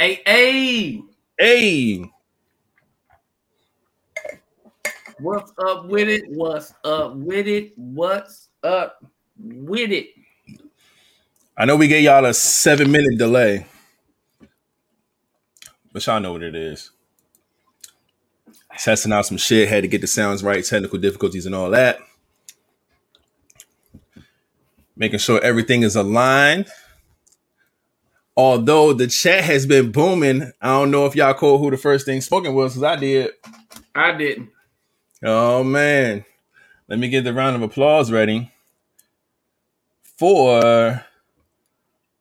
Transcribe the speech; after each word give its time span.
Hey, 0.00 0.22
hey, 0.24 1.02
Hey, 1.40 2.04
what's 5.18 5.52
up 5.58 5.86
with 5.86 6.08
it? 6.08 6.22
What's 6.28 6.72
up 6.84 7.16
with 7.16 7.48
it? 7.48 7.72
What's 7.74 8.48
up 8.62 9.04
with 9.36 9.90
it? 9.90 10.10
I 11.56 11.64
know 11.64 11.74
we 11.74 11.88
gave 11.88 12.04
y'all 12.04 12.24
a 12.24 12.32
seven 12.32 12.92
minute 12.92 13.18
delay, 13.18 13.66
but 15.92 16.06
y'all 16.06 16.20
know 16.20 16.32
what 16.32 16.44
it 16.44 16.54
is. 16.54 16.92
Testing 18.78 19.12
out 19.12 19.26
some 19.26 19.36
shit, 19.36 19.68
had 19.68 19.82
to 19.82 19.88
get 19.88 20.00
the 20.00 20.06
sounds 20.06 20.44
right, 20.44 20.64
technical 20.64 21.00
difficulties 21.00 21.46
and 21.46 21.56
all 21.56 21.70
that. 21.70 21.98
Making 24.96 25.18
sure 25.18 25.40
everything 25.42 25.82
is 25.82 25.96
aligned. 25.96 26.68
Although 28.38 28.92
the 28.92 29.08
chat 29.08 29.42
has 29.42 29.66
been 29.66 29.90
booming, 29.90 30.52
I 30.62 30.68
don't 30.68 30.92
know 30.92 31.06
if 31.06 31.16
y'all 31.16 31.34
caught 31.34 31.58
who 31.58 31.72
the 31.72 31.76
first 31.76 32.06
thing 32.06 32.20
spoken 32.20 32.54
was, 32.54 32.74
because 32.74 32.84
I 32.84 32.94
did. 32.94 33.32
I 33.96 34.12
didn't. 34.12 34.50
Oh 35.24 35.64
man. 35.64 36.24
Let 36.86 37.00
me 37.00 37.08
get 37.08 37.24
the 37.24 37.34
round 37.34 37.56
of 37.56 37.62
applause 37.62 38.12
ready 38.12 38.52
for 40.16 41.04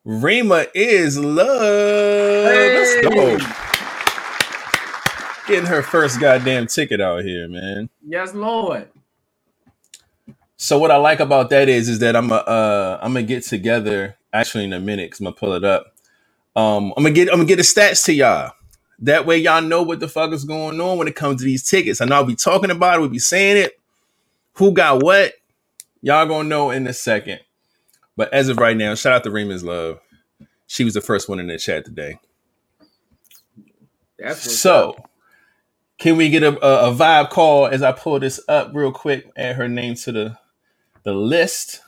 Rima 0.04 0.66
is 0.74 1.20
love. 1.20 2.46
Let's 2.46 3.08
go. 3.08 3.38
Getting 5.48 5.68
her 5.68 5.84
first 5.84 6.20
goddamn 6.20 6.66
ticket 6.66 7.00
out 7.00 7.24
here, 7.24 7.48
man. 7.48 7.90
Yes, 8.04 8.34
Lord. 8.34 8.90
So 10.58 10.80
what 10.80 10.90
I 10.90 10.98
like 10.98 11.20
about 11.20 11.52
that 11.52 11.70
is 11.70 11.88
is 11.88 12.00
that 12.00 12.16
I'm 12.16 12.32
a, 12.32 12.38
uh 12.38 13.00
I'm 13.04 13.14
gonna 13.14 13.24
get 13.24 13.44
together 13.44 14.18
actually 14.34 14.64
in 14.64 14.74
a 14.74 14.80
minute 14.80 15.12
because 15.12 15.20
I'm 15.20 15.26
gonna 15.26 15.36
pull 15.36 15.54
it 15.54 15.64
up. 15.64 15.94
Um 16.58 16.94
I'm 16.98 17.04
gonna 17.04 17.12
get 17.16 17.30
I'm 17.30 17.36
gonna 17.38 17.46
get 17.46 17.58
the 17.58 17.62
stats 17.64 18.04
to 18.06 18.14
y'all. 18.14 18.52
That 19.00 19.26
way 19.28 19.38
y'all 19.38 19.62
know 19.62 19.84
what 19.84 20.02
the 20.02 20.10
fuck 20.10 20.34
is 20.34 20.44
going 20.44 20.82
on 20.82 20.98
when 20.98 21.08
it 21.08 21.16
comes 21.16 21.40
to 21.40 21.46
these 21.46 21.64
tickets. 21.64 22.02
Know 22.02 22.16
I'll 22.16 22.26
be 22.26 22.36
talking 22.36 22.72
about 22.72 22.98
it, 22.98 23.02
we'll 23.02 23.10
be 23.10 23.20
saying 23.20 23.58
it. 23.58 23.80
Who 24.56 24.74
got 24.74 25.04
what? 25.04 25.36
Y'all 26.02 26.26
gonna 26.26 26.50
know 26.50 26.72
in 26.72 26.88
a 26.88 26.94
second. 26.94 27.42
But 28.18 28.34
as 28.34 28.50
of 28.50 28.58
right 28.58 28.76
now, 28.76 28.96
shout 28.96 29.14
out 29.14 29.24
to 29.26 29.32
Raymond's 29.32 29.64
Love. 29.64 30.00
She 30.68 30.84
was 30.84 30.96
the 30.96 31.02
first 31.02 31.30
one 31.30 31.40
in 31.40 31.48
the 31.48 31.60
chat 31.60 31.86
today. 31.86 32.20
So, 34.36 34.92
up. 34.92 35.12
can 36.00 36.18
we 36.18 36.30
get 36.30 36.44
a, 36.44 36.50
a, 36.66 36.92
a 36.92 36.96
vibe 36.96 37.30
call 37.30 37.68
as 37.68 37.84
I 37.84 37.92
pull 37.94 38.20
this 38.20 38.42
up 38.50 38.72
real 38.74 38.92
quick? 38.92 39.32
Add 39.38 39.58
her 39.58 39.70
name 39.70 39.96
to 39.96 40.12
the 40.12 40.38
the 41.04 41.14
list. 41.14 41.82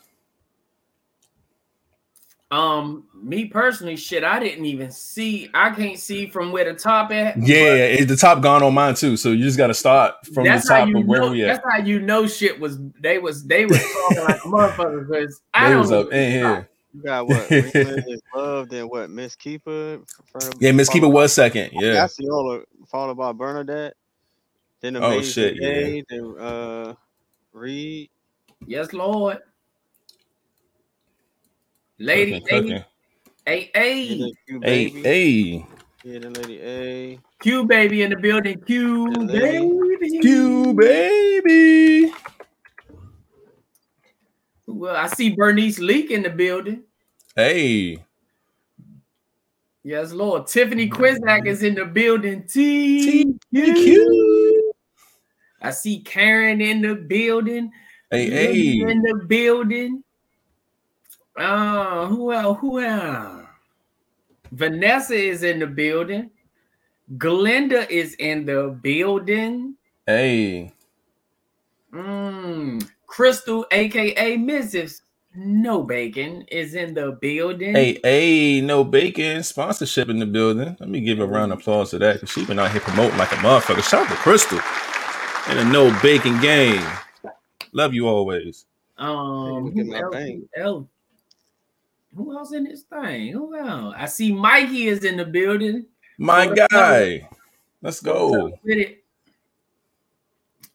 Um, 2.52 3.09
me 3.22 3.46
personally, 3.46 3.96
shit, 3.96 4.24
I 4.24 4.40
didn't 4.40 4.66
even 4.66 4.92
see. 4.92 5.50
I 5.54 5.70
can't 5.72 5.98
see 5.98 6.28
from 6.28 6.52
where 6.52 6.66
the 6.66 6.80
top 6.80 7.12
at. 7.12 7.38
Yeah, 7.38 7.74
it's 7.74 8.08
the 8.08 8.16
top 8.16 8.42
gone 8.42 8.64
on 8.64 8.74
mine 8.74 8.96
too. 8.96 9.18
So 9.18 9.32
you 9.32 9.44
just 9.44 9.58
got 9.58 9.68
to 9.68 9.74
start 9.74 10.16
from 10.34 10.46
the 10.46 10.64
top 10.68 10.88
of 10.88 11.06
where 11.06 11.22
know. 11.22 11.32
we 11.32 11.42
That's 11.42 11.64
how 11.70 11.78
you 11.80 12.00
know 12.00 12.28
shit 12.28 12.60
was. 12.60 12.80
They 13.02 13.20
was. 13.20 13.46
They 13.46 13.66
was 13.66 13.78
talking 14.10 14.24
like 14.24 14.36
a 14.44 14.48
motherfucker 14.48 15.08
because 15.08 15.42
I 15.54 15.66
They 15.66 15.72
don't 15.72 15.82
was 15.82 15.92
up 15.92 16.12
in 16.12 16.32
here. 16.32 16.70
You 16.94 17.04
got 17.04 17.28
what? 17.28 17.50
Rima 17.52 17.70
is 18.08 18.22
love, 18.34 18.70
then 18.70 18.90
what? 18.90 19.10
Miss 19.10 19.36
Keeper. 19.36 20.00
Fern- 20.32 20.54
Yeah, 20.60 20.72
Miss 20.72 20.90
Keeper 20.90 21.06
followed 21.06 21.16
was 21.16 21.34
second. 21.34 21.70
Yeah, 21.74 21.94
Yeah. 21.94 22.04
I 22.04 22.08
see 22.08 22.28
all 22.28 22.52
of 22.52 22.66
followed 22.90 23.16
by 23.16 23.32
Bernadette. 23.32 23.94
Then 24.82 24.94
the 24.94 25.02
Oh, 25.04 25.12
Amazing 25.14 25.32
shit, 25.32 25.56
yeah. 25.56 25.70
Day, 25.70 26.04
Then 26.10 26.36
uh, 26.40 26.94
Reed. 27.54 28.10
Yes, 28.66 28.92
Lord. 28.94 29.40
Lady 32.00 32.40
Cooking, 32.42 32.84
cooking. 33.46 33.70
A, 33.76 33.80
A, 33.80 34.08
Then 34.08 34.18
A, 34.18 34.18
the 34.18 34.36
Q 34.48 34.60
Hey, 34.62 34.88
baby. 34.90 35.02
hey, 35.04 35.66
Yeah, 36.04 36.20
then 36.20 36.34
Lady 36.34 36.62
A. 36.62 37.20
Q 37.42 37.66
baby 37.66 38.02
in 38.04 38.10
the 38.12 38.18
building. 38.18 38.60
Q 38.62 39.12
Yeah, 39.12 39.18
lady. 39.20 40.00
baby. 40.00 40.20
Q 40.22 40.74
baby. 40.74 42.14
Well, 44.68 44.96
I 44.96 45.08
see 45.08 45.36
Bernice 45.36 45.80
Leak 45.80 46.12
in 46.12 46.24
the 46.24 46.30
building. 46.30 46.84
Hey, 47.36 48.04
Yes, 49.82 50.12
Lord. 50.12 50.46
Tiffany 50.46 50.90
Quizak 50.90 51.48
is 51.48 51.64
in 51.64 51.74
the 51.74 51.86
building. 51.86 52.46
T. 52.46 53.34
Q. 53.54 54.74
I 55.62 55.72
see 55.72 56.02
Karen 56.02 56.60
in 56.62 56.82
the 56.82 56.96
building. 56.96 57.72
Hey, 58.12 58.30
Lily 58.30 58.78
hey. 58.78 58.92
in 58.92 59.02
the 59.02 59.26
building. 59.28 60.04
Uh, 61.38 62.08
who 62.08 62.34
else? 62.34 62.58
Who 62.60 62.80
else? 62.80 63.46
Vanessa 64.52 65.16
is 65.16 65.44
in 65.44 65.60
the 65.60 65.68
building. 65.68 66.32
Glenda 67.18 67.90
is 67.90 68.16
in 68.16 68.46
the 68.46 68.78
building. 68.82 69.76
Hey. 70.06 70.74
Mm, 71.94 72.88
Crystal, 73.08 73.66
aka 73.72 74.38
Mrs. 74.38 75.02
No 75.36 75.84
Bacon, 75.84 76.44
is 76.52 76.74
in 76.76 76.94
the 76.94 77.18
building. 77.22 77.74
Hey, 77.76 78.00
hey, 78.04 78.62
no 78.62 78.84
bacon 78.84 79.44
sponsorship 79.44 80.10
in 80.10 80.20
the 80.20 80.26
building. 80.26 80.76
Let 80.80 80.90
me 80.90 81.02
give 81.02 81.20
a 81.20 81.26
round 81.26 81.52
of 81.54 81.60
applause 81.60 81.92
to 81.92 82.00
that 82.00 82.14
because 82.16 82.30
she 82.32 82.46
been 82.46 82.60
out 82.60 82.72
here 82.72 82.82
promoting 82.82 83.18
like 83.18 83.32
a 83.32 83.36
motherfucker. 83.36 83.84
Shout 83.88 84.08
out 84.08 84.10
to 84.10 84.16
Crystal 84.16 84.60
and 85.48 85.60
a 85.60 85.66
no 85.72 85.96
bacon 86.02 86.40
game. 86.42 86.86
Love 87.74 87.94
you 87.94 88.08
always. 88.08 88.66
Um, 88.98 89.66
Look 89.66 89.78
at 89.78 89.86
who 89.86 89.92
my 89.92 90.00
else, 90.00 90.16
bank. 90.16 90.44
who 90.56 90.62
else? 90.62 90.86
Who 92.16 92.36
else 92.38 92.54
in 92.54 92.64
this 92.64 92.84
thing? 92.84 93.34
Who 93.34 93.56
else? 93.56 93.96
I 93.98 94.06
see 94.06 94.32
Mikey 94.34 94.88
is 94.88 95.04
in 95.04 95.18
the 95.18 95.26
building. 95.26 95.86
My 96.18 96.48
What's 96.48 96.62
up? 96.62 96.70
guy. 96.72 97.30
Let's 97.82 98.02
go. 98.02 98.46
with 98.64 98.78
it? 98.78 99.04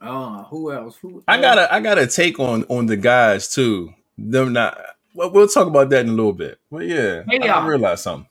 Oh, 0.00 0.46
who 0.50 0.72
else? 0.72 0.96
Who 0.96 1.22
I 1.26 1.34
else? 1.36 1.42
got 1.42 1.58
a 1.58 1.74
I 1.74 1.80
got 1.80 1.98
a 1.98 2.06
take 2.06 2.38
on 2.38 2.64
on 2.64 2.86
the 2.86 2.96
guys 2.96 3.48
too. 3.48 3.92
Them 4.16 4.52
not 4.52 4.78
well, 5.14 5.30
we'll 5.30 5.48
talk 5.48 5.66
about 5.66 5.90
that 5.90 6.00
in 6.04 6.08
a 6.08 6.14
little 6.14 6.32
bit. 6.32 6.58
But 6.70 6.86
yeah, 6.86 7.22
Hey, 7.28 7.40
I 7.48 7.66
realized 7.66 8.02
something. 8.02 8.28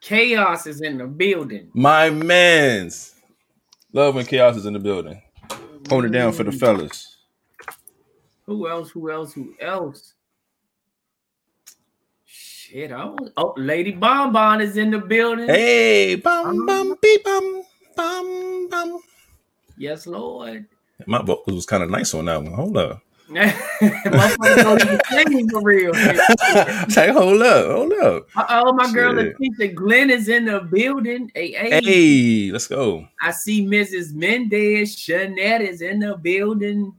Chaos 0.00 0.66
is 0.66 0.80
in 0.82 0.98
the 0.98 1.06
building. 1.06 1.70
My 1.72 2.10
man's 2.10 3.14
love 3.92 4.14
when 4.14 4.26
chaos 4.26 4.56
is 4.56 4.66
in 4.66 4.74
the 4.74 4.78
building. 4.78 5.22
Hold 5.88 6.04
it 6.06 6.10
down 6.10 6.32
for 6.32 6.44
the 6.44 6.50
mm. 6.50 6.60
fellas. 6.60 7.16
Who 8.46 8.68
else? 8.68 8.90
Who 8.90 9.10
else? 9.10 9.32
Who 9.32 9.54
else? 9.60 10.13
Shit, 12.66 12.92
I 12.92 13.04
don't, 13.04 13.30
oh, 13.36 13.52
Lady 13.58 13.92
Bonbon 13.92 14.62
is 14.62 14.78
in 14.78 14.90
the 14.90 14.98
building. 14.98 15.48
Hey, 15.48 16.14
bum 16.14 16.64
bum 16.64 16.96
beep 17.02 17.22
bum 17.22 17.62
bum 17.94 18.68
bum. 18.70 19.00
Yes, 19.76 20.06
Lord. 20.06 20.64
My 21.06 21.20
vocals 21.20 21.56
was 21.56 21.66
kind 21.66 21.82
of 21.82 21.90
nice 21.90 22.14
on 22.14 22.24
that 22.24 22.42
one. 22.42 22.54
Hold 22.54 22.78
up. 22.78 23.02
Motherfucker 23.28 24.62
don't 24.62 24.82
even 24.82 24.98
sing 25.10 25.50
for 25.50 25.60
real. 25.62 25.92
Say, 26.88 27.12
hold 27.12 27.42
up, 27.42 27.66
hold 27.66 27.92
up. 27.92 28.28
Oh, 28.48 28.72
my 28.72 28.90
girl 28.94 29.14
Shit. 29.14 29.34
Letitia 29.38 29.74
Glenn 29.74 30.08
is 30.08 30.30
in 30.30 30.46
the 30.46 30.60
building. 30.60 31.30
Hey, 31.34 31.52
hey. 31.52 31.80
Hey, 31.82 32.50
let's 32.50 32.66
go. 32.66 33.06
I 33.20 33.32
see 33.32 33.66
Mrs. 33.66 34.14
Mendez. 34.14 34.96
Shanette 34.96 35.60
is 35.60 35.82
in 35.82 35.98
the 35.98 36.16
building. 36.16 36.94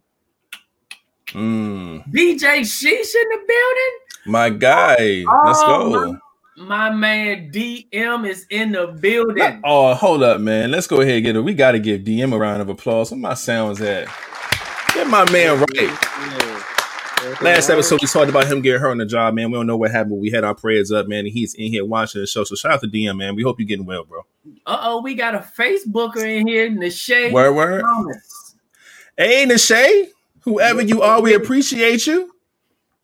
Mm, 1.30 2.06
BJ 2.14 2.60
Sheesh 2.62 3.16
in 3.16 3.30
the 3.30 3.44
building. 3.48 4.05
My 4.26 4.50
guy. 4.50 5.24
Let's 5.46 5.60
Oh, 5.64 5.92
go. 5.92 6.18
My 6.58 6.90
man 6.90 7.52
DM 7.52 8.28
is 8.28 8.46
in 8.50 8.72
the 8.72 8.88
building. 8.88 9.60
Oh, 9.66 9.94
hold 9.94 10.24
up, 10.24 10.40
man. 10.40 10.72
Let's 10.72 10.88
go 10.88 11.02
ahead 11.02 11.16
and 11.16 11.26
get 11.26 11.36
it. 11.36 11.42
We 11.42 11.54
got 11.54 11.74
to 11.74 11.80
give 11.80 12.02
DM 12.02 12.34
a 12.34 12.38
round 12.38 12.62
of 12.62 12.70
applause. 12.70 13.12
Where 13.12 13.20
my 13.20 13.34
sounds 13.34 13.82
at? 13.82 14.08
Get 14.94 15.08
my 15.08 15.30
man 15.32 15.60
right. 15.60 15.68
Yeah. 15.82 16.62
Last 17.42 17.70
episode, 17.70 18.00
we 18.02 18.08
talked 18.08 18.30
about 18.30 18.48
him 18.48 18.62
getting 18.62 18.80
hurt 18.80 18.92
on 18.92 19.00
the 19.00 19.06
job, 19.06 19.34
man. 19.34 19.52
We 19.52 19.58
don't 19.58 19.68
know 19.68 19.76
what 19.76 19.92
happened. 19.92 20.22
We 20.22 20.30
had 20.30 20.44
our 20.44 20.54
prayers 20.56 20.92
up, 20.92 21.08
man. 21.08 21.26
And 21.26 21.28
he's 21.34 21.56
in 21.56 21.72
here 21.72 21.84
watching 21.84 22.22
the 22.22 22.28
show. 22.28 22.44
So 22.44 22.56
shout 22.56 22.74
out 22.74 22.82
to 22.82 22.88
DM, 22.88 23.18
man. 23.18 23.36
We 23.36 23.44
hope 23.44 23.60
you're 23.60 23.68
getting 23.68 23.86
well, 23.86 24.06
bro. 24.06 24.22
Uh 24.66 24.78
oh, 24.82 25.02
we 25.02 25.16
got 25.16 25.34
a 25.36 25.40
Facebooker 25.40 26.24
in 26.24 26.48
here 26.48 26.66
in 26.68 26.80
the 26.80 26.90
shade. 26.92 27.34
Word, 27.34 27.54
word. 27.54 27.84
Hey, 29.18 29.46
Nashay, 29.46 30.10
whoever 30.42 30.82
you 30.84 31.02
are, 31.02 31.20
we 31.22 31.34
appreciate 31.34 32.06
you. 32.06 32.32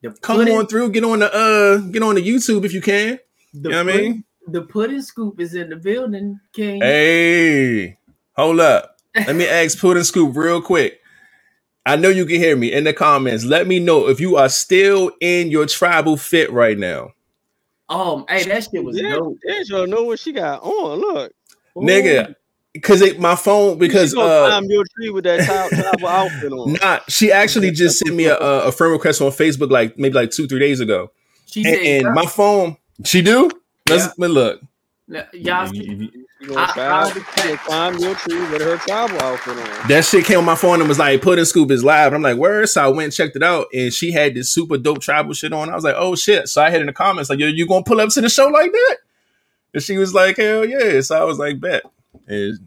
The 0.02 0.12
Come 0.22 0.38
pudding, 0.38 0.58
on 0.58 0.68
through. 0.68 0.92
Get 0.92 1.04
on 1.04 1.20
the 1.20 1.34
uh, 1.34 1.78
get 1.92 2.02
on 2.04 2.16
the 2.16 2.28
YouTube 2.28 2.66
if 2.66 2.74
you 2.74 2.82
can. 2.82 3.20
the 3.54 3.70
You 3.70 3.76
know 3.76 3.84
what 3.86 3.94
I 3.94 3.98
mean? 3.98 4.24
The 4.48 4.62
pudding 4.64 5.02
scoop 5.02 5.40
is 5.40 5.54
in 5.54 5.70
the 5.70 5.76
building, 5.76 6.40
King. 6.54 6.82
Hey, 6.82 7.98
hold 8.36 8.60
up. 8.60 8.98
Let 9.16 9.36
me 9.36 9.48
ask 9.48 9.78
Pudding 9.80 10.04
Scoop 10.04 10.36
real 10.36 10.62
quick. 10.62 11.00
I 11.86 11.96
know 11.96 12.10
you 12.10 12.26
can 12.26 12.38
hear 12.38 12.56
me 12.56 12.72
in 12.72 12.84
the 12.84 12.94
comments. 12.94 13.44
Let 13.44 13.68
me 13.68 13.80
know 13.80 14.08
if 14.08 14.20
you 14.20 14.38
are 14.38 14.50
still 14.50 15.12
in 15.20 15.52
your 15.52 15.66
tribal 15.66 16.18
fit 16.18 16.52
right 16.52 16.78
now. 16.78 17.12
Oh, 17.90 18.26
hey, 18.30 18.44
that 18.46 18.64
shit 18.72 18.84
was 18.84 19.00
Yeah, 19.00 19.16
dope. 19.16 19.38
Angela 19.50 19.86
know 19.88 20.04
what 20.04 20.20
she 20.20 20.32
got 20.32 20.64
on. 20.64 21.00
Look. 21.00 21.34
Ooh, 21.78 21.82
Nigga, 21.82 22.36
Because 22.74 23.02
it 23.02 23.20
my 23.20 23.36
phone 23.36 23.78
because 23.78 24.12
she 24.12 24.22
uh 24.22 24.48
climb 24.48 24.66
your 24.70 24.86
tree 24.96 25.10
with 25.10 25.26
that 25.26 25.46
child 25.46 25.74
outfit 26.06 26.54
on. 26.54 26.74
not 26.82 27.12
she 27.12 27.30
actually 27.32 27.72
just 27.82 28.00
sent 28.00 28.16
me 28.16 28.26
a, 28.26 28.38
a 28.38 28.68
a 28.68 28.72
friend 28.72 28.94
request 28.94 29.22
on 29.22 29.30
Facebook 29.32 29.70
like 29.72 29.98
maybe 30.00 30.14
like 30.16 30.32
two 30.32 30.48
three 30.48 30.60
days 30.60 30.80
ago. 30.80 31.12
she 31.48 31.66
And, 31.66 31.76
said, 31.76 32.06
and 32.06 32.16
my 32.16 32.26
phone 32.26 32.78
she 33.04 33.22
do 33.22 33.50
let's 33.90 34.04
Yeah. 34.04 34.08
let 34.18 34.20
me 34.20 34.28
look 34.30 34.62
Now, 35.08 35.26
Y'all, 35.34 35.68
You- 35.76 35.84
you- 35.84 36.12
She 36.42 36.48
gonna 36.48 36.62
I- 36.62 36.68
climb, 36.72 37.24
I- 37.52 37.56
climb 37.58 37.98
your 38.00 38.16
tree 38.16 38.40
with 38.40 38.62
her 38.62 38.78
tribal 38.78 39.22
outfit 39.22 39.58
on. 39.58 39.88
That 39.90 40.06
shit 40.06 40.24
came 40.26 40.40
on 40.40 40.46
my 40.46 40.56
phone 40.56 40.80
and 40.80 40.88
was 40.90 40.98
like, 40.98 41.22
"Pudding 41.22 41.46
Scoop 41.46 41.70
is 41.70 41.84
live." 41.84 42.08
And 42.08 42.16
I'm 42.16 42.22
like, 42.24 42.38
"Where?" 42.38 42.66
So 42.66 42.84
I 42.84 42.88
went 42.88 43.04
and 43.04 43.14
checked 43.14 43.36
it 43.36 43.44
out, 43.44 43.68
and 43.74 43.94
she 43.94 44.12
had 44.12 44.34
this 44.34 44.50
super 44.50 44.78
dope 44.80 45.02
tribal 45.02 45.34
shit 45.34 45.54
on. 45.54 45.70
I 45.70 45.76
was 45.76 45.84
like, 45.84 45.94
"Oh 45.98 46.16
shit!" 46.16 46.48
So 46.50 46.64
I 46.64 46.72
hit 46.72 46.80
in 46.82 46.88
the 46.88 46.94
comments 46.94 47.30
like, 47.30 47.38
"Yo, 47.38 47.46
you 47.46 47.68
gonna 47.68 47.84
pull 47.84 48.02
up 48.02 48.10
to 48.12 48.22
the 48.22 48.30
show 48.30 48.48
like 48.48 48.72
that?" 48.72 48.98
And 49.76 49.84
she 49.84 49.98
was 49.98 50.16
like, 50.16 50.38
"Hell 50.38 50.66
yeah!" 50.66 51.02
So 51.02 51.16
I 51.22 51.26
was 51.26 51.38
like, 51.38 51.60
"Bet." 51.60 51.84
And 52.28 52.60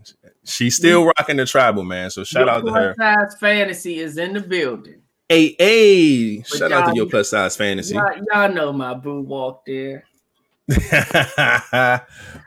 she's 0.45 0.77
still 0.77 1.05
mm. 1.05 1.13
rocking 1.19 1.37
the 1.37 1.47
tribal 1.47 1.85
man. 1.85 2.11
So 2.11 2.25
shout 2.25 2.47
your 2.47 2.51
out 2.51 2.65
to 2.65 2.73
her. 2.73 2.95
plus 2.95 3.31
size 3.31 3.39
fantasy 3.39 3.99
is 3.99 4.19
in 4.19 4.35
the 4.35 4.41
building. 4.41 5.03
Hey, 5.29 5.57
hey! 5.59 6.39
But 6.39 6.59
Shout 6.59 6.73
out 6.73 6.91
to 6.91 6.97
your 6.97 7.07
plus 7.07 7.31
size 7.31 7.57
fantasy. 7.57 7.95
Y'all, 7.95 8.13
y'all 8.31 8.53
know 8.53 8.73
my 8.73 8.95
boo 8.95 9.23
walk 9.23 9.65
there. 9.67 10.05
I 10.71 12.01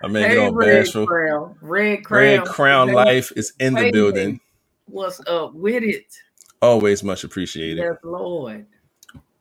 mean, 0.03 0.13
get 0.13 0.31
Hey, 0.31 0.37
all 0.37 0.51
Red 0.51 0.83
bashful. 0.83 1.07
Crown. 1.07 1.55
Red 1.61 2.03
Crown. 2.03 2.23
Red 2.23 2.45
Crown 2.45 2.91
Life 2.91 3.31
is 3.35 3.53
in 3.59 3.73
the 3.73 3.91
building. 3.91 4.39
What's 4.85 5.19
up 5.27 5.53
with 5.53 5.83
it? 5.83 6.05
Always 6.61 7.03
much 7.03 7.23
appreciated. 7.23 7.77
Yes, 7.77 7.97
Lord. 8.03 8.65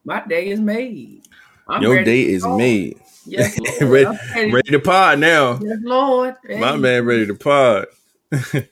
My 0.04 0.22
day 0.26 0.48
is 0.48 0.60
made. 0.60 1.22
I'm 1.68 1.82
Your 1.82 2.04
day 2.04 2.22
is 2.22 2.46
made. 2.46 3.00
Yes, 3.26 3.58
Ready- 3.80 4.04
ready. 4.34 4.52
Ready 4.52 4.70
to 4.70 4.80
pod 4.80 5.18
now. 5.18 5.58
Yes, 5.62 5.78
Lord. 5.82 6.36
My 6.48 6.76
man 6.76 7.04
ready 7.04 7.26
to 7.26 7.34
pod. 7.34 7.86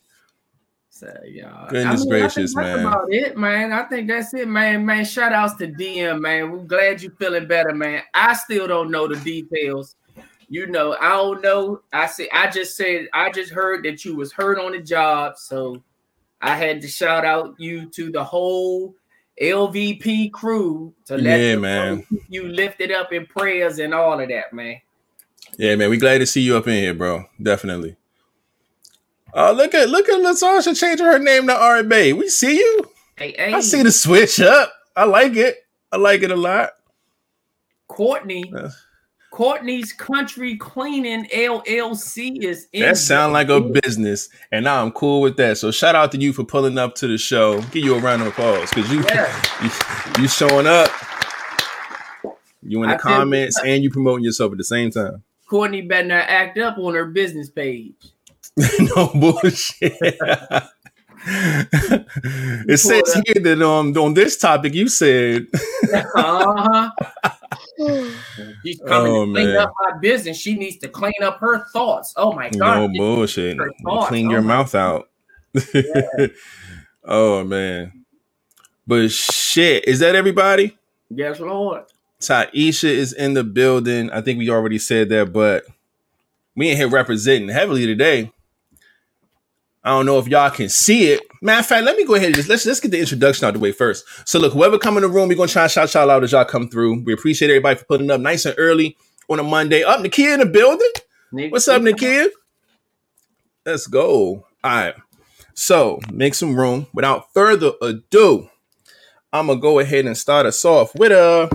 So, 0.96 1.12
y'all. 1.26 1.68
Goodness 1.68 2.06
I 2.06 2.08
gracious, 2.08 2.34
think 2.54 2.64
that's 2.64 2.76
man. 2.76 2.86
about 2.86 3.12
it, 3.12 3.36
man. 3.36 3.72
I 3.72 3.82
think 3.82 4.06
that's 4.06 4.32
it, 4.32 4.46
man. 4.46 4.86
Man, 4.86 5.04
shout 5.04 5.32
outs 5.32 5.56
to 5.56 5.66
DM, 5.66 6.20
man. 6.20 6.52
We're 6.52 6.58
glad 6.62 7.02
you 7.02 7.10
feeling 7.18 7.48
better, 7.48 7.74
man. 7.74 8.02
I 8.14 8.32
still 8.34 8.68
don't 8.68 8.92
know 8.92 9.08
the 9.08 9.16
details. 9.16 9.96
You 10.48 10.68
know, 10.68 10.96
I 11.00 11.08
don't 11.08 11.42
know. 11.42 11.80
I 11.92 12.06
say 12.06 12.28
I 12.32 12.48
just 12.48 12.76
said 12.76 13.08
I 13.12 13.30
just 13.32 13.50
heard 13.50 13.84
that 13.84 14.04
you 14.04 14.14
was 14.14 14.32
hurt 14.32 14.56
on 14.56 14.70
the 14.70 14.78
job, 14.80 15.36
so 15.36 15.82
I 16.40 16.54
had 16.54 16.80
to 16.82 16.86
shout 16.88 17.24
out 17.24 17.56
you 17.58 17.90
to 17.90 18.12
the 18.12 18.22
whole 18.22 18.94
LVP 19.40 20.32
crew 20.32 20.94
to 21.06 21.16
let 21.16 21.40
Yeah, 21.40 21.56
man. 21.56 22.06
you 22.28 22.48
lifted 22.48 22.92
up 22.92 23.12
in 23.12 23.26
prayers 23.26 23.78
and 23.78 23.92
all 23.92 24.20
of 24.20 24.28
that, 24.28 24.52
man. 24.52 24.80
Yeah, 25.58 25.76
man. 25.76 25.90
We 25.90 25.96
glad 25.96 26.18
to 26.18 26.26
see 26.26 26.40
you 26.40 26.56
up 26.56 26.66
in 26.66 26.74
here, 26.74 26.94
bro. 26.94 27.24
Definitely. 27.42 27.96
Oh, 29.32 29.52
look 29.52 29.74
at 29.74 29.88
look 29.88 30.08
at 30.08 30.20
Latasha 30.20 30.78
changing 30.78 31.06
her 31.06 31.18
name 31.18 31.48
to 31.48 31.54
R 31.54 31.82
Bay. 31.82 32.12
We 32.12 32.28
see 32.28 32.56
you. 32.56 32.90
Hey, 33.16 33.34
hey, 33.36 33.52
I 33.52 33.60
see 33.60 33.82
the 33.82 33.90
switch 33.90 34.40
up. 34.40 34.72
I 34.96 35.04
like 35.04 35.34
it. 35.34 35.56
I 35.90 35.96
like 35.96 36.22
it 36.22 36.30
a 36.30 36.36
lot. 36.36 36.70
Courtney. 37.88 38.52
Uh. 38.56 38.70
Courtney's 39.34 39.92
Country 39.92 40.56
Cleaning 40.56 41.24
LLC 41.24 42.40
is 42.44 42.68
in. 42.72 42.82
That 42.82 42.96
sound 42.96 43.32
like 43.32 43.48
a 43.48 43.60
business, 43.60 44.28
and 44.52 44.68
I'm 44.68 44.92
cool 44.92 45.22
with 45.22 45.36
that. 45.38 45.58
So 45.58 45.72
shout 45.72 45.96
out 45.96 46.12
to 46.12 46.18
you 46.18 46.32
for 46.32 46.44
pulling 46.44 46.78
up 46.78 46.94
to 46.96 47.08
the 47.08 47.18
show. 47.18 47.60
Give 47.72 47.84
you 47.84 47.96
a 47.96 47.98
round 47.98 48.22
of 48.22 48.28
applause 48.28 48.70
because 48.70 48.92
you, 48.92 49.02
Yeah. 49.08 49.44
you 49.60 49.70
you 50.22 50.28
showing 50.28 50.68
up. 50.68 50.88
You 52.62 52.84
in 52.84 52.90
the 52.90 52.94
I 52.94 52.98
comments 52.98 53.60
and 53.64 53.82
you 53.82 53.90
promoting 53.90 54.24
yourself 54.24 54.52
at 54.52 54.58
the 54.58 54.62
same 54.62 54.92
time. 54.92 55.24
Courtney 55.50 55.82
better 55.82 56.06
not 56.06 56.28
act 56.28 56.56
up 56.58 56.78
on 56.78 56.94
her 56.94 57.06
business 57.06 57.50
page. 57.50 57.96
no 58.56 59.10
bullshit. 59.16 59.98
it 61.26 62.78
says 62.78 63.20
here 63.26 63.42
that 63.42 63.62
um 63.62 63.96
on 63.96 64.12
this 64.14 64.36
topic 64.36 64.74
you 64.74 64.88
said 64.88 65.46
Uh-huh. 66.14 66.90
She's 68.64 68.80
coming 68.86 69.12
Oh, 69.12 69.26
to 69.26 69.32
clean 69.32 69.46
man. 69.48 69.56
up 69.56 69.72
my 69.80 69.98
business. 69.98 70.36
She 70.38 70.54
needs 70.54 70.76
to 70.78 70.88
clean 70.88 71.12
up 71.22 71.38
her 71.40 71.64
thoughts. 71.72 72.12
Oh 72.16 72.32
my 72.32 72.48
god! 72.50 72.90
no 72.92 72.98
bullshit. 72.98 73.58
thoughts. 73.84 74.08
Clean 74.08 74.28
Oh 74.28 74.30
your 74.30 74.42
my- 74.42 74.54
mouth 74.56 74.74
out. 74.74 75.08
oh 77.04 77.44
man. 77.44 78.04
But 78.86 79.10
shit, 79.10 79.86
is 79.88 80.00
that 80.00 80.14
everybody? 80.14 80.76
Yes, 81.10 81.40
Lord. 81.40 81.84
Taisha 82.20 82.88
is 82.88 83.12
in 83.12 83.34
the 83.34 83.44
building. 83.44 84.10
I 84.10 84.20
think 84.20 84.38
we 84.38 84.50
already 84.50 84.78
said 84.78 85.08
that, 85.10 85.32
but 85.32 85.64
we 86.54 86.70
in 86.70 86.76
here 86.76 86.88
representing 86.88 87.48
heavily 87.48 87.86
today. 87.86 88.30
I 89.82 89.90
don't 89.90 90.06
know 90.06 90.18
if 90.18 90.28
y'all 90.28 90.50
can 90.50 90.68
see 90.68 91.12
it. 91.12 91.20
Matter 91.44 91.60
of 91.60 91.66
fact, 91.66 91.84
let 91.84 91.98
me 91.98 92.06
go 92.06 92.14
ahead 92.14 92.28
and 92.28 92.34
just 92.36 92.48
let's 92.48 92.64
let's 92.64 92.80
get 92.80 92.90
the 92.90 92.98
introduction 92.98 93.46
out 93.46 93.52
the 93.52 93.60
way 93.60 93.70
first. 93.70 94.06
So 94.26 94.38
look, 94.38 94.54
whoever 94.54 94.78
come 94.78 94.96
in 94.96 95.02
the 95.02 95.10
room, 95.10 95.28
we're 95.28 95.36
gonna 95.36 95.46
try 95.46 95.64
and 95.64 95.70
shout 95.70 95.92
y'all 95.92 96.10
out 96.10 96.24
as 96.24 96.32
y'all 96.32 96.46
come 96.46 96.70
through. 96.70 97.02
We 97.04 97.12
appreciate 97.12 97.50
everybody 97.50 97.78
for 97.78 97.84
putting 97.84 98.10
up 98.10 98.18
nice 98.18 98.46
and 98.46 98.54
early 98.56 98.96
on 99.28 99.38
a 99.38 99.42
Monday. 99.42 99.82
Up 99.82 100.00
Nakia 100.00 100.32
in 100.32 100.40
the 100.40 100.46
building. 100.46 100.90
Nick- 101.32 101.52
What's 101.52 101.68
up, 101.68 101.82
Nakia? 101.82 102.28
Let's 103.66 103.86
go. 103.86 104.46
All 104.64 104.70
right. 104.70 104.94
So 105.52 106.00
make 106.10 106.34
some 106.34 106.56
room. 106.56 106.86
Without 106.94 107.32
further 107.34 107.72
ado, 107.82 108.48
I'm 109.30 109.48
gonna 109.48 109.60
go 109.60 109.80
ahead 109.80 110.06
and 110.06 110.16
start 110.16 110.46
us 110.46 110.64
off 110.64 110.94
with 110.94 111.12
a. 111.12 111.50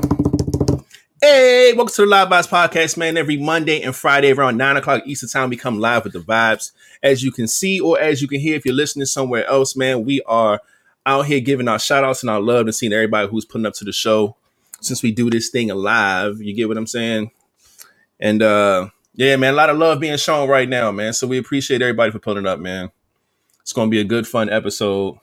Hey, 1.32 1.74
welcome 1.74 1.94
to 1.94 2.02
the 2.02 2.08
Live 2.08 2.30
Vibes 2.30 2.50
Podcast, 2.50 2.98
man. 2.98 3.16
Every 3.16 3.38
Monday 3.38 3.84
and 3.84 3.96
Friday 3.96 4.32
around 4.32 4.58
9 4.58 4.78
o'clock 4.78 5.04
Eastern 5.06 5.30
Time, 5.30 5.50
we 5.52 5.58
come 5.58 5.80
live 5.80 6.04
with 6.04 6.14
the 6.14 6.20
vibes. 6.20 6.72
As 7.04 7.22
you 7.22 7.32
can 7.32 7.48
see 7.48 7.80
or 7.80 8.00
as 8.00 8.20
you 8.20 8.28
can 8.28 8.40
hear 8.40 8.56
if 8.56 8.66
you're 8.66 8.74
listening 8.74 9.06
somewhere 9.06 9.46
else, 9.46 9.76
man, 9.76 10.06
we 10.06 10.24
are 10.24 10.60
out 11.06 11.28
here 11.28 11.40
giving 11.40 11.68
our 11.68 11.78
shout 11.78 12.04
outs 12.04 12.24
and 12.24 12.32
our 12.32 12.42
love 12.42 12.66
and 12.66 12.74
seeing 12.74 12.94
everybody 12.94 13.28
who's 13.28 13.46
putting 13.46 13.68
up 13.68 13.76
to 13.76 13.86
the 13.86 13.92
show 13.92 14.38
since 14.82 15.04
we 15.04 15.12
do 15.12 15.30
this 15.30 15.50
thing 15.50 15.68
live. 15.68 16.42
You 16.42 16.52
get 16.56 16.68
what 16.68 16.78
I'm 16.78 16.88
saying? 16.88 17.30
And 18.20 18.42
uh 18.42 18.90
yeah, 19.14 19.36
man, 19.36 19.54
a 19.54 19.58
lot 19.58 19.70
of 19.70 19.78
love 19.78 20.00
being 20.00 20.18
shown 20.18 20.50
right 20.50 20.68
now, 20.68 20.92
man. 20.92 21.14
So 21.14 21.28
we 21.28 21.38
appreciate 21.38 21.84
everybody 21.84 22.12
for 22.12 22.18
pulling 22.18 22.48
up, 22.48 22.58
man. 22.60 22.90
It's 23.62 23.72
gonna 23.72 23.92
be 23.92 24.00
a 24.00 24.04
good, 24.04 24.28
fun 24.28 24.50
episode. 24.50 25.20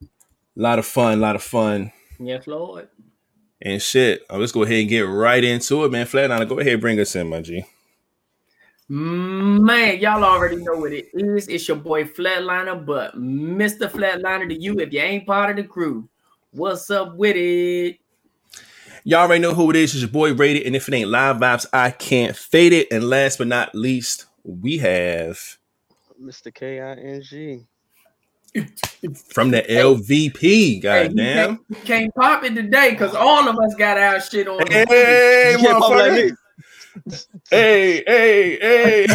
A 0.00 0.06
lot 0.54 0.78
of 0.78 0.86
fun, 0.86 1.14
a 1.14 1.20
lot 1.20 1.34
of 1.34 1.42
fun 1.42 1.90
Yes, 2.20 2.46
Lord. 2.46 2.88
And 3.62 3.80
shit. 3.82 4.22
Uh, 4.30 4.38
let's 4.38 4.52
go 4.52 4.62
ahead 4.62 4.80
and 4.80 4.88
get 4.88 5.00
right 5.00 5.42
into 5.42 5.84
it, 5.84 5.92
man. 5.92 6.06
Flatliner, 6.06 6.48
go 6.48 6.58
ahead 6.58 6.74
and 6.74 6.80
bring 6.80 7.00
us 7.00 7.14
in, 7.16 7.28
my 7.28 7.40
G. 7.40 7.64
Man, 8.90 9.98
y'all 9.98 10.24
already 10.24 10.56
know 10.56 10.76
what 10.76 10.92
it 10.92 11.08
is. 11.12 11.46
It's 11.48 11.68
your 11.68 11.76
boy 11.76 12.04
Flatliner, 12.04 12.84
but 12.84 13.14
Mr. 13.16 13.90
Flatliner 13.90 14.48
to 14.48 14.54
you 14.54 14.80
if 14.80 14.92
you 14.92 15.00
ain't 15.00 15.26
part 15.26 15.50
of 15.50 15.56
the 15.56 15.64
crew. 15.64 16.08
What's 16.52 16.90
up 16.90 17.14
with 17.14 17.36
it? 17.36 17.98
Y'all 19.04 19.20
already 19.20 19.42
know 19.42 19.54
who 19.54 19.70
it 19.70 19.76
is. 19.76 19.92
It's 19.92 20.00
your 20.00 20.10
boy 20.10 20.32
Rated, 20.32 20.66
and 20.66 20.74
if 20.74 20.88
it 20.88 20.94
ain't 20.94 21.10
live 21.10 21.36
vibes, 21.36 21.66
I 21.72 21.90
can't 21.90 22.34
fade 22.34 22.72
it. 22.72 22.88
And 22.90 23.08
last 23.08 23.38
but 23.38 23.46
not 23.46 23.74
least, 23.74 24.26
we 24.42 24.78
have 24.78 25.58
Mr. 26.20 26.52
K 26.52 26.80
I 26.80 26.92
N 26.92 27.22
G. 27.22 27.66
from 29.32 29.50
the 29.50 29.62
LVP. 29.62 30.38
Hey, 30.40 30.54
you 30.74 30.80
Goddamn. 30.80 31.14
can't, 31.56 31.60
you 31.68 31.76
can't 31.84 32.14
pop 32.14 32.44
it 32.44 32.54
today 32.54 32.90
because 32.90 33.14
all 33.14 33.48
of 33.48 33.56
us 33.58 33.74
got 33.74 33.98
our 33.98 34.20
shit 34.20 34.48
on. 34.48 34.66
Hey, 34.66 35.52
You 35.52 35.58
can't 35.58 35.78
pop 35.78 35.90
like 35.90 36.12
me. 36.12 36.30
Hey, 37.50 38.02
hey, 38.06 38.58
hey. 38.58 39.06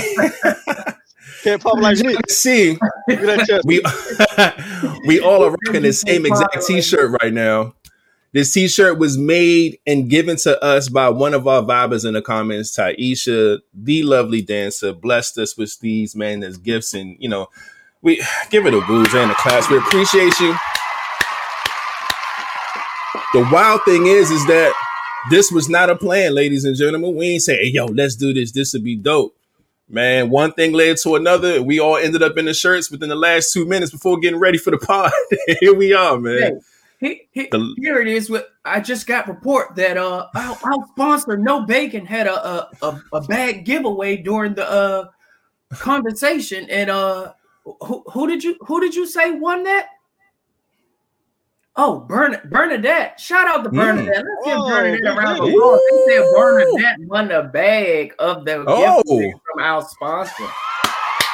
Can't 1.44 1.62
pop 1.62 1.78
like 1.80 1.98
me. 2.00 2.16
See. 2.30 2.72
Look 2.72 3.20
at 3.20 3.22
that 3.26 3.48
chest. 3.48 3.66
we 3.66 3.82
we 5.08 5.20
all 5.20 5.44
are 5.44 5.52
rocking 5.66 5.82
the 5.84 5.92
same 5.92 6.26
exact 6.26 6.66
t-shirt 6.66 7.18
right 7.22 7.34
now. 7.34 7.76
This 8.32 8.52
t-shirt 8.54 8.98
was 8.98 9.18
made 9.18 9.78
and 9.86 10.10
given 10.10 10.38
to 10.38 10.62
us 10.64 10.90
by 10.90 11.10
one 11.10 11.34
of 11.36 11.46
our 11.48 11.62
vibers 11.62 12.04
in 12.08 12.14
the 12.14 12.22
comments, 12.22 12.76
Taisha, 12.76 13.60
the 13.74 14.04
lovely 14.04 14.42
dancer, 14.42 14.92
blessed 14.94 15.38
us 15.38 15.56
with 15.56 15.80
these 15.82 16.16
man 16.16 16.44
as 16.44 16.58
gifts, 16.58 16.94
and 16.96 17.16
you 17.20 17.30
know, 17.30 17.48
we 18.04 18.24
give 18.52 18.66
it 18.68 18.74
a 18.74 18.82
booze 18.82 19.14
and 19.14 19.32
a 19.32 19.36
class. 19.36 19.70
We 19.70 19.78
appreciate 19.78 20.40
you. 20.40 20.56
The 23.34 23.50
wild 23.52 23.82
thing 23.86 24.06
is, 24.06 24.30
is 24.30 24.46
that 24.48 24.74
this 25.32 25.52
was 25.52 25.68
not 25.70 25.90
a 25.90 25.96
plan, 25.96 26.36
ladies 26.36 26.66
and 26.66 26.76
gentlemen. 26.76 27.16
We 27.16 27.28
ain't 27.30 27.42
say, 27.42 27.56
hey, 27.58 27.72
yo, 27.72 27.86
let's 27.86 28.16
do 28.16 28.32
this. 28.34 28.52
This 28.52 28.74
would 28.74 28.84
be 28.84 28.96
dope. 28.96 29.36
Man, 29.90 30.30
one 30.30 30.54
thing 30.54 30.74
led 30.74 30.98
to 30.98 31.16
another. 31.16 31.62
We 31.64 31.80
all 31.80 31.98
ended 31.98 32.22
up 32.24 32.38
in 32.38 32.46
the 32.46 32.54
shirts 32.54 32.92
within 32.92 33.10
the 33.10 33.16
last 33.16 33.52
two 33.52 33.66
minutes 33.66 33.92
before 33.92 34.20
getting 34.20 34.40
ready 34.40 34.58
for 34.58 34.72
the 34.72 34.78
pod. 34.78 35.12
Here 35.60 35.74
we 35.74 35.94
are, 35.94 36.18
man. 36.20 36.62
Hey, 37.00 37.28
he- 37.32 37.42
he- 37.42 37.48
The- 37.52 37.76
here 37.78 38.00
it 38.00 38.08
is. 38.08 38.30
With 38.30 38.46
I 38.64 38.80
just 38.80 39.08
got 39.08 39.28
report 39.28 39.76
that 39.76 39.98
uh 39.98 40.28
our, 40.34 40.58
our 40.64 40.88
sponsor 40.94 41.36
No 41.38 41.66
Bacon 41.66 42.06
had 42.06 42.28
a, 42.28 42.48
a 42.48 42.70
a 42.82 43.02
a 43.14 43.22
bag 43.22 43.66
giveaway 43.66 44.16
during 44.18 44.54
the 44.54 44.70
uh 44.70 45.08
conversation, 45.74 46.66
and 46.70 46.90
uh 46.90 47.34
who 47.66 48.04
who 48.12 48.28
did 48.28 48.44
you 48.44 48.56
who 48.62 48.80
did 48.82 48.94
you 48.96 49.06
say 49.08 49.32
won 49.32 49.64
that? 49.64 49.88
Oh, 51.76 52.02
Bern- 52.02 52.40
Bernadette! 52.52 53.20
Shout 53.20 53.48
out 53.48 53.64
to 53.64 53.70
Mm. 53.72 53.76
Bernadette. 53.76 54.16
Let's 54.24 54.46
give 54.46 54.58
Oh, 54.60 54.70
Bernadette 54.70 55.12
a 55.12 55.16
round 55.18 55.40
of 55.40 55.50
applause. 55.50 55.80
They 56.08 56.16
said 56.18 56.26
Bernadette 56.36 56.98
won 57.08 57.28
the 57.30 57.50
bag 57.52 58.14
of 58.20 58.46
the 58.46 58.64
Oh. 58.68 59.02
giveaway 59.04 59.34
from 59.52 59.64
our 59.64 59.82
sponsor. 59.84 60.44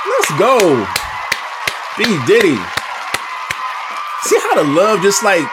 Let's 0.07 0.39
go. 0.39 0.87
D 1.97 2.05
Diddy. 2.25 2.57
See 4.23 4.39
how 4.39 4.55
the 4.55 4.63
love 4.63 5.01
just 5.01 5.23
like 5.23 5.45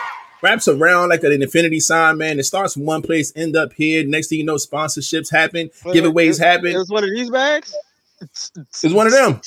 wraps 0.42 0.68
around 0.68 1.09
like 1.09 1.25
an 1.25 1.42
infinity 1.42 1.80
sign, 1.80 2.18
man. 2.18 2.38
It 2.38 2.45
starts 2.45 2.76
in 2.76 2.85
one 2.87 3.02
place, 3.02 3.33
end 3.35 3.56
up 3.56 3.73
here. 3.73 4.04
Next 4.06 4.28
thing 4.28 4.38
you 4.38 4.45
know, 4.45 4.54
sponsorships 4.54 5.33
happen, 5.33 5.68
giveaways 5.87 6.38
It 6.40 6.45
happen. 6.45 6.75
was 6.75 6.90
one 6.90 7.02
of 7.02 7.11
these 7.11 7.30
bags. 7.30 7.75
It's 8.21 8.85
one 8.85 9.06
of 9.09 9.12
them. 9.12 9.40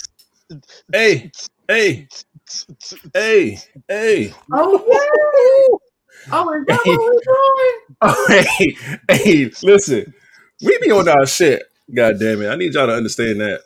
Hey, 0.92 1.32
hey, 1.68 2.08
hey, 3.14 3.60
hey. 3.88 4.34
Oh 4.52 4.84
yeah. 4.88 5.78
Oh, 6.32 6.54
is 6.54 6.66
that 6.66 6.80
what 6.86 7.00
we're 7.00 7.12
doing? 7.12 7.80
Oh, 8.02 8.26
hey, 8.30 8.78
hey, 9.12 9.52
listen. 9.62 10.14
We 10.62 10.78
be 10.82 10.90
on 10.92 11.10
our 11.10 11.26
shit. 11.26 11.64
God 11.94 12.18
damn 12.20 12.42
it. 12.42 12.48
I 12.48 12.56
need 12.56 12.74
y'all 12.74 12.88
to 12.88 12.94
understand 12.94 13.42
that. 13.42 13.62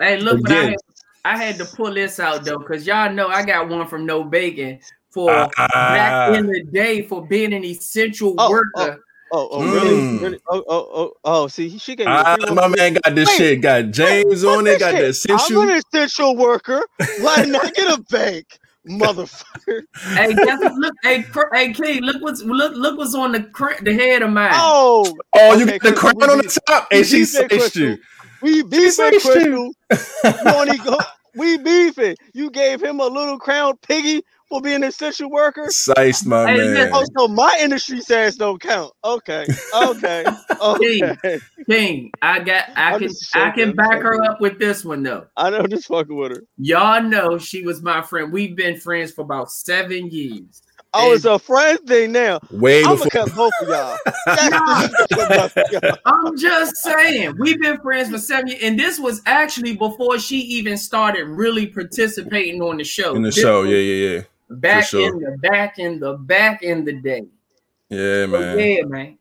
Hey, 0.00 0.18
look, 0.18 0.42
what 0.42 0.52
I, 0.52 0.64
had, 0.64 0.76
I 1.24 1.36
had 1.36 1.58
to 1.58 1.66
pull 1.66 1.92
this 1.92 2.18
out 2.18 2.44
though, 2.44 2.58
because 2.58 2.86
y'all 2.86 3.12
know 3.12 3.28
I 3.28 3.44
got 3.44 3.68
one 3.68 3.86
from 3.86 4.06
No 4.06 4.24
Bacon 4.24 4.80
for 5.10 5.28
Ah. 5.28 5.48
back 5.92 6.38
in 6.38 6.46
the 6.46 6.64
day 6.72 7.02
for 7.02 7.26
being 7.26 7.52
an 7.52 7.64
essential 7.64 8.34
Oh, 8.38 8.50
worker. 8.50 8.98
Oh, 8.98 9.02
oh, 9.32 9.64
really? 9.64 9.94
Mm. 10.02 10.20
really? 10.22 10.38
Oh, 10.48 10.62
oh, 10.68 10.88
oh, 10.94 11.12
oh. 11.24 11.46
See, 11.48 11.78
she 11.78 11.96
gave 11.96 12.06
me. 12.06 12.12
a 12.12 12.16
Ah, 12.18 12.36
my 12.52 12.68
man 12.68 12.94
got 12.94 13.14
this 13.14 13.28
Wait, 13.30 13.36
shit. 13.36 13.60
Got 13.62 13.90
James 13.90 14.44
on 14.44 14.66
it. 14.66 14.72
Fuck 14.72 14.80
Got 14.80 14.92
the 14.92 14.98
this 14.98 15.22
shit. 15.22 15.30
essential. 15.30 15.62
I'm 15.62 15.70
an 15.70 15.82
essential 15.94 16.36
worker. 16.36 16.82
Why 17.20 17.36
did 17.44 17.56
I 17.56 17.70
get 17.70 17.98
a 17.98 18.02
bank, 18.10 18.46
motherfucker? 18.88 19.82
hey, 20.14 20.34
guess? 20.34 20.58
Look, 20.76 20.94
hey, 21.02 21.22
cr- 21.22 21.54
hey, 21.54 21.72
King, 21.72 22.02
look 22.02 22.22
what's 22.22 22.42
look 22.42 22.74
look 22.74 22.98
what's 22.98 23.14
on 23.14 23.32
the 23.32 23.42
cr- 23.44 23.82
the 23.82 23.94
head 23.94 24.22
of 24.22 24.30
mine. 24.30 24.50
Oh, 24.54 25.16
Oh, 25.34 25.54
you 25.56 25.64
Okay, 25.64 25.78
got 25.78 25.90
the 25.90 25.96
crown 25.96 26.14
we 26.16 26.24
on 26.24 26.38
the 26.38 26.60
top, 26.68 26.88
and 26.92 27.06
she 27.06 27.20
beat 27.20 27.32
that 27.32 27.50
sliced 27.50 27.76
you. 27.76 27.98
we 28.42 28.62
beefing, 28.62 28.90
sliced 28.90 29.24
you. 29.24 29.74
Crystal. 29.90 30.66
You 30.66 30.78
go, 30.84 30.98
we 31.34 31.58
beefing. 31.58 32.16
You 32.34 32.50
gave 32.50 32.82
him 32.82 33.00
a 33.00 33.06
little 33.06 33.38
crown 33.38 33.76
piggy 33.78 34.22
for 34.52 34.60
being 34.60 34.76
an 34.76 34.84
essential 34.84 35.30
worker. 35.30 35.66
Sliced 35.70 36.26
my 36.26 36.46
Hey, 36.50 36.58
man. 36.58 36.90
Oh, 36.92 37.04
so 37.16 37.26
my 37.28 37.56
industry 37.60 38.00
says 38.02 38.36
don't 38.36 38.60
count. 38.60 38.92
Okay, 39.02 39.46
okay, 39.74 40.24
okay. 40.62 41.40
King, 41.68 42.10
I 42.20 42.40
got 42.40 42.64
I 42.76 42.92
I'm 42.92 42.98
can 43.00 43.10
I 43.34 43.50
can 43.50 43.72
back 43.74 44.02
her 44.02 44.22
up 44.24 44.40
with 44.40 44.58
this 44.58 44.84
one 44.84 45.02
though. 45.02 45.26
I 45.36 45.48
know, 45.50 45.66
just 45.66 45.86
fucking 45.86 46.14
with 46.14 46.32
her. 46.32 46.44
Y'all 46.58 47.02
know 47.02 47.38
she 47.38 47.62
was 47.62 47.82
my 47.82 48.02
friend. 48.02 48.30
We've 48.32 48.54
been 48.54 48.78
friends 48.78 49.12
for 49.12 49.22
about 49.22 49.50
seven 49.50 50.08
years. 50.10 50.62
Oh, 50.94 51.12
it's 51.14 51.24
a 51.24 51.38
friend 51.38 51.78
thing 51.86 52.12
now. 52.12 52.38
Way 52.50 52.84
I'm 52.84 52.96
before. 52.96 53.08
gonna 53.10 53.26
cut 53.30 53.34
both 53.34 53.52
of 53.62 53.68
y'all. 53.68 53.96
Both 55.10 55.56
of 55.56 55.72
y'all. 55.82 55.96
I'm 56.04 56.36
just 56.36 56.76
saying, 56.76 57.36
we've 57.38 57.58
been 57.58 57.78
friends 57.80 58.10
for 58.10 58.18
seven 58.18 58.48
years, 58.48 58.60
and 58.62 58.78
this 58.78 58.98
was 58.98 59.22
actually 59.24 59.74
before 59.76 60.18
she 60.18 60.36
even 60.40 60.76
started 60.76 61.24
really 61.24 61.66
participating 61.66 62.60
on 62.60 62.76
the 62.76 62.84
show. 62.84 63.14
in 63.14 63.22
the 63.22 63.28
This 63.30 63.38
show, 63.38 63.62
was 63.62 63.70
yeah, 63.70 63.76
yeah, 63.78 64.16
yeah, 64.16 64.22
back 64.52 64.84
sure. 64.86 65.08
in 65.08 65.18
the 65.20 65.36
back 65.38 65.78
in 65.78 65.98
the 66.00 66.14
back 66.14 66.62
in 66.62 66.84
the 66.84 66.92
day. 66.92 67.22
yeah, 67.88 68.24
So, 68.24 68.26
man. 68.28 68.58
yeah, 68.58 68.82
man. 68.84 69.18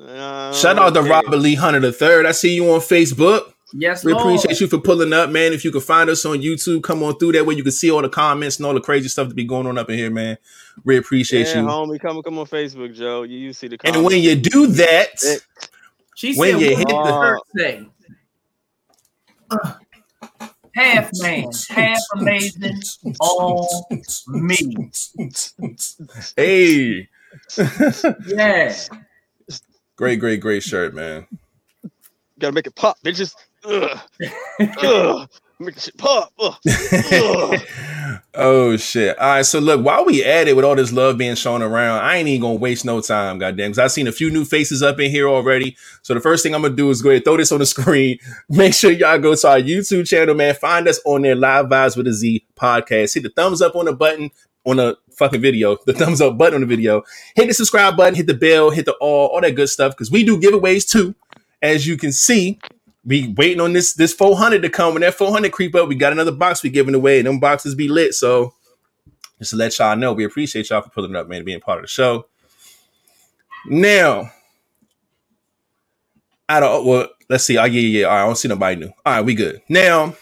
Uh, 0.00 0.52
Shout 0.54 0.78
out 0.78 0.94
to. 0.94 1.02
Robert 1.02 1.36
Lee 1.36 1.54
Hunter 1.56 1.80
the 1.80 1.92
third. 1.92 2.24
I 2.26 2.32
see 2.32 2.54
you 2.54 2.70
on 2.72 2.80
Facebook. 2.80 3.52
Yes, 3.72 4.04
We 4.04 4.12
Lord. 4.12 4.24
appreciate 4.26 4.60
you 4.60 4.66
for 4.66 4.78
pulling 4.78 5.12
up, 5.12 5.30
man. 5.30 5.52
If 5.52 5.64
you 5.64 5.70
can 5.70 5.80
find 5.80 6.10
us 6.10 6.24
on 6.24 6.38
YouTube, 6.38 6.82
come 6.82 7.02
on 7.04 7.16
through 7.18 7.32
that 7.32 7.46
way 7.46 7.54
you 7.54 7.62
can 7.62 7.70
see 7.72 7.88
all 7.90 8.02
the 8.02 8.08
comments 8.08 8.56
and 8.58 8.66
all 8.66 8.74
the 8.74 8.80
crazy 8.80 9.08
stuff 9.08 9.28
that 9.28 9.34
be 9.34 9.44
going 9.44 9.66
on 9.66 9.78
up 9.78 9.88
in 9.90 9.96
here, 9.96 10.10
man. 10.10 10.38
We 10.84 10.96
appreciate 10.96 11.46
Yeah, 11.46 11.60
you. 11.60 11.66
homie, 11.68 12.00
come 12.00 12.20
come 12.22 12.38
on 12.40 12.46
Facebook, 12.46 12.94
Joe. 12.94 13.22
You, 13.22 13.38
you 13.38 13.52
see 13.52 13.68
the 13.68 13.78
And 13.84 14.04
when 14.04 14.20
you 14.22 14.34
do 14.36 14.66
that, 14.68 15.10
It- 15.22 15.46
She 16.16 16.34
When 16.34 16.52
said, 16.52 16.60
you 16.62 16.68
hit 16.76 16.88
did 16.88 16.96
the 16.96 17.02
the- 17.02 17.20
shirt 17.22 17.40
say?" 17.56 17.86
Uh, 19.50 19.72
half 20.74 21.10
man, 21.20 21.44
half 21.68 21.98
amazing, 22.16 22.80
all 23.20 23.88
me. 24.28 24.90
hey, 26.36 27.08
Yeah. 28.26 28.74
great, 29.96 30.16
great, 30.20 30.40
great 30.40 30.62
shirt, 30.62 30.94
man. 30.94 31.26
gotta 32.38 32.52
make 32.52 32.66
it 32.66 32.74
pop, 32.74 32.96
bitches. 33.04 33.34
Ugh. 33.64 33.98
Ugh. 34.82 35.28
Make 35.62 35.78
shit 35.78 35.98
pop. 35.98 36.32
Ugh. 36.38 36.54
Ugh. 37.12 37.60
oh 38.34 38.78
shit! 38.78 39.18
All 39.18 39.28
right, 39.28 39.44
so 39.44 39.58
look, 39.58 39.84
while 39.84 40.06
we 40.06 40.24
at 40.24 40.48
it 40.48 40.56
with 40.56 40.64
all 40.64 40.74
this 40.74 40.90
love 40.90 41.18
being 41.18 41.34
shown 41.34 41.60
around, 41.62 42.02
I 42.02 42.16
ain't 42.16 42.28
even 42.28 42.40
gonna 42.40 42.54
waste 42.54 42.86
no 42.86 43.02
time, 43.02 43.38
goddamn, 43.38 43.72
because 43.72 43.78
I've 43.78 43.92
seen 43.92 44.08
a 44.08 44.12
few 44.12 44.30
new 44.30 44.46
faces 44.46 44.82
up 44.82 44.98
in 44.98 45.10
here 45.10 45.28
already. 45.28 45.76
So 46.00 46.14
the 46.14 46.20
first 46.20 46.42
thing 46.42 46.54
I'm 46.54 46.62
gonna 46.62 46.74
do 46.74 46.88
is 46.88 47.02
go 47.02 47.10
ahead 47.10 47.18
and 47.18 47.24
throw 47.26 47.36
this 47.36 47.52
on 47.52 47.58
the 47.58 47.66
screen. 47.74 48.18
Make 48.48 48.72
sure 48.72 48.90
y'all 48.90 49.18
go 49.18 49.34
to 49.34 49.48
our 49.48 49.58
YouTube 49.58 50.08
channel, 50.08 50.34
man. 50.34 50.54
Find 50.54 50.88
us 50.88 50.98
on 51.04 51.20
there, 51.20 51.36
Live 51.36 51.66
Vibes 51.66 51.94
with 51.94 52.06
a 52.06 52.14
Z 52.14 52.42
podcast. 52.56 53.12
Hit 53.12 53.24
the 53.24 53.28
thumbs 53.36 53.60
up 53.60 53.76
on 53.76 53.84
the 53.84 53.92
button 53.92 54.30
on 54.64 54.78
the 54.78 54.96
fucking 55.12 55.42
video, 55.42 55.76
the 55.84 55.92
thumbs 55.92 56.22
up 56.22 56.38
button 56.38 56.54
on 56.54 56.60
the 56.62 56.66
video. 56.66 57.02
Hit 57.34 57.48
the 57.48 57.54
subscribe 57.54 57.98
button, 57.98 58.14
hit 58.14 58.26
the 58.26 58.32
bell, 58.34 58.70
hit 58.70 58.86
the 58.86 58.94
all, 58.94 59.26
all 59.26 59.42
that 59.42 59.56
good 59.56 59.68
stuff, 59.68 59.92
because 59.92 60.10
we 60.10 60.24
do 60.24 60.40
giveaways 60.40 60.88
too. 60.88 61.14
As 61.62 61.86
you 61.86 61.98
can 61.98 62.12
see, 62.12 62.58
we 63.04 63.28
waiting 63.36 63.60
on 63.60 63.72
this 63.72 63.94
this 63.94 64.12
400 64.12 64.62
to 64.62 64.68
come. 64.68 64.94
When 64.94 65.00
that 65.02 65.14
400 65.14 65.52
creep 65.52 65.74
up, 65.74 65.88
we 65.88 65.94
got 65.94 66.12
another 66.12 66.32
box 66.32 66.62
we 66.62 66.70
giving 66.70 66.94
away, 66.94 67.18
and 67.18 67.26
them 67.26 67.40
boxes 67.40 67.74
be 67.74 67.88
lit. 67.88 68.14
So 68.14 68.54
just 69.38 69.52
to 69.52 69.56
let 69.56 69.78
y'all 69.78 69.96
know, 69.96 70.12
we 70.12 70.24
appreciate 70.24 70.70
y'all 70.70 70.82
for 70.82 70.90
pulling 70.90 71.16
up, 71.16 71.28
man, 71.28 71.44
being 71.44 71.60
part 71.60 71.78
of 71.78 71.84
the 71.84 71.88
show. 71.88 72.26
Now, 73.66 74.30
I 76.48 76.60
don't. 76.60 76.84
Well, 76.84 77.08
let's 77.28 77.44
see. 77.44 77.58
Oh 77.58 77.64
yeah, 77.64 77.80
yeah. 77.80 78.00
yeah. 78.00 78.06
All 78.06 78.14
right, 78.14 78.22
I 78.22 78.26
don't 78.26 78.36
see 78.36 78.48
nobody 78.48 78.76
new. 78.76 78.92
All 79.06 79.14
right, 79.14 79.24
we 79.24 79.34
good. 79.34 79.62
Now, 79.68 80.14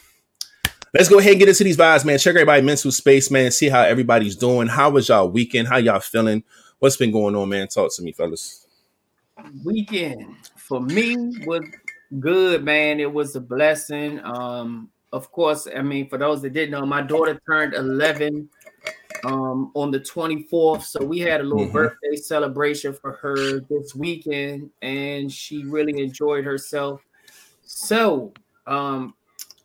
let's 0.94 1.08
go 1.08 1.18
ahead 1.18 1.32
and 1.32 1.40
get 1.40 1.48
into 1.48 1.64
these 1.64 1.76
vibes, 1.76 2.04
man. 2.04 2.18
Check 2.18 2.34
everybody 2.34 2.62
mental 2.62 2.92
space, 2.92 3.30
man. 3.30 3.50
See 3.50 3.68
how 3.68 3.82
everybody's 3.82 4.36
doing. 4.36 4.68
How 4.68 4.90
was 4.90 5.08
y'all 5.08 5.28
weekend? 5.28 5.68
How 5.68 5.78
y'all 5.78 6.00
feeling? 6.00 6.44
What's 6.78 6.96
been 6.96 7.10
going 7.10 7.34
on, 7.34 7.48
man? 7.48 7.66
Talk 7.68 7.94
to 7.96 8.02
me, 8.02 8.12
fellas. 8.12 8.66
weekend 9.64 10.36
for 10.56 10.80
me 10.80 11.16
was 11.46 11.64
good, 12.20 12.64
man. 12.64 13.00
It 13.00 13.12
was 13.12 13.36
a 13.36 13.40
blessing. 13.40 14.20
Um, 14.20 14.90
of 15.12 15.30
course, 15.32 15.66
I 15.74 15.82
mean, 15.82 16.08
for 16.08 16.18
those 16.18 16.42
that 16.42 16.52
didn't 16.52 16.72
know, 16.72 16.84
my 16.84 17.02
daughter 17.02 17.40
turned 17.46 17.74
11 17.74 18.48
um, 19.24 19.72
on 19.74 19.90
the 19.90 20.00
24th, 20.00 20.84
so 20.84 21.02
we 21.02 21.18
had 21.18 21.40
a 21.40 21.44
little 21.44 21.66
Mhm. 21.66 21.72
birthday 21.72 22.16
celebration 22.16 22.92
for 22.92 23.12
her 23.12 23.60
this 23.68 23.94
weekend, 23.94 24.70
and 24.82 25.32
she 25.32 25.64
really 25.64 26.02
enjoyed 26.02 26.44
herself. 26.44 27.02
So, 27.62 28.32
um, 28.66 29.14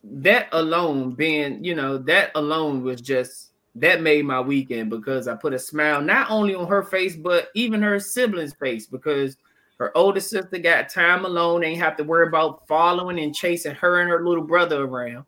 that 0.02 0.48
alone, 0.52 1.12
being, 1.14 1.64
you 1.64 1.74
know, 1.74 1.98
that 1.98 2.32
alone 2.34 2.82
was 2.82 3.00
just 3.00 3.52
that 3.76 4.02
made 4.02 4.24
my 4.24 4.40
weekend 4.40 4.88
because 4.90 5.26
I 5.26 5.34
put 5.34 5.52
a 5.54 5.58
smile 5.58 6.00
not 6.00 6.30
only 6.30 6.54
on 6.54 6.68
her 6.68 6.82
face, 6.82 7.16
but 7.16 7.48
even 7.54 7.82
her 7.82 7.98
siblings' 7.98 8.54
face 8.54 8.86
because 8.86 9.36
her 9.78 9.96
older 9.96 10.20
sister 10.20 10.58
got 10.58 10.88
time 10.88 11.24
alone, 11.24 11.64
ain't 11.64 11.80
have 11.80 11.96
to 11.96 12.04
worry 12.04 12.28
about 12.28 12.66
following 12.68 13.18
and 13.18 13.34
chasing 13.34 13.74
her 13.74 14.00
and 14.00 14.10
her 14.10 14.24
little 14.24 14.44
brother 14.44 14.84
around. 14.84 15.24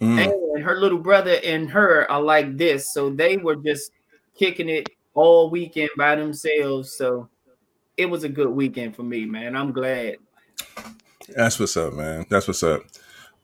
Mm. 0.00 0.32
And 0.54 0.64
her 0.64 0.80
little 0.80 0.98
brother 0.98 1.38
and 1.42 1.68
her 1.70 2.10
are 2.10 2.22
like 2.22 2.56
this. 2.56 2.92
So 2.92 3.10
they 3.10 3.36
were 3.36 3.56
just 3.56 3.90
kicking 4.36 4.68
it 4.68 4.88
all 5.14 5.50
weekend 5.50 5.90
by 5.96 6.14
themselves. 6.14 6.96
So 6.96 7.28
it 7.96 8.06
was 8.06 8.22
a 8.22 8.28
good 8.28 8.50
weekend 8.50 8.94
for 8.94 9.02
me, 9.02 9.26
man. 9.26 9.56
I'm 9.56 9.72
glad. 9.72 10.16
That's 11.28 11.58
what's 11.58 11.76
up, 11.76 11.92
man. 11.92 12.26
That's 12.30 12.46
what's 12.46 12.62
up. 12.62 12.82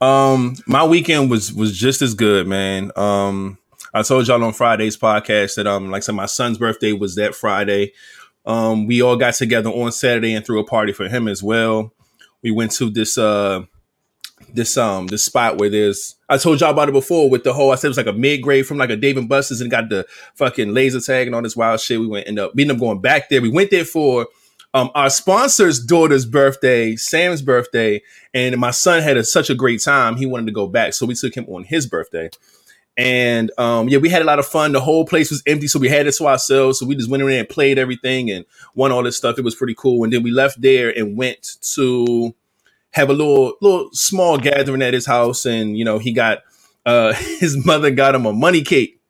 Um, 0.00 0.56
my 0.66 0.84
weekend 0.84 1.30
was 1.30 1.52
was 1.52 1.76
just 1.76 2.02
as 2.02 2.14
good, 2.14 2.46
man. 2.46 2.92
Um, 2.96 3.58
I 3.92 4.02
told 4.02 4.26
y'all 4.26 4.42
on 4.42 4.52
Friday's 4.52 4.96
podcast 4.96 5.56
that 5.56 5.66
um, 5.66 5.90
like 5.90 6.00
I 6.00 6.06
said, 6.06 6.14
my 6.14 6.26
son's 6.26 6.58
birthday 6.58 6.92
was 6.92 7.16
that 7.16 7.34
Friday. 7.34 7.92
Um, 8.46 8.86
we 8.86 9.02
all 9.02 9.16
got 9.16 9.34
together 9.34 9.70
on 9.70 9.92
Saturday 9.92 10.34
and 10.34 10.44
threw 10.44 10.60
a 10.60 10.64
party 10.64 10.92
for 10.92 11.08
him 11.08 11.28
as 11.28 11.42
well. 11.42 11.92
We 12.42 12.50
went 12.50 12.72
to 12.72 12.90
this 12.90 13.16
uh 13.16 13.64
this 14.52 14.76
um 14.76 15.06
this 15.06 15.24
spot 15.24 15.58
where 15.58 15.70
there's 15.70 16.16
I 16.28 16.36
told 16.36 16.60
y'all 16.60 16.70
about 16.70 16.88
it 16.88 16.92
before 16.92 17.30
with 17.30 17.44
the 17.44 17.52
whole 17.52 17.72
I 17.72 17.76
said 17.76 17.88
it 17.88 17.90
was 17.90 17.96
like 17.96 18.06
a 18.06 18.12
mid 18.12 18.42
grade 18.42 18.66
from 18.66 18.78
like 18.78 18.90
a 18.90 18.96
Dave 18.96 19.16
and 19.16 19.28
Buster's 19.28 19.60
and 19.60 19.70
got 19.70 19.88
the 19.88 20.06
fucking 20.34 20.74
laser 20.74 21.00
tag 21.00 21.26
and 21.26 21.34
all 21.34 21.42
this 21.42 21.56
wild 21.56 21.80
shit. 21.80 22.00
We 22.00 22.06
went 22.06 22.28
end 22.28 22.38
up 22.38 22.54
we 22.54 22.62
ended 22.62 22.76
up 22.76 22.80
going 22.80 23.00
back 23.00 23.28
there. 23.28 23.40
We 23.40 23.50
went 23.50 23.70
there 23.70 23.84
for 23.84 24.26
um 24.74 24.90
our 24.94 25.08
sponsor's 25.08 25.82
daughter's 25.82 26.26
birthday, 26.26 26.96
Sam's 26.96 27.42
birthday, 27.42 28.02
and 28.34 28.56
my 28.58 28.72
son 28.72 29.02
had 29.02 29.16
a, 29.16 29.24
such 29.24 29.48
a 29.48 29.54
great 29.54 29.82
time. 29.82 30.16
He 30.16 30.26
wanted 30.26 30.46
to 30.46 30.52
go 30.52 30.66
back, 30.66 30.92
so 30.94 31.06
we 31.06 31.14
took 31.14 31.34
him 31.34 31.46
on 31.48 31.64
his 31.64 31.86
birthday. 31.86 32.28
And 32.96 33.50
um, 33.58 33.88
yeah, 33.88 33.98
we 33.98 34.08
had 34.08 34.22
a 34.22 34.24
lot 34.24 34.38
of 34.38 34.46
fun. 34.46 34.72
The 34.72 34.80
whole 34.80 35.04
place 35.04 35.30
was 35.30 35.42
empty, 35.46 35.66
so 35.66 35.78
we 35.78 35.88
had 35.88 36.06
it 36.06 36.14
to 36.14 36.26
ourselves. 36.26 36.78
So 36.78 36.86
we 36.86 36.94
just 36.94 37.10
went 37.10 37.22
in 37.22 37.28
there 37.28 37.40
and 37.40 37.48
played 37.48 37.78
everything 37.78 38.30
and 38.30 38.44
won 38.74 38.92
all 38.92 39.02
this 39.02 39.16
stuff. 39.16 39.38
It 39.38 39.44
was 39.44 39.56
pretty 39.56 39.74
cool. 39.76 40.04
And 40.04 40.12
then 40.12 40.22
we 40.22 40.30
left 40.30 40.60
there 40.60 40.96
and 40.96 41.16
went 41.16 41.56
to 41.74 42.34
have 42.92 43.10
a 43.10 43.12
little 43.12 43.54
little 43.60 43.90
small 43.92 44.38
gathering 44.38 44.82
at 44.82 44.94
his 44.94 45.06
house. 45.06 45.44
And 45.44 45.76
you 45.76 45.84
know, 45.84 45.98
he 45.98 46.12
got 46.12 46.42
uh 46.86 47.12
his 47.40 47.64
mother 47.66 47.90
got 47.90 48.14
him 48.14 48.26
a 48.26 48.32
money 48.32 48.62
cake. 48.62 49.00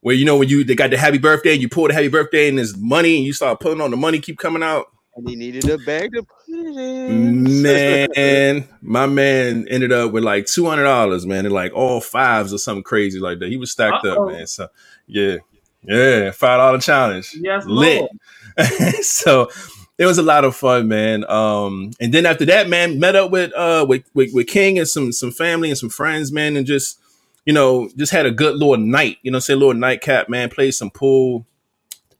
Where 0.00 0.14
you 0.14 0.24
know 0.24 0.38
when 0.38 0.48
you 0.48 0.64
they 0.64 0.74
got 0.74 0.90
the 0.90 0.96
happy 0.96 1.18
birthday, 1.18 1.52
you 1.52 1.68
pull 1.68 1.88
the 1.88 1.94
happy 1.94 2.08
birthday 2.08 2.48
and 2.48 2.56
there's 2.56 2.76
money 2.76 3.16
and 3.16 3.26
you 3.26 3.34
start 3.34 3.60
pulling 3.60 3.80
on 3.80 3.90
the 3.90 3.96
money 3.96 4.20
keep 4.20 4.38
coming 4.38 4.62
out. 4.62 4.86
And 5.16 5.28
he 5.28 5.36
needed 5.36 5.68
a 5.68 5.78
bag 5.78 6.12
to. 6.12 6.26
Man, 6.74 8.68
my 8.82 9.06
man 9.06 9.66
ended 9.68 9.92
up 9.92 10.12
with 10.12 10.24
like 10.24 10.46
two 10.46 10.66
hundred 10.66 10.84
dollars, 10.84 11.26
man, 11.26 11.44
and 11.46 11.54
like 11.54 11.72
all 11.74 12.00
fives 12.00 12.52
or 12.52 12.58
something 12.58 12.82
crazy 12.82 13.18
like 13.18 13.38
that. 13.38 13.48
He 13.48 13.56
was 13.56 13.70
stacked 13.72 14.04
Uh-oh. 14.04 14.26
up, 14.26 14.32
man. 14.32 14.46
So 14.46 14.68
yeah, 15.06 15.36
Yeah, 15.82 16.30
five 16.32 16.58
dollar 16.58 16.78
challenge. 16.80 17.36
Yes, 17.40 17.64
lit. 17.66 18.10
So 19.02 19.50
it 19.98 20.06
was 20.06 20.18
a 20.18 20.22
lot 20.22 20.44
of 20.44 20.54
fun, 20.56 20.88
man. 20.88 21.24
Um, 21.28 21.92
and 22.00 22.12
then 22.12 22.26
after 22.26 22.44
that, 22.46 22.68
man, 22.68 22.98
met 22.98 23.16
up 23.16 23.30
with 23.30 23.52
uh 23.54 23.86
with, 23.88 24.04
with 24.14 24.32
with 24.34 24.46
King 24.46 24.78
and 24.78 24.88
some 24.88 25.12
some 25.12 25.30
family 25.30 25.70
and 25.70 25.78
some 25.78 25.90
friends, 25.90 26.32
man, 26.32 26.56
and 26.56 26.66
just 26.66 26.98
you 27.44 27.52
know 27.52 27.88
just 27.96 28.12
had 28.12 28.26
a 28.26 28.30
good 28.30 28.56
little 28.56 28.76
night. 28.76 29.18
You 29.22 29.30
know, 29.30 29.38
say 29.38 29.54
a 29.54 29.56
little 29.56 29.74
nightcap, 29.74 30.28
man. 30.28 30.48
Played 30.48 30.72
some 30.72 30.90
pool, 30.90 31.46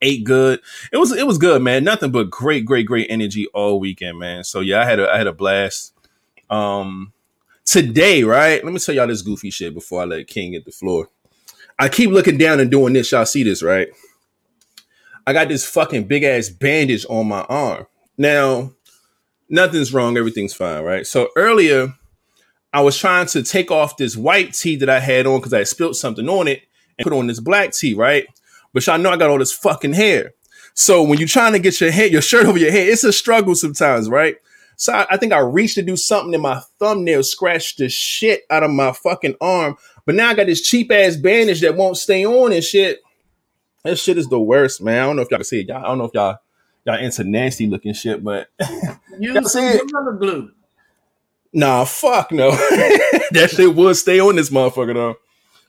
ate 0.03 0.25
good. 0.25 0.61
It 0.93 0.99
was 0.99 1.13
it 1.13 1.27
was 1.27 1.39
good, 1.39 1.63
man. 1.63 1.85
Nothing 1.85 2.11
but 2.11 2.31
great, 2.31 2.65
great, 2.65 2.87
great 2.87 3.07
energy 3.11 3.47
all 3.55 3.81
weekend, 3.81 4.19
man. 4.19 4.45
So 4.45 4.61
yeah, 4.61 4.81
I 4.81 4.85
had 4.85 5.01
a 5.01 5.11
I 5.11 5.19
had 5.19 5.27
a 5.27 5.33
blast. 5.33 5.93
Um, 6.49 7.13
today, 7.67 8.23
right? 8.23 8.65
Let 8.65 8.73
me 8.73 8.79
tell 8.79 8.95
y'all 8.95 9.09
this 9.09 9.23
goofy 9.23 9.51
shit 9.51 9.75
before 9.75 10.01
I 10.01 10.05
let 10.05 10.29
King 10.29 10.53
get 10.53 10.65
the 10.65 10.71
floor. 10.71 11.09
I 11.79 11.89
keep 11.89 12.11
looking 12.11 12.39
down 12.39 12.61
and 12.61 12.71
doing 12.71 12.95
this. 12.95 13.13
Y'all 13.13 13.27
see 13.27 13.43
this, 13.43 13.63
right? 13.63 13.89
I 15.27 15.33
got 15.33 15.49
this 15.49 15.69
fucking 15.69 16.05
big 16.05 16.23
ass 16.23 16.49
bandage 16.49 17.05
on 17.11 17.27
my 17.29 17.43
arm. 17.43 17.87
Now, 18.17 18.73
nothing's 19.51 19.93
wrong. 19.93 20.17
Everything's 20.17 20.55
fine, 20.55 20.85
right? 20.85 21.07
So 21.07 21.29
earlier, 21.37 21.95
I 22.73 22.81
was 22.81 22.97
trying 22.97 23.27
to 23.29 23.43
take 23.43 23.71
off 23.71 23.97
this 23.97 24.17
white 24.17 24.55
tee 24.55 24.77
that 24.77 24.89
I 24.89 25.01
had 25.01 25.27
on 25.27 25.41
because 25.41 25.53
I 25.53 25.65
spilled 25.65 25.97
something 25.97 26.29
on 26.29 26.49
it 26.49 26.63
and 26.99 27.05
put 27.05 27.13
on 27.13 27.27
this 27.27 27.41
black 27.41 27.73
tee, 27.73 27.95
right? 27.95 28.27
But 28.77 28.87
y'all 28.87 28.99
know 28.99 29.09
I 29.09 29.17
got 29.17 29.31
all 29.31 29.39
this 29.39 29.55
fucking 29.55 29.95
hair. 29.95 30.35
So 30.75 31.03
when 31.03 31.19
you're 31.19 31.27
trying 31.27 31.55
to 31.55 31.59
get 31.59 31.81
your 31.81 31.91
hair, 31.91 32.09
your 32.09 32.21
shirt 32.21 32.45
over 32.45 32.59
your 32.59 32.71
head, 32.71 32.89
it's 32.89 33.05
a 33.05 33.13
struggle 33.13 33.55
sometimes, 33.55 34.11
right? 34.11 34.37
So 34.77 34.93
I, 34.93 35.07
I 35.13 35.17
think 35.17 35.33
I 35.33 35.39
reached 35.39 35.77
to 35.77 35.83
do 35.83 35.97
something 35.97 36.35
and 36.35 36.43
my 36.43 36.61
thumbnail 36.79 37.23
scratched 37.23 37.79
the 37.79 37.89
shit 37.89 38.43
out 38.51 38.65
of 38.65 38.71
my 38.71 38.93
fucking 38.93 39.37
arm. 39.41 39.79
But 40.05 40.15
now 40.15 40.29
I 40.29 40.35
got 40.35 40.45
this 40.45 40.61
cheap 40.61 40.93
ass 40.93 41.17
bandage 41.17 41.63
that 41.63 41.75
won't 41.75 41.97
stay 41.97 42.27
on 42.27 42.53
and 42.53 42.63
shit. 42.63 43.01
That 43.85 43.99
shit 43.99 44.19
is 44.19 44.29
the 44.29 44.39
worst, 44.39 44.83
man. 44.83 45.03
I 45.03 45.07
don't 45.07 45.17
know 45.17 45.23
if 45.23 45.31
y'all 45.31 45.39
can 45.39 45.45
see 45.47 45.61
it. 45.61 45.69
Y'all, 45.69 45.83
I 45.83 45.89
don't 45.89 45.97
know 45.97 46.05
if 46.05 46.13
y'all 46.13 46.37
y'all 46.85 46.99
into 46.99 47.25
nasty 47.25 47.67
looking 47.67 47.95
shit, 47.95 48.23
but 48.23 48.51
Use 49.19 49.53
some 49.53 49.79
gorilla 49.87 50.19
glue. 50.19 50.51
nah, 51.55 51.87
fuck 51.87 52.31
no. 52.31 52.51
that 52.51 53.55
shit 53.57 53.75
would 53.75 53.97
stay 53.97 54.21
on 54.21 54.37
this 54.37 54.51
motherfucker 54.51 54.93
though. 54.93 55.17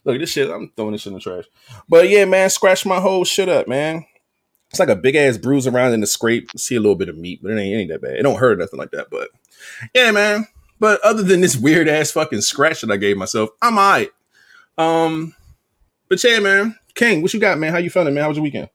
Look, 0.07 0.19
this 0.19 0.31
shit, 0.31 0.49
I'm 0.49 0.71
throwing 0.77 0.93
this 0.93 1.01
shit 1.01 1.11
in 1.11 1.15
the 1.15 1.19
trash. 1.19 1.43
But 1.89 2.07
yeah, 2.07 2.23
man, 2.23 2.49
scratch 2.49 2.85
my 2.85 3.01
whole 3.01 3.25
shit 3.25 3.49
up, 3.49 3.67
man. 3.67 4.05
It's 4.69 4.79
like 4.79 4.87
a 4.87 4.95
big 4.95 5.15
ass 5.15 5.37
bruise 5.37 5.67
around 5.67 5.93
in 5.93 5.99
the 5.99 6.07
scrape. 6.07 6.49
See 6.55 6.77
a 6.77 6.79
little 6.79 6.95
bit 6.95 7.09
of 7.09 7.17
meat, 7.17 7.41
but 7.43 7.51
it 7.51 7.59
ain't, 7.59 7.75
it 7.75 7.77
ain't 7.77 7.89
that 7.89 8.01
bad. 8.01 8.13
It 8.13 8.23
don't 8.23 8.39
hurt 8.39 8.57
nothing 8.57 8.79
like 8.79 8.91
that. 8.91 9.09
But 9.11 9.31
yeah, 9.93 10.11
man. 10.11 10.47
But 10.79 11.01
other 11.01 11.23
than 11.23 11.41
this 11.41 11.57
weird 11.57 11.89
ass 11.89 12.11
fucking 12.11 12.39
scratch 12.39 12.81
that 12.81 12.91
I 12.91 12.95
gave 12.95 13.17
myself, 13.17 13.49
I'm 13.61 13.77
alright. 13.77 14.11
Um, 14.77 15.35
but 16.07 16.23
yeah, 16.23 16.39
man. 16.39 16.77
King, 16.95 17.21
what 17.21 17.33
you 17.33 17.41
got, 17.41 17.59
man? 17.59 17.73
How 17.73 17.79
you 17.79 17.89
feeling, 17.89 18.13
man? 18.13 18.23
How 18.23 18.29
was 18.29 18.37
your 18.37 18.43
weekend? 18.43 18.69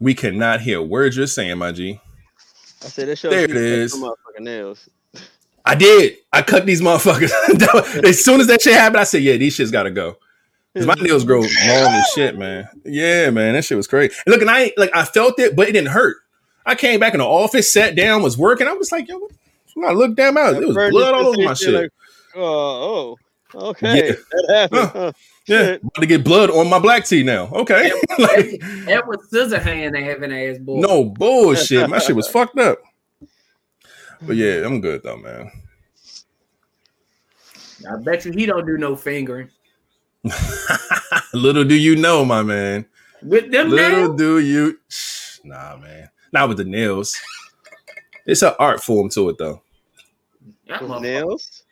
We 0.00 0.14
cannot 0.14 0.62
hear 0.62 0.82
words 0.82 1.16
you're 1.16 1.28
saying, 1.28 1.58
my 1.58 1.70
G. 1.70 2.00
I 2.82 2.86
said 2.86 3.06
that 3.06 3.18
show. 3.18 3.30
There 3.30 3.44
it 3.44 3.50
is. 3.52 3.94
Motherfucking 3.94 4.40
nails. 4.40 4.88
I 5.64 5.74
did. 5.74 6.16
I 6.32 6.42
cut 6.42 6.66
these 6.66 6.80
motherfuckers. 6.80 7.30
as 8.04 8.24
soon 8.24 8.40
as 8.40 8.46
that 8.48 8.62
shit 8.62 8.74
happened, 8.74 9.00
I 9.00 9.04
said, 9.04 9.22
"Yeah, 9.22 9.36
these 9.36 9.56
shits 9.56 9.72
gotta 9.72 9.90
go." 9.90 10.16
Cause 10.76 10.86
my 10.86 10.94
nails 10.94 11.24
grow 11.24 11.40
long 11.40 11.48
as 11.48 12.06
shit, 12.14 12.38
man. 12.38 12.68
Yeah, 12.84 13.30
man, 13.30 13.54
that 13.54 13.64
shit 13.64 13.76
was 13.76 13.88
crazy. 13.88 14.14
And 14.24 14.32
look, 14.32 14.40
and 14.40 14.50
I 14.50 14.72
like 14.76 14.90
I 14.94 15.04
felt 15.04 15.38
it, 15.40 15.56
but 15.56 15.68
it 15.68 15.72
didn't 15.72 15.90
hurt. 15.90 16.18
I 16.64 16.76
came 16.76 17.00
back 17.00 17.12
in 17.12 17.18
the 17.18 17.26
office, 17.26 17.72
sat 17.72 17.96
down, 17.96 18.22
was 18.22 18.38
working. 18.38 18.68
I 18.68 18.72
was 18.72 18.92
like, 18.92 19.08
"Yo, 19.08 19.18
what?" 19.18 19.32
When 19.74 19.88
I 19.88 19.92
looked 19.92 20.16
down, 20.16 20.36
out, 20.36 20.54
it 20.54 20.66
was 20.66 20.76
blood 20.76 21.14
all 21.14 21.26
over 21.28 21.42
my 21.42 21.54
shit. 21.54 21.72
like, 21.74 21.90
oh, 22.36 23.16
oh, 23.54 23.68
okay. 23.70 24.08
Yeah. 24.08 24.12
That 24.30 24.48
happened. 24.48 24.80
Huh. 24.80 24.90
huh? 24.94 25.12
yeah, 25.46 25.64
shit. 25.64 25.82
about 25.82 26.00
to 26.00 26.06
get 26.06 26.24
blood 26.24 26.50
on 26.50 26.68
my 26.68 26.78
black 26.78 27.04
tee 27.04 27.22
now. 27.22 27.48
Okay, 27.52 27.92
like 28.18 28.60
That 28.86 29.04
was 29.06 29.28
scissor 29.30 29.58
hand 29.58 29.96
having 29.96 30.32
ass 30.32 30.58
boy. 30.60 30.80
no 30.80 31.04
bullshit. 31.04 31.88
My 31.88 31.98
shit 31.98 32.16
was 32.16 32.28
fucked 32.28 32.58
up. 32.58 32.78
But 34.22 34.36
yeah, 34.36 34.64
I'm 34.64 34.80
good 34.80 35.02
though, 35.02 35.16
man. 35.16 35.50
I 37.90 37.96
bet 37.96 38.24
you 38.24 38.32
he 38.32 38.46
don't 38.46 38.66
do 38.66 38.76
no 38.76 38.94
fingering. 38.94 39.50
Little 41.34 41.64
do 41.64 41.74
you 41.74 41.96
know, 41.96 42.24
my 42.24 42.42
man. 42.42 42.86
With 43.22 43.50
them 43.50 43.70
Little 43.70 44.08
nails, 44.08 44.18
do 44.18 44.38
you, 44.38 44.78
nah, 45.44 45.76
man. 45.76 46.10
Not 46.32 46.48
with 46.48 46.58
the 46.58 46.64
nails. 46.64 47.18
It's 48.26 48.42
an 48.42 48.52
art 48.58 48.82
form 48.82 49.08
to 49.10 49.30
it, 49.30 49.38
though. 49.38 49.62
that 50.68 50.82
nails. 51.00 51.64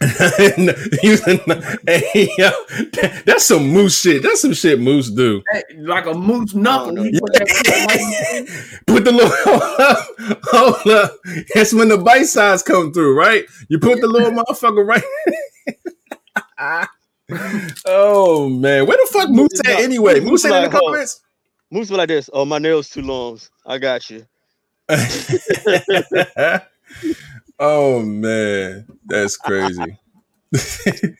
Using- 1.02 1.40
hey, 1.86 2.28
yo, 2.38 2.50
that- 2.92 3.22
that's 3.26 3.46
some 3.46 3.68
moose 3.68 4.00
shit. 4.00 4.22
That's 4.22 4.40
some 4.40 4.52
shit 4.54 4.78
moose 4.80 5.10
do. 5.10 5.42
Hey, 5.52 5.62
like 5.78 6.06
a 6.06 6.14
moose 6.14 6.54
knuckle. 6.54 6.92
no. 6.92 7.02
Put 7.02 7.32
that 7.34 8.46
Put 8.86 9.04
the 9.04 9.12
little 9.12 9.30
hold 9.44 9.80
up, 9.80 10.40
hold 10.44 10.86
up. 10.94 11.12
That's 11.54 11.72
when 11.74 11.88
the 11.88 11.98
bite 11.98 12.24
size 12.26 12.62
come 12.62 12.92
through, 12.92 13.18
right? 13.18 13.44
You 13.68 13.78
put 13.80 14.00
the 14.00 14.06
little 14.06 14.30
motherfucker 14.30 14.86
right. 14.86 15.02
oh 17.86 18.48
man, 18.48 18.86
where 18.86 18.96
the 18.96 19.08
fuck 19.12 19.30
Moose 19.30 19.60
at 19.66 19.80
anyway? 19.80 20.20
Moose 20.20 20.44
ain't 20.44 20.54
in 20.54 20.62
the 20.62 20.68
Like, 20.68 20.76
oh. 20.82 20.86
comments. 20.92 21.20
Moves 21.70 21.90
like 21.90 22.08
this. 22.08 22.30
Oh, 22.32 22.44
my 22.46 22.58
nails 22.58 22.88
too 22.88 23.02
long. 23.02 23.38
I 23.66 23.76
got 23.78 24.08
you. 24.08 24.24
Oh 27.58 28.02
man, 28.02 28.86
that's 29.04 29.36
crazy. 29.36 29.98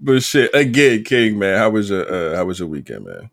but 0.00 0.22
shit, 0.22 0.54
again, 0.54 1.04
King 1.04 1.38
man, 1.38 1.58
how 1.58 1.70
was 1.70 1.90
your 1.90 2.10
uh, 2.10 2.36
how 2.36 2.44
was 2.44 2.58
your 2.58 2.68
weekend, 2.68 3.06
man? 3.06 3.30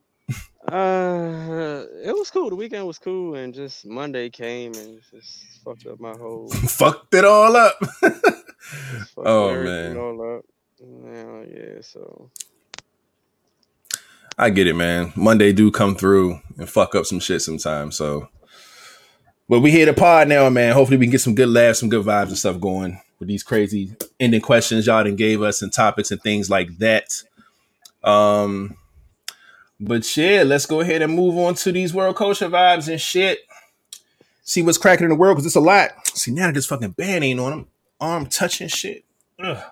Uh, 0.67 1.86
it 2.04 2.15
was 2.15 2.32
cool. 2.32 2.49
The 2.49 2.56
weekend 2.56 2.88
was 2.88 2.97
cool, 2.97 3.36
and 3.36 3.54
just 3.54 3.86
Monday 3.86 4.30
came 4.30 4.73
and 4.73 4.99
just 5.12 5.62
fucked 5.63 5.86
up 5.86 5.99
my 5.99 6.13
whole. 6.17 6.47
Fucked 6.49 7.13
it 7.13 7.25
all 7.25 7.56
up. 7.56 7.80
Oh, 9.15 9.54
man. 9.63 9.95
all 9.95 10.38
up. 10.38 10.45
Yeah, 10.80 11.43
yeah. 11.47 11.82
So 11.82 12.32
I 14.39 14.49
get 14.49 14.65
it, 14.65 14.73
man. 14.73 15.13
Monday 15.15 15.54
do 15.54 15.69
come 15.69 15.95
through 15.95 16.39
and 16.58 16.67
fuck 16.67 16.95
up 16.95 17.06
some 17.06 17.19
shit 17.19 17.43
sometimes. 17.43 17.95
So, 17.95 18.28
but 19.47 19.60
we 19.60 19.71
here 19.71 19.86
to 19.86 19.93
pod 19.93 20.27
now, 20.27 20.49
man. 20.49 20.73
Hopefully, 20.73 20.97
we 20.97 21.05
can 21.05 21.12
get 21.12 21.21
some 21.21 21.36
good 21.36 21.49
laughs, 21.49 21.79
some 21.79 21.89
good 21.89 22.05
vibes 22.05 22.29
and 22.29 22.38
stuff 22.38 22.60
going 22.60 22.99
with 23.19 23.27
these 23.27 23.43
crazy 23.43 23.95
ending 24.19 24.41
questions 24.41 24.88
y'all 24.88 25.03
done 25.03 25.15
gave 25.15 25.41
us 25.41 25.62
and 25.62 25.71
topics 25.71 26.12
and 26.12 26.21
things 26.21 26.49
like 26.49 26.77
that. 26.79 27.23
Um, 28.03 28.75
but 29.79 30.15
yeah, 30.17 30.43
let's 30.45 30.65
go 30.65 30.81
ahead 30.81 31.01
and 31.01 31.13
move 31.13 31.38
on 31.38 31.55
to 31.55 31.71
these 31.71 31.93
world 31.93 32.15
culture 32.15 32.49
vibes 32.49 32.88
and 32.88 32.99
shit. 32.99 33.39
See 34.43 34.62
what's 34.62 34.77
cracking 34.77 35.05
in 35.05 35.10
the 35.10 35.15
world 35.15 35.38
because 35.38 35.47
it's 35.47 35.55
a 35.55 35.60
lot. 35.60 35.89
See 36.10 36.31
now 36.31 36.51
this 36.51 36.67
fucking 36.67 36.91
band 36.91 37.23
ain't 37.23 37.39
on 37.39 37.51
them, 37.51 37.67
arm 37.99 38.27
touching 38.27 38.67
shit. 38.67 39.03
Ugh. 39.39 39.63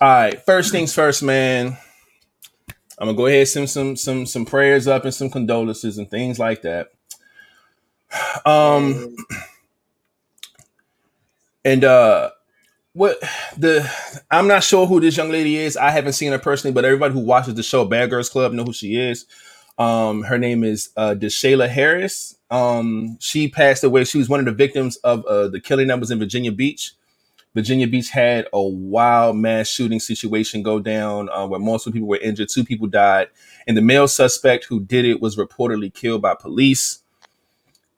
All 0.00 0.08
right, 0.08 0.44
first 0.44 0.70
things 0.70 0.94
first, 0.94 1.22
man. 1.22 1.76
I'm 2.98 3.06
gonna 3.06 3.16
go 3.16 3.26
ahead 3.26 3.40
and 3.40 3.48
send 3.48 3.70
some 3.70 3.96
some 3.96 4.26
some 4.26 4.44
prayers 4.44 4.88
up 4.88 5.04
and 5.04 5.14
some 5.14 5.30
condolences 5.30 5.98
and 5.98 6.10
things 6.10 6.38
like 6.38 6.62
that. 6.62 6.88
Um 8.46 9.16
and 11.64 11.84
uh 11.84 12.30
what 12.94 13.18
the 13.56 13.88
I'm 14.30 14.48
not 14.48 14.64
sure 14.64 14.86
who 14.86 15.00
this 15.00 15.16
young 15.16 15.30
lady 15.30 15.56
is. 15.56 15.76
I 15.76 15.90
haven't 15.90 16.14
seen 16.14 16.32
her 16.32 16.38
personally, 16.38 16.74
but 16.74 16.84
everybody 16.84 17.14
who 17.14 17.20
watches 17.20 17.54
the 17.54 17.62
show 17.62 17.84
Bad 17.84 18.10
Girls 18.10 18.30
Club 18.30 18.52
know 18.52 18.64
who 18.64 18.72
she 18.72 18.96
is. 18.96 19.26
Um 19.78 20.22
her 20.22 20.38
name 20.38 20.64
is 20.64 20.90
uh 20.96 21.14
Deshayla 21.16 21.68
Harris. 21.68 22.36
Um 22.50 23.18
she 23.20 23.48
passed 23.48 23.84
away. 23.84 24.04
She 24.04 24.18
was 24.18 24.28
one 24.28 24.40
of 24.40 24.46
the 24.46 24.52
victims 24.52 24.96
of 24.98 25.24
uh 25.26 25.48
the 25.48 25.60
killing 25.60 25.88
that 25.88 26.00
was 26.00 26.10
in 26.10 26.18
Virginia 26.18 26.50
Beach. 26.52 26.92
Virginia 27.54 27.86
Beach 27.88 28.10
had 28.10 28.46
a 28.52 28.62
wild 28.62 29.36
mass 29.36 29.68
shooting 29.68 30.00
situation 30.00 30.62
go 30.62 30.78
down 30.78 31.28
uh, 31.30 31.46
where 31.46 31.60
multiple 31.60 31.92
people 31.92 32.08
were 32.08 32.18
injured. 32.18 32.48
Two 32.48 32.64
people 32.64 32.86
died, 32.86 33.28
and 33.66 33.76
the 33.76 33.82
male 33.82 34.08
suspect 34.08 34.64
who 34.64 34.80
did 34.80 35.04
it 35.04 35.20
was 35.20 35.36
reportedly 35.36 35.92
killed 35.92 36.22
by 36.22 36.34
police. 36.34 37.00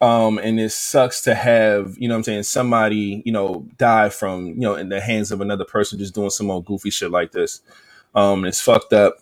Um, 0.01 0.39
and 0.39 0.59
it 0.59 0.73
sucks 0.73 1.21
to 1.23 1.35
have, 1.35 1.97
you 1.99 2.09
know 2.09 2.15
what 2.15 2.21
I'm 2.21 2.25
saying, 2.25 2.43
somebody, 2.45 3.23
you 3.27 3.33
know, 3.33 3.67
die 3.77 4.09
from, 4.09 4.47
you 4.47 4.61
know, 4.61 4.75
in 4.75 4.89
the 4.89 4.99
hands 4.99 5.31
of 5.31 5.43
another 5.43 5.67
person 5.67 5.99
just 5.99 6.15
doing 6.15 6.31
some 6.31 6.51
old 6.51 6.65
goofy 6.65 6.89
shit 6.89 7.11
like 7.11 7.33
this. 7.33 7.61
Um, 8.15 8.47
it's 8.47 8.63
fucked 8.63 8.95
up. 8.95 9.19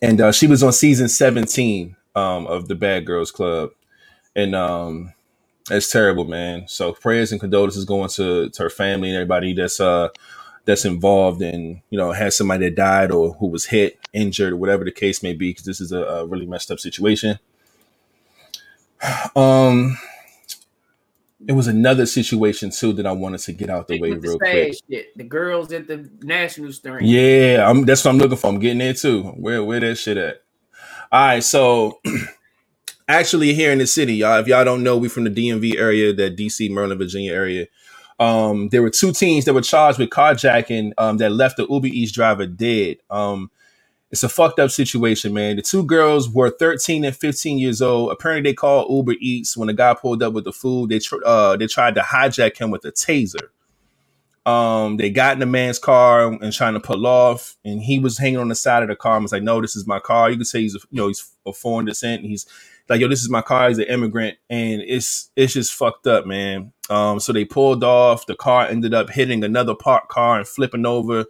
And 0.00 0.18
uh, 0.18 0.32
she 0.32 0.46
was 0.46 0.62
on 0.62 0.72
season 0.72 1.08
17 1.08 1.94
um, 2.14 2.46
of 2.46 2.68
the 2.68 2.74
Bad 2.74 3.04
Girls 3.04 3.30
Club. 3.30 3.72
And 4.34 4.54
um, 4.54 5.12
it's 5.70 5.90
terrible, 5.90 6.24
man. 6.24 6.66
So 6.68 6.92
prayers 6.92 7.32
and 7.32 7.40
condolences 7.40 7.84
going 7.84 8.08
to, 8.10 8.50
to 8.50 8.62
her 8.62 8.70
family 8.70 9.08
and 9.08 9.16
everybody 9.16 9.54
that's 9.54 9.80
uh 9.80 10.08
that's 10.64 10.84
involved 10.84 11.42
and 11.42 11.80
you 11.90 11.98
know 11.98 12.12
has 12.12 12.36
somebody 12.36 12.66
that 12.66 12.76
died 12.76 13.10
or 13.10 13.34
who 13.34 13.46
was 13.48 13.66
hit, 13.66 13.98
injured, 14.12 14.52
or 14.52 14.56
whatever 14.56 14.84
the 14.84 14.92
case 14.92 15.22
may 15.22 15.32
be, 15.32 15.50
because 15.50 15.64
this 15.64 15.80
is 15.80 15.92
a, 15.92 16.02
a 16.02 16.26
really 16.26 16.46
messed 16.46 16.70
up 16.70 16.80
situation. 16.80 17.38
Um, 19.34 19.98
it 21.48 21.52
was 21.52 21.66
another 21.66 22.06
situation 22.06 22.70
too 22.70 22.92
that 22.94 23.06
I 23.06 23.12
wanted 23.12 23.40
to 23.40 23.52
get 23.52 23.70
out 23.70 23.88
the 23.88 24.00
way 24.00 24.10
With 24.10 24.22
the 24.22 24.28
real 24.28 24.38
quick. 24.38 24.74
shit. 24.88 25.16
The 25.16 25.24
girls 25.24 25.72
at 25.72 25.88
the 25.88 26.08
national 26.22 26.72
string. 26.72 27.04
Yeah, 27.06 27.66
I'm 27.68 27.84
that's 27.84 28.04
what 28.04 28.12
I'm 28.12 28.18
looking 28.18 28.36
for. 28.36 28.48
I'm 28.48 28.60
getting 28.60 28.78
there 28.78 28.94
too. 28.94 29.22
Where 29.22 29.64
where 29.64 29.80
that 29.80 29.96
shit 29.96 30.16
at? 30.16 30.42
All 31.10 31.26
right, 31.26 31.42
so 31.42 32.00
actually 33.08 33.54
here 33.54 33.72
in 33.72 33.78
the 33.78 33.86
city, 33.86 34.14
y'all, 34.16 34.40
if 34.40 34.46
y'all 34.48 34.64
don't 34.64 34.82
know, 34.82 34.96
we 34.96 35.08
from 35.08 35.24
the 35.24 35.30
DMV 35.30 35.76
area, 35.76 36.12
that 36.14 36.36
DC, 36.36 36.70
Maryland, 36.70 36.98
Virginia 37.00 37.32
area. 37.32 37.66
Um, 38.20 38.68
there 38.68 38.82
were 38.82 38.90
two 38.90 39.12
teens 39.12 39.46
that 39.46 39.54
were 39.54 39.62
charged 39.62 39.98
with 39.98 40.10
carjacking 40.10 40.92
um, 40.98 41.18
that 41.18 41.30
left 41.32 41.56
the 41.56 41.66
Uber 41.68 41.88
Eats 41.88 42.12
driver 42.12 42.46
dead. 42.46 42.98
Um, 43.10 43.50
it's 44.10 44.22
a 44.22 44.28
fucked 44.28 44.60
up 44.60 44.70
situation, 44.70 45.32
man. 45.34 45.56
The 45.56 45.62
two 45.62 45.84
girls 45.84 46.28
were 46.28 46.50
13 46.50 47.04
and 47.04 47.16
15 47.16 47.58
years 47.58 47.82
old. 47.82 48.12
Apparently, 48.12 48.50
they 48.50 48.54
called 48.54 48.90
Uber 48.90 49.14
Eats 49.20 49.56
when 49.56 49.68
the 49.68 49.74
guy 49.74 49.94
pulled 49.94 50.22
up 50.22 50.34
with 50.34 50.44
the 50.44 50.52
food. 50.52 50.90
They 50.90 50.98
tr- 51.00 51.24
uh, 51.24 51.56
they 51.56 51.66
tried 51.66 51.94
to 51.96 52.02
hijack 52.02 52.58
him 52.58 52.70
with 52.70 52.84
a 52.84 52.92
taser. 52.92 53.48
Um, 54.44 54.96
they 54.96 55.10
got 55.10 55.34
in 55.34 55.38
the 55.40 55.46
man's 55.46 55.78
car 55.78 56.26
and 56.26 56.52
trying 56.52 56.74
to 56.74 56.80
pull 56.80 57.06
off, 57.06 57.56
and 57.64 57.80
he 57.80 57.98
was 57.98 58.18
hanging 58.18 58.38
on 58.40 58.48
the 58.48 58.54
side 58.56 58.82
of 58.82 58.88
the 58.88 58.96
car 58.96 59.16
and 59.16 59.24
was 59.24 59.32
like, 59.32 59.42
"No, 59.42 59.60
this 59.60 59.76
is 59.76 59.86
my 59.86 60.00
car." 60.00 60.30
You 60.30 60.36
could 60.36 60.46
say 60.48 60.62
he's 60.62 60.74
a, 60.74 60.80
you 60.90 61.00
know 61.00 61.08
he's 61.08 61.30
a 61.46 61.52
foreign 61.52 61.86
descent. 61.86 62.22
He's 62.22 62.46
like, 62.92 63.00
"Yo, 63.00 63.08
this 63.08 63.22
is 63.22 63.30
my 63.30 63.40
car." 63.40 63.68
He's 63.68 63.78
an 63.78 63.84
immigrant, 63.84 64.36
and 64.50 64.82
it's 64.82 65.30
it's 65.34 65.54
just 65.54 65.72
fucked 65.72 66.06
up, 66.06 66.26
man. 66.26 66.72
Um, 66.90 67.20
so 67.20 67.32
they 67.32 67.46
pulled 67.46 67.82
off. 67.82 68.26
The 68.26 68.36
car 68.36 68.66
ended 68.66 68.92
up 68.92 69.08
hitting 69.08 69.42
another 69.42 69.74
parked 69.74 70.10
car 70.10 70.36
and 70.36 70.46
flipping 70.46 70.84
over, 70.84 71.24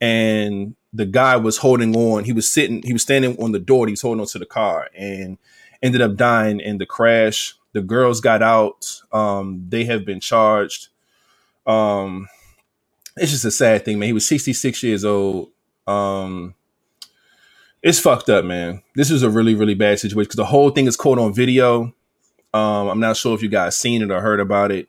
and 0.00 0.74
the 0.92 1.06
guy 1.06 1.36
was 1.36 1.58
holding 1.58 1.94
on. 1.96 2.24
He 2.24 2.32
was 2.32 2.50
sitting. 2.50 2.82
He 2.82 2.92
was 2.92 3.02
standing 3.02 3.40
on 3.40 3.52
the 3.52 3.60
door. 3.60 3.86
He 3.86 3.92
was 3.92 4.02
holding 4.02 4.22
on 4.22 4.26
to 4.26 4.40
the 4.40 4.46
car 4.46 4.88
and 4.96 5.38
ended 5.82 6.02
up 6.02 6.16
dying 6.16 6.58
in 6.58 6.78
the 6.78 6.86
crash. 6.86 7.54
The 7.72 7.82
girls 7.82 8.20
got 8.20 8.42
out. 8.42 9.00
Um, 9.12 9.66
they 9.68 9.84
have 9.84 10.04
been 10.04 10.20
charged. 10.20 10.88
Um, 11.64 12.28
it's 13.16 13.30
just 13.30 13.44
a 13.44 13.52
sad 13.52 13.84
thing, 13.84 14.00
man. 14.00 14.08
He 14.08 14.12
was 14.12 14.26
66 14.26 14.82
years 14.82 15.04
old. 15.04 15.50
Um, 15.86 16.54
it's 17.84 18.00
fucked 18.00 18.30
up, 18.30 18.46
man. 18.46 18.82
This 18.94 19.10
is 19.10 19.22
a 19.22 19.28
really, 19.28 19.54
really 19.54 19.74
bad 19.74 19.98
situation 20.00 20.24
because 20.24 20.36
the 20.36 20.46
whole 20.46 20.70
thing 20.70 20.86
is 20.86 20.96
caught 20.96 21.18
on 21.18 21.34
video. 21.34 21.94
Um, 22.54 22.88
I'm 22.88 22.98
not 22.98 23.18
sure 23.18 23.34
if 23.34 23.42
you 23.42 23.50
guys 23.50 23.76
seen 23.76 24.00
it 24.00 24.10
or 24.10 24.22
heard 24.22 24.40
about 24.40 24.72
it, 24.72 24.88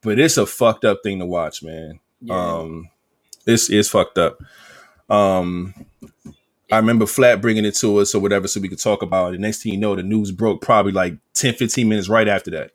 but 0.00 0.18
it's 0.18 0.38
a 0.38 0.46
fucked 0.46 0.86
up 0.86 1.00
thing 1.02 1.18
to 1.18 1.26
watch, 1.26 1.62
man. 1.62 2.00
Yeah. 2.22 2.34
Um, 2.34 2.88
it's 3.46 3.68
it's 3.68 3.90
fucked 3.90 4.16
up. 4.16 4.40
Um, 5.10 5.74
I 6.70 6.78
remember 6.78 7.04
Flat 7.04 7.42
bringing 7.42 7.66
it 7.66 7.74
to 7.76 7.98
us 7.98 8.14
or 8.14 8.22
whatever, 8.22 8.48
so 8.48 8.60
we 8.60 8.68
could 8.70 8.80
talk 8.80 9.02
about 9.02 9.34
it. 9.34 9.40
Next 9.40 9.62
thing 9.62 9.72
you 9.72 9.78
know, 9.78 9.94
the 9.94 10.02
news 10.02 10.32
broke 10.32 10.62
probably 10.62 10.92
like 10.92 11.18
10, 11.34 11.54
15 11.54 11.86
minutes 11.86 12.08
right 12.08 12.28
after 12.28 12.50
that. 12.52 12.70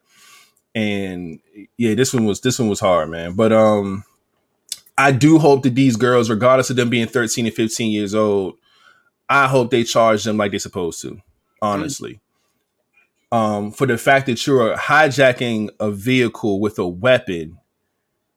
And 0.75 1.39
yeah, 1.77 1.95
this 1.95 2.13
one 2.13 2.25
was 2.25 2.41
this 2.41 2.59
one 2.59 2.69
was 2.69 2.79
hard, 2.79 3.09
man. 3.09 3.33
But 3.33 3.51
um, 3.53 4.03
I 4.99 5.13
do 5.13 5.39
hope 5.39 5.63
that 5.63 5.73
these 5.73 5.95
girls, 5.95 6.29
regardless 6.29 6.69
of 6.69 6.75
them 6.75 6.91
being 6.91 7.07
13 7.07 7.47
and 7.47 7.55
15 7.55 7.91
years 7.91 8.13
old, 8.13 8.57
I 9.29 9.47
hope 9.47 9.71
they 9.71 9.83
charge 9.83 10.23
them 10.23 10.37
like 10.37 10.51
they're 10.51 10.59
supposed 10.59 11.01
to, 11.01 11.19
honestly. 11.61 12.19
Um, 13.31 13.71
for 13.71 13.85
the 13.85 13.97
fact 13.97 14.25
that 14.27 14.47
you're 14.47 14.75
hijacking 14.77 15.69
a 15.81 15.91
vehicle 15.91 16.59
with 16.61 16.79
a 16.79 16.87
weapon 16.87 17.57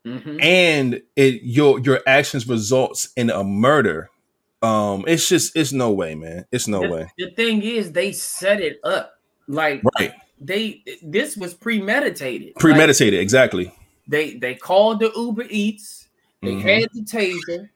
Mhm. 0.05 0.43
and 0.43 1.03
it 1.15 1.43
your 1.43 1.79
your 1.81 2.01
actions 2.07 2.49
results 2.49 3.11
in 3.17 3.31
a 3.31 3.45
murder. 3.45 4.11
Um, 4.63 5.05
it's 5.07 5.29
just 5.29 5.55
it's 5.55 5.73
no 5.73 5.93
way, 5.93 6.15
man. 6.17 6.47
It's 6.51 6.67
no 6.67 6.81
the, 6.83 6.89
way. 6.91 7.13
the 7.19 7.31
thing 7.31 7.63
is, 7.63 7.93
they 7.93 8.11
set 8.13 8.61
it 8.61 8.81
up 8.83 9.19
like 9.47 9.83
Right. 9.99 10.13
they. 10.41 10.83
This 11.03 11.37
was 11.37 11.55
premeditated. 11.55 12.49
Like, 12.49 12.57
Premeditated, 12.57 13.21
exactly. 13.21 13.73
they 14.09 14.35
they 14.35 14.55
called 14.57 14.99
the 15.01 15.13
Uber 15.15 15.45
Eats. 15.51 16.09
They 16.43 16.55
Mhm. 16.55 16.63
had 16.63 16.89
the 16.95 17.03
taser. 17.03 17.69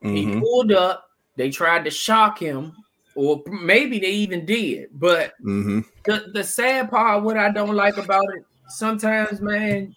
He 0.00 0.24
Mhm. 0.26 0.40
pulled 0.40 0.72
up. 0.72 1.10
They 1.36 1.50
tried 1.50 1.84
to 1.84 1.90
shock 1.90 2.38
him, 2.38 2.74
or 3.14 3.42
maybe 3.46 3.98
they 3.98 4.10
even 4.10 4.44
did. 4.46 4.88
But 4.92 5.34
Mhm. 5.42 5.84
the, 6.04 6.30
the 6.32 6.44
sad 6.44 6.90
part, 6.90 7.22
what 7.22 7.36
I 7.36 7.50
don't 7.50 7.74
like 7.74 7.96
about 7.96 8.26
it, 8.36 8.44
sometimes, 8.68 9.40
man, 9.40 9.94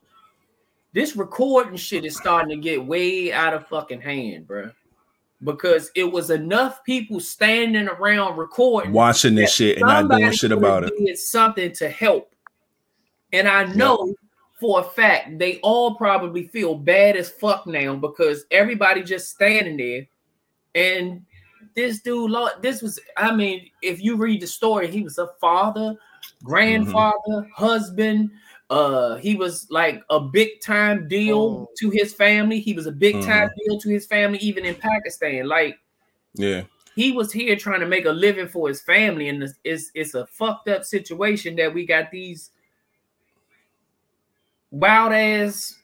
this 0.94 1.16
recording 1.16 1.76
shit 1.76 2.06
is 2.06 2.16
starting 2.16 2.50
to 2.50 2.58
get 2.58 2.86
way 2.86 3.32
out 3.32 3.54
of 3.54 3.68
fucking 3.68 4.02
hand, 4.02 4.48
bro. 4.48 4.72
Because 5.44 5.92
it 5.94 6.12
was 6.12 6.32
enough 6.32 6.84
people 6.84 7.20
standing 7.20 7.88
around 7.88 8.38
recording, 8.38 8.92
Watching 8.92 9.36
this 9.36 9.54
shit 9.54 9.78
and 9.78 9.86
not 9.86 10.10
doing 10.10 10.32
shit 10.32 10.52
about 10.52 10.84
it. 10.84 10.94
Did 10.98 11.18
something 11.18 11.72
to 11.74 11.90
help, 11.90 12.34
and 13.32 13.48
I 13.48 13.66
know 13.66 14.16
for 14.60 14.80
a 14.80 14.84
fact 14.84 15.38
they 15.38 15.60
all 15.60 15.94
probably 15.94 16.48
feel 16.48 16.74
bad 16.74 17.16
as 17.16 17.30
fuck 17.30 17.68
now 17.68 17.96
because 17.96 18.46
everybody 18.50 19.04
just 19.04 19.30
standing 19.30 19.78
there, 19.78 20.08
and 20.78 21.26
this 21.76 22.02
dude, 22.02 22.32
this 22.62 22.82
was, 22.82 23.00
I 23.18 23.36
mean, 23.36 23.70
if 23.82 24.02
you 24.02 24.16
read 24.16 24.42
the 24.42 24.48
story, 24.48 24.88
he 24.88 25.02
was 25.02 25.18
a 25.18 25.28
father, 25.42 25.96
grandfather, 26.44 27.48
husband. 27.54 28.32
Uh, 28.70 29.16
he 29.16 29.36
was 29.36 29.70
like 29.70 30.04
a 30.10 30.20
big 30.20 30.60
time 30.62 31.08
deal 31.08 31.40
Oh. 31.40 31.70
to 31.80 31.90
his 31.90 32.14
family. 32.14 32.60
He 32.60 32.74
was 32.74 32.86
a 32.88 32.92
big 32.92 33.24
time 33.24 33.50
deal 33.66 33.80
to 33.80 33.90
his 33.90 34.06
family, 34.06 34.40
even 34.40 34.66
in 34.66 34.76
Pakistan. 34.76 35.48
Like 35.48 35.80
Yeah. 36.34 36.64
he 36.96 37.12
was 37.12 37.32
here 37.32 37.56
trying 37.56 37.80
to 37.80 37.88
make 37.88 38.06
a 38.06 38.12
living 38.12 38.48
for 38.48 38.68
his 38.68 38.82
family, 38.82 39.30
and 39.30 39.42
it's 39.44 39.54
it's, 39.64 39.92
it's 39.94 40.14
a 40.16 40.26
fucked 40.28 40.68
up 40.68 40.84
situation 40.84 41.56
that 41.58 41.74
we 41.74 41.86
got 41.86 42.12
these 42.12 42.52
wild 44.72 45.14
ass 45.14 45.80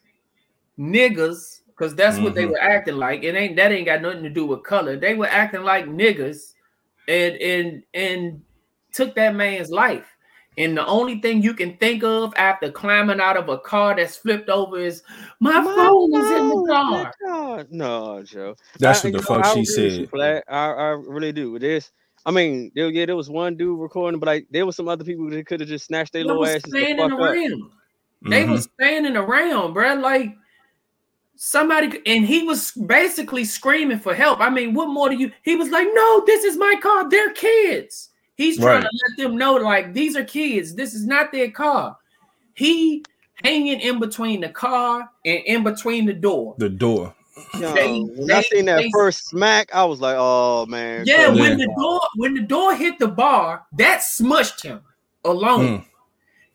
niggas 0.77 1.61
because 1.77 1.95
that's 1.95 2.19
what 2.19 2.35
they 2.35 2.45
Mhm. 2.45 2.51
were 2.51 2.61
acting 2.61 2.95
like. 2.97 3.23
It 3.23 3.35
ain't 3.35 3.55
that 3.57 3.71
ain't 3.71 3.85
got 3.85 4.01
nothing 4.01 4.23
to 4.23 4.29
do 4.29 4.45
with 4.45 4.63
color. 4.63 4.95
They 4.97 5.15
were 5.15 5.27
acting 5.27 5.63
like 5.63 5.85
niggas, 5.85 6.53
and 7.07 7.35
and 7.37 7.83
and 7.93 8.41
took 8.93 9.15
that 9.15 9.35
man's 9.35 9.71
life. 9.71 10.05
And 10.55 10.77
the 10.77 10.85
only 10.85 11.19
thing 11.19 11.41
you 11.41 11.55
can 11.55 11.77
think 11.77 12.03
of 12.03 12.31
after 12.37 12.71
climbing 12.71 13.19
out 13.19 13.37
of 13.37 13.49
a 13.49 13.57
car 13.57 13.95
that's 13.95 14.17
flipped 14.17 14.49
over 14.49 14.77
is 14.77 15.01
my, 15.39 15.63
phone 15.63 16.13
is 16.13 16.31
in 16.31 16.49
the 16.49 16.65
car. 16.67 17.13
car. 17.25 17.65
No, 17.71 18.21
Joe. 18.21 18.55
That's 18.77 19.03
I- 19.03 19.07
what 19.07 19.13
the 19.13 19.17
you 19.17 19.35
know, 19.35 19.41
fuck 19.41 19.45
I 19.47 19.53
she 19.55 19.61
agree 19.61 19.83
with 19.85 19.93
you, 19.93 20.05
said. 20.05 20.09
Flat. 20.11 20.43
I, 20.47 20.65
I 20.71 20.87
really 20.89 21.31
do. 21.31 21.51
With 21.53 21.63
this, 21.63 21.91
I 22.23 22.29
mean, 22.29 22.71
there, 22.75 22.87
yeah, 22.89 23.07
there 23.07 23.15
was 23.15 23.31
one 23.31 23.57
dude 23.57 23.79
recording, 23.79 24.19
but 24.19 24.27
like 24.27 24.45
there 24.51 24.67
was 24.67 24.75
some 24.75 24.87
other 24.87 25.03
people 25.03 25.27
that 25.31 25.43
could 25.47 25.59
have 25.59 25.67
just 25.69 25.85
snatched 25.85 26.13
their 26.13 26.23
little 26.23 26.41
was 26.41 26.51
asses 26.51 26.63
the 26.65 26.69
standing 26.69 26.97
fuck 27.09 27.13
up. 27.13 27.19
around. 27.19 27.71
They 28.21 28.43
Mhm. 28.43 28.51
was 28.51 28.69
standing 28.79 29.17
around, 29.17 29.73
bro. 29.73 29.95
Like 29.95 30.35
somebody, 31.35 32.01
and 32.05 32.25
he 32.25 32.43
was 32.43 32.71
basically 32.71 33.43
screaming 33.45 33.99
for 33.99 34.13
help. 34.13 34.39
I 34.39 34.49
mean, 34.49 34.73
what 34.73 34.87
more 34.89 35.09
do 35.09 35.15
you? 35.15 35.31
He 35.43 35.55
was 35.55 35.69
like, 35.69 35.87
"No, 35.93 36.23
this 36.25 36.43
is 36.43 36.57
my 36.57 36.75
car. 36.81 37.09
They're 37.09 37.31
kids." 37.33 38.09
He's 38.35 38.57
trying 38.57 38.81
Right. 38.81 38.89
to 38.89 38.99
let 39.09 39.17
them 39.29 39.37
know, 39.37 39.53
like, 39.55 39.93
these 39.93 40.15
are 40.15 40.23
kids. 40.23 40.73
This 40.73 40.95
is 40.95 41.05
not 41.05 41.31
their 41.31 41.51
car. 41.51 41.97
He 42.55 43.03
hanging 43.43 43.79
in 43.79 43.99
between 43.99 44.41
the 44.41 44.49
car 44.49 45.07
and 45.25 45.39
in 45.45 45.63
between 45.63 46.05
the 46.05 46.13
door. 46.13 46.55
the 46.57 46.69
door. 46.69 47.13
Yo, 47.59 47.73
They- 47.73 47.99
when 47.99 48.31
I 48.31 48.41
seen 48.41 48.65
that 48.65 48.77
they- 48.77 48.89
first 48.93 49.25
smack, 49.27 49.69
I 49.73 49.83
was 49.85 49.99
like, 49.99 50.15
oh 50.17 50.65
man. 50.67 51.03
Yeah, 51.05 51.25
come 51.27 51.39
when 51.39 51.51
on. 51.53 51.57
the 51.57 51.73
door 51.77 52.01
when 52.15 52.33
the 52.35 52.41
door 52.41 52.75
hit 52.75 52.97
the 52.99 53.07
bar, 53.07 53.65
that 53.77 54.01
smushed 54.01 54.63
him 54.63 54.81
alone. 55.25 55.65
Mm. 55.79 55.85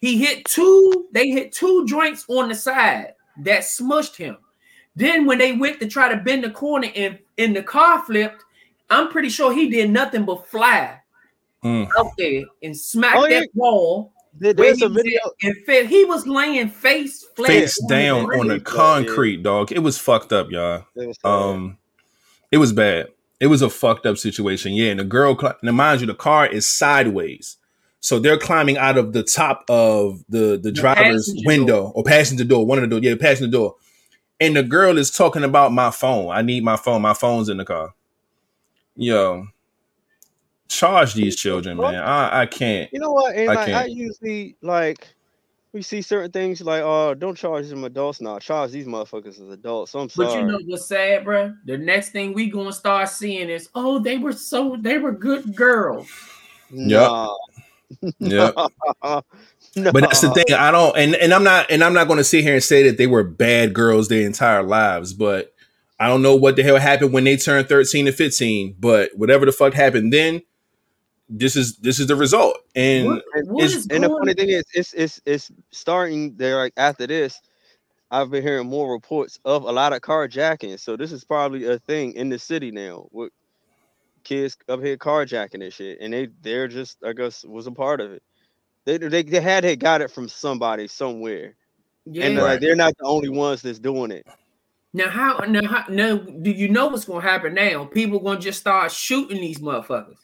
He 0.01 0.19
hit 0.19 0.45
two, 0.47 1.07
they 1.13 1.29
hit 1.31 1.53
two 1.53 1.85
joints 1.87 2.25
on 2.29 2.49
the 2.49 2.55
side 2.55 3.15
that 3.43 3.63
smushed 3.63 4.17
him. 4.17 4.37
Then 4.99 5.27
when 5.27 5.39
they 5.39 5.53
went 5.53 5.79
to 5.81 5.87
try 5.87 6.09
to 6.13 6.17
bend 6.17 6.43
the 6.45 6.51
corner 6.51 6.89
and, 6.97 7.19
and 7.39 7.55
the 7.55 7.63
car 7.63 8.05
flipped, 8.05 8.43
I'm 8.91 9.09
pretty 9.11 9.29
sure 9.29 9.53
he 9.53 9.69
did 9.71 9.91
nothing 9.91 10.25
but 10.25 10.47
fly 10.49 11.01
Mm. 11.65 11.89
out 11.99 12.13
there 12.17 12.45
and 12.63 12.77
smack 12.77 13.17
Oh, 13.17 13.27
yeah. 13.27 13.41
that 13.41 13.49
wall. 13.55 14.13
There- 14.39 14.53
there's 14.53 14.79
he 14.79 14.85
a 14.85 14.89
was 14.89 14.97
video. 15.03 15.21
and 15.43 15.55
fell. 15.67 15.87
He 15.87 16.05
was 16.05 16.25
laying 16.27 16.69
face 16.69 17.25
flat 17.35 17.49
Face 17.49 17.81
on 17.83 17.89
down 17.89 18.29
the 18.29 18.39
on 18.39 18.47
the 18.49 18.59
ground. 18.61 19.07
concrete, 19.07 19.43
dog. 19.43 19.73
It 19.73 19.81
was 19.81 19.99
fucked 19.99 20.33
up, 20.33 20.51
y'all. 20.53 20.85
It 20.95 21.09
was, 21.09 21.17
Um, 21.25 21.79
it 22.53 22.59
was 22.59 22.73
bad. 22.73 23.09
It 23.41 23.49
was 23.49 23.63
a 23.63 23.69
fucked 23.71 24.07
up 24.07 24.19
situation. 24.19 24.73
Yeah, 24.75 24.91
and 24.91 25.01
the 25.01 25.05
girl, 25.05 25.35
cli- 25.35 25.53
now 25.63 25.73
mind 25.73 26.01
you, 26.01 26.07
the 26.07 26.15
car 26.15 26.47
is 26.47 26.65
sideways, 26.67 27.57
so 28.01 28.19
they're 28.21 28.39
climbing 28.39 28.79
out 28.79 28.97
of 28.97 29.13
the 29.13 29.23
top 29.25 29.65
of 29.69 30.23
the 30.29 30.59
the, 30.63 30.71
driver's 30.73 31.27
passenger 31.29 31.47
window 31.47 31.93
or 31.97 32.05
passenger 32.05 32.45
door, 32.45 32.65
one 32.67 32.79
of 32.79 32.83
the 32.83 32.89
door, 32.89 33.01
yeah, 33.03 33.17
passenger 33.17 33.51
door. 33.51 33.75
And 34.41 34.57
the 34.57 34.63
girl 34.63 34.99
is 34.99 35.11
talking 35.11 35.45
about 35.45 35.73
my 35.73 35.91
phone. 35.91 36.31
I 36.31 36.43
need 36.43 36.63
my 36.65 36.77
phone. 36.77 37.03
My 37.03 37.15
phone's 37.15 37.49
in 37.49 37.57
the 37.57 37.65
car. 37.65 37.95
Yo, 38.95 39.47
charge 40.69 41.15
these 41.15 41.37
children, 41.37 41.77
man. 41.77 41.97
I 41.97 42.43
I 42.43 42.47
can't. 42.47 42.93
You 42.93 43.01
know 43.01 43.13
what? 43.13 43.35
And 43.35 43.51
I 43.51 43.55
like, 43.55 43.69
I 43.69 43.85
usually 43.87 44.57
like 44.63 45.09
we 45.73 45.83
see 45.83 46.03
certain 46.03 46.31
things 46.31 46.61
like, 46.61 46.83
oh, 46.83 47.15
don't 47.15 47.37
charge 47.37 47.69
them 47.69 47.85
adults 47.85 48.21
now. 48.21 48.39
Charge 48.39 48.71
these 48.71 48.87
motherfuckers 48.87 49.41
as 49.41 49.51
adults. 49.51 49.93
So 49.93 50.01
I'm 50.01 50.09
sorry. 50.09 50.29
But 50.29 50.41
you 50.41 50.47
know 50.47 50.59
what's 50.67 50.87
sad, 50.87 51.25
bro? 51.25 51.55
The 51.67 51.77
next 51.77 52.11
thing 52.11 52.33
we 52.33 52.49
gonna 52.49 52.73
start 52.73 53.09
seeing 53.09 53.49
is, 53.49 53.69
oh, 53.75 53.99
they 53.99 54.19
were 54.19 54.33
so 54.33 54.77
they 54.81 54.99
were 54.99 55.13
good 55.13 55.55
girls. 55.55 56.09
Nah. 56.71 57.35
Yeah. 58.19 58.51
No. 59.79 59.93
But 59.93 60.03
that's 60.03 60.21
the 60.21 60.31
thing. 60.31 60.45
I 60.57 60.71
don't, 60.71 60.97
and, 60.97 61.15
and 61.17 61.33
I'm 61.33 61.45
not, 61.45 61.71
and 61.71 61.83
I'm 61.85 61.95
not 61.95 62.07
going 62.07 62.19
to 62.19 62.25
sit 62.25 62.43
here 62.43 62.55
and 62.55 62.63
say 62.63 62.83
that 62.85 62.99
they 62.99 63.07
were 63.07 63.23
bad 63.25 63.75
girls 63.75 64.09
their 64.09 64.27
entire 64.27 64.63
lives. 64.63 65.13
But 65.13 65.55
I 66.01 66.09
don't 66.09 66.23
know 66.23 66.37
what 66.37 66.57
the 66.57 66.63
hell 66.63 66.79
happened 66.79 67.13
when 67.13 67.25
they 67.25 67.37
turned 67.37 67.69
13 67.69 68.07
and 68.07 68.17
15. 68.17 68.77
But 68.79 69.11
whatever 69.17 69.47
the 69.47 69.53
fuck 69.53 69.75
happened 69.75 70.13
then, 70.13 70.43
this 71.29 71.57
is 71.57 71.77
this 71.77 71.99
is 72.01 72.07
the 72.07 72.17
result. 72.17 72.57
And 72.75 73.07
What- 73.07 73.25
And, 73.35 73.49
what 73.51 73.65
it's- 73.65 73.87
and 73.91 74.05
the 74.05 74.09
funny 74.09 74.35
thing 74.35 74.49
is, 74.49 74.65
it's 74.75 74.95
it's 74.95 75.21
it's 75.27 75.51
starting 75.71 76.35
there. 76.37 76.57
Like 76.57 76.73
after 76.77 77.07
this, 77.07 77.41
I've 78.11 78.31
been 78.31 78.43
hearing 78.43 78.67
more 78.69 78.91
reports 78.91 79.39
of 79.45 79.65
a 79.65 79.71
lot 79.73 79.93
of 79.93 80.01
carjacking. 80.01 80.81
So 80.81 80.97
this 80.97 81.13
is 81.13 81.25
probably 81.25 81.67
a 81.67 81.79
thing 81.79 82.13
in 82.15 82.31
the 82.31 82.39
city 82.39 82.71
now 82.71 83.09
with 83.13 83.31
kids 84.25 84.57
up 84.69 84.83
here 84.83 84.97
carjacking 84.97 85.63
and 85.63 85.73
shit. 85.73 85.99
And 86.01 86.13
they 86.15 86.29
they're 86.43 86.69
just 86.69 86.97
I 87.05 87.13
guess 87.13 87.45
was 87.45 87.67
a 87.67 87.73
part 87.73 88.01
of 88.01 88.13
it. 88.13 88.23
They 88.89 88.97
they, 88.97 89.23
they 89.23 89.41
had 89.43 89.65
had 89.65 89.81
got 89.81 90.01
it 90.01 90.11
from 90.11 90.31
somebody 90.31 90.89
somewhere, 90.89 91.55
uh, 92.07 92.11
yeah. 92.11 92.25
and 92.25 92.37
Right. 92.39 92.45
like 92.45 92.61
they're 92.61 92.75
not 92.75 92.97
the 92.97 93.05
only 93.05 93.29
ones 93.29 93.61
that's 93.61 93.79
doing 93.79 94.11
it. 94.11 94.27
Now 94.95 95.11
how 95.11 95.37
now 95.41 95.69
how 95.69 95.85
now 95.91 96.17
do 96.17 96.51
you 96.51 96.71
know 96.71 96.87
what's 96.87 97.05
gonna 97.05 97.21
happen 97.21 97.53
now? 97.53 97.85
People 97.85 98.19
gonna 98.19 98.41
just 98.41 98.61
start 98.61 98.91
shooting 98.91 99.43
these 99.43 99.59
motherfuckers. 99.59 100.17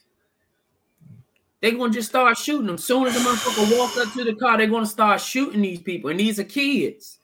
They 1.61 1.73
gonna 1.73 1.93
just 1.93 2.09
start 2.09 2.39
shooting 2.39 2.67
them. 2.67 2.79
Soon 2.79 3.07
as 3.07 3.13
the 3.13 3.21
motherfucker 3.21 3.79
walk 3.79 3.99
up 3.99 4.15
to 4.15 4.25
the 4.25 4.35
car, 4.35 4.57
they're 4.57 4.67
gonna 4.67 4.87
start 4.87 5.21
shooting 5.21 5.61
these 5.61 5.83
people, 5.83 6.09
and 6.09 6.19
these 6.19 6.41
are 6.41 6.45
kids. 6.45 7.19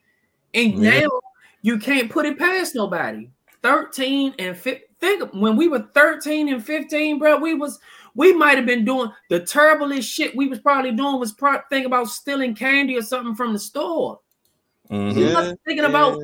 And 0.52 0.74
Yeah. 0.74 1.00
now 1.00 1.08
you 1.62 1.78
can't 1.78 2.10
put 2.10 2.26
it 2.26 2.38
past 2.38 2.74
nobody. 2.74 3.30
13 3.62 4.34
and 4.38 4.54
15. 4.54 4.86
Think 5.00 5.32
when 5.32 5.56
we 5.56 5.68
were 5.68 5.88
13 5.94 6.50
and 6.52 6.62
15, 6.62 7.18
bro, 7.18 7.38
we 7.38 7.54
was 7.54 7.78
we 8.14 8.32
might 8.32 8.56
have 8.56 8.66
been 8.66 8.84
doing 8.84 9.10
the 9.28 9.40
terriblest 9.40 10.08
shit 10.08 10.36
we 10.36 10.48
was 10.48 10.58
probably 10.60 10.92
doing 10.92 11.18
was 11.18 11.32
pro- 11.32 11.60
think 11.70 11.86
about 11.86 12.08
stealing 12.08 12.54
candy 12.54 12.96
or 12.96 13.02
something 13.02 13.34
from 13.34 13.52
the 13.52 13.58
store. 13.58 14.20
mhm. 14.90 15.14
We 15.14 15.34
wasn't 15.34 15.60
thinking 15.64 15.84
about 15.84 16.18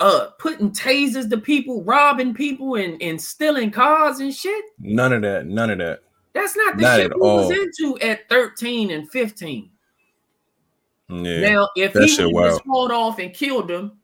uh 0.00 0.30
putting 0.38 0.70
tasers 0.72 1.30
to 1.30 1.38
people, 1.38 1.84
robbing 1.84 2.34
people, 2.34 2.74
and, 2.74 3.00
and 3.00 3.20
stealing 3.20 3.70
cars 3.70 4.18
and 4.20 4.34
shit. 4.34 4.64
none 4.78 5.12
of 5.12 5.22
that, 5.22 5.46
none 5.46 5.70
of 5.70 5.78
that. 5.78 6.00
That's 6.32 6.56
not 6.56 6.76
the 6.76 6.82
Not 6.82 6.96
shit 6.96 7.10
at 7.10 7.16
we 7.16 7.22
was 7.22 7.50
into 7.50 7.98
at 8.00 8.28
13 8.28 8.90
and 8.90 9.10
15. 9.10 9.70
Yeah, 11.08 11.40
Now, 11.40 11.68
if 11.76 11.92
that 11.92 12.02
he 12.04 12.08
shit 12.08 12.32
would 12.32 12.62
pulled 12.62 12.92
off 12.92 13.18
and 13.18 13.34
killed 13.34 13.68
them, 13.68 13.98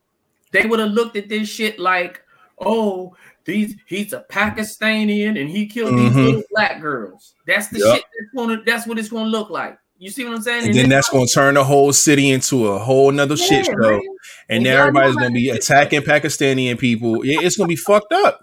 they 0.52 0.66
would 0.66 0.80
have 0.80 0.90
looked 0.90 1.16
at 1.16 1.28
this 1.28 1.48
shit 1.48 1.78
like, 1.78 2.22
oh, 2.60 3.14
these 3.46 3.74
he's 3.86 4.12
a 4.12 4.24
Pakistani 4.30 5.28
and 5.28 5.48
he 5.48 5.66
killed 5.66 5.96
these 5.96 6.12
Mhm. 6.12 6.24
little 6.24 6.42
black 6.50 6.80
girls. 6.80 7.34
That's 7.46 7.68
the 7.68 7.78
Yup. 7.78 7.94
shit 7.96 8.04
that's 8.18 8.30
gonna 8.36 8.62
that's 8.66 8.86
what 8.86 8.98
it's 8.98 9.08
gonna 9.08 9.28
look 9.30 9.50
like. 9.50 9.78
You 9.98 10.10
see 10.10 10.24
what 10.26 10.34
I'm 10.34 10.42
saying? 10.42 10.64
and 10.66 10.74
then 10.74 10.88
that's 10.90 11.08
going 11.08 11.26
to 11.26 11.32
turn 11.32 11.54
the 11.54 11.64
whole 11.64 11.90
city 11.90 12.28
into 12.28 12.66
a 12.66 12.78
whole 12.78 13.10
nother 13.10 13.34
like, 13.34 13.48
shit 13.48 13.64
show. 13.64 13.72
man. 13.76 13.92
And 13.94 14.04
And 14.50 14.64
now 14.64 14.80
everybody's 14.80 15.16
gonna 15.16 15.30
be 15.30 15.48
attacking 15.48 16.02
Pakistani 16.02 16.66
and 16.70 16.78
people. 16.78 17.24
Yeah, 17.24 17.40
it's 17.40 17.56
gonna 17.56 17.68
be 17.68 17.76
fucked 17.76 18.12
up. 18.12 18.40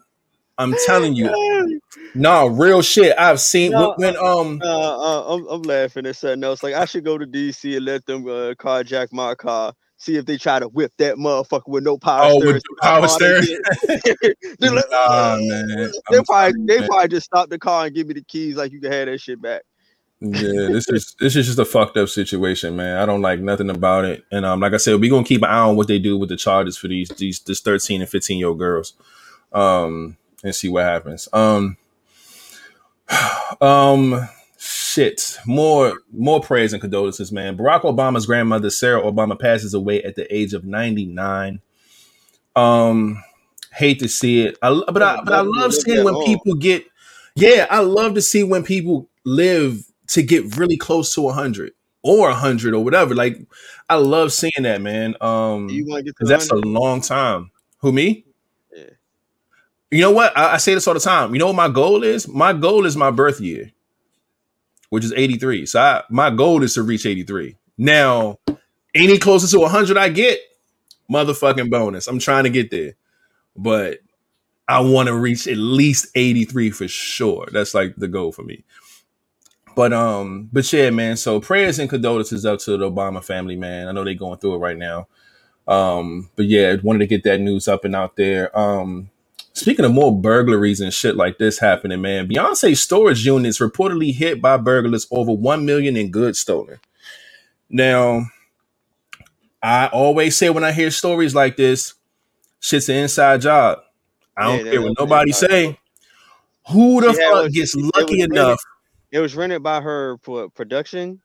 I'm 0.58 0.74
telling 0.88 1.13
you. 1.16 1.80
No, 2.16 2.48
real 2.48 2.82
shit. 2.82 3.16
I've 3.20 3.39
seen 3.39 3.72
No, 3.72 3.94
when, 3.98 4.16
when 4.16 4.26
um 4.26 4.60
Uh, 4.63 4.68
uh, 4.68 5.36
I'm, 5.36 5.48
I'm 5.48 5.62
laughing 5.63 6.06
at 6.08 6.16
something 6.16 6.44
else. 6.44 6.63
Like 6.63 6.74
I 6.74 6.86
should 6.86 7.04
go 7.04 7.18
to 7.20 7.26
DC 7.28 7.76
and 7.76 7.86
let 7.86 8.06
them 8.06 8.26
uh, 8.28 8.54
carjack 8.56 9.10
my 9.12 9.36
car. 9.36 9.74
See 10.04 10.18
if 10.18 10.26
they 10.26 10.38
try 10.38 10.60
to 10.60 10.68
whip 10.68 10.92
that 10.98 11.16
motherfucker 11.16 11.70
with 11.70 11.86
no 11.86 11.98
power 11.98 12.24
Oh, 12.26 12.46
with 12.46 12.62
the 12.62 12.78
power 12.82 13.08
steering? 13.08 13.46
they 14.60 14.68
like, 14.70 14.84
Nah, 14.92 15.38
man. 15.39 15.94
They 16.12 16.18
I'm 16.18 16.26
probably 16.26 16.60
you, 16.60 16.68
they 16.68 16.80
man. 16.80 16.89
probably 16.89 17.08
just 17.08 17.28
stop 17.28 17.50
the 17.50 17.58
car 17.58 17.86
and 17.86 17.96
give 17.96 18.08
me 18.08 18.16
the 18.16 18.24
keys 18.24 18.58
like 18.58 18.74
you 18.74 18.82
can 18.82 18.92
have 18.92 19.06
that 19.06 19.22
shit 19.22 19.42
back. 19.42 19.62
Yeah, 20.20 20.68
this 20.74 20.89
is 20.89 21.16
this 21.22 21.38
is 21.38 21.46
just 21.46 21.58
a 21.58 21.63
fucked 21.63 21.96
up 21.96 22.10
situation, 22.10 22.76
man. 22.76 22.98
I 22.98 23.06
don't 23.06 23.22
like 23.22 23.39
nothing 23.39 23.70
about 23.70 24.04
it. 24.04 24.26
And 24.30 24.46
um, 24.46 24.60
like 24.60 24.74
I 24.74 24.78
said, 24.78 25.00
we're 25.00 25.10
gonna 25.10 25.24
keep 25.24 25.42
an 25.42 25.50
eye 25.50 25.60
on 25.60 25.78
what 25.78 25.88
they 25.88 26.00
do 26.00 26.18
with 26.18 26.28
the 26.28 26.36
charges 26.36 26.76
for 26.78 26.89
these 26.89 27.08
these 27.08 27.39
this 27.39 27.62
13 27.62 28.02
and 28.02 28.10
15 28.10 28.38
year 28.38 28.50
old 28.50 28.60
girls. 28.60 28.96
Um, 29.54 30.18
and 30.44 30.54
see 30.54 30.68
what 30.68 30.84
happens. 30.84 31.30
Um 31.32 31.78
um 33.62 34.28
shit. 34.93 35.38
More 35.45 35.99
more 36.12 36.41
prayers 36.41 36.73
and 36.73 36.82
condolences, 36.82 37.32
man. 37.32 37.58
Barack 37.58 37.82
Obama's 37.82 38.25
grandmother, 38.25 38.69
Sarah 38.69 39.01
Obama, 39.01 39.39
passes 39.39 39.73
away 39.73 40.03
at 40.03 40.15
the 40.15 40.34
age 40.34 40.53
of 40.53 40.65
99. 40.65 41.62
Um 42.56 43.23
hate 43.73 43.99
to 43.99 44.08
see 44.08 44.43
it. 44.45 44.58
I, 44.62 44.69
but 44.91 45.01
I 45.01 45.21
but 45.23 45.34
I 45.34 45.41
love 45.41 45.73
seeing 45.73 46.03
when 46.03 46.23
people 46.23 46.56
get 46.56 46.86
yeah, 47.36 47.65
I 47.69 47.79
love 47.79 48.13
to 48.15 48.21
see 48.21 48.43
when 48.43 48.63
people 48.63 49.10
live 49.25 49.84
to 50.08 50.21
get 50.21 50.58
really 50.58 50.77
close 50.77 51.13
to 51.15 51.21
100 51.21 51.73
or 52.03 52.29
100 52.29 52.73
or 52.73 52.84
whatever. 52.84 53.15
Like, 53.15 53.39
I 53.89 53.95
love 53.95 54.32
seeing 54.32 54.51
that, 54.62 54.82
man. 54.82 55.15
Um, 55.21 55.69
You 55.69 55.86
want 55.88 55.99
to 55.99 56.03
get 56.03 56.10
to 56.12 56.15
because 56.19 56.29
that's 56.29 56.51
a 56.51 56.56
long 56.56 57.01
time. 57.01 57.51
Who 57.79 57.91
me? 57.91 58.25
Yeah. 58.75 58.84
You 59.91 60.01
know 60.01 60.12
what? 60.12 60.38
I, 60.38 60.53
I 60.53 60.58
say 60.58 60.73
this 60.73 60.88
all 60.88 60.93
the 60.93 60.99
time. 60.99 61.34
You 61.34 61.39
know 61.39 61.47
what 61.47 61.56
my 61.56 61.69
goal 61.69 62.03
is? 62.03 62.27
My 62.27 62.53
goal 62.53 62.86
is 62.86 62.95
my 62.95 63.10
birth 63.12 63.41
year, 63.41 63.71
which 64.93 65.03
is 65.03 65.12
83. 65.13 65.65
So 65.65 65.82
I, 65.82 66.03
my 66.12 66.29
goal 66.29 66.62
is 66.62 66.75
to 66.75 66.84
reach 66.84 67.08
83. 67.08 67.58
Now, 67.79 68.38
any 68.93 69.17
closer 69.17 69.47
to 69.47 69.60
100 69.62 69.97
I 69.97 70.10
get, 70.10 70.39
motherfucking 71.12 71.71
bonus. 71.71 72.08
I'm 72.08 72.19
trying 72.19 72.43
to 72.43 72.51
get 72.51 72.69
there, 72.69 72.93
but 73.58 74.01
I 74.67 74.82
want 74.82 75.08
to 75.08 75.15
reach 75.15 75.47
at 75.47 75.58
least 75.58 76.10
83 76.13 76.69
for 76.69 76.88
sure. 76.88 77.47
That's 77.51 77.73
like 77.73 77.95
the 77.95 78.08
goal 78.08 78.32
for 78.34 78.43
me. 78.43 78.63
But 79.75 79.93
um, 79.93 80.49
but 80.53 80.71
yeah, 80.71 80.91
man. 80.91 81.17
So 81.17 81.39
prayers 81.39 81.79
and 81.79 81.89
condolences 81.89 82.45
up 82.45 82.60
to 82.60 82.77
the 82.77 82.91
Obama 82.91 83.23
family, 83.23 83.56
man. 83.56 83.88
I 83.88 83.93
know 83.93 84.03
they're 84.03 84.13
going 84.13 84.38
through 84.38 84.53
it 84.53 84.60
right 84.60 84.77
now. 84.77 85.08
Um, 85.67 86.29
but 86.36 86.45
yeah, 86.45 86.75
wanted 86.84 86.99
to 86.99 87.08
get 87.08 87.23
that 87.23 87.41
news 87.41 87.67
up 87.67 87.84
and 87.84 87.95
out 87.95 88.15
there. 88.15 88.56
Um, 88.56 89.10
speaking 89.54 89.86
of 89.86 89.92
more 89.94 90.16
burglaries 90.18 90.82
and 90.82 90.94
shit 90.94 91.16
like 91.16 91.38
this 91.38 91.60
happening, 91.60 92.02
man, 92.02 92.28
Beyonce 92.28 92.76
storage 92.78 93.26
units 93.26 93.60
reportedly 93.60 94.13
hit 94.13 94.42
by 94.42 94.58
burglars 94.58 95.08
over 95.12 95.32
one 95.32 95.66
million 95.66 95.96
in 95.96 96.12
goods 96.12 96.39
stolen. 96.39 96.80
Now, 97.70 98.28
I 99.62 99.88
always 99.88 100.36
say 100.38 100.50
when 100.50 100.63
I 100.63 100.72
hear 100.72 100.92
stories 100.92 101.34
like 101.34 101.56
this, 101.56 101.94
shit's 102.60 102.89
an 102.89 102.96
inside 102.98 103.42
job. 103.42 103.80
I 104.36 104.44
don't 104.46 104.66
Yeah, 104.66 104.72
care 104.74 104.82
what 104.82 104.94
nobody 105.00 105.32
say. 105.32 105.80
Who 106.70 107.02
the 107.02 107.08
Yeah, 107.08 107.32
fuck 107.32 107.44
was- 107.44 107.54
gets 107.54 107.76
it 107.76 107.82
lucky 107.96 108.22
rented- 108.22 108.32
enough? 108.32 108.60
It 109.12 109.20
was 109.20 109.36
rented 109.36 109.62
by 109.62 109.80
her 109.82 110.18
for 110.24 110.50
production. 110.50 111.22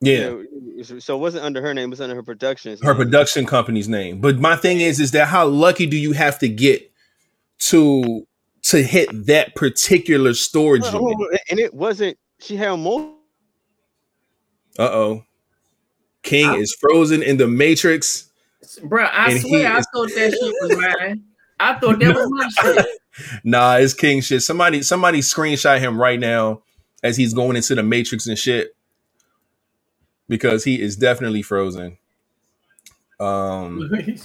Yeah. 0.00 0.30
You 0.30 0.84
know, 0.84 0.98
so 0.98 1.16
it 1.16 1.20
wasn't 1.20 1.44
under 1.44 1.62
her 1.62 1.72
name; 1.72 1.84
it 1.84 1.90
was 1.90 2.00
under 2.00 2.16
her 2.16 2.24
productions. 2.24 2.80
her 2.82 2.94
production 2.94 3.46
company's 3.46 3.88
name. 3.88 4.20
But 4.20 4.40
my 4.40 4.56
thing 4.56 4.80
is, 4.80 4.98
is 4.98 5.12
that 5.12 5.28
how 5.28 5.46
lucky 5.46 5.86
do 5.86 5.96
you 5.96 6.10
have 6.12 6.40
to 6.40 6.48
get 6.48 6.90
to 7.68 8.26
to 8.62 8.82
hit 8.82 9.08
that 9.26 9.54
particular 9.54 10.34
storage 10.34 10.84
unit? 10.84 11.40
and 11.50 11.58
it 11.58 11.74
wasn't. 11.74 12.16
She 12.40 12.56
had 12.56 12.74
more. 12.76 13.14
Uh 14.78 14.82
oh, 14.90 15.24
King 16.22 16.48
I- 16.50 16.56
is 16.56 16.74
frozen 16.80 17.22
in 17.22 17.36
the 17.36 17.46
Matrix. 17.48 18.30
Bro, 18.82 19.04
I 19.04 19.26
And 19.30 19.32
he 19.40 19.48
swear 19.48 19.72
I 19.72 19.78
is- 19.78 19.86
thought 19.94 20.08
that 20.14 20.30
shit 20.32 20.54
was 20.62 20.76
mine. 21.00 21.24
I 21.60 21.74
thought 21.74 21.98
that 21.98 22.14
was 22.14 22.28
my 22.30 22.48
shit. 22.74 22.86
Nah, 23.44 23.76
it's 23.76 23.92
King 23.94 24.20
shit. 24.22 24.42
Somebody, 24.42 24.82
somebody 24.82 25.20
screenshot 25.20 25.78
him 25.78 26.00
right 26.00 26.18
now 26.18 26.62
as 27.02 27.16
he's 27.16 27.34
going 27.34 27.56
into 27.56 27.74
the 27.74 27.82
Matrix 27.82 28.26
and 28.26 28.38
shit 28.38 28.74
because 30.28 30.64
he 30.64 30.80
is 30.80 30.96
definitely 30.96 31.42
frozen. 31.42 31.98
Um, 33.20 33.90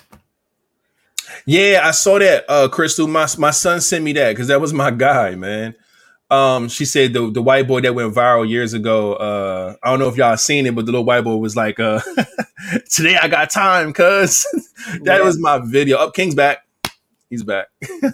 Yeah, 1.48 1.82
I 1.84 1.92
saw 1.92 2.20
that, 2.20 2.44
uh, 2.50 2.68
Crystal. 2.68 3.08
My 3.08 3.26
my 3.38 3.52
son 3.52 3.80
sent 3.80 4.04
me 4.04 4.12
that 4.14 4.32
because 4.34 4.50
that 4.50 4.60
was 4.62 4.74
my 4.74 4.92
guy, 5.06 5.36
man. 5.36 5.76
Um, 6.30 6.68
she 6.68 6.84
said 6.84 7.14
the 7.14 7.32
the 7.32 7.42
white 7.42 7.68
boy 7.70 7.80
that 7.82 7.96
went 7.96 8.14
viral 8.14 8.48
years 8.48 8.74
ago. 8.74 9.14
Uh, 9.14 9.76
I 9.82 9.90
don't 9.90 10.00
know 10.00 10.10
if 10.10 10.18
y'all 10.18 10.36
seen 10.36 10.66
it, 10.66 10.76
but 10.76 10.86
the 10.86 10.92
little 10.92 11.06
white 11.06 11.24
boy 11.24 11.38
was 11.38 11.56
like, 11.56 11.80
uh, 11.80 12.02
"Today 12.92 13.16
I 13.16 13.30
got 13.30 13.50
time, 13.50 13.94
cuz." 13.94 14.46
that 15.04 15.20
Yeah. 15.20 15.22
was 15.22 15.40
my 15.40 15.60
video. 15.64 15.98
Up, 15.98 16.14
King's 16.14 16.36
back. 16.36 16.68
He's 17.30 17.44
back. 17.44 17.68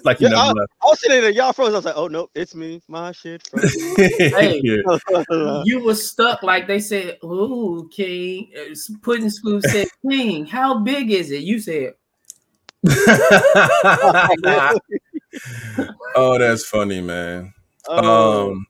like 0.04 0.20
you 0.20 0.28
yeah, 0.28 0.36
never 0.36 0.42
I, 0.42 0.48
left. 0.52 0.72
I 0.84 0.86
was 0.86 1.00
sitting 1.00 1.22
there, 1.22 1.30
y'all 1.32 1.54
froze. 1.54 1.74
I 1.74 1.78
was 1.78 1.86
like, 1.86 1.98
"Oh 1.98 2.08
no, 2.08 2.30
it's 2.36 2.54
me, 2.54 2.82
my 2.88 3.12
shit." 3.14 3.48
Hey. 3.98 4.62
Yeah. 4.64 5.62
You 5.66 5.80
was 5.84 6.08
stuck 6.08 6.44
like 6.44 6.68
they 6.68 6.80
said, 6.80 7.18
Ooh, 7.24 7.90
King. 7.92 8.52
Uh, 8.56 8.76
Pudding 9.02 9.30
School 9.32 9.60
said, 9.64 9.88
King, 10.08 10.46
how 10.46 10.80
big 10.80 11.10
is 11.12 11.32
it? 11.32 11.42
You 11.42 11.60
said, 11.60 11.94
oh, 16.16 16.38
that's 16.38 16.66
funny, 16.66 17.02
man. 17.02 17.54
Oh, 17.88 18.52
Um, 18.52 18.68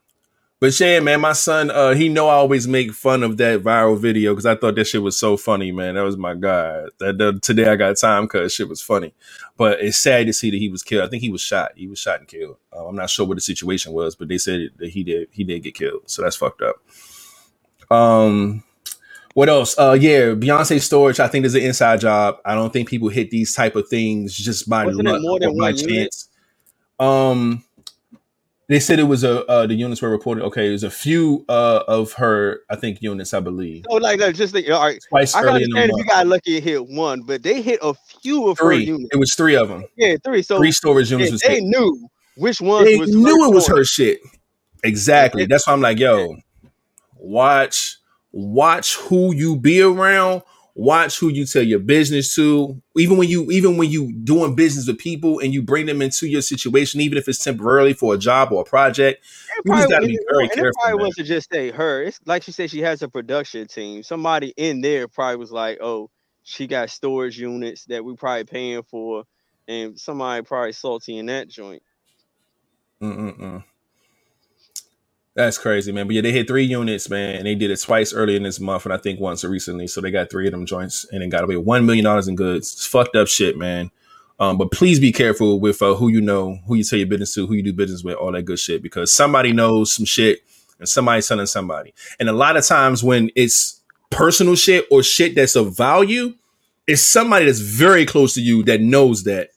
but 0.60 0.80
yeah, 0.80 1.02
man, 1.02 1.20
my 1.20 1.34
son, 1.34 1.70
uh, 1.72 1.94
he 1.94 2.08
know 2.08 2.28
I 2.30 2.36
always 2.36 2.68
make 2.70 2.94
fun 2.94 3.22
of 3.22 3.36
that 3.38 3.62
viral 3.64 3.98
video 4.00 4.32
because 4.32 4.46
I 4.46 4.56
thought 4.56 4.76
that 4.76 4.86
shit 4.88 5.02
was 5.02 5.20
so 5.20 5.36
funny, 5.36 5.74
man. 5.74 5.96
That 5.96 6.04
was 6.04 6.16
my 6.16 6.36
guy. 6.36 6.86
That, 7.00 7.18
that- 7.18 7.42
today 7.42 7.68
I 7.70 7.76
got 7.76 7.98
time 7.98 8.24
because 8.24 8.54
shit 8.54 8.70
was 8.70 8.82
funny. 8.82 9.14
But 9.58 9.82
it's 9.82 9.98
sad 9.98 10.26
to 10.28 10.34
see 10.34 10.52
that 10.52 10.58
he 10.58 10.70
was 10.70 10.82
killed. 10.82 11.06
I 11.06 11.10
think 11.10 11.22
he 11.22 11.30
was 11.32 11.42
shot. 11.42 11.72
He 11.76 11.88
was 11.88 12.00
shot 12.00 12.20
and 12.20 12.28
killed. 12.28 12.58
Uh, 12.72 12.88
I'm 12.88 12.96
not 12.96 13.10
sure 13.10 13.28
what 13.28 13.36
the 13.36 13.42
situation 13.42 13.92
was, 13.94 14.16
but 14.16 14.30
they 14.30 14.38
said 14.38 14.70
that 14.78 14.90
he 14.90 15.04
did 15.04 15.28
he 15.32 15.44
did 15.44 15.64
get 15.64 15.76
killed. 15.76 16.10
So 16.10 16.22
that's 16.22 16.38
fucked 16.38 16.62
up. 16.62 16.76
Um, 17.96 18.64
What 19.34 19.50
else? 19.50 19.76
Uh, 19.78 19.98
yeah, 20.00 20.34
Beyonce 20.36 20.80
storage. 20.80 21.20
I 21.20 21.28
think 21.28 21.46
is 21.46 21.56
an 21.56 21.64
inside 21.64 22.02
job. 22.02 22.38
I 22.46 22.54
don't 22.54 22.72
think 22.72 22.88
people 22.88 23.10
hit 23.10 23.32
these 23.32 23.54
type 23.56 23.76
of 23.76 23.88
things 23.88 24.36
just 24.36 24.70
by 24.70 24.86
Wasn't 24.86 25.06
luck 25.08 25.22
more 25.22 25.40
than 25.40 25.50
or 25.50 25.54
by 25.54 25.72
one 25.72 25.76
unit? 25.78 25.90
chance. 25.90 26.30
Um, 27.00 27.64
they 28.70 28.80
said 28.80 29.00
it 29.00 29.04
was 29.04 29.24
a 29.24 29.44
uh, 29.48 29.66
the 29.66 29.74
units 29.74 30.02
were 30.02 30.10
reported. 30.10 30.44
Okay, 30.46 30.70
it 30.70 30.72
was 30.72 30.84
a 30.84 30.90
few 30.92 31.46
uh 31.50 31.82
of 31.88 32.14
her, 32.14 32.62
I 32.70 32.76
think, 32.76 33.02
units, 33.02 33.34
I 33.34 33.40
believe. 33.40 33.86
Oh, 33.90 33.96
like, 33.98 34.20
like, 34.20 34.36
just 34.36 34.54
think, 34.54 34.70
all 34.70 34.82
right. 34.82 35.00
Twice 35.10 35.34
I 35.34 35.42
can 35.42 35.50
early 35.50 35.64
in 35.64 35.70
the 35.72 35.78
understand 35.82 36.00
if 36.00 36.06
you 36.06 36.12
got 36.12 36.28
lucky 36.28 36.56
and 36.58 36.64
hit 36.64 36.88
one, 36.88 37.22
but 37.24 37.42
they 37.44 37.62
hit 37.62 37.80
a 37.82 37.94
few 38.22 38.48
of 38.48 38.60
her 38.60 38.66
Three. 38.66 38.86
units. 38.86 39.10
It 39.14 39.18
was 39.18 39.34
three 39.34 39.56
of 39.56 39.68
them. 39.68 39.84
Yeah, 39.98 40.16
three. 40.24 40.44
So 40.44 40.58
Three 40.58 40.72
storage 40.72 41.10
yeah, 41.12 41.18
units 41.18 41.32
was 41.32 41.42
they 41.42 41.56
hit. 41.56 41.64
knew 41.64 42.08
which 42.38 42.62
one. 42.62 42.86
They 42.86 42.98
was 42.98 43.14
knew 43.14 43.50
it 43.50 43.54
was 43.54 43.68
her. 43.68 43.78
her 43.78 43.84
shit. 43.84 44.20
Exactly. 44.84 45.46
That's 45.46 45.66
why 45.68 45.74
I'm 45.74 45.82
like, 45.82 45.98
yo, 46.00 46.36
watch, 47.16 47.98
watch 48.34 48.96
who 48.96 49.34
you 49.34 49.56
be 49.56 49.82
around. 49.82 50.42
Watch 50.76 51.20
who 51.20 51.30
you 51.30 51.46
tell 51.46 51.62
your 51.62 51.80
business 51.80 52.34
to. 52.36 52.82
Even 52.98 53.18
when 53.18 53.30
you, 53.30 53.50
even 53.52 53.78
when 53.78 53.92
you 53.92 54.12
doing 54.12 54.56
business 54.56 54.88
with 54.88 54.98
people 54.98 55.38
and 55.38 55.54
you 55.54 55.62
bring 55.62 55.86
them 55.86 56.02
into 56.02 56.28
your 56.28 56.42
situation, 56.42 57.00
even 57.00 57.16
if 57.16 57.30
it's 57.30 57.44
temporarily 57.44 57.94
for 57.94 58.16
a 58.16 58.18
job 58.18 58.52
or 58.52 58.64
a 58.64 58.66
project, 58.66 59.24
It 59.56 59.64
You 59.66 59.76
just 59.76 59.90
gotta 59.90 60.08
be 60.08 60.18
very 60.32 60.46
it 60.46 60.54
careful, 60.54 60.72
probably 60.82 60.98
man. 60.98 61.06
wasn't 61.06 61.28
just 61.28 61.52
say 61.54 61.70
her. 61.70 62.02
It's 62.02 62.20
like 62.26 62.42
she 62.42 62.52
said, 62.52 62.72
she 62.72 62.82
has 62.82 63.04
a 63.04 63.08
production 63.08 63.68
team. 63.68 64.02
Somebody 64.02 64.52
in 64.58 64.82
there 64.82 65.08
probably 65.08 65.36
was 65.36 65.52
like, 65.52 65.78
"Oh, 65.80 66.10
she 66.42 66.66
got 66.66 66.90
storage 66.90 67.38
units 67.40 67.86
that 67.86 68.04
we 68.04 68.16
probably 68.16 68.46
paying 68.46 68.82
for," 68.82 69.26
and 69.68 70.00
somebody 70.00 70.42
probably 70.42 70.72
salty 70.72 71.20
in 71.20 71.28
that 71.28 71.50
joint. 71.50 71.84
Mm-mm-mm. 73.00 73.64
That's 75.36 75.58
crazy, 75.58 75.92
man. 75.92 76.06
But 76.06 76.16
yeah, 76.16 76.22
they 76.22 76.32
hit 76.32 76.48
three 76.48 76.64
units, 76.64 77.10
man, 77.10 77.36
and 77.36 77.48
they 77.48 77.56
did 77.56 77.72
it 77.72 77.82
twice 77.82 78.14
earlier 78.14 78.38
in 78.38 78.44
this 78.44 78.60
month, 78.60 78.86
and 78.86 78.94
I 78.94 78.98
think 78.98 79.20
once 79.20 79.44
recently. 79.44 79.88
So 79.88 80.00
they 80.00 80.12
got 80.12 80.30
three 80.30 80.46
of 80.46 80.52
them 80.52 80.66
joints, 80.68 81.08
and 81.12 81.22
then 81.22 81.30
got 81.30 81.44
away 81.44 81.58
one 81.58 81.86
million 81.86 82.06
dollars 82.06 82.28
in 82.28 82.36
goods. 82.36 82.72
It's 82.74 82.86
fucked 82.86 83.16
up 83.16 83.28
shit, 83.28 83.58
man. 83.58 83.90
Um, 84.40 84.58
but 84.58 84.72
please 84.72 85.00
be 85.00 85.12
careful 85.12 85.60
with 85.60 85.82
uh, 85.82 85.96
who 85.96 86.08
you 86.10 86.22
know, 86.22 86.60
who 86.68 86.76
you 86.76 86.84
tell 86.84 87.00
your 87.00 87.08
business 87.08 87.34
to, 87.34 87.48
who 87.48 87.56
you 87.56 87.64
do 87.64 87.74
business 87.74 88.04
with, 88.04 88.16
all 88.16 88.32
that 88.32 88.44
good 88.44 88.60
shit, 88.60 88.84
because 88.84 89.12
somebody 89.12 89.54
knows 89.54 89.96
some 89.96 90.06
shit, 90.06 90.40
and 90.78 90.88
somebody's 90.88 91.28
telling 91.28 91.48
somebody. 91.48 91.94
And 92.20 92.30
a 92.30 92.34
lot 92.34 92.56
of 92.56 92.66
times 92.66 93.04
when 93.04 93.32
it's 93.36 93.82
personal 94.12 94.56
shit 94.56 94.86
or 94.92 95.02
shit 95.02 95.34
that's 95.34 95.56
of 95.56 95.76
value, 95.76 96.36
it's 96.86 97.02
somebody 97.02 97.46
that's 97.46 97.60
very 97.60 98.06
close 98.06 98.36
to 98.36 98.42
you 98.42 98.64
that 98.64 98.82
knows 98.82 99.24
that, 99.24 99.50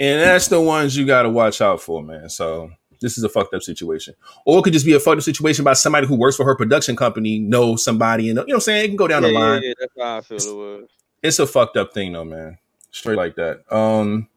and 0.00 0.20
that's 0.20 0.48
the 0.48 0.60
ones 0.60 0.96
you 0.96 1.06
got 1.06 1.22
to 1.22 1.30
watch 1.30 1.60
out 1.60 1.80
for, 1.80 2.02
man. 2.02 2.28
So 2.28 2.72
this 3.02 3.18
is 3.18 3.24
a 3.24 3.28
fucked 3.28 3.52
up 3.54 3.62
situation. 3.62 4.14
Or 4.46 4.58
it 4.58 4.62
could 4.62 4.72
just 4.72 4.86
be 4.86 4.94
a 4.94 5.00
fucked 5.00 5.18
up 5.18 5.22
situation 5.22 5.64
by 5.64 5.74
somebody 5.74 6.06
who 6.06 6.14
works 6.14 6.36
for 6.36 6.46
her 6.46 6.56
production 6.56 6.96
company, 6.96 7.38
knows 7.38 7.84
somebody, 7.84 8.28
and 8.28 8.28
you 8.28 8.34
know 8.34 8.42
what 8.42 8.54
I'm 8.54 8.60
saying? 8.60 8.84
It 8.84 8.88
can 8.88 8.96
go 8.96 9.08
down 9.08 9.22
yeah, 9.22 9.28
the 9.28 9.34
line. 9.34 9.62
yeah, 9.62 9.72
that's 9.78 9.92
how 9.98 10.16
I 10.16 10.20
feel 10.22 10.38
it 10.38 10.80
was. 10.80 10.88
It's 11.22 11.38
a 11.38 11.46
fucked 11.46 11.76
up 11.76 11.92
thing 11.92 12.12
though, 12.12 12.24
man. 12.24 12.58
Straight 12.90 13.16
like 13.16 13.36
that. 13.36 13.70
Um 13.74 14.28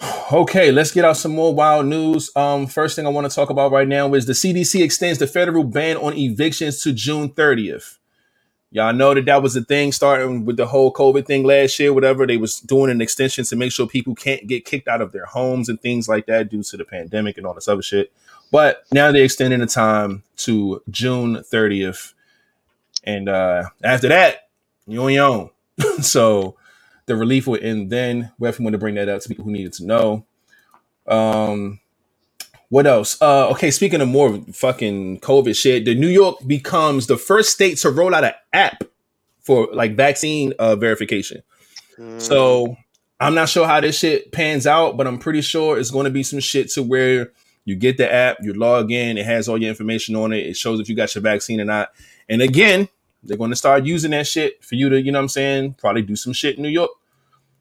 Okay, 0.32 0.72
let's 0.72 0.92
get 0.92 1.04
out 1.04 1.16
some 1.16 1.32
more 1.32 1.54
wild 1.54 1.86
news. 1.86 2.30
Um, 2.36 2.66
first 2.66 2.96
thing 2.96 3.06
I 3.06 3.10
want 3.10 3.30
to 3.30 3.34
talk 3.34 3.50
about 3.50 3.72
right 3.72 3.86
now 3.86 4.12
is 4.14 4.26
the 4.26 4.32
CDC 4.32 4.82
extends 4.82 5.18
the 5.18 5.26
federal 5.26 5.64
ban 5.64 5.96
on 5.96 6.14
evictions 6.14 6.82
to 6.82 6.92
June 6.92 7.30
30th. 7.30 7.98
Y'all 8.72 8.92
know 8.92 9.14
that 9.14 9.24
that 9.26 9.42
was 9.42 9.54
the 9.54 9.64
thing 9.64 9.92
starting 9.92 10.44
with 10.44 10.56
the 10.56 10.66
whole 10.66 10.92
COVID 10.92 11.24
thing 11.24 11.44
last 11.44 11.78
year, 11.78 11.92
whatever. 11.92 12.26
They 12.26 12.36
was 12.36 12.60
doing 12.60 12.90
an 12.90 13.00
extension 13.00 13.44
to 13.44 13.56
make 13.56 13.72
sure 13.72 13.86
people 13.86 14.14
can't 14.14 14.46
get 14.46 14.64
kicked 14.64 14.88
out 14.88 15.00
of 15.00 15.12
their 15.12 15.24
homes 15.24 15.68
and 15.68 15.80
things 15.80 16.08
like 16.08 16.26
that 16.26 16.50
due 16.50 16.62
to 16.64 16.76
the 16.76 16.84
pandemic 16.84 17.38
and 17.38 17.46
all 17.46 17.54
this 17.54 17.68
other 17.68 17.82
shit. 17.82 18.12
But 18.50 18.84
now 18.92 19.12
they're 19.12 19.24
extending 19.24 19.60
the 19.60 19.66
time 19.66 20.24
to 20.38 20.82
June 20.90 21.36
30th. 21.36 22.12
And 23.04 23.28
uh, 23.28 23.70
after 23.82 24.08
that, 24.08 24.48
you 24.86 25.02
on 25.02 25.12
your 25.12 25.26
own. 25.26 25.50
so 26.00 26.56
the 27.06 27.16
relief 27.16 27.46
will 27.46 27.62
end 27.62 27.90
then. 27.90 28.32
We 28.38 28.50
want 28.50 28.72
to 28.72 28.78
bring 28.78 28.96
that 28.96 29.08
up 29.08 29.22
to 29.22 29.28
people 29.28 29.44
who 29.44 29.52
needed 29.52 29.72
to 29.74 29.86
know. 29.86 30.26
Um, 31.06 31.80
what 32.68 32.86
else? 32.86 33.20
Uh, 33.20 33.48
okay, 33.50 33.70
speaking 33.70 34.00
of 34.00 34.08
more 34.08 34.38
fucking 34.52 35.20
COVID 35.20 35.54
shit, 35.56 35.84
the 35.84 35.94
New 35.94 36.08
York 36.08 36.38
becomes 36.46 37.06
the 37.06 37.16
first 37.16 37.50
state 37.50 37.78
to 37.78 37.90
roll 37.90 38.14
out 38.14 38.24
an 38.24 38.32
app 38.52 38.84
for 39.40 39.68
like 39.72 39.94
vaccine 39.94 40.52
uh, 40.58 40.74
verification. 40.76 41.42
Mm, 41.98 42.20
So 42.20 42.76
I'm 43.20 43.34
not 43.34 43.48
sure 43.48 43.66
how 43.66 43.80
this 43.80 43.98
shit 43.98 44.32
pans 44.32 44.66
out, 44.66 44.96
but 44.96 45.06
I'm 45.06 45.18
pretty 45.18 45.40
sure 45.40 45.78
it's 45.78 45.90
going 45.90 46.04
to 46.04 46.10
be 46.10 46.22
some 46.22 46.40
shit 46.40 46.70
to 46.72 46.82
where 46.82 47.32
you 47.64 47.76
get 47.76 47.96
the 47.96 48.12
app, 48.12 48.38
you 48.42 48.52
log 48.52 48.92
in, 48.92 49.18
it 49.18 49.26
has 49.26 49.48
all 49.48 49.60
your 49.60 49.68
information 49.70 50.14
on 50.16 50.32
it, 50.32 50.46
it 50.46 50.56
shows 50.56 50.80
if 50.80 50.88
you 50.88 50.94
got 50.94 51.14
your 51.14 51.22
vaccine 51.22 51.60
or 51.60 51.64
not. 51.64 51.90
And 52.28 52.42
again, 52.42 52.88
they're 53.22 53.36
going 53.36 53.50
to 53.50 53.56
start 53.56 53.84
using 53.84 54.12
that 54.12 54.26
shit 54.26 54.62
for 54.62 54.76
you 54.76 54.88
to, 54.88 55.00
you 55.00 55.10
know 55.10 55.18
what 55.18 55.24
I'm 55.24 55.28
saying, 55.28 55.74
probably 55.74 56.02
do 56.02 56.14
some 56.16 56.32
shit 56.32 56.56
in 56.56 56.62
New 56.62 56.68
York. 56.68 56.90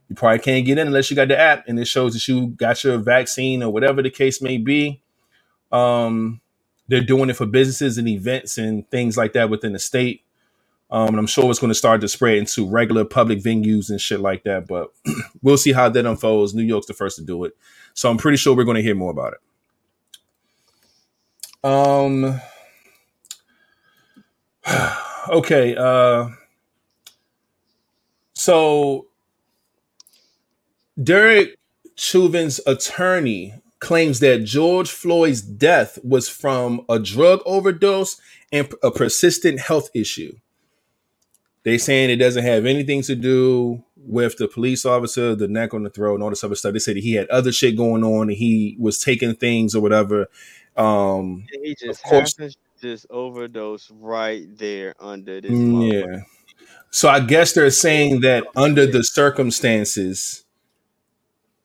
You 0.10 0.16
probably 0.16 0.40
can't 0.40 0.66
get 0.66 0.78
in 0.78 0.88
unless 0.88 1.10
you 1.10 1.16
got 1.16 1.30
the 1.30 1.38
app 1.38 1.68
and 1.68 1.80
it 1.80 1.88
shows 1.88 2.14
that 2.14 2.28
you 2.28 2.48
got 2.48 2.84
your 2.84 2.98
vaccine 2.98 3.64
or 3.64 3.72
whatever 3.72 4.02
the 4.02 4.12
case 4.12 4.42
may 4.42 4.58
be. 4.58 5.02
Um, 5.72 6.42
they're 6.88 7.02
doing 7.02 7.30
it 7.30 7.36
for 7.36 7.46
businesses 7.46 7.98
and 7.98 8.08
events 8.08 8.58
and 8.58 8.90
things 8.92 9.18
like 9.18 9.34
that 9.34 9.50
within 9.50 9.74
the 9.74 9.80
state. 9.80 10.22
Um, 10.92 11.10
and 11.10 11.18
I'm 11.18 11.28
sure 11.28 11.50
it's 11.50 11.60
going 11.60 11.72
to 11.72 11.76
start 11.76 12.02
to 12.02 12.08
spread 12.08 12.38
into 12.38 12.68
regular 12.68 13.06
public 13.06 13.40
venues 13.40 13.90
and 13.90 14.00
shit 14.00 14.20
like 14.20 14.44
that. 14.44 14.68
But 14.68 14.94
we'll 15.42 15.58
see 15.58 15.74
how 15.74 15.90
that 15.90 16.06
unfolds. 16.06 16.54
New 16.54 16.64
York's 16.64 16.86
the 16.86 16.94
first 16.94 17.18
to 17.18 17.24
do 17.24 17.44
it, 17.44 17.54
so 17.94 18.10
I'm 18.10 18.18
pretty 18.18 18.38
sure 18.38 18.56
we're 18.56 18.66
going 18.66 18.78
to 18.78 18.84
hear 18.84 18.96
more 18.96 19.12
about 19.12 19.34
it. 19.34 19.40
Um. 21.70 22.40
Okay. 25.28 25.76
Uh. 25.76 26.30
So 28.36 29.08
Derek 31.02 31.58
Chauvin's 31.96 32.60
attorney 32.66 33.54
claims 33.80 34.20
that 34.20 34.44
George 34.44 34.90
Floyd's 34.90 35.42
death 35.42 36.00
was 36.04 36.28
from 36.30 36.82
a 36.90 37.00
drug 37.00 37.42
overdose 37.46 38.20
and 38.52 38.72
a 38.82 38.92
persistent 38.92 39.60
health 39.60 39.90
issue. 39.94 40.36
They 41.64 41.78
saying 41.78 42.10
it 42.10 42.18
doesn't 42.18 42.44
have 42.44 42.66
anything 42.66 43.02
to 43.04 43.16
do 43.16 43.84
with 43.98 44.38
the 44.38 44.48
police 44.48 44.86
officer, 44.86 45.36
the 45.36 45.48
neck 45.48 45.74
on 45.74 45.84
the 45.84 45.90
throat, 45.90 46.16
and 46.16 46.24
all 46.24 46.30
this 46.30 46.44
other 46.44 46.56
stuff. 46.56 46.74
They 46.74 46.80
said 46.80 46.98
he 46.98 47.14
had 47.14 47.28
other 47.30 47.52
shit 47.52 47.76
going 47.76 48.04
on 48.04 48.30
and 48.30 48.38
he 48.38 48.78
was 48.80 49.00
taking 49.00 49.36
things 49.36 49.74
or 49.76 49.82
whatever. 49.82 50.28
Um, 50.78 51.46
he 51.64 51.76
just 51.76 52.04
course- 52.04 52.38
happens 52.38 52.56
to 52.56 52.60
just 52.82 53.08
overdose 53.10 53.90
right 53.92 54.46
there 54.58 54.94
under 55.00 55.42
this. 55.42 55.52
Yeah. 55.52 56.22
So 56.92 57.10
I 57.10 57.20
guess 57.20 57.54
they're 57.54 57.72
saying 57.72 58.22
that 58.22 58.46
under 58.56 58.86
the 58.86 59.04
circumstances, 59.04 60.45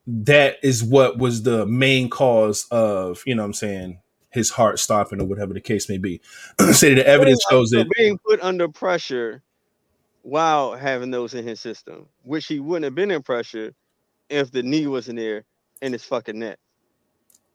that 0.07 0.57
is 0.63 0.83
what 0.83 1.17
was 1.17 1.43
the 1.43 1.65
main 1.65 2.09
cause 2.09 2.65
of, 2.71 3.21
you 3.25 3.35
know 3.35 3.43
what 3.43 3.47
I'm 3.47 3.53
saying, 3.53 3.99
his 4.31 4.49
heart 4.49 4.79
stopping 4.79 5.21
or 5.21 5.25
whatever 5.25 5.53
the 5.53 5.61
case 5.61 5.89
may 5.89 5.97
be. 5.97 6.21
Say 6.71 6.93
the 6.93 7.05
evidence 7.05 7.43
shows 7.49 7.69
that 7.71 7.87
being 7.97 8.17
put 8.27 8.41
under 8.41 8.67
pressure 8.67 9.43
while 10.23 10.75
having 10.75 11.11
those 11.11 11.33
in 11.33 11.45
his 11.45 11.59
system, 11.59 12.05
which 12.23 12.45
he 12.47 12.59
wouldn't 12.59 12.85
have 12.85 12.95
been 12.95 13.11
in 13.11 13.21
pressure 13.23 13.73
if 14.29 14.51
the 14.51 14.63
knee 14.63 14.87
wasn't 14.87 15.17
there 15.17 15.43
in 15.81 15.91
his 15.93 16.03
fucking 16.03 16.37
neck. 16.39 16.57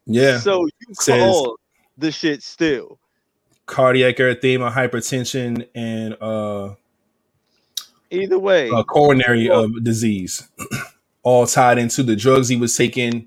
yeah, 0.07 0.39
So 0.39 0.65
you 0.67 0.95
Says- 0.95 1.21
call 1.23 1.59
the 1.99 2.11
shit 2.13 2.43
still. 2.43 2.99
cardiac 3.67 4.17
arrhythmia, 4.17 4.71
hypertension, 4.73 5.67
and 5.75 6.17
uh, 6.21 6.75
Either 8.11 8.39
way, 8.39 8.71
uh 8.71 8.83
coronary 8.85 9.51
uh, 9.51 9.67
disease, 9.83 10.47
all 11.27 11.45
tied 11.45 11.77
into 11.77 12.05
the 12.05 12.15
drugs 12.15 12.47
he 12.47 12.55
was 12.55 12.77
taking 12.77 13.27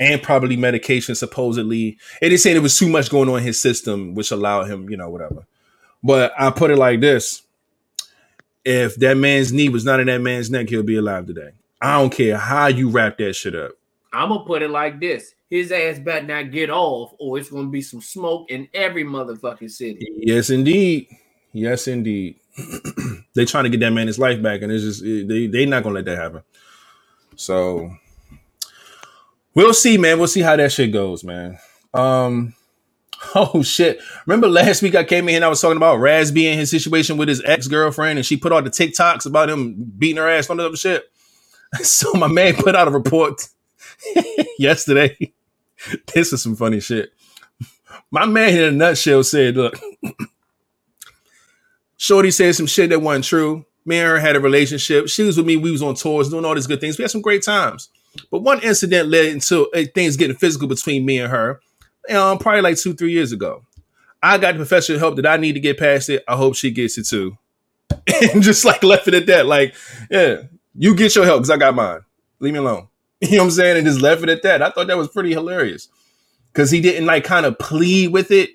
and 0.00 0.22
probably 0.22 0.56
medication 0.56 1.14
supposedly. 1.14 1.98
And 2.22 2.32
they 2.32 2.38
said 2.38 2.56
it 2.56 2.60
was 2.60 2.78
too 2.78 2.88
much 2.88 3.10
going 3.10 3.28
on 3.28 3.36
in 3.36 3.44
his 3.44 3.60
system, 3.60 4.14
which 4.14 4.30
allowed 4.30 4.70
him, 4.70 4.88
you 4.88 4.96
know, 4.96 5.10
whatever. 5.10 5.46
But 6.02 6.32
I 6.38 6.50
put 6.50 6.70
it 6.70 6.78
like 6.78 7.00
this. 7.00 7.42
If 8.64 8.96
that 8.96 9.18
man's 9.18 9.52
knee 9.52 9.68
was 9.68 9.84
not 9.84 10.00
in 10.00 10.06
that 10.06 10.22
man's 10.22 10.50
neck, 10.50 10.70
he'll 10.70 10.82
be 10.82 10.96
alive 10.96 11.26
today. 11.26 11.50
I 11.78 12.00
don't 12.00 12.10
care 12.10 12.38
how 12.38 12.68
you 12.68 12.88
wrap 12.88 13.18
that 13.18 13.34
shit 13.34 13.54
up. 13.54 13.72
I'm 14.14 14.30
gonna 14.30 14.44
put 14.46 14.62
it 14.62 14.70
like 14.70 14.98
this: 14.98 15.34
his 15.50 15.70
ass 15.70 15.98
better 15.98 16.26
not 16.26 16.50
get 16.50 16.70
off, 16.70 17.12
or 17.18 17.38
it's 17.38 17.50
gonna 17.50 17.68
be 17.68 17.82
some 17.82 18.00
smoke 18.00 18.50
in 18.50 18.66
every 18.72 19.04
motherfucking 19.04 19.70
city. 19.70 20.08
Yes, 20.16 20.48
indeed. 20.48 21.08
Yes, 21.52 21.86
indeed. 21.86 22.40
they 23.34 23.44
trying 23.44 23.64
to 23.64 23.70
get 23.70 23.80
that 23.80 23.92
man 23.92 24.06
his 24.06 24.18
life 24.18 24.42
back, 24.42 24.62
and 24.62 24.72
it's 24.72 24.84
just 24.84 25.02
they 25.04 25.46
they 25.46 25.66
not 25.66 25.82
gonna 25.82 25.96
let 25.96 26.06
that 26.06 26.16
happen. 26.16 26.42
So 27.36 27.90
we'll 29.54 29.74
see, 29.74 29.98
man. 29.98 30.18
We'll 30.18 30.28
see 30.28 30.40
how 30.40 30.56
that 30.56 30.72
shit 30.72 30.92
goes, 30.92 31.24
man. 31.24 31.58
Um. 31.94 32.54
Oh 33.34 33.62
shit! 33.62 33.98
Remember 34.26 34.46
last 34.48 34.82
week 34.82 34.94
I 34.94 35.02
came 35.02 35.28
in 35.28 35.36
and 35.36 35.44
I 35.44 35.48
was 35.48 35.60
talking 35.60 35.78
about 35.78 35.98
Rasby 35.98 36.44
and 36.44 36.60
his 36.60 36.70
situation 36.70 37.16
with 37.16 37.28
his 37.28 37.42
ex 37.44 37.66
girlfriend, 37.66 38.18
and 38.18 38.24
she 38.26 38.36
put 38.36 38.52
all 38.52 38.62
the 38.62 38.70
TikToks 38.70 39.26
about 39.26 39.50
him 39.50 39.74
beating 39.98 40.18
her 40.18 40.28
ass, 40.28 40.46
that 40.46 40.60
other 40.60 40.76
shit. 40.76 41.10
So 41.82 42.12
my 42.14 42.28
man 42.28 42.54
put 42.54 42.76
out 42.76 42.88
a 42.88 42.92
report 42.92 43.48
yesterday. 44.58 45.32
this 46.14 46.32
is 46.32 46.42
some 46.42 46.56
funny 46.56 46.80
shit. 46.80 47.12
My 48.10 48.24
man 48.24 48.54
in 48.54 48.62
a 48.62 48.70
nutshell 48.70 49.24
said, 49.24 49.56
"Look, 49.56 49.78
Shorty 51.96 52.30
said 52.30 52.54
some 52.54 52.66
shit 52.66 52.90
that 52.90 53.02
wasn't 53.02 53.24
true. 53.24 53.65
Me 53.86 53.98
and 53.98 54.08
her 54.08 54.18
had 54.18 54.36
a 54.36 54.40
relationship. 54.40 55.08
She 55.08 55.22
was 55.22 55.36
with 55.36 55.46
me. 55.46 55.56
We 55.56 55.70
was 55.70 55.82
on 55.82 55.94
tours, 55.94 56.28
doing 56.28 56.44
all 56.44 56.54
these 56.54 56.66
good 56.66 56.80
things. 56.80 56.98
We 56.98 57.02
had 57.02 57.10
some 57.10 57.22
great 57.22 57.42
times. 57.42 57.88
But 58.30 58.40
one 58.40 58.60
incident 58.60 59.08
led 59.08 59.26
into 59.26 59.70
uh, 59.70 59.84
things 59.94 60.16
getting 60.16 60.36
physical 60.36 60.66
between 60.66 61.06
me 61.06 61.20
and 61.20 61.30
her. 61.30 61.60
Um, 62.10 62.38
probably 62.38 62.62
like 62.62 62.76
two, 62.76 62.94
three 62.94 63.12
years 63.12 63.32
ago. 63.32 63.64
I 64.22 64.38
got 64.38 64.52
the 64.52 64.58
professional 64.58 64.98
help 64.98 65.16
that 65.16 65.26
I 65.26 65.36
need 65.36 65.52
to 65.52 65.60
get 65.60 65.78
past 65.78 66.08
it. 66.08 66.24
I 66.26 66.36
hope 66.36 66.56
she 66.56 66.70
gets 66.70 66.98
it 66.98 67.06
too. 67.06 67.38
and 68.32 68.42
just 68.42 68.64
like 68.64 68.82
left 68.82 69.06
it 69.08 69.14
at 69.14 69.26
that. 69.26 69.46
Like, 69.46 69.74
yeah, 70.10 70.42
you 70.74 70.94
get 70.96 71.14
your 71.14 71.24
help 71.24 71.40
because 71.40 71.50
I 71.50 71.56
got 71.56 71.74
mine. 71.74 72.00
Leave 72.40 72.52
me 72.52 72.58
alone. 72.58 72.88
You 73.22 73.30
know 73.30 73.38
what 73.38 73.44
I'm 73.44 73.50
saying? 73.52 73.78
And 73.78 73.86
just 73.86 74.02
left 74.02 74.22
it 74.24 74.28
at 74.28 74.42
that. 74.42 74.60
I 74.60 74.68
thought 74.68 74.88
that 74.88 74.98
was 74.98 75.08
pretty 75.08 75.32
hilarious 75.32 75.88
because 76.52 76.70
he 76.70 76.82
didn't 76.82 77.06
like 77.06 77.24
kind 77.24 77.46
of 77.46 77.58
plead 77.58 78.12
with 78.12 78.30
it 78.30 78.50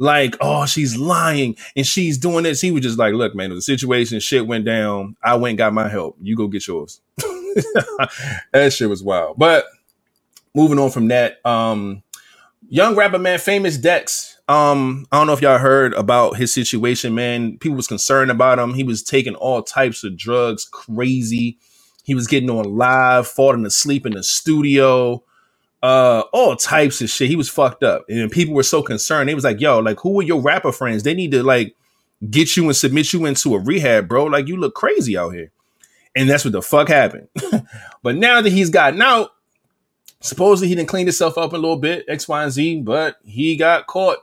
like, 0.00 0.34
oh, 0.40 0.64
she's 0.66 0.96
lying 0.96 1.56
and 1.76 1.86
she's 1.86 2.18
doing 2.18 2.42
this. 2.42 2.60
He 2.60 2.72
was 2.72 2.82
just 2.82 2.98
like, 2.98 3.12
look, 3.14 3.34
man, 3.34 3.50
the 3.50 3.62
situation 3.62 4.18
shit 4.18 4.46
went 4.46 4.64
down. 4.64 5.14
I 5.22 5.34
went 5.34 5.58
got 5.58 5.74
my 5.74 5.88
help. 5.88 6.16
You 6.20 6.34
go 6.34 6.48
get 6.48 6.66
yours. 6.66 7.00
that 8.52 8.72
shit 8.72 8.88
was 8.88 9.02
wild. 9.02 9.38
But 9.38 9.66
moving 10.54 10.78
on 10.78 10.90
from 10.90 11.08
that, 11.08 11.44
um, 11.44 12.02
young 12.68 12.96
rapper 12.96 13.18
man, 13.18 13.38
famous 13.38 13.76
Dex. 13.76 14.38
Um, 14.48 15.06
I 15.12 15.18
don't 15.18 15.26
know 15.26 15.34
if 15.34 15.42
y'all 15.42 15.58
heard 15.58 15.92
about 15.92 16.36
his 16.36 16.52
situation, 16.52 17.14
man. 17.14 17.58
People 17.58 17.76
was 17.76 17.86
concerned 17.86 18.30
about 18.30 18.58
him. 18.58 18.72
He 18.72 18.82
was 18.82 19.02
taking 19.02 19.34
all 19.34 19.62
types 19.62 20.02
of 20.02 20.16
drugs, 20.16 20.64
crazy. 20.64 21.58
He 22.04 22.14
was 22.14 22.26
getting 22.26 22.50
on 22.50 22.64
live, 22.64 23.28
falling 23.28 23.66
asleep 23.66 24.06
in 24.06 24.14
the 24.14 24.22
studio 24.22 25.22
uh 25.82 26.24
all 26.32 26.56
types 26.56 27.00
of 27.00 27.10
shit. 27.10 27.28
He 27.28 27.36
was 27.36 27.48
fucked 27.48 27.82
up. 27.82 28.04
And 28.08 28.30
people 28.30 28.54
were 28.54 28.62
so 28.62 28.82
concerned. 28.82 29.28
They 29.28 29.34
was 29.34 29.44
like, 29.44 29.60
yo, 29.60 29.78
like 29.78 30.00
who 30.00 30.20
are 30.20 30.24
your 30.24 30.40
rapper 30.40 30.72
friends? 30.72 31.02
They 31.02 31.14
need 31.14 31.32
to 31.32 31.42
like 31.42 31.74
get 32.28 32.56
you 32.56 32.64
and 32.64 32.76
submit 32.76 33.12
you 33.12 33.24
into 33.26 33.54
a 33.54 33.58
rehab, 33.58 34.08
bro. 34.08 34.24
Like 34.24 34.48
you 34.48 34.56
look 34.56 34.74
crazy 34.74 35.16
out 35.16 35.30
here. 35.30 35.50
And 36.14 36.28
that's 36.28 36.44
what 36.44 36.52
the 36.52 36.62
fuck 36.62 36.88
happened. 36.88 37.28
but 38.02 38.16
now 38.16 38.40
that 38.40 38.50
he's 38.50 38.70
gotten 38.70 39.00
out, 39.00 39.30
supposedly 40.20 40.68
he 40.68 40.74
didn't 40.74 40.88
clean 40.88 41.06
himself 41.06 41.38
up 41.38 41.52
a 41.52 41.56
little 41.56 41.76
bit, 41.76 42.04
X, 42.08 42.26
Y, 42.28 42.42
and 42.42 42.52
Z, 42.52 42.82
but 42.82 43.18
he 43.24 43.56
got 43.56 43.86
caught. 43.86 44.18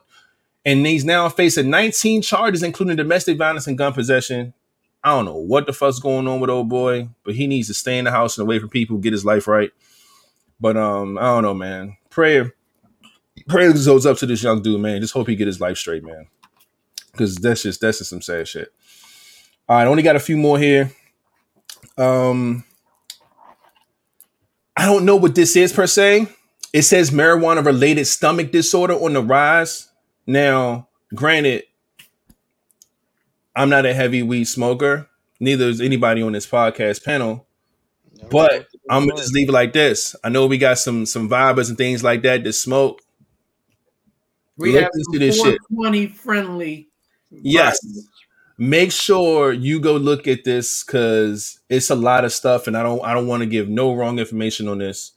And 0.65 0.85
he's 0.85 1.05
now 1.05 1.29
facing 1.29 1.69
19 1.69 2.21
charges, 2.21 2.61
including 2.61 2.97
domestic 2.97 3.37
violence 3.37 3.67
and 3.67 3.77
gun 3.77 3.93
possession. 3.93 4.53
I 5.01 5.11
don't 5.11 5.23
know 5.23 5.37
what 5.37 5.65
the 5.65 5.71
fuck's 5.71 5.99
going 5.99 6.27
on 6.27 6.41
with 6.41 6.49
old 6.49 6.67
boy, 6.67 7.07
but 7.23 7.35
he 7.35 7.47
needs 7.47 7.69
to 7.69 7.73
stay 7.73 7.97
in 7.97 8.03
the 8.03 8.11
house 8.11 8.37
and 8.37 8.45
away 8.45 8.59
from 8.59 8.67
people, 8.67 8.97
get 8.97 9.13
his 9.13 9.23
life 9.23 9.47
right. 9.47 9.71
But 10.59 10.77
um, 10.77 11.17
I 11.17 11.23
don't 11.23 11.43
know, 11.43 11.53
man. 11.53 11.97
Prayer, 12.09 12.53
prayer 13.47 13.71
goes 13.73 14.05
up 14.05 14.17
to 14.17 14.25
this 14.25 14.43
young 14.43 14.61
dude, 14.61 14.81
man. 14.81 15.01
Just 15.01 15.13
hope 15.13 15.27
he 15.27 15.35
get 15.35 15.47
his 15.47 15.61
life 15.61 15.77
straight, 15.77 16.03
man. 16.03 16.27
Because 17.11 17.35
that's 17.35 17.63
just 17.63 17.81
that's 17.81 17.99
just 17.99 18.09
some 18.09 18.21
sad 18.21 18.47
shit. 18.47 18.71
All 19.69 19.77
right, 19.77 19.87
only 19.87 20.03
got 20.03 20.15
a 20.15 20.19
few 20.19 20.37
more 20.37 20.57
here. 20.57 20.91
Um, 21.97 22.63
I 24.75 24.85
don't 24.85 25.05
know 25.05 25.15
what 25.15 25.35
this 25.35 25.55
is 25.55 25.73
per 25.73 25.87
se. 25.87 26.27
It 26.73 26.83
says 26.83 27.11
marijuana 27.11 27.65
related 27.65 28.05
stomach 28.05 28.51
disorder 28.51 28.93
on 28.93 29.13
the 29.13 29.21
rise. 29.21 29.89
Now, 30.27 30.89
granted, 31.15 31.63
I'm 33.55 33.69
not 33.69 33.85
a 33.85 33.93
heavy 33.93 34.21
weed 34.21 34.45
smoker. 34.45 35.09
Neither 35.39 35.65
is 35.65 35.81
anybody 35.81 36.21
on 36.21 36.33
this 36.33 36.45
podcast 36.45 37.03
panel. 37.03 37.47
But 38.29 38.67
I'm 38.89 39.07
gonna 39.07 39.19
just 39.19 39.33
leave 39.33 39.49
it 39.49 39.53
like 39.53 39.73
this. 39.73 40.15
I 40.23 40.29
know 40.29 40.47
we 40.47 40.57
got 40.57 40.79
some 40.79 41.05
some 41.05 41.29
vibers 41.29 41.69
and 41.69 41.77
things 41.77 42.03
like 42.03 42.21
that 42.23 42.43
that 42.43 42.53
smoke. 42.53 43.01
We 44.57 44.71
Look 44.73 44.83
have 44.83 44.91
into 44.95 45.19
this 45.19 45.41
shit. 45.41 45.59
friendly. 46.15 46.89
Yes. 47.31 47.79
Vibes. 47.85 48.07
Make 48.59 48.91
sure 48.91 49.53
you 49.53 49.79
go 49.79 49.97
look 49.97 50.27
at 50.27 50.43
this 50.43 50.83
because 50.83 51.59
it's 51.69 51.91
a 51.91 51.95
lot 51.95 52.25
of 52.25 52.33
stuff, 52.33 52.65
and 52.65 52.75
I 52.75 52.81
don't 52.81 53.03
I 53.03 53.13
don't 53.13 53.27
want 53.27 53.41
to 53.41 53.45
give 53.47 53.69
no 53.69 53.93
wrong 53.93 54.17
information 54.17 54.67
on 54.67 54.79
this. 54.79 55.11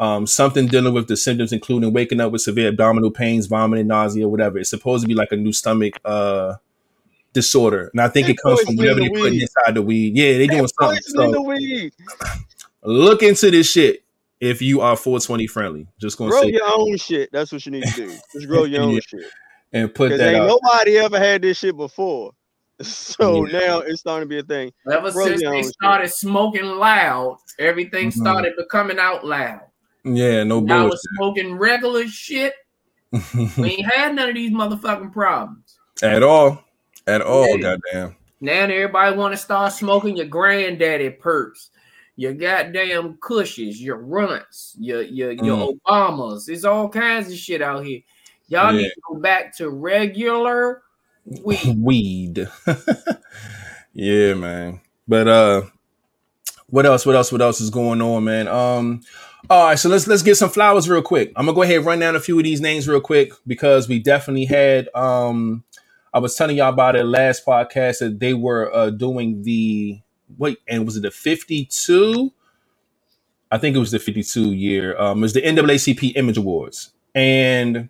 Um, 0.00 0.26
something 0.26 0.68
dealing 0.68 0.94
with 0.94 1.08
the 1.08 1.16
symptoms, 1.16 1.52
including 1.52 1.92
waking 1.92 2.20
up 2.20 2.32
with 2.32 2.40
severe 2.40 2.68
abdominal 2.68 3.10
pains, 3.10 3.46
vomiting, 3.46 3.88
nausea, 3.88 4.26
whatever. 4.28 4.58
It's 4.58 4.70
supposed 4.70 5.02
to 5.02 5.08
be 5.08 5.14
like 5.14 5.32
a 5.32 5.36
new 5.36 5.52
stomach 5.52 5.94
uh 6.04 6.54
disorder, 7.34 7.90
and 7.92 8.00
I 8.00 8.08
think 8.08 8.28
it 8.30 8.38
comes 8.38 8.60
from 8.62 8.76
whatever 8.76 9.00
they 9.00 9.10
put 9.10 9.32
inside 9.32 9.74
the 9.74 9.82
weed. 9.82 10.16
Yeah, 10.16 10.38
they 10.38 10.46
doing 10.46 10.66
something. 10.80 11.02
So, 11.02 11.30
the 11.30 11.42
weed. 11.42 11.92
Look 12.88 13.22
into 13.22 13.50
this 13.50 13.70
shit 13.70 14.02
if 14.40 14.62
you 14.62 14.80
are 14.80 14.96
420 14.96 15.46
friendly. 15.46 15.86
Just 16.00 16.18
gonna 16.18 16.30
grow 16.30 16.42
say 16.42 16.52
your 16.52 16.60
that. 16.60 16.74
own 16.74 16.96
shit. 16.96 17.30
That's 17.32 17.52
what 17.52 17.64
you 17.66 17.72
need 17.72 17.84
to 17.84 18.06
do. 18.06 18.16
Just 18.32 18.48
grow 18.48 18.64
your 18.64 18.82
own 18.82 18.90
yeah. 18.94 19.00
shit. 19.06 19.24
And 19.72 19.94
put 19.94 20.10
that. 20.10 20.20
Ain't 20.20 20.42
out. 20.42 20.60
nobody 20.62 20.98
ever 20.98 21.18
had 21.18 21.42
this 21.42 21.58
shit 21.58 21.76
before. 21.76 22.32
So 22.80 23.44
yeah. 23.46 23.58
now 23.58 23.78
it's 23.80 24.02
starting 24.02 24.28
to 24.28 24.32
be 24.32 24.38
a 24.38 24.42
thing. 24.44 24.72
Ever 24.88 25.10
grow 25.10 25.26
since 25.26 25.42
they 25.42 25.62
started 25.64 26.06
shit. 26.06 26.14
smoking 26.14 26.64
loud, 26.64 27.38
everything 27.58 28.10
mm-hmm. 28.10 28.20
started 28.20 28.52
becoming 28.56 29.00
out 29.00 29.26
loud. 29.26 29.62
Yeah, 30.04 30.44
no 30.44 30.60
now 30.60 30.82
bullshit. 30.82 31.00
smoking 31.16 31.54
regular 31.56 32.06
shit. 32.06 32.54
we 33.58 33.70
ain't 33.70 33.92
had 33.92 34.14
none 34.14 34.28
of 34.28 34.36
these 34.36 34.52
motherfucking 34.52 35.12
problems 35.12 35.76
at 36.04 36.22
all. 36.22 36.62
At 37.08 37.20
all, 37.20 37.48
yeah. 37.48 37.56
goddamn. 37.92 38.16
Now 38.40 38.52
everybody 38.52 39.16
want 39.16 39.32
to 39.32 39.38
start 39.38 39.72
smoking 39.72 40.16
your 40.16 40.26
granddaddy 40.26 41.10
perks 41.10 41.70
your 42.18 42.34
goddamn 42.34 43.16
cushions, 43.20 43.80
your 43.80 43.98
runts, 43.98 44.74
your 44.76 45.02
your 45.02 45.30
your 45.30 45.56
mm. 45.56 45.78
Obamas. 45.86 46.48
It's 46.48 46.64
all 46.64 46.88
kinds 46.88 47.30
of 47.30 47.38
shit 47.38 47.62
out 47.62 47.86
here. 47.86 48.00
Y'all 48.48 48.74
yeah. 48.74 48.80
need 48.80 48.88
to 48.88 49.00
go 49.08 49.20
back 49.20 49.56
to 49.58 49.70
regular 49.70 50.82
weed. 51.24 51.76
weed. 51.78 52.48
yeah, 53.92 54.34
man. 54.34 54.80
But 55.06 55.28
uh 55.28 55.62
what 56.66 56.86
else? 56.86 57.06
What 57.06 57.14
else? 57.14 57.30
What 57.30 57.40
else 57.40 57.60
is 57.60 57.70
going 57.70 58.02
on, 58.02 58.24
man? 58.24 58.48
Um 58.48 59.02
all 59.48 59.66
right, 59.66 59.78
so 59.78 59.88
let's 59.88 60.08
let's 60.08 60.22
get 60.22 60.34
some 60.34 60.50
flowers 60.50 60.88
real 60.88 61.02
quick. 61.02 61.32
I'm 61.36 61.46
gonna 61.46 61.54
go 61.54 61.62
ahead 61.62 61.76
and 61.76 61.86
run 61.86 62.00
down 62.00 62.16
a 62.16 62.20
few 62.20 62.36
of 62.36 62.42
these 62.42 62.60
names 62.60 62.88
real 62.88 63.00
quick 63.00 63.30
because 63.46 63.88
we 63.88 64.00
definitely 64.00 64.46
had 64.46 64.88
um 64.92 65.62
I 66.12 66.18
was 66.18 66.34
telling 66.34 66.56
y'all 66.56 66.72
about 66.72 66.96
it 66.96 67.04
last 67.04 67.46
podcast 67.46 68.00
that 68.00 68.18
they 68.18 68.34
were 68.34 68.74
uh 68.74 68.90
doing 68.90 69.42
the 69.44 70.00
wait, 70.36 70.58
and 70.68 70.84
was 70.84 70.96
it 70.96 71.02
the 71.02 71.10
52? 71.10 72.32
I 73.50 73.58
think 73.58 73.74
it 73.76 73.78
was 73.78 73.90
the 73.90 73.98
52 73.98 74.52
year. 74.52 74.98
Um, 75.00 75.18
it 75.18 75.22
was 75.22 75.32
the 75.32 75.42
NAACP 75.42 76.12
Image 76.16 76.36
Awards. 76.36 76.92
And 77.14 77.88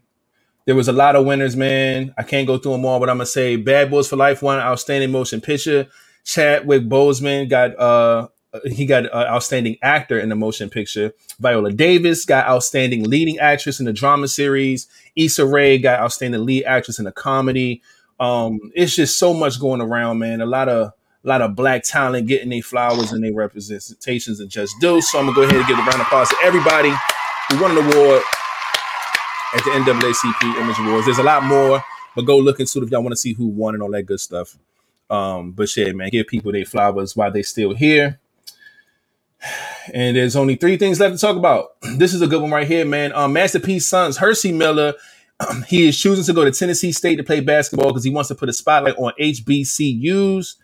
there 0.66 0.76
was 0.76 0.88
a 0.88 0.92
lot 0.92 1.16
of 1.16 1.26
winners, 1.26 1.56
man. 1.56 2.14
I 2.16 2.22
can't 2.22 2.46
go 2.46 2.58
through 2.58 2.72
them 2.72 2.84
all, 2.84 3.00
but 3.00 3.10
I'm 3.10 3.16
gonna 3.16 3.26
say 3.26 3.56
Bad 3.56 3.90
Boys 3.90 4.08
for 4.08 4.16
Life 4.16 4.42
won 4.42 4.58
Outstanding 4.58 5.10
Motion 5.10 5.40
Picture. 5.40 5.88
Chadwick 6.24 6.82
Boseman 6.82 7.48
got 7.48 7.78
uh 7.78 8.28
he 8.66 8.86
got 8.86 9.06
uh, 9.12 9.26
outstanding 9.28 9.76
actor 9.82 10.18
in 10.18 10.28
the 10.28 10.34
motion 10.34 10.70
picture. 10.70 11.12
Viola 11.38 11.72
Davis 11.72 12.24
got 12.24 12.46
outstanding 12.46 13.04
leading 13.04 13.38
actress 13.38 13.78
in 13.78 13.86
the 13.86 13.92
drama 13.92 14.28
series. 14.28 14.88
Issa 15.16 15.46
Rae 15.46 15.78
got 15.78 16.00
outstanding 16.00 16.44
lead 16.44 16.64
actress 16.64 16.98
in 16.98 17.06
a 17.06 17.12
comedy. 17.12 17.82
Um, 18.20 18.72
it's 18.74 18.96
just 18.96 19.18
so 19.18 19.34
much 19.34 19.60
going 19.60 19.80
around, 19.80 20.18
man. 20.18 20.40
A 20.40 20.46
lot 20.46 20.68
of 20.68 20.92
a 21.28 21.30
lot 21.30 21.42
of 21.42 21.54
black 21.54 21.82
talent 21.82 22.26
getting 22.26 22.48
their 22.48 22.62
flowers 22.62 23.12
and 23.12 23.22
their 23.22 23.34
representations 23.34 24.40
and 24.40 24.48
just 24.48 24.74
do. 24.80 25.00
So 25.02 25.18
I'm 25.18 25.26
gonna 25.26 25.36
go 25.36 25.42
ahead 25.42 25.56
and 25.56 25.66
give 25.66 25.78
a 25.78 25.82
round 25.82 25.96
of 25.96 26.00
applause 26.00 26.30
to 26.30 26.36
everybody 26.42 26.88
who 26.88 27.60
won 27.60 27.72
an 27.72 27.78
award 27.78 28.22
at 29.54 29.62
the 29.64 29.70
NAACP 29.70 30.60
Image 30.60 30.76
Awards. 30.78 31.04
There's 31.04 31.18
a 31.18 31.22
lot 31.22 31.44
more, 31.44 31.84
but 32.16 32.22
go 32.22 32.38
look 32.38 32.60
into 32.60 32.78
it 32.78 32.84
if 32.84 32.90
y'all 32.90 33.02
want 33.02 33.12
to 33.12 33.16
see 33.18 33.34
who 33.34 33.46
won 33.46 33.74
and 33.74 33.82
all 33.82 33.90
that 33.90 34.04
good 34.04 34.20
stuff. 34.20 34.56
Um, 35.10 35.52
but 35.52 35.68
shit, 35.68 35.94
man, 35.94 36.08
give 36.10 36.26
people 36.28 36.50
their 36.50 36.64
flowers 36.64 37.14
while 37.14 37.30
they 37.30 37.42
still 37.42 37.74
here. 37.74 38.18
And 39.92 40.16
there's 40.16 40.34
only 40.34 40.56
three 40.56 40.78
things 40.78 40.98
left 40.98 41.14
to 41.14 41.20
talk 41.20 41.36
about. 41.36 41.76
This 41.98 42.14
is 42.14 42.22
a 42.22 42.26
good 42.26 42.40
one 42.40 42.50
right 42.50 42.66
here, 42.66 42.86
man. 42.86 43.12
Um, 43.12 43.34
Master 43.34 43.60
P's 43.60 43.86
sons, 43.86 44.16
Hercy 44.16 44.52
Miller, 44.52 44.94
he 45.66 45.88
is 45.88 45.98
choosing 45.98 46.24
to 46.24 46.32
go 46.32 46.44
to 46.44 46.52
Tennessee 46.52 46.92
State 46.92 47.16
to 47.16 47.22
play 47.22 47.40
basketball 47.40 47.88
because 47.88 48.04
he 48.04 48.10
wants 48.10 48.28
to 48.28 48.34
put 48.34 48.48
a 48.48 48.52
spotlight 48.54 48.96
on 48.96 49.12
HBCUs. 49.20 50.54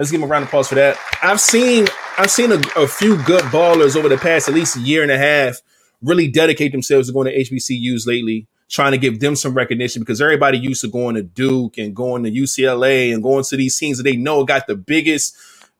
Let's 0.00 0.10
give 0.10 0.22
him 0.22 0.24
a 0.24 0.28
round 0.28 0.44
of 0.44 0.48
applause 0.48 0.66
for 0.66 0.76
that. 0.76 0.96
I've 1.22 1.42
seen 1.42 1.86
I've 2.16 2.30
seen 2.30 2.52
a, 2.52 2.60
a, 2.74 2.88
few 2.88 3.22
good 3.24 3.42
ballers 3.52 3.96
over 3.96 4.08
the 4.08 4.16
past 4.16 4.48
at 4.48 4.54
least 4.54 4.78
a 4.78 4.80
year 4.80 5.02
and 5.02 5.12
a 5.12 5.18
half 5.18 5.58
really 6.00 6.26
dedicate 6.26 6.72
themselves 6.72 7.08
to 7.08 7.12
going 7.12 7.26
to 7.26 7.36
HBCUs 7.36 8.06
lately, 8.06 8.46
trying 8.70 8.92
to 8.92 8.98
give 8.98 9.20
them 9.20 9.36
some 9.36 9.52
recognition 9.52 10.00
because 10.00 10.22
everybody 10.22 10.56
used 10.56 10.80
to 10.80 10.88
going 10.88 11.16
to 11.16 11.22
Duke 11.22 11.76
and 11.76 11.94
going 11.94 12.22
to 12.22 12.30
UCLA 12.30 13.12
and 13.12 13.22
going 13.22 13.44
to 13.44 13.56
these 13.58 13.78
teams 13.78 13.98
that 13.98 14.04
they 14.04 14.16
know 14.16 14.42
got 14.42 14.66
the 14.66 14.74
biggest 14.74 15.36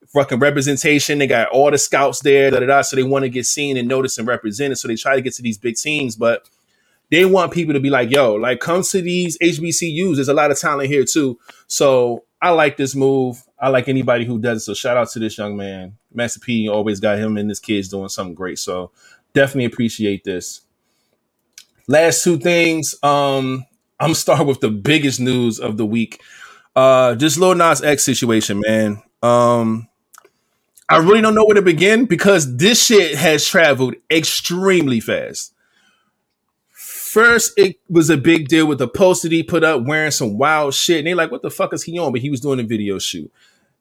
fucking 0.09 0.39
representation. 0.39 1.17
They 1.17 1.27
got 1.27 1.49
all 1.49 1.71
the 1.71 1.79
scouts 1.79 2.21
there, 2.21 2.51
da, 2.51 2.61
da, 2.61 2.67
da, 2.67 2.83
so 2.83 2.97
they 2.97 3.03
want 3.03 3.23
to 3.23 3.31
get 3.31 3.47
seen 3.47 3.79
and 3.79 3.89
noticed 3.89 4.19
and 4.19 4.29
represented. 4.29 4.77
So 4.77 4.87
they 4.87 4.97
try 4.97 5.15
to 5.15 5.23
get 5.23 5.33
to 5.37 5.43
these 5.43 5.57
big 5.57 5.77
teams, 5.77 6.15
but 6.15 6.47
they 7.11 7.25
want 7.25 7.55
people 7.55 7.73
to 7.73 7.81
be 7.81 7.89
like, 7.89 8.11
yo, 8.11 8.35
like 8.35 8.61
come 8.61 8.83
to 8.83 9.01
these 9.01 9.39
HBCUs. 9.39 10.17
There's 10.17 10.29
a 10.29 10.35
lot 10.35 10.51
of 10.51 10.61
talent 10.61 10.91
here 10.91 11.07
too. 11.07 11.39
So 11.69 12.25
I 12.43 12.51
like 12.51 12.77
this 12.77 12.95
move. 12.95 13.43
I 13.61 13.69
like 13.69 13.89
anybody 13.89 14.25
who 14.25 14.39
does 14.39 14.59
it. 14.59 14.65
So 14.65 14.75
shout 14.75 14.97
out 14.97 15.11
to 15.11 15.19
this 15.19 15.37
young 15.37 15.57
man. 15.57 15.97
Master 16.13 16.41
P 16.41 16.69
always 16.69 16.99
got 16.99 17.19
him 17.19 17.37
and 17.37 17.49
his 17.49 17.61
kids 17.61 17.89
doing 17.89 18.09
something 18.09 18.35
great. 18.35 18.59
So 18.59 18.91
definitely 19.35 19.67
appreciate 19.67 20.25
this. 20.25 20.63
Last 21.87 22.25
two 22.25 22.39
things. 22.39 22.95
Um, 23.03 23.67
I'm 23.99 24.09
gonna 24.09 24.15
start 24.15 24.47
with 24.47 24.61
the 24.61 24.71
biggest 24.71 25.21
news 25.21 25.61
of 25.61 25.77
the 25.77 25.85
week. 25.85 26.23
Uh, 26.75 27.15
just 27.17 27.39
Lil 27.39 27.55
Nas 27.55 27.83
X 27.83 28.03
situation, 28.03 28.63
man. 28.67 29.03
Um, 29.23 29.89
I 30.89 30.99
really 30.99 31.21
don't 31.21 31.35
know 31.35 31.45
where 31.45 31.57
to 31.57 31.63
begin 31.63 32.07
because 32.07 32.57
this 32.57 32.87
shit 32.87 33.17
has 33.17 33.47
traveled 33.47 33.95
extremely 34.11 35.01
fast. 35.01 35.55
First, 36.71 37.53
it 37.57 37.77
was 37.89 38.09
a 38.09 38.17
big 38.17 38.49
deal 38.49 38.67
with 38.67 38.79
the 38.79 38.89
post 38.89 39.23
that 39.23 39.33
he 39.33 39.43
put 39.43 39.65
up 39.65 39.85
wearing 39.85 40.13
some 40.13 40.39
wild 40.39 40.75
shit. 40.75 40.99
And 40.99 41.07
they 41.07 41.15
like, 41.15 41.31
what 41.31 41.43
the 41.43 41.51
fuck 41.51 41.73
is 41.75 41.83
he 41.83 41.99
on? 41.99 42.13
But 42.13 42.21
he 42.21 42.31
was 42.31 42.41
doing 42.41 42.61
a 42.61 42.65
video 42.65 42.99
shoot. 42.99 43.33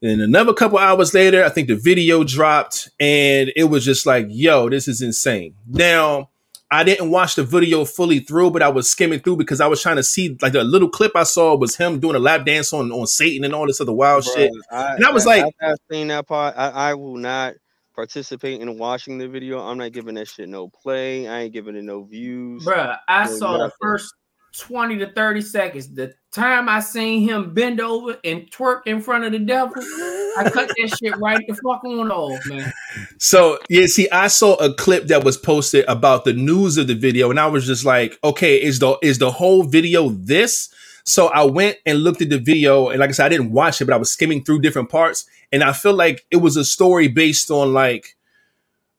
And 0.02 0.22
another 0.22 0.54
couple 0.54 0.78
hours 0.78 1.14
later, 1.14 1.44
I 1.44 1.50
think 1.50 1.68
the 1.68 1.76
video 1.76 2.24
dropped 2.24 2.90
and 3.00 3.52
it 3.56 3.66
was 3.66 3.84
just 3.84 4.06
like, 4.06 4.28
yo, 4.30 4.70
this 4.70 4.88
is 4.88 5.02
insane. 5.02 5.56
Now, 5.68 6.30
I 6.72 6.84
didn't 6.84 7.10
watch 7.10 7.36
the 7.36 7.44
video 7.44 7.84
fully 7.84 8.20
through, 8.20 8.52
but 8.52 8.62
I 8.62 8.70
was 8.70 8.90
skimming 8.90 9.20
through 9.20 9.38
because 9.38 9.60
I 9.60 9.68
was 9.68 9.82
trying 9.82 9.96
to 9.98 10.04
see 10.04 10.38
like 10.42 10.54
the 10.54 10.64
little 10.64 10.90
clip 10.90 11.14
I 11.16 11.24
saw 11.24 11.56
was 11.56 11.76
him 11.76 12.00
doing 12.00 12.16
a 12.16 12.20
lap 12.20 12.46
dance 12.46 12.72
on, 12.72 12.92
on 12.92 13.08
Satan 13.08 13.44
and 13.44 13.54
all 13.54 13.66
this 13.66 13.82
other 13.82 13.92
wild 13.92 14.24
Bro, 14.24 14.34
shit. 14.36 14.52
I, 14.72 14.96
and 14.96 15.06
I 15.06 15.12
was 15.12 15.26
I, 15.26 15.42
like, 15.42 15.56
I've 15.62 15.78
seen 15.92 16.08
that 16.10 16.28
part. 16.28 16.56
I, 16.56 16.70
I 16.70 16.94
will 16.94 17.18
not 17.18 17.56
participate 17.96 18.62
in 18.62 18.78
watching 18.78 19.18
the 19.18 19.28
video. 19.28 19.60
I'm 19.60 19.80
not 19.80 19.92
giving 19.92 20.16
that 20.16 20.28
shit 20.28 20.48
no 20.48 20.70
play. 20.70 21.28
I 21.28 21.42
ain't 21.42 21.54
giving 21.54 21.76
it 21.76 21.84
no 21.84 22.04
views. 22.04 22.64
Bruh, 22.66 22.98
I 23.08 23.26
no 23.26 23.36
saw 23.36 23.52
nothing. 23.58 23.66
the 23.66 23.74
first 23.82 24.14
20 24.60 25.00
to 25.00 25.12
30 25.12 25.42
seconds. 25.42 25.94
The 25.94 26.14
time 26.32 26.70
I 26.70 26.80
seen 26.80 27.28
him 27.28 27.54
bend 27.54 27.82
over 27.82 28.18
and 28.24 28.50
twerk 28.52 28.82
in 28.86 29.02
front 29.02 29.24
of 29.24 29.32
the 29.32 29.40
devil, 29.40 29.74
I 29.78 30.50
cut 30.54 30.70
that 30.70 30.98
shit 31.00 31.18
right 31.18 31.44
the 31.48 31.54
fuck 31.56 31.84
on 31.84 32.12
off, 32.12 32.46
man. 32.48 32.72
So 33.18 33.60
yeah, 33.70 33.88
see, 33.88 34.10
I 34.10 34.28
saw 34.28 34.56
a 34.56 34.74
clip 34.74 35.08
that 35.08 35.24
was 35.24 35.38
posted 35.38 35.86
about 35.88 36.26
the 36.26 36.34
news 36.34 36.78
of 36.78 36.88
the 36.88 36.96
video, 36.96 37.30
and 37.30 37.40
I 37.40 37.48
was 37.48 37.66
just 37.66 37.86
like, 37.86 38.18
okay, 38.24 38.62
is 38.62 38.80
the 38.80 38.98
is 39.02 39.20
the 39.20 39.32
whole 39.32 39.64
video 39.64 40.10
this? 40.10 40.70
So 41.04 41.28
I 41.28 41.44
went 41.44 41.78
and 41.86 42.04
looked 42.04 42.22
at 42.22 42.30
the 42.30 42.38
video, 42.38 42.90
and 42.90 43.00
like 43.00 43.10
I 43.10 43.14
said, 43.14 43.26
I 43.26 43.30
didn't 43.30 43.52
watch 43.52 43.82
it, 43.82 43.86
but 43.86 43.94
I 43.94 43.98
was 43.98 44.12
skimming 44.12 44.44
through 44.44 44.62
different 44.62 44.90
parts, 44.90 45.26
and 45.52 45.64
I 45.64 45.74
feel 45.74 45.94
like 45.94 46.26
it 46.30 46.38
was 46.38 46.56
a 46.56 46.66
story 46.66 47.08
based 47.08 47.50
on 47.50 47.74
like, 47.74 48.16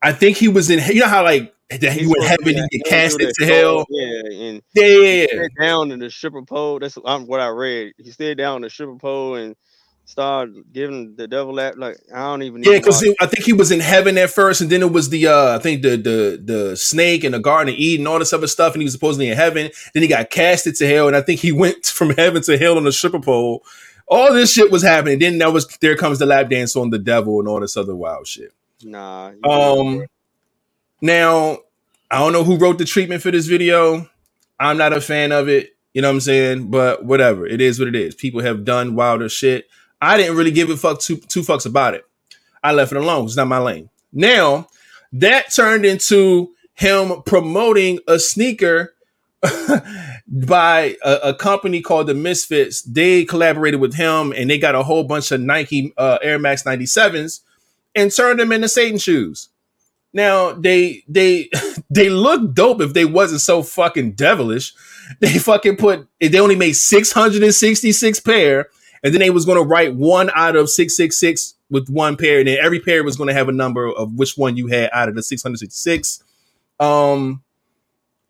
I 0.03 0.13
think 0.13 0.37
he 0.37 0.49
was 0.49 0.71
in, 0.71 0.81
you 0.93 1.01
know 1.01 1.09
how 1.09 1.23
like 1.23 1.55
that 1.79 1.93
he 1.93 2.07
would 2.07 2.23
heaven 2.23 2.59
and 2.59 2.69
get 2.71 2.85
casted 2.85 3.33
to 3.35 3.47
hell. 3.47 3.87
Yeah, 3.89 4.23
and 4.33 4.63
yeah, 4.75 4.85
yeah, 4.85 5.27
yeah. 5.33 5.47
down 5.59 5.93
in 5.93 6.01
the 6.01 6.11
stripper 6.11 6.43
pole. 6.43 6.79
That's 6.81 6.97
what 6.97 7.41
I 7.41 7.49
read. 7.49 7.93
He 7.99 8.11
stayed 8.11 8.39
down 8.39 8.57
in 8.57 8.63
the 8.63 8.71
stripper 8.71 8.97
pole 8.97 9.37
and 9.37 9.55
started 10.05 10.65
giving 10.73 11.15
the 11.15 11.29
devil 11.29 11.55
that. 11.55 11.79
Like 11.79 11.97
I 12.13 12.19
don't 12.19 12.43
even. 12.43 12.63
Yeah, 12.63 12.79
because 12.79 13.03
I 13.21 13.27
think 13.27 13.45
he 13.45 13.53
was 13.53 13.71
in 13.71 13.81
heaven 13.81 14.19
at 14.19 14.31
first, 14.31 14.61
and 14.61 14.69
then 14.69 14.83
it 14.83 14.93
was 14.93 15.09
the 15.09 15.29
uh 15.29 15.57
I 15.57 15.59
think 15.59 15.83
the 15.83 15.91
the 15.91 16.43
the 16.43 16.77
snake 16.77 17.25
and 17.25 17.35
the 17.35 17.39
Garden 17.39 17.73
of 17.73 17.79
Eden, 17.79 18.07
all 18.07 18.19
this 18.19 18.33
other 18.33 18.49
stuff, 18.49 18.75
and 18.75 18.83
he 18.83 18.87
was 18.87 18.93
supposedly 18.93 19.29
in 19.29 19.37
heaven. 19.37 19.71
Then 19.95 20.03
he 20.03 20.09
got 20.09 20.31
casted 20.31 20.75
to 20.77 20.89
hell, 20.89 21.07
and 21.07 21.17
I 21.17 21.23
think 21.23 21.41
he 21.41 21.53
went 21.65 21.87
from 21.87 22.11
heaven 22.11 22.43
to 22.43 22.59
hell 22.59 22.77
on 22.77 22.85
the 22.85 22.93
stripper 22.93 23.21
pole. 23.21 23.65
All 24.09 24.35
this 24.35 24.53
shit 24.53 24.73
was 24.73 24.83
happening. 24.83 25.21
Then 25.21 25.39
that 25.39 25.53
was 25.53 25.67
there 25.81 25.97
comes 25.97 26.19
the 26.19 26.27
lap 26.27 26.51
dance 26.51 26.75
on 26.75 26.91
the 26.91 26.99
devil 26.99 27.39
and 27.39 27.49
all 27.49 27.61
this 27.61 27.77
other 27.77 27.95
wild 27.95 28.27
shit. 28.27 28.53
Nah. 28.83 29.33
Um. 29.49 30.05
Now, 31.01 31.59
I 32.11 32.19
don't 32.19 32.33
know 32.33 32.45
who 32.45 32.57
wrote 32.57 32.79
the 32.79 32.85
treatment 32.85 33.23
for 33.23 33.31
this 33.31 33.47
video. 33.47 34.09
I'm 34.59 34.77
not 34.77 34.93
a 34.93 35.01
fan 35.01 35.33
of 35.33 35.49
it. 35.49 35.77
You 35.95 36.03
know 36.03 36.09
what 36.09 36.15
I'm 36.15 36.21
saying? 36.21 36.71
But 36.71 37.05
whatever. 37.05 37.47
It 37.47 37.61
is 37.61 37.79
what 37.79 37.89
it 37.89 37.97
is. 37.97 38.15
People 38.15 38.43
have 38.43 38.65
done 38.65 38.95
wilder 38.95 39.29
shit. 39.29 39.69
I 40.01 40.17
didn't 40.17 40.37
really 40.37 40.51
give 40.51 40.71
a 40.71 40.77
fuck 40.77 41.01
two, 41.01 41.17
two 41.17 41.41
fucks 41.41 41.67
about 41.67 41.95
it. 41.95 42.05
I 42.63 42.73
left 42.73 42.93
it 42.93 42.99
alone. 42.99 43.25
It's 43.25 43.37
not 43.37 43.49
my 43.49 43.59
lane. 43.59 43.91
Now, 44.13 44.69
that 45.13 45.53
turned 45.53 45.85
into 45.85 46.53
him 46.75 47.23
promoting 47.27 47.99
a 48.07 48.19
sneaker 48.19 48.95
by 50.27 50.97
a, 51.05 51.15
a, 51.25 51.35
company 51.35 51.81
called 51.81 52.07
the 52.07 52.15
Misfits. 52.15 52.83
They 52.83 53.25
collaborated 53.25 53.81
with 53.81 53.95
him 53.95 54.33
and 54.33 54.51
they 54.51 54.59
got 54.59 54.75
a 54.75 54.83
whole 54.83 55.05
bunch 55.05 55.31
of 55.33 55.41
Nike 55.41 55.93
uh, 55.97 56.19
Air 56.23 56.39
Max 56.39 56.63
97s 56.63 57.41
and 57.95 58.11
turned 58.11 58.41
them 58.41 58.53
into 58.53 58.69
Satan 58.69 58.99
shoes. 58.99 59.50
Now 60.13 60.53
they 60.53 61.05
they 61.09 61.51
they 61.91 62.09
look 62.09 62.55
dope 62.55 62.81
if 62.81 62.95
they 62.95 63.05
wasn't 63.05 63.41
so 63.41 63.63
fucking 63.63 64.13
devilish. 64.13 64.75
They 65.19 65.41
fucking 65.41 65.77
put 65.77 66.07
they 66.21 66.39
only 66.39 66.55
made 66.55 66.75
666 66.75 68.21
pair, 68.21 68.69
and 69.03 69.13
then 69.13 69.19
they 69.19 69.31
was 69.31 69.45
gonna 69.45 69.65
write 69.65 69.97
one 69.97 70.31
out 70.37 70.55
of 70.55 70.71
666 70.71 71.55
with 71.69 71.89
one 71.89 72.17
pair, 72.17 72.39
and 72.39 72.47
then 72.47 72.59
every 72.63 72.79
pair 72.79 73.03
was 73.03 73.17
gonna 73.17 73.33
have 73.33 73.49
a 73.49 73.53
number 73.53 73.89
of 73.89 74.15
which 74.15 74.37
one 74.37 74.57
you 74.57 74.69
had 74.69 74.89
out 74.93 75.09
of 75.09 75.17
the 75.17 75.23
666. 75.25 76.23
Um 76.79 77.43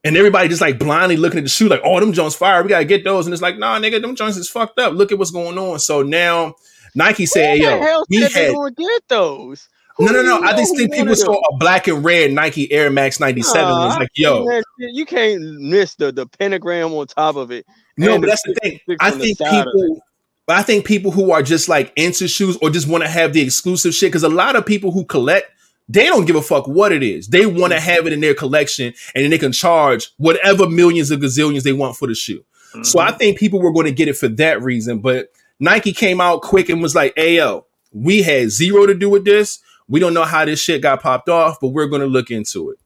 and 0.03 0.17
everybody 0.17 0.49
just 0.49 0.63
like 0.63 0.79
blindly 0.79 1.17
looking 1.19 1.39
at 1.39 1.45
the 1.45 1.51
shoe, 1.51 1.69
like, 1.69 1.83
oh, 1.85 2.01
them 2.01 2.13
Jones 2.13 2.35
fire. 2.35 2.63
We 2.63 2.71
gotta 2.71 2.87
get 2.87 3.05
those. 3.05 3.27
And 3.27 3.35
it's 3.35 3.43
like, 3.43 3.59
nah, 3.59 3.79
nigga, 3.79 4.01
them 4.01 4.17
Jones 4.17 4.37
is 4.39 4.49
fucked 4.49 4.79
up. 4.79 4.95
Look 4.95 5.13
at 5.13 5.19
what's 5.19 5.31
going 5.31 5.59
on. 5.59 5.79
So 5.81 6.03
now 6.03 6.55
Nike 6.95 7.27
said, 7.27 7.59
hey, 7.59 7.63
yo, 7.63 8.05
we 8.09 8.21
had 8.23 8.33
they 8.33 8.53
gonna 8.55 8.71
get 8.73 9.09
those. 9.09 9.69
No, 10.01 10.13
no, 10.13 10.23
no. 10.23 10.41
I 10.41 10.57
just 10.57 10.77
think 10.77 10.93
people 10.93 11.15
saw 11.15 11.35
a 11.35 11.57
black 11.57 11.87
and 11.89 12.05
red 12.05 12.33
Nike 12.33 12.71
Air 12.73 12.91
Max 12.91 13.21
97 13.21 13.63
uh, 13.63 13.69
and 13.69 13.85
was 13.85 13.97
like, 13.99 14.11
yo. 14.15 14.47
You 14.79 15.05
can't 15.07 15.43
miss 15.61 15.95
the, 15.95 16.11
the 16.13 16.27
pentagram 16.27 16.93
on 16.93 17.07
top 17.07 17.37
of 17.37 17.51
it. 17.51 17.67
No, 17.97 18.19
but 18.19 18.29
that's 18.29 18.43
the 18.43 18.55
thing. 18.55 18.81
I 19.01 19.11
think 19.11 19.39
people 19.39 20.03
but 20.51 20.57
I 20.57 20.63
think 20.63 20.85
people 20.85 21.13
who 21.13 21.31
are 21.31 21.45
just 21.45 21.69
like 21.69 21.93
into 21.95 22.27
shoes 22.27 22.59
or 22.61 22.71
just 22.71 22.89
want 22.89 23.05
to 23.05 23.09
have 23.09 23.33
the 23.33 23.41
exclusive 23.41 23.95
shit, 23.95 24.09
because 24.09 24.25
a 24.25 24.29
lot 24.29 24.57
of 24.57 24.67
people 24.67 24.91
who 24.91 25.05
collect, 25.05 25.49
they 25.89 26.07
don't 26.07 26.25
give 26.25 26.35
a 26.35 26.43
fuck 26.43 26.67
what 26.67 26.91
it 26.91 27.05
is. 27.05 27.29
They 27.29 27.47
want 27.47 27.73
to 27.73 27.79
mm-hmm. 27.79 27.89
have 27.89 28.07
it 28.09 28.13
in 28.13 28.19
their 28.19 28.35
collection 28.35 28.93
and 29.15 29.23
then 29.23 29.31
they 29.31 29.39
can 29.39 29.53
charge 29.53 30.11
whatever 30.17 30.69
millions 30.69 31.13
of 31.13 31.21
gazillions 31.21 31.63
they 31.63 31.73
want 31.73 31.95
for 31.95 32.09
the 32.09 32.17
shoe. 32.17 32.41
Mm-hmm. 32.73 32.83
So 32.83 32.99
I 32.99 33.11
mm-hmm. 33.11 33.19
think 33.19 33.39
people 33.39 33.61
were 33.61 33.73
going 33.73 33.87
to 33.87 33.93
get 33.93 34.09
it 34.09 34.17
for 34.17 34.27
that 34.27 34.61
reason. 34.61 34.99
But 34.99 35.29
Nike 35.61 35.93
came 35.93 36.21
out 36.21 36.43
quick 36.43 36.69
and 36.69 36.83
was 36.83 36.97
like, 36.97 37.15
Ayo, 37.15 37.63
we 37.93 38.23
had 38.23 38.51
zero 38.51 38.87
to 38.87 38.95
do 38.95 39.09
with 39.09 39.25
this. 39.25 39.61
We 39.91 39.99
don't 39.99 40.15
know 40.15 40.25
how 40.25 40.45
this 40.45 40.61
shit 40.61 40.83
got 40.83 41.03
popped 41.03 41.29
off, 41.29 41.59
but 41.61 41.69
we're 41.69 41.89
going 41.89 42.01
to 42.01 42.07
look 42.07 42.31
into 42.31 42.71
it. 42.71 42.79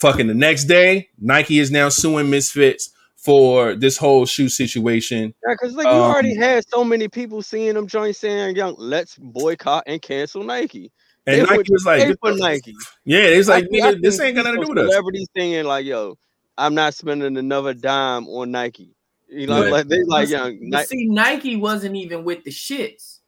Fucking 0.00 0.26
the 0.26 0.34
next 0.34 0.64
day, 0.64 1.08
Nike 1.20 1.60
is 1.60 1.70
now 1.70 1.88
suing 1.88 2.28
Misfits 2.28 2.90
for 3.16 3.76
this 3.76 3.96
whole 3.96 4.26
shoe 4.26 4.48
situation. 4.48 5.32
Yeah, 5.46 5.54
because 5.54 5.76
like 5.76 5.86
um, 5.86 5.94
you 5.94 6.02
already 6.02 6.34
had 6.34 6.64
so 6.68 6.82
many 6.82 7.06
people 7.06 7.40
seeing 7.40 7.74
them 7.74 7.86
joints 7.86 8.18
saying, 8.18 8.56
"Young, 8.56 8.74
let's 8.78 9.16
boycott 9.16 9.84
and 9.86 10.02
cancel 10.02 10.42
Nike." 10.42 10.90
And 11.24 11.42
they 11.42 11.56
Nike 11.56 11.72
was 11.72 11.84
like, 11.86 12.18
for 12.20 12.34
Nike. 12.34 12.74
Yeah, 13.04 13.20
it's 13.20 13.48
like, 13.48 13.68
I, 13.80 13.94
this 14.02 14.18
ain't 14.18 14.34
got 14.34 14.44
nothing 14.44 14.62
to 14.62 14.66
do 14.66 14.70
with 14.70 14.78
us. 14.78 14.90
Celebrities 14.90 15.28
saying 15.36 15.66
like, 15.66 15.86
"Yo, 15.86 16.18
I'm 16.58 16.74
not 16.74 16.94
spending 16.94 17.36
another 17.36 17.74
dime 17.74 18.26
on 18.26 18.50
Nike." 18.50 18.96
You 19.28 19.46
know, 19.46 19.62
yeah. 19.62 19.70
like 19.70 19.86
they 19.86 20.02
like, 20.02 20.28
young. 20.28 20.58
Ni- 20.60 20.84
see, 20.84 21.06
Nike 21.06 21.54
wasn't 21.54 21.94
even 21.94 22.24
with 22.24 22.42
the 22.42 22.50
shits. 22.50 23.20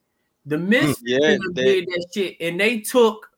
The 0.46 0.58
hmm. 0.58 0.68
Misfits 0.68 1.02
yeah, 1.04 1.36
they, 1.52 1.80
did 1.80 1.86
that 1.86 2.06
shit, 2.12 2.36
and 2.40 2.60
they 2.60 2.80
took 2.80 3.30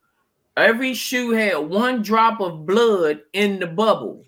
every 0.57 0.95
shoe 0.95 1.31
had 1.33 1.59
one 1.59 2.03
drop 2.03 2.41
of 2.41 2.67
blood 2.67 3.21
in 3.33 3.61
the 3.61 3.67
bubble. 3.67 4.25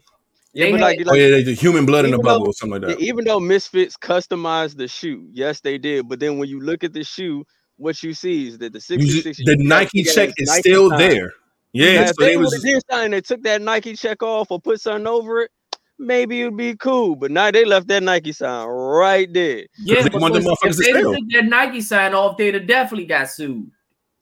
Yeah, 0.53 0.71
but 0.71 0.81
like, 0.81 0.99
like, 0.99 1.09
oh 1.09 1.15
yeah, 1.15 1.43
the 1.43 1.55
human 1.55 1.87
blood 1.87 2.05
in 2.05 2.11
the 2.11 2.19
bubble 2.19 2.45
though, 2.45 2.51
or 2.51 2.53
something 2.53 2.83
like 2.83 2.99
that. 2.99 3.01
Even 3.01 3.25
though 3.25 3.39
Misfits 3.39 3.97
customized 3.97 4.77
the 4.77 4.89
shoe, 4.89 5.29
yes, 5.33 5.61
they 5.61 5.79
did. 5.79 6.09
But 6.09 6.21
then 6.21 6.39
when 6.39 6.49
you 6.49 6.61
look 6.61 6.85
at 6.85 6.93
the 6.93 7.05
shoe, 7.05 7.45
what 7.77 8.03
you 8.03 8.15
see 8.15 8.49
is 8.49 8.59
that 8.59 8.73
the 8.73 8.81
66 8.81 9.39
the 9.45 9.57
Nike 9.57 10.03
check 10.03 10.31
is 10.37 10.49
Nike 10.49 10.61
still 10.61 10.91
time. 10.91 10.99
there. 10.99 11.33
Yeah, 11.73 12.07
so 12.07 12.13
they, 12.19 12.31
they 12.31 12.37
was 12.39 12.61
did 12.63 12.83
something, 12.91 13.11
they 13.11 13.21
took 13.21 13.43
that 13.43 13.61
Nike 13.61 13.95
check 13.95 14.23
off 14.23 14.51
or 14.51 14.61
put 14.61 14.81
something 14.81 15.07
over 15.07 15.43
it 15.43 15.51
maybe 15.99 16.43
it'd 16.43 16.57
be 16.57 16.77
cool. 16.77 17.17
But 17.17 17.31
now 17.31 17.51
they 17.51 17.65
left 17.65 17.89
that 17.89 18.03
Nike 18.03 18.33
sign 18.33 18.67
right 18.67 19.33
there. 19.33 19.67
Yeah, 19.79 20.09
they 20.09 20.19
want 20.19 20.35
the 20.35 20.57
if 20.63 20.77
they 20.77 20.93
took 20.93 21.15
that 21.33 21.45
Nike 21.45 21.81
sign 21.81 22.15
off, 22.15 22.37
they'd 22.37 22.55
have 22.55 22.67
definitely 22.67 23.07
got 23.07 23.31
sued. 23.31 23.71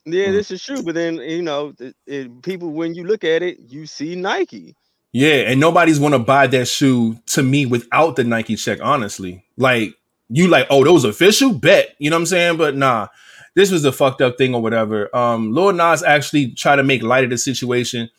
Yeah, 0.04 0.28
mm. 0.28 0.32
this 0.32 0.50
is 0.50 0.62
true. 0.62 0.82
But 0.82 0.94
then 0.94 1.16
you 1.16 1.42
know, 1.42 1.74
it, 1.78 1.96
it, 2.06 2.42
people 2.42 2.70
when 2.70 2.94
you 2.94 3.04
look 3.04 3.24
at 3.24 3.42
it, 3.42 3.58
you 3.68 3.86
see 3.86 4.14
Nike. 4.14 4.76
Yeah, 5.12 5.50
and 5.50 5.60
nobody's 5.60 5.98
gonna 5.98 6.18
buy 6.18 6.46
that 6.48 6.68
shoe 6.68 7.18
to 7.26 7.42
me 7.42 7.66
without 7.66 8.16
the 8.16 8.24
Nike 8.24 8.56
check. 8.56 8.78
Honestly, 8.82 9.44
like 9.56 9.94
you 10.28 10.48
like, 10.48 10.66
oh, 10.70 10.84
those 10.84 11.04
official 11.04 11.52
bet. 11.52 11.94
You 11.98 12.10
know 12.10 12.16
what 12.16 12.20
I'm 12.20 12.26
saying? 12.26 12.56
But 12.56 12.76
nah, 12.76 13.08
this 13.54 13.70
was 13.70 13.84
a 13.84 13.92
fucked 13.92 14.20
up 14.20 14.38
thing 14.38 14.54
or 14.54 14.62
whatever. 14.62 15.14
Um, 15.16 15.52
Lil 15.52 15.72
Nas 15.72 16.02
actually 16.02 16.52
tried 16.52 16.76
to 16.76 16.82
make 16.82 17.02
light 17.02 17.24
of 17.24 17.30
the 17.30 17.38
situation 17.38 18.10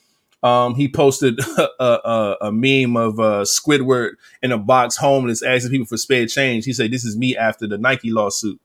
um, 0.43 0.75
he 0.75 0.87
posted 0.87 1.39
a, 1.57 1.83
a, 1.83 2.37
a, 2.41 2.51
meme 2.51 2.95
of 2.95 3.19
uh, 3.19 3.43
Squidward 3.43 4.11
in 4.41 4.51
a 4.51 4.57
box 4.57 4.95
homeless 4.97 5.41
asking 5.41 5.71
people 5.71 5.87
for 5.87 5.97
spare 5.97 6.27
change. 6.27 6.65
He 6.65 6.73
said, 6.73 6.91
"This 6.91 7.05
is 7.05 7.17
me 7.17 7.35
after 7.35 7.67
the 7.67 7.77
Nike 7.77 8.11
lawsuit." 8.11 8.59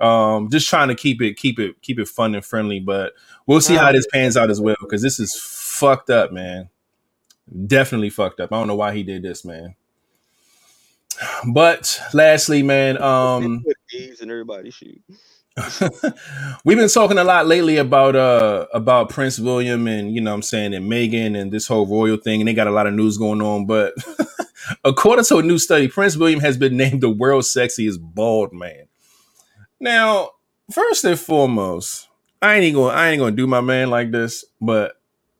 Um, 0.00 0.50
just 0.50 0.68
trying 0.68 0.88
to 0.88 0.94
keep 0.94 1.22
it 1.22 1.34
keep 1.36 1.58
it 1.58 1.80
keep 1.82 1.98
it 1.98 2.08
fun 2.08 2.34
and 2.34 2.44
friendly, 2.44 2.80
but 2.80 3.14
we'll 3.46 3.60
see 3.60 3.74
how 3.74 3.92
this 3.92 4.06
pans 4.12 4.36
out 4.36 4.50
as 4.50 4.60
well 4.60 4.76
because 4.80 5.02
this 5.02 5.18
is 5.18 5.34
fucked 5.34 6.10
up, 6.10 6.32
man. 6.32 6.68
Definitely 7.66 8.10
fucked 8.10 8.40
up. 8.40 8.52
I 8.52 8.56
don't 8.56 8.68
know 8.68 8.76
why 8.76 8.94
he 8.94 9.02
did 9.02 9.22
this, 9.22 9.44
man. 9.44 9.74
But 11.52 12.00
lastly, 12.14 12.62
man, 12.62 13.00
um, 13.02 13.64
and 13.92 14.30
everybody 14.30 14.70
shoot. 14.70 15.02
We've 16.64 16.78
been 16.78 16.88
talking 16.88 17.18
a 17.18 17.24
lot 17.24 17.46
lately 17.46 17.76
about 17.76 18.16
uh 18.16 18.66
about 18.72 19.10
Prince 19.10 19.38
William 19.38 19.86
and 19.86 20.14
you 20.14 20.20
know 20.20 20.30
what 20.30 20.36
I'm 20.36 20.42
saying 20.42 20.72
and 20.72 20.90
Meghan 20.90 21.38
and 21.38 21.52
this 21.52 21.66
whole 21.66 21.86
royal 21.86 22.16
thing 22.16 22.40
and 22.40 22.48
they 22.48 22.54
got 22.54 22.68
a 22.68 22.72
lot 22.72 22.86
of 22.86 22.94
news 22.94 23.18
going 23.18 23.42
on 23.42 23.66
but 23.66 23.92
according 24.84 25.26
to 25.26 25.38
a 25.38 25.42
new 25.42 25.58
study 25.58 25.88
Prince 25.88 26.16
William 26.16 26.40
has 26.40 26.56
been 26.56 26.76
named 26.78 27.02
the 27.02 27.10
world's 27.10 27.52
sexiest 27.52 27.98
bald 28.00 28.52
man. 28.52 28.86
Now, 29.78 30.30
first 30.70 31.04
and 31.04 31.18
foremost, 31.18 32.08
I 32.40 32.56
ain't 32.56 32.74
gonna 32.74 32.94
I 32.94 33.08
ain't 33.08 33.20
gonna 33.20 33.36
do 33.36 33.46
my 33.46 33.60
man 33.60 33.90
like 33.90 34.10
this, 34.10 34.44
but 34.60 34.94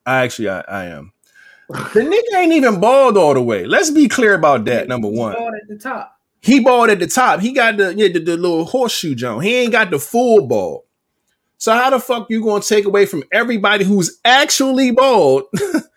I 0.05 0.25
actually 0.25 0.51
I, 0.51 0.61
I 0.61 0.85
am. 0.87 1.13
The 1.69 2.01
nigga 2.01 2.39
ain't 2.39 2.53
even 2.53 2.81
bald 2.81 3.17
all 3.17 3.33
the 3.33 3.43
way. 3.43 3.65
Let's 3.65 3.91
be 3.91 4.09
clear 4.09 4.35
about 4.35 4.67
that. 4.67 4.89
Number 4.89 5.09
one, 5.09 5.35
Bald 5.35 5.55
at 5.55 5.69
the 5.69 5.79
top. 5.79 6.19
He 6.43 6.61
bald 6.61 6.91
at 6.91 6.99
the 6.99 7.07
top. 7.07 7.41
He 7.41 7.53
got 7.53 7.77
the 7.79 7.95
yeah 7.95 8.09
the, 8.09 8.19
the 8.19 8.37
little 8.37 8.65
horseshoe 8.65 9.15
joint. 9.15 9.45
He 9.45 9.55
ain't 9.57 9.73
got 9.73 9.91
the 9.91 9.99
full 9.99 10.47
bald. 10.47 10.83
So 11.59 11.73
how 11.73 11.91
the 11.91 12.01
fuck 12.01 12.27
you 12.29 12.43
gonna 12.45 12.63
take 12.63 12.85
away 12.85 13.07
from 13.07 13.23
everybody 13.33 13.85
who's 13.85 14.19
actually 14.25 14.91
bald 14.91 15.45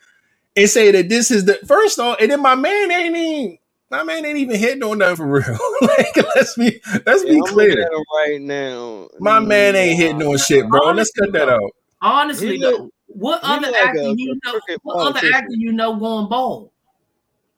and 0.56 0.70
say 0.70 0.92
that 0.92 1.10
this 1.10 1.32
is 1.32 1.46
the 1.46 1.56
first 1.66 2.00
off? 2.00 2.18
And 2.22 2.32
then 2.32 2.42
my 2.42 2.56
man 2.56 2.92
ain't 2.92 3.16
even 3.16 3.58
my 3.90 4.04
man 4.04 4.26
ain't 4.26 4.38
even 4.38 4.56
hitting 4.58 4.84
on 4.84 5.00
nothing 5.00 5.16
for 5.18 5.28
real. 5.28 5.58
like 5.82 6.16
let's 6.36 6.56
be 6.56 6.80
let's 7.06 7.24
Yeah, 7.24 7.32
be 7.34 7.38
I'm 7.40 7.44
clear. 7.46 7.72
at 7.72 7.92
him 7.92 8.04
right 8.16 8.42
now. 8.42 9.08
My 9.20 9.40
man 9.40 9.76
ain't 9.76 9.98
hitting 10.00 10.22
on 10.24 10.38
shit, 10.38 10.68
bro. 10.70 10.92
Let's 10.92 11.12
cut 11.12 11.32
that 11.34 11.50
out. 11.50 11.72
Honestly, 12.02 12.58
look- 12.60 12.78
though, 12.78 12.90
what 13.08 13.40
other 13.44 13.72
like 13.72 13.76
actor 13.82 14.02
you 14.04 14.40
know? 14.46 14.60
What 14.84 15.08
other 15.18 15.28
actor 15.34 15.54
you 15.56 15.72
know 15.72 15.96
going 15.96 16.30
bald? 16.30 16.70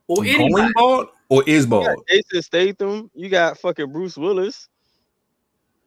Or 0.07 0.17
Going 0.23 0.29
anybody? 0.29 0.71
bald 0.75 1.07
or 1.29 1.43
is 1.47 1.65
You 1.65 1.69
got 1.71 1.83
bald? 1.85 2.05
Jason 2.09 2.41
Statham. 2.41 3.11
You 3.13 3.29
got 3.29 3.57
fucking 3.57 3.91
Bruce 3.91 4.17
Willis. 4.17 4.67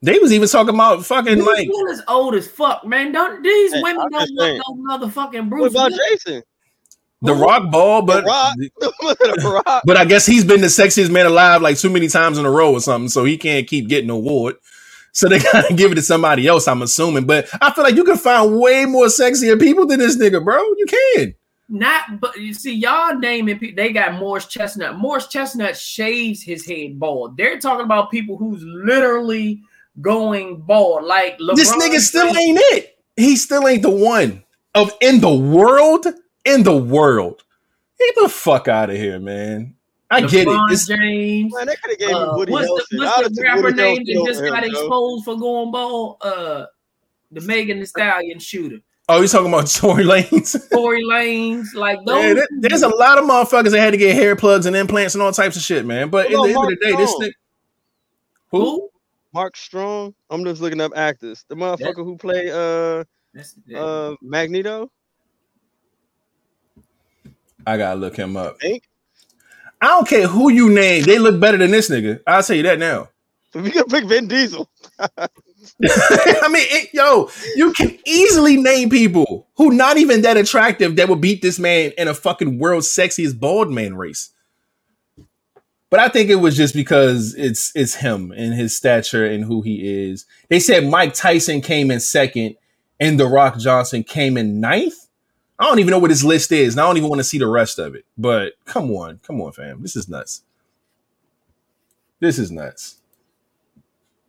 They 0.02 0.18
was 0.18 0.32
even 0.32 0.48
talking 0.48 0.74
about 0.74 1.04
fucking 1.04 1.34
Bruce 1.36 1.46
like 1.46 1.68
Willis 1.68 2.00
old 2.08 2.34
as 2.34 2.48
fuck, 2.48 2.86
man. 2.86 3.12
Don't 3.12 3.42
these 3.42 3.72
Hey, 3.72 3.82
women 3.82 4.08
don't 4.10 4.20
just 4.20 4.32
look 4.32 4.62
no 4.66 4.98
motherfucking 4.98 5.48
Bruce? 5.50 5.74
What 5.74 5.90
about 5.90 5.90
Willis? 5.90 6.24
Jason? 6.24 6.42
the 7.22 7.34
Rock 7.34 7.70
ball, 7.70 8.02
but 8.02 8.22
The 8.22 8.26
Rock. 8.26 8.54
the 8.80 9.62
Rock. 9.66 9.82
but 9.84 9.96
I 9.96 10.04
guess 10.04 10.24
he's 10.24 10.44
been 10.44 10.62
the 10.62 10.68
sexiest 10.68 11.10
man 11.10 11.26
alive 11.26 11.60
like 11.60 11.78
too 11.78 11.90
many 11.90 12.08
times 12.08 12.38
in 12.38 12.46
a 12.46 12.50
row 12.50 12.72
or 12.72 12.80
something, 12.80 13.08
so 13.08 13.24
he 13.24 13.36
can't 13.36 13.66
keep 13.66 13.88
getting 13.88 14.10
an 14.10 14.16
award. 14.16 14.56
So 15.12 15.28
they 15.28 15.38
gotta 15.52 15.74
give 15.74 15.92
it 15.92 15.96
to 15.96 16.02
somebody 16.02 16.46
else, 16.46 16.66
I'm 16.66 16.82
assuming. 16.82 17.26
But 17.26 17.48
I 17.60 17.72
feel 17.72 17.84
like 17.84 17.96
you 17.96 18.04
can 18.04 18.16
find 18.16 18.58
way 18.58 18.86
more 18.86 19.06
sexier 19.06 19.60
people 19.60 19.86
than 19.86 19.98
this 19.98 20.16
nigga, 20.16 20.42
bro. 20.42 20.56
You 20.56 20.86
can. 20.86 21.34
Not, 21.72 22.18
but 22.20 22.36
you 22.36 22.52
see, 22.52 22.74
y'all 22.74 23.16
naming 23.16 23.58
people. 23.58 23.76
They 23.76 23.92
got 23.92 24.14
Morris 24.14 24.46
Chestnut. 24.46 24.98
Morris 24.98 25.28
Chestnut 25.28 25.76
shaves 25.76 26.42
his 26.42 26.66
head 26.66 26.98
bald. 26.98 27.36
They're 27.36 27.60
talking 27.60 27.84
about 27.84 28.10
people 28.10 28.36
who's 28.36 28.62
literally 28.64 29.62
going 30.00 30.56
bald. 30.56 31.04
Like 31.04 31.38
LeBron 31.38 31.54
this 31.54 31.70
nigga 31.76 32.00
still 32.00 32.36
ain't 32.36 32.58
it. 32.72 32.98
He 33.16 33.36
still 33.36 33.68
ain't 33.68 33.82
the 33.82 33.90
one 33.90 34.42
of 34.74 34.92
in 35.00 35.20
the 35.20 35.32
world. 35.34 36.06
In 36.44 36.62
the 36.64 36.76
world. 36.76 37.44
Get 37.98 38.14
the 38.20 38.28
fuck 38.28 38.66
out 38.66 38.90
of 38.90 38.96
here, 38.96 39.20
man. 39.20 39.74
I 40.10 40.22
get 40.22 40.48
it. 40.48 40.60
It's, 40.70 40.88
James. 40.88 41.54
Man, 41.54 41.66
they 41.66 41.76
could 41.76 41.90
have 41.90 41.98
gave 41.98 42.08
me 42.08 42.14
Uh, 42.14 42.36
Woody 42.36 42.50
what's 42.50 42.66
Nelson. 42.66 42.86
the, 42.90 43.04
what's 43.04 43.16
would've 43.18 43.34
the 43.36 43.42
rapper 43.42 43.62
Woody 43.62 43.76
name 43.76 44.04
that 44.06 44.24
just 44.26 44.42
got 44.42 44.62
Joe. 44.64 44.68
exposed 44.70 45.24
for 45.24 45.38
going 45.38 45.70
bald? 45.70 46.16
Uh, 46.22 46.66
the 47.30 47.42
Megan 47.42 47.78
Thee 47.78 47.84
Stallion 47.84 48.38
shooter, 48.40 48.80
oh, 49.10 49.20
you 49.22 49.28
talking 49.28 49.48
about 49.48 49.66
Tory 49.70 50.04
Lanez? 50.04 50.70
Tory 50.70 51.02
Lanez, 51.04 51.74
Like 51.74 51.98
those. 52.06 52.22
Yeah, 52.24 52.34
there- 52.34 52.48
there's 52.60 52.82
a 52.82 52.88
lot 52.88 53.18
of 53.18 53.24
motherfuckers 53.24 53.70
that 53.72 53.80
had 53.80 53.90
to 53.92 53.96
get 53.96 54.14
hair 54.14 54.36
plugs 54.36 54.66
and 54.66 54.74
implants 54.76 55.14
and 55.14 55.22
all 55.22 55.32
types 55.32 55.56
of 55.56 55.62
shit, 55.62 55.84
man. 55.84 56.08
But 56.10 56.26
at 56.30 56.38
What 56.38 56.44
the 56.46 56.48
end 56.50 56.56
about 56.58 56.72
of 56.72 56.78
the 56.78 56.86
day, 56.86 56.96
this 56.96 57.10
Mark 57.10 57.22
nigga. 57.22 57.32
Who? 58.52 58.58
who? 58.60 58.90
Mark 59.32 59.56
Strong. 59.56 60.14
I'm 60.28 60.44
just 60.44 60.60
looking 60.60 60.80
up 60.80 60.92
actors. 60.96 61.44
The 61.48 61.54
motherfucker 61.54 62.04
who 62.04 62.16
played 62.16 62.50
uh 62.50 63.04
uh 63.76 64.14
Magneto. 64.22 64.90
I 67.66 67.76
gotta 67.76 67.98
look 68.00 68.16
him 68.16 68.36
up. 68.36 68.58
Think. 68.60 68.88
I 69.80 69.86
don't 69.88 70.08
care 70.08 70.26
who 70.26 70.50
you 70.50 70.68
name, 70.70 71.04
they 71.04 71.18
look 71.18 71.40
better 71.40 71.56
than 71.58 71.70
this 71.70 71.88
nigga. 71.88 72.20
I'll 72.26 72.42
tell 72.42 72.56
you 72.56 72.62
that 72.64 72.78
now. 72.78 73.08
So 73.52 73.60
we 73.62 73.70
can 73.70 73.84
pick 73.84 74.04
Vin 74.06 74.28
Diesel. 74.28 74.68
I 75.82 76.48
mean, 76.50 76.66
it, 76.68 76.90
yo, 76.92 77.30
you 77.56 77.72
can 77.72 77.98
easily 78.06 78.56
name 78.56 78.90
people 78.90 79.48
who 79.56 79.70
not 79.70 79.96
even 79.96 80.22
that 80.22 80.36
attractive 80.36 80.96
that 80.96 81.08
would 81.08 81.20
beat 81.20 81.42
this 81.42 81.58
man 81.58 81.92
in 81.96 82.08
a 82.08 82.14
fucking 82.14 82.58
world's 82.58 82.88
sexiest 82.88 83.38
bald 83.40 83.70
man 83.70 83.94
race. 83.94 84.30
But 85.90 86.00
I 86.00 86.08
think 86.08 86.30
it 86.30 86.36
was 86.36 86.56
just 86.56 86.74
because 86.74 87.34
it's 87.34 87.72
it's 87.74 87.96
him 87.96 88.30
and 88.30 88.54
his 88.54 88.76
stature 88.76 89.26
and 89.26 89.44
who 89.44 89.60
he 89.62 90.08
is. 90.08 90.24
They 90.48 90.60
said 90.60 90.86
Mike 90.86 91.14
Tyson 91.14 91.60
came 91.60 91.90
in 91.90 91.98
second 91.98 92.56
and 93.00 93.18
The 93.18 93.26
Rock 93.26 93.58
Johnson 93.58 94.04
came 94.04 94.36
in 94.36 94.60
ninth. 94.60 95.08
I 95.58 95.64
don't 95.64 95.80
even 95.80 95.90
know 95.90 95.98
what 95.98 96.10
his 96.10 96.24
list 96.24 96.52
is, 96.52 96.74
and 96.74 96.80
I 96.80 96.84
don't 96.86 96.96
even 96.96 97.10
want 97.10 97.20
to 97.20 97.24
see 97.24 97.38
the 97.38 97.48
rest 97.48 97.78
of 97.78 97.94
it. 97.94 98.06
But 98.16 98.52
come 98.64 98.90
on, 98.92 99.18
come 99.26 99.40
on, 99.40 99.52
fam. 99.52 99.82
This 99.82 99.96
is 99.96 100.08
nuts. 100.08 100.42
This 102.20 102.38
is 102.38 102.50
nuts. 102.50 102.99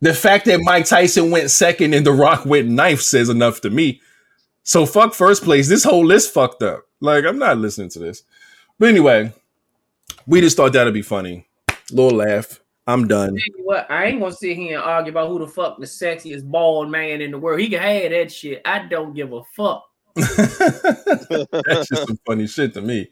The 0.02 0.12
fact 0.12 0.46
that 0.46 0.60
Mike 0.62 0.86
Tyson 0.86 1.30
went 1.30 1.48
second 1.52 1.94
and 1.94 2.04
The 2.04 2.12
Rock 2.12 2.44
went 2.44 2.68
ninth 2.68 3.00
says 3.00 3.28
enough 3.28 3.60
to 3.60 3.70
me. 3.70 4.00
So 4.64 4.84
fuck 4.84 5.14
first 5.14 5.44
place. 5.44 5.68
This 5.68 5.84
whole 5.84 6.04
list 6.04 6.34
fucked 6.34 6.62
up. 6.64 6.88
Like 7.00 7.24
I'm 7.24 7.38
not 7.38 7.58
listening 7.58 7.88
to 7.90 8.00
this. 8.00 8.24
But 8.80 8.88
anyway, 8.88 9.32
we 10.26 10.40
just 10.40 10.56
thought 10.56 10.72
that'd 10.72 10.92
be 10.92 11.02
funny. 11.02 11.46
Little 11.92 12.18
laugh. 12.18 12.58
I'm 12.84 13.06
done. 13.06 13.38
What, 13.58 13.88
I 13.88 14.06
ain't 14.06 14.20
gonna 14.20 14.32
sit 14.32 14.56
here 14.56 14.78
and 14.78 14.84
argue 14.84 15.12
about 15.12 15.28
who 15.28 15.38
the 15.38 15.46
fuck 15.46 15.78
the 15.78 15.86
sexiest 15.86 16.50
bald 16.50 16.90
man 16.90 17.20
in 17.20 17.30
the 17.30 17.38
world. 17.38 17.60
He 17.60 17.68
can 17.68 17.80
have 17.80 18.10
that 18.10 18.32
shit. 18.32 18.60
I 18.64 18.80
don't 18.80 19.14
give 19.14 19.32
a 19.32 19.44
fuck. 19.44 19.88
That's 20.16 21.88
just 21.88 22.08
some 22.08 22.18
funny 22.26 22.48
shit 22.48 22.74
to 22.74 22.82
me. 22.82 23.08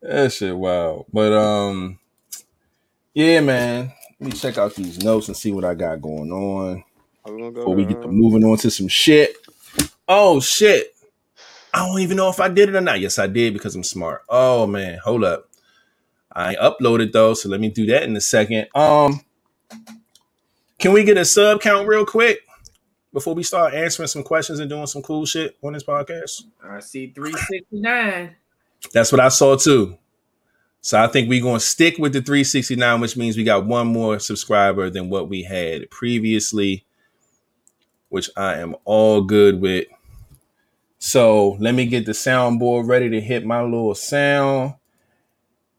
That 0.00 0.32
shit 0.32 0.56
wow. 0.56 1.04
But 1.12 1.34
um, 1.34 1.98
yeah, 3.12 3.40
man. 3.40 3.92
Let 4.20 4.32
me 4.32 4.32
check 4.32 4.58
out 4.58 4.74
these 4.74 5.02
notes 5.02 5.28
and 5.28 5.36
see 5.36 5.52
what 5.52 5.64
I 5.64 5.74
got 5.74 6.00
going 6.00 6.32
on 6.32 6.84
we 7.32 7.42
go 7.42 7.50
before 7.50 7.74
we 7.74 7.84
get 7.84 8.02
to 8.02 8.08
moving 8.08 8.44
on 8.44 8.56
to 8.58 8.70
some 8.70 8.88
shit. 8.88 9.36
Oh 10.08 10.40
shit. 10.40 10.94
I 11.72 11.86
don't 11.86 12.00
even 12.00 12.16
know 12.16 12.30
if 12.30 12.40
I 12.40 12.48
did 12.48 12.70
it 12.70 12.76
or 12.76 12.80
not. 12.80 13.00
Yes, 13.00 13.18
I 13.18 13.26
did 13.26 13.52
because 13.52 13.74
I'm 13.74 13.82
smart. 13.82 14.22
Oh 14.28 14.66
man, 14.66 14.98
hold 15.04 15.24
up. 15.24 15.50
I 16.32 16.54
uploaded 16.56 17.12
though, 17.12 17.34
so 17.34 17.48
let 17.48 17.60
me 17.60 17.70
do 17.70 17.86
that 17.86 18.04
in 18.04 18.16
a 18.16 18.20
second. 18.20 18.68
Um, 18.74 19.20
can 20.78 20.92
we 20.92 21.04
get 21.04 21.16
a 21.16 21.24
sub 21.24 21.60
count 21.60 21.88
real 21.88 22.06
quick 22.06 22.40
before 23.12 23.34
we 23.34 23.42
start 23.42 23.74
answering 23.74 24.06
some 24.06 24.22
questions 24.22 24.58
and 24.58 24.70
doing 24.70 24.86
some 24.86 25.02
cool 25.02 25.24
shit 25.26 25.56
on 25.62 25.72
this 25.72 25.84
podcast? 25.84 26.44
I 26.62 26.80
see 26.80 27.12
369. 27.12 28.36
That's 28.92 29.10
what 29.12 29.20
I 29.20 29.28
saw 29.28 29.56
too. 29.56 29.98
So 30.86 31.02
I 31.02 31.08
think 31.08 31.28
we're 31.28 31.42
going 31.42 31.58
to 31.58 31.66
stick 31.66 31.98
with 31.98 32.12
the 32.12 32.22
369, 32.22 33.00
which 33.00 33.16
means 33.16 33.36
we 33.36 33.42
got 33.42 33.66
one 33.66 33.88
more 33.88 34.20
subscriber 34.20 34.88
than 34.88 35.10
what 35.10 35.28
we 35.28 35.42
had 35.42 35.90
previously, 35.90 36.84
which 38.08 38.30
I 38.36 38.58
am 38.58 38.76
all 38.84 39.22
good 39.22 39.60
with. 39.60 39.88
So 41.00 41.56
let 41.58 41.74
me 41.74 41.86
get 41.86 42.06
the 42.06 42.12
soundboard 42.12 42.86
ready 42.86 43.10
to 43.10 43.20
hit 43.20 43.44
my 43.44 43.62
little 43.62 43.96
sound. 43.96 44.74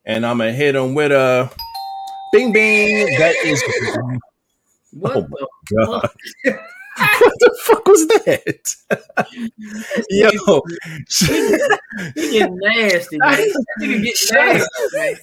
And 0.04 0.26
I'm 0.26 0.40
going 0.40 0.52
to 0.52 0.58
hit 0.58 0.74
them 0.74 0.94
with 0.94 1.14
a 1.14 1.50
bing 2.34 2.52
bing. 2.52 3.06
That 3.18 3.34
is. 3.46 3.64
What 4.92 5.16
Oh 5.16 5.22
the 5.22 6.10
God. 6.44 6.60
what 7.20 7.34
the 7.40 7.58
fuck 7.64 7.86
was 7.88 8.08
that? 8.08 8.76
Yo. 10.10 10.62
Getting 12.16 12.58
nasty, 12.58 13.18
nigga 13.82 14.04
getting 14.04 14.68
nasty. 14.90 15.22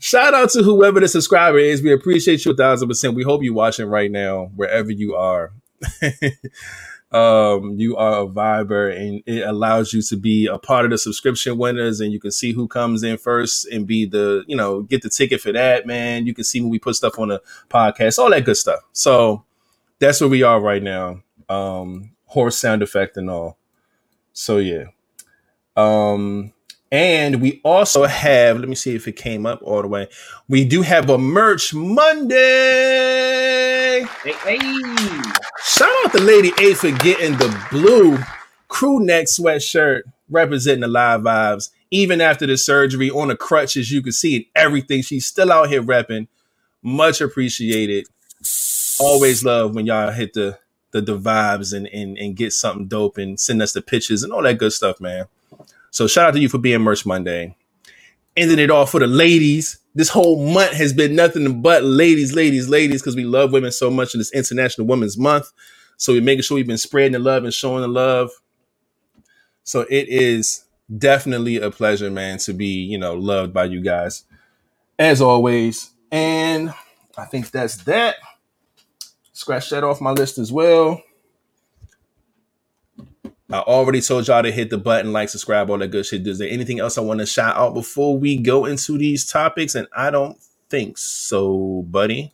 Shout 0.00 0.34
out 0.34 0.50
to 0.50 0.62
whoever 0.64 0.98
the 0.98 1.06
subscriber 1.06 1.58
is. 1.58 1.82
We 1.82 1.92
appreciate 1.92 2.44
you 2.44 2.52
a 2.52 2.56
thousand 2.56 2.88
percent. 2.88 3.14
We 3.14 3.22
hope 3.22 3.42
you're 3.44 3.54
watching 3.54 3.86
right 3.86 4.10
now, 4.10 4.50
wherever 4.56 4.90
you 4.90 5.14
are. 5.14 5.52
um, 7.12 7.78
you 7.78 7.96
are 7.96 8.22
a 8.22 8.26
viber 8.26 8.96
and 8.96 9.22
it 9.26 9.46
allows 9.46 9.92
you 9.92 10.02
to 10.02 10.16
be 10.16 10.48
a 10.48 10.58
part 10.58 10.86
of 10.86 10.90
the 10.90 10.98
subscription 10.98 11.56
winners 11.56 12.00
and 12.00 12.12
you 12.12 12.18
can 12.18 12.32
see 12.32 12.52
who 12.52 12.66
comes 12.66 13.04
in 13.04 13.16
first 13.16 13.66
and 13.66 13.86
be 13.86 14.06
the, 14.06 14.44
you 14.48 14.56
know, 14.56 14.82
get 14.82 15.02
the 15.02 15.10
ticket 15.10 15.40
for 15.40 15.52
that, 15.52 15.86
man. 15.86 16.26
You 16.26 16.34
can 16.34 16.42
see 16.42 16.60
when 16.60 16.70
we 16.70 16.80
put 16.80 16.96
stuff 16.96 17.18
on 17.20 17.28
the 17.28 17.40
podcast, 17.70 18.18
all 18.18 18.30
that 18.30 18.44
good 18.44 18.56
stuff. 18.56 18.80
So 18.92 19.44
that's 20.04 20.20
where 20.20 20.28
we 20.28 20.42
are 20.42 20.60
right 20.60 20.82
now. 20.82 21.22
Um, 21.48 22.10
horse 22.26 22.58
sound 22.58 22.82
effect 22.82 23.16
and 23.16 23.30
all. 23.30 23.56
So 24.34 24.58
yeah. 24.58 24.88
Um, 25.76 26.52
and 26.92 27.40
we 27.40 27.62
also 27.64 28.04
have, 28.04 28.58
let 28.58 28.68
me 28.68 28.74
see 28.74 28.94
if 28.94 29.08
it 29.08 29.16
came 29.16 29.46
up 29.46 29.62
all 29.62 29.80
the 29.80 29.88
way. 29.88 30.08
We 30.46 30.66
do 30.66 30.82
have 30.82 31.08
a 31.08 31.16
merch 31.16 31.72
Monday. 31.72 32.36
Hey, 34.22 34.32
hey. 34.44 34.58
Shout 35.64 35.90
out 36.04 36.12
to 36.12 36.20
Lady 36.20 36.52
A 36.60 36.74
for 36.74 36.90
getting 36.90 37.38
the 37.38 37.66
blue 37.70 38.18
crew 38.68 39.00
neck 39.00 39.26
sweatshirt 39.26 40.02
representing 40.28 40.82
the 40.82 40.88
live 40.88 41.22
vibes. 41.22 41.70
Even 41.90 42.20
after 42.20 42.46
the 42.46 42.58
surgery 42.58 43.10
on 43.10 43.28
the 43.28 43.36
crutches, 43.36 43.90
you 43.90 44.02
can 44.02 44.12
see 44.12 44.36
it, 44.36 44.46
everything. 44.54 45.00
She's 45.00 45.24
still 45.26 45.50
out 45.50 45.70
here 45.70 45.82
repping. 45.82 46.28
Much 46.82 47.22
appreciated. 47.22 48.06
Always 49.00 49.44
love 49.44 49.74
when 49.74 49.86
y'all 49.86 50.12
hit 50.12 50.34
the 50.34 50.58
the, 50.92 51.00
the 51.02 51.18
vibes 51.18 51.74
and, 51.76 51.86
and 51.88 52.18
and 52.18 52.36
get 52.36 52.52
something 52.52 52.88
dope 52.88 53.18
and 53.18 53.38
send 53.40 53.62
us 53.62 53.72
the 53.72 53.82
pictures 53.82 54.22
and 54.22 54.32
all 54.32 54.42
that 54.42 54.58
good 54.58 54.72
stuff, 54.72 55.00
man. 55.00 55.26
So 55.90 56.06
shout 56.08 56.28
out 56.28 56.34
to 56.34 56.40
you 56.40 56.48
for 56.48 56.58
being 56.58 56.82
Merch 56.82 57.06
Monday. 57.06 57.56
ending 58.36 58.58
it 58.58 58.70
off 58.70 58.90
for 58.92 59.00
the 59.00 59.06
ladies. 59.06 59.78
This 59.94 60.08
whole 60.10 60.44
month 60.52 60.72
has 60.74 60.92
been 60.92 61.16
nothing 61.16 61.62
but 61.62 61.84
ladies, 61.84 62.34
ladies, 62.34 62.68
ladies, 62.68 63.02
because 63.02 63.16
we 63.16 63.24
love 63.24 63.52
women 63.52 63.72
so 63.72 63.90
much 63.90 64.14
in 64.14 64.18
this 64.20 64.32
International 64.32 64.86
Women's 64.86 65.18
Month. 65.18 65.52
So 65.98 66.12
we're 66.14 66.22
making 66.22 66.42
sure 66.42 66.56
we've 66.56 66.66
been 66.66 66.78
spreading 66.78 67.12
the 67.12 67.20
love 67.20 67.44
and 67.44 67.54
showing 67.54 67.82
the 67.82 67.88
love. 67.88 68.30
So 69.64 69.82
it 69.82 70.08
is 70.08 70.64
definitely 70.98 71.58
a 71.58 71.70
pleasure, 71.70 72.10
man, 72.10 72.38
to 72.38 72.52
be, 72.54 72.66
you 72.66 72.98
know, 72.98 73.14
loved 73.14 73.52
by 73.54 73.64
you 73.66 73.80
guys 73.82 74.24
as 74.98 75.20
always. 75.22 75.90
And 76.12 76.74
I 77.16 77.26
think 77.26 77.50
that's 77.50 77.78
that. 77.84 78.16
Scratch 79.34 79.68
that 79.70 79.82
off 79.82 80.00
my 80.00 80.12
list 80.12 80.38
as 80.38 80.52
well. 80.52 81.02
I 83.50 83.58
already 83.58 84.00
told 84.00 84.26
y'all 84.28 84.42
to 84.42 84.50
hit 84.50 84.70
the 84.70 84.78
button, 84.78 85.12
like, 85.12 85.28
subscribe, 85.28 85.68
all 85.70 85.78
that 85.78 85.88
good 85.88 86.06
shit. 86.06 86.26
Is 86.26 86.38
there 86.38 86.48
anything 86.48 86.78
else 86.78 86.96
I 86.96 87.02
want 87.02 87.18
to 87.20 87.26
shout 87.26 87.56
out 87.56 87.74
before 87.74 88.16
we 88.16 88.36
go 88.36 88.64
into 88.64 88.96
these 88.96 89.30
topics? 89.30 89.74
And 89.74 89.88
I 89.94 90.10
don't 90.10 90.38
think 90.70 90.96
so, 90.96 91.84
buddy. 91.88 92.32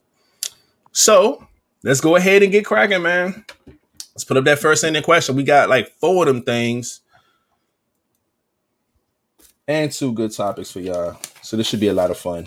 So 0.93 1.47
let's 1.83 2.03
go 2.03 2.17
ahead 2.17 2.43
and 2.43 2.53
get 2.53 2.67
cracking, 2.67 3.03
man. 3.03 3.47
Let's 4.15 4.25
put 4.25 4.37
up 4.37 4.45
that 4.45 4.59
first 4.59 4.85
ending 4.85 5.03
question. 5.03 5.37
We 5.37 5.43
got 5.43 5.71
like 5.71 5.89
four 6.01 6.29
of 6.29 6.35
them 6.35 6.43
things 6.43 7.01
and 9.67 9.91
two 9.91 10.13
good 10.13 10.33
topics 10.33 10.71
for 10.71 10.81
y'all. 10.81 11.17
So 11.41 11.57
this 11.57 11.67
should 11.67 11.81
be 11.81 11.89
a 11.89 11.95
lot 11.95 12.11
of 12.11 12.19
fun. 12.19 12.47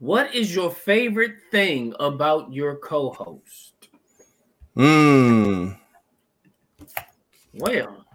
What 0.00 0.34
is 0.34 0.54
your 0.54 0.70
favorite 0.70 1.34
thing 1.50 1.94
about 2.00 2.54
your 2.54 2.76
co-host? 2.76 3.74
Hmm. 4.74 5.72
Well, 7.52 8.06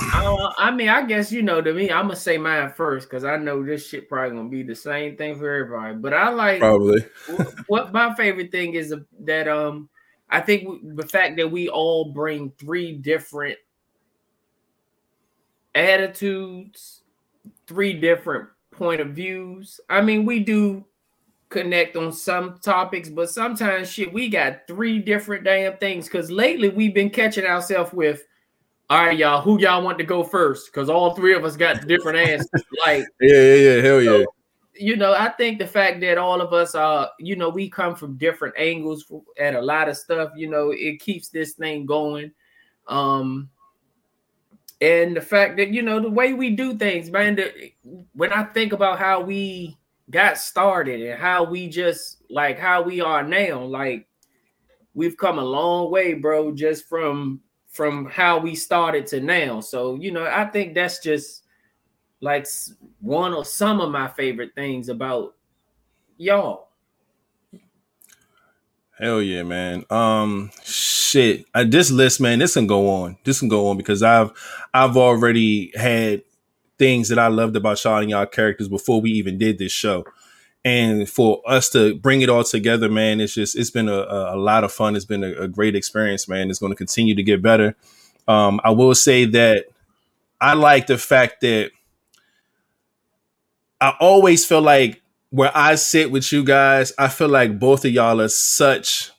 uh, 0.00 0.52
I 0.58 0.72
mean, 0.72 0.88
I 0.88 1.06
guess 1.06 1.30
you 1.30 1.42
know 1.42 1.62
to 1.62 1.72
me, 1.72 1.92
I'm 1.92 2.06
gonna 2.06 2.16
say 2.16 2.36
mine 2.36 2.72
first 2.72 3.08
because 3.08 3.24
I 3.24 3.36
know 3.36 3.64
this 3.64 3.86
shit 3.86 4.08
probably 4.08 4.36
gonna 4.36 4.48
be 4.48 4.64
the 4.64 4.74
same 4.74 5.16
thing 5.16 5.38
for 5.38 5.48
everybody. 5.48 5.94
But 5.94 6.14
I 6.14 6.30
like 6.30 6.58
probably 6.58 7.04
what 7.68 7.92
my 7.92 8.12
favorite 8.16 8.50
thing 8.50 8.74
is 8.74 8.92
that 9.20 9.46
um 9.46 9.88
I 10.28 10.40
think 10.40 10.96
the 10.96 11.06
fact 11.06 11.36
that 11.36 11.50
we 11.50 11.68
all 11.68 12.12
bring 12.12 12.52
three 12.58 12.92
different 12.92 13.58
attitudes, 15.76 17.02
three 17.68 17.92
different 17.92 18.48
point 18.80 19.02
of 19.02 19.08
views. 19.08 19.78
I 19.90 20.00
mean, 20.00 20.24
we 20.24 20.40
do 20.40 20.86
connect 21.50 21.96
on 21.96 22.12
some 22.12 22.58
topics, 22.62 23.10
but 23.10 23.28
sometimes 23.28 23.92
shit, 23.92 24.10
we 24.10 24.30
got 24.30 24.66
three 24.66 24.98
different 24.98 25.44
damn 25.44 25.76
things. 25.76 26.08
Cause 26.08 26.30
lately 26.30 26.70
we've 26.70 26.94
been 26.94 27.10
catching 27.10 27.44
ourselves 27.44 27.92
with, 27.92 28.26
all 28.88 29.04
right, 29.04 29.18
y'all, 29.18 29.42
who 29.42 29.60
y'all 29.60 29.82
want 29.82 29.98
to 29.98 30.04
go 30.04 30.24
first? 30.24 30.72
Cause 30.72 30.88
all 30.88 31.14
three 31.14 31.34
of 31.34 31.44
us 31.44 31.58
got 31.58 31.86
different 31.86 32.18
answers. 32.18 32.64
Like, 32.86 33.04
yeah, 33.20 33.34
yeah, 33.36 33.54
yeah, 33.54 33.82
hell 33.82 34.00
yeah. 34.00 34.24
you 34.74 34.96
know, 34.96 35.12
I 35.12 35.28
think 35.28 35.58
the 35.58 35.66
fact 35.66 36.00
that 36.00 36.16
all 36.16 36.40
of 36.40 36.54
us 36.54 36.74
are, 36.74 37.10
you 37.18 37.36
know, 37.36 37.50
we 37.50 37.68
come 37.68 37.94
from 37.94 38.16
different 38.16 38.54
angles 38.56 39.04
at 39.38 39.54
a 39.54 39.60
lot 39.60 39.90
of 39.90 39.98
stuff, 39.98 40.30
you 40.34 40.48
know, 40.48 40.70
it 40.70 41.00
keeps 41.00 41.28
this 41.28 41.52
thing 41.52 41.84
going. 41.84 42.32
Um, 42.88 43.50
and 44.80 45.16
the 45.16 45.20
fact 45.20 45.56
that 45.58 45.68
you 45.68 45.82
know 45.82 46.00
the 46.00 46.10
way 46.10 46.32
we 46.32 46.50
do 46.50 46.76
things, 46.76 47.10
man. 47.10 47.36
The, 47.36 47.72
when 48.12 48.32
I 48.32 48.44
think 48.44 48.72
about 48.72 48.98
how 48.98 49.20
we 49.20 49.76
got 50.10 50.38
started 50.38 51.00
and 51.02 51.20
how 51.20 51.44
we 51.44 51.68
just 51.68 52.22
like 52.30 52.58
how 52.58 52.82
we 52.82 53.00
are 53.00 53.22
now, 53.22 53.62
like 53.62 54.08
we've 54.94 55.16
come 55.16 55.38
a 55.38 55.44
long 55.44 55.90
way, 55.90 56.14
bro, 56.14 56.52
just 56.52 56.88
from 56.88 57.40
from 57.68 58.06
how 58.06 58.38
we 58.38 58.54
started 58.54 59.06
to 59.08 59.20
now. 59.20 59.60
So 59.60 59.96
you 59.96 60.12
know, 60.12 60.24
I 60.24 60.46
think 60.46 60.74
that's 60.74 61.00
just 61.00 61.44
like 62.20 62.46
one 63.00 63.34
of 63.34 63.46
some 63.46 63.80
of 63.80 63.90
my 63.90 64.08
favorite 64.08 64.54
things 64.54 64.88
about 64.88 65.34
y'all. 66.16 66.68
Hell 68.98 69.22
yeah, 69.22 69.42
man. 69.42 69.84
Um 69.90 70.50
shit. 71.10 71.46
I, 71.54 71.64
this 71.64 71.90
list, 71.90 72.20
man, 72.20 72.38
this 72.38 72.54
can 72.54 72.66
go 72.66 72.88
on. 72.88 73.18
This 73.24 73.40
can 73.40 73.48
go 73.48 73.68
on 73.68 73.76
because 73.76 74.02
I've 74.02 74.30
I've 74.72 74.96
already 74.96 75.72
had 75.74 76.22
things 76.78 77.08
that 77.08 77.18
I 77.18 77.28
loved 77.28 77.56
about 77.56 77.82
y'all 77.84 77.98
and 77.98 78.10
y'all 78.10 78.26
characters 78.26 78.68
before 78.68 79.00
we 79.00 79.10
even 79.12 79.36
did 79.36 79.58
this 79.58 79.72
show. 79.72 80.04
And 80.64 81.08
for 81.08 81.42
us 81.46 81.70
to 81.70 81.94
bring 81.94 82.20
it 82.20 82.28
all 82.28 82.44
together, 82.44 82.88
man, 82.88 83.20
it's 83.20 83.34
just 83.34 83.56
it's 83.56 83.70
been 83.70 83.88
a, 83.88 83.92
a 83.92 84.36
lot 84.36 84.64
of 84.64 84.72
fun. 84.72 84.96
It's 84.96 85.04
been 85.04 85.24
a, 85.24 85.32
a 85.42 85.48
great 85.48 85.74
experience, 85.74 86.28
man. 86.28 86.50
It's 86.50 86.58
going 86.58 86.72
to 86.72 86.76
continue 86.76 87.14
to 87.14 87.22
get 87.22 87.42
better. 87.42 87.76
Um, 88.28 88.60
I 88.62 88.70
will 88.70 88.94
say 88.94 89.24
that 89.26 89.66
I 90.40 90.54
like 90.54 90.86
the 90.86 90.98
fact 90.98 91.40
that 91.40 91.70
I 93.80 93.94
always 94.00 94.44
feel 94.44 94.62
like 94.62 95.02
where 95.30 95.50
I 95.54 95.76
sit 95.76 96.10
with 96.10 96.30
you 96.32 96.44
guys, 96.44 96.92
I 96.98 97.08
feel 97.08 97.28
like 97.28 97.58
both 97.58 97.84
of 97.84 97.92
y'all 97.92 98.20
are 98.20 98.28
such 98.28 99.10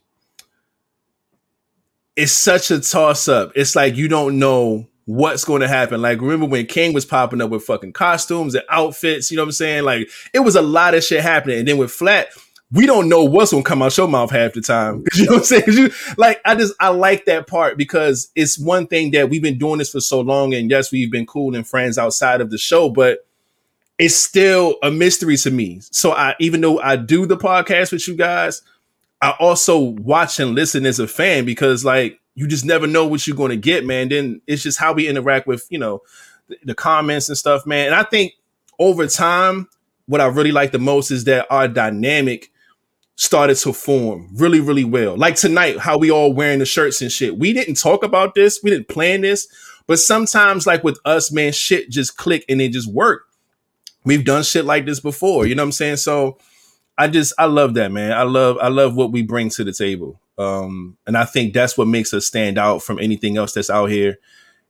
it's 2.16 2.34
such 2.34 2.72
a 2.72 2.80
toss 2.80 3.28
up. 3.28 3.51
It's 3.55 3.76
like 3.76 3.95
you 3.95 4.07
don't 4.07 4.39
know 4.39 4.88
what's 5.05 5.43
going 5.43 5.62
to 5.62 5.68
happen. 5.68 6.01
Like 6.01 6.22
remember 6.22 6.45
when 6.45 6.66
King 6.66 6.93
was 6.93 7.05
popping 7.05 7.41
up 7.41 7.49
with 7.49 7.64
fucking 7.64 7.93
costumes 7.93 8.55
and 8.55 8.64
outfits, 8.70 9.32
you 9.32 9.38
know 9.38 9.43
what 9.43 9.47
I'm 9.47 9.53
saying? 9.53 9.84
Like 9.84 10.09
it 10.34 10.39
was 10.39 10.55
a 10.55 10.62
lot 10.62 10.93
of 10.93 11.03
shit 11.03 11.22
happening. 11.22 11.59
And 11.59 11.68
then 11.68 11.78
with 11.78 11.91
Flat, 11.91 12.30
we 12.72 12.86
don't 12.86 13.09
know 13.09 13.24
what's 13.24 13.51
gonna 13.51 13.64
come 13.64 13.82
out 13.82 13.97
your 13.97 14.07
mouth 14.07 14.32
half 14.32 14.53
the 14.53 14.62
time. 14.62 15.03
You 15.16 15.26
know 15.26 15.34
what 15.34 15.38
I'm 15.39 15.43
saying? 15.43 15.64
You, 15.68 15.91
like 16.18 16.39
I 16.45 16.55
just 16.55 16.74
I 16.80 16.89
like 16.89 17.26
that 17.26 17.47
part 17.47 17.78
because 17.78 18.32
it's 18.36 18.57
one 18.57 18.88
thing 18.88 19.12
that 19.12 19.30
we've 19.30 19.41
been 19.41 19.57
doing 19.57 19.80
this 19.80 19.91
for 19.91 19.99
so 19.99 20.22
long, 20.22 20.53
and 20.53 20.70
yes, 20.70 20.91
we've 20.91 21.12
been 21.12 21.26
cool 21.26 21.55
and 21.55 21.68
friends 21.68 21.97
outside 21.97 22.39
of 22.39 22.49
the 22.49 22.57
show, 22.57 22.89
but 22.89 23.26
it's 23.97 24.16
still 24.16 24.78
a 24.82 24.89
mystery 24.89 25.38
to 25.38 25.51
me. 25.51 25.82
So 25.91 26.14
I, 26.14 26.36
even 26.39 26.62
though 26.62 26.80
I 26.80 26.95
do 26.95 27.26
the 27.26 27.38
podcast 27.38 27.91
with 27.91 28.07
you 28.07 28.16
guys, 28.16 28.62
I 29.22 29.32
also 29.39 29.80
watch 29.80 30.39
and 30.39 30.55
listen 30.55 30.86
as 30.86 30.99
a 30.99 31.07
fan 31.07 31.45
because 31.45 31.86
like 31.86 32.19
you 32.36 32.47
just 32.47 32.65
never 32.65 32.88
know 32.88 33.05
what 33.05 33.28
you're 33.28 33.36
going 33.36 33.51
to 33.51 33.57
get, 33.57 33.86
man. 33.86 34.09
Then 34.09 34.41
it's 34.47 34.63
just 34.63 34.80
how 34.80 34.93
we 34.93 35.07
interact 35.07 35.47
with, 35.47 35.67
you 35.69 35.78
know, 35.78 36.01
the, 36.47 36.57
the 36.63 36.76
comments 36.76 37.30
and 37.30 37.38
stuff, 37.38 37.65
man. 37.65 37.88
And 37.88 37.95
I 37.95 38.03
think 38.03 38.34
over 38.80 39.07
time, 39.07 39.67
what 40.07 40.22
I 40.22 40.26
really 40.26 40.51
like 40.51 40.72
the 40.72 40.80
most 40.80 41.11
is 41.11 41.26
that 41.26 41.45
our 41.49 41.67
dynamic 41.67 42.51
started 43.15 43.55
to 43.55 43.74
form 43.74 44.30
really, 44.34 44.59
really 44.59 44.84
well. 44.84 45.15
Like 45.17 45.36
tonight, 45.36 45.78
how 45.78 45.97
we 45.97 46.09
all 46.09 46.34
wearing 46.34 46.59
the 46.59 46.65
shirts 46.65 47.01
and 47.01 47.11
shit. 47.11 47.38
We 47.38 47.53
didn't 47.53 47.76
talk 47.76 48.03
about 48.03 48.34
this, 48.34 48.61
we 48.63 48.72
didn't 48.72 48.88
plan 48.88 49.22
this, 49.22 49.47
but 49.88 49.99
sometimes, 49.99 50.65
like 50.65 50.84
with 50.84 50.99
us, 51.05 51.32
man, 51.32 51.51
shit 51.51 51.89
just 51.89 52.17
click 52.17 52.43
and 52.49 52.61
it 52.61 52.72
just 52.72 52.91
work. 52.91 53.26
we've 54.03 54.26
done 54.26 54.43
shit 54.43 54.65
like 54.65 54.86
this 54.86 54.99
before. 54.99 55.45
You 55.45 55.55
know 55.55 55.63
what 55.63 55.67
I'm 55.67 55.72
saying? 55.74 55.97
So 55.97 56.38
I 57.02 57.08
just 57.08 57.34
I 57.39 57.45
love 57.45 57.74
that, 57.74 57.91
man. 57.91 58.12
I 58.12 58.22
love 58.22 58.60
I 58.62 58.68
love 58.68 58.95
what 58.95 59.12
we 59.12 59.24
bring 59.24 59.49
to 59.52 59.64
the 59.64 59.74
table. 59.74 60.22
Um, 60.38 60.97
and 61.08 61.18
I 61.18 61.26
think 61.26 61.52
that's 61.52 61.76
what 61.76 61.88
makes 61.88 62.14
us 62.14 62.28
stand 62.28 62.60
out 62.60 62.84
from 62.84 62.99
anything 62.99 63.38
else 63.38 63.54
that's 63.54 63.72
out 63.72 63.88
here. 63.88 64.20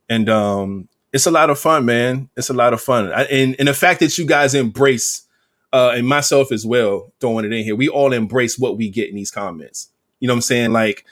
And 0.08 0.30
um, 0.30 0.88
it's 1.12 1.26
a 1.26 1.30
lot 1.30 1.50
of 1.50 1.58
fun, 1.58 1.84
man. 1.84 2.30
It's 2.34 2.48
a 2.48 2.54
lot 2.54 2.72
of 2.72 2.80
fun. 2.80 3.12
I, 3.12 3.24
and 3.24 3.54
and 3.58 3.68
the 3.68 3.74
fact 3.74 4.00
that 4.00 4.16
you 4.16 4.24
guys 4.24 4.54
embrace 4.54 5.26
uh, 5.74 5.92
and 5.94 6.08
myself 6.08 6.52
as 6.52 6.64
well, 6.64 7.12
throwing 7.20 7.44
it 7.44 7.52
in 7.52 7.64
here, 7.64 7.76
we 7.76 7.90
all 7.90 8.14
embrace 8.14 8.58
what 8.58 8.78
we 8.78 8.88
get 8.88 9.10
in 9.10 9.14
these 9.14 9.30
comments. 9.30 9.90
You 10.18 10.26
know 10.26 10.32
what 10.32 10.38
I'm 10.38 10.42
saying? 10.42 10.72
Like 10.72 11.04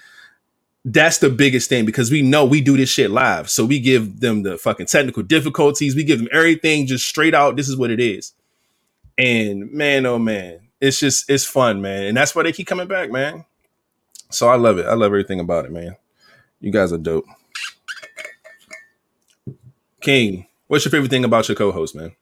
that's 0.86 1.18
the 1.18 1.28
biggest 1.28 1.68
thing 1.68 1.84
because 1.84 2.10
we 2.10 2.22
know 2.22 2.46
we 2.46 2.62
do 2.62 2.78
this 2.78 2.88
shit 2.88 3.10
live. 3.10 3.50
So 3.50 3.66
we 3.66 3.78
give 3.78 4.20
them 4.20 4.42
the 4.42 4.56
fucking 4.56 4.86
technical 4.86 5.22
difficulties. 5.22 5.94
We 5.94 6.04
give 6.04 6.18
them 6.18 6.28
everything 6.32 6.86
just 6.86 7.06
straight 7.06 7.34
out. 7.34 7.56
This 7.56 7.68
is 7.68 7.76
what 7.76 7.90
it 7.90 8.00
is. 8.00 8.32
And 9.18 9.70
man, 9.70 10.06
oh 10.06 10.18
man, 10.18 10.60
it's 10.80 10.98
just, 10.98 11.28
it's 11.28 11.44
fun, 11.44 11.80
man. 11.82 12.04
And 12.06 12.16
that's 12.16 12.34
why 12.34 12.42
they 12.42 12.52
keep 12.52 12.66
coming 12.66 12.88
back, 12.88 13.10
man. 13.10 13.44
So 14.30 14.48
I 14.48 14.56
love 14.56 14.78
it. 14.78 14.86
I 14.86 14.94
love 14.94 15.06
everything 15.06 15.40
about 15.40 15.64
it, 15.64 15.72
man. 15.72 15.96
You 16.60 16.70
guys 16.70 16.92
are 16.92 16.98
dope. 16.98 17.26
King, 20.00 20.46
what's 20.68 20.84
your 20.84 20.90
favorite 20.90 21.10
thing 21.10 21.24
about 21.24 21.48
your 21.48 21.56
co 21.56 21.72
host, 21.72 21.94
man? 21.94 22.12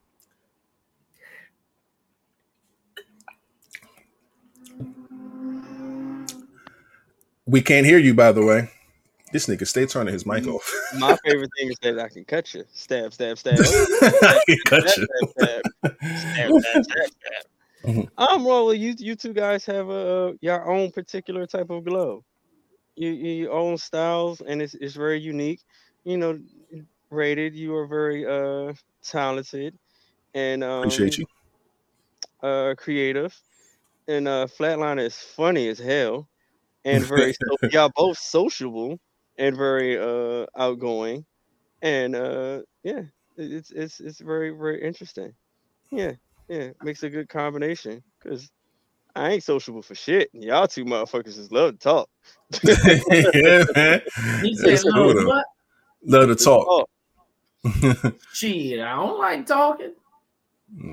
We 7.46 7.62
can't 7.62 7.86
hear 7.86 7.98
you, 7.98 8.14
by 8.14 8.32
the 8.32 8.44
way. 8.44 8.70
This 9.32 9.46
nigga 9.46 9.66
stay 9.66 9.86
turning 9.86 10.12
his 10.12 10.26
mic 10.26 10.46
off. 10.46 10.70
My 10.98 11.16
favorite 11.24 11.50
thing 11.58 11.70
is 11.70 11.76
that 11.82 11.98
I 11.98 12.08
can 12.08 12.24
cut 12.24 12.52
you. 12.54 12.64
Stab, 12.72 13.12
stab, 13.12 13.38
stab. 13.38 13.58
I 13.60 14.40
can 14.46 14.58
cut 14.66 14.96
you. 14.96 15.06
Stab, 15.38 15.62
stab, 15.82 16.52
stab, 16.62 16.84
stab, 16.84 17.44
mm-hmm. 17.88 18.02
I'm 18.18 18.46
rolling. 18.46 18.80
You, 18.80 18.94
you 18.98 19.14
two 19.16 19.32
guys 19.32 19.64
have 19.66 19.88
a 19.88 20.34
your 20.40 20.70
own 20.70 20.90
particular 20.90 21.46
type 21.46 21.70
of 21.70 21.84
glove. 21.84 22.22
You, 22.96 23.10
you 23.10 23.50
own 23.50 23.78
styles, 23.78 24.40
and 24.40 24.60
it's 24.60 24.74
it's 24.74 24.94
very 24.94 25.20
unique. 25.20 25.60
You 26.04 26.18
know, 26.18 26.38
rated. 27.10 27.54
You 27.54 27.74
are 27.76 27.86
very 27.86 28.26
uh 28.26 28.74
talented, 29.02 29.78
and 30.34 30.64
um, 30.64 30.80
appreciate 30.80 31.18
you. 31.18 31.26
Uh, 32.42 32.74
creative, 32.76 33.36
and 34.06 34.28
uh, 34.28 34.46
Flatline 34.46 35.00
is 35.00 35.16
funny 35.16 35.68
as 35.68 35.78
hell 35.78 36.28
and 36.84 37.04
very 37.04 37.32
so, 37.32 37.68
y'all 37.70 37.90
both 37.94 38.18
sociable 38.18 38.98
and 39.36 39.56
very 39.56 39.98
uh 39.98 40.46
outgoing 40.56 41.24
and 41.82 42.14
uh 42.14 42.60
yeah 42.82 43.02
it's 43.36 43.70
it's 43.70 44.00
it's 44.00 44.18
very 44.18 44.50
very 44.50 44.82
interesting. 44.82 45.32
Yeah, 45.92 46.12
yeah, 46.48 46.68
makes 46.82 47.02
a 47.02 47.10
good 47.10 47.28
combination 47.28 48.02
because 48.22 48.50
I 49.14 49.30
ain't 49.30 49.44
sociable 49.44 49.82
for 49.82 49.94
shit. 49.94 50.30
And 50.32 50.42
Y'all 50.42 50.66
two 50.66 50.84
motherfuckers 50.84 51.36
just 51.36 51.52
love 51.52 51.72
to 51.72 51.78
talk. 51.78 52.08
yeah, 52.62 53.64
man. 53.74 54.02
He 54.42 54.54
said, 54.54 54.70
That's 54.70 54.84
cool, 54.84 55.26
what? 55.26 55.44
Love 56.04 56.28
to 56.28 56.36
talk. 56.36 56.88
Shit, 58.32 58.80
I 58.80 58.94
don't 58.94 59.18
like 59.18 59.44
talking. 59.46 59.92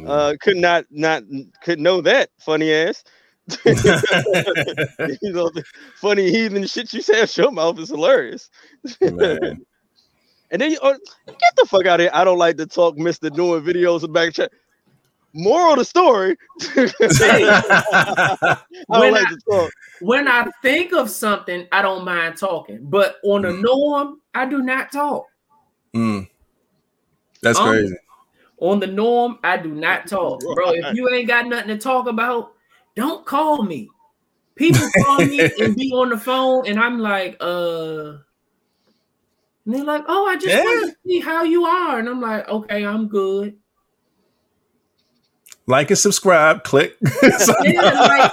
Uh, 0.08 0.34
could 0.42 0.58
not 0.58 0.86
not 0.90 1.24
could 1.62 1.80
know 1.80 2.02
that 2.02 2.30
funny 2.40 2.74
ass. 2.74 3.04
you 3.66 3.74
know, 5.32 5.50
the 5.50 5.64
funny 5.98 6.32
heathen 6.32 6.66
shit 6.66 6.92
you 6.94 7.02
say 7.02 7.22
out 7.22 7.38
your 7.38 7.52
mouth 7.52 7.78
is 7.78 7.90
hilarious. 7.90 8.50
And 10.52 10.62
then 10.62 10.72
you 10.72 10.80
oh, 10.82 10.98
get 11.28 11.56
the 11.58 11.66
fuck 11.68 11.86
out 11.86 12.00
of 12.00 12.06
here. 12.06 12.12
I 12.14 12.24
don't 12.24 12.38
like 12.38 12.58
to 12.58 12.66
talk, 12.66 12.98
Mister, 12.98 13.30
doing 13.30 13.64
videos 13.64 13.98
in 13.98 14.02
the 14.02 14.08
back 14.10 14.34
chat. 14.34 14.52
Moral 15.36 15.74
of 15.74 15.80
the 15.80 15.86
story. 15.86 16.38
I 16.62 18.58
When 18.88 19.14
like 19.14 19.28
I- 19.28 19.36
talk. 19.50 19.72
When 20.02 20.28
I 20.28 20.48
think 20.62 20.92
of 20.94 21.10
something, 21.10 21.68
I 21.72 21.82
don't 21.82 22.04
mind 22.04 22.38
talking, 22.38 22.80
but 22.84 23.18
on 23.24 23.44
the 23.44 23.50
Mm. 23.50 23.62
norm, 23.62 24.22
I 24.34 24.46
do 24.46 24.62
not 24.62 24.92
talk. 24.92 25.26
Mm. 25.96 26.28
That's 27.42 27.58
Um, 27.60 27.70
crazy. 27.70 27.96
On 28.60 28.80
the 28.80 28.88
norm, 28.88 29.40
I 29.44 29.58
do 29.58 29.70
not 29.72 30.08
talk, 30.16 30.42
bro. 30.42 30.72
If 30.72 30.96
you 30.96 31.10
ain't 31.10 31.28
got 31.28 31.48
nothing 31.48 31.70
to 31.70 31.78
talk 31.78 32.08
about, 32.08 32.54
don't 32.96 33.26
call 33.26 33.64
me. 33.64 33.90
People 34.56 34.90
call 35.04 35.26
me 35.26 35.40
and 35.60 35.76
be 35.76 35.92
on 35.94 36.10
the 36.10 36.18
phone, 36.18 36.66
and 36.68 36.80
I'm 36.80 37.00
like, 37.00 37.38
uh, 37.42 38.18
and 39.66 39.74
they're 39.76 39.84
like, 39.84 40.04
oh, 40.08 40.28
I 40.28 40.36
just 40.36 40.56
Yeah. 40.56 40.64
want 40.64 40.92
to 40.92 40.98
see 41.08 41.20
how 41.22 41.44
you 41.44 41.66
are, 41.66 42.00
and 42.00 42.08
I'm 42.10 42.22
like, 42.22 42.48
okay, 42.48 42.86
I'm 42.86 43.08
good. 43.08 43.58
Like 45.68 45.90
and 45.90 45.98
subscribe. 45.98 46.64
Click. 46.64 46.96
Yeah, 47.64 48.30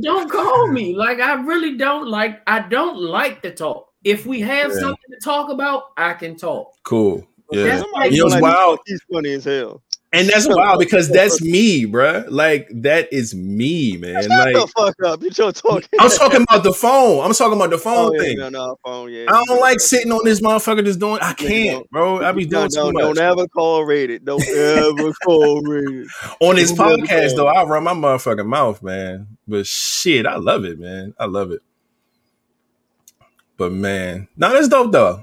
Don't 0.00 0.30
call 0.30 0.68
me. 0.68 0.94
Like 0.96 1.20
I 1.20 1.34
really 1.34 1.76
don't 1.76 2.08
like. 2.08 2.40
I 2.46 2.60
don't 2.60 2.96
like 2.98 3.42
to 3.42 3.54
talk. 3.54 3.88
If 4.04 4.24
we 4.26 4.40
have 4.40 4.70
Yeah. 4.70 4.78
something 4.80 5.10
to 5.10 5.18
talk 5.22 5.50
about, 5.50 5.84
I 5.96 6.14
can 6.14 6.36
talk. 6.36 6.72
cool. 6.82 7.26
Yeah. 7.50 7.64
That's 7.64 7.84
like- 7.92 8.12
You 8.12 8.18
know 8.18 8.24
what's 8.24 8.34
Like, 8.36 8.42
wild? 8.42 8.78
He's 8.86 9.02
funny 9.12 9.32
as 9.34 9.44
hell. 9.44 9.82
And 10.14 10.28
that's 10.28 10.46
wild 10.46 10.78
because 10.78 11.08
that's 11.08 11.40
me, 11.40 11.86
bruh. 11.86 12.26
Like 12.28 12.68
that 12.82 13.10
is 13.10 13.34
me, 13.34 13.96
man. 13.96 14.20
Shut 14.22 14.28
Like 14.30 14.54
the 14.54 14.66
fuck 14.76 14.94
up. 15.06 15.22
Just 15.30 15.62
talking. 15.62 15.88
I'm 15.98 16.10
talking 16.10 16.42
about 16.42 16.62
the 16.64 16.72
phone. 16.74 17.24
I'm 17.24 17.32
talking 17.32 17.54
about 17.56 17.70
the 17.70 17.76
Oh, 17.76 17.78
phone 17.78 18.12
yeah, 18.14 18.20
thing. 18.20 18.36
no, 18.38 18.48
no, 18.50 18.76
phone, 18.84 19.10
yeah. 19.10 19.24
I 19.28 19.42
don't 19.46 19.60
like 19.60 19.80
sitting 19.80 20.12
on 20.12 20.20
this 20.24 20.42
motherfucker 20.42 20.84
just 20.84 21.00
doing. 21.00 21.18
I 21.22 21.32
can't, 21.32 21.88
bro. 21.90 22.22
I 22.22 22.32
be 22.32 22.44
doing 22.44 22.68
No, 22.74 22.90
too 22.90 22.92
much. 22.92 23.02
don't 23.02 23.18
ever 23.20 23.48
call 23.56 23.84
rated. 23.86 24.26
Don't 24.26 24.46
ever 24.46 25.12
call 25.24 25.62
rated. 25.62 26.08
on 26.40 26.56
this 26.56 26.72
Don't 26.72 27.00
podcast, 27.00 27.34
though, 27.36 27.48
I 27.48 27.64
run 27.64 27.82
my 27.84 27.94
motherfucking 27.94 28.46
mouth, 28.46 28.82
man. 28.82 29.28
But 29.48 29.66
shit, 29.66 30.26
I 30.26 30.36
love 30.36 30.66
it, 30.66 30.78
man. 30.78 31.14
I 31.18 31.24
love 31.24 31.52
it. 31.52 31.60
But 33.56 33.72
man, 33.72 34.28
no, 34.36 34.52
that's 34.52 34.68
dope 34.68 34.92
though. 34.92 35.22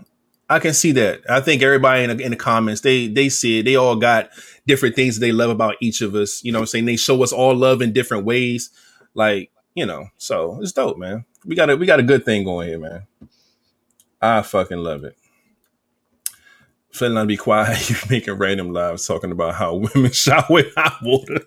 I 0.49 0.59
can 0.59 0.73
see 0.73 0.91
that. 0.93 1.21
I 1.29 1.41
think 1.41 1.61
everybody 1.61 2.03
in 2.03 2.17
the, 2.17 2.23
in 2.23 2.31
the 2.31 2.37
comments 2.37 2.81
they 2.81 3.07
they 3.07 3.29
see 3.29 3.59
it. 3.59 3.63
They 3.63 3.75
all 3.75 3.95
got 3.95 4.29
different 4.65 4.95
things 4.95 5.19
they 5.19 5.31
love 5.31 5.51
about 5.51 5.75
each 5.79 6.01
of 6.01 6.15
us. 6.15 6.43
You 6.43 6.51
know 6.51 6.59
what 6.59 6.63
I'm 6.63 6.67
saying? 6.67 6.85
They 6.85 6.95
show 6.95 7.21
us 7.23 7.31
all 7.31 7.55
love 7.55 7.81
in 7.81 7.93
different 7.93 8.25
ways. 8.25 8.71
Like 9.13 9.51
you 9.75 9.85
know, 9.85 10.07
so 10.17 10.59
it's 10.61 10.71
dope, 10.71 10.97
man. 10.97 11.25
We 11.45 11.55
got 11.55 11.69
a 11.69 11.75
we 11.75 11.85
got 11.85 11.99
a 11.99 12.03
good 12.03 12.25
thing 12.25 12.43
going 12.43 12.67
here, 12.67 12.79
man. 12.79 13.03
I 14.21 14.41
fucking 14.41 14.79
love 14.79 15.03
it. 15.03 15.15
Finna 16.93 17.27
be 17.27 17.37
quiet. 17.37 17.77
You 17.89 17.95
making 18.09 18.33
random 18.33 18.73
lives 18.73 19.07
talking 19.07 19.31
about 19.31 19.55
how 19.55 19.75
women 19.93 20.11
shower 20.11 20.45
with 20.49 20.73
hot 20.75 20.97
water. 21.03 21.41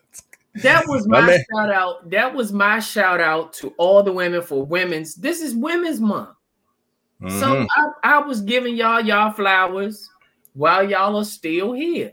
That 0.56 0.86
was 0.86 1.08
My 1.08 1.22
my, 1.22 1.38
shout 1.52 1.72
out. 1.72 2.10
That 2.10 2.34
was 2.34 2.52
my 2.52 2.78
shout 2.78 3.20
out 3.20 3.54
to 3.54 3.74
all 3.78 4.02
the 4.02 4.12
women 4.12 4.42
for 4.42 4.64
women's. 4.64 5.14
This 5.14 5.40
is 5.40 5.54
Women's 5.54 5.98
Month. 5.98 6.36
So 7.28 7.54
Mhm. 7.54 7.66
I, 7.76 7.86
I 8.02 8.18
was 8.18 8.40
giving 8.40 8.74
y'all 8.76 9.00
y'all 9.00 9.32
flowers 9.32 10.10
while 10.54 10.88
y'all 10.88 11.16
are 11.16 11.24
still 11.24 11.72
here. 11.72 12.12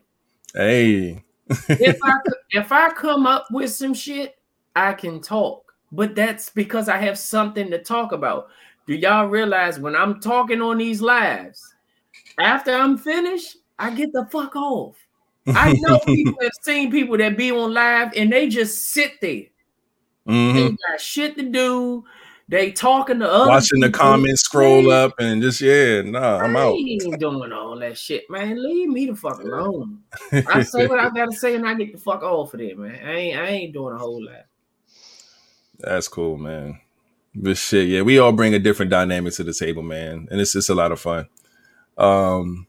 hey, 0.53 1.23
If 1.69 1.97
I 2.03 2.13
if 2.51 2.71
I 2.71 2.89
come 2.91 3.25
up 3.25 3.45
with 3.51 3.71
some 3.71 3.93
shit, 3.93 4.37
I 4.75 4.93
can 4.93 5.21
talk. 5.21 5.63
But 5.91 6.13
that's 6.15 6.49
because 6.49 6.87
I 6.89 6.97
have 6.97 7.17
something 7.17 7.71
to 7.71 7.79
talk 7.79 8.11
about. 8.11 8.49
Do 8.85 8.93
y'all 8.93 9.25
realize 9.27 9.79
when 9.79 9.95
I'm 9.95 10.19
talking 10.19 10.61
on 10.61 10.77
these 10.77 11.01
lives, 11.01 11.73
after 12.39 12.71
I'm 12.71 12.97
finished, 12.97 13.57
I 13.79 13.89
get 13.91 14.11
the 14.13 14.27
fuck 14.31 14.55
off. 14.55 14.95
I 15.47 15.73
know 15.73 15.99
people 16.05 16.37
have 16.41 16.51
seen 16.61 16.91
people 16.91 17.17
that 17.17 17.37
be 17.37 17.51
on 17.51 17.73
live 17.73 18.11
and 18.15 18.31
they 18.31 18.47
just 18.49 18.89
sit 18.89 19.13
there. 19.21 19.45
Mhm. 20.27 20.53
They 20.53 20.69
got 20.69 21.01
shit 21.01 21.35
to 21.37 21.43
do. 21.43 22.03
They 22.49 22.71
talking 22.71 23.19
to 23.19 23.31
other 23.31 23.47
watching 23.47 23.79
the 23.79 23.91
comments 23.91 24.41
scroll 24.41 24.91
up 24.91 25.13
and 25.19 25.39
just 25.39 25.61
yeah, 25.61 26.01
nah, 26.01 26.39
I'm 26.39 26.57
I 26.57 26.61
out. 26.61 26.73
ain't 26.73 27.19
doing 27.19 27.53
all 27.53 27.77
that 27.77 27.95
shit, 27.95 28.27
man. 28.27 28.61
Leave 28.63 28.89
me 28.89 29.05
the 29.05 29.15
fuck 29.15 29.39
alone. 29.39 29.99
I 30.31 30.63
say 30.63 30.87
what 30.87 30.97
I 30.97 31.11
gotta 31.11 31.31
say 31.31 31.53
and 31.53 31.67
I 31.67 31.75
get 31.75 31.93
the 31.93 31.99
fuck 31.99 32.23
off 32.23 32.55
of 32.55 32.59
it, 32.59 32.75
man. 32.75 32.99
I 33.05 33.11
ain't 33.11 33.37
I 33.37 33.47
ain't 33.49 33.73
doing 33.73 33.93
a 33.93 33.99
whole 33.99 34.25
lot. 34.25 34.47
That's 35.77 36.07
cool, 36.07 36.37
man. 36.37 36.79
But 37.35 37.55
shit, 37.55 37.87
yeah, 37.87 38.01
we 38.01 38.17
all 38.17 38.31
bring 38.31 38.55
a 38.55 38.59
different 38.59 38.89
dynamic 38.89 39.33
to 39.35 39.43
the 39.43 39.53
table, 39.53 39.83
man, 39.83 40.27
and 40.31 40.41
it's 40.41 40.53
just 40.53 40.71
a 40.71 40.75
lot 40.75 40.91
of 40.91 40.99
fun. 40.99 41.27
Um, 41.99 42.65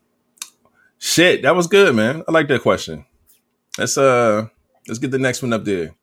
shit, 0.99 1.41
that 1.41 1.57
was 1.57 1.69
good, 1.69 1.97
man. 1.97 2.23
I 2.29 2.33
like 2.33 2.49
that 2.49 2.61
question. 2.61 3.07
Let's 3.79 3.97
uh, 3.97 4.49
let's 4.87 4.99
get 4.99 5.11
the 5.11 5.19
next 5.19 5.41
one 5.41 5.55
up 5.55 5.65
there. 5.65 5.95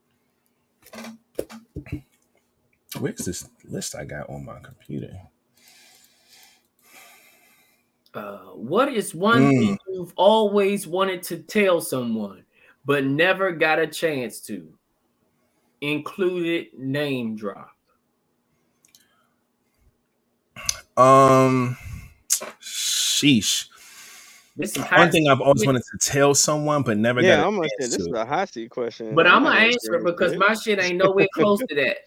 Where's 3.00 3.20
this 3.20 3.48
list 3.70 3.96
I 3.96 4.06
got 4.06 4.30
on 4.30 4.46
my 4.46 4.60
computer? 4.60 5.12
Uh, 8.14 8.38
what 8.54 8.92
is 8.92 9.14
one 9.14 9.44
Mm. 9.44 9.58
thing 9.60 9.78
you've 9.90 10.14
always 10.16 10.88
wanted 10.88 11.22
to 11.24 11.38
tell 11.38 11.82
someone 11.82 12.46
but 12.86 13.04
never 13.04 13.52
got 13.52 13.80
a 13.80 13.88
chance 13.88 14.40
to? 14.42 14.74
Included 15.82 16.68
name 16.78 17.36
drop. 17.36 17.70
Um, 20.96 21.78
sheesh. 22.60 23.70
This 24.56 24.76
is 24.76 24.84
One 24.84 25.12
thing 25.12 25.28
I've 25.30 25.42
always 25.42 25.64
wanted 25.64 25.84
to 25.92 25.98
tell 26.00 26.34
someone, 26.34 26.82
but 26.82 26.98
never 26.98 27.22
got. 27.22 27.28
Yeah, 27.28 27.36
got 27.36 27.44
a 27.44 27.48
I'm 27.48 27.56
gonna 27.58 27.70
say 27.70 27.76
chance 27.82 27.92
this 27.98 28.08
is 28.08 28.14
a 28.14 28.26
hot 28.26 28.50
seat 28.50 28.72
question. 28.72 29.14
but 29.14 29.28
I'm 29.28 29.44
gonna 29.44 29.60
answer 29.60 29.94
it 29.96 30.04
because 30.04 30.36
my 30.36 30.56
shit 30.56 30.80
ain't 30.84 30.98
nowhere 30.98 31.28
close 31.36 31.60
to 31.60 31.76
that. 31.76 31.98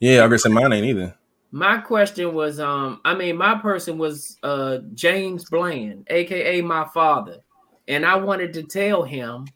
Yeah, 0.00 0.24
I 0.24 0.28
guess 0.28 0.46
mine 0.48 0.72
ain't 0.72 0.86
either. 0.86 1.14
My 1.52 1.78
question 1.78 2.34
was, 2.34 2.60
um, 2.60 3.00
I 3.04 3.14
mean, 3.14 3.36
my 3.36 3.56
person 3.58 3.96
was 3.98 4.36
uh 4.42 4.78
James 4.94 5.44
Bland, 5.48 6.06
aka 6.10 6.60
my 6.60 6.84
father, 6.92 7.38
and 7.88 8.04
I 8.04 8.16
wanted 8.16 8.52
to 8.54 8.62
tell 8.64 9.04
him 9.04 9.46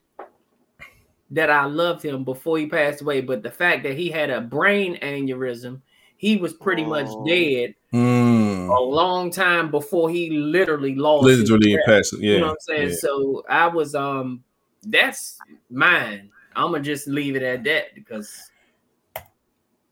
that 1.32 1.50
I 1.50 1.64
loved 1.66 2.02
him 2.04 2.24
before 2.24 2.58
he 2.58 2.66
passed 2.66 3.02
away. 3.02 3.20
But 3.20 3.42
the 3.42 3.50
fact 3.50 3.82
that 3.84 3.96
he 3.96 4.08
had 4.08 4.30
a 4.30 4.40
brain 4.40 4.98
aneurysm, 5.02 5.80
he 6.16 6.36
was 6.36 6.52
pretty 6.52 6.84
much 6.84 7.06
Oh. 7.08 7.24
dead 7.26 7.74
Hmm. 7.92 8.68
a 8.70 8.80
long 8.80 9.30
time 9.30 9.70
before 9.70 10.10
he 10.10 10.30
literally 10.30 10.94
lost. 10.94 11.28
his 11.28 11.40
Literally 11.40 11.74
breath. 11.74 11.86
pass. 11.86 12.12
Yeah. 12.18 12.34
You 12.34 12.38
know 12.40 12.46
what 12.46 12.50
I'm 12.52 12.56
saying? 12.60 12.88
yeah. 12.90 12.94
So 12.96 13.44
I 13.48 13.66
was 13.66 13.94
um, 13.94 14.42
that's 14.84 15.38
mine. 15.70 16.30
I'm 16.56 16.70
gonna 16.72 16.82
just 16.82 17.06
leave 17.08 17.36
it 17.36 17.42
at 17.42 17.62
that 17.64 17.94
because 17.94 18.49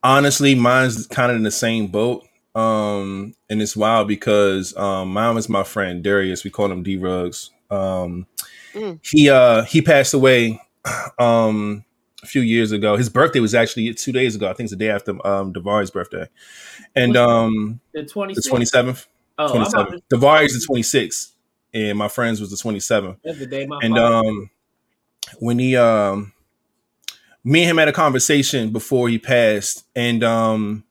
honestly 0.09 0.55
mine's 0.55 1.07
kind 1.07 1.31
of 1.31 1.37
in 1.37 1.43
the 1.43 1.51
same 1.51 1.87
boat 1.89 2.25
um 2.55 3.35
and 3.51 3.61
it's 3.61 3.77
wild 3.77 4.09
because 4.09 4.77
um 4.77 5.13
mine 5.13 5.35
was 5.35 5.49
my 5.49 5.63
friend 5.63 6.03
darius 6.03 6.45
we 6.45 6.51
call 6.51 6.71
him 6.73 6.83
d 6.83 6.97
rugs 6.97 7.51
um 7.71 8.27
Mm. 8.75 8.99
he 9.03 9.31
uh 9.31 9.63
he 9.63 9.81
passed 9.81 10.13
away 10.15 10.61
um 11.19 11.85
a 12.23 12.27
few 12.27 12.43
years 12.43 12.71
ago. 12.71 12.97
His 12.97 13.09
birthday 13.09 13.41
was 13.41 13.55
actually 13.55 13.95
two 13.95 14.13
days 14.13 14.35
ago. 14.37 14.47
I 14.47 14.53
think 14.53 14.67
it's 14.67 14.73
the 14.73 14.77
day 14.77 14.91
after 14.91 15.27
um 15.27 15.53
Davari's 15.53 15.91
birthday. 15.91 16.29
And 16.95 17.17
um 17.17 17.81
the 17.95 18.05
20. 18.05 18.35
the 18.35 18.43
27th 18.43 19.07
Oh, 19.39 19.47
I'm 19.59 19.65
27th 19.65 19.91
to- 19.91 20.03
Davari's 20.11 20.53
the 20.53 20.67
26th 20.75 21.31
and 21.73 21.97
my 21.97 22.09
friends 22.09 22.41
was 22.43 22.51
the 22.51 22.57
27th 22.57 23.17
That's 23.25 23.39
the 23.39 23.47
day 23.47 23.67
my 23.67 23.79
and 23.83 23.97
um 23.99 24.51
when 25.39 25.59
he 25.59 25.77
um 25.77 26.33
me 27.45 27.63
and 27.63 27.71
him 27.71 27.79
had 27.79 27.89
a 27.89 27.93
conversation 27.93 28.71
before 28.73 29.09
he 29.09 29.19
passed 29.19 29.85
and 29.97 30.25
um 30.25 30.85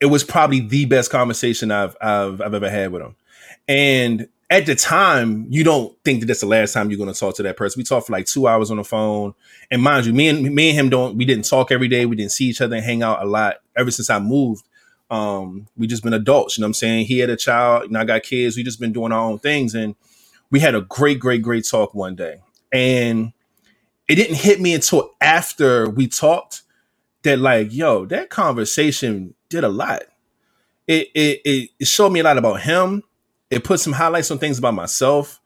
it 0.00 0.06
was 0.06 0.24
probably 0.24 0.60
the 0.60 0.84
best 0.86 1.10
conversation 1.10 1.70
I've 1.70 1.96
I've 2.00 2.40
I've 2.40 2.54
ever 2.54 2.70
had 2.70 2.92
with 2.92 3.02
him. 3.02 3.16
And 3.68 4.28
at 4.50 4.66
the 4.66 4.74
time, 4.74 5.46
you 5.48 5.64
don't 5.64 5.96
think 6.04 6.20
that 6.20 6.26
that's 6.26 6.40
the 6.40 6.46
last 6.46 6.74
time 6.74 6.90
you're 6.90 6.98
going 6.98 7.12
to 7.12 7.18
talk 7.18 7.36
to 7.36 7.42
that 7.44 7.56
person. 7.56 7.80
We 7.80 7.84
talked 7.84 8.06
for 8.08 8.12
like 8.12 8.26
two 8.26 8.46
hours 8.48 8.70
on 8.70 8.76
the 8.76 8.84
phone, 8.84 9.34
and 9.70 9.82
mind 9.82 10.06
you, 10.06 10.12
me 10.12 10.28
and 10.28 10.54
me 10.54 10.70
and 10.70 10.78
him 10.78 10.90
don't 10.90 11.16
we 11.16 11.24
didn't 11.24 11.48
talk 11.48 11.70
every 11.72 11.88
day. 11.88 12.04
We 12.06 12.16
didn't 12.16 12.32
see 12.32 12.46
each 12.46 12.60
other 12.60 12.76
and 12.76 12.84
hang 12.84 13.02
out 13.02 13.22
a 13.22 13.26
lot 13.26 13.56
ever 13.76 13.90
since 13.90 14.10
I 14.10 14.18
moved 14.18 14.64
Um, 15.10 15.68
we 15.76 15.86
just 15.86 16.02
been 16.02 16.14
adults, 16.14 16.56
you 16.56 16.62
know 16.62 16.66
what 16.66 16.70
I'm 16.70 16.74
saying? 16.74 17.06
He 17.06 17.18
had 17.18 17.30
a 17.30 17.36
child, 17.36 17.84
and 17.84 17.98
I 17.98 18.04
got 18.04 18.22
kids. 18.22 18.56
We 18.56 18.62
just 18.62 18.80
been 18.80 18.92
doing 18.94 19.12
our 19.12 19.30
own 19.30 19.38
things. 19.38 19.74
And 19.74 19.94
we 20.50 20.60
had 20.60 20.74
a 20.74 20.80
great, 20.82 21.20
great, 21.20 21.42
great 21.42 21.66
talk 21.66 21.94
one 21.94 22.16
day. 22.16 22.40
And 22.72 23.32
it 24.12 24.16
didn't 24.16 24.36
hit 24.36 24.60
me 24.60 24.74
until 24.74 25.12
after 25.20 25.88
we 25.88 26.06
talked 26.06 26.62
that, 27.22 27.38
like, 27.38 27.72
yo, 27.72 28.04
that 28.06 28.28
conversation 28.28 29.34
did 29.48 29.64
a 29.64 29.68
lot. 29.68 30.02
It 30.86 31.08
it 31.14 31.70
it 31.78 31.86
showed 31.86 32.10
me 32.10 32.20
a 32.20 32.24
lot 32.24 32.36
about 32.36 32.60
him. 32.60 33.02
It 33.50 33.64
put 33.64 33.80
some 33.80 33.94
highlights 33.94 34.30
on 34.30 34.38
things 34.38 34.58
about 34.58 34.74
myself 34.74 35.40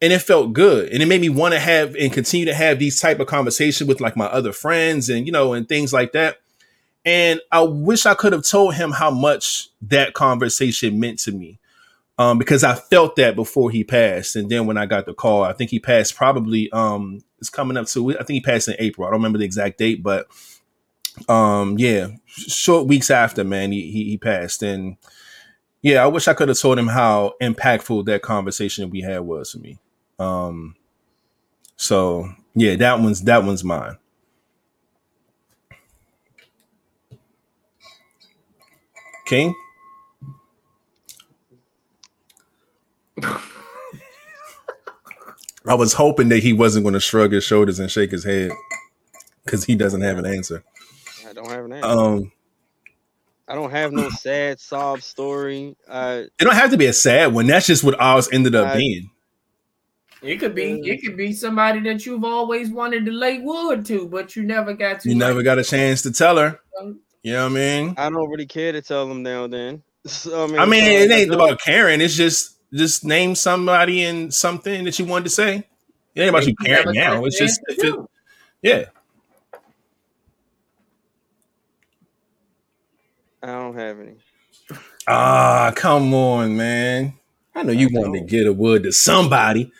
and 0.00 0.12
it 0.12 0.20
felt 0.20 0.52
good 0.52 0.90
and 0.90 1.02
it 1.02 1.06
made 1.06 1.20
me 1.20 1.28
want 1.28 1.54
to 1.54 1.60
have 1.60 1.94
and 1.96 2.12
continue 2.12 2.46
to 2.46 2.54
have 2.54 2.78
these 2.78 3.00
type 3.00 3.20
of 3.20 3.26
conversations 3.26 3.86
with 3.88 4.00
like 4.00 4.16
my 4.16 4.26
other 4.26 4.52
friends 4.52 5.08
and 5.08 5.26
you 5.26 5.32
know 5.32 5.52
and 5.52 5.68
things 5.68 5.92
like 5.92 6.12
that 6.12 6.38
and 7.04 7.40
i 7.50 7.60
wish 7.60 8.06
i 8.06 8.14
could 8.14 8.32
have 8.32 8.46
told 8.46 8.74
him 8.74 8.92
how 8.92 9.10
much 9.10 9.68
that 9.80 10.14
conversation 10.14 11.00
meant 11.00 11.18
to 11.18 11.32
me 11.32 11.58
um, 12.18 12.38
because 12.38 12.62
i 12.62 12.74
felt 12.74 13.16
that 13.16 13.36
before 13.36 13.70
he 13.70 13.84
passed 13.84 14.36
and 14.36 14.50
then 14.50 14.66
when 14.66 14.76
i 14.76 14.86
got 14.86 15.06
the 15.06 15.14
call 15.14 15.42
i 15.42 15.52
think 15.52 15.70
he 15.70 15.78
passed 15.78 16.14
probably 16.14 16.70
um 16.72 17.20
it's 17.38 17.50
coming 17.50 17.76
up 17.76 17.86
to 17.86 18.10
i 18.18 18.22
think 18.22 18.36
he 18.36 18.40
passed 18.40 18.68
in 18.68 18.76
april 18.78 19.06
i 19.06 19.10
don't 19.10 19.18
remember 19.18 19.38
the 19.38 19.44
exact 19.44 19.78
date 19.78 20.02
but 20.02 20.26
um 21.28 21.78
yeah 21.78 22.08
short 22.28 22.86
weeks 22.86 23.10
after 23.10 23.44
man 23.44 23.72
he, 23.72 23.90
he, 23.90 24.04
he 24.04 24.18
passed 24.18 24.62
and 24.62 24.96
yeah 25.82 26.02
i 26.02 26.06
wish 26.06 26.28
i 26.28 26.34
could 26.34 26.48
have 26.48 26.58
told 26.58 26.78
him 26.78 26.88
how 26.88 27.32
impactful 27.42 28.04
that 28.04 28.22
conversation 28.22 28.90
we 28.90 29.00
had 29.00 29.20
was 29.20 29.52
for 29.52 29.58
me 29.58 29.78
um, 30.18 30.74
so 31.76 32.32
yeah, 32.54 32.76
that 32.76 33.00
one's 33.00 33.22
that 33.22 33.44
one's 33.44 33.64
mine. 33.64 33.98
King. 39.26 39.54
I 45.66 45.74
was 45.74 45.92
hoping 45.92 46.28
that 46.28 46.42
he 46.42 46.52
wasn't 46.52 46.84
going 46.84 46.94
to 46.94 47.00
shrug 47.00 47.32
his 47.32 47.44
shoulders 47.44 47.78
and 47.78 47.90
shake 47.90 48.10
his 48.10 48.24
head 48.24 48.50
because 49.44 49.64
he 49.64 49.74
doesn't 49.74 50.00
have 50.02 50.18
an 50.18 50.26
answer. 50.26 50.62
I 51.28 51.32
don't 51.32 51.48
have 51.48 51.64
an 51.64 51.72
answer. 51.72 51.88
Um, 51.88 52.32
I 53.48 53.54
don't 53.54 53.70
have 53.70 53.92
no 53.92 54.08
sad 54.10 54.60
sob 54.60 55.02
story. 55.02 55.76
I, 55.88 56.14
it 56.14 56.30
don't 56.40 56.54
have 56.54 56.70
to 56.70 56.76
be 56.76 56.86
a 56.86 56.92
sad 56.92 57.32
one. 57.32 57.46
That's 57.46 57.66
just 57.66 57.84
what 57.84 58.00
ours 58.00 58.28
ended 58.32 58.54
up 58.54 58.68
I- 58.68 58.76
being. 58.76 59.10
It 60.22 60.36
could 60.38 60.54
be 60.54 60.80
it 60.80 61.02
could 61.02 61.16
be 61.16 61.32
somebody 61.34 61.78
that 61.80 62.06
you've 62.06 62.24
always 62.24 62.70
wanted 62.70 63.04
to 63.04 63.12
lay 63.12 63.38
wood 63.38 63.84
to, 63.84 64.08
but 64.08 64.34
you 64.34 64.42
never 64.44 64.72
got 64.72 65.00
to. 65.00 65.10
You 65.10 65.14
never 65.14 65.42
got 65.42 65.58
a 65.58 65.62
chance 65.62 66.02
to 66.02 66.10
tell 66.10 66.38
her. 66.38 66.58
You 67.22 67.32
know 67.32 67.44
what 67.44 67.52
I 67.52 67.54
mean? 67.54 67.94
I 67.96 68.08
don't 68.08 68.28
really 68.28 68.46
care 68.46 68.72
to 68.72 68.80
tell 68.80 69.06
them 69.06 69.22
now. 69.22 69.46
Then, 69.46 69.82
so, 70.06 70.44
I 70.44 70.46
mean, 70.46 70.58
I 70.58 70.64
mean, 70.66 70.84
it 70.84 71.10
ain't 71.10 71.32
about 71.32 71.60
caring. 71.60 72.00
It's 72.00 72.14
just 72.16 72.55
just 72.74 73.04
name 73.04 73.34
somebody 73.34 74.02
and 74.04 74.32
something 74.32 74.84
that 74.84 74.98
you 74.98 75.04
wanted 75.04 75.24
to 75.24 75.30
say. 75.30 75.64
It 76.14 76.20
ain't 76.22 76.30
about 76.30 76.46
you 76.46 76.54
never 76.62 76.92
caring 76.92 76.98
now. 76.98 77.24
It's 77.24 77.38
just 77.38 77.60
if 77.68 77.82
it, 77.84 77.94
yeah. 78.62 78.84
I 83.42 83.46
don't 83.48 83.76
have 83.76 84.00
any. 84.00 84.14
Ah, 85.06 85.72
come 85.76 86.12
on, 86.14 86.56
man. 86.56 87.14
I 87.54 87.62
know 87.62 87.72
you 87.72 87.88
wanted 87.92 88.18
to 88.20 88.24
get 88.26 88.46
a 88.46 88.52
wood 88.52 88.82
to 88.84 88.92
somebody. 88.92 89.70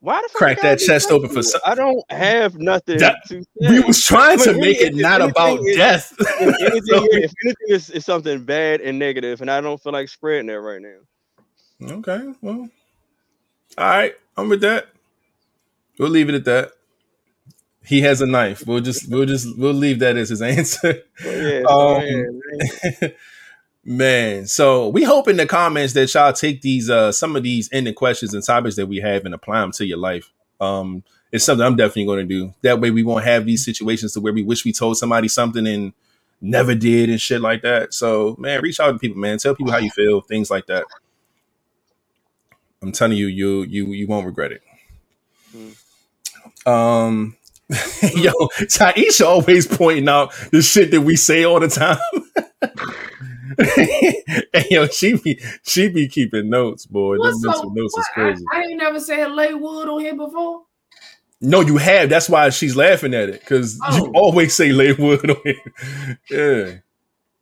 Why 0.00 0.20
the 0.22 0.28
fuck 0.28 0.36
Crack 0.38 0.60
that 0.60 0.78
chest 0.78 1.10
open 1.10 1.28
for 1.28 1.42
some- 1.42 1.60
I 1.66 1.74
don't 1.74 2.04
have 2.12 2.56
nothing 2.58 2.98
That- 2.98 3.16
to 3.28 3.42
say. 3.42 3.48
We 3.70 3.80
was 3.80 4.00
trying 4.04 4.38
to 4.40 4.52
make 4.52 4.78
it 4.80 4.92
if 4.94 5.00
not 5.00 5.20
about 5.20 5.58
it- 5.62 5.76
death. 5.76 6.14
if 6.20 6.60
anything, 6.60 6.82
So- 6.86 7.04
if 7.10 7.32
anything 7.44 7.66
is, 7.68 7.90
is 7.90 8.04
something 8.04 8.44
bad 8.44 8.80
and 8.80 8.98
negative, 8.98 9.40
and 9.40 9.50
I 9.50 9.60
don't 9.60 9.82
feel 9.82 9.92
like 9.92 10.08
spreading 10.08 10.46
that 10.46 10.60
right 10.60 10.80
now. 10.80 10.98
Okay, 11.82 12.32
well, 12.40 12.68
all 13.76 13.84
right. 13.84 14.14
I'm 14.36 14.48
with 14.48 14.60
that. 14.60 14.88
We'll 15.98 16.10
leave 16.10 16.28
it 16.28 16.34
at 16.34 16.44
that. 16.44 16.72
He 17.84 18.02
has 18.02 18.20
a 18.20 18.26
knife. 18.26 18.66
We'll 18.66 18.80
just 18.80 19.10
we'll 19.10 19.26
just 19.26 19.58
we'll 19.58 19.72
leave 19.72 19.98
that 20.00 20.16
as 20.16 20.28
his 20.28 20.42
answer. 20.56 21.02
Yeah, 21.24 21.62
Um, 21.68 22.02
man. 22.02 23.12
Man, 23.84 24.46
so 24.46 24.88
we 24.88 25.02
hope 25.02 25.28
in 25.28 25.38
the 25.38 25.46
comments 25.46 25.94
that 25.94 26.12
y'all 26.12 26.32
take 26.34 26.60
these 26.60 26.90
uh 26.90 27.10
some 27.10 27.36
of 27.36 27.42
these 27.42 27.70
ending 27.72 27.94
questions 27.94 28.34
and 28.34 28.44
topics 28.44 28.76
that 28.76 28.86
we 28.86 28.98
have 28.98 29.24
and 29.24 29.32
apply 29.34 29.60
them 29.60 29.72
to 29.72 29.86
your 29.86 29.96
life. 29.96 30.30
Um 30.60 31.04
it's 31.32 31.44
something 31.44 31.64
I'm 31.64 31.76
definitely 31.76 32.04
going 32.06 32.28
to 32.28 32.34
do. 32.34 32.54
That 32.62 32.80
way 32.80 32.90
we 32.90 33.02
won't 33.02 33.24
have 33.24 33.46
these 33.46 33.64
situations 33.64 34.12
to 34.12 34.20
where 34.20 34.32
we 34.32 34.42
wish 34.42 34.64
we 34.64 34.72
told 34.72 34.98
somebody 34.98 35.28
something 35.28 35.66
and 35.66 35.94
never 36.40 36.74
did 36.74 37.08
and 37.08 37.20
shit 37.20 37.40
like 37.40 37.62
that. 37.62 37.94
So, 37.94 38.34
man, 38.38 38.62
reach 38.62 38.80
out 38.80 38.92
to 38.92 38.98
people, 38.98 39.18
man. 39.18 39.38
Tell 39.38 39.54
people 39.54 39.72
how 39.72 39.78
you 39.78 39.90
feel, 39.90 40.20
things 40.22 40.50
like 40.50 40.66
that. 40.66 40.84
I'm 42.82 42.92
telling 42.92 43.16
you, 43.16 43.26
you 43.26 43.62
you 43.62 43.86
you 43.92 44.06
won't 44.06 44.26
regret 44.26 44.52
it. 44.52 44.62
Um 46.66 47.36
Yo, 47.70 48.32
Taisha 48.62 49.26
always 49.26 49.66
pointing 49.66 50.08
out 50.08 50.32
the 50.52 50.62
shit 50.62 50.90
that 50.90 51.02
we 51.02 51.16
say 51.16 51.44
all 51.44 51.60
the 51.60 51.68
time. 51.68 51.98
and 54.54 54.64
yo, 54.70 54.86
she 54.86 55.16
be 55.16 55.40
she 55.64 55.88
be 55.88 56.08
keeping 56.08 56.48
notes, 56.48 56.86
boy. 56.86 57.16
What's 57.18 57.42
Them 57.42 57.52
so, 57.52 57.62
notes 57.74 57.96
is 57.98 58.06
what? 58.14 58.22
I, 58.24 58.28
crazy. 58.30 58.44
I 58.52 58.62
ain't 58.62 58.78
never 58.78 59.00
said 59.00 59.32
lay 59.32 59.52
wood 59.54 59.88
on 59.88 60.00
here 60.00 60.16
before. 60.16 60.62
no, 61.40 61.60
you 61.60 61.76
have. 61.76 62.08
That's 62.08 62.28
why 62.28 62.48
she's 62.50 62.74
laughing 62.76 63.12
at 63.14 63.28
it 63.28 63.40
because 63.40 63.74
you 63.76 64.06
Oh. 64.06 64.12
always 64.14 64.54
say 64.54 64.72
lay 64.72 64.92
wood 64.92 65.28
on 65.30 65.36
it. 65.44 66.18
yeah, 66.30 66.78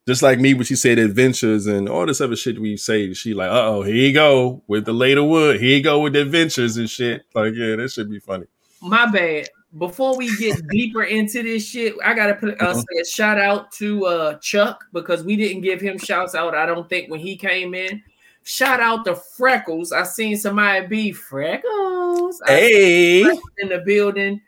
just 0.07 0.23
like 0.23 0.39
me 0.39 0.55
when 0.55 0.65
she 0.65 0.77
said 0.77 0.99
adventures 0.99 1.67
and 1.67 1.89
all 1.89 2.07
this 2.07 2.21
other 2.21 2.37
shit 2.37 2.61
we 2.61 2.77
say. 2.77 3.13
She 3.15 3.35
like, 3.35 3.51
uh 3.51 3.67
oh, 3.69 3.83
here 3.83 3.95
you 3.95 4.13
go 4.13 4.63
with 4.67 4.85
the 4.85 4.93
later 4.93 5.25
wood. 5.25 5.61
Here 5.61 5.77
you 5.77 5.83
go 5.83 6.01
with 6.01 6.13
the 6.15 6.23
adventures 6.23 6.77
and 6.77 6.89
shit. 6.89 7.23
Like, 7.35 7.55
yeah, 7.55 7.77
that 7.77 7.91
should 7.91 8.11
be 8.11 8.21
funny. 8.21 8.47
My 8.81 9.07
bad. 9.11 9.49
Before 9.79 10.17
we 10.17 10.35
get 10.39 10.67
deeper 10.69 11.03
into 11.03 11.43
this 11.43 11.67
shit, 11.67 11.95
I 12.03 12.15
gotta 12.15 12.35
put 12.35 12.61
uh, 12.63 12.67
Uh-huh. 12.67 12.75
say 12.75 13.01
a 13.03 13.05
shout 13.05 13.39
out 13.39 13.73
to 13.73 14.07
uh 14.07 14.39
Chuck 14.39 14.85
because 14.93 15.23
we 15.25 15.37
didn't 15.37 15.63
give 15.63 15.81
him 15.81 15.99
shouts 15.99 16.35
out. 16.35 16.55
I 16.55 16.65
don't 16.67 16.89
think 16.89 17.11
when 17.11 17.21
he 17.21 17.37
came 17.37 17.75
in. 17.75 18.03
Shout 18.45 18.79
out 18.81 19.05
to 19.07 19.17
Freckles. 19.17 19.91
I 19.93 20.05
seen 20.05 20.37
somebody 20.37 20.87
be 20.87 21.13
Freckles. 21.13 22.41
I 22.47 22.51
Hey, 22.53 23.21
in 23.59 23.69
the 23.69 23.83
building. 23.85 24.41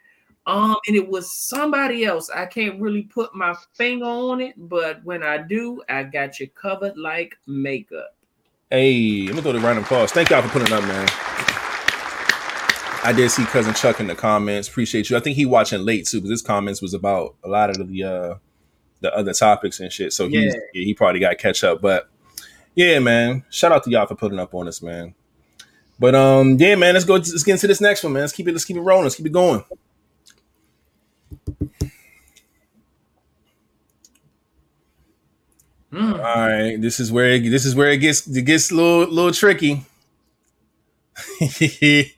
Um, 0.48 0.76
and 0.86 0.96
it 0.96 1.06
was 1.08 1.30
somebody 1.30 2.04
else. 2.06 2.30
I 2.30 2.46
can't 2.46 2.80
really 2.80 3.02
put 3.02 3.34
my 3.34 3.54
finger 3.74 4.06
on 4.06 4.40
it, 4.40 4.54
but 4.56 5.04
when 5.04 5.22
I 5.22 5.38
do, 5.38 5.82
I 5.88 6.02
got 6.04 6.40
you 6.40 6.48
covered 6.48 6.96
like 6.96 7.36
makeup. 7.46 8.16
hey, 8.70 9.26
let 9.26 9.36
me 9.36 9.42
throw 9.42 9.52
the 9.52 9.60
random 9.60 9.84
calls. 9.84 10.10
Thank 10.10 10.30
y'all 10.30 10.42
for 10.42 10.48
putting 10.48 10.72
up, 10.74 10.82
man. 10.84 11.06
I 13.04 13.12
did 13.14 13.30
see 13.30 13.44
cousin 13.44 13.74
Chuck 13.74 14.00
in 14.00 14.06
the 14.08 14.14
comments. 14.14 14.68
Appreciate 14.68 15.08
you. 15.08 15.16
I 15.16 15.20
think 15.20 15.36
he 15.36 15.46
watching 15.46 15.84
late 15.84 16.06
too 16.06 16.18
because 16.18 16.30
his 16.30 16.42
comments 16.42 16.82
was 16.82 16.94
about 16.94 17.36
a 17.44 17.48
lot 17.48 17.70
of 17.70 17.88
the 17.88 18.02
uh 18.04 18.34
the 19.00 19.14
other 19.14 19.32
topics 19.32 19.78
and 19.78 19.92
shit. 19.92 20.12
So 20.12 20.28
he's, 20.28 20.54
Yeah. 20.54 20.60
yeah, 20.74 20.84
he 20.84 20.94
probably 20.94 21.20
got 21.20 21.30
to 21.30 21.36
catch 21.36 21.62
up. 21.62 21.80
But 21.80 22.08
yeah, 22.74 22.98
man, 22.98 23.44
shout 23.50 23.70
out 23.70 23.84
to 23.84 23.90
y'all 23.90 24.06
for 24.06 24.16
putting 24.16 24.38
up 24.40 24.52
on 24.54 24.66
us, 24.66 24.82
man. 24.82 25.14
But 26.00 26.14
um, 26.16 26.56
yeah, 26.58 26.74
man, 26.74 26.94
let's 26.94 27.04
go. 27.06 27.14
Let's 27.14 27.44
get 27.44 27.52
into 27.52 27.66
this 27.68 27.80
next 27.80 28.02
one, 28.02 28.12
man. 28.14 28.22
Let's 28.22 28.32
keep 28.32 28.48
it. 28.48 28.52
Let's 28.52 28.64
keep 28.64 28.76
it 28.76 28.80
rolling. 28.80 29.04
Let's 29.04 29.14
keep 29.16 29.26
it 29.26 29.32
going. 29.32 29.62
Hmm. 35.90 36.14
All 36.14 36.20
right, 36.20 36.76
this 36.80 37.00
is 37.00 37.10
where 37.10 37.32
it, 37.32 37.50
this 37.50 37.64
is 37.64 37.74
where 37.74 37.90
it 37.90 37.98
gets 37.98 38.26
it 38.26 38.42
gets 38.42 38.70
a 38.70 38.74
little 38.74 39.12
little 39.12 39.32
tricky. 39.32 39.84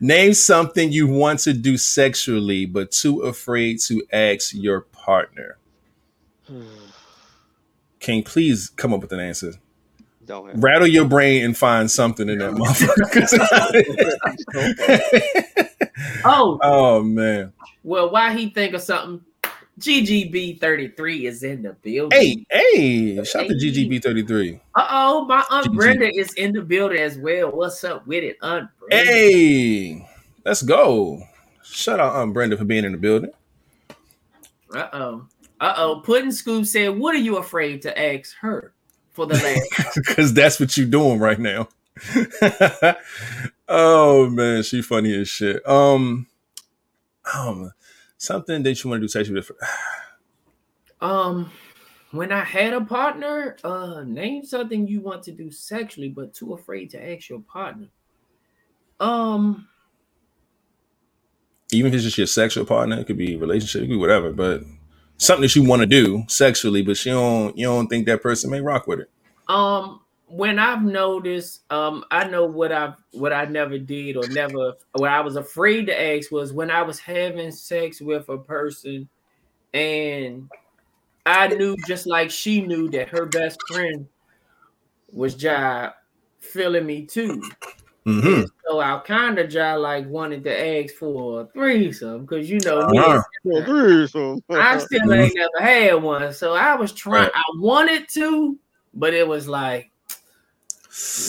Name 0.00 0.34
something 0.34 0.92
you 0.92 1.08
want 1.08 1.40
to 1.40 1.52
do 1.52 1.76
sexually, 1.76 2.66
but 2.66 2.92
too 2.92 3.22
afraid 3.22 3.80
to 3.80 4.02
ask 4.12 4.54
your 4.54 4.82
partner. 4.82 5.58
Can 7.98 8.16
you 8.16 8.22
please 8.22 8.68
come 8.68 8.94
up 8.94 9.00
with 9.00 9.12
an 9.12 9.20
answer? 9.20 9.54
don't. 10.26 10.60
Rattle 10.60 10.86
your 10.86 11.06
brain 11.06 11.44
and 11.44 11.56
find 11.56 11.90
something 11.90 12.28
in 12.28 12.38
that 12.38 12.50
motherfucker. 12.54 13.32
Oh, 16.24 16.58
oh 16.62 17.02
man! 17.02 17.54
well, 17.82 18.10
why 18.10 18.34
he 18.34 18.50
think 18.50 18.74
of 18.74 18.82
something? 18.82 19.24
GGB 19.78 20.58
33 20.58 21.26
is 21.26 21.42
in 21.42 21.62
the 21.62 21.72
building. 21.74 22.18
Hey, 22.18 22.46
hey! 22.50 23.24
Shout 23.24 23.42
out 23.42 23.48
to 23.48 23.54
GGB 23.54 24.02
thirty 24.02 24.22
three. 24.22 24.58
Uh 24.74 24.86
oh, 24.90 25.24
my 25.26 25.44
Aunt 25.50 25.66
GG. 25.66 25.76
Brenda 25.76 26.16
is 26.16 26.32
in 26.34 26.52
the 26.52 26.62
building 26.62 26.98
as 26.98 27.18
well. 27.18 27.50
What's 27.50 27.84
up 27.84 28.06
with 28.06 28.24
it, 28.24 28.38
Aunt 28.40 28.70
Brenda? 28.78 29.10
Hey, 29.12 30.08
let's 30.46 30.62
go! 30.62 31.22
Shout 31.62 32.00
out 32.00 32.16
Aunt 32.16 32.32
Brenda 32.32 32.56
for 32.56 32.64
being 32.64 32.84
in 32.84 32.92
the 32.92 32.98
building. 32.98 33.32
Uh 34.74 34.88
oh. 34.94 35.26
Uh 35.60 35.74
oh. 35.76 36.00
Pudding 36.00 36.32
Scoop 36.32 36.64
said, 36.64 36.98
What 36.98 37.14
are 37.14 37.18
you 37.18 37.36
afraid 37.36 37.82
to 37.82 37.98
ask 37.98 38.34
her 38.40 38.72
for 39.12 39.26
the 39.26 39.34
last? 39.34 39.94
because 39.94 40.32
that's 40.32 40.58
what 40.58 40.76
you're 40.76 40.86
doing 40.86 41.18
right 41.18 41.38
now. 41.38 41.68
oh 43.68 44.30
man, 44.30 44.62
she 44.62 44.80
funny 44.80 45.14
as 45.20 45.28
shit. 45.28 45.66
Um, 45.68 46.26
um, 47.34 47.72
something 48.26 48.62
that 48.62 48.82
you 48.82 48.90
want 48.90 49.00
to 49.00 49.04
do 49.04 49.08
sexually 49.08 49.40
with. 49.40 49.50
um, 51.00 51.50
when 52.10 52.32
I 52.32 52.44
had 52.44 52.72
a 52.72 52.80
partner, 52.80 53.56
uh, 53.64 54.02
name 54.02 54.44
something 54.44 54.86
you 54.86 55.00
want 55.00 55.22
to 55.24 55.32
do 55.32 55.50
sexually, 55.50 56.08
but 56.08 56.34
too 56.34 56.54
afraid 56.54 56.90
to 56.90 57.12
ask 57.12 57.28
your 57.28 57.40
partner. 57.40 57.88
Um, 59.00 59.68
even 61.72 61.88
if 61.88 61.94
it's 61.94 62.04
just 62.04 62.18
your 62.18 62.26
sexual 62.26 62.64
partner, 62.64 62.98
it 62.98 63.06
could 63.06 63.18
be 63.18 63.36
relationship, 63.36 63.82
it 63.82 63.84
could 63.84 63.90
be 63.90 63.96
whatever, 63.96 64.32
but 64.32 64.62
something 65.18 65.42
that 65.42 65.56
you 65.56 65.64
want 65.64 65.80
to 65.80 65.86
do 65.86 66.24
sexually, 66.28 66.82
but 66.82 67.04
you 67.04 67.12
don't 67.12 67.58
you 67.58 67.66
don't 67.66 67.88
think 67.88 68.06
that 68.06 68.22
person 68.22 68.50
may 68.50 68.60
rock 68.60 68.86
with 68.86 69.00
it. 69.00 69.10
Um, 69.48 70.00
when 70.28 70.58
I've 70.58 70.82
noticed, 70.82 71.62
um, 71.70 72.04
I 72.10 72.26
know 72.26 72.46
what 72.46 72.72
I've 72.72 72.94
what 73.12 73.32
I 73.32 73.44
never 73.44 73.78
did 73.78 74.16
or 74.16 74.26
never 74.28 74.74
what 74.92 75.10
I 75.10 75.20
was 75.20 75.36
afraid 75.36 75.86
to 75.86 76.00
ask 76.00 76.32
was 76.32 76.52
when 76.52 76.70
I 76.70 76.82
was 76.82 76.98
having 76.98 77.52
sex 77.52 78.00
with 78.00 78.28
a 78.28 78.38
person 78.38 79.08
and 79.72 80.50
I 81.24 81.48
knew 81.48 81.76
just 81.86 82.06
like 82.06 82.30
she 82.30 82.60
knew 82.60 82.88
that 82.90 83.08
her 83.08 83.26
best 83.26 83.58
friend 83.68 84.06
was 85.12 85.34
job 85.34 85.92
feeling 86.40 86.86
me 86.86 87.06
too. 87.06 87.42
Mm-hmm. 88.04 88.44
So 88.64 88.80
I 88.80 89.00
kind 89.04 89.38
of 89.38 89.48
just 89.48 89.80
like 89.80 90.08
wanted 90.08 90.44
to 90.44 90.82
ask 90.82 90.94
for 90.94 91.42
a 91.42 91.46
threesome 91.46 92.22
because 92.22 92.48
you 92.48 92.58
know 92.60 92.80
Uh-huh. 92.80 93.22
Well, 93.44 93.64
threesome. 93.64 94.42
I 94.50 94.78
still 94.78 95.12
ain't 95.12 95.34
never 95.36 95.60
had 95.60 95.94
one. 95.94 96.32
So 96.32 96.54
I 96.54 96.74
was 96.74 96.92
trying. 96.92 97.24
Right. 97.24 97.32
I 97.34 97.42
wanted 97.56 98.08
to, 98.10 98.58
but 98.94 99.14
it 99.14 99.26
was 99.26 99.48
like, 99.48 99.90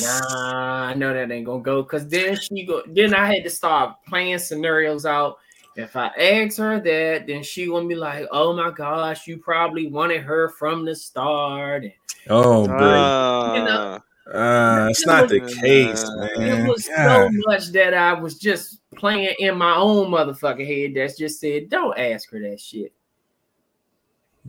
nah, 0.02 0.86
I 0.88 0.94
know 0.94 1.14
that 1.14 1.32
ain't 1.32 1.46
gonna 1.46 1.62
go. 1.64 1.84
Cause 1.84 2.08
then 2.08 2.38
she 2.40 2.66
go. 2.66 2.84
Then 2.88 3.14
I 3.14 3.26
had 3.26 3.44
to 3.44 3.50
start 3.50 3.98
playing 4.08 4.40
scenarios 4.40 5.06
out. 5.06 5.38
If 5.76 5.96
I 5.96 6.08
ask 6.08 6.58
her 6.58 6.80
that, 6.80 7.28
then 7.28 7.44
she 7.44 7.68
gonna 7.68 7.88
be 7.88 7.96
like, 7.96 8.28
"Oh 8.32 8.54
my 8.54 8.72
gosh, 8.72 9.28
you 9.28 9.38
probably 9.38 9.88
wanted 9.88 10.24
her 10.24 10.50
from 10.50 10.86
the 10.86 10.96
start." 10.96 11.84
And 11.84 11.94
Oh, 12.30 12.68
boy. 12.68 12.74
Ah, 12.78 13.56
You 13.56 13.64
know, 13.64 14.00
Uh, 14.34 14.88
it's 14.90 15.06
not 15.06 15.30
the 15.30 15.40
case, 15.40 16.04
it 16.36 16.68
was 16.68 16.86
God. 16.98 17.06
so 17.06 17.30
much 17.46 17.68
that 17.72 17.94
I 17.94 18.12
was 18.14 18.38
just 18.38 18.82
playing 18.96 19.34
in 19.40 19.58
my 19.58 19.76
own 19.76 20.12
motherfucking 20.12 20.68
head. 20.68 20.94
That's 20.96 21.18
just 21.18 21.40
said, 21.40 21.70
"Don't 21.70 21.98
ask 21.98 22.30
her 22.32 22.40
that 22.42 22.60
shit." 22.60 22.92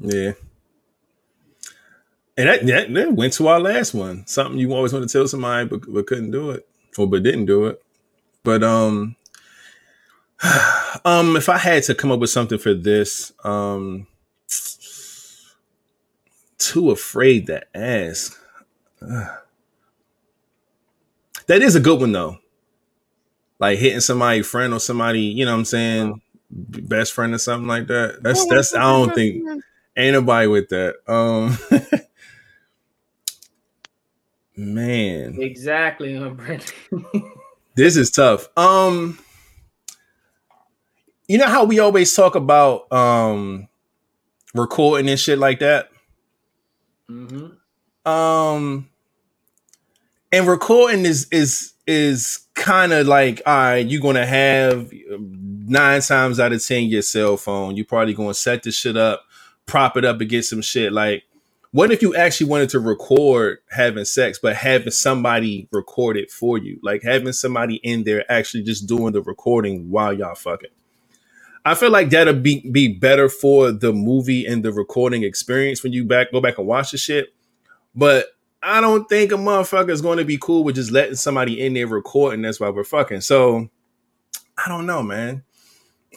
Yeah. 0.01 0.33
And 2.39 2.49
that, 2.49 2.64
that, 2.66 2.95
that 2.95 3.12
went 3.14 3.32
to 3.34 3.49
our 3.49 3.59
last 3.59 3.95
one. 3.95 4.24
Something 4.28 4.59
you 4.59 4.72
always 4.72 4.93
want 4.93 5.07
to 5.07 5.12
tell 5.12 5.26
somebody 5.26 5.68
but, 5.68 5.80
but 5.93 6.07
couldn't 6.07 6.30
do 6.30 6.53
it. 6.53 6.68
Or 6.97 7.09
but 7.09 7.24
didn't 7.24 7.47
do 7.47 7.66
it. 7.66 7.82
But 8.45 8.62
um 8.62 9.16
um 11.05 11.36
if 11.36 11.49
I 11.49 11.59
had 11.59 11.82
to 11.84 11.97
come 11.97 12.12
up 12.12 12.20
with 12.20 12.30
something 12.30 12.59
for 12.59 12.74
this, 12.74 13.32
um 13.43 14.07
too 16.59 16.91
afraid 16.93 17.47
to 17.49 17.76
ask. 17.76 18.39
That 21.47 21.62
is 21.62 21.74
a 21.74 21.80
good 21.80 21.99
one 21.99 22.12
though. 22.12 22.36
Like 23.59 23.78
hitting 23.78 24.01
somebody 24.01 24.43
friend 24.43 24.74
or 24.74 24.80
somebody, 24.80 25.22
you 25.22 25.47
know 25.47 25.53
what 25.53 25.61
I'm 25.61 25.64
saying, 25.64 26.20
best 26.51 27.14
friend 27.14 27.32
or 27.32 27.39
something 27.39 27.66
like 27.66 27.86
that. 27.86 28.22
That's 28.22 28.45
that's 28.47 28.74
I 28.74 28.82
don't 28.82 29.14
think 29.14 29.43
Ain't 29.97 30.12
nobody 30.12 30.47
with 30.47 30.68
that. 30.68 30.97
Um 31.09 31.57
Man, 34.59 35.41
Exactly, 35.41 36.17
huh, 36.17 36.35
this 37.77 37.97
is 37.97 38.11
tough. 38.11 38.49
Um 38.57 39.17
You 41.29 41.39
know 41.39 41.47
how 41.47 41.65
we 41.65 41.79
always 41.79 42.13
talk 42.13 42.35
about 42.35 42.91
um 42.93 43.69
recording 44.55 45.09
and 45.09 45.21
shit 45.21 45.39
like 45.39 45.61
that? 45.61 45.91
hmm 47.09 47.47
Um 48.05 48.89
and 50.33 50.47
recording 50.49 51.07
is 51.07 51.29
is 51.31 51.75
is 51.87 52.41
kind 52.55 52.93
of 52.93 53.07
like 53.07 53.41
all 53.47 53.55
right, 53.57 53.87
you're 53.87 54.03
gonna 54.03 54.27
have 54.27 54.91
nine 55.21 56.01
times 56.01 56.41
out 56.41 56.53
of 56.53 56.67
ten 56.67 56.87
your 56.87 57.03
cell 57.03 57.37
phone. 57.37 57.77
You're 57.77 57.87
probably 57.87 58.13
gonna 58.13 58.35
set 58.35 58.65
this 58.65 58.75
shit 58.77 58.97
up, 58.97 59.23
prop 59.67 59.97
it 59.97 60.05
up 60.05 60.21
against 60.21 60.51
some 60.51 60.63
shit. 60.63 60.93
Like, 60.93 61.23
what 61.71 61.93
if 61.93 62.01
you 62.01 62.16
actually 62.16 62.49
wanted 62.49 62.71
to 62.71 62.81
record 62.81 63.59
having 63.71 64.05
sex, 64.05 64.39
but 64.41 64.57
having 64.57 64.91
somebody 64.91 65.69
record 65.71 66.16
it 66.16 66.31
for 66.31 66.57
you? 66.57 66.81
Like 66.83 67.03
having 67.03 67.33
somebody 67.33 67.77
in 67.77 68.05
there 68.05 68.31
actually 68.31 68.62
just 68.62 68.87
doing 68.87 69.12
the 69.12 69.23
recording 69.23 69.91
while 69.91 70.12
y'all 70.12 70.35
fucking. 70.35 70.71
I 71.64 71.75
feel 71.75 71.91
like 71.91 72.09
that'd 72.09 72.43
be 72.43 72.69
be 72.71 72.89
better 72.89 73.29
for 73.29 73.73
the 73.73 73.93
movie 73.93 74.47
and 74.47 74.64
the 74.64 74.73
recording 74.73 75.23
experience 75.23 75.83
when 75.83 75.93
you 75.93 76.05
back 76.05 76.33
go 76.33 76.41
back 76.41 76.57
and 76.57 76.66
watch 76.66 76.93
the 76.93 76.97
shit. 76.97 77.35
But 77.95 78.27
I 78.62 78.81
don't 78.81 79.09
think 79.09 79.33
a 79.33 79.35
motherfucker 79.35 79.91
is 79.91 80.01
going 80.01 80.19
to 80.19 80.25
be 80.25 80.39
cool 80.39 80.64
with 80.64 80.77
just 80.77 80.91
letting 80.91 81.16
somebody 81.16 81.61
in 81.61 81.75
there 81.75 81.87
recording. 81.87 82.43
That's 82.43 82.59
why 82.59 82.71
we're 82.71 82.85
fucking. 82.85 83.21
So 83.21 83.69
I 84.57 84.69
don't 84.69 84.87
know, 84.87 85.03
man. 85.03 85.45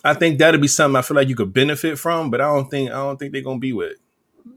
I 0.04 0.14
think 0.14 0.40
that'd 0.40 0.62
be 0.62 0.68
something 0.68 0.96
I 0.96 1.02
feel 1.02 1.16
like 1.16 1.28
you 1.28 1.36
could 1.36 1.54
benefit 1.54 2.00
from, 2.00 2.32
but 2.32 2.40
I 2.40 2.46
don't 2.46 2.70
think 2.70 2.90
I 2.90 2.94
don't 2.94 3.18
think 3.18 3.34
they're 3.34 3.42
gonna 3.42 3.60
be 3.60 3.74
with. 3.74 3.98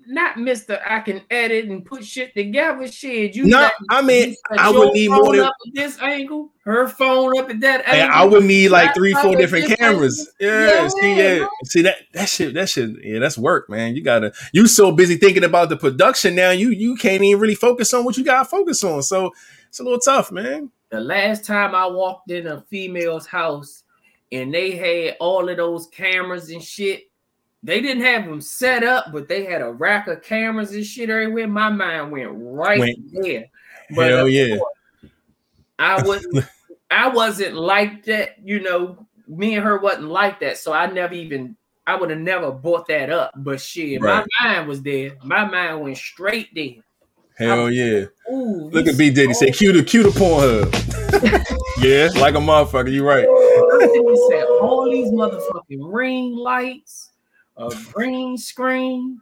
Not 0.06 0.38
Mister. 0.38 0.80
I 0.86 1.00
can 1.00 1.22
edit 1.30 1.66
and 1.66 1.84
put 1.84 2.04
shit 2.04 2.34
together. 2.34 2.86
Shit, 2.88 3.34
you. 3.34 3.44
No, 3.46 3.58
got- 3.58 3.72
I 3.90 4.02
mean, 4.02 4.34
I 4.50 4.70
would 4.70 4.92
need 4.92 5.08
more 5.10 5.34
than- 5.36 5.46
up 5.46 5.54
at 5.66 5.74
this 5.74 5.98
angle. 6.00 6.50
Her 6.64 6.88
phone 6.88 7.38
up 7.38 7.50
at 7.50 7.60
that 7.60 7.82
And 7.86 8.00
angle. 8.10 8.16
I 8.18 8.24
would 8.24 8.44
need 8.44 8.70
like 8.70 8.94
three, 8.94 9.12
four 9.14 9.36
different 9.36 9.76
cameras. 9.78 10.30
Yeah, 10.40 10.66
Yeah, 10.66 10.88
see, 10.88 11.16
yeah, 11.16 11.38
bro. 11.38 11.48
see 11.64 11.82
that 11.82 11.96
that 12.14 12.28
shit, 12.28 12.54
that 12.54 12.68
shit, 12.70 12.90
yeah, 13.04 13.18
that's 13.18 13.36
work, 13.36 13.68
man. 13.68 13.94
You 13.96 14.02
gotta, 14.02 14.32
you 14.52 14.66
so 14.66 14.90
busy 14.92 15.16
thinking 15.16 15.44
about 15.44 15.68
the 15.68 15.76
production 15.76 16.34
now, 16.34 16.50
you 16.52 16.70
you 16.70 16.96
can't 16.96 17.22
even 17.22 17.40
really 17.40 17.54
focus 17.54 17.92
on 17.92 18.04
what 18.04 18.16
you 18.16 18.24
gotta 18.24 18.46
focus 18.48 18.82
on. 18.84 19.02
So 19.02 19.30
it's 19.68 19.80
a 19.80 19.82
little 19.82 19.98
tough, 19.98 20.32
man. 20.32 20.70
The 20.90 21.00
last 21.00 21.44
time 21.44 21.74
I 21.74 21.86
walked 21.86 22.30
in 22.30 22.46
a 22.46 22.62
female's 22.70 23.26
house 23.26 23.82
and 24.32 24.52
they 24.54 24.70
had 24.72 25.16
all 25.20 25.48
of 25.48 25.56
those 25.56 25.86
cameras 25.88 26.50
and 26.50 26.62
shit, 26.62 27.04
they 27.64 27.80
didn't 27.80 28.02
have 28.04 28.26
them 28.26 28.40
set 28.42 28.84
up, 28.84 29.06
but 29.10 29.26
they 29.26 29.44
had 29.44 29.62
a 29.62 29.72
rack 29.72 30.06
of 30.06 30.22
cameras 30.22 30.72
and 30.72 30.84
shit 30.84 31.08
everywhere. 31.10 31.48
My 31.48 31.70
mind 31.70 32.12
went 32.12 32.28
right 32.32 32.78
Went- 32.78 32.98
there. 33.12 33.46
But 33.96 34.10
Hell 34.10 34.28
yeah. 34.28 34.58
course, 34.58 34.72
I 35.78 36.02
wasn't 36.02 36.44
I 36.90 37.08
wasn't 37.08 37.54
like 37.54 38.04
that, 38.04 38.36
you 38.44 38.60
know. 38.60 39.06
Me 39.26 39.54
and 39.54 39.64
her 39.64 39.78
wasn't 39.78 40.08
like 40.08 40.38
that, 40.40 40.58
so 40.58 40.74
I 40.74 40.84
never 40.86 41.14
even 41.14 41.56
I 41.86 41.96
would 41.96 42.10
have 42.10 42.18
never 42.18 42.50
bought 42.50 42.86
that 42.88 43.08
up. 43.10 43.32
But 43.36 43.60
shit, 43.60 44.00
Right. 44.02 44.24
my 44.40 44.50
mind 44.54 44.68
was 44.68 44.82
there. 44.82 45.16
My 45.24 45.44
mind 45.46 45.80
went 45.80 45.96
straight 45.96 46.54
there. 46.54 46.82
Hell 47.38 47.70
yeah. 47.70 48.04
Ooh, 48.30 48.68
Look 48.72 48.86
at 48.86 48.96
B 48.98 49.10
Diddy 49.10 49.32
say 49.34 49.50
cue 49.50 49.72
the 49.72 49.82
cue 49.82 50.02
the 50.02 50.10
Pornhub. 50.10 50.70
yeah, 51.82 52.08
like 52.20 52.34
a 52.34 52.38
motherfucker. 52.38 52.92
You 52.92 53.06
right. 53.06 53.26
He 53.26 54.16
said 54.30 54.44
all 54.60 54.84
these 54.90 55.10
motherfucking 55.10 55.92
ring 55.92 56.36
lights, 56.36 57.03
a 57.56 57.72
green 57.92 58.36
screen, 58.36 59.20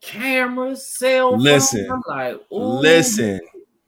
cameras, 0.00 0.86
cell 0.86 1.32
phone. 1.32 1.40
Listen. 1.40 1.90
I'm 1.90 2.02
like, 2.06 2.40
Listen, 2.50 3.40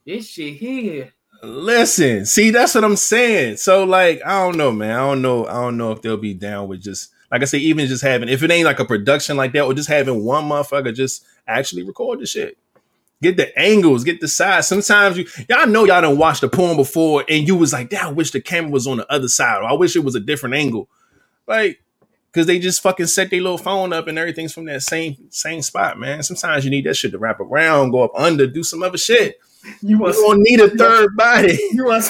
this 0.07 0.29
shit 0.29 0.55
here. 0.55 1.13
listen. 1.43 2.27
See, 2.27 2.51
that's 2.51 2.75
what 2.75 2.85
I'm 2.85 2.97
saying. 2.97 3.57
So, 3.57 3.85
like, 3.85 4.21
I 4.25 4.43
don't 4.45 4.57
know, 4.57 4.73
man. 4.73 4.93
I 4.93 4.99
don't 4.99 5.23
know. 5.23 5.47
I 5.47 5.53
don't 5.55 5.77
know 5.77 5.93
if 5.93 6.03
they'll 6.03 6.17
be 6.17 6.35
down 6.35 6.69
with 6.69 6.83
just 6.83 7.13
like 7.31 7.43
I 7.43 7.45
say, 7.45 7.59
even 7.59 7.87
just 7.87 8.03
having 8.03 8.29
if 8.29 8.43
it 8.43 8.51
ain't 8.51 8.65
like 8.65 8.81
a 8.81 8.85
production 8.85 9.37
like 9.37 9.53
that, 9.53 9.63
or 9.65 9.75
just 9.75 9.89
having 9.89 10.25
one 10.25 10.45
motherfucker 10.45 10.95
just 10.95 11.25
actually 11.47 11.83
record 11.85 12.21
the 12.21 12.27
shit. 12.27 12.59
Get 13.23 13.37
the 13.37 13.57
angles, 13.59 14.03
get 14.03 14.21
the 14.21 14.29
size. 14.29 14.67
Sometimes 14.67 15.19
you 15.19 15.27
y'all 15.49 15.67
know 15.67 15.85
y'all 15.85 16.01
done 16.01 16.17
watched 16.19 16.41
the 16.41 16.49
porn 16.49 16.77
before, 16.77 17.25
and 17.29 17.47
you 17.47 17.55
was 17.55 17.73
like, 17.73 17.91
"Damn, 17.91 18.07
I 18.09 18.13
wish 18.13 18.31
the 18.31 18.41
camera 18.41 18.71
was 18.71 18.87
on 18.87 18.97
the 18.97 19.13
other 19.13 19.29
side, 19.29 19.59
or 19.63 19.65
I 19.65 19.75
wish 19.75 19.95
it 19.95 20.05
was 20.05 20.15
a 20.15 20.21
different 20.21 20.55
angle." 20.57 20.89
Like, 21.47 21.83
because 22.33 22.47
they 22.47 22.59
just 22.59 22.83
fucking 22.83 23.07
set 23.07 23.31
their 23.31 23.41
little 23.41 23.59
phone 23.59 23.93
up 23.93 24.07
and 24.07 24.19
everything's 24.19 24.53
from 24.53 24.67
that 24.67 24.83
same 24.83 25.17
same 25.31 25.63
spot, 25.63 25.99
man. 25.99 26.23
Sometimes 26.23 26.65
you 26.65 26.71
need 26.71 26.87
that 26.87 26.95
shit 26.95 27.13
to 27.13 27.19
wrap 27.19 27.41
around, 27.41 27.91
go 27.91 28.03
up 28.03 28.13
under, 28.15 28.47
do 28.47 28.63
some 28.63 28.83
other 28.83 28.99
shit. 28.99 29.39
You 29.83 29.91
You 29.91 29.99
want 29.99 30.15
don't 30.15 30.41
need 30.41 30.61
a 30.61 30.71
third 30.71 31.17
body. 31.17 31.59
you 31.73 31.85
want 31.85 32.05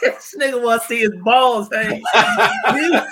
this 0.00 0.34
nigga 0.38 0.62
want 0.62 0.82
to 0.82 0.88
see 0.88 1.00
his 1.00 1.12
balls 1.22 1.68
hang. 1.72 2.02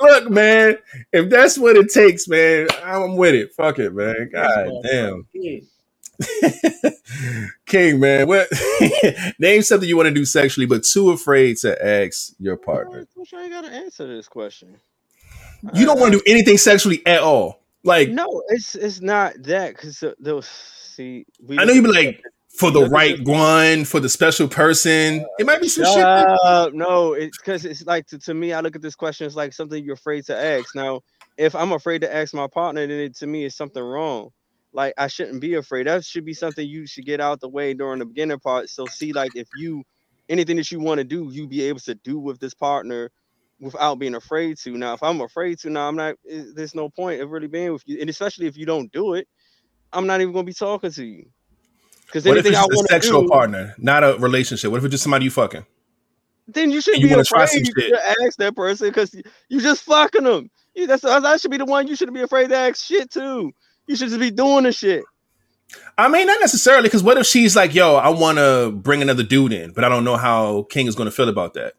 Look, 0.00 0.30
man, 0.30 0.76
if 1.12 1.30
that's 1.30 1.58
what 1.58 1.76
it 1.76 1.90
takes, 1.90 2.28
man, 2.28 2.68
I'm 2.84 3.16
with 3.16 3.34
it. 3.34 3.52
Fuck 3.54 3.78
it, 3.78 3.94
man. 3.94 4.30
God 4.32 4.70
damn. 4.84 5.26
King, 7.66 8.00
man, 8.00 8.28
what 8.28 8.48
name 9.38 9.62
something 9.62 9.88
you 9.88 9.96
want 9.96 10.08
to 10.08 10.14
do 10.14 10.24
sexually, 10.24 10.66
but 10.66 10.82
too 10.84 11.10
afraid 11.10 11.56
to 11.58 11.84
ask 11.84 12.34
your 12.38 12.56
partner. 12.56 13.06
I'm 13.16 13.24
sure 13.24 13.42
you 13.42 13.50
gotta 13.50 13.70
answer 13.72 14.06
this 14.06 14.28
question. 14.28 14.76
You 15.72 15.86
don't 15.86 15.98
want 15.98 16.12
to 16.12 16.18
do 16.18 16.22
uh, 16.26 16.30
anything 16.32 16.58
sexually 16.58 17.04
at 17.06 17.22
all. 17.22 17.60
Like, 17.84 18.10
No, 18.10 18.42
it's 18.48 18.74
it's 18.74 19.00
not 19.00 19.34
that 19.44 19.74
because 19.76 20.02
was 20.20 20.46
see. 20.46 21.26
We 21.42 21.58
I 21.58 21.64
know 21.64 21.72
you'd 21.72 21.84
be 21.84 21.90
like, 21.92 22.22
for 22.58 22.70
the 22.70 22.88
right 22.88 23.18
one, 23.26 23.84
for 23.84 24.00
the 24.00 24.08
special 24.08 24.46
person. 24.48 25.20
Uh, 25.20 25.26
it 25.38 25.46
might 25.46 25.60
be 25.60 25.68
some 25.68 25.84
shit. 25.84 25.96
Like- 25.96 26.74
No, 26.74 27.14
it's 27.14 27.38
because 27.38 27.64
it's 27.64 27.84
like 27.86 28.06
to, 28.08 28.18
to 28.20 28.34
me, 28.34 28.52
I 28.52 28.60
look 28.60 28.76
at 28.76 28.82
this 28.82 28.94
question 28.94 29.26
as 29.26 29.36
like 29.36 29.52
something 29.52 29.82
you're 29.82 29.94
afraid 29.94 30.24
to 30.26 30.36
ask. 30.36 30.74
Now, 30.74 31.00
if 31.36 31.54
I'm 31.54 31.72
afraid 31.72 32.00
to 32.02 32.14
ask 32.14 32.32
my 32.34 32.46
partner, 32.46 32.86
then 32.86 32.98
it, 33.00 33.16
to 33.16 33.26
me 33.26 33.44
it's 33.44 33.56
something 33.56 33.82
wrong. 33.82 34.30
Like 34.74 34.94
I 34.98 35.08
shouldn't 35.08 35.42
be 35.42 35.54
afraid. 35.54 35.88
That 35.88 36.04
should 36.04 36.26
be 36.26 36.34
something 36.34 36.68
you 36.68 36.86
should 36.86 37.06
get 37.06 37.20
out 37.20 37.40
the 37.40 37.48
way 37.50 37.74
during 37.74 38.00
the 38.00 38.06
beginning 38.06 38.40
part. 38.40 38.70
So 38.70 38.88
see, 38.88 39.14
like 39.14 39.36
if 39.36 39.48
you 39.54 39.84
anything 40.28 40.58
that 40.58 40.72
you 40.72 40.80
want 40.80 40.98
to 40.98 41.04
do, 41.04 41.30
you 41.32 41.48
be 41.48 41.62
able 41.64 41.80
to 41.82 41.96
do 41.96 42.18
with 42.20 42.40
this 42.40 42.54
partner 42.54 43.10
without 43.60 44.00
being 44.00 44.16
afraid 44.16 44.58
to. 44.64 44.72
Now, 44.78 44.94
if 44.94 45.02
I'm 45.04 45.22
afraid 45.22 45.60
to, 45.60 45.70
now 45.70 45.88
I'm 45.88 45.96
not. 45.96 46.16
eh, 46.30 46.44
There's 46.54 46.76
no 46.76 46.90
point 46.90 47.22
of 47.22 47.30
really 47.30 47.48
being 47.48 47.72
with 47.72 47.84
you, 47.86 48.00
and 48.00 48.10
especially 48.10 48.48
if 48.48 48.58
you 48.58 48.66
don't 48.66 48.92
do 48.92 49.14
it, 49.14 49.28
I'm 49.92 50.06
not 50.08 50.20
even 50.22 50.34
gonna 50.34 50.44
be 50.44 50.54
talking 50.54 50.92
to 50.92 51.04
you. 51.06 51.26
Because 52.06 52.26
if 52.26 52.36
it's 52.46 52.48
I 52.54 52.64
a 52.64 52.68
want 52.68 52.88
to 52.88 52.94
sexual 52.94 53.22
do, 53.22 53.30
partner, 53.30 53.74
not 53.78 54.04
a 54.04 54.16
relationship? 54.18 54.70
What 54.72 54.78
if 54.78 54.84
it's 54.86 54.92
just 54.92 55.04
somebody 55.04 55.26
you 55.26 55.32
fucking? 55.32 55.66
then 56.48 56.70
you 56.70 56.80
shouldn't 56.80 57.02
you 57.02 57.08
be 57.08 57.14
afraid 57.14 57.64
to 57.88 58.00
ask 58.24 58.38
that 58.38 58.54
person 58.56 58.88
because 58.88 59.14
you 59.48 59.60
just 59.60 59.82
fucking 59.84 60.24
them. 60.24 60.50
You, 60.74 60.86
that's 60.86 61.02
that 61.02 61.40
should 61.40 61.50
be 61.50 61.58
the 61.58 61.64
one 61.64 61.86
you 61.88 61.96
shouldn't 61.96 62.16
be 62.16 62.22
afraid 62.22 62.50
to 62.50 62.56
ask 62.56 62.84
shit 62.84 63.10
to. 63.12 63.52
You 63.86 63.96
should 63.96 64.08
just 64.08 64.20
be 64.20 64.30
doing 64.30 64.64
the 64.64 64.72
shit. 64.72 65.04
I 65.98 66.08
mean, 66.08 66.26
not 66.26 66.40
necessarily, 66.40 66.88
because 66.88 67.02
what 67.02 67.18
if 67.18 67.26
she's 67.26 67.56
like, 67.56 67.74
"Yo, 67.74 67.96
I 67.96 68.08
want 68.10 68.38
to 68.38 68.72
bring 68.72 69.02
another 69.02 69.22
dude 69.22 69.52
in, 69.52 69.72
but 69.72 69.84
I 69.84 69.88
don't 69.88 70.04
know 70.04 70.16
how 70.16 70.62
King 70.70 70.86
is 70.86 70.94
going 70.94 71.06
to 71.06 71.10
feel 71.10 71.28
about 71.28 71.54
that." 71.54 71.74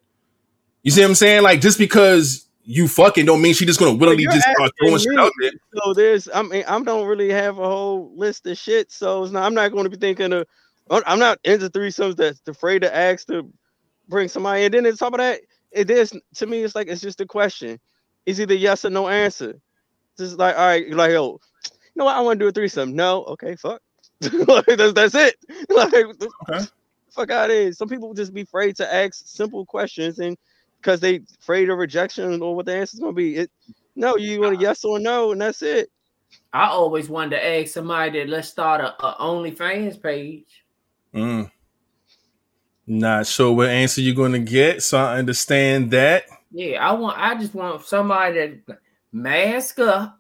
You 0.84 0.92
see 0.92 1.02
what 1.02 1.10
I'm 1.10 1.16
saying? 1.16 1.44
Like, 1.44 1.62
just 1.62 1.78
because 1.80 2.46
you 2.64 2.88
fucking 2.88 3.26
don't 3.26 3.42
mean 3.42 3.54
she 3.54 3.66
just 3.66 3.80
going 3.80 3.94
to 3.94 4.00
willingly 4.00 4.26
just 4.26 4.42
start 4.42 4.72
throwing 4.80 4.98
shit 4.98 5.20
out 5.20 5.32
there. 5.40 5.52
So 5.76 5.94
there's, 5.94 6.28
I 6.34 6.42
mean, 6.42 6.64
I 6.68 6.82
don't 6.82 7.08
really 7.08 7.30
have 7.30 7.60
a 7.60 7.66
whole 7.66 8.12
list 8.16 8.46
of 8.48 8.58
shit. 8.58 8.92
So 8.92 9.24
it's 9.24 9.32
not, 9.32 9.44
I'm 9.44 9.54
not 9.54 9.72
going 9.72 9.84
to 9.84 9.90
be 9.90 9.98
thinking 9.98 10.34
of, 10.34 10.48
I'm 10.90 11.20
not 11.20 11.40
into 11.44 11.70
threesomes 11.70 12.16
that's 12.16 12.42
afraid 12.48 12.80
to 12.80 12.96
ask 12.96 13.28
to 13.28 13.52
bring 14.10 14.28
somebody. 14.28 14.66
And 14.66 14.74
then 14.74 14.88
on 14.88 14.96
top 14.96 15.14
of 15.14 15.20
that, 15.20 15.42
it 15.72 15.90
is 15.92 16.14
to 16.36 16.46
me, 16.46 16.64
it's 16.64 16.76
like 16.76 16.88
it's 16.88 17.02
just 17.02 17.22
a 17.22 17.26
question. 17.26 17.80
It's 18.26 18.40
either 18.40 18.56
yes 18.56 18.86
or 18.86 18.90
no 18.90 19.08
answer. 19.08 19.60
Just 20.18 20.38
like, 20.38 20.56
all 20.56 20.66
right, 20.66 20.90
like, 20.92 21.12
yo, 21.12 21.40
know 21.96 22.06
what? 22.06 22.16
I 22.16 22.22
want 22.22 22.40
to 22.40 22.46
do 22.46 22.50
a 22.50 22.52
threesome. 22.52 22.96
No, 22.96 23.24
okay, 23.26 23.56
fuck. 23.56 23.82
like, 24.48 24.66
that's, 24.66 24.94
that's 24.94 25.16
it. 25.16 25.36
Like, 25.70 25.94
Okay. 25.94 26.66
fuck 27.10 27.32
out 27.32 27.50
of 27.50 27.56
here. 27.56 27.74
Some 27.74 27.90
people 27.90 28.14
just 28.14 28.34
be 28.34 28.42
afraid 28.42 28.76
to 28.78 28.94
ask 28.94 29.24
simple 29.26 29.66
questions 29.66 30.20
and 30.20 30.38
because 30.78 31.00
they 31.00 31.22
afraid 31.42 31.70
of 31.70 31.78
rejection 31.80 32.42
or 32.42 32.56
what 32.56 32.66
the 32.68 32.76
answer's 32.76 33.00
gonna 33.00 33.14
be. 33.14 33.38
It 33.38 33.52
no, 33.96 34.18
you 34.18 34.42
want 34.42 34.58
a 34.58 34.60
yes 34.60 34.84
or 34.84 35.00
no, 35.00 35.32
and 35.32 35.42
that's 35.42 35.62
it. 35.62 35.90
I 36.54 36.68
always 36.68 37.10
wanted 37.10 37.38
to 37.38 37.46
ask 37.46 37.74
somebody 37.74 38.20
that 38.20 38.30
let's 38.30 38.50
start 38.50 38.82
a, 38.82 38.94
a 39.06 39.16
OnlyFans 39.16 40.02
page. 40.02 40.66
Mm. 41.14 41.50
Not 42.88 43.26
sure 43.26 43.54
what 43.54 43.70
answer 43.70 44.02
you're 44.02 44.14
going 44.16 44.34
to 44.34 44.40
get, 44.40 44.84
so 44.84 45.00
I 45.00 45.18
understand 45.18 45.92
that. 45.92 46.26
Yeah, 46.52 46.88
I 46.88 46.92
want. 46.94 47.18
I 47.18 47.36
just 47.36 47.56
want 47.56 47.84
somebody 47.86 48.62
that 48.68 48.80
mask 49.12 49.80
up. 49.80 50.20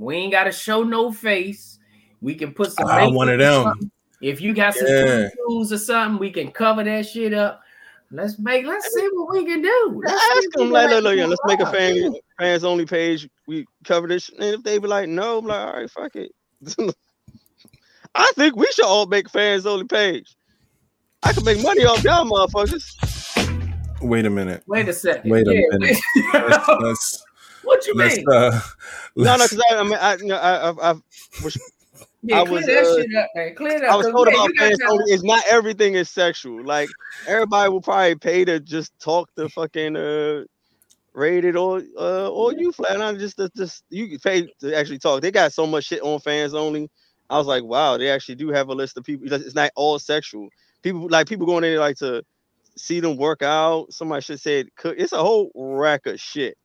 We 0.00 0.16
ain't 0.16 0.32
got 0.32 0.44
to 0.44 0.52
show 0.52 0.82
no 0.82 1.12
face. 1.12 1.78
We 2.22 2.34
can 2.34 2.54
put 2.54 2.72
some. 2.72 2.88
I 2.88 3.00
makeup 3.00 3.14
one 3.14 3.28
of 3.28 3.38
them. 3.38 3.90
If 4.22 4.40
you 4.40 4.54
got 4.54 4.74
some 4.74 4.88
Yeah. 4.88 5.28
tattoos 5.28 5.72
or 5.72 5.78
something, 5.78 6.18
we 6.18 6.30
can 6.30 6.50
cover 6.50 6.82
that 6.84 7.06
shit 7.06 7.34
up. 7.34 7.60
Let's 8.10 8.38
make. 8.38 8.64
Let's 8.66 8.92
see 8.92 9.08
what 9.12 9.32
we 9.32 9.44
can 9.44 9.60
do. 9.60 10.02
Let's 10.02 10.22
Ask 10.36 10.50
them 10.52 10.70
like, 10.70 10.88
look, 10.90 11.04
look, 11.04 11.16
yeah, 11.16 11.26
let's 11.26 11.40
make 11.46 11.60
a 11.60 11.66
fan 11.66 12.14
fans 12.38 12.64
only 12.64 12.86
page. 12.86 13.28
We 13.46 13.66
cover 13.84 14.08
this, 14.08 14.30
and 14.30 14.42
if 14.42 14.62
they 14.62 14.78
be 14.78 14.88
like, 14.88 15.08
no, 15.08 15.38
I'm 15.38 15.46
like, 15.46 15.66
all 15.66 15.72
right, 15.74 15.90
fuck 15.90 16.16
it. 16.16 16.32
I 18.14 18.32
think 18.36 18.56
we 18.56 18.66
should 18.72 18.86
all 18.86 19.06
make 19.06 19.28
fans 19.28 19.66
only 19.66 19.84
page. 19.86 20.34
I 21.22 21.32
can 21.34 21.44
make 21.44 21.62
money 21.62 21.84
off 21.84 22.02
y'all 22.02 22.24
motherfuckers. 22.24 22.96
Wait 24.00 24.24
a 24.24 24.30
minute. 24.30 24.62
Wait 24.66 24.88
a 24.88 24.92
second. 24.94 25.30
Wait 25.30 25.46
a 25.46 25.54
Yeah, 25.54 25.60
minute. 25.72 25.98
Let's 26.32 26.68
let's, 26.68 27.24
what 27.64 27.86
you 27.86 27.94
let's 27.94 28.16
mean? 28.16 28.26
uh 28.30 28.60
No, 29.16 29.36
no, 29.36 29.44
because 29.44 29.62
I, 29.70 29.76
I 29.76 29.82
mean, 29.82 29.94
I, 29.94 30.14
you 30.14 30.26
know, 30.26 30.36
I, 30.36 30.70
I, 30.70 30.90
I 30.92 30.94
was 31.42 31.58
yeah, 32.22 32.40
I 32.40 32.44
clear 32.44 32.56
was, 32.56 32.66
that 32.66 32.78
uh, 32.78 32.96
shit 32.96 33.16
up, 33.16 33.30
man. 33.34 33.54
Clear 33.54 33.80
that. 33.80 33.90
I 33.90 33.96
was 33.96 34.06
told 34.06 34.28
Yeah, 34.28 34.34
about 34.34 34.50
fans 34.58 34.80
only. 34.88 35.04
It's 35.12 35.22
not 35.22 35.42
everything 35.48 35.94
is 35.94 36.10
sexual. 36.10 36.64
Like 36.64 36.90
everybody 37.26 37.70
will 37.70 37.80
probably 37.80 38.16
pay 38.16 38.44
to 38.44 38.60
just 38.60 38.92
talk 39.00 39.34
to 39.36 39.48
fucking 39.48 39.96
uh 39.96 40.44
Raider 41.12 41.56
or 41.58 41.82
uh 41.98 42.28
or 42.28 42.52
you 42.52 42.72
flat 42.72 43.00
out 43.00 43.18
just 43.18 43.36
to, 43.38 43.50
just 43.56 43.84
you 43.90 44.18
pay 44.18 44.48
to 44.60 44.76
actually 44.76 44.98
talk. 44.98 45.22
They 45.22 45.30
got 45.30 45.52
so 45.52 45.66
much 45.66 45.84
shit 45.84 46.02
on 46.02 46.20
fans 46.20 46.54
only. 46.54 46.90
I 47.28 47.38
was 47.38 47.46
like, 47.46 47.64
wow, 47.64 47.96
they 47.96 48.10
actually 48.10 48.34
do 48.34 48.48
have 48.50 48.68
a 48.68 48.74
list 48.74 48.96
of 48.96 49.04
people. 49.04 49.32
It's 49.32 49.54
not 49.54 49.70
all 49.76 49.98
sexual. 49.98 50.48
People 50.82 51.08
like 51.08 51.28
people 51.28 51.46
going 51.46 51.64
in 51.64 51.70
there 51.70 51.80
like 51.80 51.96
to 51.98 52.22
see 52.76 53.00
them 53.00 53.16
work 53.16 53.42
out. 53.42 53.92
Somebody 53.92 54.22
should 54.22 54.40
say 54.40 54.60
it. 54.60 54.68
It's 54.84 55.12
a 55.12 55.22
whole 55.22 55.50
rack 55.54 56.06
of 56.06 56.20
shit. 56.20 56.56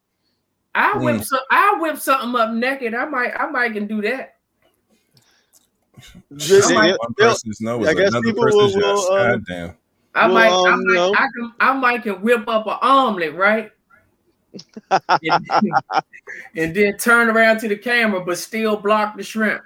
I 0.76 0.98
whip 0.98 1.16
Mm. 1.16 1.24
some. 1.24 1.40
I 1.50 1.78
whip 1.80 1.98
something 1.98 2.36
up 2.40 2.52
naked. 2.52 2.94
I 2.94 3.06
might. 3.06 3.32
I 3.40 3.48
might 3.50 3.74
can 3.74 3.88
do 3.88 4.02
that. 4.02 4.36
They- 6.30 6.62
I 6.62 6.74
might- 6.74 6.92
they- 6.92 6.98
one 7.00 7.14
person's 7.18 7.62
no 7.62 7.82
is 7.82 7.88
I 7.88 7.94
guess 7.94 8.10
another 8.10 8.26
people 8.28 8.44
person's 8.44 8.76
will- 8.76 8.82
yes. 8.82 9.08
will, 9.10 9.12
uh, 9.14 9.28
God 9.32 9.46
damn. 9.48 9.78
I 10.14 10.26
Well, 10.28 10.34
might, 10.34 10.48
I 10.70 10.74
um, 10.74 10.84
might, 10.86 10.94
no. 10.94 11.14
I 11.14 11.28
can, 11.36 11.54
I 11.60 11.74
might 11.74 12.04
can 12.04 12.22
whip 12.22 12.48
up 12.48 12.68
an 12.68 12.78
omelet, 12.82 13.34
right? 13.36 13.72
and, 14.92 15.48
and 16.56 16.74
then 16.76 16.98
turn 16.98 17.30
around 17.30 17.60
to 17.60 17.68
the 17.68 17.76
camera, 17.78 18.24
but 18.24 18.38
still 18.38 18.78
block 18.78 19.18
the 19.18 19.24
shrimp. 19.24 19.62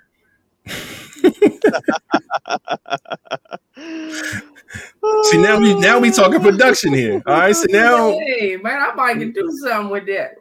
See 5.24 5.38
now 5.38 5.60
we 5.60 5.74
now 5.80 6.00
we 6.00 6.12
talking 6.12 6.42
production 6.42 6.94
here. 6.94 7.22
All 7.28 7.34
right, 7.34 7.56
so 7.56 7.66
now 7.70 8.12
hey 8.12 8.58
man, 8.58 8.80
I 8.82 8.94
might 8.96 9.18
can 9.20 9.32
do 9.32 9.52
something 9.64 9.90
with 9.90 10.06
that. 10.08 10.36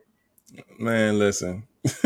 Man, 0.79 1.19
listen. 1.19 1.65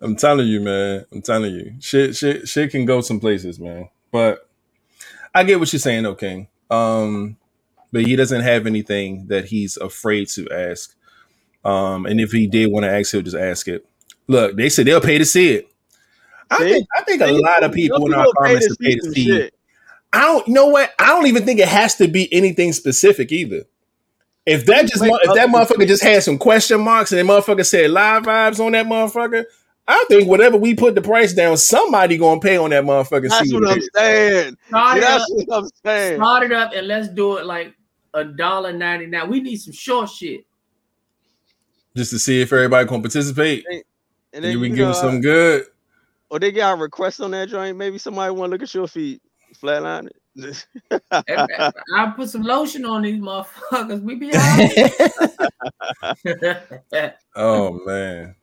I'm 0.00 0.16
telling 0.16 0.48
you, 0.48 0.60
man. 0.60 1.04
I'm 1.12 1.22
telling 1.22 1.54
you, 1.54 1.74
shit, 1.80 2.16
shit, 2.16 2.48
shit 2.48 2.70
can 2.70 2.84
go 2.84 3.00
some 3.00 3.20
places, 3.20 3.60
man. 3.60 3.88
But 4.10 4.48
I 5.34 5.44
get 5.44 5.60
what 5.60 5.72
you're 5.72 5.80
saying, 5.80 6.02
though, 6.02 6.14
King. 6.14 6.48
Um, 6.70 7.36
but 7.92 8.02
he 8.06 8.16
doesn't 8.16 8.40
have 8.42 8.66
anything 8.66 9.26
that 9.28 9.44
he's 9.46 9.76
afraid 9.76 10.28
to 10.30 10.48
ask. 10.50 10.94
Um, 11.64 12.06
and 12.06 12.20
if 12.20 12.32
he 12.32 12.46
did 12.46 12.72
want 12.72 12.84
to 12.84 12.90
ask, 12.90 13.12
he'll 13.12 13.22
just 13.22 13.36
ask 13.36 13.68
it. 13.68 13.86
Look, 14.26 14.56
they 14.56 14.68
said 14.68 14.86
they'll 14.86 15.00
pay 15.00 15.18
to 15.18 15.24
see 15.24 15.54
it. 15.54 15.68
I 16.50 16.58
See? 16.58 16.72
think 16.72 16.88
I 16.96 17.02
think 17.02 17.22
a 17.22 17.32
lot 17.32 17.62
of 17.62 17.72
people 17.72 18.04
in 18.06 18.14
our 18.14 18.26
comments 18.38 18.76
paid 18.76 19.00
to 19.00 19.12
see 19.12 19.24
shit. 19.26 19.40
it. 19.40 19.54
I 20.12 20.22
don't 20.22 20.48
you 20.48 20.54
know 20.54 20.66
what? 20.66 20.92
I 20.98 21.06
don't 21.06 21.26
even 21.26 21.44
think 21.44 21.60
it 21.60 21.68
has 21.68 21.94
to 21.96 22.08
be 22.08 22.32
anything 22.32 22.72
specific 22.72 23.32
either. 23.32 23.64
If 24.46 24.66
that 24.66 24.86
just 24.88 25.00
Wait, 25.00 25.12
if 25.22 25.34
that 25.34 25.48
motherfucker 25.48 25.86
just 25.86 26.02
had 26.02 26.22
some 26.22 26.38
question 26.38 26.80
marks 26.80 27.12
and 27.12 27.18
that 27.20 27.32
motherfucker 27.32 27.64
said 27.64 27.90
live 27.90 28.24
vibes 28.24 28.64
on 28.64 28.72
that 28.72 28.86
motherfucker, 28.86 29.44
I 29.86 30.04
think 30.08 30.28
whatever 30.28 30.56
we 30.56 30.74
put 30.74 30.94
the 30.94 31.02
price 31.02 31.32
down, 31.32 31.56
somebody 31.56 32.16
gonna 32.16 32.40
pay 32.40 32.56
on 32.56 32.70
that 32.70 32.84
motherfucker. 32.84 33.28
That's 33.28 33.48
see 33.48 33.54
what 33.54 33.62
what 33.62 33.76
I'm 33.76 33.82
saying. 33.94 34.56
Start 34.68 34.98
it 34.98 35.04
up, 35.04 35.18
That's 35.20 35.30
what 35.30 35.56
I'm 35.64 35.70
saying. 35.84 36.16
start 36.18 36.42
it 36.44 36.52
up, 36.52 36.72
and 36.74 36.86
let's 36.88 37.08
do 37.08 37.36
it 37.36 37.46
like 37.46 37.74
a 38.14 38.24
dollar 38.24 38.72
ninety 38.72 39.06
nine. 39.06 39.28
We 39.30 39.40
need 39.40 39.56
some 39.56 39.72
short 39.72 40.10
shit. 40.10 40.44
just 41.96 42.10
to 42.10 42.18
see 42.18 42.40
if 42.40 42.52
everybody 42.52 42.88
gonna 42.88 43.02
participate. 43.02 43.64
And 43.70 43.82
And 44.32 44.44
then 44.44 44.60
we 44.60 44.68
you 44.68 44.74
give 44.76 44.86
know, 44.88 44.92
them 44.92 44.94
something 44.94 45.18
uh, 45.20 45.22
good. 45.22 45.66
or 46.30 46.38
they 46.40 46.50
got 46.52 46.78
a 46.78 46.80
request 46.80 47.20
on 47.20 47.30
that 47.32 47.48
joint. 47.48 47.76
Maybe 47.76 47.98
somebody 47.98 48.32
want 48.34 48.50
to 48.50 48.54
look 48.54 48.62
at 48.62 48.74
your 48.74 48.88
feet, 48.88 49.20
flatline 49.62 50.06
it. 50.06 50.16
I 51.10 52.12
put 52.16 52.28
some 52.30 52.42
lotion 52.42 52.84
on 52.84 53.02
these 53.02 53.20
motherfuckers. 53.20 54.02
We 54.02 54.14
be 54.16 54.30
right. 54.32 55.12
Oh 57.36 57.80
man. 57.86 58.34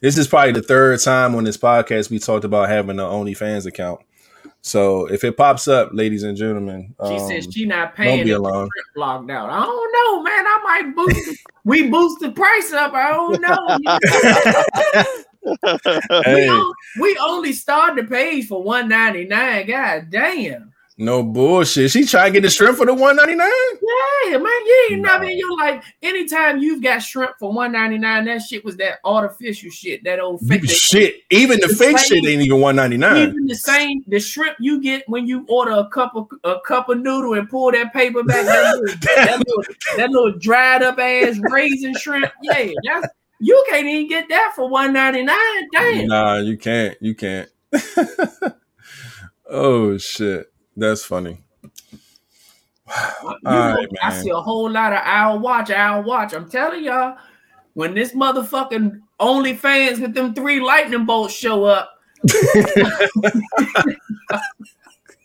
This 0.00 0.18
is 0.18 0.26
probably 0.28 0.52
the 0.52 0.62
third 0.62 1.00
time 1.00 1.34
on 1.34 1.44
this 1.44 1.56
podcast 1.56 2.10
we 2.10 2.18
talked 2.18 2.44
about 2.44 2.68
having 2.68 2.98
an 2.98 3.06
OnlyFans 3.06 3.64
account. 3.66 4.00
So 4.60 5.06
if 5.06 5.24
it 5.24 5.36
pops 5.36 5.66
up, 5.68 5.90
ladies 5.92 6.22
and 6.22 6.36
gentlemen, 6.36 6.94
She 7.06 7.14
um, 7.14 7.28
says 7.28 7.48
she 7.52 7.64
not 7.66 7.94
paying. 7.94 8.26
don't 8.26 8.26
be 8.26 8.32
the 8.32 8.40
trip 8.60 8.70
blocked 8.94 9.30
out. 9.30 9.50
I 9.50 9.60
don't 9.60 9.92
know, 9.92 10.22
man. 10.22 10.46
I 10.46 10.60
might 10.64 10.94
boost. 10.96 11.38
we 11.64 11.88
boost 11.88 12.20
the 12.20 12.30
price 12.32 12.72
up. 12.72 12.92
I 12.94 13.10
don't 13.12 13.40
know. 13.42 13.78
we, 15.44 15.56
Hey, 16.24 16.48
on- 16.48 16.72
we 17.00 17.16
only 17.20 17.52
started 17.52 18.04
the 18.04 18.08
page 18.08 18.46
for 18.48 18.62
one 18.62 18.88
ninety 18.88 19.24
nine. 19.26 19.66
God 19.66 20.08
damn. 20.10 20.72
No 20.96 21.22
bullshit. 21.24 21.90
She 21.90 22.04
trying 22.06 22.32
to 22.32 22.40
get 22.40 22.46
the 22.46 22.50
shrimp 22.50 22.78
for 22.78 22.86
the 22.86 22.94
one 22.94 23.16
ninety 23.16 23.34
nine. 23.34 23.50
Yeah, 24.26 24.38
man. 24.38 24.46
You 24.46 24.88
ain't 24.92 25.00
Nah. 25.02 25.12
never 25.14 25.24
in 25.24 25.36
your 25.38 25.58
life. 25.58 25.84
Anytime 26.02 26.58
you've 26.58 26.82
got 26.82 27.00
shrimp 27.00 27.32
for 27.40 27.52
one 27.52 27.72
ninety 27.72 27.98
nine, 27.98 28.24
that 28.26 28.42
shit 28.42 28.64
was 28.64 28.76
that 28.76 29.00
artificial 29.04 29.70
shit. 29.70 30.04
That 30.04 30.20
old 30.20 30.40
fake. 30.46 30.68
Shit, 30.70 31.16
even 31.30 31.58
the 31.60 31.66
The 31.66 31.74
fake 31.74 31.98
same- 31.98 32.22
shit 32.22 32.26
ain't 32.30 32.42
even 32.42 32.60
one 32.60 32.76
ninety 32.76 32.96
nine. 32.96 33.28
Even 33.30 33.46
the 33.46 33.54
same 33.56 34.04
the 34.06 34.20
shrimp 34.20 34.56
you 34.60 34.80
get 34.80 35.02
when 35.08 35.26
you 35.26 35.44
order 35.48 35.72
a 35.72 35.88
cup 35.88 36.12
of 36.14 36.28
a 36.44 36.60
cup 36.60 36.88
of 36.88 36.98
noodle 37.00 37.34
and 37.34 37.48
pull 37.50 37.72
that 37.72 37.92
paper 37.92 38.22
back, 38.22 38.46
that 38.46 38.76
little, 38.80 38.96
that 39.16 39.38
little, 39.46 39.62
that 39.96 40.10
little 40.10 40.38
dried 40.38 40.82
up 40.82 40.98
ass 41.00 41.38
raisin 41.50 41.94
shrimp. 41.96 42.30
Yeah, 42.42 42.68
that's 42.84 43.08
you 43.40 43.62
can't 43.68 43.86
even 43.86 44.08
get 44.08 44.28
that 44.28 44.52
for 44.54 44.68
one 44.68 44.92
ninety 44.92 45.24
nine. 45.24 45.68
Damn. 45.72 46.06
Nah, 46.06 46.36
you 46.36 46.56
can't. 46.56 46.96
You 47.00 47.14
can't. 47.16 47.48
oh 49.50 49.98
shit, 49.98 50.52
that's 50.76 51.04
funny. 51.04 51.40
You 52.86 53.38
know, 53.44 53.74
right, 53.74 53.88
I 54.02 54.12
see 54.22 54.30
a 54.30 54.36
whole 54.36 54.70
lot 54.70 54.92
of 54.92 55.00
I'll 55.02 55.38
watch, 55.38 55.70
I'll 55.70 56.02
watch. 56.02 56.34
I'm 56.34 56.48
telling 56.50 56.84
y'all, 56.84 57.16
when 57.72 57.94
this 57.94 58.12
motherfucking 58.12 59.00
OnlyFans 59.20 60.00
with 60.00 60.14
them 60.14 60.34
three 60.34 60.60
lightning 60.60 61.06
bolts 61.06 61.34
show 61.34 61.64
up, 61.64 61.90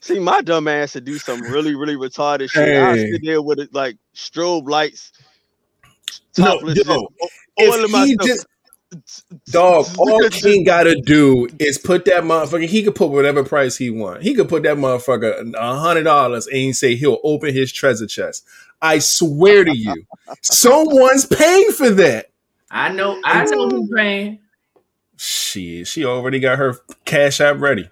See, 0.02 0.20
my 0.20 0.42
dumb 0.42 0.68
ass 0.68 0.94
to 0.94 1.02
do 1.02 1.18
some 1.20 1.42
really, 1.42 1.76
really 1.76 1.96
retarded 1.96 2.50
shit. 2.50 2.76
I 2.78 2.96
Hey. 2.96 3.12
sit 3.12 3.22
there 3.24 3.42
with 3.42 3.60
it 3.60 3.74
like 3.74 3.98
strobe 4.16 4.68
lights, 4.70 5.12
No, 6.38 6.46
topless, 6.56 6.78
yo, 6.78 6.84
just 6.84 6.90
o- 6.90 7.30
if 7.58 7.86
he 7.86 7.92
myself. 7.92 8.28
just- 8.28 8.48
Dog, 9.52 9.86
all 9.98 10.30
King 10.30 10.64
gotta 10.64 11.00
do 11.02 11.48
is 11.60 11.78
put 11.78 12.06
that 12.06 12.24
motherfucker. 12.24 12.68
He 12.68 12.84
could 12.84 12.96
put 12.96 13.10
whatever 13.12 13.44
price 13.44 13.78
he 13.78 13.90
want. 13.90 14.24
He 14.24 14.34
could 14.34 14.50
put 14.50 14.64
that 14.64 14.78
motherfucker 14.78 15.54
a 15.54 15.80
hundred 15.80 16.04
dollars 16.04 16.48
and 16.48 16.58
he 16.58 16.74
say 16.74 16.96
he'll 16.96 17.20
open 17.24 17.54
his 17.54 17.72
treasure 17.72 18.08
chest. 18.08 18.46
I 18.82 19.00
swear 19.00 19.64
to 19.64 19.78
you, 19.78 20.06
someone's 20.42 21.26
paying 21.26 21.72
for 21.72 21.90
that. 21.92 22.32
I 22.72 22.90
know, 22.90 23.20
I 23.24 23.46
know 23.46 23.70
who's 23.70 23.92
paying. 23.96 24.40
She 25.18 25.84
she 25.84 26.06
already 26.06 26.40
got 26.40 26.58
her 26.58 26.76
cash 27.06 27.42
app 27.42 27.60
ready. 27.60 27.90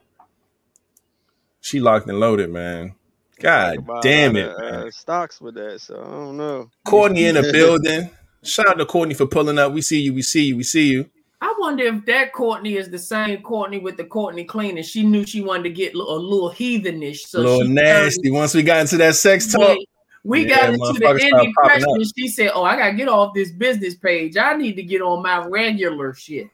She 1.61 1.79
locked 1.79 2.07
and 2.07 2.19
loaded, 2.19 2.49
man. 2.49 2.95
God 3.39 3.85
damn 4.01 4.35
it, 4.35 4.57
man. 4.57 4.73
uh, 4.73 4.91
stocks 4.91 5.39
with 5.39 5.55
that, 5.55 5.79
so 5.81 6.01
I 6.01 6.09
don't 6.09 6.37
know. 6.37 6.71
Courtney 6.85 7.25
in 7.25 7.35
the 7.35 7.43
building. 7.51 8.09
Shout 8.47 8.67
out 8.67 8.77
to 8.77 8.85
Courtney 8.85 9.13
for 9.13 9.27
pulling 9.27 9.59
up. 9.59 9.73
We 9.73 9.81
see 9.81 9.99
you. 9.99 10.13
We 10.13 10.21
see 10.21 10.45
you. 10.45 10.57
We 10.57 10.63
see 10.63 10.89
you. 10.89 11.09
I 11.39 11.53
wonder 11.59 11.83
if 11.83 12.05
that 12.05 12.33
Courtney 12.33 12.77
is 12.77 12.89
the 12.89 12.97
same 12.97 13.41
Courtney 13.43 13.77
with 13.77 13.97
the 13.97 14.05
Courtney 14.05 14.43
cleaning. 14.43 14.83
She 14.83 15.03
knew 15.03 15.25
she 15.25 15.41
wanted 15.41 15.63
to 15.63 15.69
get 15.69 15.93
a 15.93 15.97
little 15.97 16.49
heathenish, 16.49 17.27
so 17.27 17.39
a 17.39 17.41
little 17.41 17.67
nasty. 17.67 18.31
Once 18.31 18.55
we 18.55 18.63
got 18.63 18.81
into 18.81 18.97
that 18.97 19.15
sex 19.15 19.51
talk, 19.51 19.77
We, 20.23 20.47
Yeah, 20.47 20.71
got 20.71 20.73
into 20.73 20.99
the 20.99 21.19
ending 21.21 21.53
question. 21.53 22.03
She 22.17 22.27
said, 22.27 22.51
"Oh, 22.53 22.63
I 22.63 22.75
gotta 22.75 22.95
get 22.95 23.07
off 23.07 23.33
this 23.33 23.51
business 23.51 23.95
page. 23.95 24.35
I 24.35 24.57
need 24.57 24.75
to 24.77 24.83
get 24.83 25.01
on 25.01 25.21
my 25.21 25.45
regular 25.45 26.13
shit." 26.13 26.47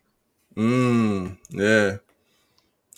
mm, 0.55 1.35
yeah, 1.49 1.97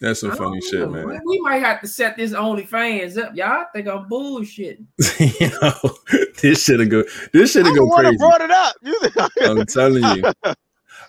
that's 0.02 0.20
some 0.20 0.32
funny 0.32 0.60
don't 0.60 0.70
shit, 0.70 0.82
oh, 0.82 0.90
man. 0.90 1.22
We 1.26 1.40
might 1.40 1.60
have 1.60 1.80
to 1.82 1.88
set 1.88 2.18
this 2.18 2.34
OnlyFans 2.34 3.18
up. 3.18 3.36
Y'all 3.36 3.66
think 3.74 3.88
I'm 3.88 4.10
bullshitting? 4.10 4.86
you 5.40 5.50
know, 5.62 6.30
this 6.42 6.64
should 6.64 6.90
go. 6.90 7.04
This 7.32 7.54
should 7.54 7.66
I'm 7.66 7.76
go 7.76 7.90
crazy. 7.90 8.12
that 8.12 8.20
brought 8.20 8.42
it 8.42 8.52
up. 8.52 8.76
I'm 9.42 9.66
telling 9.66 10.04
you. 10.04 10.56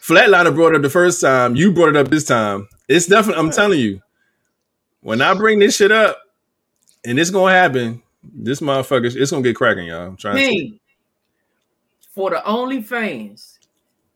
Flatliner 0.00 0.54
brought 0.54 0.74
it 0.74 0.76
up 0.76 0.82
the 0.82 0.90
first 0.90 1.20
time. 1.20 1.56
You 1.56 1.72
brought 1.72 1.88
it 1.88 1.96
up 1.96 2.08
this 2.08 2.24
time. 2.24 2.68
It's 2.88 3.06
definitely. 3.06 3.40
I'm 3.40 3.50
telling 3.50 3.80
you. 3.80 4.00
When 5.00 5.20
I 5.20 5.34
bring 5.34 5.58
this 5.58 5.76
shit 5.76 5.92
up, 5.92 6.18
and 7.04 7.18
it's 7.18 7.30
gonna 7.30 7.52
happen, 7.52 8.02
this 8.22 8.60
motherfucker, 8.60 9.14
it's 9.14 9.30
gonna 9.30 9.42
get 9.42 9.56
cracking, 9.56 9.86
y'all. 9.86 10.06
I'm 10.06 10.16
trying 10.16 10.36
to. 10.36 10.78
For 12.12 12.30
the 12.30 12.42
OnlyFans, 12.46 13.58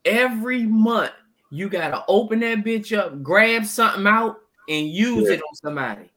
every 0.04 0.64
month 0.64 1.12
you 1.50 1.68
gotta 1.68 2.04
open 2.08 2.40
that 2.40 2.58
bitch 2.58 2.96
up, 2.96 3.22
grab 3.22 3.66
something 3.66 4.06
out, 4.06 4.40
and 4.70 4.88
use 4.88 5.28
Yeah. 5.28 5.34
it 5.34 5.42
on 5.42 5.54
somebody. 5.56 6.10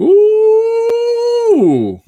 Ooh. 0.00 2.00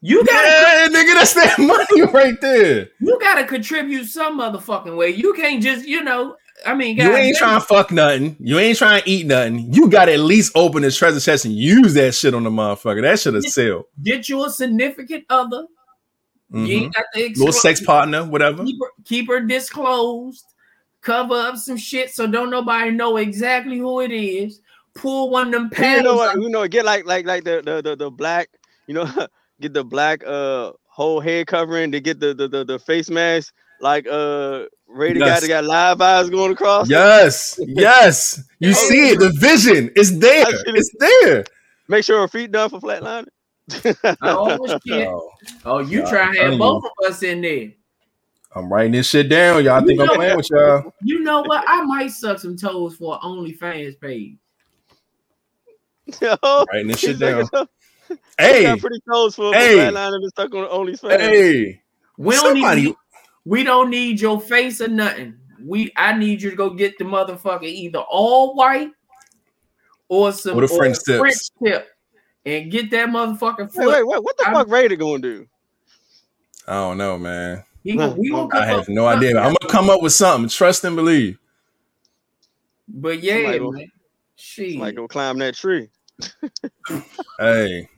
You 0.00 0.24
gotta 0.24 0.48
Yeah, 0.48 0.88
nigga, 0.88 1.14
that's 1.14 1.34
that 1.34 1.58
money 1.98 2.02
right 2.12 2.40
there. 2.40 2.88
you 3.00 3.18
gotta 3.20 3.44
contribute 3.44 4.06
some 4.06 4.38
motherfucking 4.38 4.96
way. 4.96 5.10
You 5.10 5.34
can't 5.34 5.62
just, 5.62 5.86
you 5.86 6.02
know, 6.04 6.36
I 6.66 6.74
mean, 6.74 6.96
You 6.96 7.14
ain't 7.14 7.36
trying 7.36 7.60
to 7.60 7.64
fuck 7.66 7.92
nothing. 7.92 8.36
You 8.40 8.58
ain't 8.58 8.78
trying 8.78 9.02
to 9.02 9.08
eat 9.08 9.26
nothing. 9.26 9.72
You 9.72 9.88
got 9.88 10.06
to 10.06 10.14
at 10.14 10.20
least 10.20 10.50
open 10.56 10.82
this 10.82 10.96
treasure 10.96 11.20
chest 11.20 11.44
and 11.44 11.54
use 11.54 11.94
that 11.94 12.16
shit 12.16 12.34
on 12.34 12.42
the 12.42 12.50
motherfucker. 12.50 13.02
That 13.02 13.20
should 13.20 13.34
have 13.34 13.44
sell. 13.44 13.84
get 14.02 14.28
you 14.28 14.44
a 14.44 14.50
significant 14.50 15.24
other. 15.30 15.66
You 16.50 16.58
Mhm. 16.60 16.68
ain't 16.82 16.94
got 16.94 17.04
the 17.14 17.28
Little 17.36 17.52
sex 17.52 17.80
partner, 17.80 18.24
whatever. 18.24 18.64
keep 18.64 18.76
her, 18.80 18.90
keep 19.04 19.28
her 19.28 19.40
disclosed, 19.40 20.44
cover 21.00 21.34
up 21.34 21.56
some 21.58 21.76
shit 21.76 22.10
so 22.10 22.26
don't 22.26 22.50
nobody 22.50 22.90
know 22.90 23.18
exactly 23.18 23.78
who 23.78 24.00
it 24.00 24.10
is. 24.10 24.60
Pull 24.98 25.30
one 25.30 25.54
of 25.54 25.70
them 25.70 25.96
you 25.96 26.02
know 26.02 26.16
what? 26.16 26.36
out. 26.36 26.42
You 26.42 26.48
know, 26.48 26.66
get 26.66 26.84
like 26.84 27.06
like 27.06 27.24
like 27.24 27.44
the 27.44 27.62
the 27.64 27.80
the, 27.82 27.96
the 27.96 28.10
black. 28.10 28.48
You 28.86 28.94
know, 28.94 29.06
get 29.60 29.72
the 29.72 29.84
black 29.84 30.24
uh 30.26 30.72
whole 30.86 31.20
head 31.20 31.46
covering 31.46 31.92
to 31.92 32.00
get 32.00 32.20
the 32.20 32.34
the 32.34 32.48
the, 32.48 32.64
the 32.64 32.78
face 32.78 33.08
mask 33.10 33.54
like 33.80 34.06
uh 34.08 34.64
Raider 34.88 35.20
Yes. 35.20 35.28
guy 35.28 35.40
that 35.40 35.48
got 35.48 35.64
live 35.64 36.00
eyes 36.00 36.30
going 36.30 36.52
across. 36.52 36.88
Yes, 36.88 37.58
yes. 37.66 38.42
You 38.58 38.70
Oh, 38.70 38.88
see 38.88 39.10
it. 39.10 39.20
The 39.20 39.30
vision 39.38 39.90
is 39.94 40.18
there. 40.18 40.46
I 40.46 40.50
see 40.50 40.62
it. 40.66 40.76
It's 40.76 40.90
there. 40.98 41.44
Make 41.88 42.04
sure 42.04 42.20
her 42.20 42.28
feet 42.28 42.50
done 42.50 42.70
for 42.70 42.80
flatline. 42.80 43.26
Oh 44.22 44.66
shit! 44.86 45.06
Oh, 45.06 45.30
Oh, 45.64 45.78
you 45.80 46.00
God, 46.00 46.08
try 46.08 46.20
to 46.20 46.26
have 46.26 46.36
telling 46.36 46.58
both 46.58 46.84
of 46.84 47.10
us 47.10 47.22
in 47.22 47.40
there. 47.42 47.70
I'm 48.54 48.72
writing 48.72 48.92
this 48.92 49.08
shit 49.08 49.28
down. 49.28 49.64
Y'all 49.64 49.84
think 49.84 50.00
You 50.00 50.08
I'm 50.08 50.16
playing 50.16 50.36
with 50.36 50.50
y'all? 50.50 50.92
You 51.02 51.20
know 51.20 51.42
what? 51.42 51.64
I 51.66 51.82
might 51.82 52.10
suck 52.10 52.38
some 52.38 52.56
toes 52.56 52.96
for 52.96 53.14
an 53.14 53.20
OnlyFans 53.22 54.00
page. 54.00 54.36
Writing 56.22 56.88
this 56.88 56.98
shit 57.00 57.18
down. 57.18 57.48
Hey, 58.38 58.52
Hey, 58.52 58.62
got 58.62 58.78
pretty 58.80 59.00
close 59.00 59.34
for 59.34 59.52
Hey. 59.52 59.76
hey. 59.76 59.90
flatline 59.90 60.14
and 60.14 60.28
stuck 60.30 60.54
on 60.54 60.64
OnlyFans. 60.68 61.20
hey. 61.20 61.82
We 62.16 62.34
don't 62.36 62.54
Somebody- 62.56 62.82
need 62.84 62.94
we 63.44 63.62
don't 63.64 63.90
need 63.90 64.18
your 64.20 64.40
face 64.40 64.80
or 64.80 64.88
nothing. 64.88 65.34
We 65.62 65.92
I 65.96 66.16
need 66.16 66.40
you 66.40 66.48
to 66.50 66.56
go 66.56 66.70
get 66.70 66.96
the 66.96 67.04
motherfucker 67.04 67.64
either 67.64 67.98
all 67.98 68.54
white 68.54 68.90
or 70.08 70.32
some 70.32 70.56
Or 70.56 70.62
the 70.62 70.68
French 70.68 70.96
tips. 71.04 71.18
French 71.18 71.36
tip 71.62 71.88
and 72.46 72.70
get 72.70 72.90
that 72.92 73.10
motherfucker 73.10 73.68
Hey, 73.74 73.86
wait, 73.86 74.06
wait, 74.06 74.22
what 74.22 74.38
the 74.38 74.44
I'm- 74.46 74.54
fuck 74.54 74.68
Raider 74.70 74.96
gonna 74.96 75.18
do? 75.18 75.46
I 76.66 76.74
don't 76.74 76.96
know, 76.96 77.18
man. 77.18 77.62
He 77.84 77.94
gon- 77.96 78.16
we 78.16 78.30
gonna 78.30 78.48
I 78.52 78.64
have 78.66 78.88
no 78.88 79.06
idea. 79.06 79.38
I'm 79.38 79.54
gonna 79.60 79.70
come 79.72 79.90
up 79.90 80.00
with 80.02 80.12
something. 80.14 80.48
Trust 80.48 80.82
and 80.84 80.96
believe. 80.96 81.38
But 82.88 83.22
yeah, 83.22 83.34
Somebody 83.36 83.58
go- 83.58 83.72
man. 83.72 83.92
Shit. 84.36 84.78
Like 84.78 84.94
go 84.94 85.06
climb 85.08 85.36
that 85.38 85.54
tree. 85.54 85.88
Hey. 87.38 87.88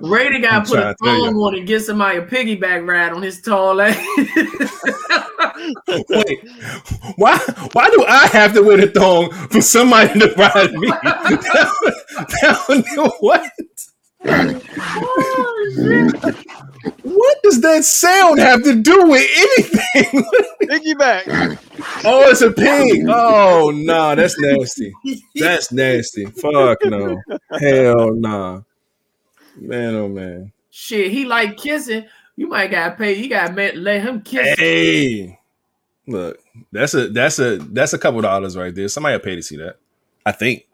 Raider 0.00 0.38
got 0.38 0.66
put 0.66 0.78
a 0.78 0.80
trying 0.80 0.94
to 0.94 0.96
tell 1.02 1.16
you. 1.16 1.24
thong 1.24 1.34
on 1.34 1.54
and 1.56 1.66
get 1.66 1.82
somebody 1.82 2.18
a 2.18 2.22
piggyback 2.22 2.86
ride 2.86 3.12
on 3.12 3.22
his 3.22 3.42
tall 3.42 3.80
ass. 3.80 3.96
Wait, 6.08 6.48
why? 7.16 7.36
Why 7.72 7.90
do 7.90 8.04
I 8.06 8.28
have 8.28 8.54
to 8.54 8.62
wear 8.62 8.76
the 8.78 8.86
thong 8.88 9.30
for 9.48 9.60
somebody 9.60 10.18
to 10.20 10.32
ride 10.36 10.72
me? 10.72 10.88
what? 13.20 13.50
Oh. 14.24 15.60
What 17.02 17.42
does 17.42 17.60
that 17.60 17.84
sound 17.84 18.38
have 18.38 18.62
to 18.62 18.74
do 18.74 19.08
with 19.08 19.28
anything? 19.36 20.24
Piggyback. 20.62 21.58
oh, 22.04 22.30
it's 22.30 22.42
a 22.42 22.50
pig. 22.50 23.04
Oh 23.08 23.70
no, 23.74 24.14
that's 24.14 24.38
nasty. 24.38 24.92
That's 25.34 25.72
nasty. 25.72 26.26
Fuck 26.26 26.78
no. 26.84 27.20
Hell 27.58 28.14
no. 28.14 28.64
Man, 29.56 29.94
oh 29.94 30.08
man. 30.08 30.52
Shit, 30.70 31.10
he 31.10 31.24
like 31.24 31.56
kissing. 31.56 32.06
You 32.36 32.48
might 32.48 32.70
gotta 32.70 32.94
pay. 32.94 33.14
You 33.14 33.28
gotta 33.28 33.52
ma- 33.52 33.78
let 33.78 34.02
him 34.02 34.22
kiss. 34.22 34.58
Hey, 34.58 35.38
look, 36.06 36.38
that's 36.72 36.94
a 36.94 37.08
that's 37.08 37.38
a 37.38 37.58
that's 37.58 37.92
a 37.92 37.98
couple 37.98 38.20
dollars 38.22 38.56
right 38.56 38.74
there. 38.74 38.88
Somebody 38.88 39.16
will 39.16 39.20
pay 39.24 39.36
to 39.36 39.42
see 39.42 39.56
that. 39.56 39.76
I 40.24 40.32
think. 40.32 40.66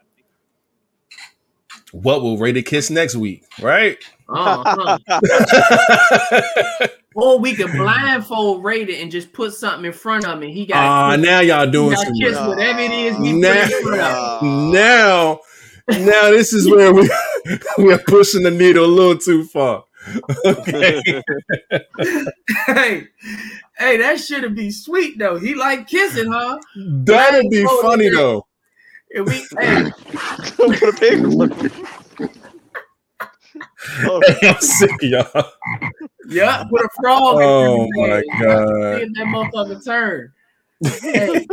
What 2.02 2.23
will 2.23 2.36
Raider 2.36 2.62
Kiss 2.62 2.90
next 2.90 3.14
week? 3.16 3.44
Right? 3.60 3.97
Uh-huh. 4.28 4.98
or 7.14 7.39
we 7.39 7.55
could 7.55 7.73
blindfold 7.73 8.62
Raider 8.64 8.93
and 8.97 9.10
just 9.10 9.32
put 9.32 9.55
something 9.55 9.85
in 9.86 9.93
front 9.93 10.27
of 10.27 10.43
him. 10.43 10.48
He 10.51 10.66
got 10.66 10.77
Ah, 10.77 11.16
now 11.16 11.40
y'all 11.40 11.70
doing 11.70 11.97
some. 11.97 12.12
kiss 12.14 12.35
much. 12.35 12.48
whatever 12.48 12.81
it 12.81 12.90
is. 12.90 13.18
Now- 13.18 13.64
put 13.64 13.73
in 13.73 13.82
front 13.82 14.01
of 14.02 14.43
him. 14.43 14.73
now, 14.73 15.40
now 15.89 16.31
this 16.31 16.52
is 16.52 16.68
where 16.70 16.93
we 16.93 17.09
we 17.78 17.93
are 17.93 17.98
pushing 18.06 18.43
the 18.43 18.51
needle 18.51 18.85
a 18.85 18.86
little 18.86 19.18
too 19.18 19.44
far. 19.44 19.85
Okay. 20.44 21.02
hey, 22.66 23.09
hey, 23.77 23.97
that 23.97 24.20
should 24.20 24.55
be 24.55 24.70
sweet 24.70 25.18
though. 25.18 25.36
He 25.36 25.55
like 25.56 25.89
kissing, 25.89 26.31
huh? 26.31 26.59
That'd 26.77 27.51
be 27.51 27.64
funny 27.82 28.10
though. 28.10 28.47
And 29.16 29.24
we, 29.24 29.47
hey, 29.59 29.90
Put 30.56 30.82
a 30.82 30.93
pig. 30.93 31.24
Oh, 34.05 34.20
Hey, 34.26 34.48
I'm 34.48 34.60
sick 34.60 34.90
y'all. 35.01 35.52
yeah, 36.28 36.64
put 36.68 36.84
a 36.84 36.88
frog. 37.01 37.38
Oh 37.40 37.82
his 37.82 37.90
my 37.97 38.22
god. 38.40 38.98
Get 38.98 39.09
that 39.14 39.26
motherfucker 39.26 39.84
turn. 39.84 40.32
Hey. 40.84 41.47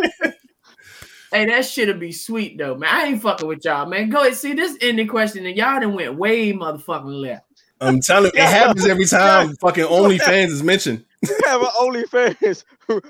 hey, 1.32 1.46
that 1.46 1.66
shit'll 1.66 1.98
be 1.98 2.12
sweet 2.12 2.58
though, 2.58 2.76
man. 2.76 2.90
I 2.94 3.06
ain't 3.06 3.22
fucking 3.22 3.48
with 3.48 3.64
y'all, 3.64 3.86
man. 3.86 4.10
Go 4.10 4.22
ahead, 4.24 4.36
see 4.36 4.54
this 4.54 4.78
ending 4.82 5.08
question, 5.08 5.46
and 5.46 5.56
y'all 5.56 5.80
done 5.80 5.94
went 5.94 6.16
way 6.16 6.52
motherfucking 6.52 7.22
left. 7.22 7.46
I'm 7.80 8.02
telling 8.02 8.32
you, 8.34 8.42
it 8.42 8.50
happens 8.50 8.86
every 8.86 9.06
time 9.08 9.56
fucking 9.56 9.86
OnlyFans 9.86 10.50
is 10.50 10.64
mentioned. 10.64 11.06
you 11.22 11.38
have 11.46 11.62
an 11.62 11.70
OnlyFans. 11.80 12.66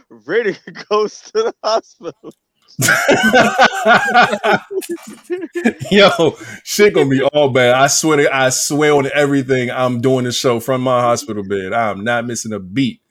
Raider 0.10 0.56
goes 0.90 1.22
to 1.22 1.32
the 1.34 1.56
hospital. 1.64 2.32
Yo, 5.92 6.38
shit 6.64 6.94
gonna 6.94 7.10
be 7.10 7.22
all 7.22 7.50
bad. 7.50 7.76
I 7.76 7.88
swear 7.88 8.18
to, 8.18 8.34
I 8.36 8.50
swear 8.50 8.94
on 8.94 9.10
everything. 9.14 9.70
I'm 9.72 10.02
doing 10.02 10.26
the 10.26 10.32
show 10.32 10.60
from 10.60 10.82
my 10.82 11.02
hospital 11.02 11.44
bed. 11.44 11.74
I'm 11.74 12.04
not 12.04 12.26
missing 12.26 12.54
a 12.54 12.60
beat. 12.60 13.02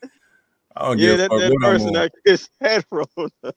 I 0.75 0.87
don't 0.87 0.99
Yeah, 0.99 1.15
give 1.15 1.15
a 1.15 1.17
that, 1.17 1.29
fuck 1.31 1.39
that 1.39 1.51
what 1.51 1.65
I'm 1.65 1.71
person 1.71 1.87
on. 1.87 1.93
that 1.93 2.11
his 2.25 2.49
head 2.61 2.85
rolled. 2.91 3.31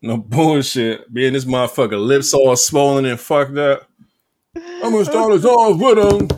No 0.00 0.16
bullshit. 0.16 1.12
Being 1.12 1.32
this 1.32 1.44
motherfucker 1.44 2.00
lips 2.00 2.32
all 2.32 2.54
swollen 2.54 3.04
and 3.04 3.18
fucked 3.18 3.58
up. 3.58 3.82
I'm 4.56 4.92
gonna 4.92 5.04
start 5.04 5.32
us 5.32 5.44
off 5.44 5.76
with 5.80 5.98
him. 5.98 6.28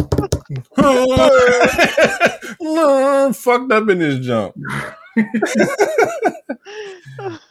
fucked 3.34 3.70
up 3.72 3.88
in 3.90 3.98
this 3.98 4.24
jump. 4.24 4.54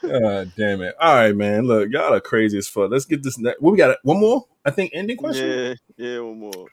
God 0.02 0.52
damn 0.58 0.82
it. 0.82 0.96
All 1.00 1.16
right, 1.16 1.36
man. 1.36 1.66
Look, 1.66 1.90
y'all 1.92 2.14
are 2.14 2.20
crazy 2.20 2.58
as 2.58 2.68
fuck. 2.68 2.90
Let's 2.92 3.06
get 3.06 3.24
this. 3.24 3.38
Ne- 3.38 3.56
what 3.60 3.72
we 3.72 3.78
got? 3.78 3.98
One 4.04 4.20
more? 4.20 4.46
I 4.66 4.72
think 4.72 4.92
ending 4.94 5.18
question. 5.18 5.48
Yeah, 5.48 5.74
yeah, 5.98 6.20
one 6.20 6.40
more. 6.40 6.68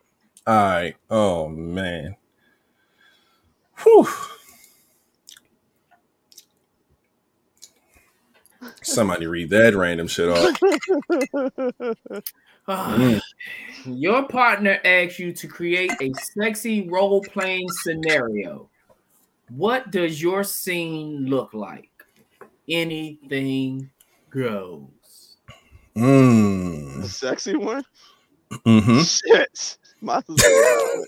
All 0.47 0.55
right. 0.55 0.97
Oh 1.11 1.49
man. 1.49 2.17
Whew. 3.83 4.07
Somebody 8.83 9.27
read 9.27 9.51
that 9.51 9.75
random 9.75 10.07
shit 10.07 10.29
off. 10.29 10.57
Ah, 12.69 12.97
Mm. 12.97 13.21
Your 13.85 14.27
partner 14.27 14.81
asks 14.85 15.21
you 15.21 15.33
to 15.33 15.47
create 15.47 15.93
a 16.01 16.13
sexy 16.15 16.89
role 16.89 17.21
playing 17.23 17.71
scenario. 17.71 18.69
What 19.51 19.91
does 19.91 20.21
your 20.21 20.43
scene 20.45 21.27
look 21.27 21.55
like? 21.55 21.91
Anything 22.69 23.91
goes. 24.31 25.37
The 25.95 26.01
Mm. 26.01 27.05
sexy 27.05 27.57
one? 27.57 27.85
hmm 28.65 29.01
Shit. 29.01 29.79
Might 30.01 30.25
as 30.29 30.37
well. 30.37 31.05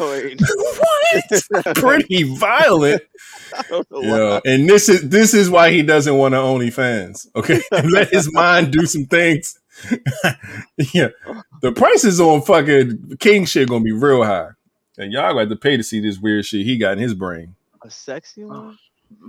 Oh, 0.00 0.10
wait. 0.10 0.40
What? 0.40 1.74
Pretty 1.76 2.22
violent. 2.24 3.02
I 3.54 3.82
Yeah, 4.00 4.40
and 4.44 4.68
this 4.68 4.88
is 4.88 5.08
this 5.08 5.34
is 5.34 5.48
why 5.50 5.70
he 5.70 5.82
doesn't 5.82 6.16
want 6.16 6.32
to 6.34 6.38
OnlyFans. 6.38 7.26
Okay, 7.36 7.60
let 7.90 8.08
his 8.10 8.32
mind 8.32 8.72
do 8.72 8.86
some 8.86 9.06
things. 9.06 9.58
yeah, 10.92 11.08
the 11.60 11.72
prices 11.72 12.20
on 12.20 12.42
fucking 12.42 13.16
King 13.18 13.44
shit 13.44 13.68
gonna 13.68 13.84
be 13.84 13.92
real 13.92 14.24
high, 14.24 14.48
and 14.98 15.12
y'all 15.12 15.34
got 15.34 15.48
to 15.48 15.56
pay 15.56 15.76
to 15.76 15.82
see 15.82 16.00
this 16.00 16.18
weird 16.18 16.44
shit 16.44 16.64
he 16.66 16.76
got 16.78 16.92
in 16.92 16.98
his 16.98 17.14
brain. 17.14 17.54
A 17.84 17.90
sexy 17.90 18.44
one? 18.44 18.78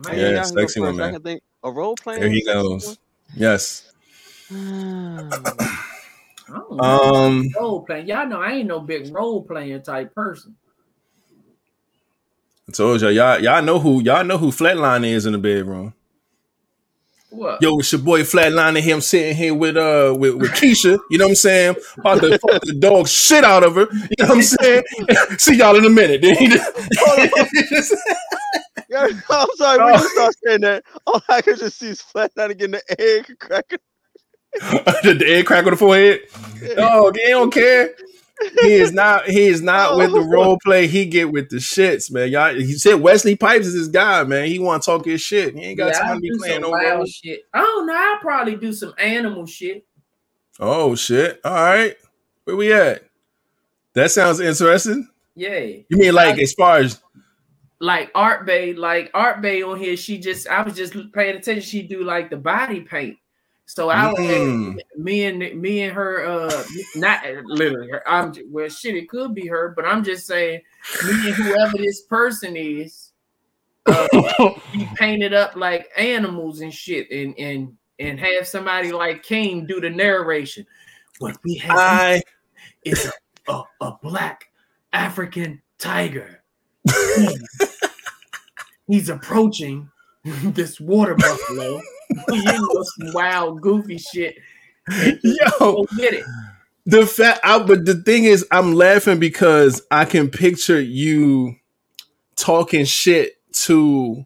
Man, 0.05 0.17
Yeah, 0.17 0.29
y'all 0.29 0.43
can 0.43 0.55
go 0.55 0.61
sexy 0.61 0.79
one, 0.79 0.89
first. 0.91 0.99
I 0.99 1.03
man. 1.03 1.13
can 1.13 1.21
think 1.23 1.43
a 1.63 1.71
role 1.71 1.95
playing. 1.95 2.21
There 2.21 2.29
he 2.29 2.41
sexy 2.41 2.53
goes. 2.53 2.97
Yes. 3.35 3.91
one? 4.49 5.29
I 6.49 6.57
don't 6.57 6.77
know. 6.77 6.83
Um. 6.83 7.49
role 7.59 7.81
playing. 7.83 8.07
Y'all 8.07 8.27
know 8.27 8.41
I 8.41 8.51
ain't 8.51 8.67
no 8.67 8.79
big 8.79 9.13
role 9.13 9.41
playing 9.41 9.81
type 9.81 10.13
person. 10.13 10.55
I 12.67 12.71
told 12.71 13.01
y'all, 13.01 13.11
y'all, 13.11 13.39
y'all 13.39 13.61
know 13.61 13.79
who 13.79 14.01
y'all 14.01 14.23
know 14.23 14.37
who 14.37 14.47
Flatline 14.47 15.05
is 15.05 15.25
in 15.25 15.33
the 15.33 15.39
bedroom. 15.39 15.93
What? 17.33 17.63
Yo, 17.63 17.79
it's 17.79 17.91
your 17.91 17.99
boy 17.99 18.21
Flatline 18.21 18.75
and 18.75 18.77
him 18.77 19.01
sitting 19.01 19.35
here 19.35 19.55
with 19.55 19.75
uh 19.75 20.15
with, 20.15 20.35
with 20.35 20.51
Keisha. 20.51 20.99
You 21.09 21.17
know 21.17 21.25
what 21.25 21.31
I'm 21.31 21.35
saying? 21.35 21.75
About 21.97 22.21
to 22.21 22.37
fuck 22.37 22.61
the 22.61 22.75
dog 22.79 23.07
shit 23.07 23.43
out 23.43 23.63
of 23.63 23.73
her. 23.73 23.87
You 23.91 24.15
know 24.19 24.27
what 24.27 24.37
I'm 24.37 24.41
saying? 24.43 24.83
See 25.39 25.55
y'all 25.55 25.75
in 25.75 25.83
a 25.83 25.89
minute. 25.89 26.21
Then 26.21 26.35
he 26.35 26.45
I'm 28.95 29.47
sorry. 29.55 29.83
When 29.83 29.93
you 29.95 30.09
start 30.09 30.35
saying 30.45 30.61
that, 30.61 30.83
all 31.07 31.23
I 31.27 31.41
can 31.41 31.57
just 31.57 31.79
see 31.79 31.89
is 31.89 32.01
flat 32.01 32.31
out 32.37 32.55
getting 32.55 32.73
the 32.73 32.83
egg 32.99 33.35
cracking. 33.39 33.79
the, 35.01 35.15
the 35.17 35.25
egg 35.27 35.47
crack 35.47 35.65
on 35.65 35.71
the 35.71 35.77
forehead. 35.77 36.21
Dog, 36.75 37.17
he 37.17 37.29
don't 37.29 37.51
care. 37.51 37.95
He 38.61 38.73
is 38.73 38.91
not. 38.93 39.25
He 39.25 39.47
is 39.47 39.61
not 39.61 39.97
with 39.97 40.11
the 40.11 40.19
oh. 40.19 40.27
role 40.29 40.57
play. 40.63 40.87
He 40.87 41.05
get 41.05 41.31
with 41.31 41.49
the 41.49 41.57
shits, 41.57 42.11
man. 42.11 42.29
Y'all. 42.29 42.53
He 42.55 42.73
said 42.73 42.95
Wesley 42.95 43.35
Pipes 43.35 43.67
is 43.67 43.73
his 43.73 43.87
guy, 43.87 44.23
man. 44.23 44.47
He 44.47 44.59
want 44.59 44.83
to 44.83 44.85
talk 44.85 45.05
his 45.05 45.21
shit. 45.21 45.55
He 45.55 45.61
ain't 45.61 45.77
got 45.77 45.93
Yeah, 45.93 45.99
time 45.99 46.15
to 46.15 46.21
be 46.21 46.31
playing 46.37 46.61
no 46.61 46.69
wild 46.69 46.97
role. 46.97 47.05
shit. 47.05 47.41
Oh, 47.53 47.59
I 47.59 47.61
don't 47.61 47.87
know. 47.87 47.95
I'll 47.95 48.19
probably 48.19 48.55
do 48.55 48.73
some 48.73 48.93
animal 48.97 49.45
shit. 49.45 49.85
Oh 50.59 50.95
shit! 50.95 51.39
All 51.43 51.53
right, 51.53 51.95
where 52.43 52.55
we 52.55 52.71
at? 52.73 53.03
That 53.93 54.11
sounds 54.11 54.39
interesting. 54.39 55.07
Yeah. 55.35 55.59
You 55.59 55.97
mean 55.97 56.13
like 56.13 56.37
as 56.39 56.53
far 56.53 56.77
as 56.77 57.01
like 57.79 58.11
Art 58.15 58.45
Bay, 58.45 58.73
like 58.73 59.11
Art 59.13 59.41
Bay 59.41 59.61
on 59.63 59.79
here, 59.79 59.97
she 59.97 60.19
just 60.19 60.47
I 60.47 60.61
was 60.61 60.75
just 60.75 60.93
paying 61.11 61.35
attention. 61.37 61.61
She 61.63 61.81
do 61.81 62.03
like 62.03 62.29
the 62.29 62.37
body 62.37 62.81
paint. 62.81 63.17
So 63.65 63.89
I 63.89 64.11
would 64.11 64.19
Mm. 64.19 64.75
me 64.97 65.25
and 65.25 65.61
me 65.61 65.81
and 65.83 65.93
her 65.93 66.25
uh 66.25 66.63
not 66.95 67.23
literally 67.45 67.89
her. 67.89 68.07
I'm 68.07 68.33
well 68.49 68.69
shit, 68.69 68.95
it 68.95 69.09
could 69.09 69.33
be 69.33 69.47
her, 69.47 69.73
but 69.75 69.85
I'm 69.85 70.03
just 70.03 70.27
saying 70.27 70.61
me 71.05 71.29
and 71.29 71.35
whoever 71.35 71.77
this 71.77 72.01
person 72.03 72.55
is 72.55 73.11
uh 73.85 74.07
be 74.71 74.89
painted 74.97 75.33
up 75.33 75.55
like 75.55 75.89
animals 75.97 76.61
and 76.61 76.73
shit 76.73 77.09
and 77.11 77.37
and 77.39 77.75
and 77.99 78.19
have 78.19 78.47
somebody 78.47 78.91
like 78.91 79.23
King 79.23 79.65
do 79.65 79.79
the 79.79 79.89
narration. 79.89 80.65
What 81.19 81.37
we 81.43 81.55
have 81.57 81.77
I 81.79 82.21
is 82.83 83.05
a, 83.47 83.51
a, 83.51 83.63
a 83.81 83.97
black 84.01 84.45
African 84.91 85.61
tiger. 85.77 86.43
He's 88.87 89.09
approaching 89.09 89.89
this 90.23 90.79
water 90.79 91.15
buffalo. 91.15 91.81
You 92.31 92.43
know, 92.43 92.83
some 92.83 93.13
wild, 93.13 93.61
goofy 93.61 93.97
shit. 93.97 94.35
yo 95.23 95.85
get 95.97 96.13
it. 96.13 96.25
the 96.85 97.05
fact. 97.05 97.39
I, 97.43 97.59
but 97.59 97.85
the 97.85 97.95
thing 97.95 98.25
is, 98.25 98.45
I'm 98.51 98.73
laughing 98.73 99.19
because 99.19 99.81
I 99.89 100.05
can 100.05 100.29
picture 100.29 100.79
you 100.81 101.55
talking 102.35 102.85
shit 102.85 103.37
to 103.53 104.25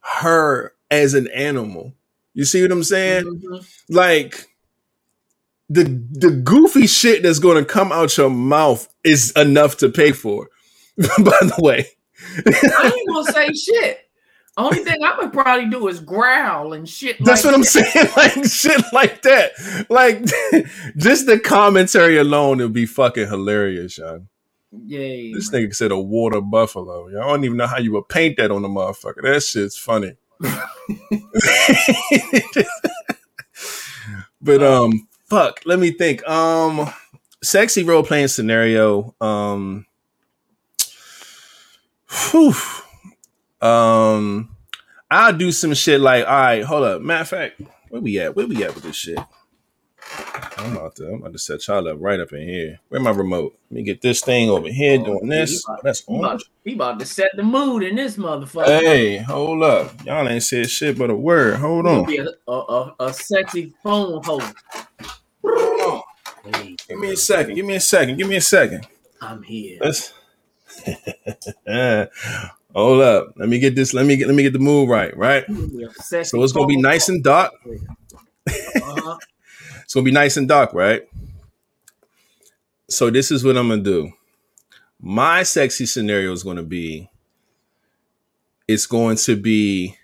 her 0.00 0.72
as 0.90 1.14
an 1.14 1.28
animal. 1.28 1.94
You 2.34 2.44
see 2.44 2.62
what 2.62 2.72
I'm 2.72 2.84
saying? 2.84 3.24
Mhm. 3.24 3.66
like 3.88 4.46
the 5.68 5.84
the 6.12 6.30
goofy 6.30 6.86
shit 6.86 7.22
that's 7.22 7.38
going 7.38 7.56
to 7.56 7.64
come 7.64 7.90
out 7.90 8.16
your 8.16 8.30
mouth 8.30 8.86
is 9.02 9.32
enough 9.32 9.78
to 9.78 9.88
pay 9.88 10.12
for. 10.12 10.48
By 10.96 11.06
the 11.40 11.54
way, 11.58 11.86
I 12.46 12.92
ain't 12.94 13.08
gonna 13.08 13.32
say 13.32 13.52
shit. 13.52 14.05
Only 14.58 14.78
thing 14.78 15.02
I 15.04 15.16
would 15.18 15.32
probably 15.34 15.68
do 15.68 15.86
is 15.88 16.00
growl 16.00 16.72
and 16.72 16.88
shit. 16.88 17.16
that's 17.22 17.44
like 17.44 17.52
what 17.52 17.54
I'm 17.54 17.60
that. 17.60 17.66
saying. 17.66 18.08
Like 18.16 18.44
shit 18.50 18.82
like 18.92 19.22
that. 19.22 19.86
Like 19.90 20.24
just 20.96 21.26
the 21.26 21.38
commentary 21.38 22.16
alone 22.16 22.58
would 22.58 22.72
be 22.72 22.86
fucking 22.86 23.28
hilarious, 23.28 23.98
young. 23.98 24.28
Yeah, 24.72 25.34
This 25.34 25.52
man. 25.52 25.62
nigga 25.62 25.74
said 25.74 25.90
a 25.92 25.98
water 25.98 26.40
buffalo. 26.40 27.08
I 27.08 27.26
don't 27.28 27.44
even 27.44 27.56
know 27.58 27.66
how 27.66 27.78
you 27.78 27.92
would 27.92 28.08
paint 28.08 28.38
that 28.38 28.50
on 28.50 28.62
the 28.62 28.68
motherfucker. 28.68 29.22
That 29.22 29.42
shit's 29.42 29.76
funny. 29.76 30.14
but 34.40 34.62
um, 34.62 35.06
fuck. 35.28 35.60
Let 35.64 35.78
me 35.78 35.90
think. 35.92 36.26
Um, 36.28 36.90
sexy 37.42 37.84
role 37.84 38.02
playing 38.02 38.28
scenario. 38.28 39.14
Um, 39.20 39.86
whew. 42.30 42.54
Um, 43.62 44.54
I'll 45.10 45.32
do 45.36 45.52
some 45.52 45.74
shit 45.74 46.00
like. 46.00 46.26
All 46.26 46.32
right, 46.32 46.64
hold 46.64 46.84
up. 46.84 47.02
Matter 47.02 47.22
of 47.22 47.28
fact, 47.28 47.60
where 47.90 48.00
we 48.02 48.18
at? 48.20 48.34
Where 48.36 48.46
we 48.46 48.62
at 48.64 48.74
with 48.74 48.84
this 48.84 48.96
shit? 48.96 49.18
I'm 50.58 50.76
about 50.76 50.96
to. 50.96 51.06
I'm 51.08 51.14
about 51.20 51.32
to 51.32 51.38
set 51.38 51.66
y'all 51.68 51.86
up 51.88 51.98
right 52.00 52.18
up 52.20 52.32
in 52.32 52.42
here. 52.48 52.78
Where 52.88 53.00
my 53.00 53.10
remote? 53.10 53.58
Let 53.70 53.76
me 53.76 53.82
get 53.82 54.00
this 54.02 54.20
thing 54.22 54.48
over 54.50 54.68
here 54.68 54.98
Oh, 55.00 55.04
doing 55.04 55.28
this. 55.28 55.64
about- 55.66 55.82
That's 55.82 56.04
He 56.06 56.14
on. 56.14 56.20
about, 56.24 56.42
he 56.64 56.72
about 56.74 56.98
to 57.00 57.06
set 57.06 57.30
the 57.36 57.42
mood 57.42 57.82
in 57.82 57.96
this 57.96 58.16
motherfucker. 58.16 58.66
Hey, 58.66 59.18
hold 59.18 59.62
up. 59.62 59.92
Y'all 60.04 60.26
ain't 60.28 60.42
said 60.42 60.70
shit 60.70 60.98
but 60.98 61.10
a 61.10 61.14
word. 61.14 61.56
Hold 61.56 61.86
on. 61.86 62.04
be 62.06 62.18
a, 62.18 62.26
a, 62.48 62.52
a, 62.52 62.94
a 63.00 63.12
sexy 63.14 63.74
phone 63.82 64.22
host. 64.24 64.54
Hold 65.44 65.80
on. 65.80 66.02
Hey, 66.54 66.76
Give 66.88 66.98
me 66.98 67.12
a 67.12 67.16
second. 67.16 67.54
Give 67.54 67.66
me 67.66 67.74
a 67.76 67.80
second. 67.80 68.16
Give 68.16 68.28
me 68.28 68.36
a 68.36 68.40
second. 68.40 68.86
I'm 69.20 69.42
here. 69.42 69.78
Let's 69.80 70.12
hold 72.76 73.02
up. 73.02 73.34
Let 73.36 73.48
me 73.48 73.58
get 73.58 73.74
this. 73.74 73.94
Let 73.94 74.06
me 74.06 74.16
get 74.16 74.28
let 74.28 74.36
me 74.36 74.42
get 74.42 74.52
the 74.52 74.58
move 74.58 74.88
right, 74.88 75.16
right? 75.16 75.44
He'll 75.46 75.68
be 75.68 75.84
a 75.84 75.90
sexy 75.92 76.30
So 76.30 76.42
it's 76.42 76.52
gonna 76.52 76.66
be 76.66 76.80
nice 76.80 77.08
and 77.08 77.22
dark. 77.24 77.52
Uh-huh. 78.76 79.18
It's 79.84 79.94
gonna 79.94 80.04
be 80.04 80.10
nice 80.10 80.36
and 80.36 80.48
dark, 80.48 80.74
right? 80.74 81.02
So 82.90 83.10
this 83.10 83.30
is 83.30 83.44
what 83.44 83.56
I'm 83.56 83.68
gonna 83.68 83.82
do. 83.82 84.12
My 85.00 85.44
sexy 85.44 85.86
scenario 85.86 86.32
is 86.32 86.42
gonna 86.42 86.64
be 86.64 87.08
it's 88.68 88.86
going 88.86 89.16
to 89.16 89.36
be 89.36 89.96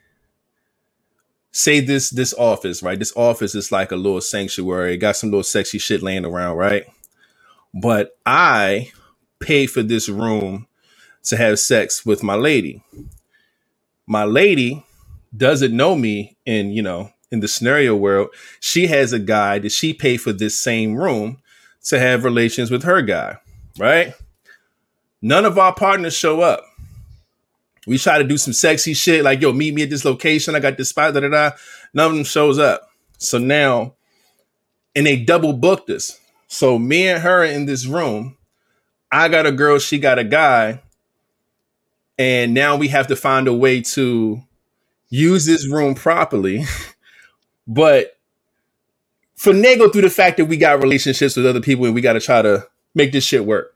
say 1.52 1.80
this 1.80 2.10
this 2.10 2.32
office, 2.34 2.82
right? 2.82 2.98
This 2.98 3.12
office 3.16 3.54
is 3.54 3.72
like 3.72 3.92
a 3.92 3.96
little 3.96 4.20
sanctuary. 4.20 4.94
It 4.94 4.98
got 4.98 5.16
some 5.16 5.30
little 5.30 5.42
sexy 5.42 5.78
shit 5.78 6.02
laying 6.02 6.24
around, 6.24 6.56
right? 6.56 6.84
But 7.74 8.16
I 8.24 8.92
pay 9.40 9.66
for 9.66 9.82
this 9.82 10.08
room 10.08 10.66
to 11.24 11.36
have 11.36 11.58
sex 11.58 12.04
with 12.04 12.22
my 12.22 12.34
lady. 12.34 12.82
My 14.06 14.24
lady 14.24 14.84
doesn't 15.36 15.74
know 15.74 15.94
me 15.94 16.36
in, 16.44 16.70
you 16.70 16.82
know, 16.82 17.10
in 17.30 17.40
the 17.40 17.48
scenario 17.48 17.96
world, 17.96 18.28
she 18.60 18.88
has 18.88 19.12
a 19.12 19.18
guy 19.18 19.58
that 19.58 19.72
she 19.72 19.94
paid 19.94 20.18
for 20.18 20.32
this 20.32 20.60
same 20.60 20.94
room 20.94 21.38
to 21.84 21.98
have 21.98 22.24
relations 22.24 22.70
with 22.70 22.82
her 22.82 23.00
guy, 23.00 23.38
right? 23.78 24.14
None 25.22 25.44
of 25.44 25.58
our 25.58 25.74
partners 25.74 26.14
show 26.14 26.40
up. 26.42 26.64
We 27.86 27.98
try 27.98 28.18
to 28.18 28.24
do 28.24 28.36
some 28.36 28.52
sexy 28.52 28.94
shit 28.94 29.24
like, 29.24 29.40
yo, 29.40 29.52
meet 29.52 29.74
me 29.74 29.82
at 29.82 29.90
this 29.90 30.04
location. 30.04 30.54
I 30.54 30.60
got 30.60 30.76
this 30.76 30.90
spot, 30.90 31.14
da 31.14 31.20
da 31.20 31.28
da. 31.28 31.50
None 31.94 32.10
of 32.10 32.16
them 32.16 32.24
shows 32.24 32.58
up. 32.58 32.88
So 33.18 33.38
now, 33.38 33.94
and 34.94 35.06
they 35.06 35.16
double 35.16 35.52
booked 35.52 35.90
us. 35.90 36.20
So 36.48 36.78
me 36.78 37.08
and 37.08 37.22
her 37.22 37.42
in 37.44 37.66
this 37.66 37.86
room. 37.86 38.36
I 39.10 39.28
got 39.28 39.46
a 39.46 39.52
girl, 39.52 39.78
she 39.78 39.98
got 39.98 40.18
a 40.18 40.24
guy. 40.24 40.82
And 42.18 42.54
now 42.54 42.76
we 42.76 42.88
have 42.88 43.06
to 43.08 43.16
find 43.16 43.48
a 43.48 43.54
way 43.54 43.80
to 43.80 44.42
use 45.08 45.46
this 45.46 45.68
room 45.68 45.94
properly. 45.94 46.64
but 47.66 48.18
finagle 49.38 49.92
through 49.92 50.02
the 50.02 50.10
fact 50.10 50.36
that 50.36 50.44
we 50.46 50.56
got 50.56 50.82
relationships 50.82 51.36
with 51.36 51.46
other 51.46 51.60
people 51.60 51.84
and 51.84 51.94
we 51.94 52.00
got 52.00 52.12
to 52.12 52.20
try 52.20 52.42
to 52.42 52.66
make 52.94 53.12
this 53.12 53.24
shit 53.24 53.44
work. 53.44 53.74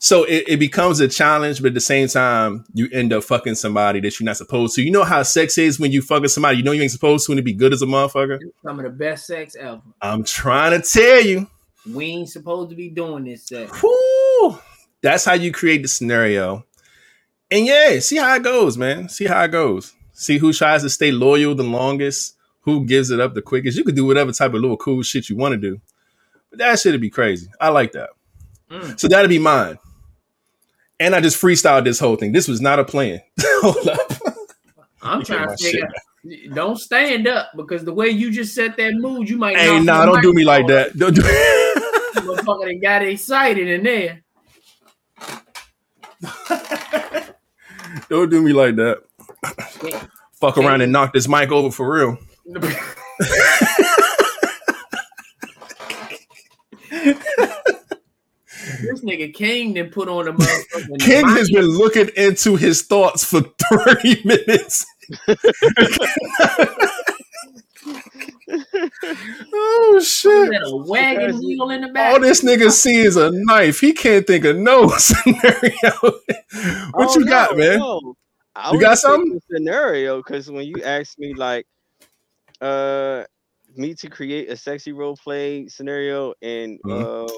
So 0.00 0.22
it, 0.24 0.44
it, 0.46 0.56
becomes 0.58 1.00
a 1.00 1.08
challenge, 1.08 1.60
but 1.60 1.68
at 1.68 1.74
the 1.74 1.80
same 1.80 2.06
time, 2.06 2.64
you 2.72 2.88
end 2.92 3.12
up 3.12 3.24
fucking 3.24 3.56
somebody 3.56 3.98
that 4.00 4.18
you're 4.18 4.24
not 4.24 4.36
supposed 4.36 4.76
to. 4.76 4.82
You 4.82 4.92
know 4.92 5.02
how 5.02 5.24
sex 5.24 5.58
is 5.58 5.80
when 5.80 5.90
you 5.90 6.02
fucking 6.02 6.28
somebody 6.28 6.58
you 6.58 6.62
know 6.62 6.70
you 6.70 6.82
ain't 6.82 6.92
supposed 6.92 7.26
to 7.26 7.32
and 7.32 7.40
it 7.40 7.42
be 7.42 7.52
good 7.52 7.72
as 7.72 7.82
a 7.82 7.86
motherfucker? 7.86 8.38
Some 8.62 8.78
of 8.78 8.84
the 8.84 8.90
best 8.90 9.26
sex 9.26 9.56
ever. 9.56 9.80
I'm 10.00 10.22
trying 10.22 10.80
to 10.80 10.88
tell 10.88 11.20
you. 11.20 11.48
We 11.92 12.06
ain't 12.06 12.28
supposed 12.28 12.70
to 12.70 12.76
be 12.76 12.90
doing 12.90 13.24
this 13.24 13.48
sex. 13.48 13.72
Whew. 13.80 14.58
That's 15.02 15.24
how 15.24 15.34
you 15.34 15.50
create 15.50 15.82
the 15.82 15.88
scenario. 15.88 16.64
And 17.50 17.66
yeah, 17.66 17.98
see 18.00 18.16
how 18.16 18.34
it 18.34 18.42
goes, 18.42 18.76
man. 18.76 19.08
See 19.08 19.24
how 19.26 19.42
it 19.44 19.48
goes. 19.48 19.94
See 20.12 20.38
who 20.38 20.52
tries 20.52 20.82
to 20.82 20.90
stay 20.90 21.12
loyal 21.12 21.54
the 21.54 21.62
longest, 21.62 22.36
who 22.62 22.84
gives 22.84 23.10
it 23.10 23.20
up 23.20 23.34
the 23.34 23.42
quickest. 23.42 23.78
You 23.78 23.84
can 23.84 23.94
do 23.94 24.04
whatever 24.04 24.32
type 24.32 24.54
of 24.54 24.60
little 24.60 24.76
cool 24.76 25.02
shit 25.02 25.28
you 25.28 25.36
want 25.36 25.52
to 25.52 25.58
do. 25.58 25.80
But 26.50 26.58
that 26.58 26.78
shit'd 26.78 27.00
be 27.00 27.10
crazy. 27.10 27.48
I 27.60 27.68
like 27.68 27.92
that. 27.92 28.10
Mm. 28.70 28.98
So 28.98 29.08
that'd 29.08 29.30
be 29.30 29.38
mine 29.38 29.78
and 31.00 31.14
I 31.14 31.20
just 31.20 31.40
freestyled 31.40 31.84
this 31.84 31.98
whole 31.98 32.16
thing. 32.16 32.32
This 32.32 32.48
was 32.48 32.60
not 32.60 32.78
a 32.78 32.84
plan. 32.84 33.20
Hold 33.40 33.88
up. 33.88 34.12
I'm 35.02 35.24
trying 35.24 35.48
to 35.48 35.56
figure. 35.56 35.88
Shit. 36.26 36.54
Don't 36.54 36.76
stand 36.78 37.28
up 37.28 37.52
because 37.56 37.84
the 37.84 37.94
way 37.94 38.08
you 38.08 38.30
just 38.30 38.54
set 38.54 38.76
that 38.76 38.94
mood, 38.94 39.28
you 39.30 39.38
might. 39.38 39.56
Hey, 39.56 39.80
nah, 39.80 40.04
don't 40.04 40.20
do 40.20 40.32
me 40.32 40.44
like 40.44 40.66
that. 40.66 40.96
Don't 40.96 41.14
do. 41.14 41.22
Motherfucker 42.20 42.82
got 42.82 43.02
excited 43.02 43.68
in 43.68 43.84
there. 43.84 44.22
don't 48.08 48.30
do 48.30 48.42
me 48.42 48.52
like 48.52 48.76
that. 48.76 49.02
Fuck 50.40 50.58
around 50.58 50.80
and 50.82 50.92
knock 50.92 51.12
this 51.12 51.28
mic 51.28 51.50
over 51.50 51.70
for 51.70 51.92
real. 51.92 52.18
this 58.80 59.00
nigga 59.02 59.32
King 59.34 59.74
then 59.74 59.90
put 59.90 60.08
on 60.08 60.28
a 60.28 60.32
motherfucking. 60.32 61.00
King 61.00 61.28
has 61.28 61.50
been 61.50 61.66
looking 61.66 62.08
into 62.16 62.56
his 62.56 62.82
thoughts 62.82 63.24
for 63.24 63.40
30 63.70 64.22
minutes. 64.24 64.86
oh 69.54 70.00
shit! 70.02 70.52
A 70.64 70.76
wagon 70.76 71.38
wheel 71.38 71.70
in 71.70 71.82
the 71.82 71.88
back. 71.88 72.12
All 72.12 72.20
this 72.20 72.42
nigga 72.42 72.70
see 72.70 72.96
is 72.96 73.16
a 73.16 73.30
knife. 73.32 73.80
He 73.80 73.92
can't 73.92 74.26
think 74.26 74.44
of 74.44 74.56
no 74.56 74.88
scenario. 74.98 75.92
what 76.00 76.22
oh, 76.94 77.14
you 77.18 77.24
no, 77.24 77.30
got, 77.30 77.56
man? 77.56 77.78
No. 77.78 78.16
you 78.72 78.80
got 78.80 78.98
something? 78.98 79.40
Scenario, 79.50 80.18
because 80.18 80.50
when 80.50 80.66
you 80.66 80.82
asked 80.82 81.18
me 81.18 81.34
like, 81.34 81.66
uh, 82.60 83.24
me 83.76 83.94
to 83.94 84.08
create 84.08 84.50
a 84.50 84.56
sexy 84.56 84.92
role 84.92 85.16
play 85.16 85.68
scenario 85.68 86.34
and 86.42 86.80
mm-hmm. 86.82 87.24
uh 87.24 87.32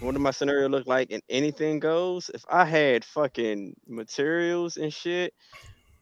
what 0.00 0.12
did 0.12 0.20
my 0.20 0.32
scenario 0.32 0.68
look 0.68 0.86
like? 0.86 1.10
And 1.10 1.22
anything 1.30 1.78
goes. 1.78 2.30
If 2.34 2.44
I 2.50 2.64
had 2.64 3.04
fucking 3.04 3.74
materials 3.88 4.76
and 4.76 4.92
shit, 4.92 5.32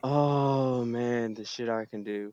oh 0.02 0.84
man, 0.84 1.34
the 1.34 1.44
shit 1.44 1.68
I 1.68 1.84
can 1.84 2.02
do. 2.02 2.32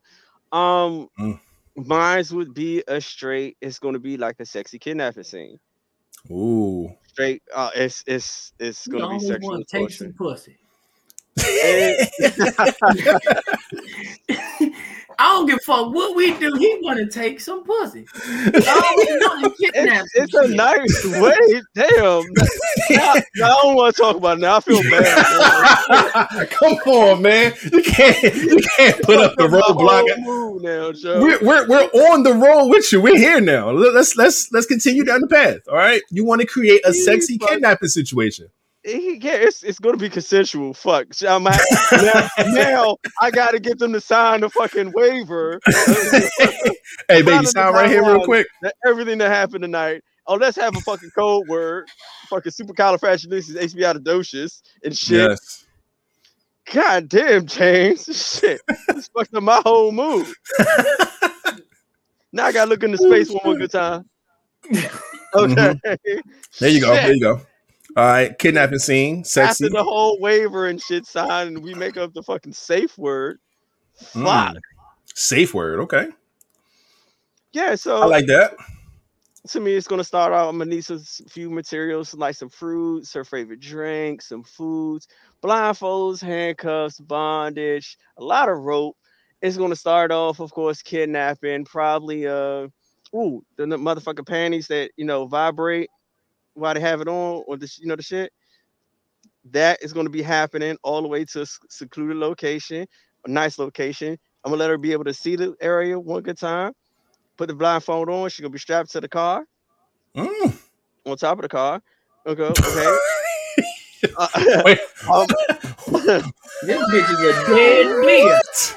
Um, 0.52 1.10
mm. 1.20 1.40
mine's 1.76 2.34
would 2.34 2.54
be 2.54 2.84
a 2.88 3.00
straight. 3.00 3.58
It's 3.62 3.80
gonna 3.80 4.00
be 4.00 4.18
like 4.18 4.40
a 4.40 4.46
sexy 4.46 4.80
kidnapping 4.80 5.24
scene. 5.24 5.60
Ooh, 6.32 6.92
straight. 7.08 7.44
Uh, 7.54 7.70
it's 7.76 8.04
it's 8.08 8.54
it's 8.60 8.88
gonna 8.88 9.10
be 9.10 9.20
sexual. 9.20 9.64
Take 9.66 9.92
some 9.92 10.14
pussy. 10.14 10.58
I 11.38 12.08
don't 15.40 15.48
give 15.48 15.58
a 15.58 15.66
fuck 15.66 15.94
what 15.94 16.16
we 16.16 16.38
do. 16.38 16.54
He 16.56 16.80
want 16.82 17.00
to 17.00 17.08
take 17.08 17.40
some 17.40 17.64
pussy. 17.64 18.06
Oh, 19.32 19.54
it's, 19.60 20.16
it's 20.16 20.34
a 20.34 20.48
nice 20.48 21.06
way. 21.06 21.62
Damn. 21.76 22.24
I, 23.00 23.24
I 23.36 23.62
don't 23.62 23.76
want 23.76 23.96
to 23.96 24.02
talk 24.02 24.16
about 24.16 24.38
it 24.38 24.42
now. 24.42 24.58
I 24.58 24.60
feel 24.60 24.82
bad. 24.90 26.50
Come 26.50 26.74
on, 26.74 27.22
man. 27.22 27.54
You 27.72 27.82
can't 27.82 28.22
you 28.24 28.60
can't 28.78 29.02
put 29.04 29.18
up 29.18 29.36
the 29.36 29.48
roadblock. 29.48 30.06
Now, 30.62 31.22
we're, 31.22 31.40
we're 31.42 31.68
we're 31.68 32.12
on 32.12 32.24
the 32.24 32.34
road 32.34 32.68
with 32.68 32.92
you. 32.92 33.02
We're 33.02 33.18
here 33.18 33.42
now. 33.42 33.72
Let's 33.72 34.16
let's 34.16 34.52
let's 34.52 34.66
continue 34.66 35.04
down 35.04 35.22
the 35.22 35.28
path. 35.28 35.60
All 35.70 35.76
right. 35.76 36.02
You 36.10 36.26
want 36.26 36.42
to 36.42 36.48
create 36.48 36.82
a 36.86 36.94
sexy 36.94 37.38
kidnapping 37.38 37.90
situation 37.90 38.50
he, 38.90 39.20
yeah, 39.22 39.36
it's, 39.36 39.64
it's 39.64 39.80
gonna 39.80 39.98
be 39.98 40.10
consensual. 40.10 40.74
Fuck. 40.74 41.08
I'm 41.28 41.44
now, 41.44 42.30
now 42.48 42.98
I 43.22 43.32
gotta 43.32 43.60
get 43.60 43.80
them 43.80 43.94
to 43.94 44.02
sign 44.02 44.42
the 44.42 44.50
fucking 44.50 44.92
waiver. 44.96 45.60
hey, 47.08 47.22
baby, 47.22 47.46
sign 47.46 47.74
right 47.74 47.90
here 47.90 48.04
real 48.04 48.24
quick. 48.24 48.48
That 48.62 48.76
everything 48.86 49.18
that 49.20 49.30
happened 49.30 49.64
tonight. 49.64 50.04
Oh, 50.28 50.36
let's 50.36 50.58
have 50.58 50.76
a 50.76 50.82
fucking 50.82 51.10
code 51.18 51.48
word. 51.48 51.88
Fucking 52.30 52.52
supercalifragilistic 52.52 53.56
expialidocious 53.56 54.62
and 54.84 54.96
shit. 54.96 55.30
Yes. 55.30 55.66
God 56.72 57.10
damn, 57.10 57.48
James. 57.48 58.04
Shit. 58.40 58.62
This 58.88 59.08
fucked 59.08 59.34
up 59.34 59.42
my 59.42 59.60
whole 59.66 59.92
mood. 59.92 60.28
now 62.32 62.46
I 62.46 62.52
gotta 62.52 62.70
look 62.70 62.84
into 62.84 62.98
space 63.00 63.30
one 63.32 63.42
more 63.44 63.58
good 63.58 63.72
time. 63.72 64.08
Okay. 64.72 64.84
Mm-hmm. 65.34 66.20
There 66.60 66.70
you 66.70 66.82
go. 66.82 66.94
Shit. 66.94 67.04
There 67.04 67.14
you 67.16 67.22
go. 67.22 67.42
All 67.98 68.06
right, 68.06 68.38
kidnapping 68.38 68.80
scene, 68.80 69.24
sexy. 69.24 69.66
After 69.66 69.78
the 69.78 69.84
whole 69.84 70.20
waiver 70.20 70.68
and 70.68 70.82
shit 70.82 71.06
signed, 71.06 71.56
and 71.56 71.64
we 71.64 71.74
make 71.74 71.98
up 71.98 72.14
the 72.14 72.22
fucking 72.22 72.54
safe 72.54 72.98
word. 72.98 73.40
Fuck. 73.96 74.24
Mm. 74.24 74.60
Safe 75.16 75.54
word, 75.54 75.80
okay. 75.82 76.10
Yeah, 77.52 77.76
so 77.76 77.98
I 78.02 78.06
like 78.06 78.28
that. 78.28 78.56
To 79.48 79.60
me, 79.60 79.74
it's 79.74 79.88
gonna 79.88 80.04
start 80.04 80.34
out. 80.34 80.50
I'm 80.50 80.60
gonna 80.60 80.70
need 80.70 80.86
some 80.86 81.00
few 81.00 81.50
materials, 81.50 82.14
like 82.14 82.36
some 82.36 82.50
fruits, 82.50 83.14
her 83.14 83.24
favorite 83.24 83.60
drink, 83.60 84.22
some 84.22 84.44
foods, 84.44 85.08
blindfolds, 85.42 86.22
handcuffs, 86.22 87.00
bondage, 87.00 87.98
a 88.18 88.24
lot 88.24 88.50
of 88.50 88.60
rope. 88.60 88.96
It's 89.42 89.58
gonna 89.58 89.76
start 89.76 90.12
off, 90.12 90.40
of 90.40 90.52
course, 90.52 90.84
kidnapping, 90.84 91.66
probably 91.66 92.28
uh 92.28 92.68
ooh, 93.16 93.44
the 93.56 93.66
motherfucking 93.66 94.28
panties 94.28 94.68
that 94.68 94.92
you 94.96 95.06
know 95.06 95.26
vibrate 95.26 95.90
while 96.54 96.74
they 96.74 96.80
have 96.80 97.02
it 97.02 97.08
on 97.08 97.44
or 97.48 97.58
the 97.58 97.70
you 97.80 97.88
know 97.88 97.96
the 97.96 98.04
shit. 98.04 98.32
That 99.52 99.82
is 99.82 99.94
going 99.94 100.06
to 100.06 100.12
be 100.12 100.22
happening 100.22 100.78
all 100.84 101.02
the 101.02 101.08
way 101.08 101.26
to 101.26 101.42
a 101.42 101.46
secluded 101.70 102.18
location, 102.18 102.86
a 103.26 103.30
nice 103.30 103.58
location. 103.58 104.18
I'm 104.44 104.52
gonna 104.52 104.60
let 104.60 104.70
her 104.70 104.78
be 104.78 104.92
able 104.92 105.04
to 105.06 105.14
see 105.14 105.36
the 105.36 105.56
area 105.60 106.00
one 106.00 106.24
good 106.24 106.38
time. 106.38 106.74
Put 107.38 107.48
the 107.48 107.56
blindfold 107.56 108.10
on. 108.10 108.30
She's 108.30 108.42
gonna 108.42 108.52
be 108.52 108.60
strapped 108.60 108.92
to 108.92 109.02
the 109.02 109.10
car. 109.10 109.46
Mm. 110.16 110.58
On 111.06 111.18
top 111.18 111.40
of 111.40 111.44
the 111.44 111.50
car. 111.50 111.82
Okay. 112.26 112.54
Okay. 114.02 114.16
uh, 114.18 114.28
um, 115.12 115.28
this 116.64 116.80
bitch 116.90 117.12
is 117.12 117.20
a 117.20 117.54
dead 117.54 117.86
bitch. 118.06 118.76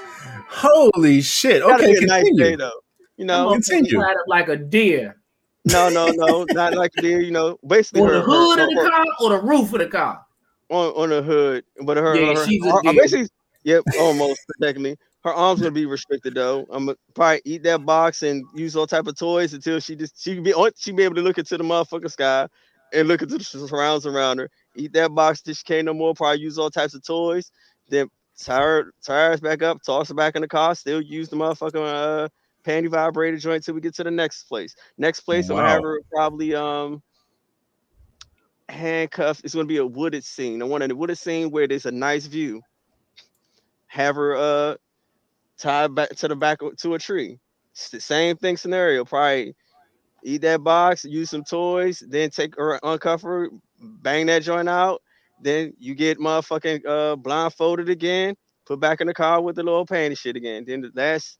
Holy 0.48 1.20
shit! 1.22 1.62
Okay, 1.62 1.94
continue. 1.94 2.06
Nice 2.08 2.30
day, 2.36 2.56
though. 2.56 2.80
You 3.16 3.26
know, 3.26 3.52
continue. 3.52 4.02
Like 4.26 4.48
a 4.48 4.56
deer. 4.56 5.21
No, 5.64 5.88
no, 5.88 6.08
no, 6.08 6.44
not 6.50 6.74
like 6.74 6.92
deer. 6.92 7.20
You 7.20 7.30
know, 7.30 7.58
basically 7.66 8.02
on 8.02 8.08
her, 8.08 8.14
the 8.14 8.22
hood 8.22 8.58
her, 8.58 8.64
of 8.64 8.70
the 8.70 8.82
her, 8.82 8.90
car 8.90 9.04
or 9.20 9.30
the 9.30 9.42
roof 9.42 9.72
of 9.72 9.78
the 9.78 9.86
car. 9.86 10.24
On 10.68 10.92
on 10.92 11.10
the 11.10 11.22
hood, 11.22 11.64
but 11.82 11.96
her, 11.96 12.16
yeah, 12.16 12.34
her, 12.34 12.46
she's 12.46 12.64
her, 12.64 12.80
basically, 12.82 13.28
yep, 13.64 13.84
almost 13.98 14.40
technically. 14.60 14.96
Her 15.22 15.32
arms 15.32 15.60
gonna 15.60 15.70
be 15.70 15.86
restricted 15.86 16.34
though. 16.34 16.66
I'm 16.70 16.86
gonna 16.86 16.98
probably 17.14 17.42
eat 17.44 17.62
that 17.62 17.86
box 17.86 18.22
and 18.22 18.44
use 18.56 18.74
all 18.74 18.88
type 18.88 19.06
of 19.06 19.16
toys 19.16 19.54
until 19.54 19.78
she 19.78 19.94
just 19.94 20.20
she 20.20 20.40
be 20.40 20.52
she 20.76 20.90
be 20.90 21.04
able 21.04 21.14
to 21.14 21.22
look 21.22 21.38
into 21.38 21.56
the 21.56 21.62
motherfucking 21.62 22.10
sky 22.10 22.48
and 22.92 23.06
look 23.06 23.22
into 23.22 23.38
the 23.38 23.44
surrounds 23.44 24.04
around 24.04 24.38
her. 24.38 24.50
Eat 24.74 24.92
that 24.94 25.14
box 25.14 25.42
till 25.42 25.54
she 25.54 25.62
can't 25.64 25.84
no 25.84 25.94
more. 25.94 26.14
Probably 26.14 26.40
use 26.40 26.58
all 26.58 26.70
types 26.70 26.94
of 26.94 27.04
toys. 27.04 27.52
Then 27.88 28.08
tire 28.40 28.90
tires 29.04 29.40
back 29.40 29.62
up, 29.62 29.80
toss 29.82 30.08
her 30.08 30.14
back 30.14 30.34
in 30.34 30.42
the 30.42 30.48
car. 30.48 30.74
Still 30.74 31.00
use 31.00 31.28
the 31.28 31.36
motherfucking 31.36 32.24
uh 32.24 32.28
panty 32.64 32.88
vibrator 32.88 33.36
joint 33.36 33.64
till 33.64 33.74
we 33.74 33.80
get 33.80 33.94
to 33.96 34.04
the 34.04 34.10
next 34.10 34.44
place. 34.44 34.74
Next 34.98 35.20
place, 35.20 35.48
wow. 35.48 35.56
I'm 35.56 35.62
gonna 35.62 35.72
have 35.72 35.82
her 35.82 36.00
probably 36.12 36.54
um 36.54 37.02
handcuffed. 38.68 39.42
It's 39.44 39.54
gonna 39.54 39.66
be 39.66 39.78
a 39.78 39.86
wooded 39.86 40.24
scene. 40.24 40.62
I 40.62 40.64
want 40.64 40.90
a 40.90 40.94
wooded 40.94 41.18
scene 41.18 41.50
where 41.50 41.66
there's 41.66 41.86
a 41.86 41.92
nice 41.92 42.26
view. 42.26 42.62
Have 43.86 44.16
her 44.16 44.36
uh 44.36 44.76
tied 45.58 45.94
back 45.94 46.10
to 46.10 46.28
the 46.28 46.36
back 46.36 46.60
to 46.78 46.94
a 46.94 46.98
tree. 46.98 47.38
It's 47.72 47.90
the 47.90 48.00
same 48.00 48.36
thing 48.36 48.56
scenario. 48.56 49.04
Probably 49.04 49.54
eat 50.24 50.42
that 50.42 50.62
box, 50.62 51.04
use 51.04 51.30
some 51.30 51.44
toys, 51.44 52.02
then 52.08 52.30
take 52.30 52.56
her 52.56 52.78
uncuff 52.82 53.22
her, 53.22 53.50
bang 53.80 54.26
that 54.26 54.42
joint 54.42 54.68
out. 54.68 55.02
Then 55.42 55.74
you 55.78 55.94
get 55.94 56.18
motherfucking 56.18 56.86
uh 56.86 57.16
blindfolded 57.16 57.88
again, 57.88 58.36
put 58.64 58.80
back 58.80 59.00
in 59.00 59.06
the 59.06 59.14
car 59.14 59.40
with 59.40 59.56
the 59.56 59.62
little 59.62 59.86
panty 59.86 60.16
shit 60.16 60.36
again. 60.36 60.64
Then 60.66 60.82
the 60.82 60.90
last 60.94 61.38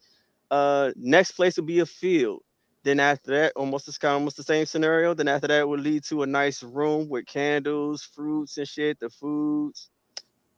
uh 0.53 0.93
next 0.97 1.33
place 1.33 1.57
will 1.57 1.65
be 1.65 1.81
a 1.81 1.87
field. 1.87 2.43
Then 2.85 3.01
after 3.01 3.31
that, 3.33 3.53
almost 3.57 3.89
it's 3.89 3.99
kind 3.99 4.13
of 4.13 4.21
almost 4.21 4.37
the 4.37 4.43
same 4.43 4.67
scenario. 4.67 5.15
Then 5.15 5.29
after 5.29 5.49
that 5.49 5.67
would 5.69 5.81
lead 5.81 6.05
to 6.05 6.23
a 6.23 6.27
nice 6.27 6.63
room 6.63 7.09
with 7.09 7.27
candles, 7.27 8.03
fruits 8.15 8.59
and 8.59 8.69
shit, 8.69 9.01
the 9.01 9.09
foods. 9.09 9.89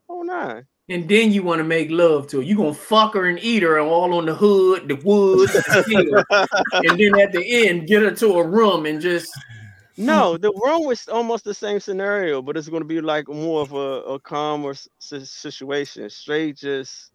Oh 0.08 0.22
nah. 0.22 0.62
And 0.90 1.08
then 1.08 1.32
you 1.32 1.42
want 1.42 1.60
to 1.60 1.64
make 1.64 1.90
love 1.90 2.26
to 2.28 2.38
her. 2.38 2.42
You 2.42 2.56
gonna 2.56 2.74
fuck 2.74 3.14
her 3.14 3.26
and 3.26 3.38
eat 3.42 3.62
her 3.62 3.78
and 3.78 3.88
all 3.88 4.12
on 4.14 4.26
the 4.26 4.34
hood, 4.34 4.88
the 4.88 4.96
woods, 4.96 5.52
the 5.52 6.24
and 6.72 6.98
then 7.00 7.18
at 7.20 7.32
the 7.32 7.68
end, 7.68 7.86
get 7.86 8.02
her 8.02 8.10
to 8.10 8.38
a 8.38 8.46
room 8.46 8.84
and 8.84 9.00
just 9.00 9.32
No, 9.96 10.36
the 10.36 10.52
room 10.64 10.84
was 10.86 11.08
almost 11.08 11.44
the 11.44 11.54
same 11.54 11.78
scenario, 11.80 12.42
but 12.42 12.56
it's 12.56 12.68
going 12.68 12.82
to 12.82 12.88
be 12.88 13.00
like 13.00 13.28
more 13.28 13.62
of 13.62 13.72
a, 13.72 14.02
a 14.14 14.20
calmer 14.20 14.70
s- 14.72 14.88
situation. 14.98 16.10
Straight, 16.10 16.56
just 16.56 17.12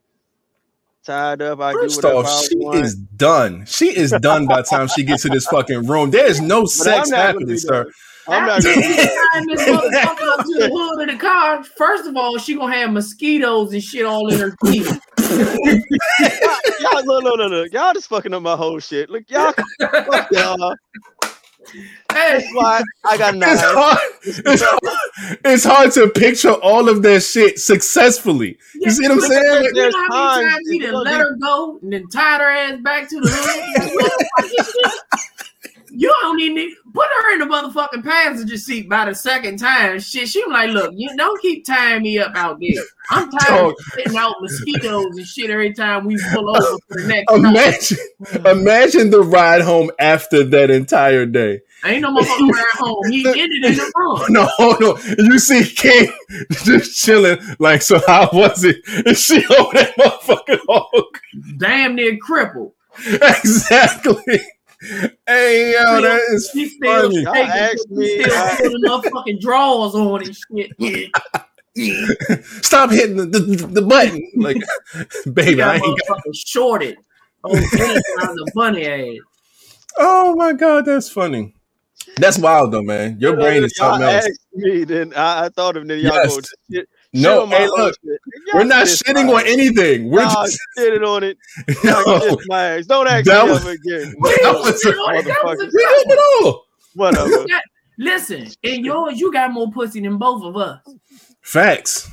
tied 1.10 1.41
up. 1.41 1.60
I 1.60 1.73
First 1.73 2.02
do 2.02 2.07
whatever 2.07 2.27
off, 2.27 2.27
I 2.27 2.41
she 2.44 2.56
want. 2.56 2.86
is 2.86 2.95
done. 2.95 3.65
She 3.65 3.98
is 3.98 4.11
done 4.11 4.45
by 4.45 4.57
the 4.57 4.64
time 4.68 4.88
she 4.88 5.03
gets 5.03 5.23
to 5.23 5.30
this 5.30 5.45
fucking 5.48 5.88
room. 5.88 6.11
There 6.11 6.26
is 6.26 6.40
no 6.40 6.61
But 6.61 6.69
sex 6.69 7.10
not 7.10 7.18
happening, 7.18 7.57
sir. 7.57 7.91
I'm 8.27 8.45
not 8.45 8.64
gonna 8.64 8.76
be 8.76 8.95
done. 8.95 9.07
Tying 9.34 9.48
this 9.48 9.61
motherfucker 9.61 10.40
up 10.40 10.45
to 10.45 10.53
the 10.57 10.69
hood 10.72 11.02
of 11.10 11.15
the 11.15 11.18
car. 11.19 11.64
First 11.64 12.06
of 12.07 12.15
all, 12.15 12.38
she 12.38 12.56
gonna 12.56 12.76
have 12.76 12.91
mosquitoes 12.91 13.73
and 13.73 13.84
shit 13.84 14.06
all 14.06 14.30
in 14.30 14.40
her 14.40 14.56
teeth. 14.64 14.99
y'all, 16.80 17.03
no, 17.06 17.19
no, 17.19 17.34
look, 17.34 17.49
look. 17.52 17.73
Y'all 17.73 17.94
just 17.94 18.07
fucking 18.07 18.34
up 18.34 18.44
my 18.44 18.56
whole 18.56 18.80
shit. 18.80 19.10
Look, 19.10 19.23
y'all, 19.30 19.52
fuck 19.80 20.27
y'all. 20.31 20.76
Hey, 22.11 22.34
That's 22.34 22.53
why 22.53 22.84
I 23.06 23.18
got 23.18 23.34
It's 23.36 23.40
knives. 23.40 23.61
hard. 23.64 23.98
It's 24.23 24.61
hard. 24.64 24.98
It's 25.45 25.63
hard 25.63 25.91
to 25.93 26.07
picture 26.09 26.51
all 26.51 26.89
of 26.89 27.01
that 27.03 27.21
shit 27.23 27.59
successfully. 27.59 28.57
You 28.75 28.89
see 28.91 29.03
what 29.03 29.11
I'm 29.13 29.21
saying? 29.21 29.63
You 29.63 29.73
know 29.73 29.91
how 30.09 30.35
many 30.35 30.45
times 30.45 30.53
times 30.53 30.69
he 30.69 30.77
it's 30.77 30.85
done 30.91 31.03
let 31.03 31.11
be- 31.11 31.17
her 31.17 31.35
go 31.41 31.79
and 31.81 31.93
then 31.93 32.07
tied 32.09 32.41
her 32.41 32.49
ass 32.49 32.79
back 32.81 33.09
to 33.09 33.19
the 33.19 33.29
hood? 33.31 34.91
you 35.91 36.13
don't 36.21 36.39
even 36.39 36.55
need 36.55 36.75
put 36.93 37.05
her 37.21 37.33
in 37.33 37.39
the 37.39 37.45
motherfucking 37.45 38.03
passenger 38.03 38.57
seat 38.57 38.87
by 38.89 39.05
the 39.05 39.15
second 39.15 39.57
time. 39.57 39.99
Shit, 39.99 40.27
she 40.29 40.43
was 40.43 40.51
like, 40.53 40.69
look, 40.71 40.93
you 40.95 41.15
don't 41.17 41.41
keep 41.41 41.65
tying 41.65 42.03
me 42.03 42.19
up 42.19 42.31
out 42.35 42.59
there. 42.59 42.83
I'm 43.09 43.29
tired 43.39 43.59
Dog. 43.61 43.71
of 43.71 43.77
sitting 43.95 44.17
out 44.17 44.35
mosquitoes 44.41 45.17
and 45.17 45.27
shit 45.27 45.49
every 45.49 45.73
time 45.73 46.05
we 46.05 46.17
pull 46.33 46.49
over 46.55 46.77
for 46.87 47.01
the 47.01 47.07
next 47.07 47.31
stop. 47.33 47.39
Imagine, 47.39 47.97
imagine 48.59 49.09
the 49.09 49.21
ride 49.21 49.61
home 49.61 49.91
after 49.99 50.43
that 50.43 50.69
entire 50.69 51.25
day. 51.25 51.61
Ain't 51.85 52.01
no 52.01 52.10
motherfucker 52.15 52.51
ride 52.51 52.65
home. 52.73 53.11
He 53.11 53.26
ended 53.27 53.64
in 53.65 53.76
the 53.77 53.91
room. 53.95 54.22
No, 54.30 54.47
no. 54.80 54.97
You 55.18 55.39
see 55.39 55.64
King 55.64 56.11
just 56.51 56.97
chilling, 56.97 57.38
like, 57.60 57.81
so 57.81 57.99
how 58.07 58.30
was 58.34 58.64
it? 58.64 58.77
And 59.06 59.18
she 59.18 59.38
over 59.60 59.73
that 59.73 59.95
motherfucking 59.97 60.60
hog. 60.68 61.18
Damn 61.57 61.95
near 61.95 62.18
crippled. 62.18 62.73
Exactly. 63.06 64.39
Hey, 65.27 65.73
yo, 65.73 66.01
that 66.01 66.22
is 66.31 66.49
He 66.51 66.69
still 66.69 67.01
funny. 67.11 67.22
Y'all 67.22 67.34
shaking, 67.34 67.49
asked 67.51 67.89
me, 67.89 68.22
still 68.23 68.34
I- 68.38 68.56
putting 68.57 68.84
motherfucking 68.84 69.39
drawers 69.41 69.95
on 69.95 70.23
and 70.23 70.35
shit. 70.35 71.11
Stop 72.64 72.91
hitting 72.91 73.18
the, 73.18 73.26
the, 73.26 73.68
the 73.68 73.81
button. 73.81 74.22
Like, 74.35 74.57
He 75.23 75.30
baby, 75.31 75.61
I 75.61 75.76
ain't 75.76 75.99
got. 76.07 76.19
shorted. 76.35 76.97
Oh, 77.43 77.56
damn, 77.73 77.97
a 77.97 78.51
bunny 78.53 78.85
ass. 78.85 79.18
Oh 79.97 80.35
my 80.35 80.53
God, 80.53 80.85
that's 80.85 81.10
funny. 81.10 81.56
That's 82.18 82.38
wild 82.38 82.72
though, 82.73 82.81
man. 82.81 83.18
Your 83.19 83.36
brain 83.36 83.64
is 83.64 83.73
y'all 83.77 83.91
something 83.91 84.07
else. 84.10 84.26
asked 84.26 84.40
me, 84.53 84.84
then 84.84 85.14
I, 85.15 85.45
I 85.45 85.49
thought 85.49 85.77
of 85.77 85.88
then 85.88 85.99
y'all 85.99 86.14
Yes. 86.15 86.36
go. 86.72 86.81
No, 87.11 87.48
shit 87.49 87.57
hey, 87.57 87.68
look, 87.68 87.95
we're 88.53 88.64
not 88.65 88.86
shitting 88.86 89.34
on 89.36 89.48
anything. 89.48 90.10
We're 90.11 90.22
Y'all 90.22 90.45
just 90.45 90.60
shitted 90.77 91.07
on 91.07 91.23
it. 91.23 91.38
no. 91.84 92.38
My 92.48 92.77
ass. 92.77 92.86
Don't 92.86 93.07
ask 93.07 93.26
That 93.26 93.45
me 93.45 93.52
was- 93.52 93.61
ever 93.61 93.72
again. 93.72 94.15
That 94.22 94.53
was 94.61 94.86
a- 94.86 94.90
You 94.90 94.95
know, 94.95 95.06
that 95.23 95.26
was 95.26 95.26
a 95.26 95.34
motherfucker. 95.34 95.57
We 95.60 95.68
good 95.72 95.94
didn't 95.95 96.07
one. 96.07 96.18
at 96.18 96.45
all. 96.45 96.65
Whatever. 96.95 97.45
Listen, 97.98 98.48
in 98.64 98.86
yours, 98.86 99.19
you 99.19 99.31
got 99.34 99.52
more 99.52 99.69
pussy 99.72 100.02
than 100.02 100.18
both 100.18 100.44
of 100.44 100.56
us. 100.56 100.80
Facts. 101.41 102.10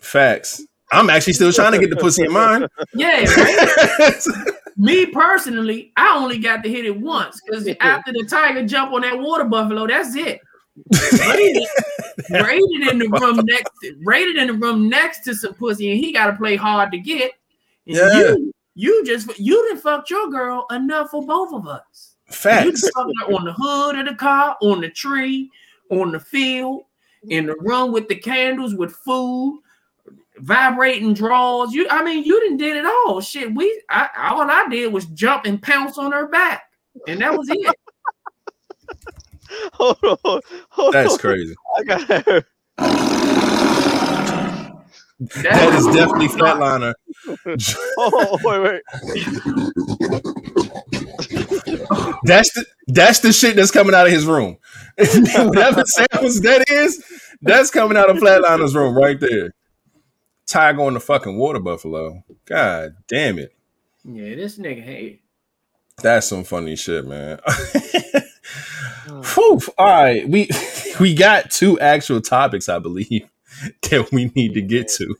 Facts. 0.00 0.62
I'm 0.92 1.10
actually 1.10 1.32
still 1.34 1.52
trying 1.52 1.72
to 1.72 1.78
get 1.78 1.90
the 1.90 1.96
pussy 1.96 2.24
in 2.24 2.32
mine. 2.32 2.66
Yeah, 2.94 3.24
right? 3.24 4.24
Me 4.76 5.06
personally, 5.06 5.92
I 5.96 6.16
only 6.16 6.38
got 6.38 6.62
to 6.62 6.68
hit 6.68 6.84
it 6.84 6.98
once 7.00 7.40
because 7.40 7.66
after 7.80 8.12
the 8.12 8.26
tiger 8.28 8.66
jump 8.66 8.92
on 8.92 9.02
that 9.02 9.18
water 9.18 9.44
buffalo, 9.44 9.86
that's 9.86 10.14
it. 10.14 10.40
Raider, 11.18 11.66
Raider 12.30 12.90
in 12.90 12.98
the 12.98 13.08
room 13.20 13.44
next, 13.46 13.72
Raider 14.04 14.38
in 14.38 14.48
the 14.48 14.52
room 14.52 14.88
next 14.88 15.24
to 15.24 15.34
some 15.34 15.54
pussy, 15.54 15.90
and 15.90 15.98
he 15.98 16.12
got 16.12 16.26
to 16.26 16.36
play 16.36 16.56
hard 16.56 16.92
to 16.92 16.98
get. 16.98 17.32
And 17.86 17.96
Yeah. 17.96 18.18
you, 18.18 18.52
you 18.74 19.04
just 19.06 19.38
you 19.38 19.54
didn't 19.68 19.80
fuck 19.80 20.10
your 20.10 20.28
girl 20.30 20.66
enough 20.70 21.10
for 21.10 21.24
both 21.24 21.54
of 21.54 21.66
us. 21.66 22.16
You 22.28 22.34
Facts. 22.34 22.80
done 22.82 22.90
fucked 22.94 23.12
her 23.20 23.34
on 23.34 23.44
the 23.44 23.54
hood 23.56 23.98
of 23.98 24.06
the 24.06 24.14
car, 24.14 24.56
on 24.60 24.82
the 24.82 24.90
tree, 24.90 25.50
on 25.90 26.12
the 26.12 26.20
field, 26.20 26.82
in 27.30 27.46
the 27.46 27.56
room 27.60 27.92
with 27.92 28.08
the 28.08 28.16
candles, 28.16 28.74
with 28.74 28.92
food, 28.92 29.62
vibrating 30.38 31.14
drawers. 31.14 31.72
You, 31.72 31.88
I 31.90 32.04
mean, 32.04 32.24
you 32.24 32.40
didn't 32.40 32.58
did 32.58 32.76
it 32.76 32.84
all. 32.84 33.20
Shit, 33.20 33.54
we, 33.54 33.82
I, 33.90 34.08
all 34.30 34.42
I 34.42 34.66
did 34.68 34.92
was 34.92 35.06
jump 35.06 35.46
and 35.46 35.60
pounce 35.60 35.98
on 35.98 36.12
her 36.12 36.28
back, 36.28 36.64
and 37.06 37.20
that 37.20 37.36
was 37.36 37.48
it. 37.50 37.74
Hold 39.74 39.98
on. 40.02 40.40
Hold 40.70 40.94
That's 40.94 41.12
on. 41.12 41.18
crazy. 41.18 41.54
I 41.78 41.82
got 41.84 42.26
her. 42.26 42.44
That 45.18 45.74
is 45.74 45.86
definitely 45.94 46.28
flatliner. 46.28 46.94
Oh, 47.98 48.38
wait, 48.44 48.60
wait. 48.62 48.82
That's 52.24 52.52
the 52.52 52.64
that's 52.88 53.20
the 53.20 53.32
shit 53.32 53.56
that's 53.56 53.70
coming 53.70 53.94
out 53.94 54.06
of 54.06 54.12
his 54.12 54.26
room. 54.26 54.58
Whatever 54.96 55.82
sounds 55.86 56.40
that 56.42 56.64
is, 56.68 57.02
that's 57.42 57.70
coming 57.70 57.96
out 57.96 58.10
of 58.10 58.16
Flatliner's 58.18 58.74
room 58.74 58.94
right 58.94 59.18
there. 59.18 59.54
Tiger 60.46 60.82
on 60.82 60.94
the 60.94 61.00
fucking 61.00 61.36
water 61.36 61.58
buffalo. 61.58 62.22
God 62.44 62.96
damn 63.08 63.38
it. 63.38 63.52
Yeah, 64.04 64.36
this 64.36 64.58
nigga, 64.58 64.82
hey, 64.82 65.20
That's 66.00 66.28
some 66.28 66.44
funny 66.44 66.76
shit, 66.76 67.06
man. 67.06 67.40
Oh. 69.08 69.22
Whew. 69.22 69.60
All 69.78 69.86
right, 69.86 70.28
we 70.28 70.48
we 71.00 71.14
got 71.14 71.50
two 71.50 71.78
actual 71.78 72.20
topics, 72.20 72.68
I 72.68 72.78
believe, 72.78 73.28
that 73.82 74.10
we 74.12 74.30
need 74.34 74.54
to 74.54 74.62
get 74.62 74.88
to. 74.88 75.14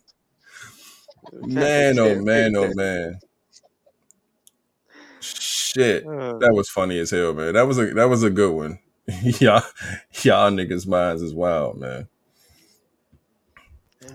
Man, 1.33 1.99
oh 1.99 2.17
man, 2.17 2.57
oh 2.57 2.73
man. 2.75 3.21
Shit, 5.21 6.05
that 6.05 6.51
was 6.53 6.69
funny 6.69 6.99
as 6.99 7.11
hell, 7.11 7.35
man. 7.35 7.55
That 7.55 7.67
was 7.67 7.79
a 7.79 7.93
that 7.95 8.09
was 8.09 8.23
a 8.23 8.31
good 8.31 8.53
one. 8.53 8.79
y'all, 9.23 9.63
y'all 10.23 10.51
niggas' 10.51 10.87
minds 10.87 11.23
is 11.23 11.35
wild, 11.35 11.79
man. 11.79 12.09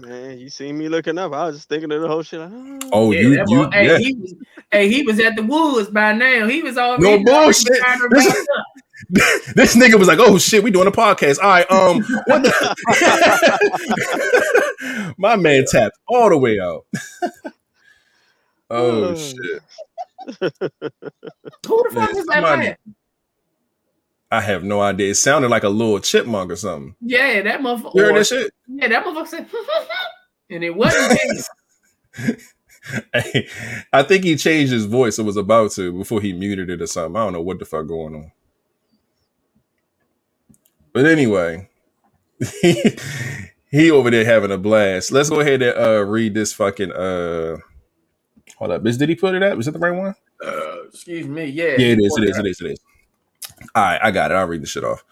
Man, 0.01 0.37
you 0.39 0.49
see 0.49 0.71
me 0.73 0.89
looking 0.89 1.17
up. 1.17 1.33
I 1.33 1.47
was 1.47 1.57
just 1.57 1.69
thinking 1.69 1.91
of 1.91 2.01
the 2.01 2.07
whole 2.07 2.23
shit. 2.23 2.39
Like, 2.39 2.51
oh. 2.51 2.79
Oh, 2.91 3.11
yeah, 3.11 3.21
you 3.21 3.29
you 3.31 3.45
boy- 3.45 3.69
hey, 3.71 3.87
yeah. 3.87 3.97
he 3.97 4.13
was, 4.13 4.33
hey, 4.71 4.89
he 4.89 5.03
was 5.03 5.19
at 5.19 5.35
the 5.35 5.43
woods 5.43 5.89
by 5.89 6.13
now. 6.13 6.47
He 6.47 6.61
was 6.61 6.77
all 6.77 6.97
No 6.97 7.23
bullshit. 7.23 7.77
This- 8.09 8.47
this 9.55 9.75
nigga 9.75 9.99
was 9.99 10.07
like, 10.07 10.19
"Oh 10.19 10.37
shit, 10.37 10.63
we 10.63 10.71
doing 10.71 10.87
a 10.87 10.91
podcast." 10.91 11.39
All 11.39 11.49
right, 11.49 11.69
um, 11.69 12.01
what 12.27 12.43
the? 12.43 12.75
My 15.17 15.35
man 15.35 15.65
tapped 15.69 15.97
all 16.07 16.29
the 16.29 16.37
way 16.37 16.59
out. 16.61 16.85
oh 18.69 19.15
shit! 19.15 19.61
Who 20.39 20.39
the 20.39 21.89
fuck 21.93 22.11
is 22.15 22.25
that 22.27 22.41
man? 22.41 22.75
I 24.31 24.39
have 24.41 24.63
no 24.63 24.81
idea. 24.81 25.11
It 25.11 25.15
sounded 25.15 25.51
like 25.51 25.63
a 25.63 25.69
little 25.69 25.99
chipmunk 25.99 26.51
or 26.51 26.55
something. 26.55 26.95
Yeah, 27.01 27.41
that 27.41 27.59
motherfucker. 27.59 27.95
You 27.95 28.01
heard 28.03 28.15
that 28.15 28.27
shit? 28.27 28.53
Yeah, 28.67 28.87
that 28.87 29.03
motherfucker 29.05 29.27
said, 29.27 29.47
and 30.49 30.63
it 30.63 30.75
wasn't. 30.75 31.19
Hey, 33.13 33.47
I 33.93 34.01
think 34.01 34.23
he 34.23 34.35
changed 34.35 34.73
his 34.73 34.85
voice. 34.85 35.19
It 35.19 35.23
was 35.23 35.37
about 35.37 35.71
to 35.73 35.93
before 35.93 36.19
he 36.19 36.33
muted 36.33 36.69
it 36.69 36.81
or 36.81 36.87
something. 36.87 37.15
I 37.15 37.23
don't 37.25 37.33
know 37.33 37.41
what 37.41 37.59
the 37.59 37.65
fuck 37.65 37.85
going 37.85 38.15
on. 38.15 38.31
But 40.91 41.05
anyway, 41.05 41.69
he, 42.61 42.97
he 43.71 43.91
over 43.91 44.09
there 44.09 44.25
having 44.25 44.51
a 44.51 44.57
blast. 44.57 45.11
Let's 45.11 45.29
go 45.29 45.41
ahead 45.41 45.61
and 45.61 45.77
uh, 45.77 46.03
read 46.05 46.33
this 46.33 46.53
fucking. 46.53 46.91
uh 46.91 47.57
Hold 48.57 48.71
up, 48.71 48.83
bitch. 48.83 48.97
Did 48.97 49.09
he 49.09 49.15
put 49.15 49.35
it 49.35 49.43
up? 49.43 49.59
Is 49.59 49.65
that 49.65 49.71
the 49.71 49.79
right 49.79 49.95
one? 49.95 50.15
Uh, 50.43 50.83
excuse 50.87 51.27
me. 51.27 51.45
Yeah. 51.45 51.75
Yeah, 51.77 51.93
it 51.93 51.99
is. 51.99 52.17
It 52.17 52.29
is. 52.29 52.37
It 52.37 52.45
is. 52.47 52.61
It 52.61 52.71
is. 52.71 52.79
All 53.75 53.83
right, 53.83 53.99
I 54.01 54.11
got 54.11 54.31
it. 54.31 54.35
I'll 54.35 54.47
read 54.47 54.61
the 54.61 54.67
shit 54.67 54.83
off. 54.83 55.03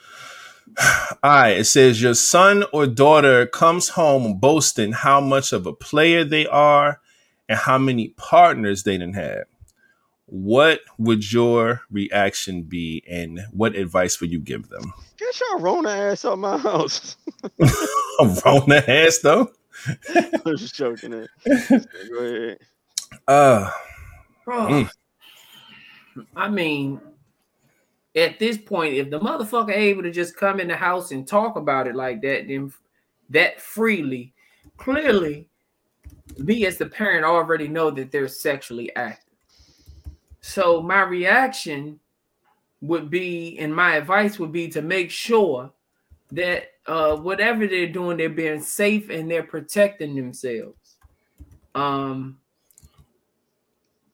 All 1.24 1.32
right, 1.32 1.58
it 1.58 1.66
says 1.66 2.02
your 2.02 2.16
son 2.16 2.64
or 2.74 2.88
daughter 2.88 3.46
comes 3.46 3.90
home 3.90 4.40
boasting 4.40 4.92
how 4.94 5.20
much 5.22 5.54
of 5.54 5.66
a 5.66 5.74
player 5.74 6.24
they 6.24 6.48
are 6.48 7.00
and 7.48 7.58
how 7.60 7.78
many 7.78 8.10
partners 8.10 8.84
they 8.84 8.98
didn't 8.98 9.16
have, 9.16 9.46
what 10.28 10.82
would 10.98 11.32
your 11.34 11.82
reaction 11.92 12.64
be 12.64 13.04
and 13.10 13.42
what 13.52 13.76
advice 13.76 14.22
would 14.22 14.32
you 14.32 14.40
give 14.40 14.70
them? 14.70 14.94
Get 15.18 15.40
your 15.40 15.60
Rona 15.60 15.90
ass 15.90 16.24
out 16.26 16.38
my 16.38 16.58
house. 16.58 17.18
Rona 18.46 18.84
ass 18.88 19.20
though. 19.24 19.52
I'm 20.46 20.58
just 20.58 20.76
joking. 20.76 21.14
It. 21.14 21.30
Go 22.12 22.18
ahead. 22.20 22.60
Uh 23.28 23.72
Bro, 24.46 24.68
Mm. 24.68 24.90
I 26.36 26.50
mean, 26.50 27.00
at 28.20 28.40
this 28.40 28.58
point, 28.58 28.96
if 28.96 29.10
the 29.10 29.20
motherfucker 29.20 29.72
able 29.72 30.04
to 30.04 30.12
just 30.12 30.36
come 30.36 30.60
in 30.60 30.68
the 30.68 30.76
house 30.76 31.12
and 31.12 31.28
talk 31.28 31.56
about 31.56 31.88
it 31.88 31.96
like 31.96 32.22
that, 32.22 32.48
then 32.48 32.74
that 33.30 33.62
freely, 33.62 34.34
clearly, 34.78 35.48
me 36.38 36.66
as 36.66 36.78
the 36.78 36.86
parent 36.86 37.26
already 37.26 37.68
know 37.68 37.90
that 37.92 38.12
they're 38.12 38.28
sexually 38.28 38.94
active. 38.96 39.34
So 40.42 40.82
my 40.82 41.02
reaction 41.02 42.00
would 42.82 43.10
be, 43.10 43.58
and 43.60 43.76
my 43.76 43.96
advice 43.96 44.40
would 44.40 44.52
be 44.52 44.68
to 44.70 44.82
make 44.82 45.12
sure 45.12 45.72
that 46.32 46.72
uh, 46.88 47.16
whatever 47.18 47.68
they're 47.68 47.88
doing, 47.88 48.18
they're 48.18 48.30
being 48.30 48.62
safe 48.62 49.10
and 49.10 49.30
they're 49.30 49.44
protecting 49.44 50.16
themselves. 50.16 50.98
Um, 51.76 52.40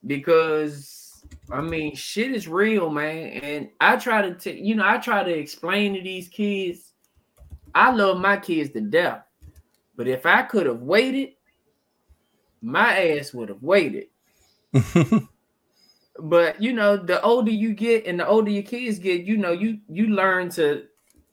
because 0.06 1.05
I 1.52 1.62
mean, 1.62 1.96
shit 1.96 2.32
is 2.32 2.48
real, 2.48 2.90
man. 2.90 3.28
And 3.42 3.70
I 3.80 3.98
try 3.98 4.22
to, 4.22 4.34
t- 4.36 4.60
you 4.60 4.76
know, 4.76 4.88
I 4.88 4.98
try 4.98 5.24
to 5.24 5.32
explain 5.32 5.94
to 5.94 6.02
these 6.02 6.28
kids. 6.28 6.92
I 7.74 7.92
love 7.92 8.20
my 8.20 8.38
kids 8.38 8.72
to 8.72 8.82
death, 8.82 9.24
but 9.96 10.08
if 10.08 10.26
I 10.26 10.44
could 10.44 10.66
have 10.66 10.82
waited, 10.82 11.34
my 12.62 13.10
ass 13.10 13.34
would 13.34 13.50
have 13.50 13.62
waited. 13.62 14.08
But 16.20 16.62
you 16.62 16.74
know, 16.74 16.96
the 16.98 17.22
older 17.22 17.52
you 17.52 17.74
get 17.74 18.06
and 18.06 18.20
the 18.20 18.28
older 18.28 18.50
your 18.50 18.64
kids 18.64 19.00
get, 19.00 19.24
you 19.24 19.38
know, 19.38 19.52
you 19.52 19.80
you 19.90 20.08
learn 20.08 20.50
to, 20.52 20.86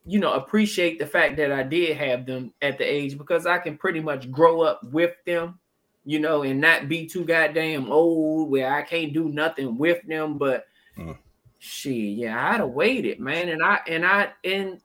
you 0.04 0.18
know, 0.18 0.32
appreciate 0.32 0.98
the 0.98 1.06
fact 1.06 1.36
that 1.36 1.52
I 1.52 1.62
did 1.62 1.96
have 1.96 2.26
them 2.26 2.52
at 2.62 2.78
the 2.78 2.84
age 2.84 3.16
because 3.16 3.46
I 3.46 3.58
can 3.58 3.78
pretty 3.78 4.00
much 4.00 4.30
grow 4.30 4.62
up 4.62 4.80
with 4.84 5.14
them 5.24 5.60
you 6.04 6.18
know, 6.18 6.42
and 6.42 6.60
not 6.60 6.88
be 6.88 7.06
too 7.06 7.24
goddamn 7.24 7.90
old 7.90 8.50
where 8.50 8.72
I 8.72 8.82
can't 8.82 9.12
do 9.12 9.28
nothing 9.28 9.78
with 9.78 10.02
them. 10.06 10.38
But 10.38 10.66
Mm. 10.96 11.16
shit, 11.58 12.16
yeah, 12.18 12.50
I'd 12.50 12.60
have 12.60 12.70
waited, 12.70 13.20
man. 13.20 13.48
And 13.48 13.62
I 13.62 13.80
and 13.86 14.04
I 14.04 14.32
and 14.44 14.80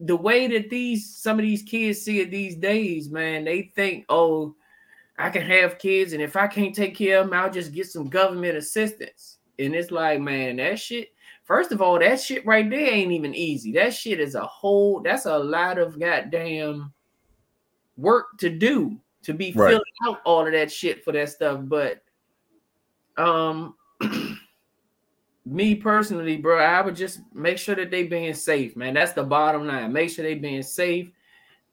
the 0.00 0.16
way 0.16 0.46
that 0.48 0.70
these 0.70 1.16
some 1.16 1.38
of 1.38 1.44
these 1.44 1.62
kids 1.62 2.00
see 2.02 2.20
it 2.20 2.30
these 2.30 2.56
days, 2.56 3.08
man, 3.10 3.44
they 3.44 3.72
think, 3.74 4.04
oh, 4.08 4.54
I 5.16 5.30
can 5.30 5.42
have 5.42 5.78
kids, 5.78 6.12
and 6.12 6.22
if 6.22 6.34
I 6.34 6.48
can't 6.48 6.74
take 6.74 6.96
care 6.96 7.20
of 7.20 7.26
them, 7.26 7.34
I'll 7.34 7.50
just 7.50 7.72
get 7.72 7.86
some 7.86 8.08
government 8.08 8.56
assistance. 8.56 9.38
And 9.58 9.74
it's 9.74 9.92
like, 9.92 10.20
man, 10.20 10.56
that 10.56 10.80
shit. 10.80 11.10
First 11.44 11.70
of 11.72 11.80
all, 11.80 11.98
that 11.98 12.20
shit 12.20 12.44
right 12.46 12.68
there 12.68 12.90
ain't 12.92 13.12
even 13.12 13.34
easy. 13.34 13.70
That 13.72 13.94
shit 13.94 14.18
is 14.18 14.34
a 14.34 14.44
whole. 14.44 15.00
That's 15.00 15.26
a 15.26 15.38
lot 15.38 15.78
of 15.78 16.00
goddamn 16.00 16.92
work 17.96 18.38
to 18.38 18.50
do 18.50 18.98
to 19.24 19.34
be 19.34 19.52
Right. 19.52 19.70
filling 19.70 19.82
out 20.06 20.20
all 20.24 20.46
of 20.46 20.52
that 20.52 20.70
shit 20.72 21.04
for 21.04 21.12
that 21.12 21.28
stuff. 21.30 21.60
But 21.64 22.02
um 23.16 23.76
me 25.46 25.74
personally, 25.74 26.36
bro, 26.36 26.58
I 26.58 26.80
would 26.80 26.96
just 26.96 27.20
make 27.34 27.58
sure 27.58 27.74
that 27.74 27.90
they 27.90 28.04
being 28.04 28.34
safe, 28.34 28.76
man. 28.76 28.94
That's 28.94 29.12
the 29.12 29.22
bottom 29.22 29.66
line. 29.66 29.92
Make 29.92 30.10
sure 30.10 30.24
they 30.24 30.34
being 30.34 30.62
safe 30.62 31.10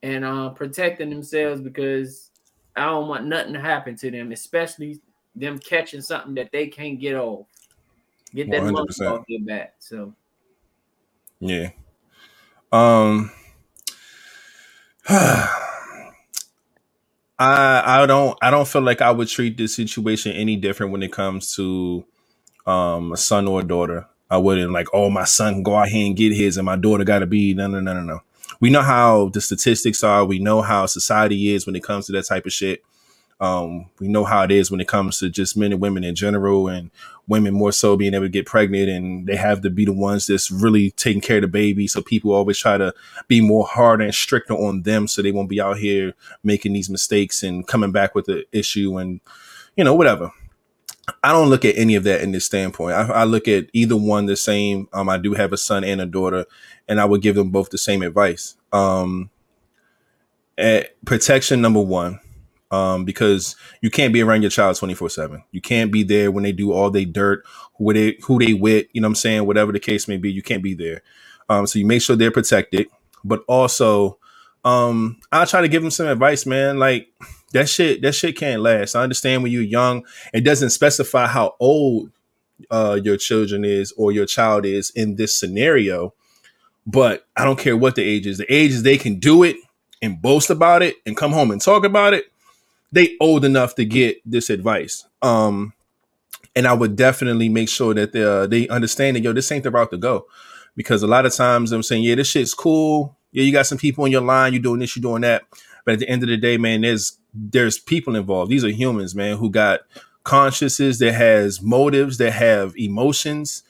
and 0.03 0.26
uh 0.26 0.49
protecting 0.49 1.10
themselves 1.10 1.61
because 1.61 2.32
I 2.76 2.86
don't 2.86 3.07
want 3.07 3.26
nothing 3.26 3.53
to 3.53 3.61
happen 3.61 3.95
to 3.98 4.11
them, 4.11 4.32
especially 4.32 4.99
them 5.36 5.60
catching 5.60 6.02
something 6.02 6.34
that 6.36 6.52
they 6.52 6.68
can't 6.68 6.99
get 6.99 7.15
off. 7.15 7.48
Get 8.34 8.49
that 8.52 8.61
100%. 8.61 8.72
monkey 8.72 9.06
off 9.06 9.26
their 9.28 9.40
back. 9.41 9.76
So 9.80 10.14
Yeah. 11.40 11.69
Um 12.72 13.32
I 17.41 18.03
I 18.03 18.05
don't 18.05 18.38
I 18.41 18.51
don't 18.51 18.68
feel 18.68 18.84
like 18.84 19.01
I 19.01 19.11
would 19.11 19.27
treat 19.27 19.57
this 19.57 19.76
situation 19.76 20.34
any 20.34 20.57
different 20.57 20.91
when 20.91 21.03
it 21.03 21.11
comes 21.11 21.55
to 21.55 22.05
um 22.68 23.13
a 23.13 23.18
son 23.18 23.47
or 23.47 23.61
a 23.61 23.63
daughter. 23.63 24.07
I 24.30 24.38
wouldn't 24.38 24.72
like, 24.72 24.88
oh 24.93 25.09
my 25.09 25.26
son 25.26 25.55
can 25.55 25.63
go 25.63 25.76
out 25.76 25.89
here 25.89 26.05
and 26.07 26.15
get 26.18 26.34
his 26.34 26.57
and 26.57 26.65
my 26.65 26.77
daughter 26.77 27.03
gotta 27.03 27.27
be 27.27 27.53
no 27.53 27.68
no 27.68 27.80
no 27.80 27.93
no 27.93 28.01
no. 28.01 28.19
We 28.59 28.69
know 28.69 28.84
how 28.84 29.30
the 29.30 29.41
statistics 29.41 30.03
are, 30.03 30.26
we 30.26 30.39
know 30.39 30.61
how 30.61 30.85
society 30.85 31.53
is 31.53 31.65
when 31.65 31.76
it 31.76 31.84
comes 31.84 32.07
to 32.07 32.13
that 32.13 32.27
type 32.27 32.45
of 32.45 32.53
shit. 32.53 32.84
Um, 33.41 33.88
we 33.99 34.07
know 34.07 34.23
how 34.23 34.43
it 34.43 34.51
is 34.51 34.69
when 34.69 34.80
it 34.80 34.88
comes 34.88 35.18
to 35.18 35.30
just 35.30 35.57
men 35.57 35.73
and 35.73 35.81
women 35.81 36.03
in 36.03 36.15
general 36.15 36.68
and 36.68 36.91
women 37.27 37.53
more 37.55 37.72
so 37.72 37.97
being 37.97 38.13
able 38.13 38.26
to 38.26 38.30
get 38.30 38.45
pregnant 38.45 38.88
and 38.88 39.26
they 39.26 39.35
have 39.35 39.61
to 39.61 39.69
be 39.69 39.84
the 39.84 39.93
ones 39.93 40.27
that's 40.27 40.51
really 40.51 40.91
taking 40.91 41.22
care 41.22 41.38
of 41.38 41.41
the 41.41 41.47
baby. 41.47 41.88
So 41.88 42.01
people 42.03 42.34
always 42.34 42.59
try 42.59 42.77
to 42.77 42.93
be 43.27 43.41
more 43.41 43.65
harder 43.65 44.03
and 44.03 44.13
stricter 44.13 44.53
on 44.53 44.84
them 44.84 45.07
so 45.07 45.22
they 45.22 45.31
won't 45.31 45.49
be 45.49 45.59
out 45.59 45.77
here 45.77 46.13
making 46.43 46.73
these 46.73 46.89
mistakes 46.89 47.41
and 47.41 47.65
coming 47.68 47.91
back 47.91 48.13
with 48.13 48.26
the 48.26 48.45
issue 48.51 48.97
and 48.99 49.19
you 49.76 49.84
know, 49.84 49.95
whatever. 49.95 50.31
I 51.23 51.31
don't 51.31 51.49
look 51.49 51.65
at 51.65 51.77
any 51.77 51.95
of 51.95 52.03
that 52.03 52.22
in 52.22 52.31
this 52.31 52.45
standpoint. 52.45 52.93
I, 52.93 53.07
I 53.07 53.23
look 53.23 53.47
at 53.47 53.68
either 53.73 53.97
one 53.97 54.27
the 54.27 54.35
same. 54.35 54.88
Um, 54.93 55.09
I 55.09 55.18
do 55.18 55.34
have 55.34 55.51
a 55.53 55.57
son 55.57 55.84
and 55.84 55.99
a 55.99 56.05
daughter, 56.05 56.45
and 56.88 57.01
I 57.01 57.05
would 57.05 57.22
give 57.22 57.35
them 57.35 57.49
both 57.49 57.69
the 57.69 57.77
same 57.77 58.01
advice. 58.01 58.55
Um, 58.72 59.30
at 60.57 61.03
protection 61.05 61.61
number 61.61 61.81
one, 61.81 62.19
um, 62.72 63.03
because 63.03 63.56
you 63.81 63.89
can't 63.89 64.14
be 64.14 64.22
around 64.22 64.41
your 64.41 64.52
child 64.52 64.77
24 64.77 65.10
seven. 65.10 65.43
You 65.52 65.61
can't 65.61 65.91
be 65.91 66.03
there 66.03 66.31
when 66.31 66.43
they 66.43 66.53
do 66.53 66.72
all 66.72 66.89
they 66.89 67.06
dirt, 67.06 67.43
who 67.77 67.93
they, 67.93 68.18
who 68.23 68.39
they 68.39 68.53
with, 68.53 68.88
you 68.93 69.02
know 69.02 69.07
what 69.07 69.11
I'm 69.11 69.15
saying? 69.15 69.45
Whatever 69.45 69.72
the 69.72 69.80
case 69.80 70.07
may 70.07 70.18
be, 70.18 70.31
you 70.31 70.41
can't 70.41 70.64
be 70.64 70.73
there. 70.73 71.02
Um, 71.49 71.68
so 71.68 71.80
you 71.80 71.85
make 71.85 72.02
sure 72.02 72.15
they're 72.15 72.31
protected, 72.31 72.88
but 73.23 73.43
also, 73.48 74.18
um, 74.64 75.19
I'll 75.31 75.48
try 75.48 75.61
to 75.61 75.68
give 75.68 75.81
them 75.81 75.91
some 75.91 76.07
advice, 76.07 76.45
man. 76.45 76.80
Like 76.80 77.10
that 77.52 77.68
shit, 77.68 78.02
that 78.03 78.14
shit 78.14 78.38
can't 78.38 78.61
last. 78.61 78.95
I 78.95 79.03
understand 79.03 79.43
when 79.43 79.52
you're 79.52 79.61
young, 79.61 80.06
it 80.34 80.41
doesn't 80.41 80.69
specify 80.69 81.27
how 81.27 81.56
old, 81.60 82.11
uh, 82.69 82.99
your 83.03 83.18
children 83.18 83.65
is 83.65 83.91
or 83.98 84.11
your 84.11 84.27
child 84.27 84.65
is 84.65 84.91
in 84.91 85.15
this 85.15 85.35
scenario, 85.38 86.14
but 86.85 87.26
I 87.35 87.43
don't 87.43 87.60
care 87.60 87.76
what 87.76 87.95
the 87.95 88.03
age 88.03 88.27
is. 88.27 88.38
The 88.38 88.53
age 88.53 88.72
is 88.72 88.84
they 88.84 88.98
can 88.98 89.19
do 89.19 89.43
it 89.43 89.57
and 90.02 90.22
boast 90.22 90.49
about 90.49 90.84
it 90.84 90.95
and 91.06 91.18
come 91.18 91.31
home 91.31 91.52
and 91.52 91.60
talk 91.60 91.84
about 91.84 92.14
it 92.14 92.31
they 92.91 93.18
old 93.19 93.45
enough 93.45 93.76
to 93.76 93.85
get 93.85 94.22
this 94.26 94.49
advice. 94.49 95.05
Um, 95.22 95.73
and 96.55 96.68
I 96.68 96.73
would 96.73 96.95
definitely 96.95 97.49
make 97.49 97.69
sure 97.69 97.93
that 97.93 98.11
they 98.11 98.23
uh, 98.23 98.47
they 98.47 98.68
understand 98.68 99.15
that 99.15 99.22
yo, 99.22 99.34
this 99.34 99.51
ain't 99.51 99.63
the 99.63 99.72
route 99.72 99.91
to 99.91 99.97
go, 99.97 100.27
because 100.76 101.03
a 101.03 101.07
lot 101.07 101.26
of 101.26 101.34
times 101.34 101.72
I'm 101.72 101.84
saying, 101.84 102.03
yeah, 102.03 102.15
this 102.15 102.27
shit's 102.27 102.53
cool. 102.53 103.15
Yeah, 103.31 103.43
you 103.43 103.53
got 103.53 103.65
some 103.65 103.77
people 103.77 104.03
on 104.03 104.11
your 104.11 104.22
line, 104.22 104.53
you're 104.53 104.61
doing 104.61 104.80
this, 104.80 104.95
you're 104.95 105.01
doing 105.01 105.22
that, 105.22 105.43
but 105.85 105.93
at 105.93 105.99
the 105.99 106.09
end 106.09 106.23
of 106.23 106.30
the 106.30 106.38
day, 106.38 106.57
man, 106.57 106.81
there's 106.81 107.18
there's 107.34 107.80
people 107.80 108.15
involved. 108.15 108.51
These 108.51 108.65
are 108.65 108.69
humans, 108.69 109.15
man, 109.15 109.38
who 109.38 109.49
got 109.49 109.81
consciences, 110.23 110.99
that 110.99 111.13
has 111.13 111.61
motives, 111.61 112.18
that 112.18 112.31
have 112.31 112.76
emotions, 112.77 113.63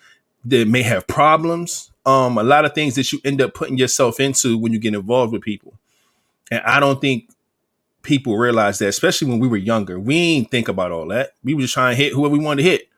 that 0.45 0.67
may 0.67 0.81
have 0.81 1.07
problems. 1.07 1.91
Um, 2.05 2.37
a 2.37 2.43
lot 2.43 2.65
of 2.65 2.73
things 2.73 2.95
that 2.95 3.11
you 3.11 3.19
end 3.23 3.41
up 3.41 3.53
putting 3.53 3.77
yourself 3.77 4.19
into 4.19 4.57
when 4.57 4.73
you 4.73 4.79
get 4.79 4.95
involved 4.95 5.31
with 5.31 5.43
people. 5.43 5.73
And 6.49 6.61
I 6.61 6.79
don't 6.79 6.99
think 6.99 7.29
people 8.03 8.37
realize 8.37 8.79
that, 8.79 8.89
especially 8.89 9.29
when 9.29 9.39
we 9.39 9.47
were 9.47 9.57
younger. 9.57 9.99
We 9.99 10.15
ain't 10.15 10.51
think 10.51 10.67
about 10.67 10.91
all 10.91 11.07
that. 11.09 11.31
We 11.43 11.53
were 11.53 11.61
just 11.61 11.73
trying 11.73 11.95
to 11.95 12.01
hit 12.01 12.13
whoever 12.13 12.33
we 12.33 12.43
wanted 12.43 12.63
to 12.63 12.69
hit. 12.69 12.89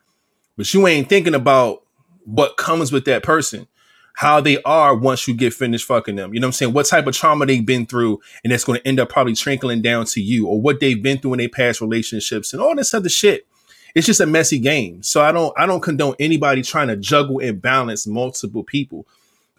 But 0.57 0.73
you 0.73 0.87
ain't 0.87 1.09
thinking 1.09 1.35
about 1.35 1.83
what 2.25 2.57
comes 2.57 2.91
with 2.91 3.05
that 3.05 3.23
person, 3.23 3.67
how 4.15 4.39
they 4.39 4.61
are 4.63 4.95
once 4.95 5.27
you 5.27 5.33
get 5.33 5.53
finished 5.53 5.87
fucking 5.87 6.15
them. 6.15 6.33
You 6.33 6.39
know 6.39 6.47
what 6.47 6.49
I'm 6.49 6.53
saying? 6.53 6.73
What 6.73 6.85
type 6.85 7.07
of 7.07 7.15
trauma 7.15 7.45
they've 7.45 7.65
been 7.65 7.85
through, 7.85 8.19
and 8.43 8.53
that's 8.53 8.63
going 8.63 8.79
to 8.79 8.87
end 8.87 8.99
up 8.99 9.09
probably 9.09 9.33
trickling 9.33 9.81
down 9.81 10.05
to 10.05 10.21
you, 10.21 10.47
or 10.47 10.61
what 10.61 10.79
they've 10.79 11.01
been 11.01 11.17
through 11.17 11.33
in 11.33 11.39
their 11.39 11.49
past 11.49 11.81
relationships 11.81 12.53
and 12.53 12.61
all 12.61 12.75
this 12.75 12.93
other 12.93 13.09
shit. 13.09 13.47
It's 13.95 14.07
just 14.07 14.21
a 14.21 14.25
messy 14.25 14.59
game. 14.59 15.03
So 15.03 15.21
I 15.21 15.31
don't 15.31 15.53
I 15.57 15.65
don't 15.65 15.81
condone 15.81 16.15
anybody 16.19 16.63
trying 16.63 16.87
to 16.87 16.95
juggle 16.95 17.39
and 17.39 17.61
balance 17.61 18.07
multiple 18.07 18.63
people. 18.63 19.05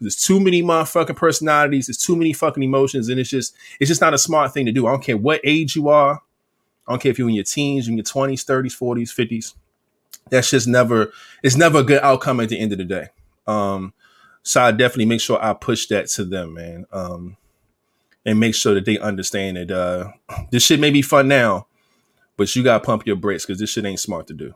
There's 0.04 0.16
too 0.16 0.40
many 0.40 0.62
motherfucking 0.62 1.16
personalities. 1.16 1.86
There's 1.86 1.98
too 1.98 2.16
many 2.16 2.32
fucking 2.32 2.62
emotions, 2.62 3.08
and 3.08 3.18
it's 3.18 3.30
just 3.30 3.54
it's 3.80 3.88
just 3.88 4.00
not 4.00 4.14
a 4.14 4.18
smart 4.18 4.52
thing 4.52 4.66
to 4.66 4.72
do. 4.72 4.86
I 4.86 4.92
don't 4.92 5.02
care 5.02 5.16
what 5.16 5.40
age 5.44 5.76
you 5.76 5.88
are. 5.88 6.22
I 6.86 6.92
don't 6.92 7.00
care 7.00 7.10
if 7.10 7.18
you're 7.18 7.28
in 7.28 7.34
your 7.34 7.44
teens, 7.44 7.88
in 7.88 7.96
your 7.96 8.04
20s, 8.04 8.44
30s, 8.44 8.78
40s, 8.78 9.08
50s. 9.14 9.54
That's 10.30 10.50
just 10.50 10.68
never 10.68 11.12
it's 11.42 11.56
never 11.56 11.78
a 11.78 11.82
good 11.82 12.02
outcome 12.02 12.40
at 12.40 12.48
the 12.48 12.58
end 12.58 12.72
of 12.72 12.78
the 12.78 12.84
day. 12.84 13.08
Um, 13.46 13.92
so 14.42 14.62
I 14.62 14.70
definitely 14.70 15.06
make 15.06 15.20
sure 15.20 15.42
I 15.42 15.54
push 15.54 15.86
that 15.86 16.08
to 16.08 16.24
them, 16.24 16.54
man. 16.54 16.86
Um, 16.92 17.36
and 18.26 18.40
make 18.40 18.54
sure 18.54 18.74
that 18.74 18.84
they 18.84 18.98
understand 18.98 19.56
that 19.56 19.70
uh, 19.70 20.12
this 20.50 20.62
shit 20.62 20.80
may 20.80 20.90
be 20.90 21.02
fun 21.02 21.28
now, 21.28 21.66
but 22.36 22.54
you 22.54 22.62
gotta 22.62 22.84
pump 22.84 23.06
your 23.06 23.16
brakes 23.16 23.44
because 23.44 23.60
this 23.60 23.70
shit 23.70 23.84
ain't 23.84 24.00
smart 24.00 24.26
to 24.28 24.34
do. 24.34 24.54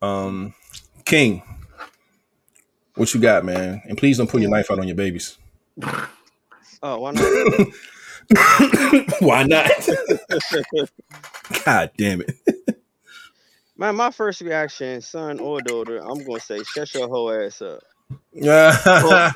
Um, 0.00 0.54
King, 1.04 1.42
what 2.98 3.14
you 3.14 3.20
got, 3.20 3.44
man? 3.44 3.82
And 3.86 3.96
please 3.96 4.18
don't 4.18 4.28
pull 4.28 4.40
your 4.40 4.50
knife 4.50 4.70
out 4.70 4.78
on 4.78 4.86
your 4.86 4.96
babies. 4.96 5.38
Oh, 6.82 6.98
why 7.00 7.12
not? 7.12 7.68
Why 9.20 9.42
not? 9.44 9.70
God 11.64 11.90
damn 11.96 12.20
it. 12.20 12.36
Man, 13.76 13.96
my 13.96 14.10
first 14.10 14.40
reaction, 14.42 15.00
son 15.00 15.40
or 15.40 15.60
daughter, 15.62 15.98
I'm 15.98 16.22
gonna 16.24 16.40
say, 16.40 16.62
shut 16.62 16.92
your 16.94 17.08
whole 17.08 17.32
ass 17.32 17.62
up. 17.62 17.80
Yeah, 18.32 18.76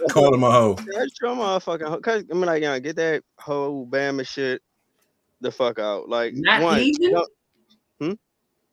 call 0.11 0.35
him 0.35 0.45
a 0.45 0.51
hoe. 0.51 0.77
Shut 0.77 1.09
your 1.23 1.37
motherfucking 1.37 1.89
hoe. 1.89 2.01
Cause 2.01 2.25
I'm 2.31 2.41
like, 2.43 2.63
yeah, 2.63 2.79
get 2.81 2.97
that 2.97 3.23
whole 3.39 3.87
Bama 3.87 4.27
shit 4.27 4.61
the 5.41 5.51
fuck 5.51 5.79
out. 5.79 6.09
Like, 6.09 6.35
Not 6.35 6.63
one, 6.63 6.79
heathen? 6.81 7.13
no, 8.01 8.17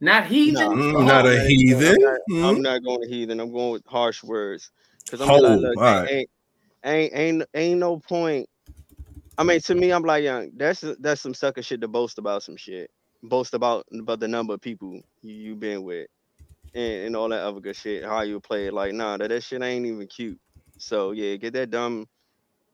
Not 0.01 0.25
heathen. 0.25 0.69
Mm, 0.69 1.05
not 1.05 1.25
a 1.25 1.29
I 1.29 1.33
ain't 1.33 1.39
going- 1.39 1.49
heathen. 1.49 1.95
I'm 1.95 2.01
not, 2.01 2.19
I'm 2.49 2.55
Mm. 2.57 2.61
not 2.63 2.83
going 2.83 3.01
to 3.01 3.07
heathen. 3.09 3.39
I'm 3.39 3.51
going 3.51 3.71
with 3.73 3.85
harsh 3.85 4.23
words. 4.23 4.71
Cause 5.09 5.21
I'm 5.21 5.27
Ho, 5.27 5.35
like, 5.35 5.59
look, 5.59 6.09
ain't, 6.09 6.29
ain't 6.85 7.13
ain't 7.13 7.43
ain't 7.53 7.79
no 7.79 7.97
point. 7.97 8.47
I 9.37 9.43
mean, 9.43 9.59
to 9.61 9.75
me, 9.75 9.91
I'm 9.91 10.03
like, 10.03 10.23
young. 10.23 10.51
That's 10.55 10.83
that's 10.99 11.21
some 11.21 11.33
sucker 11.33 11.63
shit 11.63 11.81
to 11.81 11.87
boast 11.87 12.17
about 12.17 12.43
some 12.43 12.57
shit. 12.57 12.91
Boast 13.23 13.53
about 13.53 13.85
about 13.91 14.19
the 14.19 14.27
number 14.27 14.53
of 14.53 14.61
people 14.61 15.01
you, 15.21 15.33
you 15.33 15.55
been 15.55 15.83
with, 15.83 16.07
and, 16.75 17.07
and 17.07 17.15
all 17.15 17.29
that 17.29 17.41
other 17.41 17.59
good 17.59 17.75
shit. 17.75 18.03
How 18.03 18.21
you 18.21 18.39
play 18.39 18.67
it? 18.67 18.73
Like, 18.73 18.93
nah, 18.93 19.17
that, 19.17 19.29
that 19.29 19.43
shit 19.43 19.61
ain't 19.61 19.85
even 19.85 20.07
cute. 20.07 20.39
So 20.77 21.11
yeah, 21.11 21.35
get 21.37 21.53
that 21.53 21.71
dumb, 21.71 22.07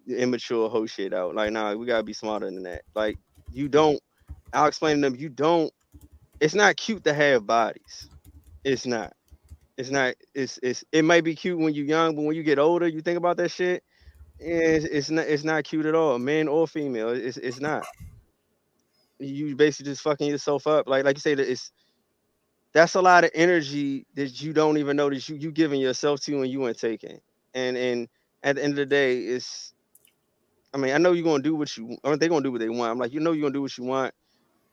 immature 0.07 0.69
hoe 0.69 0.85
shit 0.85 1.13
out. 1.13 1.35
Like, 1.35 1.51
nah, 1.51 1.73
we 1.73 1.85
gotta 1.85 2.03
be 2.03 2.13
smarter 2.13 2.47
than 2.47 2.63
that. 2.63 2.81
Like, 2.95 3.17
you 3.53 3.69
don't. 3.69 3.99
I'll 4.51 4.67
explain 4.67 4.97
to 4.97 5.01
them. 5.01 5.15
You 5.15 5.29
don't. 5.29 5.71
It's 6.39 6.55
not 6.55 6.75
cute 6.75 7.03
to 7.05 7.13
have 7.13 7.47
bodies. 7.47 8.09
It's 8.63 8.85
not. 8.85 9.13
It's 9.77 9.89
not. 9.89 10.15
It's 10.33 10.59
it's. 10.63 10.83
It 10.91 11.03
might 11.03 11.23
be 11.23 11.35
cute 11.35 11.59
when 11.59 11.73
you're 11.73 11.85
young, 11.85 12.15
but 12.15 12.23
when 12.23 12.35
you 12.35 12.43
get 12.43 12.59
older, 12.59 12.87
you 12.87 13.01
think 13.01 13.17
about 13.17 13.37
that 13.37 13.49
shit. 13.49 13.83
It's, 14.39 14.85
it's 14.85 15.09
not. 15.09 15.27
It's 15.27 15.43
not 15.43 15.63
cute 15.63 15.85
at 15.85 15.95
all, 15.95 16.17
man 16.17 16.47
or 16.47 16.67
female. 16.67 17.09
It's 17.09 17.37
it's 17.37 17.59
not. 17.59 17.85
You 19.19 19.55
basically 19.55 19.91
just 19.91 20.01
fucking 20.01 20.29
yourself 20.29 20.67
up. 20.67 20.87
Like 20.87 21.03
like 21.03 21.17
you 21.17 21.21
say 21.21 21.35
that 21.35 21.49
it's. 21.49 21.71
That's 22.73 22.95
a 22.95 23.01
lot 23.01 23.23
of 23.23 23.31
energy 23.33 24.05
that 24.15 24.41
you 24.41 24.51
don't 24.51 24.77
even 24.77 24.97
that 24.97 25.29
you 25.29 25.35
you 25.35 25.51
giving 25.51 25.79
yourself 25.79 26.21
to 26.21 26.41
and 26.41 26.51
you 26.51 26.67
ain't 26.67 26.79
taking. 26.79 27.19
And 27.53 27.77
and 27.77 28.07
at 28.43 28.55
the 28.55 28.63
end 28.63 28.73
of 28.73 28.77
the 28.77 28.85
day, 28.85 29.19
it's. 29.19 29.73
I 30.73 30.77
mean, 30.77 30.93
I 30.93 30.97
know 30.97 31.13
you're 31.13 31.23
gonna 31.23 31.43
do 31.43 31.55
what 31.55 31.75
you. 31.75 31.97
I 32.03 32.09
mean, 32.09 32.19
they're 32.19 32.29
gonna 32.29 32.43
do 32.43 32.51
what 32.51 32.59
they 32.59 32.69
want. 32.69 32.91
I'm 32.91 32.99
like, 32.99 33.13
you 33.13 33.19
know, 33.19 33.31
you're 33.31 33.43
gonna 33.43 33.53
do 33.53 33.61
what 33.61 33.77
you 33.77 33.85
want, 33.85 34.13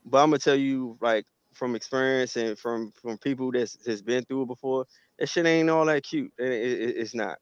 but 0.05 0.19
I'm 0.19 0.31
gonna 0.31 0.39
tell 0.39 0.57
you 0.57 0.97
like 1.01 1.27
from 1.55 1.77
experience 1.77 2.37
and 2.37 2.59
from 2.59 2.93
from 2.93 3.19
people 3.19 3.53
that's 3.53 3.79
has 3.87 4.03
been 4.03 4.25
through 4.25 4.45
it 4.45 4.49
before. 4.49 4.87
That 5.19 5.29
shit 5.29 5.47
ain't 5.47 5.71
all 5.71 5.87
that 5.87 6.05
cute. 6.05 6.33
It, 6.39 6.53
it- 6.53 6.81
it- 6.83 6.97
it's 6.99 7.15
not. 7.15 7.39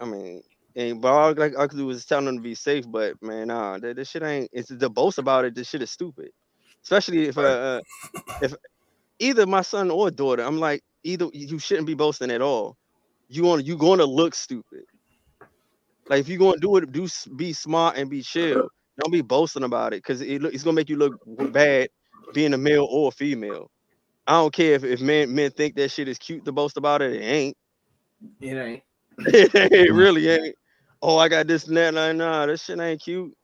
I 0.00 0.06
mean, 0.06 0.42
and 0.76 1.00
but 1.00 1.08
all 1.12 1.34
like 1.34 1.56
I 1.58 1.66
could 1.68 1.78
do 1.78 1.86
was 1.86 2.04
telling 2.06 2.26
them 2.26 2.36
to 2.36 2.42
be 2.42 2.54
safe. 2.54 2.84
But 2.88 3.22
man, 3.22 3.48
nah, 3.48 3.78
that 3.78 3.96
this 3.96 4.10
shit 4.10 4.22
ain't. 4.22 4.50
It's 4.52 4.70
the 4.70 4.90
boast 4.90 5.18
about 5.18 5.44
it. 5.46 5.54
This 5.54 5.68
shit 5.70 5.82
is 5.82 5.90
stupid. 5.90 6.30
Especially 6.84 7.26
if 7.28 7.38
uh, 7.38 7.42
uh 7.42 7.80
if 8.40 8.54
either 9.20 9.46
my 9.46 9.62
son 9.62 9.90
or 9.90 10.10
daughter, 10.10 10.42
I'm 10.44 10.58
like 10.60 10.82
either 11.04 11.28
you 11.32 11.58
shouldn't 11.58 11.86
be 11.88 11.94
boasting 11.94 12.30
at 12.32 12.42
all. 12.42 12.76
You 13.28 13.44
want 13.44 13.66
you 13.66 13.76
going 13.78 14.00
to 14.00 14.06
look 14.06 14.34
stupid. 14.34 14.84
Like 16.08 16.20
if 16.20 16.28
you're 16.28 16.38
going 16.38 16.54
to 16.54 16.60
do 16.60 16.76
it, 16.78 16.92
do 16.92 17.08
be 17.36 17.52
smart 17.54 17.98
and 17.98 18.10
be 18.10 18.22
chill. 18.22 18.68
Don't 19.02 19.12
be 19.12 19.22
boasting 19.22 19.64
about 19.64 19.92
it 19.94 19.98
because 19.98 20.22
it, 20.22 20.44
it's 20.44 20.64
gonna 20.64 20.74
make 20.76 20.88
you 20.90 20.96
look 20.96 21.14
bad 21.52 21.88
being 22.34 22.54
a 22.54 22.58
male 22.58 22.86
or 22.90 23.08
a 23.08 23.12
female. 23.12 23.70
I 24.26 24.32
don't 24.32 24.52
care 24.52 24.74
if, 24.74 24.84
if 24.84 25.00
men 25.00 25.34
men 25.34 25.50
think 25.50 25.74
that 25.76 25.90
shit 25.90 26.08
is 26.08 26.18
cute 26.18 26.44
to 26.44 26.52
boast 26.52 26.76
about 26.76 27.02
it. 27.02 27.14
It 27.14 27.24
ain't. 27.24 27.56
It 28.40 28.56
ain't. 28.56 28.82
it 29.18 29.52
mm-hmm. 29.52 29.96
really 29.96 30.28
ain't. 30.28 30.54
Oh, 31.00 31.18
I 31.18 31.28
got 31.28 31.46
this 31.46 31.66
and 31.66 31.76
that. 31.76 31.94
Like, 31.94 32.16
nah, 32.16 32.46
this 32.46 32.64
shit 32.64 32.78
ain't 32.78 33.00
cute. 33.00 33.34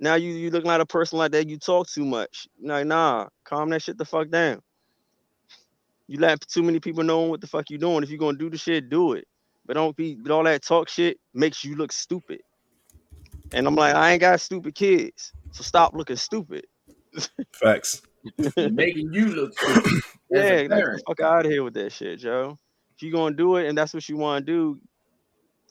Now 0.00 0.14
you 0.16 0.32
you 0.32 0.50
looking 0.50 0.68
like 0.68 0.80
a 0.80 0.86
person 0.86 1.18
like 1.18 1.32
that. 1.32 1.48
You 1.48 1.58
talk 1.58 1.88
too 1.88 2.04
much. 2.04 2.48
Like, 2.60 2.86
nah, 2.86 3.28
calm 3.44 3.70
that 3.70 3.82
shit 3.82 3.98
the 3.98 4.04
fuck 4.04 4.30
down. 4.30 4.62
You 6.08 6.18
let 6.18 6.40
too 6.46 6.62
many 6.62 6.80
people 6.80 7.02
know 7.02 7.20
what 7.22 7.40
the 7.40 7.46
fuck 7.46 7.70
you 7.70 7.78
doing. 7.78 8.02
If 8.02 8.10
you 8.10 8.18
gonna 8.18 8.38
do 8.38 8.50
the 8.50 8.58
shit, 8.58 8.90
do 8.90 9.12
it. 9.12 9.26
But 9.64 9.74
don't 9.74 9.96
be 9.96 10.14
but 10.14 10.32
all 10.32 10.44
that 10.44 10.62
talk 10.62 10.88
shit 10.88 11.18
makes 11.34 11.64
you 11.64 11.76
look 11.76 11.92
stupid. 11.92 12.40
And 13.52 13.66
I'm 13.66 13.74
like, 13.74 13.94
I 13.94 14.12
ain't 14.12 14.20
got 14.20 14.40
stupid 14.40 14.74
kids, 14.74 15.32
so 15.52 15.62
stop 15.62 15.94
looking 15.94 16.16
stupid. 16.16 16.66
Facts. 17.52 18.02
Making 18.56 19.12
you 19.12 19.26
look 19.26 19.58
stupid. 19.58 20.02
Yeah, 20.30 20.62
get 20.62 20.70
the 20.70 21.02
fuck 21.06 21.20
out 21.20 21.46
of 21.46 21.52
here 21.52 21.62
with 21.62 21.74
that 21.74 21.92
shit, 21.92 22.18
Joe. 22.18 22.58
If 22.94 23.02
you 23.02 23.12
gonna 23.12 23.34
do 23.34 23.56
it 23.56 23.68
and 23.68 23.76
that's 23.76 23.94
what 23.94 24.08
you 24.08 24.16
want 24.16 24.46
to 24.46 24.52
do, 24.52 24.80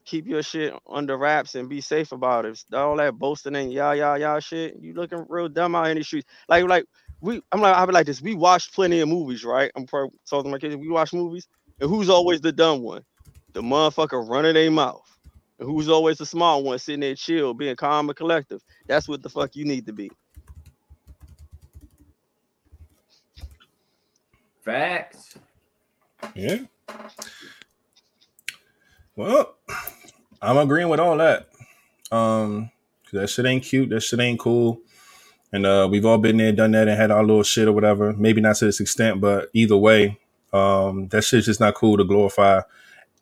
keep 0.06 0.28
your 0.28 0.44
shit 0.44 0.74
under 0.88 1.18
wraps 1.18 1.56
and 1.56 1.68
be 1.68 1.82
safe 1.82 2.12
about 2.12 2.46
it. 2.46 2.64
All 2.74 2.96
that 2.98 3.16
boasting 3.16 3.56
and 3.56 3.74
yah 3.74 3.92
yah 3.92 4.16
yah 4.16 4.40
shit, 4.40 4.76
you 4.80 4.94
looking 4.94 5.26
real 5.28 5.50
dumb 5.50 5.76
out 5.76 5.88
in 5.88 5.98
the 5.98 6.04
streets. 6.04 6.28
Like 6.48 6.66
like 6.66 6.86
we, 7.22 7.42
I'm 7.52 7.62
like 7.62 7.76
I'll 7.76 7.88
be 7.88 7.94
like 7.94 8.06
this. 8.06 8.22
We 8.22 8.36
watch 8.36 8.72
plenty 8.74 9.00
of 9.00 9.10
movies, 9.10 9.44
right? 9.44 9.72
I'm 9.76 9.86
probably 9.86 10.18
talking 10.30 10.52
to 10.52 10.56
my 10.56 10.60
kids. 10.60 10.76
We 10.76 10.90
watch 10.90 11.14
movies, 11.14 11.48
and 11.80 11.90
who's 11.90 12.10
always 12.10 12.42
the 12.42 12.52
dumb 12.52 12.82
one? 12.82 13.04
The 13.54 13.62
motherfucker 13.62 14.28
running 14.28 14.54
their 14.54 14.72
mouth. 14.72 15.10
And 15.58 15.68
who's 15.70 15.88
always 15.88 16.18
the 16.18 16.26
small 16.26 16.64
one 16.64 16.78
sitting 16.80 17.00
there 17.00 17.16
chill, 17.16 17.54
being 17.54 17.76
calm 17.78 18.10
and 18.10 18.16
collective? 18.16 18.62
That's 18.88 19.08
what 19.08 19.24
the 19.24 19.30
fuck 19.30 19.56
you 19.56 19.64
need 19.64 19.86
to 19.86 19.94
be. 19.94 20.12
Facts. 24.66 25.38
Yeah. 26.34 26.58
Well, 29.16 29.56
I'm 30.42 30.58
agreeing 30.58 30.90
with 30.90 31.00
all 31.00 31.18
that. 31.18 31.50
Um, 32.12 32.72
that 33.14 33.30
shit 33.30 33.46
ain't 33.46 33.64
cute. 33.64 33.92
That 33.92 34.02
shit 34.02 34.20
ain't 34.20 34.40
cool. 34.40 34.82
And 35.54 35.68
uh, 35.68 35.88
we've 35.90 36.06
all 36.06 36.18
been 36.18 36.38
there, 36.38 36.52
done 36.52 36.72
that, 36.72 36.88
and 36.88 36.98
had 36.98 37.12
our 37.12 37.24
little 37.24 37.44
shit 37.44 37.68
or 37.68 37.74
whatever. 37.74 38.14
Maybe 38.14 38.42
not 38.42 38.56
to 38.58 38.66
this 38.66 38.80
extent, 38.80 39.22
but 39.22 39.50
either 39.54 39.78
way, 39.78 40.20
um, 40.52 41.10
that 41.10 41.24
shit's 41.24 41.46
just 41.46 41.60
not 41.60 41.76
cool 41.76 41.98
to 41.98 42.04
glorify 42.04 42.62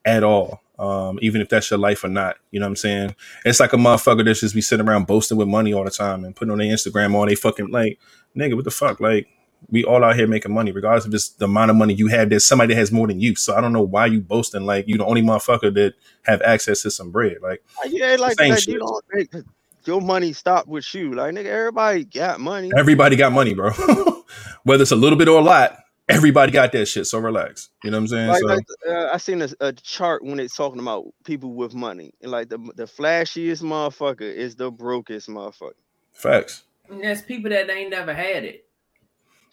at 0.06 0.24
all. 0.24 0.62
Um, 0.80 1.20
even 1.22 1.42
if 1.42 1.50
that's 1.50 1.70
your 1.70 1.78
life 1.78 2.04
or 2.04 2.08
not, 2.08 2.38
you 2.52 2.60
know 2.60 2.66
what 2.66 2.72
I'm 2.72 2.76
saying? 2.78 3.16
It's 3.46 3.60
like 3.60 3.74
a 3.74 3.78
motherfucker 3.78 4.26
that 4.26 4.34
just 4.34 4.56
be 4.56 4.62
sitting 4.62 4.88
around 4.88 5.08
boasting 5.08 5.38
with 5.38 5.48
money 5.48 5.74
all 5.74 5.84
the 5.84 5.92
time 5.92 6.24
and 6.24 6.36
putting 6.36 6.52
on 6.52 6.58
their 6.58 6.74
Instagram 6.74 7.14
all 7.14 7.26
they 7.26 7.36
fucking 7.36 7.70
like, 7.70 8.00
nigga, 8.36 8.56
what 8.56 8.64
the 8.64 8.72
fuck? 8.72 9.00
Like, 9.00 9.28
we 9.70 9.84
all 9.84 10.04
out 10.04 10.16
here 10.16 10.28
making 10.28 10.54
money, 10.54 10.72
regardless 10.72 11.06
of 11.06 11.14
it's 11.14 11.30
the 11.30 11.46
amount 11.46 11.72
of 11.72 11.78
money 11.78 11.94
you 11.94 12.08
have. 12.08 12.30
There's 12.30 12.46
somebody 12.46 12.74
that 12.74 12.80
has 12.80 12.92
more 12.92 13.08
than 13.08 13.20
you. 13.20 13.36
So 13.36 13.56
I 13.56 13.62
don't 13.62 13.74
know 13.74 13.82
why 13.84 14.06
you 14.08 14.22
boasting 14.22 14.66
like 14.66 14.88
you 14.88 14.98
the 14.98 15.06
only 15.06 15.22
motherfucker 15.22 15.74
that 15.74 15.94
have 16.24 16.42
access 16.42 16.82
to 16.84 16.92
some 16.92 17.12
bread. 17.12 17.38
Like, 17.42 17.64
Yeah, 17.88 18.16
like, 18.20 18.38
same 18.38 18.52
like 18.52 18.68
you 18.68 18.80
don't 18.80 19.46
your 19.86 20.02
money 20.02 20.34
stop 20.34 20.68
with 20.68 20.94
you. 20.94 21.14
Like 21.14 21.34
nigga, 21.34 21.46
everybody 21.46 22.06
got 22.06 22.40
money. 22.40 22.72
everybody 22.78 23.16
got 23.16 23.32
money, 23.32 23.54
bro. 23.54 23.72
Whether 24.64 24.84
it's 24.84 24.92
a 24.92 24.96
little 24.96 25.18
bit 25.18 25.28
or 25.28 25.40
a 25.40 25.44
lot, 25.44 25.78
everybody 26.08 26.52
got 26.52 26.72
that 26.72 26.86
shit. 26.86 27.08
So 27.08 27.20
relax. 27.20 27.70
You 27.84 27.92
know 27.92 27.98
what 27.98 28.04
I'm 28.04 28.08
saying? 28.08 28.28
Like, 28.30 28.40
so 28.40 28.46
like 28.48 28.66
uh, 28.90 29.10
I 29.14 29.18
seen 29.18 29.42
a, 29.42 29.50
a 29.60 29.74
chart 29.74 30.24
when 30.24 30.40
it's 30.40 30.56
talking 30.56 30.80
about 30.80 31.06
people 31.26 31.54
with 31.54 31.74
money, 31.74 32.14
and 32.22 32.32
like 32.32 32.50
the 32.50 32.58
the 32.76 32.86
flashiest 32.86 33.62
motherfucker 33.62 34.22
is 34.22 34.56
the 34.56 34.72
brokest 34.72 35.30
motherfucker. 35.30 35.74
facts. 36.14 36.64
And 36.90 37.02
there's 37.02 37.22
people 37.22 37.50
that 37.50 37.70
ain't 37.70 37.92
never 37.92 38.14
had 38.14 38.44
it. 38.44 38.63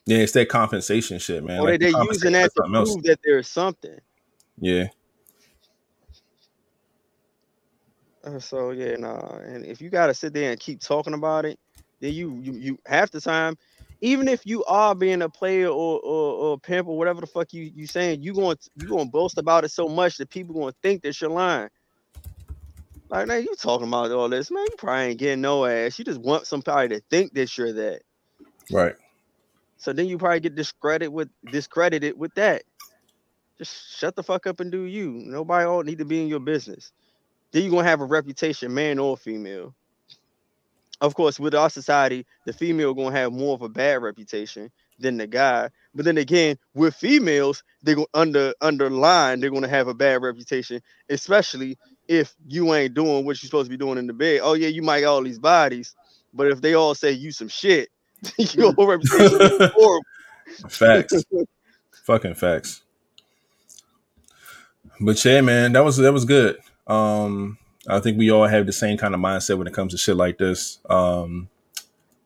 Yeah, 0.06 0.18
it's 0.18 0.32
that 0.32 0.48
compensation 0.48 1.18
shit, 1.18 1.44
man. 1.44 1.60
or 1.60 1.64
Like, 1.64 1.80
they 1.80 1.86
they 1.86 1.92
compensate 1.92 2.24
using 2.24 2.32
that 2.32 2.44
to 2.44 2.50
something 2.56 2.74
else. 2.74 2.90
prove 2.90 3.02
that 3.04 3.18
there's 3.24 3.48
something. 3.48 3.98
Yeah. 4.58 4.88
Uh, 8.24 8.38
so 8.38 8.70
yeah, 8.70 8.96
nah. 8.96 9.38
And 9.38 9.64
if 9.64 9.80
you 9.80 9.88
gotta 9.88 10.14
sit 10.14 10.34
there 10.34 10.50
and 10.50 10.60
keep 10.60 10.80
talking 10.80 11.14
about 11.14 11.44
it, 11.44 11.58
then 12.00 12.12
you 12.12 12.38
you 12.42 12.52
you 12.52 12.78
half 12.86 13.10
the 13.10 13.20
time, 13.20 13.56
even 14.00 14.28
if 14.28 14.44
you 14.44 14.64
are 14.64 14.94
being 14.94 15.22
a 15.22 15.28
player 15.28 15.68
or 15.68 16.00
or, 16.00 16.32
or 16.34 16.54
a 16.54 16.58
pimp 16.58 16.88
or 16.88 16.98
whatever 16.98 17.20
the 17.20 17.26
fuck 17.26 17.52
you 17.52 17.70
you 17.74 17.86
saying, 17.86 18.22
you 18.22 18.34
going 18.34 18.56
you 18.76 18.88
going 18.88 19.06
to 19.06 19.10
boast 19.10 19.38
about 19.38 19.64
it 19.64 19.70
so 19.70 19.88
much 19.88 20.16
that 20.18 20.30
people 20.30 20.54
going 20.54 20.72
to 20.72 20.78
think 20.82 21.02
that 21.02 21.20
you're 21.20 21.30
lying. 21.30 21.70
Like, 23.08 23.26
man, 23.26 23.42
you 23.42 23.54
talking 23.58 23.88
about 23.88 24.12
all 24.12 24.28
this, 24.28 24.50
man? 24.50 24.64
You 24.70 24.76
probably 24.78 25.02
ain't 25.06 25.18
getting 25.18 25.40
no 25.40 25.64
ass. 25.64 25.98
You 25.98 26.04
just 26.04 26.20
want 26.20 26.46
somebody 26.46 26.88
to 26.90 27.02
think 27.10 27.34
that 27.34 27.56
you're 27.58 27.72
that. 27.72 28.02
Right. 28.70 28.94
So 29.80 29.94
then 29.94 30.06
you 30.06 30.18
probably 30.18 30.40
get 30.40 30.54
discredited 30.54 31.10
with 31.10 31.30
discredited 31.50 32.18
with 32.18 32.34
that. 32.34 32.64
Just 33.56 33.98
shut 33.98 34.14
the 34.14 34.22
fuck 34.22 34.46
up 34.46 34.60
and 34.60 34.70
do 34.70 34.82
you. 34.82 35.10
Nobody 35.10 35.64
all 35.64 35.82
need 35.82 35.98
to 35.98 36.04
be 36.04 36.20
in 36.20 36.28
your 36.28 36.38
business. 36.38 36.92
Then 37.50 37.62
you're 37.62 37.70
gonna 37.70 37.88
have 37.88 38.02
a 38.02 38.04
reputation, 38.04 38.74
man 38.74 38.98
or 38.98 39.16
female. 39.16 39.74
Of 41.00 41.14
course, 41.14 41.40
with 41.40 41.54
our 41.54 41.70
society, 41.70 42.26
the 42.44 42.52
female 42.52 42.92
gonna 42.92 43.16
have 43.16 43.32
more 43.32 43.54
of 43.54 43.62
a 43.62 43.70
bad 43.70 44.02
reputation 44.02 44.70
than 44.98 45.16
the 45.16 45.26
guy. 45.26 45.70
But 45.94 46.04
then 46.04 46.18
again, 46.18 46.58
with 46.74 46.94
females, 46.94 47.64
they're 47.82 47.94
gonna 47.94 48.06
under 48.12 48.54
underline, 48.60 49.40
they're 49.40 49.50
gonna 49.50 49.66
have 49.66 49.88
a 49.88 49.94
bad 49.94 50.20
reputation, 50.20 50.82
especially 51.08 51.78
if 52.06 52.34
you 52.46 52.74
ain't 52.74 52.92
doing 52.92 53.24
what 53.24 53.42
you're 53.42 53.48
supposed 53.48 53.70
to 53.70 53.70
be 53.70 53.82
doing 53.82 53.96
in 53.96 54.06
the 54.06 54.12
bed. 54.12 54.40
Oh 54.42 54.52
yeah, 54.52 54.68
you 54.68 54.82
might 54.82 55.00
got 55.00 55.14
all 55.14 55.22
these 55.22 55.38
bodies, 55.38 55.96
but 56.34 56.48
if 56.48 56.60
they 56.60 56.74
all 56.74 56.94
say 56.94 57.12
you 57.12 57.32
some 57.32 57.48
shit, 57.48 57.88
your 58.38 58.74
reputation 58.76 59.40
is 59.40 59.70
horrible. 59.74 60.06
Facts. 60.68 61.24
Fucking 62.04 62.34
facts. 62.34 62.82
But 65.00 65.24
yeah, 65.24 65.40
man, 65.42 65.72
that 65.72 65.84
was 65.84 65.96
that 65.98 66.12
was 66.12 66.24
good. 66.24 66.58
Um, 66.86 67.58
I 67.88 68.00
think 68.00 68.18
we 68.18 68.30
all 68.30 68.46
have 68.46 68.66
the 68.66 68.72
same 68.72 68.98
kind 68.98 69.14
of 69.14 69.20
mindset 69.20 69.58
when 69.58 69.66
it 69.66 69.74
comes 69.74 69.92
to 69.92 69.98
shit 69.98 70.16
like 70.16 70.38
this. 70.38 70.78
Um, 70.88 71.48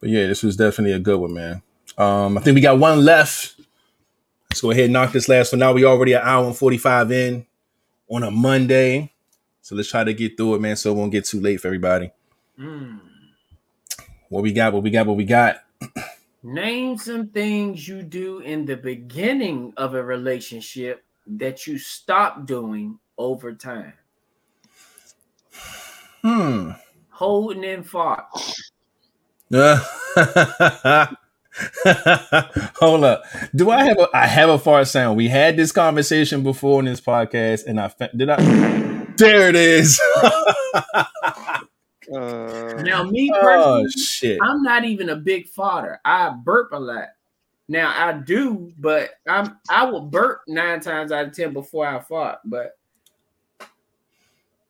But 0.00 0.10
yeah, 0.10 0.26
this 0.26 0.42
was 0.42 0.56
definitely 0.56 0.92
a 0.92 0.98
good 0.98 1.18
one, 1.20 1.34
man. 1.34 1.62
Um, 1.96 2.38
I 2.38 2.42
think 2.42 2.56
we 2.56 2.60
got 2.60 2.78
one 2.78 3.04
left. 3.04 3.54
Let's 4.50 4.60
go 4.60 4.70
ahead 4.70 4.84
and 4.84 4.92
knock 4.92 5.12
this 5.12 5.28
last 5.28 5.52
one. 5.52 5.60
Now 5.60 5.72
we 5.72 5.84
already 5.84 6.12
an 6.14 6.22
hour 6.22 6.46
and 6.46 6.56
45 6.56 7.12
in 7.12 7.46
on 8.10 8.22
a 8.22 8.30
Monday. 8.30 9.12
So 9.62 9.74
let's 9.74 9.90
try 9.90 10.04
to 10.04 10.14
get 10.14 10.36
through 10.36 10.56
it, 10.56 10.60
man, 10.60 10.76
so 10.76 10.92
it 10.92 10.96
won't 10.96 11.12
get 11.12 11.24
too 11.24 11.40
late 11.40 11.60
for 11.60 11.68
everybody. 11.68 12.10
Mm. 12.60 13.00
What 14.28 14.42
we 14.42 14.52
got, 14.52 14.72
what 14.74 14.82
we 14.82 14.90
got, 14.90 15.06
what 15.06 15.16
we 15.16 15.24
got. 15.24 15.64
Name 16.43 16.98
some 16.98 17.28
things 17.28 17.89
you 17.89 18.02
do 18.02 18.40
in 18.40 18.66
the 18.66 18.77
beginning 18.77 19.73
of 19.77 19.94
a 19.94 20.02
relationship 20.02 21.02
that 21.27 21.66
you 21.66 21.78
stop 21.78 22.47
doing 22.47 22.98
over 23.16 23.55
time. 23.55 23.94
Hmm. 26.23 26.73
Holding 27.09 27.65
in 27.65 27.82
fart. 27.82 28.27
Hold 32.77 33.05
up. 33.05 33.23
Do 33.55 33.70
I 33.70 33.85
have 33.85 33.98
a 33.98 34.09
I 34.12 34.27
have 34.27 34.48
a 34.48 34.59
fart 34.59 34.89
sound? 34.89 35.16
We 35.16 35.28
had 35.28 35.56
this 35.56 35.70
conversation 35.70 36.43
before 36.43 36.81
in 36.81 36.86
this 36.86 37.01
podcast, 37.01 37.66
and 37.66 37.81
I 37.81 37.93
did 38.16 38.31
I 38.31 38.36
there 39.16 39.48
it 39.48 39.56
is. 39.56 40.01
Uh, 42.12 42.82
Now, 42.82 43.05
me 43.05 43.31
oh 43.35 43.40
personally, 43.40 43.89
shit. 43.90 44.39
I'm 44.43 44.62
not 44.62 44.85
even 44.85 45.09
a 45.10 45.16
big 45.16 45.51
farter. 45.51 45.98
I 46.05 46.31
burp 46.31 46.72
a 46.72 46.78
lot. 46.78 47.09
Now 47.68 47.93
I 47.97 48.12
do, 48.12 48.72
but 48.78 49.10
I'm 49.26 49.59
I 49.70 49.85
will 49.86 50.02
burp 50.02 50.43
nine 50.47 50.81
times 50.81 51.12
out 51.12 51.26
of 51.26 51.32
ten 51.35 51.52
before 51.52 51.86
I 51.86 52.01
fart. 52.01 52.40
But 52.44 52.76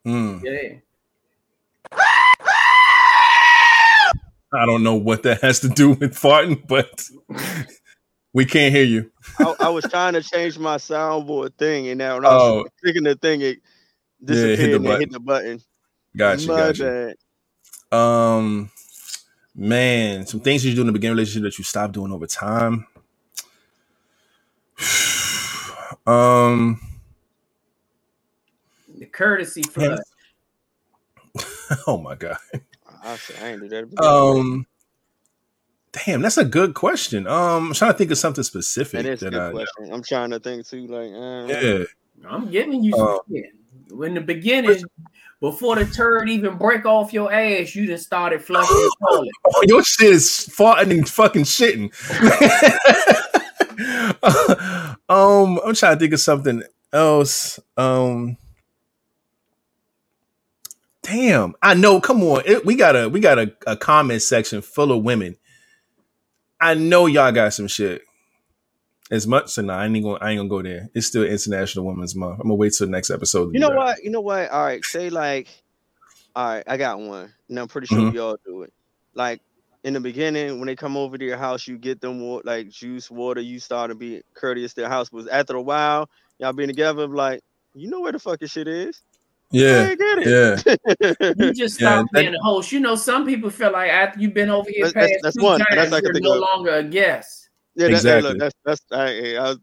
Hmm. 0.05 0.39
yeah, 0.45 0.75
I 4.53 4.67
don't 4.67 4.83
know 4.85 4.95
what 4.95 5.23
that 5.25 5.41
has 5.41 5.61
to 5.61 5.69
do 5.69 5.91
with 5.91 6.15
farting, 6.15 6.67
but 6.69 7.09
we 8.33 8.45
can't 8.45 8.73
hear 8.75 8.85
you. 8.85 9.11
I, 9.41 9.55
I 9.63 9.69
was 9.71 9.87
trying 9.89 10.13
to 10.13 10.23
change 10.23 10.59
my 10.59 10.77
soundboard 10.77 11.55
thing, 11.59 11.89
and 11.89 11.99
now 11.99 12.15
when 12.15 12.25
I 12.25 12.29
was 12.31 12.43
Oh. 12.43 12.65
clicking 12.83 13.03
the 13.05 13.17
thing, 13.17 13.41
it 13.41 13.59
Yeah, 14.21 14.55
hit 14.55 14.71
the 14.71 14.77
disappeared 14.77 14.77
and 14.77 14.85
it 14.85 14.89
button. 14.89 15.01
hit 15.01 15.13
the 15.13 15.21
button. 15.21 15.61
Gotcha, 16.17 16.49
My 16.49 16.57
gotcha. 16.57 16.85
bad. 16.85 17.17
Um, 17.95 18.71
man, 19.55 20.27
some 20.27 20.41
things 20.41 20.65
you 20.65 20.75
do 20.75 20.81
in 20.81 20.89
the 20.89 20.93
beginning 20.93 21.13
of 21.13 21.19
a 21.19 21.21
relationship 21.21 21.45
that 21.45 21.59
you 21.59 21.65
stop 21.65 21.93
doing 21.93 22.13
over 22.13 22.27
time. 22.27 22.87
um, 26.07 26.81
the 28.99 29.07
courtesy 29.07 29.63
for 29.63 29.83
Yeah. 29.83 29.97
us. 31.37 31.83
oh 31.87 31.99
my 31.99 32.15
god. 32.15 32.37
I, 33.03 33.17
said, 33.17 33.37
I 33.43 33.49
ain't 33.51 33.61
do 33.61 33.69
that. 33.69 34.05
Um, 34.05 34.67
damn, 35.93 36.23
that's 36.23 36.39
a 36.39 36.45
good 36.45 36.75
question. 36.75 37.27
Um, 37.27 37.69
I'm 37.69 37.75
trying 37.75 37.93
to 37.93 37.99
think 37.99 38.11
of 38.11 38.19
something 38.19 38.45
specific 38.45 39.05
that 39.05 39.11
is 39.11 39.23
a 39.23 39.27
that 39.27 39.33
good 39.33 39.43
I. 39.43 39.51
question. 39.51 39.93
I'm 39.93 40.03
trying 40.03 40.31
to 40.31 40.41
think 40.41 40.67
too. 40.67 40.87
Like, 40.87 41.13
uh, 41.13 41.47
Yeah, 41.61 41.85
I'm 42.29 42.51
giving 42.51 42.83
you 42.83 42.93
some 42.93 43.09
Uh, 43.09 43.19
shit. 43.31 43.45
In 44.03 44.15
the 44.15 44.21
beginning, 44.21 44.85
before 45.45 45.77
the 45.77 45.85
turd 45.85 46.31
even 46.31 46.57
break 46.57 46.87
off 46.87 47.13
your 47.13 47.31
ass, 47.31 47.75
you 47.75 47.87
just 47.87 48.07
started 48.07 48.43
flushing 48.43 48.75
the 48.75 48.97
toilet. 49.11 49.29
oh, 49.45 49.63
your 49.67 49.85
shit 49.85 50.09
is 50.15 50.27
farting 50.51 50.93
and 50.93 51.07
fucking 51.07 51.43
shitting. 51.43 51.93
um, 55.11 55.61
I'm 55.63 55.75
trying 55.75 55.97
to 55.97 56.01
think 56.01 56.15
of 56.15 56.21
something 56.21 56.63
else. 56.95 57.61
Um, 57.77 58.39
damn, 61.03 61.55
I 61.61 61.75
know. 61.75 62.01
Come 62.01 62.23
on, 62.23 62.41
it, 62.47 62.65
we 62.65 62.75
got 62.75 62.97
a 62.97 63.11
we 63.11 63.21
got 63.21 63.39
a, 63.39 63.55
a 63.67 63.77
comment 63.77 64.23
section 64.23 64.63
full 64.63 64.93
of 64.93 65.05
women. 65.05 65.37
I 66.59 66.73
know 66.73 67.05
y'all 67.05 67.33
got 67.33 67.53
some 67.53 67.69
shit. 67.69 68.01
As 69.11 69.27
much, 69.27 69.51
so 69.51 69.61
nah, 69.63 69.77
I 69.79 69.87
ain't 69.87 70.03
gonna 70.03 70.19
I 70.21 70.31
ain't 70.31 70.39
gonna 70.39 70.49
go 70.49 70.63
there. 70.63 70.89
It's 70.95 71.07
still 71.07 71.25
International 71.25 71.85
Women's 71.85 72.15
Month. 72.17 72.37
I'm 72.41 72.45
gonna 72.45 72.55
wait 72.55 72.73
till 72.73 72.87
the 72.87 72.91
next 72.91 73.11
episode. 73.11 73.53
You 73.53 73.61
know 73.61 73.69
that. 73.69 73.77
what? 73.77 74.03
You 74.03 74.11
know 74.11 74.23
what? 74.23 74.51
All 74.51 74.65
right, 74.65 74.83
say 74.85 75.11
like, 75.11 75.47
all 76.35 76.47
right, 76.55 76.65
I 76.67 76.77
got 76.79 76.99
one, 76.99 77.33
and 77.51 77.59
I'm 77.59 77.69
pretty 77.69 77.87
sure 77.87 77.99
Mhm. 77.99 78.13
we 78.13 78.19
all 78.19 78.37
do 78.47 78.63
it. 78.63 78.73
Like 79.15 79.41
in 79.85 79.93
the 79.93 80.01
beginning, 80.01 80.59
when 80.59 80.67
they 80.67 80.75
come 80.75 80.97
over 80.97 81.19
to 81.19 81.25
your 81.25 81.37
house, 81.37 81.69
you 81.69 81.77
get 81.77 82.01
them 82.01 82.21
wa- 82.21 82.41
like 82.45 82.71
juice, 82.71 83.11
water. 83.11 83.43
You 83.43 83.61
start 83.61 83.91
to 83.91 83.95
be 83.95 84.23
courteous 84.33 84.73
to 84.75 84.81
their 84.81 84.89
house, 84.91 85.11
but 85.11 85.29
after 85.31 85.55
a 85.55 85.63
while, 85.63 86.09
y'all 86.39 86.55
being 86.55 86.71
together, 86.71 87.07
like, 87.07 87.43
you 87.75 87.91
know 87.91 88.01
where 88.01 88.13
the 88.13 88.19
fuck 88.19 88.41
your 88.41 88.49
shit 88.49 88.67
is? 88.69 89.03
Yeah, 89.51 89.85
Hey, 89.89 89.97
get 89.97 90.27
yeah. 90.27 91.35
You 91.39 91.53
just 91.53 91.79
Yeah, 91.79 92.01
stop 92.01 92.07
that- 92.13 92.21
being 92.23 92.35
a 92.35 92.43
host. 92.43 92.73
You 92.73 92.81
know, 92.81 92.95
some 92.97 93.27
people 93.27 93.51
feel 93.51 93.71
like 93.73 93.91
after 93.91 94.19
you've 94.19 94.33
been 94.33 94.49
over 94.49 94.71
here 94.71 94.87
That's- 94.87 94.95
that's- 94.95 95.11
past 95.13 95.23
that's 95.23 95.37
two 95.37 95.43
one. 95.45 95.59
times, 95.61 95.75
That's 95.75 95.93
like 95.93 96.03
you're 96.05 96.19
no 96.21 96.33
longer 96.39 96.71
a 96.71 96.83
guest. 96.83 97.44
Yeah, 97.77 97.89
that, 97.89 97.91
hey, 97.91 97.97
Exactly. 97.97 98.31
look, 98.31 98.39
that's 98.39 98.55
that's 98.65 98.83
I, 98.93 99.37
I, 99.39 99.55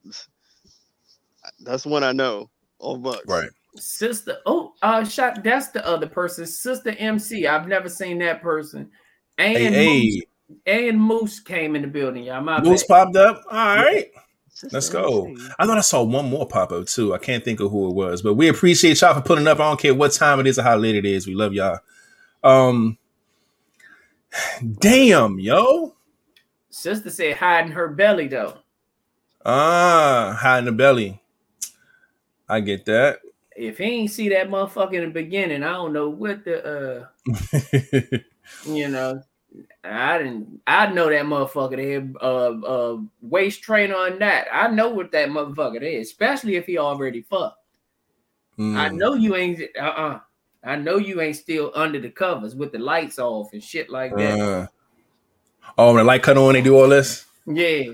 that's 1.61 1.85
one 1.85 2.03
I 2.03 2.11
know. 2.11 2.49
All 2.79 2.97
bucks. 2.97 3.25
Right. 3.27 3.49
Sister, 3.77 4.37
oh, 4.45 4.73
uh, 4.81 5.05
shot. 5.05 5.43
That's 5.43 5.69
the 5.69 5.85
other 5.87 6.07
person, 6.07 6.45
Sister 6.45 6.93
MC. 6.97 7.47
I've 7.47 7.67
never 7.67 7.87
seen 7.87 8.17
that 8.19 8.41
person. 8.41 8.89
And 9.37 9.57
Hey, 9.57 9.85
Moose, 9.85 10.23
hey, 10.65 10.89
and 10.89 11.01
Moose 11.01 11.39
came 11.39 11.75
in 11.75 11.83
the 11.83 11.87
building. 11.87 12.25
Y'all, 12.25 12.41
my 12.41 12.61
Moose 12.61 12.83
bad. 12.83 13.05
popped 13.05 13.15
up. 13.15 13.41
All 13.49 13.75
right. 13.75 14.11
Sister 14.49 14.75
Let's 14.75 14.89
go. 14.89 15.27
MC. 15.27 15.47
I 15.57 15.65
thought 15.65 15.77
I 15.77 15.81
saw 15.81 16.03
one 16.03 16.29
more 16.29 16.45
pop 16.45 16.73
up 16.73 16.87
too. 16.87 17.13
I 17.13 17.17
can't 17.17 17.45
think 17.45 17.61
of 17.61 17.71
who 17.71 17.89
it 17.89 17.95
was, 17.95 18.21
but 18.21 18.33
we 18.33 18.49
appreciate 18.49 18.99
y'all 18.99 19.13
for 19.13 19.21
putting 19.21 19.47
up. 19.47 19.59
I 19.59 19.69
don't 19.69 19.79
care 19.79 19.95
what 19.95 20.11
time 20.11 20.41
it 20.41 20.47
is 20.47 20.59
or 20.59 20.63
how 20.63 20.75
late 20.75 20.95
it 20.95 21.05
is. 21.05 21.25
We 21.25 21.33
love 21.33 21.53
y'all. 21.53 21.79
Um, 22.43 22.97
damn, 24.79 25.39
yo. 25.39 25.95
Sister 26.81 27.11
said 27.11 27.37
hiding 27.37 27.71
her 27.73 27.87
belly 27.89 28.27
though. 28.27 28.57
Ah, 29.45 30.35
high 30.39 30.59
in 30.59 30.65
the 30.65 30.71
belly. 30.71 31.21
I 32.49 32.59
get 32.59 32.85
that. 32.85 33.19
If 33.55 33.77
he 33.77 33.83
ain't 33.83 34.11
see 34.11 34.29
that 34.29 34.49
motherfucker 34.49 34.93
in 34.93 35.03
the 35.03 35.09
beginning, 35.09 35.63
I 35.63 35.73
don't 35.73 35.93
know 35.93 36.09
what 36.09 36.43
the 36.43 37.05
uh 37.25 38.17
you 38.65 38.87
know. 38.87 39.21
I 39.83 40.17
didn't. 40.17 40.61
I 40.65 40.87
know 40.87 41.09
that 41.09 41.25
motherfucker 41.25 41.75
there. 41.75 42.09
Uh, 42.21 42.61
uh, 42.65 42.97
waist 43.21 43.61
trainer 43.61 43.95
on 43.95 44.19
that. 44.19 44.47
I 44.51 44.69
know 44.69 44.89
what 44.89 45.11
that 45.11 45.29
motherfucker 45.29 45.81
is, 45.81 46.07
especially 46.07 46.55
if 46.55 46.65
he 46.65 46.77
already 46.77 47.21
fucked. 47.21 47.57
I 48.57 48.89
Mm. 48.89 48.97
know 48.97 49.13
you 49.13 49.35
ain't. 49.35 49.61
Uh, 49.77 49.81
uh 49.83 50.19
I 50.63 50.75
know 50.77 50.97
you 50.97 51.21
ain't 51.21 51.35
still 51.35 51.71
under 51.75 51.99
the 51.99 52.09
covers 52.09 52.55
with 52.55 52.71
the 52.71 52.79
lights 52.79 53.19
off 53.19 53.53
and 53.53 53.63
shit 53.63 53.89
like 53.89 54.15
that. 54.17 54.39
Uh, 54.39 54.67
oh, 55.77 55.87
when 55.87 55.97
the 55.97 56.03
light 56.03 56.23
cut 56.23 56.37
on, 56.37 56.53
they 56.53 56.61
do 56.61 56.75
all 56.77 56.89
this. 56.89 57.25
yeah. 57.45 57.93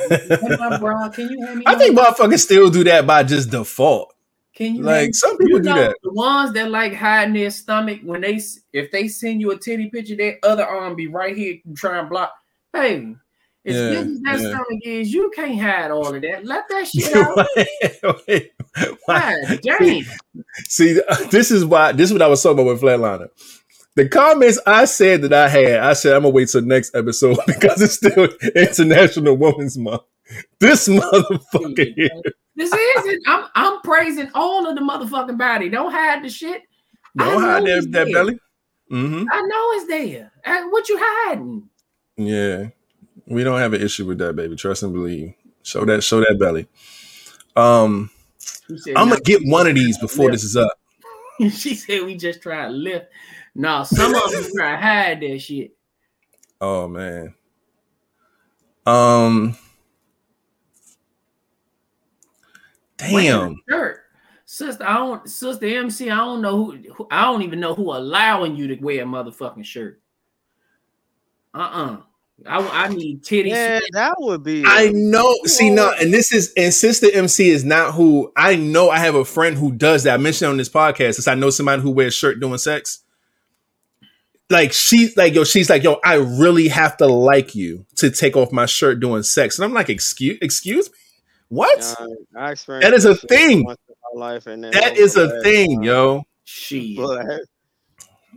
Hey, 0.00 0.28
my 0.40 1.10
can 1.12 1.28
you 1.30 1.44
hand 1.44 1.58
me? 1.58 1.64
I 1.66 1.72
my- 1.72 1.78
think 1.78 1.98
motherfuckers 1.98 2.38
still 2.40 2.70
do 2.70 2.84
that 2.84 3.06
by 3.06 3.24
just 3.24 3.50
default. 3.50 4.14
Can 4.54 4.76
you 4.76 4.82
Like 4.84 5.14
some 5.16 5.36
people 5.36 5.58
you 5.58 5.64
do 5.64 5.74
that. 5.74 5.96
The 6.04 6.12
ones 6.12 6.52
that 6.52 6.70
like 6.70 6.94
hiding 6.94 7.34
their 7.34 7.50
stomach 7.50 7.98
when 8.04 8.20
they 8.20 8.40
if 8.72 8.92
they 8.92 9.08
send 9.08 9.40
you 9.40 9.50
a 9.50 9.58
titty 9.58 9.90
picture, 9.90 10.14
their 10.14 10.38
other 10.44 10.64
arm 10.64 10.94
be 10.94 11.08
right 11.08 11.36
here 11.36 11.56
trying 11.74 12.04
to 12.04 12.08
block. 12.08 12.32
Hey, 12.72 13.16
as 13.66 13.74
Yeah, 13.74 13.88
big 13.90 14.06
as 14.10 14.20
that 14.20 14.40
yeah. 14.40 14.48
stomach 14.50 14.80
is, 14.84 15.12
you 15.12 15.32
can't 15.34 15.58
hide 15.60 15.90
all 15.90 16.14
of 16.14 16.22
that. 16.22 16.44
Let 16.44 16.68
that 16.68 16.86
shit 16.86 17.12
out. 18.06 18.18
Wait, 18.28 18.52
why- 19.06 19.36
God 19.48 19.60
damn. 19.80 20.04
See, 20.68 21.00
this 21.32 21.50
is 21.50 21.64
why 21.64 21.90
this 21.90 22.10
is 22.10 22.12
what 22.12 22.22
I 22.22 22.28
was 22.28 22.40
talking 22.40 22.60
about 22.60 22.74
with 22.74 22.82
Flatliner. 22.82 23.28
The 23.96 24.08
comments 24.08 24.58
I 24.66 24.86
said 24.86 25.22
that 25.22 25.32
I 25.32 25.48
had, 25.48 25.80
I 25.80 25.92
said 25.92 26.14
I'm 26.14 26.22
gonna 26.22 26.34
wait 26.34 26.48
till 26.48 26.62
next 26.62 26.94
episode 26.94 27.38
because 27.46 27.80
it's 27.80 27.94
still 27.94 28.28
International 28.54 29.36
Women's 29.36 29.78
Month. 29.78 30.02
This 30.58 30.88
motherfucker 30.88 31.94
here. 31.94 32.10
This 32.56 32.72
isn't. 32.72 33.22
I'm 33.26 33.46
I'm 33.54 33.80
praising 33.82 34.30
all 34.34 34.66
of 34.66 34.74
the 34.74 34.80
motherfucking 34.80 35.38
body. 35.38 35.68
Don't 35.68 35.92
hide 35.92 36.24
the 36.24 36.28
shit. 36.28 36.62
Don't 37.16 37.40
hide 37.40 37.64
that, 37.64 37.88
that 37.92 38.12
belly. 38.12 38.38
Mm-hmm. 38.90 39.24
I 39.30 39.40
know 39.40 39.70
it's 39.72 39.86
there. 39.86 40.32
And 40.44 40.72
what 40.72 40.88
you 40.88 40.98
hiding? 41.00 41.68
Yeah. 42.16 42.68
We 43.26 43.44
don't 43.44 43.58
have 43.58 43.72
an 43.72 43.80
issue 43.80 44.06
with 44.06 44.18
that, 44.18 44.36
baby. 44.36 44.56
Trust 44.56 44.82
and 44.82 44.92
believe. 44.92 45.34
Show 45.62 45.84
that, 45.86 46.02
show 46.04 46.20
that 46.20 46.38
belly. 46.38 46.66
Um, 47.56 48.10
I'm 48.96 49.08
gonna 49.08 49.20
get 49.20 49.40
one 49.44 49.66
of 49.66 49.74
these 49.74 49.98
before 49.98 50.30
this 50.30 50.44
is 50.44 50.56
up. 50.56 50.72
she 51.38 51.74
said 51.74 52.02
we 52.04 52.16
just 52.16 52.42
try 52.42 52.66
to 52.66 52.70
lift. 52.70 53.06
No, 53.54 53.84
some 53.84 54.14
of 54.14 54.32
them 54.32 54.44
try 54.54 54.72
to 54.72 54.76
hide 54.76 55.20
that 55.20 55.38
shit. 55.38 55.76
Oh 56.60 56.88
man. 56.88 57.34
Um 58.86 59.56
Damn. 62.96 63.56
shirt. 63.68 64.00
Sister, 64.46 64.84
I 64.86 64.94
don't 64.98 65.28
sister 65.28 65.66
MC, 65.66 66.10
I 66.10 66.16
don't 66.16 66.42
know 66.42 66.56
who, 66.56 66.76
who 66.92 67.08
I 67.10 67.22
don't 67.22 67.42
even 67.42 67.60
know 67.60 67.74
who 67.74 67.92
allowing 67.92 68.56
you 68.56 68.68
to 68.68 68.76
wear 68.76 69.02
a 69.02 69.06
motherfucking 69.06 69.64
shirt. 69.64 70.00
Uh-uh. 71.54 71.98
I, 72.46 72.84
I 72.84 72.88
need 72.88 73.22
titties. 73.22 73.50
Yeah, 73.50 73.80
that 73.92 74.16
would 74.18 74.42
be. 74.42 74.64
I 74.66 74.90
know. 74.92 75.32
See 75.44 75.70
now, 75.70 75.92
and 76.00 76.12
this 76.12 76.32
is 76.32 76.52
and 76.56 76.74
Sister 76.74 77.06
MC 77.12 77.48
is 77.48 77.64
not 77.64 77.94
who 77.94 78.32
I 78.36 78.56
know. 78.56 78.90
I 78.90 78.98
have 78.98 79.14
a 79.14 79.24
friend 79.24 79.56
who 79.56 79.70
does 79.70 80.02
that. 80.02 80.14
I 80.14 80.16
mentioned 80.16 80.50
on 80.50 80.56
this 80.56 80.68
podcast 80.68 81.14
since 81.14 81.28
I 81.28 81.36
know 81.36 81.50
somebody 81.50 81.80
who 81.80 81.92
wears 81.92 82.14
shirt 82.14 82.40
doing 82.40 82.58
sex. 82.58 83.03
Like 84.50 84.72
she's 84.72 85.16
like 85.16 85.34
yo, 85.34 85.44
she's 85.44 85.70
like 85.70 85.82
yo, 85.82 85.98
I 86.04 86.14
really 86.14 86.68
have 86.68 86.96
to 86.98 87.06
like 87.06 87.54
you 87.54 87.86
to 87.96 88.10
take 88.10 88.36
off 88.36 88.52
my 88.52 88.66
shirt 88.66 89.00
doing 89.00 89.22
sex, 89.22 89.58
and 89.58 89.64
I'm 89.64 89.72
like, 89.72 89.88
excuse, 89.88 90.38
excuse 90.42 90.90
me, 90.90 90.96
what? 91.48 91.96
Uh, 91.98 92.06
I 92.38 92.52
experienced 92.52 92.90
That 92.90 92.94
is 92.94 93.04
a 93.04 93.14
thing. 93.14 93.64
once 93.64 93.78
in 93.88 93.94
my 94.14 94.26
life, 94.26 94.46
and 94.46 94.64
then 94.64 94.72
that 94.72 94.92
I 94.92 94.96
is 94.96 95.16
was 95.16 95.32
a 95.32 95.40
thing, 95.42 95.78
uh, 95.80 95.82
yo. 95.82 96.22
she 96.44 96.96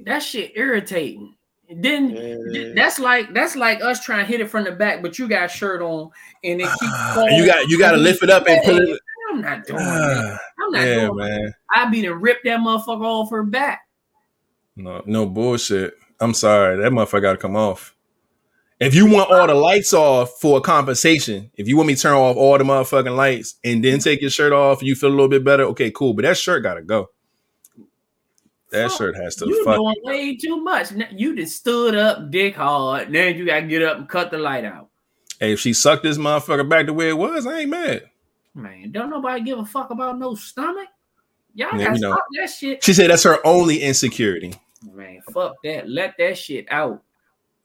That 0.05 0.19
shit 0.19 0.53
irritating. 0.55 1.35
Then 1.69 2.15
Yeah. 2.49 2.71
that's 2.75 2.97
like 2.97 3.33
that's 3.33 3.55
like 3.57 3.81
us 3.83 4.03
trying 4.03 4.25
to 4.25 4.31
hit 4.31 4.39
it 4.39 4.49
from 4.49 4.63
the 4.63 4.71
back, 4.71 5.01
but 5.01 5.19
you 5.19 5.27
got 5.27 5.51
shirt 5.51 5.81
on 5.81 6.09
and 6.43 6.61
it 6.61 6.69
keeps 6.79 7.15
you 7.37 7.45
got 7.45 7.67
you 7.67 7.77
got 7.77 7.91
to 7.91 7.97
lift 7.97 8.23
it 8.23 8.29
up 8.29 8.47
and 8.47 8.63
put 8.63 8.81
it. 8.81 8.99
I'm 9.29 9.41
not 9.41 9.65
doing 9.65 9.79
that. 9.83 10.39
I'm 10.63 10.71
not 10.71 10.85
yeah, 10.87 10.95
doing 11.07 11.17
man. 11.17 11.53
I'd 11.75 11.91
be 11.91 12.01
to 12.03 12.13
rip 12.15 12.37
that 12.45 12.59
motherfucker 12.61 13.03
off 13.03 13.29
her 13.31 13.43
back. 13.43 13.81
No, 14.77 15.01
no 15.05 15.25
bullshit. 15.25 15.95
I'm 16.19 16.33
sorry, 16.33 16.77
that 16.81 16.91
motherfucker 16.91 17.21
got 17.21 17.31
to 17.33 17.37
come 17.37 17.55
off. 17.55 17.93
If 18.79 18.93
you 18.93 19.07
want 19.11 19.31
all 19.31 19.47
the 19.47 19.55
lights 19.55 19.91
off 19.91 20.39
for 20.39 20.59
a 20.59 20.61
compensation, 20.61 21.49
if 21.55 21.67
you 21.67 21.75
want 21.77 21.87
me 21.87 21.95
to 21.95 22.01
turn 22.01 22.13
off 22.13 22.37
all 22.37 22.57
the 22.59 22.63
motherfucking 22.63 23.15
lights 23.15 23.55
and 23.63 23.83
then 23.83 23.97
take 23.99 24.21
your 24.21 24.29
shirt 24.29 24.53
off, 24.53 24.83
you 24.83 24.93
feel 24.95 25.09
a 25.09 25.11
little 25.11 25.27
bit 25.27 25.43
better. 25.43 25.63
Okay, 25.63 25.89
cool. 25.91 26.13
But 26.13 26.23
that 26.23 26.37
shirt 26.37 26.61
got 26.63 26.75
to 26.75 26.83
go. 26.83 27.09
That 28.71 28.89
Fuck, 28.89 28.97
shirt 28.97 29.15
has 29.15 29.35
to 29.37 29.47
You 29.47 29.63
fuck. 29.63 29.77
doing 29.77 29.95
way 30.03 30.35
too 30.35 30.57
much. 30.61 30.89
You 31.11 31.35
just 31.35 31.55
stood 31.57 31.95
up, 31.95 32.29
dick 32.29 32.55
hard. 32.55 33.09
Now 33.09 33.23
you 33.23 33.45
gotta 33.45 33.65
get 33.65 33.81
up 33.81 33.97
and 33.97 34.09
cut 34.09 34.29
the 34.29 34.37
light 34.37 34.65
out. 34.65 34.89
Hey, 35.39 35.53
if 35.53 35.59
she 35.61 35.71
sucked 35.71 36.03
this 36.03 36.17
motherfucker 36.17 36.67
back 36.67 36.85
the 36.87 36.93
way 36.93 37.07
it 37.07 37.17
was, 37.17 37.47
I 37.47 37.59
ain't 37.61 37.69
mad. 37.69 38.09
Man, 38.53 38.91
don't 38.91 39.09
nobody 39.09 39.41
give 39.41 39.57
a 39.57 39.65
fuck 39.65 39.89
about 39.89 40.19
no 40.19 40.35
stomach. 40.35 40.89
Y'all 41.55 41.69
Yeah, 41.79 41.85
gotta 41.87 41.99
know. 42.01 42.11
stop 42.11 42.25
that 42.35 42.49
shit. 42.49 42.83
She 42.83 42.91
said 42.93 43.09
that's 43.09 43.23
her 43.23 43.37
only 43.47 43.81
insecurity. 43.81 44.53
Man, 44.83 45.21
fuck 45.33 45.55
that. 45.63 45.89
Let 45.89 46.15
that 46.17 46.37
shit 46.37 46.65
out. 46.71 47.03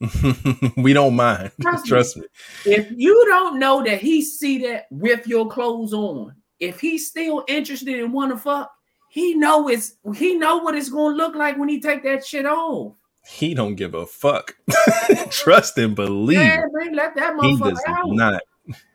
we 0.76 0.93
don't 0.93 1.14
mind. 1.14 1.52
Trust 1.60 1.84
me. 1.84 1.89
Trust 1.89 2.16
me. 2.16 2.24
If 2.64 2.93
you 2.97 3.24
don't 3.28 3.59
know 3.59 3.82
that 3.84 4.01
he 4.01 4.22
see 4.22 4.59
that 4.66 4.86
with 4.90 5.26
your 5.26 5.48
clothes 5.48 5.93
on, 5.93 6.34
if 6.59 6.80
he's 6.80 7.09
still 7.09 7.44
interested 7.48 7.98
in 7.98 8.12
want 8.12 8.32
to 8.32 8.36
fuck, 8.36 8.72
he 9.09 9.34
know 9.34 9.68
it's 9.68 9.97
he 10.16 10.34
know 10.34 10.59
what 10.59 10.74
it's 10.74 10.89
gonna 10.89 11.14
look 11.14 11.34
like 11.34 11.59
when 11.59 11.68
he 11.68 11.80
take 11.80 12.02
that 12.05 12.24
shit 12.24 12.47
off. 12.47 12.94
He 13.26 13.55
don't 13.55 13.76
give 13.76 13.94
a 13.94 14.06
fuck. 14.06 14.56
Trust 15.30 15.78
and 15.78 15.94
believe. 15.94 16.39
Yeah, 16.39 16.64
man, 16.72 16.94
let 16.94 17.14
that 17.16 17.34
he 17.34 17.56
motherfucker 17.56 17.70
does 17.70 17.84
out. 17.86 18.09
not. 18.09 18.43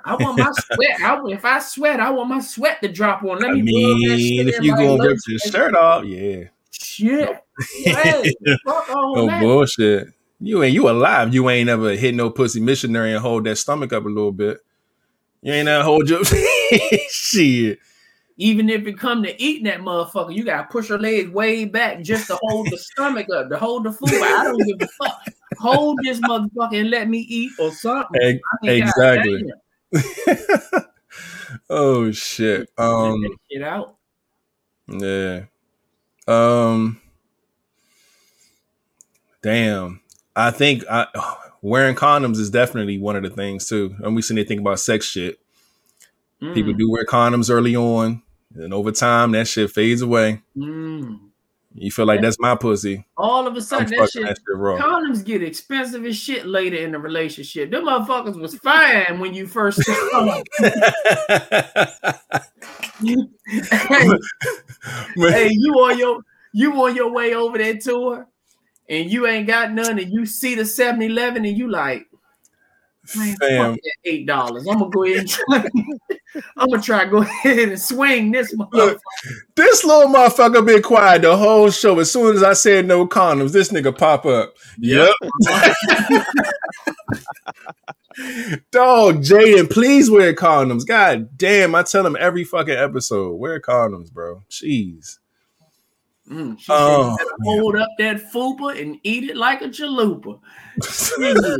I 0.03 0.15
want 0.15 0.39
my 0.39 0.51
sweat. 0.51 1.01
I, 1.01 1.21
if 1.27 1.45
I 1.45 1.59
sweat, 1.59 1.99
I 1.99 2.09
want 2.09 2.29
my 2.29 2.39
sweat 2.39 2.81
to 2.81 2.87
drop 2.87 3.23
on. 3.23 3.39
Let 3.39 3.51
I 3.51 3.53
me 3.53 3.61
mean, 3.61 4.47
if 4.47 4.61
you 4.61 4.75
gonna 4.75 5.03
rip 5.03 5.17
your 5.27 5.39
shirt 5.39 5.75
off, 5.75 6.05
yeah. 6.05 6.45
Shit, 6.71 7.29
hey, 7.83 8.33
fuck 8.65 8.89
all 8.95 9.15
No 9.15 9.27
that. 9.27 9.41
bullshit. 9.41 10.07
You 10.39 10.63
ain't 10.63 10.73
you 10.73 10.87
alive. 10.89 11.33
You 11.33 11.49
ain't 11.49 11.69
ever 11.69 11.91
hit 11.95 12.13
no 12.13 12.29
pussy 12.29 12.59
missionary 12.59 13.11
and 13.13 13.21
hold 13.21 13.45
that 13.45 13.55
stomach 13.57 13.91
up 13.93 14.05
a 14.05 14.09
little 14.09 14.31
bit. 14.31 14.59
You 15.41 15.53
ain't 15.53 15.67
ever 15.67 15.83
hold 15.83 16.09
your 16.09 16.23
shit. 17.09 17.79
Even 18.39 18.69
if 18.69 18.85
it 18.85 18.99
come 18.99 19.23
to 19.23 19.41
eating 19.41 19.63
that 19.63 19.79
motherfucker, 19.79 20.35
you 20.35 20.43
gotta 20.43 20.67
push 20.69 20.89
your 20.89 20.99
legs 20.99 21.31
way 21.31 21.65
back 21.65 22.03
just 22.03 22.27
to 22.27 22.37
hold 22.43 22.69
the 22.69 22.77
stomach 22.93 23.27
up, 23.33 23.49
to 23.49 23.57
hold 23.57 23.83
the 23.83 23.91
food. 23.91 24.13
I 24.21 24.43
don't 24.43 24.63
give 24.63 24.79
a 24.79 24.87
fuck. 24.87 25.19
Hold 25.59 25.97
this 26.03 26.19
motherfucker 26.19 26.79
and 26.81 26.91
let 26.91 27.09
me 27.09 27.19
eat 27.19 27.51
or 27.59 27.71
something. 27.71 28.21
Ex- 28.21 28.39
I 28.53 28.67
mean, 28.67 28.83
exactly. 28.83 29.43
oh 31.71 32.11
shit. 32.11 32.69
Um 32.77 33.21
that 33.21 33.37
shit 33.51 33.63
out. 33.63 33.95
yeah. 34.87 35.45
Um 36.27 36.99
damn. 39.41 40.01
I 40.35 40.51
think 40.51 40.83
I 40.89 41.07
wearing 41.61 41.95
condoms 41.95 42.37
is 42.37 42.49
definitely 42.49 42.97
one 42.99 43.15
of 43.15 43.23
the 43.23 43.29
things 43.29 43.67
too. 43.67 43.95
And 43.99 44.15
we 44.15 44.21
seen 44.21 44.35
they 44.35 44.43
think 44.43 44.61
about 44.61 44.79
sex 44.79 45.05
shit. 45.05 45.39
People 46.53 46.73
Mm, 46.73 46.77
do 46.77 46.89
wear 46.89 47.05
condoms 47.05 47.49
early 47.49 47.75
on, 47.75 48.21
and 48.55 48.73
over 48.73 48.91
time 48.91 49.31
that 49.31 49.47
shit 49.47 49.71
fades 49.71 50.01
away. 50.01 50.41
mm. 50.55 51.26
You 51.79 51.91
feel 51.91 52.07
like 52.07 52.21
that's 52.21 52.39
my 52.39 52.55
pussy. 52.55 53.05
All 53.17 53.45
of 53.45 53.55
a 53.55 53.61
sudden, 53.61 53.91
that 53.91 54.09
shit, 54.09 54.23
that 54.23 54.37
shit 54.37 54.81
condoms 54.81 55.23
get 55.23 55.43
expensive 55.43 56.05
as 56.05 56.17
shit 56.17 56.47
later 56.47 56.77
in 56.77 56.91
the 56.91 56.97
relationship. 56.97 57.69
Them 57.69 57.85
motherfuckers 57.85 58.39
was 58.39 58.55
fine 58.55 59.19
when 59.19 59.35
you 59.35 59.45
first 59.45 59.79
started. 59.83 60.43
hey, 62.99 64.07
hey, 65.15 65.49
you 65.51 65.73
on 65.75 65.99
your 65.99 66.21
you 66.51 66.73
on 66.83 66.95
your 66.95 67.11
way 67.11 67.35
over 67.35 67.59
that 67.59 67.81
tour, 67.81 68.27
and 68.89 69.11
you 69.11 69.27
ain't 69.27 69.45
got 69.45 69.71
none, 69.71 69.99
and 69.99 70.11
you 70.11 70.25
see 70.25 70.55
the 70.55 70.63
7-Eleven, 70.63 71.45
and 71.45 71.55
you 71.55 71.69
like, 71.69 72.07
man, 73.15 73.35
Fam, 73.37 73.73
fuck 73.73 73.81
that 73.83 73.95
eight 74.05 74.25
dollars. 74.25 74.65
I'm 74.67 74.79
gonna 74.79 74.89
go 74.89 75.03
ahead 75.03 75.29
and. 75.47 75.99
I'm 76.57 76.69
gonna 76.69 76.81
try 76.81 77.05
to 77.05 77.09
go 77.09 77.17
ahead 77.21 77.69
and 77.69 77.79
swing 77.81 78.31
this 78.31 78.53
motherfucker. 78.55 78.99
this 79.55 79.83
little 79.83 80.13
motherfucker 80.13 80.65
been 80.65 80.81
quiet 80.81 81.21
the 81.23 81.35
whole 81.35 81.69
show. 81.71 81.99
As 81.99 82.11
soon 82.11 82.35
as 82.35 82.43
I 82.43 82.53
said 82.53 82.85
no 82.85 83.07
condoms, 83.07 83.51
this 83.53 83.71
nigga 83.71 83.97
pop 83.97 84.25
up. 84.25 84.53
Yep. 84.79 85.13
Dog, 88.71 89.17
Jaden, 89.21 89.69
please 89.69 90.09
wear 90.09 90.33
condoms. 90.33 90.85
God 90.85 91.37
damn, 91.37 91.75
I 91.75 91.83
tell 91.83 92.05
him 92.05 92.17
every 92.19 92.43
fucking 92.43 92.73
episode, 92.75 93.35
wear 93.35 93.59
condoms, 93.59 94.11
bro. 94.11 94.43
Jeez. 94.49 95.19
Mm, 96.29 96.59
she 96.59 96.65
Oh, 96.69 97.15
said, 97.17 97.25
"You 97.25 97.37
better 97.45 97.61
hold 97.61 97.75
up 97.77 97.89
that 97.99 98.17
fupa 98.33 98.81
and 98.81 98.97
eat 99.03 99.29
it 99.29 99.37
like 99.37 99.61
a 99.61 99.69
chalupa. 99.69 100.39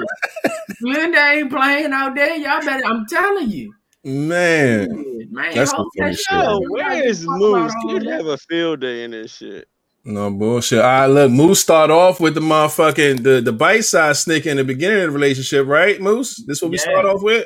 Linda 0.81 1.19
ain't 1.31 1.49
playing 1.51 1.93
out 1.93 2.15
there. 2.15 2.35
Y'all 2.35 2.59
better. 2.65 2.85
I'm 2.85 3.05
telling 3.07 3.49
you, 3.49 3.73
Man. 4.07 5.27
Man. 5.31 5.51
That's 5.53 5.71
hold 5.71 5.87
some 5.95 6.03
funny 6.03 6.11
that 6.11 6.17
shit. 6.17 6.25
shit. 6.29 6.37
Yo, 6.43 6.61
You 6.61 6.71
where 6.71 6.89
gotta 6.89 7.03
is 7.05 7.25
talk 7.25 7.35
about 7.35 7.39
Moose? 7.39 7.73
all 7.83 7.89
Kid 7.99 8.05
have 8.07 8.25
a 8.27 8.37
field 8.37 8.79
day 8.79 9.03
in 9.03 9.11
this 9.11 9.35
shit. 9.35 9.67
No 10.05 10.31
bullshit. 10.31 10.79
All 10.79 10.85
right, 10.85 11.07
look, 11.07 11.31
Moose 11.31 11.59
start 11.59 11.91
off 11.91 12.21
with 12.21 12.33
the 12.35 12.39
motherfucking 12.39 13.23
the, 13.23 13.41
the 13.41 13.51
bite 13.51 13.81
size 13.83 14.21
snick 14.21 14.45
in 14.45 14.55
the 14.55 14.63
beginning 14.63 15.01
of 15.01 15.07
the 15.07 15.11
relationship, 15.11 15.67
right? 15.67 15.99
Moose? 15.99 16.37
This 16.47 16.61
what 16.61 16.71
we 16.71 16.77
Yeah. 16.77 16.83
start 16.83 17.05
off 17.05 17.21
with? 17.21 17.45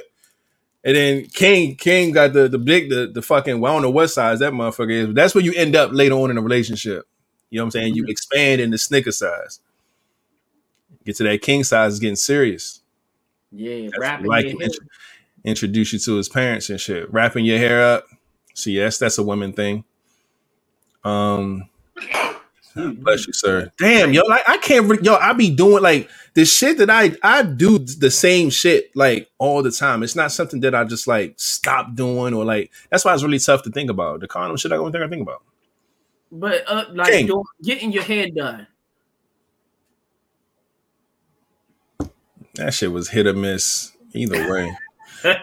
And 0.83 0.95
then 0.95 1.25
King, 1.25 1.75
King 1.75 2.11
got 2.11 2.33
the 2.33 2.47
the 2.47 2.59
big 2.59 2.89
the, 2.91 3.07
the 3.11 3.21
fucking 3.23 3.59
well, 3.59 3.71
I 3.71 3.75
don't 3.75 3.81
know 3.81 3.89
what 3.89 4.09
size 4.09 4.39
that 4.39 4.53
motherfucker 4.53 4.91
is, 4.91 5.05
but 5.07 5.15
that's 5.15 5.33
where 5.33 5.43
you 5.43 5.53
end 5.55 5.75
up 5.75 5.91
later 5.93 6.15
on 6.15 6.29
in 6.29 6.38
a 6.38 6.41
relationship. 6.41 7.05
You 7.49 7.57
know 7.57 7.63
what 7.63 7.67
I'm 7.67 7.71
saying? 7.71 7.95
You 7.95 8.03
mm-hmm. 8.03 8.11
expand 8.11 8.61
in 8.61 8.69
the 8.69 8.77
snicker 8.77 9.11
size. 9.11 9.59
Get 11.05 11.15
to 11.17 11.23
that 11.23 11.41
king 11.41 11.63
size 11.63 11.93
is 11.93 11.99
getting 11.99 12.15
serious. 12.15 12.81
Yeah, 13.51 13.89
That's 13.89 13.99
rapping 13.99 14.27
like 14.27 14.43
your 14.45 14.53
him. 14.53 14.59
head. 14.59 14.69
Int- 14.69 14.79
introduce 15.43 15.93
you 15.93 15.99
to 15.99 16.15
his 16.15 16.30
parents 16.30 16.69
and 16.69 16.80
shit. 16.80 17.11
Wrapping 17.11 17.45
your 17.45 17.57
hair 17.57 17.84
up. 17.84 18.05
So 18.53 18.69
yes, 18.69 18.97
that's 18.97 19.18
a 19.18 19.23
women 19.23 19.53
thing. 19.53 19.84
Um 21.03 21.69
bless 22.76 23.27
you, 23.27 23.34
sir. 23.34 23.72
Damn, 23.77 24.13
yo, 24.13 24.22
like 24.23 24.47
I 24.47 24.57
can't 24.57 24.89
re- 24.89 24.99
yo, 25.01 25.15
I 25.15 25.34
be 25.34 25.53
doing 25.53 25.84
like 25.84 26.09
the 26.34 26.45
shit 26.45 26.77
that 26.77 26.89
I 26.89 27.15
I 27.23 27.43
do 27.43 27.80
the 27.80 28.11
same 28.11 28.49
shit 28.49 28.95
like 28.95 29.30
all 29.38 29.63
the 29.63 29.72
time. 29.72 30.03
It's 30.03 30.15
not 30.15 30.31
something 30.31 30.61
that 30.61 30.76
I 30.76 30.84
just 30.84 31.07
like 31.07 31.34
stop 31.38 31.95
doing 31.95 32.34
or 32.34 32.45
like 32.45 32.72
that's 32.89 33.03
why 33.03 33.13
it's 33.13 33.23
really 33.23 33.39
tough 33.39 33.63
to 33.63 33.72
think 33.72 33.89
about. 33.89 34.22
The 34.22 34.27
condom 34.27 34.57
shit 34.57 34.72
I 34.72 34.76
don't 34.76 34.91
think 34.91 35.03
I 35.03 35.09
think 35.09 35.23
about. 35.23 35.43
But 36.31 36.63
uh, 36.68 36.85
like 36.93 37.27
doing, 37.27 37.43
getting 37.61 37.91
your 37.91 38.03
head 38.03 38.35
done. 38.35 38.68
That 42.55 42.73
shit 42.73 42.91
was 42.91 43.09
hit 43.09 43.27
or 43.27 43.34
miss 43.34 43.91
either 44.13 44.51
way. 44.51 44.77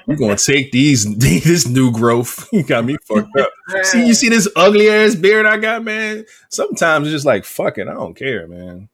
We're 0.06 0.16
gonna 0.16 0.36
take 0.36 0.72
these 0.72 1.16
this 1.16 1.66
new 1.66 1.92
growth. 1.92 2.48
You 2.58 2.62
got 2.62 2.84
me 2.84 2.96
fucked 3.04 3.36
up. 3.38 3.50
See, 3.84 4.06
you 4.06 4.14
see 4.14 4.28
this 4.28 4.48
ugly 4.56 4.88
ass 4.88 5.14
beard 5.14 5.46
I 5.46 5.58
got, 5.58 5.84
man. 5.84 6.24
Sometimes 6.48 7.06
it's 7.06 7.12
just 7.12 7.26
like 7.26 7.44
fuck 7.44 7.78
it, 7.78 7.88
I 7.88 7.94
don't 7.94 8.14
care, 8.14 8.46
man. 8.48 8.88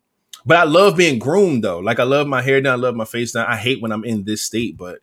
But 0.47 0.59
I 0.59 0.65
love 0.65 0.97
being 0.97 1.19
groomed 1.19 1.65
though. 1.65 1.79
Like 1.79 1.99
I 1.99 2.05
love 2.05 2.27
my 2.27 2.43
hair 2.43 2.61
done, 2.61 2.79
I 2.79 2.83
love 2.83 2.95
my 2.95 3.05
face 3.05 3.33
done. 3.33 3.47
I 3.47 3.57
hate 3.57 3.81
when 3.81 3.93
I'm 3.93 4.05
in 4.05 4.25
this 4.25 4.43
state, 4.43 4.77
but 4.77 4.99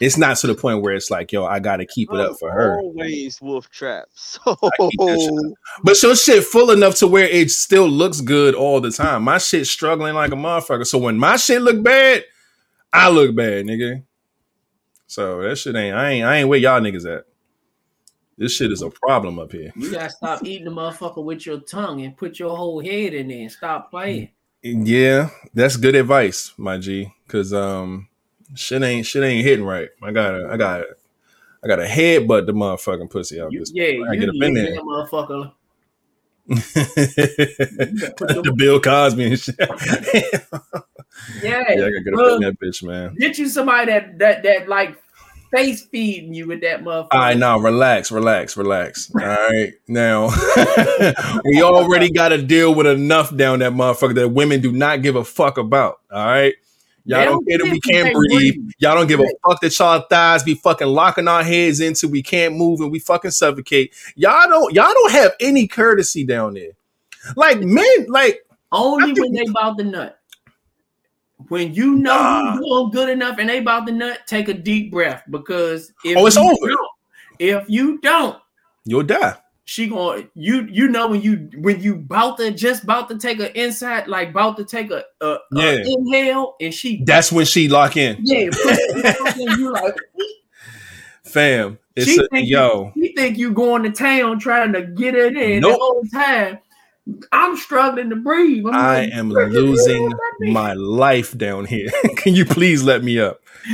it's 0.00 0.16
not 0.16 0.36
to 0.38 0.46
the 0.46 0.54
point 0.54 0.82
where 0.82 0.94
it's 0.94 1.10
like, 1.10 1.32
yo, 1.32 1.44
I 1.44 1.60
gotta 1.60 1.86
keep 1.86 2.12
it 2.12 2.20
up 2.20 2.38
for 2.38 2.50
her. 2.50 2.78
Always 2.78 3.40
wolf 3.40 3.70
trap. 3.70 4.06
So 4.14 4.56
But 5.82 6.02
your 6.02 6.16
shit 6.16 6.44
full 6.44 6.70
enough 6.70 6.96
to 6.96 7.06
where 7.06 7.28
it 7.28 7.50
still 7.50 7.88
looks 7.88 8.20
good 8.20 8.54
all 8.54 8.80
the 8.80 8.90
time. 8.90 9.22
My 9.22 9.38
shit 9.38 9.66
struggling 9.66 10.14
like 10.14 10.32
a 10.32 10.36
motherfucker. 10.36 10.86
So 10.86 10.98
when 10.98 11.18
my 11.18 11.36
shit 11.36 11.62
look 11.62 11.82
bad, 11.82 12.24
I 12.92 13.10
look 13.10 13.34
bad, 13.34 13.66
nigga. 13.66 14.02
So 15.14 15.42
that 15.42 15.56
shit 15.56 15.76
ain't 15.76 15.94
I 15.94 16.10
ain't 16.10 16.26
I 16.26 16.36
ain't 16.38 16.48
where 16.48 16.58
y'all 16.58 16.80
niggas 16.80 17.06
at. 17.18 17.24
This 18.36 18.56
shit 18.56 18.72
is 18.72 18.82
a 18.82 18.90
problem 18.90 19.38
up 19.38 19.52
here. 19.52 19.70
You 19.76 19.92
gotta 19.92 20.10
stop 20.10 20.44
eating 20.44 20.64
the 20.64 20.72
motherfucker 20.72 21.22
with 21.22 21.46
your 21.46 21.60
tongue 21.60 22.02
and 22.02 22.16
put 22.16 22.40
your 22.40 22.56
whole 22.56 22.80
head 22.82 23.14
in 23.14 23.28
there 23.28 23.42
and 23.42 23.52
stop 23.52 23.92
playing. 23.92 24.30
Yeah, 24.64 25.30
that's 25.54 25.76
good 25.76 25.94
advice, 25.94 26.52
my 26.56 26.78
G. 26.78 27.12
Cause 27.28 27.52
um 27.52 28.08
shit 28.56 28.82
ain't 28.82 29.06
shit 29.06 29.22
ain't 29.22 29.46
hitting 29.46 29.64
right. 29.64 29.88
I 30.02 30.10
got 30.10 30.34
a 30.34 30.48
I 30.50 30.56
got 30.56 30.80
a, 30.80 30.86
I 31.62 31.68
got 31.68 31.78
a 31.78 31.84
headbutt 31.84 32.46
the 32.46 32.52
motherfucking 32.52 33.08
pussy 33.08 33.40
out 33.40 33.52
You, 33.52 33.60
this. 33.60 33.70
yeah, 33.72 33.84
I 33.84 34.14
you 34.14 34.20
get 34.20 34.28
up 34.30 34.34
in 34.42 34.54
there. 34.54 34.76
motherfucker. 34.80 35.52
the 36.46 38.52
Bill 38.56 38.80
Cosby 38.80 39.24
and 39.26 39.38
shit. 39.38 39.54
Yeah, 39.60 39.68
Yeah, 41.42 41.62
I 41.68 41.76
gotta 41.76 42.00
get 42.04 42.14
up 42.14 42.32
in 42.32 42.40
that 42.40 42.56
bitch, 42.60 42.82
man. 42.82 43.14
get 43.14 43.38
you 43.38 43.48
somebody 43.48 43.92
that 43.92 44.18
that 44.18 44.42
that 44.42 44.68
like 44.68 44.98
face 45.54 45.82
feeding 45.86 46.34
you 46.34 46.46
with 46.46 46.60
that 46.62 46.82
motherfucker. 46.82 47.08
All 47.12 47.20
right, 47.20 47.36
now 47.36 47.58
relax, 47.58 48.10
relax, 48.10 48.56
relax. 48.56 49.10
All 49.14 49.20
right, 49.26 49.72
now 49.88 50.28
we 51.44 51.62
already 51.62 52.10
got 52.10 52.28
to 52.30 52.42
deal 52.42 52.74
with 52.74 52.86
enough 52.86 53.34
down 53.36 53.60
that 53.60 53.72
motherfucker 53.72 54.14
that 54.16 54.28
women 54.30 54.60
do 54.60 54.72
not 54.72 55.02
give 55.02 55.16
a 55.16 55.24
fuck 55.24 55.58
about. 55.58 56.00
All 56.10 56.24
right, 56.26 56.54
y'all 57.04 57.18
They 57.20 57.24
don't 57.24 57.32
don't 57.44 57.48
care 57.48 57.58
that 57.58 57.72
we 57.72 57.80
can't 57.80 58.14
breathe. 58.14 58.54
breathe. 58.54 58.70
Y'all 58.78 58.94
don't 58.94 59.06
give 59.06 59.20
a 59.20 59.28
fuck 59.46 59.60
that 59.60 59.78
y'all 59.78 60.00
thighs 60.08 60.42
be 60.42 60.54
fucking 60.54 60.88
locking 60.88 61.28
our 61.28 61.42
heads 61.44 61.80
into. 61.80 62.08
We 62.08 62.22
can't 62.22 62.56
move 62.56 62.80
and 62.80 62.90
we 62.90 62.98
fucking 62.98 63.30
suffocate. 63.30 63.92
Y'all 64.16 64.48
don't. 64.48 64.74
Y'all 64.74 64.92
don't 64.92 65.12
have 65.12 65.32
any 65.40 65.66
courtesy 65.68 66.24
down 66.24 66.54
there. 66.54 66.72
Like 67.36 67.60
men, 67.60 68.06
like 68.08 68.40
Only 68.72 69.14
think- 69.14 69.20
when 69.20 69.32
they 69.32 69.44
about 69.48 69.76
the 69.76 69.84
nut. 69.84 70.18
When 71.48 71.74
you 71.74 71.96
know 71.96 72.14
Nah. 72.14 72.54
you're 72.54 72.62
doing 72.62 72.90
good 72.92 73.08
enough 73.10 73.38
and 73.38 73.48
they 73.48 73.58
about 73.58 73.86
the 73.86 73.92
nut, 73.92 74.20
take 74.26 74.48
a 74.48 74.54
deep 74.54 74.90
breath 74.92 75.22
because 75.30 75.92
if 76.04 76.16
Oh, 76.16 76.26
it's 76.26 76.36
you 76.36 76.42
over. 76.42 76.68
don't- 76.68 76.88
if 77.38 77.64
you 77.68 77.98
don't, 78.00 78.38
you'll 78.84 79.02
die. 79.02 79.34
she 79.66 79.86
going 79.88 80.28
you 80.34 80.68
you 80.70 80.86
know 80.88 81.08
when 81.08 81.20
you 81.22 81.48
when 81.56 81.80
you 81.80 81.94
about 81.94 82.36
to 82.36 82.50
just 82.50 82.84
about 82.84 83.08
to 83.08 83.16
take 83.18 83.40
a 83.40 83.48
inside 83.58 84.06
like 84.06 84.28
about 84.28 84.56
to 84.58 84.64
take 84.64 84.90
a, 84.90 85.02
a, 85.22 85.26
a 85.26 85.38
Yeah. 85.52 85.82
inhale 85.86 86.54
and 86.60 86.72
she 86.72 87.02
That's 87.02 87.32
when 87.32 87.46
she 87.46 87.66
lock 87.68 87.96
in, 87.96 88.18
yeah 88.22 88.50
put 88.50 88.76
it 88.78 89.36
in, 89.38 89.58
you 89.58 89.72
like 89.72 89.96
fam. 91.24 91.78
It's 91.96 92.06
She 92.06 92.18
a, 92.18 92.28
think 92.28 92.48
yo. 92.48 92.92
you 92.94 93.12
think 93.16 93.38
you 93.38 93.52
going 93.52 93.82
to 93.84 93.90
town 93.90 94.38
trying 94.38 94.72
to 94.74 94.82
get 94.82 95.14
it 95.14 95.36
in 95.36 95.60
Nope. 95.62 95.72
the 95.72 95.78
whole 95.78 96.04
time. 96.12 96.58
I'm 97.32 97.56
struggling 97.56 98.10
to 98.10 98.16
breathe. 98.16 98.64
I'm 98.66 98.74
I 98.74 99.00
like, 99.00 99.12
am 99.12 99.28
"What 99.28 99.34
the 99.34 99.54
hell 99.54 99.62
losing 99.62 100.08
does 100.08 100.18
that 100.18 100.34
mean?" 100.40 100.52
my 100.52 100.72
life 100.74 101.36
down 101.36 101.66
here. 101.66 101.90
Can 102.16 102.34
you 102.34 102.44
please 102.44 102.82
let 102.82 103.04
me 103.04 103.18
up? 103.20 103.40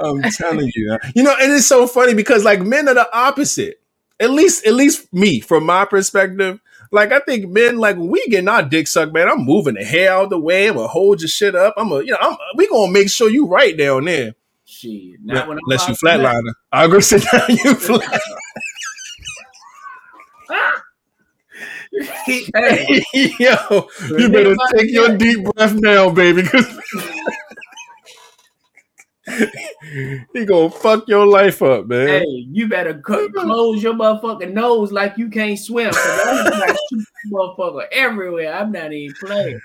I'm 0.00 0.22
telling 0.22 0.70
you. 0.74 0.98
You 1.14 1.22
know, 1.22 1.34
and 1.40 1.52
it's 1.52 1.66
so 1.66 1.86
funny 1.86 2.14
because 2.14 2.44
like 2.44 2.60
men 2.60 2.88
are 2.88 2.94
the 2.94 3.08
opposite. 3.16 3.80
At 4.20 4.30
least, 4.30 4.66
at 4.66 4.74
least 4.74 5.12
me, 5.12 5.40
from 5.40 5.64
my 5.66 5.84
perspective. 5.86 6.60
Like 6.92 7.12
I 7.12 7.20
think 7.20 7.48
men, 7.48 7.78
like 7.78 7.96
when 7.96 8.08
we 8.08 8.26
getting 8.28 8.48
our 8.48 8.62
dick 8.62 8.86
sucked, 8.88 9.12
man. 9.12 9.28
I'm 9.28 9.44
moving 9.44 9.74
the 9.74 9.84
hair 9.84 10.12
out 10.12 10.30
the 10.30 10.38
way. 10.38 10.68
I'm 10.68 10.76
gonna 10.76 10.88
hold 10.88 11.20
your 11.20 11.28
shit 11.28 11.54
up. 11.54 11.74
I'm 11.76 11.88
gonna, 11.88 12.04
you 12.04 12.12
know, 12.12 12.18
I'm, 12.20 12.36
we 12.56 12.68
gonna 12.68 12.92
make 12.92 13.10
sure 13.10 13.30
you 13.30 13.46
right 13.46 13.76
down 13.76 14.04
there. 14.04 14.34
Shit, 14.64 15.20
not 15.24 15.48
when 15.48 15.58
I'm 15.58 15.62
Unless 15.66 15.88
you 15.88 15.94
about 15.94 16.16
to 16.16 16.22
flatliner, 16.22 16.52
I'll 16.72 16.88
go 16.88 17.00
sit 17.00 17.24
down. 17.30 17.42
You 17.64 17.74
flat. 17.74 18.20
Hey, 22.24 23.02
Yo, 23.38 23.88
you 24.16 24.28
better 24.30 24.56
take 24.74 24.90
your 24.90 25.16
deep 25.16 25.44
breath 25.44 25.74
now, 25.74 26.10
baby, 26.10 26.42
because 26.42 26.66
he 30.32 30.44
gonna 30.44 30.70
fuck 30.70 31.06
your 31.08 31.26
life 31.26 31.62
up, 31.62 31.86
man. 31.86 32.08
hey, 32.08 32.24
you 32.50 32.68
better 32.68 32.94
cut, 33.00 33.32
close 33.34 33.82
your 33.82 33.94
motherfucking 33.94 34.52
nose 34.52 34.92
like 34.92 35.16
you 35.18 35.28
can't 35.28 35.58
swim. 35.58 35.92
Like 35.92 36.76
motherfucker 37.32 37.86
everywhere. 37.92 38.52
I'm 38.54 38.72
not 38.72 38.92
even 38.92 39.14
playing. 39.20 39.60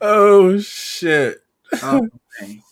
Oh 0.00 0.58
shit, 0.58 1.38
Oh, 1.82 2.06
man. 2.40 2.62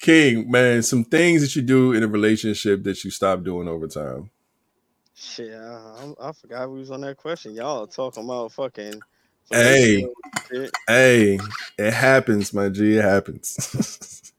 King, 0.00 0.50
man, 0.50 0.82
some 0.82 1.04
things 1.04 1.40
that 1.42 1.56
you 1.56 1.62
do 1.62 1.92
in 1.92 2.02
a 2.02 2.06
relationship 2.08 2.82
that 2.84 3.02
you 3.04 3.10
stop 3.10 3.42
doing 3.42 3.66
over 3.68 3.86
time. 3.88 4.30
Shit, 5.18 5.54
I, 5.54 6.12
I, 6.20 6.28
I 6.28 6.32
forgot 6.32 6.70
we 6.70 6.78
was 6.78 6.90
on 6.90 7.00
that 7.00 7.16
question. 7.16 7.54
Y'all 7.54 7.86
talking 7.86 8.24
about 8.24 8.52
fucking. 8.52 9.00
Hey. 9.50 10.06
Hey, 10.86 11.40
it 11.78 11.92
happens, 11.92 12.52
my 12.52 12.68
G. 12.68 12.98
It 12.98 13.02
happens. 13.02 14.32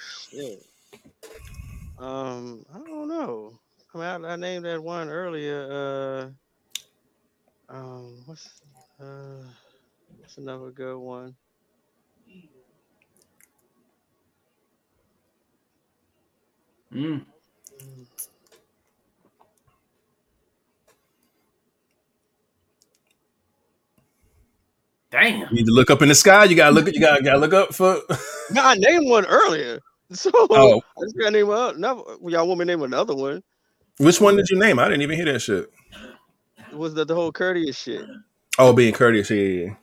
Shit. 0.30 0.64
Um, 1.98 2.64
I 2.74 2.78
don't 2.78 3.08
know. 3.08 3.60
I 3.94 3.98
mean, 3.98 4.24
I, 4.24 4.32
I 4.32 4.36
named 4.36 4.64
that 4.64 4.82
one 4.82 5.08
earlier. 5.08 6.32
Uh, 7.68 7.74
um, 7.74 8.22
what's 8.24 8.62
uh, 9.00 9.44
what's 10.18 10.38
another 10.38 10.70
good 10.70 10.98
one? 10.98 11.34
Mm. 16.92 17.24
Mm, 17.82 18.06
Damn. 25.10 25.40
you 25.40 25.46
need 25.56 25.66
to 25.66 25.72
look 25.72 25.90
up 25.90 26.02
in 26.02 26.08
the 26.08 26.14
sky. 26.14 26.44
You 26.44 26.56
gotta 26.56 26.74
look. 26.74 26.92
You 26.92 27.00
gotta, 27.00 27.22
gotta 27.22 27.38
look 27.38 27.52
up 27.54 27.74
for. 27.74 28.00
No, 28.52 28.62
I 28.62 28.74
named 28.76 29.08
one 29.08 29.26
earlier. 29.26 29.80
So 30.12 30.30
Oh. 30.34 30.80
I 30.96 31.02
just 31.02 31.16
gotta 31.18 31.32
name 31.32 31.50
another. 31.50 32.02
well, 32.20 32.32
Y'all 32.32 32.46
want 32.46 32.60
me 32.60 32.64
to 32.64 32.72
name 32.76 32.82
another 32.82 33.14
one? 33.14 33.42
Which 33.98 34.20
one 34.20 34.36
did 34.36 34.48
you 34.50 34.56
name? 34.58 34.78
I 34.78 34.84
didn't 34.84 35.02
even 35.02 35.16
hear 35.16 35.24
that 35.32 35.40
shit. 35.40 35.68
It 36.70 36.76
was 36.76 36.94
the, 36.94 37.04
the 37.04 37.14
whole 37.14 37.32
courteous 37.32 37.76
shit. 37.76 38.04
Oh, 38.58 38.72
being 38.72 38.92
courteous. 38.94 39.30
Yeah, 39.30 39.36
yeah, 39.42 39.64
yeah. 39.66 39.74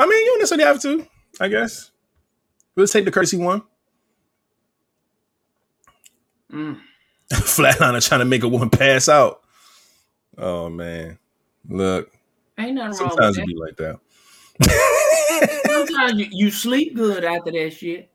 I 0.00 0.06
mean, 0.06 0.18
you 0.24 0.30
don't 0.32 0.38
necessarily 0.40 0.64
have 0.64 0.80
to. 0.82 1.06
I 1.40 1.46
guess. 1.48 1.92
Let's 2.74 2.92
take 2.92 3.04
the 3.04 3.12
courtesy 3.12 3.36
one. 3.36 3.62
Mm. 6.52 6.80
Flatliner 7.32 8.06
trying 8.06 8.20
to 8.20 8.24
make 8.24 8.42
a 8.42 8.48
woman 8.48 8.70
pass 8.70 9.08
out. 9.08 9.42
Oh 10.38 10.68
man, 10.68 11.18
look. 11.68 12.10
Ain't 12.58 12.74
nothing 12.74 12.98
wrong 12.98 13.10
Sometimes 13.10 13.36
with 13.36 13.44
it 13.44 13.46
that. 13.46 13.46
be 13.46 13.54
like 13.60 13.76
that. 13.76 14.00
Sometimes 15.66 16.18
you, 16.18 16.26
you 16.30 16.50
sleep 16.50 16.94
good 16.94 17.24
after 17.24 17.50
that 17.52 17.72
shit. 17.72 18.10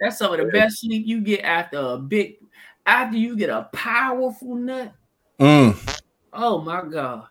That's 0.00 0.18
some 0.18 0.32
of 0.32 0.38
the 0.38 0.46
best 0.46 0.80
sleep 0.80 1.06
you 1.06 1.20
get 1.20 1.40
after 1.40 1.78
a 1.78 1.98
big, 1.98 2.36
after 2.86 3.16
you 3.16 3.36
get 3.36 3.50
a 3.50 3.68
powerful 3.72 4.54
nut. 4.54 4.92
Mm, 5.38 6.00
Oh 6.32 6.60
my 6.60 6.82
gosh. 6.82 7.26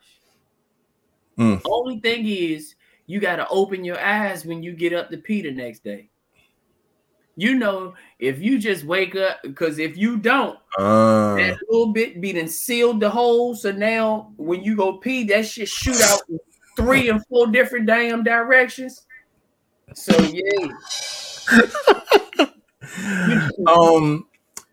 Mm. 1.37 1.61
Only 1.65 1.99
thing 1.99 2.27
is, 2.27 2.75
you 3.07 3.19
got 3.19 3.37
to 3.37 3.47
open 3.47 3.83
your 3.83 3.99
eyes 3.99 4.45
when 4.45 4.61
you 4.61 4.73
get 4.73 4.93
up 4.93 5.09
to 5.09 5.17
pee 5.17 5.41
the 5.41 5.51
next 5.51 5.83
day. 5.83 6.09
You 7.35 7.55
know, 7.55 7.93
if 8.19 8.41
you 8.41 8.59
just 8.59 8.83
wake 8.83 9.15
up, 9.15 9.39
because 9.43 9.79
if 9.79 9.95
you 9.95 10.17
don't, 10.17 10.59
uh, 10.77 11.35
that 11.35 11.57
little 11.69 11.93
bit 11.93 12.19
be 12.19 12.33
done 12.33 12.49
sealed 12.49 12.99
the 12.99 13.09
hole. 13.09 13.55
So 13.55 13.71
now 13.71 14.33
when 14.35 14.61
you 14.61 14.75
go 14.75 14.97
pee, 14.97 15.23
that 15.25 15.47
shit 15.47 15.69
shoot 15.69 16.01
out 16.01 16.21
three 16.79 17.09
and 17.09 17.25
four 17.27 17.47
different 17.47 17.85
damn 17.85 18.23
directions. 18.23 19.05
So 19.93 20.17
yeah. 20.19 20.69
um, 23.67 24.27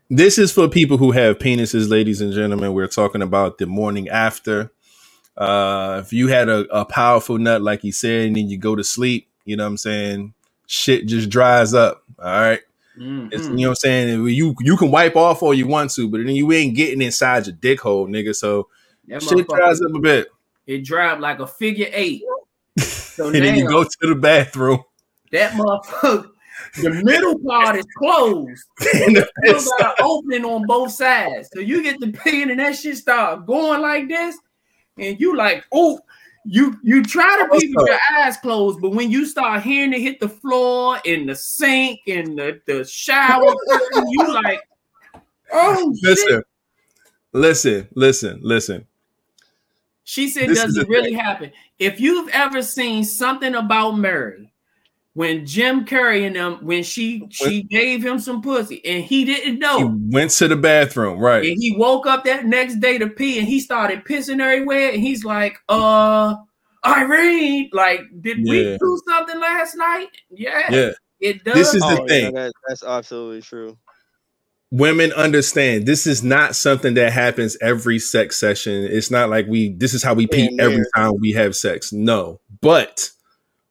this 0.09 0.37
is 0.37 0.51
for 0.51 0.67
people 0.67 0.97
who 0.97 1.11
have 1.11 1.37
penises, 1.37 1.89
ladies 1.89 2.21
and 2.21 2.33
gentlemen. 2.33 2.73
We're 2.73 2.87
talking 2.87 3.21
about 3.21 3.57
the 3.57 3.65
morning 3.65 4.07
after. 4.09 4.71
Uh, 5.35 6.01
if 6.03 6.13
you 6.13 6.27
had 6.29 6.49
a, 6.49 6.59
a 6.75 6.85
powerful 6.85 7.37
nut, 7.37 7.61
like 7.61 7.81
he 7.81 7.91
said, 7.91 8.27
and 8.27 8.35
then 8.35 8.49
you 8.49 8.57
go 8.57 8.75
to 8.75 8.83
sleep, 8.83 9.27
you 9.45 9.55
know 9.55 9.63
what 9.63 9.69
I'm 9.71 9.77
saying? 9.77 10.33
Shit 10.65 11.07
just 11.07 11.29
dries 11.29 11.73
up. 11.73 12.03
All 12.19 12.25
right. 12.25 12.61
It's, 13.31 13.47
Mhm. 13.47 13.51
you 13.51 13.65
know 13.65 13.69
what 13.69 13.71
I'm 13.71 13.75
saying? 13.75 14.27
You 14.27 14.55
you 14.59 14.77
can 14.77 14.89
wipe 14.89 15.15
off 15.15 15.43
all 15.43 15.53
you 15.53 15.67
want 15.67 15.91
to, 15.91 16.09
but 16.09 16.17
then 16.17 16.35
you 16.35 16.51
ain't 16.53 16.75
getting 16.75 17.01
inside 17.01 17.45
your 17.45 17.55
dick 17.55 17.81
hole, 17.81 18.07
nigga. 18.07 18.35
So 18.35 18.69
That 19.07 19.21
shit 19.21 19.47
dries 19.47 19.81
up 19.81 19.93
a 19.93 19.99
bit. 19.99 20.29
It 20.67 20.83
drive 20.83 21.19
like 21.19 21.39
a 21.39 21.47
figure 21.47 21.87
eight. 21.91 22.23
So 22.77 23.27
and 23.33 23.35
then 23.35 23.55
you 23.55 23.67
go 23.67 23.83
to 23.83 23.97
the 24.01 24.15
bathroom. 24.15 24.83
that 25.31 25.53
motherfucker, 25.53 26.29
the 26.81 26.89
middle 27.03 27.39
part 27.39 27.77
is 27.77 27.87
closed. 27.97 28.63
and 28.93 29.15
the 29.15 29.27
You 29.43 29.53
got 29.79 29.99
an 29.99 30.05
opening 30.05 30.45
on 30.45 30.67
both 30.67 30.91
sides. 30.91 31.49
So 31.53 31.61
you 31.61 31.81
get 31.81 31.99
the 31.99 32.11
pin 32.11 32.51
and 32.51 32.59
that 32.59 32.75
shit 32.75 32.97
start 32.97 33.45
going 33.45 33.81
like 33.81 34.07
this, 34.07 34.37
and 34.97 35.19
you 35.19 35.35
like, 35.35 35.65
oh, 35.71 35.99
you 36.49 36.77
you 36.81 37.03
try 37.03 37.43
to 37.43 37.47
with 37.51 37.63
your 37.63 37.99
eyes 38.17 38.37
closed, 38.37 38.79
but 38.81 38.91
when 38.91 39.11
you 39.11 39.25
start 39.25 39.63
hearing 39.63 39.93
it 39.93 40.01
hit 40.01 40.19
the 40.19 40.29
floor 40.29 40.97
and 41.05 41.27
the 41.27 41.35
sink 41.35 41.99
and 42.07 42.37
the, 42.37 42.61
the 42.65 42.85
shower, 42.85 43.43
you 44.09 44.33
like, 44.33 44.61
oh 45.51 45.93
shit. 45.95 46.03
listen, 46.03 46.43
listen, 47.33 47.87
listen, 47.95 48.39
listen. 48.41 48.87
She 50.09 50.29
said, 50.29 50.47
This 50.47 50.59
"Does 50.61 50.69
is 50.71 50.77
it 50.77 50.87
the 50.87 50.89
really 50.89 51.11
happen?" 51.11 51.51
If 51.79 51.99
you've 51.99 52.29
ever 52.29 52.61
seen 52.61 53.03
something 53.03 53.55
about 53.55 53.97
Mary, 53.97 54.53
when 55.15 55.45
Jim 55.45 55.83
Carrey 55.83 56.25
and 56.25 56.33
them, 56.33 56.59
when 56.65 56.81
she 56.81 57.27
she 57.29 57.63
gave 57.63 58.05
him 58.05 58.17
some 58.17 58.41
pussy 58.41 58.81
and 58.85 59.03
he 59.03 59.25
didn't 59.25 59.59
know, 59.59 59.79
He 59.79 59.83
know, 59.83 59.99
went 60.11 60.31
to 60.31 60.47
the 60.47 60.55
bathroom, 60.55 61.19
right? 61.19 61.43
and 61.45 61.61
he 61.61 61.75
woke 61.75 62.07
up 62.07 62.23
that 62.23 62.45
next 62.45 62.75
day 62.75 62.97
to 62.97 63.07
pee, 63.07 63.37
and 63.37 63.45
he 63.49 63.59
started 63.59 64.05
pissing 64.05 64.39
everywhere, 64.39 64.91
and 64.93 65.01
he's 65.01 65.25
like, 65.25 65.57
"Uh, 65.67 66.35
Irene, 66.85 67.69
like, 67.73 67.99
did 68.21 68.37
Yeah. 68.37 68.51
we 68.51 68.77
do 68.77 69.01
something 69.09 69.41
last 69.41 69.75
night?" 69.75 70.07
Yeah, 70.29 70.71
Yeah. 70.71 70.91
it 71.19 71.43
does. 71.43 71.53
This 71.53 71.73
is 71.73 71.81
the 71.81 71.87
Oh, 71.87 72.05
yeah, 72.07 72.07
thing. 72.07 72.33
that, 72.35 72.53
that's 72.69 72.83
absolutely 72.85 73.41
true. 73.41 73.77
Women 74.71 75.11
understand 75.13 75.85
this 75.85 76.05
is 76.05 76.23
not 76.23 76.55
something 76.55 76.93
that 76.95 77.13
happens 77.13 77.57
every 77.61 77.99
sex 77.99 78.37
session. 78.37 78.83
It's 78.83 79.11
not 79.11 79.29
like 79.29 79.47
we 79.47 79.73
this 79.73 79.93
is 79.93 80.03
how 80.03 80.13
we 80.13 80.27
pee 80.27 80.49
Yeah, 80.51 80.63
every 80.63 80.85
time 80.95 81.13
we 81.19 81.31
have 81.31 81.55
sex. 81.55 81.93
No. 81.93 82.39
But 82.61 83.09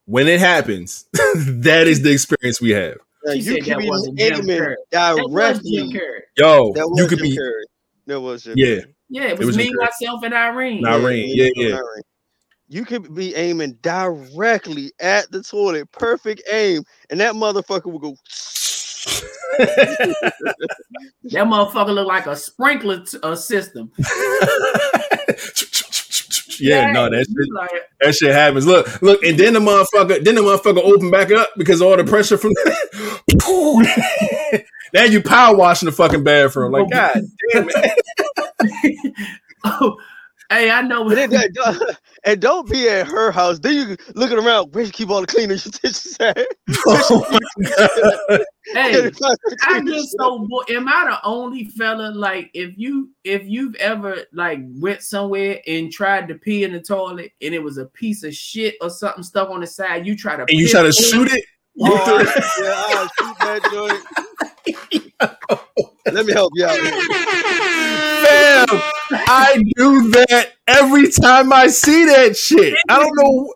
when 0.07 0.29
it 0.29 0.41
happens, 0.41 1.07
that 1.13 1.87
is 1.87 2.03
the 2.03 2.13
experience 2.13 2.61
we 2.61 2.71
have. 2.71 2.99
Now, 3.25 3.33
you 3.33 3.43
said 3.43 3.65
can 3.65 3.79
be 3.79 3.89
wasn't 3.89 4.21
aiming 4.21 4.47
Carrey. 4.47 4.77
That 4.93 5.17
was 5.17 5.61
Jim 5.61 5.91
directly. 5.91 6.23
Yo, 6.37 6.73
That 6.75 6.89
was 6.89 7.01
you 7.01 7.09
could 7.09 7.19
be 7.21 7.37
Carrey. 7.37 7.63
That 8.07 8.21
was 8.21 8.45
Jim 8.45 8.55
yeah. 8.57 8.81
Yeah, 9.09 9.25
it 9.25 9.33
It 9.33 9.39
was, 9.39 9.49
was 9.49 9.57
me, 9.57 9.73
myself, 9.75 10.23
and 10.25 10.35
Irene. 10.35 10.85
Irene. 10.85 11.31
Yeah, 11.33 11.49
yeah. 11.55 11.75
Irene. 11.75 12.03
You 12.69 12.85
could 12.85 13.15
be 13.15 13.35
aiming 13.37 13.79
directly 13.83 14.93
at 14.99 15.31
the 15.31 15.43
toilet, 15.43 15.91
perfect 15.93 16.43
aim, 16.51 16.83
and 17.11 17.21
that 17.21 17.35
motherfucker 17.35 17.87
will 17.87 18.01
go. 18.01 18.17
That 21.31 21.47
motherfucker 21.47 21.95
look 21.95 22.07
like 22.07 22.27
a 22.27 22.37
sprinkler 22.37 23.05
t- 23.05 23.19
uh, 23.23 23.35
system. 23.35 23.91
yeah, 26.61 26.93
no, 26.93 27.11
that 27.11 27.27
shit, 27.27 27.53
like, 27.53 27.71
that 28.01 28.15
shit 28.15 28.33
happens. 28.33 28.65
Look, 28.67 29.03
look, 29.03 29.23
and 29.25 29.37
then 29.39 29.55
the 29.55 29.59
motherfucker, 29.59 30.25
then 30.25 30.37
the 30.37 30.43
motherfucker 30.43 30.83
open 30.83 31.11
back 31.11 31.33
up 31.33 31.49
because 31.57 31.83
all 31.83 31.97
the 31.97 32.05
pressure 32.05 32.39
from. 32.39 32.53
now 34.95 35.03
you 35.05 35.21
power 35.21 35.57
washing 35.57 35.87
the 35.87 35.93
fucking 35.93 36.23
bathroom. 36.23 36.71
Like, 36.73 36.89
god 36.91 37.23
damn 37.53 37.69
it. 37.69 39.15
oh, 39.65 39.97
hey, 40.51 40.71
I 40.71 40.83
know. 40.83 41.09
And, 41.09 41.17
then, 41.17 41.31
that- 41.31 41.99
and 42.25 42.41
don't 42.41 42.69
be 42.69 42.89
at 42.89 43.07
her 43.07 43.31
house. 43.31 43.59
Then 43.59 43.75
you 43.75 43.97
looking 44.15 44.39
around. 44.39 44.75
Where 44.75 44.85
you 44.85 44.93
keep 44.93 45.11
all 45.11 45.21
the 45.21 45.27
cleaners? 45.27 45.65
Dishes 45.83 46.17
at? 46.21 46.47
Oh 46.87 47.27
my 47.31 47.39
God. 47.77 48.41
hey, 48.73 49.11
I 49.63 49.81
get 49.81 50.05
so 50.19 50.47
bored. 50.47 50.71
Am 50.71 50.89
I 50.89 51.05
the 51.05 51.19
only 51.25 51.67
fella 51.71 52.11
like 52.11 52.51
if 52.55 52.77
you 52.77 53.11
if 53.25 53.43
you've 53.47 53.75
ever 53.77 54.19
like 54.33 54.61
went 54.65 55.03
somewhere 55.03 55.61
and 55.67 55.93
tried 55.93 56.29
to 56.29 56.35
pee 56.35 56.65
in 56.65 56.73
the 56.73 56.81
toilet 56.81 57.33
and 57.41 57.55
it 57.55 57.63
was 57.63 57.79
a 57.79 57.87
piece 57.87 58.25
of 58.25 58.35
shit 58.35 58.75
or 58.81 58.91
something 58.91 59.23
stuck 59.23 59.51
on 59.51 59.61
the 59.61 59.67
side, 59.67 60.07
you 60.07 60.17
try 60.17 60.37
to 60.37 60.43
And 60.43 60.51
you 60.59 60.69
try 60.69 60.83
to 60.83 60.93
shoot 60.93 61.31
it? 61.33 61.45
Oh, 61.79 62.19
yeah, 62.63 62.83
I'll 62.89 63.09
shoot 63.19 63.37
that 63.41 63.63
joint. 63.71 64.03
Let 66.13 66.27
me 66.27 66.33
help 66.33 66.53
you 66.55 66.65
out. 66.67 66.77
Fam, 68.27 68.67
I 69.29 69.63
do 69.77 70.11
that 70.11 70.53
every 70.67 71.11
time 71.11 71.53
I 71.53 71.67
see 71.69 72.07
that 72.07 72.37
shit. 72.37 72.77
I 72.89 72.99
don't 72.99 73.13
know 73.17 73.53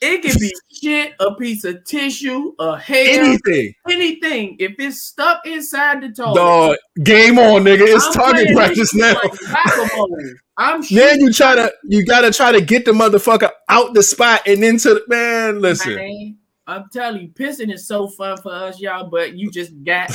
It 0.00 0.22
can 0.22 0.38
be 0.38 0.52
shit, 0.72 1.14
a 1.20 1.34
piece 1.34 1.64
of 1.64 1.84
tissue, 1.84 2.52
a 2.58 2.78
hair, 2.78 3.22
anything. 3.22 3.72
anything. 3.88 4.56
If 4.58 4.74
it's 4.78 5.02
stuck 5.02 5.46
inside 5.46 6.02
the 6.02 6.10
toilet, 6.10 6.34
Dog, 6.36 6.76
game 7.02 7.38
on, 7.38 7.64
nigga. 7.64 7.82
It's 7.86 8.06
I'm 8.06 8.12
target 8.12 8.54
practice 8.54 8.94
now. 8.94 9.14
shit 9.20 9.32
like. 9.48 10.36
I'm 10.58 10.82
Then 10.90 11.20
you 11.20 11.32
try 11.32 11.54
to, 11.54 11.70
you 11.84 12.04
gotta 12.06 12.30
try 12.32 12.52
to 12.52 12.60
get 12.62 12.84
the 12.86 12.92
motherfucker 12.92 13.50
out 13.68 13.92
the 13.94 14.02
spot 14.02 14.42
and 14.46 14.64
into 14.64 14.90
the 14.94 15.02
man. 15.08 15.60
Listen, 15.60 15.94
Man, 15.96 16.38
I'm 16.66 16.88
telling 16.92 17.22
you, 17.22 17.28
pissing 17.28 17.72
is 17.72 17.86
so 17.86 18.08
fun 18.08 18.36
for 18.38 18.52
us, 18.52 18.80
y'all. 18.80 19.08
But 19.08 19.34
you 19.34 19.50
just 19.50 19.72
got 19.84 20.08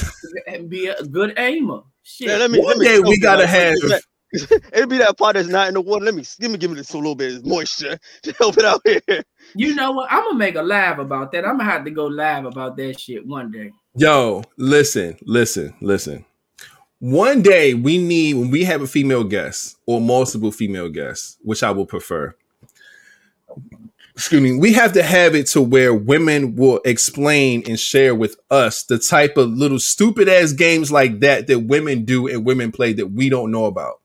to 0.47 0.63
be 0.63 0.87
a 0.87 1.01
good 1.03 1.33
aimer. 1.37 1.81
Shit. 2.03 2.29
Yeah, 2.29 2.37
let 2.37 2.51
me, 2.51 2.59
One 2.59 2.67
let 2.69 2.77
me 2.79 2.85
day 2.87 2.99
we 2.99 3.19
gotta 3.19 3.43
out. 3.43 3.49
have- 3.49 4.01
It'd 4.73 4.87
be 4.89 4.97
that 4.97 5.17
part 5.17 5.35
that's 5.35 5.49
not 5.49 5.67
in 5.67 5.73
the 5.73 5.81
water. 5.81 6.05
Let 6.05 6.15
me 6.15 6.23
let 6.39 6.51
me 6.51 6.57
give 6.57 6.71
it 6.71 6.89
a 6.93 6.97
little 6.97 7.15
bit 7.15 7.35
of 7.35 7.45
moisture 7.45 7.99
to 8.23 8.31
help 8.33 8.57
it 8.57 8.63
out 8.63 8.81
here. 8.85 9.23
You 9.55 9.75
know 9.75 9.91
what? 9.91 10.09
I'm 10.09 10.23
gonna 10.23 10.37
make 10.37 10.55
a 10.55 10.61
live 10.61 10.99
about 10.99 11.33
that. 11.33 11.45
I'm 11.45 11.57
gonna 11.57 11.69
have 11.69 11.83
to 11.83 11.91
go 11.91 12.05
live 12.05 12.45
about 12.45 12.77
that 12.77 12.97
shit 12.99 13.25
one 13.25 13.51
day. 13.51 13.71
yo, 13.97 14.41
listen, 14.57 15.17
listen, 15.25 15.73
listen. 15.81 16.23
One 16.99 17.41
day 17.41 17.73
we 17.73 17.97
need 17.97 18.35
when 18.35 18.51
we 18.51 18.63
have 18.63 18.81
a 18.81 18.87
female 18.87 19.25
guest 19.25 19.75
or 19.85 19.99
multiple 19.99 20.51
female 20.51 20.87
guests, 20.87 21.37
which 21.41 21.61
I 21.61 21.71
will 21.71 21.85
prefer. 21.85 22.33
Excuse 24.21 24.41
me, 24.43 24.55
we 24.55 24.71
have 24.73 24.93
to 24.93 25.01
have 25.01 25.33
it 25.33 25.47
to 25.47 25.63
where 25.63 25.95
women 25.95 26.55
will 26.55 26.79
explain 26.85 27.63
and 27.67 27.79
share 27.79 28.13
with 28.13 28.39
us 28.51 28.83
the 28.83 28.99
type 28.99 29.35
of 29.35 29.49
little 29.49 29.79
stupid 29.79 30.29
ass 30.29 30.53
games 30.53 30.91
like 30.91 31.21
that 31.21 31.47
that 31.47 31.61
women 31.61 32.05
do 32.05 32.27
and 32.27 32.45
women 32.45 32.71
play 32.71 32.93
that 32.93 33.07
we 33.07 33.29
don't 33.29 33.49
know 33.49 33.65
about. 33.65 33.99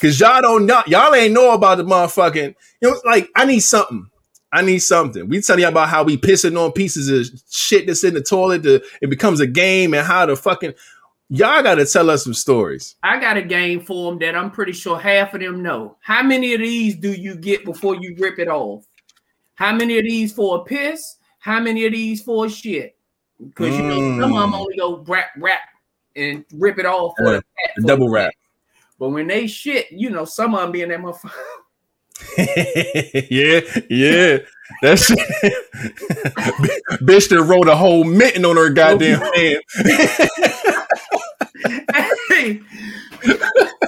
Cause 0.00 0.18
y'all 0.18 0.40
don't 0.40 0.64
know, 0.64 0.82
y'all 0.86 1.14
ain't 1.14 1.34
know 1.34 1.52
about 1.52 1.76
the 1.76 1.84
motherfucking, 1.84 2.54
you 2.80 2.90
know, 2.90 2.98
like 3.04 3.28
I 3.36 3.44
need 3.44 3.60
something. 3.60 4.06
I 4.50 4.62
need 4.62 4.78
something. 4.78 5.28
We 5.28 5.42
tell 5.42 5.60
you 5.60 5.68
about 5.68 5.90
how 5.90 6.04
we 6.04 6.16
pissing 6.16 6.58
on 6.58 6.72
pieces 6.72 7.10
of 7.10 7.38
shit 7.50 7.86
that's 7.86 8.02
in 8.02 8.14
the 8.14 8.22
toilet. 8.22 8.62
To, 8.62 8.82
it 9.02 9.10
becomes 9.10 9.40
a 9.40 9.46
game 9.46 9.92
and 9.92 10.06
how 10.06 10.24
the 10.24 10.36
fucking 10.36 10.72
y'all 11.28 11.62
got 11.62 11.74
to 11.74 11.84
tell 11.84 12.08
us 12.08 12.24
some 12.24 12.32
stories. 12.32 12.96
I 13.02 13.20
got 13.20 13.36
a 13.36 13.42
game 13.42 13.84
for 13.84 14.10
them 14.10 14.18
that 14.20 14.36
I'm 14.36 14.50
pretty 14.50 14.72
sure 14.72 14.98
half 14.98 15.34
of 15.34 15.40
them 15.40 15.62
know. 15.62 15.98
How 16.00 16.22
many 16.22 16.54
of 16.54 16.60
these 16.60 16.96
do 16.96 17.12
you 17.12 17.36
get 17.36 17.66
before 17.66 17.96
you 17.96 18.16
rip 18.18 18.38
it 18.38 18.48
off? 18.48 18.86
How 19.54 19.72
many 19.74 19.98
of 19.98 20.04
these 20.04 20.32
for 20.32 20.58
a 20.58 20.64
piss? 20.64 21.16
How 21.38 21.60
many 21.60 21.84
of 21.86 21.92
these 21.92 22.22
for 22.22 22.46
a 22.46 22.50
shit? 22.50 22.96
Because 23.44 23.76
you 23.76 23.82
know 23.82 23.96
some 24.20 24.32
of 24.32 24.40
them 24.40 24.52
Mm. 24.52 24.58
only 24.60 24.76
go 24.76 25.04
rap 25.06 25.30
rap 25.38 25.60
and 26.16 26.44
rip 26.54 26.78
it 26.78 26.86
off 26.86 27.14
for 27.16 27.24
Yeah, 27.24 27.30
the 27.32 27.36
cat, 27.36 27.72
the 27.76 27.82
for 27.82 27.88
double 27.88 28.08
wrap. 28.10 28.32
But 28.98 29.08
when 29.10 29.26
they 29.26 29.46
shit, 29.46 29.90
you 29.90 30.08
know, 30.10 30.24
some 30.24 30.54
of 30.54 30.60
them 30.62 30.72
be 30.72 30.82
in 30.82 30.88
that 30.90 31.00
motherfucker. 31.00 31.32
yeah, 32.38 33.60
yeah. 33.90 34.38
That 34.82 34.98
shit. 34.98 35.18
Bitch 37.02 37.28
that 37.28 37.42
wrote 37.42 37.68
a 37.68 37.76
whole 37.76 38.04
mitten 38.04 38.44
on 38.44 38.56
her 38.56 38.70
goddamn 38.72 39.20
hand. 39.20 39.60
hey, 42.30 42.60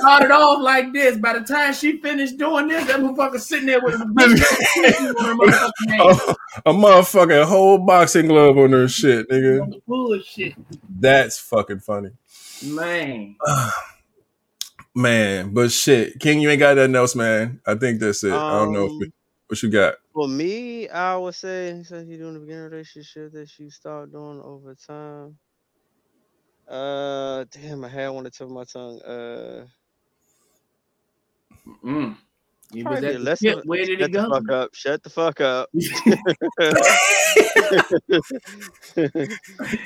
started 0.07 0.31
off 0.33 0.62
like 0.62 0.93
this. 0.93 1.16
By 1.19 1.39
the 1.39 1.41
time 1.45 1.74
she 1.74 2.01
finished 2.01 2.37
doing 2.39 2.69
this, 2.69 2.87
that 2.87 3.01
motherfucker 3.01 3.41
sitting 3.41 3.66
there 3.66 3.81
with 3.83 3.95
a 3.95 3.99
on 3.99 4.07
her 5.27 5.35
motherfucking 5.35 5.91
hand. 5.91 6.37
a, 6.65 6.70
a 6.70 6.73
motherfucking 6.73 7.45
whole 7.45 7.78
boxing 7.78 8.27
glove 8.28 8.57
on 8.59 8.70
her 8.73 8.89
shit, 8.89 9.28
nigga. 9.28 9.81
Bullshit, 9.87 10.55
That's 10.89 11.39
fucking 11.39 11.81
funny. 11.81 12.11
man. 12.65 13.37
Man, 14.95 15.53
but 15.53 15.70
shit. 15.70 16.19
King, 16.20 16.41
you 16.41 16.49
ain't 16.49 16.59
got 16.59 16.77
nothing 16.78 16.95
else, 16.95 17.15
man. 17.15 17.61
I 17.66 17.74
think 17.74 18.01
that's 18.01 18.24
it. 18.24 18.33
I 18.33 18.51
don't 18.65 18.73
know 18.73 18.87
if 18.87 18.91
Um, 18.93 18.99
we, 19.01 19.12
what 19.49 19.62
you 19.62 19.69
got. 19.69 19.97
For 20.15 20.27
me, 20.27 20.89
I 20.89 21.16
would 21.16 21.35
say 21.35 21.83
since 21.85 22.09
you're 22.09 22.16
doing 22.19 22.33
the 22.33 22.41
beginning 22.41 22.70
relationship 22.70 23.33
that 23.33 23.59
you 23.59 23.69
start 23.69 24.11
doing 24.11 24.41
over 24.43 24.74
time. 24.74 25.37
Uh, 26.66 27.45
damn, 27.51 27.85
I 27.85 27.89
had 27.89 28.09
one 28.09 28.24
to 28.24 28.31
tip 28.31 28.47
of 28.47 28.51
my 28.53 28.65
tongue. 28.65 28.99
Uh, 29.03 29.66
Mm. 31.85 32.17
You 32.73 32.85
was 32.85 33.01
probably 33.01 33.09
at 33.09 33.13
the 33.15 33.19
less 33.21 33.43
Where 33.65 33.85
did 33.85 34.01
shut 34.01 34.13
the 34.13 34.19
go? 34.19 34.31
fuck 34.31 34.51
up. 34.51 34.75
Shut 34.75 35.03
the 35.03 35.11
fuck 35.11 35.41
up. 35.41 35.69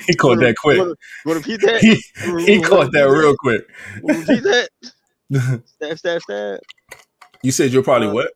He 0.07 0.15
caught 0.15 0.39
that 0.39 0.55
quick. 0.61 0.79
Want 0.79 0.97
to 1.25 1.33
repeat 1.33 1.61
that? 1.61 1.81
He, 1.81 2.01
he 2.45 2.61
caught 2.61 2.91
that 2.93 3.03
real 3.03 3.35
quick. 3.37 3.61
Wanna 4.01 4.19
Repeat 4.19 4.43
that. 4.43 4.69
Stab, 5.65 5.97
stab, 5.97 6.21
stab. 6.21 6.59
You 7.43 7.51
said 7.51 7.71
you're 7.71 7.83
probably 7.83 8.07
Uh, 8.07 8.13
what? 8.13 8.31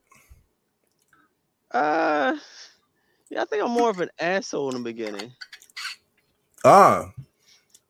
Uh, 1.72 2.36
yeah, 3.30 3.42
I 3.42 3.46
think 3.46 3.64
I'm 3.64 3.72
more 3.72 3.90
of 3.90 4.00
an 4.00 4.10
asshole 4.20 4.70
in 4.76 4.84
the 4.84 4.84
beginning. 4.84 5.32
Ah. 6.64 7.12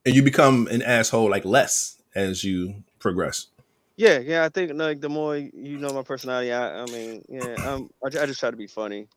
And 0.06 0.16
you 0.16 0.24
become 0.24 0.68
an 0.68 0.82
asshole 0.82 1.30
like 1.30 1.46
less 1.46 2.02
as 2.14 2.44
you 2.44 2.84
progress. 3.00 3.48
Yeah, 3.98 4.20
yeah, 4.20 4.44
I 4.44 4.50
think 4.50 4.74
like 4.74 5.00
the 5.00 5.10
more 5.10 5.38
you 5.38 5.78
know 5.78 5.90
my 5.90 6.04
personality, 6.04 6.52
I, 6.52 6.82
I 6.84 6.86
mean, 6.88 7.24
yeah, 7.30 7.54
um, 7.66 7.90
I, 8.04 8.08
I 8.08 8.26
just 8.26 8.40
try 8.40 8.52
to 8.52 8.58
be 8.58 8.68
funny. 8.68 9.08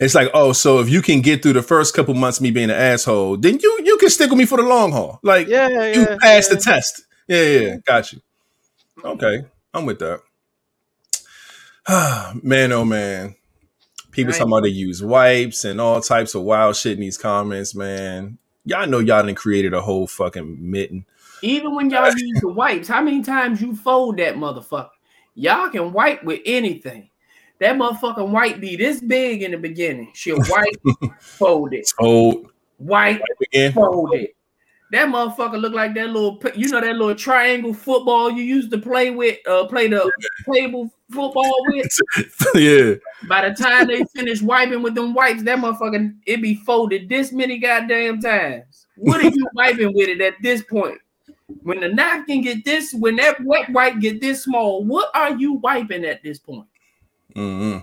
It's 0.00 0.14
like, 0.14 0.30
oh, 0.34 0.52
so 0.52 0.78
if 0.80 0.88
you 0.88 1.00
can 1.02 1.20
get 1.22 1.42
through 1.42 1.54
the 1.54 1.62
first 1.62 1.94
couple 1.94 2.14
months 2.14 2.38
of 2.38 2.42
me 2.42 2.50
being 2.50 2.70
an 2.70 2.76
asshole, 2.76 3.36
then 3.38 3.58
you 3.62 3.80
you 3.84 3.96
can 3.98 4.10
stick 4.10 4.30
with 4.30 4.38
me 4.38 4.46
for 4.46 4.56
the 4.58 4.64
long 4.68 4.92
haul. 4.92 5.20
Like 5.22 5.48
Yeah, 5.48 5.68
yeah, 5.68 5.86
you 5.94 6.06
passed 6.20 6.50
yeah. 6.50 6.56
the 6.56 6.62
test. 6.62 7.06
Yeah, 7.28 7.42
yeah, 7.42 7.60
yeah. 7.60 7.76
Got 7.84 8.12
you. 8.12 8.20
Okay. 9.04 9.44
I'm 9.74 9.86
with 9.86 9.98
that. 10.00 10.20
man, 12.42 12.72
oh 12.72 12.84
man. 12.84 13.34
People 14.10 14.32
Right. 14.32 14.38
talking 14.38 14.52
about 14.52 14.62
they 14.62 14.70
use 14.70 15.02
wipes 15.02 15.64
and 15.64 15.80
all 15.80 16.00
types 16.00 16.34
of 16.34 16.42
wild 16.42 16.76
shit 16.76 16.94
in 16.94 17.00
these 17.00 17.18
comments, 17.18 17.74
man. 17.74 18.38
Y'all 18.64 18.86
know 18.86 18.98
y'all 18.98 19.22
done 19.22 19.34
created 19.34 19.74
a 19.74 19.80
whole 19.82 20.06
fucking 20.06 20.58
mitten. 20.58 21.04
Even 21.42 21.74
when 21.74 21.90
y'all 21.90 22.12
use 22.16 22.40
the 22.40 22.48
wipes, 22.48 22.88
how 22.88 23.02
many 23.02 23.22
times 23.22 23.60
you 23.60 23.76
fold 23.76 24.18
that 24.18 24.36
motherfucker? 24.36 24.90
Y'all 25.34 25.68
can 25.68 25.92
wipe 25.92 26.24
with 26.24 26.40
anything. 26.46 27.10
That 27.58 27.76
motherfucking 27.76 28.30
wipe 28.30 28.60
be 28.60 28.76
this 28.76 29.00
big 29.00 29.42
in 29.42 29.50
the 29.50 29.58
beginning. 29.58 30.10
She'll 30.14 30.42
wipe, 30.48 31.12
fold 31.20 31.72
it, 31.72 31.90
wipe, 32.78 33.22
again. 33.42 33.72
fold 33.72 34.14
it. 34.14 34.36
That 34.92 35.08
motherfucker 35.08 35.60
look 35.60 35.72
like 35.72 35.94
that 35.94 36.10
little, 36.10 36.40
you 36.54 36.68
know, 36.68 36.80
that 36.80 36.96
little 36.96 37.14
triangle 37.14 37.74
football 37.74 38.30
you 38.30 38.42
used 38.42 38.70
to 38.70 38.78
play 38.78 39.10
with, 39.10 39.38
uh, 39.48 39.66
play 39.66 39.88
the 39.88 40.10
table 40.52 40.90
football 41.10 41.56
with. 41.68 41.86
yeah. 42.54 42.94
By 43.28 43.48
the 43.48 43.54
time 43.54 43.88
they 43.88 44.04
finish 44.14 44.42
wiping 44.42 44.82
with 44.82 44.94
them 44.94 45.12
wipes, 45.12 45.42
that 45.42 45.58
motherfucker 45.58 46.14
it 46.24 46.40
be 46.40 46.54
folded 46.54 47.08
this 47.08 47.32
many 47.32 47.58
goddamn 47.58 48.20
times. 48.20 48.86
What 48.96 49.24
are 49.24 49.28
you 49.28 49.48
wiping 49.54 49.92
with 49.92 50.08
it 50.08 50.20
at 50.20 50.34
this 50.40 50.62
point? 50.62 50.98
When 51.62 51.80
the 51.80 51.88
napkin 51.88 52.42
get 52.42 52.64
this, 52.64 52.92
when 52.94 53.16
that 53.16 53.42
wet 53.44 53.70
wipe 53.70 53.98
get 54.00 54.20
this 54.20 54.42
small, 54.44 54.84
what 54.84 55.10
are 55.14 55.36
you 55.36 55.54
wiping 55.54 56.04
at 56.04 56.22
this 56.22 56.38
point? 56.38 56.66
Mm-hmm. 57.34 57.78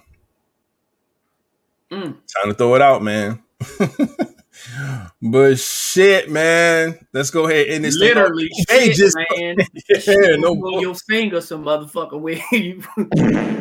Mm. 1.96 2.04
Time 2.04 2.48
to 2.48 2.54
throw 2.54 2.76
it 2.76 2.82
out, 2.82 3.04
man. 3.04 3.42
but 5.22 5.60
shit, 5.60 6.30
man. 6.30 6.98
Let's 7.14 7.30
go 7.30 7.48
ahead 7.48 7.68
and 7.68 7.86
this 7.86 7.96
thing. 8.00 8.10
Literally, 8.10 8.50
Hey, 8.68 8.88
shit, 8.88 8.96
just- 8.96 9.18
man. 9.18 9.58
Yeah, 10.08 10.36
no 10.38 10.54
on 10.54 10.82
your 10.82 10.96
finger, 10.96 11.40
some 11.42 11.64
motherfucker 11.66 12.20
where 12.20 12.42
you. 12.52 12.84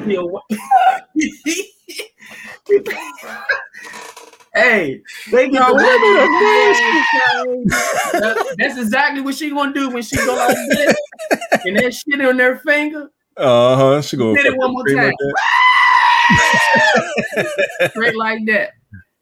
you 0.06 0.40
hey, 4.55 5.03
they 5.31 5.49
get 5.51 5.66
women 5.73 5.79
That- 8.12 8.55
That's 8.59 8.79
exactly 8.79 9.20
what 9.23 9.35
she 9.35 9.51
gonna 9.51 9.73
do 9.73 9.91
when 9.91 10.03
she 10.03 10.16
go 10.16 10.35
like 10.35 10.57
this, 10.70 10.95
and 11.65 11.77
that 11.77 11.95
shit 11.95 12.20
on 12.20 12.37
their 12.37 12.59
finger. 12.59 13.11
Uh 13.37 13.77
huh. 13.77 14.03
She 14.03 14.16
gonna 14.16 14.35
Did 14.37 14.47
it 14.47 14.57
one 14.57 14.73
more 14.73 14.85
time. 14.87 14.97
like 14.97 15.15
straight 17.91 18.16
like 18.16 18.41
that. 18.47 18.70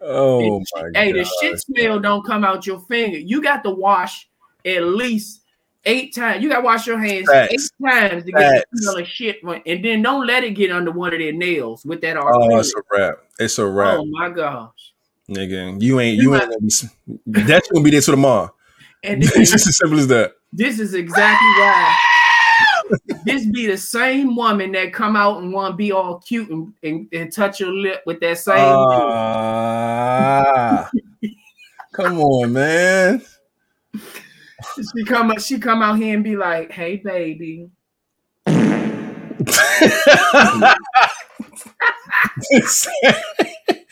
Oh 0.01 0.57
And 0.57 0.67
my 0.75 0.83
god. 0.83 0.91
Hey, 0.97 1.13
the 1.13 1.25
shit 1.41 1.59
smell 1.61 2.01
don't 2.01 2.25
come 2.27 2.45
out 2.45 2.67
your 2.67 2.81
finger. 2.81 3.19
You 3.19 3.43
got 3.43 3.63
to 3.65 3.71
wash 3.71 4.29
at 4.65 4.83
least 4.83 5.43
eight 5.85 6.15
times. 6.15 6.43
You 6.43 6.49
got 6.49 6.57
to 6.59 6.65
wash 6.65 6.87
your 6.87 6.99
hands 6.99 7.29
Facts. 7.31 7.53
eight 7.53 7.61
times 7.87 8.25
to 8.25 8.33
get 8.33 8.65
the 8.73 8.79
smell 8.79 8.97
of 8.99 9.07
shit. 9.07 9.37
And 9.45 9.85
then 9.85 10.03
don't 10.03 10.27
let 10.27 10.43
it 10.45 10.51
get 10.53 10.71
under 10.73 10.91
one 10.91 11.13
of 11.13 11.19
their 11.21 11.33
nails 11.33 11.85
with 11.85 12.01
that 12.01 12.17
Oh, 12.17 12.59
it's 12.59 12.75
a 12.75 12.83
wrap. 12.91 13.19
It's 13.39 13.59
a 13.59 13.67
wrap, 13.67 13.99
Oh 14.01 14.07
my 14.07 14.31
gosh. 14.31 14.71
Nigga. 15.31 15.81
You 15.81 16.01
ain't. 16.01 16.17
You 16.17 16.23
You 16.23 16.35
ain't. 16.35 16.51
Gonna 16.51 17.19
be, 17.27 17.43
that's 17.43 17.69
gonna 17.69 17.85
be 17.85 17.91
there 17.91 18.01
to 18.01 18.11
tomorrow. 18.11 18.55
And 19.03 19.23
it's 19.25 19.33
this, 19.33 19.51
just 19.51 19.67
as 19.67 19.79
simple 19.79 19.99
as 19.99 20.09
that. 20.09 20.33
this 20.53 20.79
is 20.79 20.93
exactly 20.93 21.49
why 21.57 21.97
this 23.25 23.47
be 23.47 23.67
the 23.67 23.77
same 23.77 24.35
woman 24.37 24.73
that 24.73 24.93
come 24.93 25.17
out 25.17 25.43
and 25.43 25.53
want 25.53 25.73
to 25.73 25.77
be 25.77 25.93
all 25.93 26.21
cute 26.21 26.51
and, 26.51 26.73
and, 26.83 27.09
and 27.13 27.33
touch 27.33 27.61
your 27.61 27.73
lip 27.73 28.03
with 28.07 28.19
that 28.21 28.39
same. 28.39 28.57
Ah, 28.59 30.41
come 31.93 32.19
on, 32.21 32.53
man. 32.53 33.23
she 33.95 35.05
come 35.05 35.31
up, 35.31 35.41
she 35.41 35.59
come 35.59 35.83
out 35.83 35.99
here 35.99 36.15
and 36.15 36.25
be 36.25 36.37
like, 36.37 36.71
"Hey, 36.71 36.97
baby." 36.97 37.71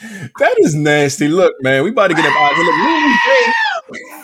That 0.00 0.54
is 0.58 0.74
nasty. 0.74 1.28
Look, 1.28 1.54
man, 1.60 1.84
we 1.84 1.90
about 1.90 2.08
to 2.08 2.14
get 2.14 2.24
up 2.24 2.32
out 2.36 2.54
here. 2.54 2.64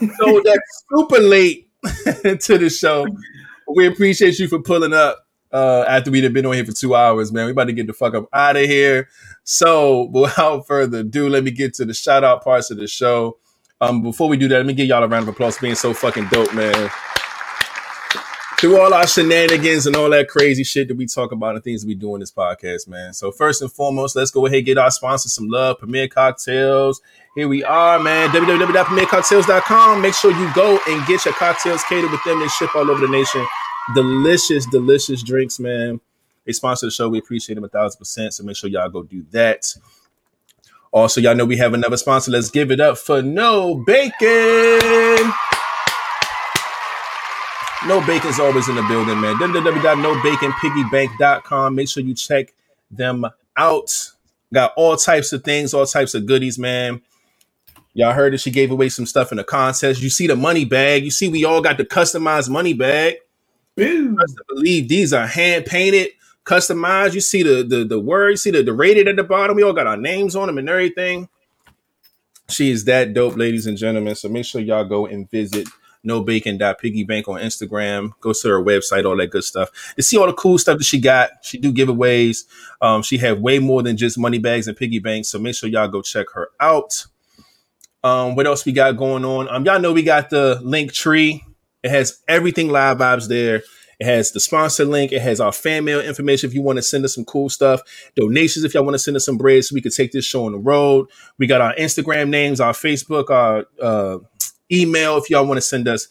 Look, 0.00 0.16
so 0.18 0.42
that's 0.44 0.84
super 0.94 1.20
late 1.20 1.68
to 2.40 2.58
the 2.58 2.70
show. 2.70 3.06
We 3.74 3.86
appreciate 3.86 4.38
you 4.38 4.48
for 4.48 4.60
pulling 4.60 4.92
up 4.92 5.26
uh, 5.52 5.84
after 5.88 6.10
we'd 6.10 6.24
have 6.24 6.32
been 6.32 6.46
on 6.46 6.54
here 6.54 6.64
for 6.64 6.72
two 6.72 6.94
hours, 6.94 7.32
man. 7.32 7.46
We 7.46 7.52
about 7.52 7.64
to 7.64 7.72
get 7.72 7.86
the 7.86 7.92
fuck 7.92 8.14
up 8.14 8.28
out 8.32 8.56
of 8.56 8.64
here. 8.64 9.08
So, 9.44 10.10
without 10.12 10.66
further 10.66 10.98
ado, 10.98 11.28
let 11.28 11.44
me 11.44 11.50
get 11.50 11.74
to 11.74 11.84
the 11.84 11.94
shout 11.94 12.24
out 12.24 12.42
parts 12.42 12.70
of 12.70 12.78
the 12.78 12.86
show. 12.86 13.38
Um, 13.80 14.02
before 14.02 14.28
we 14.28 14.36
do 14.36 14.48
that, 14.48 14.56
let 14.56 14.66
me 14.66 14.72
give 14.72 14.86
y'all 14.86 15.02
a 15.02 15.08
round 15.08 15.24
of 15.24 15.34
applause 15.34 15.56
for 15.56 15.62
being 15.62 15.74
so 15.74 15.94
fucking 15.94 16.28
dope, 16.28 16.54
man. 16.54 16.90
Through 18.64 18.80
all 18.80 18.94
our 18.94 19.06
shenanigans 19.06 19.86
and 19.86 19.94
all 19.94 20.08
that 20.08 20.26
crazy 20.26 20.64
shit 20.64 20.88
that 20.88 20.96
we 20.96 21.04
talk 21.04 21.32
about 21.32 21.54
and 21.54 21.62
things 21.62 21.84
we 21.84 21.94
do 21.94 22.14
in 22.14 22.20
this 22.20 22.32
podcast, 22.32 22.88
man. 22.88 23.12
So 23.12 23.30
first 23.30 23.60
and 23.60 23.70
foremost, 23.70 24.16
let's 24.16 24.30
go 24.30 24.46
ahead 24.46 24.56
and 24.56 24.64
get 24.64 24.78
our 24.78 24.90
sponsors 24.90 25.34
some 25.34 25.50
love. 25.50 25.80
Premier 25.80 26.08
Cocktails. 26.08 27.02
Here 27.34 27.46
we 27.46 27.62
are, 27.62 27.98
man. 27.98 28.30
www.premiercocktails.com. 28.30 30.00
Make 30.00 30.14
sure 30.14 30.30
you 30.30 30.50
go 30.54 30.80
and 30.88 31.06
get 31.06 31.26
your 31.26 31.34
cocktails 31.34 31.84
catered 31.84 32.10
with 32.10 32.24
them. 32.24 32.40
They 32.40 32.48
ship 32.48 32.74
all 32.74 32.90
over 32.90 33.06
the 33.06 33.12
nation. 33.12 33.46
Delicious, 33.94 34.64
delicious 34.64 35.22
drinks, 35.22 35.60
man. 35.60 36.00
They 36.46 36.52
sponsor 36.52 36.86
the 36.86 36.90
show. 36.90 37.10
We 37.10 37.18
appreciate 37.18 37.56
them 37.56 37.64
a 37.64 37.68
thousand 37.68 37.98
percent. 37.98 38.32
So 38.32 38.44
make 38.44 38.56
sure 38.56 38.70
y'all 38.70 38.88
go 38.88 39.02
do 39.02 39.26
that. 39.32 39.74
Also, 40.90 41.20
y'all 41.20 41.34
know 41.34 41.44
we 41.44 41.58
have 41.58 41.74
another 41.74 41.98
sponsor. 41.98 42.30
Let's 42.30 42.48
give 42.48 42.70
it 42.70 42.80
up 42.80 42.96
for 42.96 43.20
No 43.20 43.84
Bacon. 43.84 45.34
No 47.86 48.00
Bacon's 48.06 48.38
always 48.40 48.68
in 48.68 48.74
the 48.76 48.82
building, 48.84 49.20
man. 49.20 49.34
www.nobaconpiggybank.com. 49.36 51.74
Make 51.74 51.88
sure 51.88 52.02
you 52.02 52.14
check 52.14 52.54
them 52.90 53.26
out. 53.56 54.10
Got 54.52 54.72
all 54.76 54.96
types 54.96 55.32
of 55.32 55.42
things, 55.44 55.72
all 55.74 55.86
types 55.86 56.14
of 56.14 56.26
goodies, 56.26 56.58
man. 56.58 57.00
Y'all 57.94 58.12
heard 58.14 58.32
that 58.32 58.40
she 58.40 58.50
gave 58.50 58.70
away 58.70 58.88
some 58.88 59.04
stuff 59.06 59.30
in 59.32 59.36
the 59.38 59.44
contest. 59.44 60.00
You 60.02 60.10
see 60.10 60.26
the 60.26 60.34
money 60.36 60.64
bag. 60.64 61.04
You 61.04 61.10
see 61.12 61.28
we 61.28 61.44
all 61.44 61.60
got 61.62 61.76
the 61.78 61.84
customized 61.84 62.48
money 62.50 62.72
bag. 62.74 63.16
I 64.18 64.24
believe 64.48 64.88
these 64.88 65.12
are 65.12 65.26
hand 65.26 65.66
painted, 65.66 66.10
customized. 66.44 67.14
You 67.14 67.20
see 67.20 67.42
the 67.42 67.62
the 67.64 67.84
the 67.84 67.98
word, 68.00 68.30
you 68.30 68.36
see 68.38 68.50
the, 68.52 68.62
the 68.62 68.72
rated 68.72 69.08
at 69.08 69.16
the 69.16 69.24
bottom. 69.24 69.56
We 69.56 69.62
all 69.64 69.72
got 69.74 69.86
our 69.86 69.96
names 69.96 70.34
on 70.36 70.46
them 70.48 70.58
and 70.58 70.68
everything. 70.68 71.28
She 72.48 72.70
is 72.70 72.84
that 72.86 73.12
dope, 73.14 73.36
ladies 73.36 73.66
and 73.66 73.76
gentlemen. 73.78 74.14
So 74.14 74.28
make 74.28 74.44
sure 74.46 74.60
y'all 74.60 74.84
go 74.84 75.06
and 75.06 75.28
visit 75.30 75.68
nobacon.piggybank 76.04 77.28
on 77.28 77.40
Instagram. 77.40 78.12
Go 78.20 78.32
to 78.32 78.48
her 78.48 78.62
website, 78.62 79.04
all 79.04 79.16
that 79.16 79.30
good 79.30 79.44
stuff. 79.44 79.70
To 79.96 80.02
see 80.02 80.16
all 80.16 80.26
the 80.26 80.32
cool 80.34 80.58
stuff 80.58 80.78
that 80.78 80.84
she 80.84 81.00
got. 81.00 81.30
She 81.42 81.58
do 81.58 81.72
giveaways. 81.72 82.44
Um, 82.80 83.02
she 83.02 83.18
have 83.18 83.40
way 83.40 83.58
more 83.58 83.82
than 83.82 83.96
just 83.96 84.18
money 84.18 84.38
bags 84.38 84.68
and 84.68 84.76
piggy 84.76 84.98
banks. 84.98 85.28
So 85.28 85.38
make 85.38 85.54
sure 85.54 85.68
y'all 85.68 85.88
go 85.88 86.02
check 86.02 86.26
her 86.34 86.50
out. 86.60 87.06
Um, 88.02 88.36
what 88.36 88.46
else 88.46 88.66
we 88.66 88.72
got 88.72 88.96
going 88.98 89.24
on? 89.24 89.48
Um, 89.48 89.64
y'all 89.64 89.80
know 89.80 89.92
we 89.92 90.02
got 90.02 90.30
the 90.30 90.60
link 90.62 90.92
tree. 90.92 91.42
It 91.82 91.90
has 91.90 92.22
everything 92.28 92.68
live 92.68 92.98
vibes 92.98 93.28
there. 93.28 93.62
It 93.98 94.06
has 94.06 94.32
the 94.32 94.40
sponsor 94.40 94.84
link. 94.84 95.12
It 95.12 95.22
has 95.22 95.40
our 95.40 95.52
fan 95.52 95.84
mail 95.84 96.00
information 96.00 96.48
if 96.48 96.54
you 96.54 96.62
want 96.62 96.76
to 96.76 96.82
send 96.82 97.04
us 97.04 97.14
some 97.14 97.24
cool 97.24 97.48
stuff. 97.48 97.80
Donations 98.16 98.64
if 98.64 98.74
y'all 98.74 98.84
want 98.84 98.94
to 98.94 98.98
send 98.98 99.16
us 99.16 99.24
some 99.24 99.38
bread 99.38 99.64
so 99.64 99.74
we 99.74 99.80
could 99.80 99.94
take 99.94 100.12
this 100.12 100.24
show 100.24 100.46
on 100.46 100.52
the 100.52 100.58
road. 100.58 101.08
We 101.38 101.46
got 101.46 101.60
our 101.60 101.74
Instagram 101.76 102.28
names, 102.28 102.60
our 102.60 102.72
Facebook, 102.72 103.30
our 103.30 103.66
uh, 103.80 104.18
email 104.70 105.16
if 105.18 105.30
y'all 105.30 105.46
want 105.46 105.58
to 105.58 105.62
send 105.62 105.88
us 105.88 106.08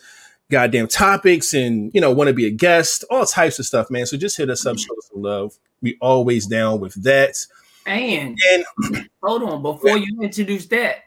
goddamn 0.52 0.88
topics 0.88 1.54
and 1.54 1.92
you 1.94 2.02
know 2.02 2.12
want 2.12 2.28
to 2.28 2.34
be 2.34 2.46
a 2.46 2.52
guest, 2.52 3.04
all 3.10 3.26
types 3.26 3.60
of 3.60 3.66
stuff, 3.66 3.90
man. 3.90 4.06
So 4.06 4.18
just 4.18 4.38
hit 4.38 4.50
us 4.50 4.66
up, 4.66 4.78
show 4.78 4.96
us 4.98 5.10
some 5.12 5.22
love. 5.22 5.58
We 5.82 5.98
always 6.02 6.48
down 6.48 6.80
with 6.80 6.94
that. 7.04 7.38
And 7.86 8.38
And 8.52 8.66
hold 9.24 9.44
on, 9.44 9.62
before 9.62 9.98
you 9.98 10.22
introduce 10.22 10.68
that, 10.68 10.98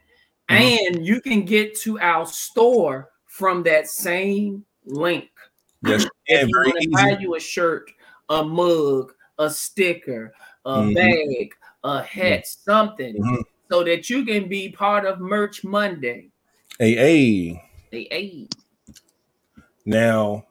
Mhm. 0.50 0.78
and 0.96 1.06
you 1.06 1.20
can 1.20 1.42
get 1.44 1.74
to 1.80 1.98
our 2.00 2.26
store 2.26 3.10
from 3.26 3.62
that 3.64 3.88
same 3.88 4.64
link. 4.84 5.28
yes, 5.86 6.04
If 6.26 6.40
and 6.40 6.48
you 6.50 6.56
want 6.56 6.80
to 6.82 6.88
buy 6.90 7.16
you 7.20 7.34
a 7.36 7.40
shirt, 7.40 7.90
a 8.28 8.42
mug, 8.44 9.12
a 9.38 9.48
sticker, 9.50 10.32
a 10.64 10.78
Mhm. 10.78 10.94
bag, 10.94 11.54
a 11.84 12.02
hat, 12.02 12.46
something, 12.46 13.16
Mhm. 13.16 13.42
so 13.70 13.84
that 13.84 14.10
you 14.10 14.24
can 14.24 14.48
be 14.48 14.68
part 14.70 15.04
of 15.06 15.20
Merch 15.20 15.62
Monday. 15.64 16.30
Hey, 16.78 16.94
hey. 16.94 17.62
Hey. 17.90 18.48
Now, 19.86 20.44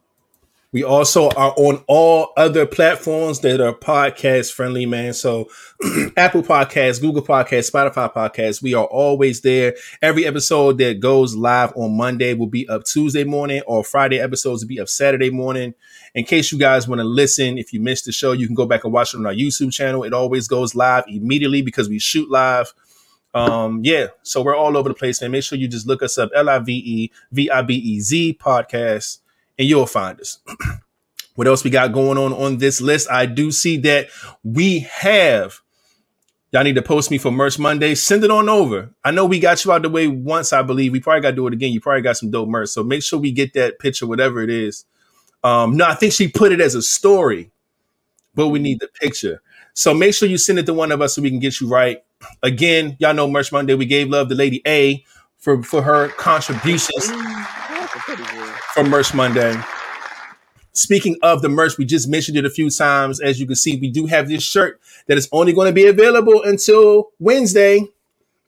we 0.72 0.84
also 0.84 1.30
are 1.30 1.54
on 1.56 1.84
all 1.88 2.34
other 2.36 2.66
platforms 2.66 3.42
that 3.42 3.62
are 3.62 3.76
podcast 3.76 4.52
friendly, 4.52 4.88
man. 4.88 5.14
So, 5.14 5.48
Apple 6.18 6.42
Podcasts, 6.42 7.00
Google 7.00 7.22
Podcasts, 7.22 7.70
Spotify 7.70 8.12
Podcasts, 8.12 8.60
we 8.60 8.74
are 8.74 8.86
always 8.86 9.42
there. 9.42 9.76
Every 10.02 10.26
episode 10.26 10.80
that 10.80 11.00
goes 11.00 11.36
live 11.36 11.72
on 11.76 11.96
Monday 11.96 12.34
will 12.34 12.48
be 12.48 12.68
up 12.70 12.86
Tuesday 12.86 13.24
morning, 13.24 13.62
or 13.68 13.84
Friday 13.84 14.20
episodes 14.20 14.64
will 14.64 14.70
be 14.70 14.80
up 14.80 14.90
Saturday 14.90 15.30
morning. 15.30 15.76
In 16.16 16.26
case 16.26 16.52
you 16.52 16.58
guys 16.58 16.88
want 16.88 17.02
to 17.02 17.06
listen, 17.06 17.60
if 17.60 17.72
you 17.72 17.80
missed 17.80 18.06
the 18.06 18.12
show, 18.12 18.32
you 18.32 18.48
can 18.48 18.56
go 18.56 18.66
back 18.66 18.84
and 18.84 18.92
watch 18.92 19.14
it 19.14 19.18
on 19.18 19.28
our 19.28 19.34
YouTube 19.34 19.72
channel. 19.72 20.04
It 20.04 20.14
always 20.14 20.48
goes 20.48 20.74
live 20.74 21.04
immediately 21.08 21.62
because 21.62 21.88
we 21.88 22.00
shoot 22.00 22.32
live. 22.32 22.74
Um, 23.36 23.82
yeah, 23.84 24.08
so 24.24 24.42
we're 24.42 24.56
all 24.56 24.78
over 24.78 24.88
the 24.88 24.96
place, 24.96 25.22
man. 25.22 25.32
Make 25.32 25.44
sure 25.44 25.58
you 25.58 25.68
just 25.68 25.86
look 25.86 26.02
us 26.02 26.18
up 26.18 26.32
L 26.34 26.50
I 26.50 26.58
V 26.60 26.72
E 26.74 27.12
V 27.34 27.52
I 27.52 27.62
B 27.62 27.76
E 27.76 28.00
Z 28.00 28.38
podcast 28.40 29.20
and 29.60 29.68
you'll 29.68 29.86
find 29.86 30.20
us. 30.22 30.40
what 31.36 31.46
else 31.46 31.64
we 31.64 31.70
got 31.70 31.92
going 31.92 32.18
on 32.18 32.32
on 32.32 32.58
this 32.58 32.80
list? 32.80 33.12
I 33.12 33.26
do 33.26 33.52
see 33.52 33.76
that 33.78 34.08
we 34.44 34.80
have. 34.80 35.60
Y'all 36.52 36.64
need 36.64 36.76
to 36.76 36.82
post 36.82 37.12
me 37.12 37.18
for 37.18 37.32
Merch 37.32 37.60
Monday. 37.60 37.94
Send 37.96 38.24
it 38.24 38.32
on 38.32 38.48
over. 38.48 38.90
I 39.04 39.12
know 39.12 39.26
we 39.26 39.40
got 39.40 39.66
you 39.66 39.74
out 39.74 39.82
the 39.82 39.90
way 39.90 40.08
once, 40.08 40.54
I 40.54 40.62
believe. 40.62 40.94
We 40.94 41.02
probably 41.02 41.22
got 41.22 41.32
to 41.32 41.36
do 41.36 41.48
it 41.48 41.54
again. 41.54 41.74
You 41.74 41.82
probably 41.82 42.04
got 42.04 42.16
some 42.16 42.32
dope 42.32 42.48
merch. 42.48 42.70
So 42.70 42.84
make 42.84 43.04
sure 43.04 43.20
we 43.20 43.34
get 43.34 43.54
that 43.56 43.80
picture, 43.80 44.08
whatever 44.08 44.42
it 44.42 44.50
is. 44.50 44.86
Um, 45.44 45.76
no, 45.76 45.86
I 45.86 45.96
think 45.96 46.14
she 46.14 46.30
put 46.30 46.54
it 46.54 46.62
as 46.62 46.74
a 46.74 46.82
story, 46.82 47.52
but 48.34 48.48
we 48.48 48.60
need 48.60 48.80
the 48.80 48.88
picture. 48.88 49.42
So 49.74 49.94
make 49.94 50.14
sure 50.14 50.30
you 50.30 50.38
send 50.38 50.58
it 50.58 50.66
to 50.68 50.74
one 50.74 50.94
of 50.94 51.02
us 51.02 51.16
so 51.16 51.22
we 51.22 51.30
can 51.30 51.40
get 51.40 51.60
you 51.60 51.68
right. 51.68 52.02
Again, 52.44 52.98
y'all 53.00 53.14
know 53.14 53.28
Merch 53.30 53.52
Monday. 53.52 53.74
We 53.74 53.86
gave 53.86 54.10
love 54.10 54.30
to 54.30 54.36
Lady 54.36 54.62
A 54.68 55.04
for, 55.38 55.62
for 55.64 55.82
her 55.82 56.10
contributions 56.10 57.08
That's 57.08 57.96
a 57.96 58.00
pretty 58.00 58.24
from 58.74 58.90
Merch 58.90 59.14
Monday. 59.14 59.56
Speaking 60.74 61.16
of 61.22 61.42
the 61.42 61.48
merch, 61.48 61.78
we 61.78 61.86
just 61.86 62.10
mentioned 62.10 62.38
it 62.38 62.46
a 62.46 62.50
few 62.50 62.70
times. 62.70 63.22
As 63.22 63.40
you 63.40 63.46
can 63.46 63.56
see, 63.56 63.78
we 63.80 63.90
do 63.90 64.08
have 64.08 64.28
this 64.28 64.44
shirt 64.44 64.82
that 65.08 65.18
is 65.18 65.30
only 65.32 65.54
going 65.54 65.68
to 65.68 65.74
be 65.74 65.86
available 65.88 66.44
until 66.44 67.12
Wednesday. 67.18 67.88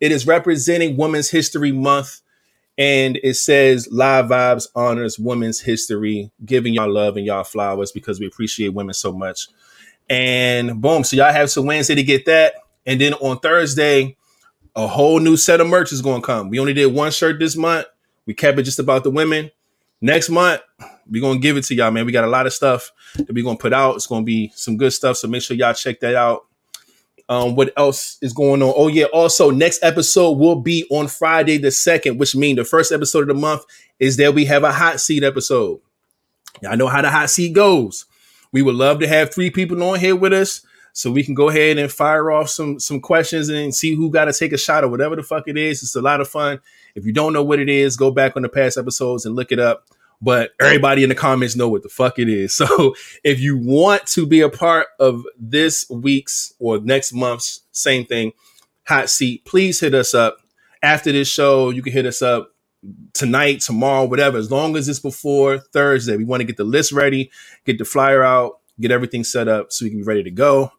It 0.01 0.11
is 0.11 0.27
representing 0.27 0.97
Women's 0.97 1.29
History 1.29 1.71
Month. 1.71 2.21
and 2.77 3.17
it 3.23 3.35
says 3.35 3.87
Live 3.91 4.25
Vibes 4.25 4.67
honors 4.75 5.17
women's 5.17 5.59
history, 5.59 6.31
giving 6.45 6.73
y'all 6.73 6.91
love 6.91 7.17
and 7.17 7.25
y'all 7.25 7.43
flowers 7.43 7.91
because 7.91 8.19
we 8.19 8.27
appreciate 8.27 8.69
women 8.69 8.93
so 8.93 9.11
much. 9.11 9.47
And 10.09 10.79
boom, 10.79 11.03
so 11.03 11.15
y'all 11.15 11.33
have 11.33 11.49
some 11.49 11.65
Wednesday 11.65 11.95
to 11.95 12.03
get 12.03 12.25
that. 12.25 12.53
And 12.87 12.99
then 12.99 13.13
on 13.15 13.37
Thursday, 13.39 14.15
a 14.75 14.87
whole 14.87 15.19
new 15.19 15.37
set 15.37 15.59
of 15.59 15.67
merch 15.67 15.91
is 15.91 16.01
going 16.01 16.21
to 16.21 16.25
come. 16.25 16.49
We 16.49 16.59
only 16.59 16.73
did 16.73 16.87
one 16.87 17.11
shirt 17.11 17.37
this 17.37 17.55
month. 17.55 17.85
We 18.25 18.33
kept 18.33 18.57
it 18.57 18.63
just 18.63 18.79
about 18.79 19.03
the 19.03 19.11
women. 19.11 19.51
Next 19.99 20.29
month, 20.29 20.61
we're 21.09 21.21
going 21.21 21.39
to 21.39 21.41
give 21.41 21.57
it 21.57 21.65
to 21.65 21.75
y'all, 21.75 21.91
man. 21.91 22.05
We 22.05 22.11
got 22.11 22.23
a 22.23 22.29
lot 22.29 22.47
of 22.47 22.53
stuff 22.53 22.91
that 23.15 23.33
we're 23.33 23.43
going 23.43 23.57
to 23.57 23.61
put 23.61 23.73
out. 23.73 23.95
It's 23.95 24.07
going 24.07 24.23
to 24.23 24.25
be 24.25 24.51
some 24.55 24.77
good 24.77 24.93
stuff. 24.93 25.17
So 25.17 25.27
make 25.27 25.41
sure 25.41 25.57
y'all 25.57 25.73
check 25.73 25.99
that 25.99 26.15
out. 26.15 26.45
Um, 27.29 27.55
what 27.55 27.73
else 27.75 28.17
is 28.21 28.31
going 28.31 28.61
on? 28.61 28.73
Oh, 28.77 28.87
yeah. 28.87 29.05
Also, 29.05 29.49
next 29.49 29.83
episode 29.83 30.37
will 30.37 30.61
be 30.61 30.85
on 30.89 31.07
Friday 31.07 31.57
the 31.57 31.67
2nd, 31.67 32.17
which 32.17 32.35
means 32.35 32.57
the 32.57 32.63
first 32.63 32.93
episode 32.93 33.21
of 33.21 33.27
the 33.27 33.33
month 33.33 33.63
is 33.99 34.15
that 34.17 34.33
we 34.33 34.45
have 34.45 34.63
a 34.63 34.71
hot 34.71 35.01
seat 35.01 35.23
episode. 35.23 35.81
Y'all 36.61 36.77
know 36.77 36.87
how 36.87 37.01
the 37.01 37.09
hot 37.09 37.29
seat 37.29 37.53
goes. 37.53 38.05
We 38.53 38.61
would 38.61 38.75
love 38.75 38.99
to 38.99 39.07
have 39.07 39.33
three 39.33 39.49
people 39.49 39.83
on 39.83 39.99
here 39.99 40.15
with 40.15 40.31
us 40.31 40.61
so 40.97 41.11
we 41.11 41.23
can 41.23 41.35
go 41.35 41.47
ahead 41.47 41.77
and 41.77 41.91
fire 41.91 42.31
off 42.31 42.49
some 42.49 42.79
some 42.79 42.99
questions 42.99 43.49
and 43.49 43.73
see 43.75 43.93
who 43.93 44.09
got 44.09 44.25
to 44.25 44.33
take 44.33 44.51
a 44.51 44.57
shot 44.57 44.83
or 44.83 44.87
whatever 44.87 45.15
the 45.15 45.21
fuck 45.21 45.47
it 45.47 45.55
is. 45.55 45.83
It's 45.83 45.95
a 45.95 46.01
lot 46.01 46.21
of 46.21 46.27
fun. 46.27 46.59
If 46.95 47.05
you 47.05 47.13
don't 47.13 47.33
know 47.33 47.43
what 47.43 47.59
it 47.59 47.69
is, 47.69 47.95
go 47.95 48.09
back 48.09 48.35
on 48.35 48.41
the 48.41 48.49
past 48.49 48.79
episodes 48.79 49.23
and 49.23 49.35
look 49.35 49.51
it 49.51 49.59
up. 49.59 49.85
But 50.23 50.53
everybody 50.59 51.03
in 51.03 51.09
the 51.09 51.15
comments 51.15 51.55
know 51.55 51.69
what 51.69 51.83
the 51.83 51.89
fuck 51.89 52.17
it 52.17 52.27
is. 52.27 52.59
So 52.67 52.95
if 53.23 53.39
you 53.39 53.59
want 53.59 54.07
to 54.07 54.25
be 54.25 54.41
a 54.41 54.49
part 54.49 54.87
of 54.99 55.23
this 55.37 55.87
week's 55.91 56.55
or 56.57 56.79
next 56.79 57.13
month's 57.13 57.61
same 57.71 58.03
thing, 58.03 58.31
hot 58.87 59.11
seat, 59.11 59.45
please 59.45 59.79
hit 59.79 59.93
us 59.93 60.15
up 60.15 60.37
after 60.81 61.11
this 61.11 61.27
show. 61.27 61.69
You 61.69 61.83
can 61.83 61.93
hit 61.93 62.07
us 62.07 62.23
up 62.23 62.55
tonight, 63.13 63.61
tomorrow, 63.61 64.05
whatever, 64.05 64.39
as 64.39 64.49
long 64.49 64.75
as 64.75 64.89
it's 64.89 64.97
before 64.97 65.59
Thursday. 65.59 66.17
We 66.17 66.23
want 66.23 66.41
to 66.41 66.47
get 66.47 66.57
the 66.57 66.63
list 66.63 66.91
ready, 66.91 67.29
get 67.65 67.77
the 67.77 67.85
flyer 67.85 68.23
out, 68.23 68.56
get 68.79 68.91
everything 68.91 69.23
set 69.23 69.47
up 69.47 69.71
so 69.71 69.85
we 69.85 69.89
can 69.89 69.99
be 69.99 70.05
ready 70.05 70.23
to 70.23 70.31
go. 70.31 70.71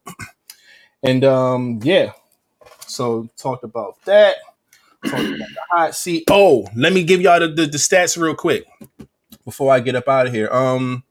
and 1.02 1.24
um, 1.24 1.80
yeah, 1.82 2.12
so 2.86 3.28
talked 3.36 3.64
about 3.64 4.02
that. 4.04 4.36
Talked 5.04 5.22
about 5.22 5.38
the 5.38 5.60
hot 5.70 5.94
seat. 5.94 6.24
Oh, 6.30 6.66
let 6.74 6.92
me 6.92 7.04
give 7.04 7.20
y'all 7.20 7.40
the, 7.40 7.48
the, 7.48 7.66
the 7.66 7.78
stats 7.78 8.20
real 8.20 8.34
quick 8.34 8.64
before 9.44 9.72
I 9.72 9.80
get 9.80 9.94
up 9.94 10.08
out 10.08 10.26
of 10.26 10.32
here. 10.32 10.50
Um, 10.50 11.04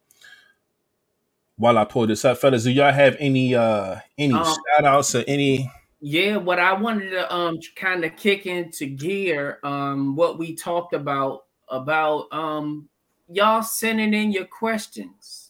while 1.58 1.78
I 1.78 1.86
pull 1.86 2.08
this 2.08 2.24
up, 2.24 2.38
fellas, 2.38 2.64
do 2.64 2.72
y'all 2.72 2.92
have 2.92 3.16
any 3.20 3.56
uh 3.56 3.98
any 4.18 4.34
um, 4.34 4.44
shout 4.44 4.86
outs 4.86 5.16
or 5.16 5.24
any 5.28 5.72
yeah, 6.00 6.38
what 6.38 6.60
I 6.60 6.74
wanted 6.74 7.10
to 7.12 7.34
um 7.34 7.60
kind 7.76 8.06
of 8.06 8.16
kick 8.16 8.46
into 8.46 8.86
gear, 8.86 9.60
um, 9.64 10.16
what 10.16 10.38
we 10.38 10.56
talked 10.56 10.94
about 10.94 11.46
about 11.70 12.32
um 12.32 12.88
y'all 13.28 13.64
sending 13.64 14.14
in 14.14 14.32
your 14.32 14.46
questions. 14.46 15.47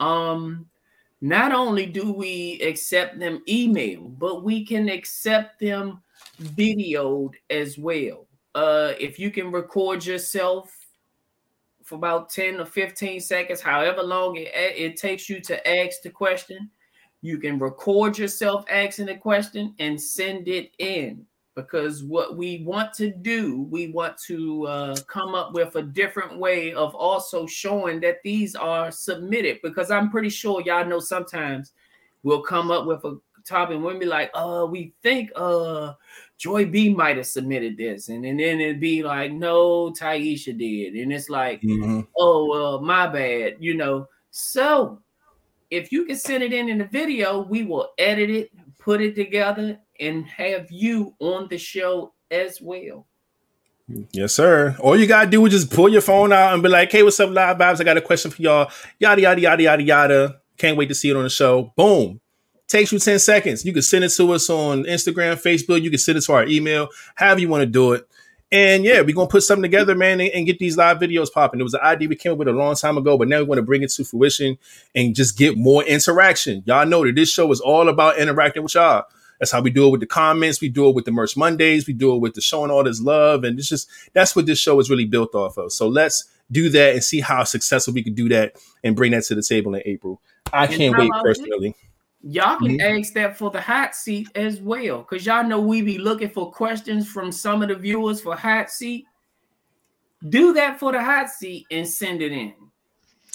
Um, 0.00 0.66
not 1.20 1.52
only 1.52 1.86
do 1.86 2.12
we 2.12 2.60
accept 2.60 3.18
them 3.18 3.42
email, 3.48 4.02
but 4.02 4.44
we 4.44 4.64
can 4.64 4.88
accept 4.88 5.60
them 5.60 6.02
videoed 6.40 7.32
as 7.50 7.78
well. 7.78 8.26
Uh, 8.54 8.92
if 8.98 9.18
you 9.18 9.30
can 9.30 9.50
record 9.50 10.04
yourself 10.04 10.74
for 11.82 11.94
about 11.94 12.30
10 12.30 12.60
or 12.60 12.66
15 12.66 13.20
seconds, 13.20 13.60
however 13.60 14.02
long 14.02 14.36
it, 14.36 14.50
it 14.54 14.96
takes 14.96 15.28
you 15.28 15.40
to 15.40 15.68
ask 15.68 16.02
the 16.02 16.10
question, 16.10 16.70
you 17.22 17.38
can 17.38 17.58
record 17.58 18.18
yourself 18.18 18.64
asking 18.70 19.06
the 19.06 19.16
question 19.16 19.74
and 19.78 20.00
send 20.00 20.48
it 20.48 20.72
in 20.78 21.26
because 21.56 22.04
what 22.04 22.36
we 22.36 22.62
want 22.64 22.92
to 22.92 23.10
do, 23.10 23.62
we 23.70 23.88
want 23.88 24.16
to 24.18 24.66
uh, 24.66 24.96
come 25.08 25.34
up 25.34 25.54
with 25.54 25.74
a 25.76 25.82
different 25.82 26.38
way 26.38 26.74
of 26.74 26.94
also 26.94 27.46
showing 27.46 27.98
that 28.00 28.22
these 28.22 28.54
are 28.54 28.90
submitted. 28.90 29.58
Because 29.62 29.90
I'm 29.90 30.10
pretty 30.10 30.28
sure 30.28 30.60
y'all 30.60 30.84
know 30.86 31.00
sometimes 31.00 31.72
we'll 32.22 32.42
come 32.42 32.70
up 32.70 32.86
with 32.86 33.02
a 33.04 33.18
topic 33.44 33.76
and 33.76 33.84
we'll 33.84 33.98
be 33.98 34.04
like, 34.04 34.30
"Uh, 34.34 34.66
we 34.70 34.92
think 35.02 35.30
uh 35.34 35.94
Joy 36.36 36.66
B 36.66 36.92
might 36.92 37.16
have 37.16 37.26
submitted 37.26 37.78
this," 37.78 38.10
and, 38.10 38.24
and 38.26 38.38
then 38.38 38.60
it'd 38.60 38.78
be 38.78 39.02
like, 39.02 39.32
"No, 39.32 39.90
Taisha 39.92 40.56
did," 40.56 40.94
and 40.94 41.10
it's 41.10 41.30
like, 41.30 41.62
mm-hmm. 41.62 42.02
"Oh, 42.18 42.48
well, 42.50 42.80
my 42.82 43.06
bad," 43.06 43.56
you 43.60 43.74
know. 43.74 44.08
So 44.30 45.00
if 45.70 45.90
you 45.90 46.04
can 46.04 46.16
send 46.16 46.42
it 46.42 46.52
in 46.52 46.68
in 46.68 46.76
the 46.76 46.84
video, 46.84 47.40
we 47.40 47.62
will 47.62 47.92
edit 47.96 48.28
it, 48.28 48.50
put 48.78 49.00
it 49.00 49.14
together, 49.14 49.78
and 50.00 50.26
have 50.26 50.70
you 50.70 51.14
on 51.20 51.48
the 51.48 51.58
show 51.58 52.12
as 52.30 52.60
well. 52.60 53.06
Yes, 54.12 54.34
sir. 54.34 54.76
All 54.80 54.98
you 54.98 55.06
gotta 55.06 55.30
do 55.30 55.44
is 55.46 55.52
just 55.52 55.70
pull 55.70 55.88
your 55.88 56.00
phone 56.00 56.32
out 56.32 56.54
and 56.54 56.62
be 56.62 56.68
like, 56.68 56.90
"Hey, 56.90 57.02
what's 57.02 57.20
up, 57.20 57.30
live 57.30 57.56
vibes? 57.56 57.80
I 57.80 57.84
got 57.84 57.96
a 57.96 58.00
question 58.00 58.30
for 58.30 58.42
y'all." 58.42 58.70
Yada 58.98 59.22
yada 59.22 59.40
yada 59.40 59.62
yada 59.62 59.82
yada. 59.82 60.40
Can't 60.58 60.76
wait 60.76 60.88
to 60.88 60.94
see 60.94 61.10
it 61.10 61.16
on 61.16 61.22
the 61.22 61.30
show. 61.30 61.72
Boom. 61.76 62.20
Takes 62.66 62.90
you 62.90 62.98
10 62.98 63.20
seconds. 63.20 63.64
You 63.64 63.72
can 63.72 63.82
send 63.82 64.04
it 64.04 64.08
to 64.14 64.32
us 64.32 64.50
on 64.50 64.84
Instagram, 64.84 65.40
Facebook. 65.40 65.82
You 65.82 65.90
can 65.90 66.00
send 66.00 66.18
it 66.18 66.22
to 66.22 66.32
our 66.32 66.46
email, 66.46 66.88
however 67.14 67.40
you 67.40 67.48
want 67.48 67.62
to 67.62 67.66
do 67.66 67.92
it. 67.92 68.08
And 68.50 68.84
yeah, 68.84 69.00
we're 69.02 69.14
gonna 69.14 69.28
put 69.28 69.42
something 69.42 69.62
together, 69.62 69.94
man, 69.94 70.20
and, 70.20 70.30
and, 70.30 70.46
get 70.46 70.58
these 70.58 70.76
live 70.76 70.98
videos 70.98 71.32
popping. 71.32 71.58
It 71.58 71.64
was 71.64 71.74
an 71.74 71.80
idea 71.80 72.08
we 72.08 72.16
came 72.16 72.32
up 72.32 72.38
with 72.38 72.46
a 72.46 72.52
long 72.52 72.76
time 72.76 72.96
ago, 72.96 73.18
but 73.18 73.26
now 73.26 73.38
we 73.38 73.44
want 73.44 73.58
to 73.58 73.62
bring 73.62 73.82
it 73.82 73.90
to 73.90 74.04
fruition 74.04 74.56
and 74.94 75.16
just 75.16 75.36
get 75.36 75.58
more 75.58 75.82
interaction. 75.82 76.62
Y'all 76.64 76.86
know 76.86 77.04
that 77.04 77.16
this 77.16 77.28
show 77.28 77.50
is 77.50 77.60
all 77.60 77.88
about 77.88 78.18
interacting 78.18 78.62
with 78.62 78.74
y'all. 78.74 79.04
That's 79.38 79.50
how 79.50 79.60
we 79.60 79.70
do 79.70 79.86
it 79.86 79.90
with 79.90 80.00
the 80.00 80.06
comments. 80.06 80.60
We 80.60 80.68
do 80.68 80.88
it 80.88 80.94
with 80.94 81.04
the 81.04 81.10
merch 81.10 81.36
Mondays. 81.36 81.86
We 81.86 81.92
do 81.92 82.14
it 82.14 82.18
with 82.18 82.34
the 82.34 82.40
showing 82.40 82.70
all 82.70 82.84
this 82.84 83.00
love, 83.00 83.44
and 83.44 83.58
it's 83.58 83.68
just 83.68 83.88
that's 84.12 84.34
what 84.34 84.46
this 84.46 84.58
show 84.58 84.78
is 84.80 84.90
really 84.90 85.04
built 85.04 85.34
off 85.34 85.56
of. 85.58 85.72
So 85.72 85.88
let's 85.88 86.24
do 86.52 86.68
that 86.70 86.94
and 86.94 87.02
see 87.02 87.20
how 87.20 87.44
successful 87.44 87.92
we 87.92 88.02
can 88.02 88.14
do 88.14 88.28
that 88.28 88.56
and 88.84 88.94
bring 88.94 89.12
that 89.12 89.24
to 89.24 89.34
the 89.34 89.42
table 89.42 89.74
in 89.74 89.82
April. 89.84 90.20
I 90.52 90.66
can't 90.66 90.96
wait 90.96 91.10
personally. 91.22 91.68
It? 91.68 91.76
Y'all 92.22 92.56
can 92.58 92.78
mm-hmm. 92.78 92.98
ask 93.00 93.12
that 93.14 93.36
for 93.36 93.50
the 93.50 93.60
hot 93.60 93.94
seat 93.94 94.28
as 94.34 94.60
well, 94.60 94.98
because 94.98 95.26
y'all 95.26 95.44
know 95.44 95.60
we 95.60 95.82
be 95.82 95.98
looking 95.98 96.30
for 96.30 96.50
questions 96.50 97.08
from 97.08 97.30
some 97.30 97.62
of 97.62 97.68
the 97.68 97.74
viewers 97.74 98.20
for 98.20 98.34
hot 98.34 98.70
seat. 98.70 99.04
Do 100.28 100.54
that 100.54 100.80
for 100.80 100.92
the 100.92 101.02
hot 101.02 101.28
seat 101.30 101.66
and 101.70 101.86
send 101.86 102.22
it 102.22 102.32
in. 102.32 102.54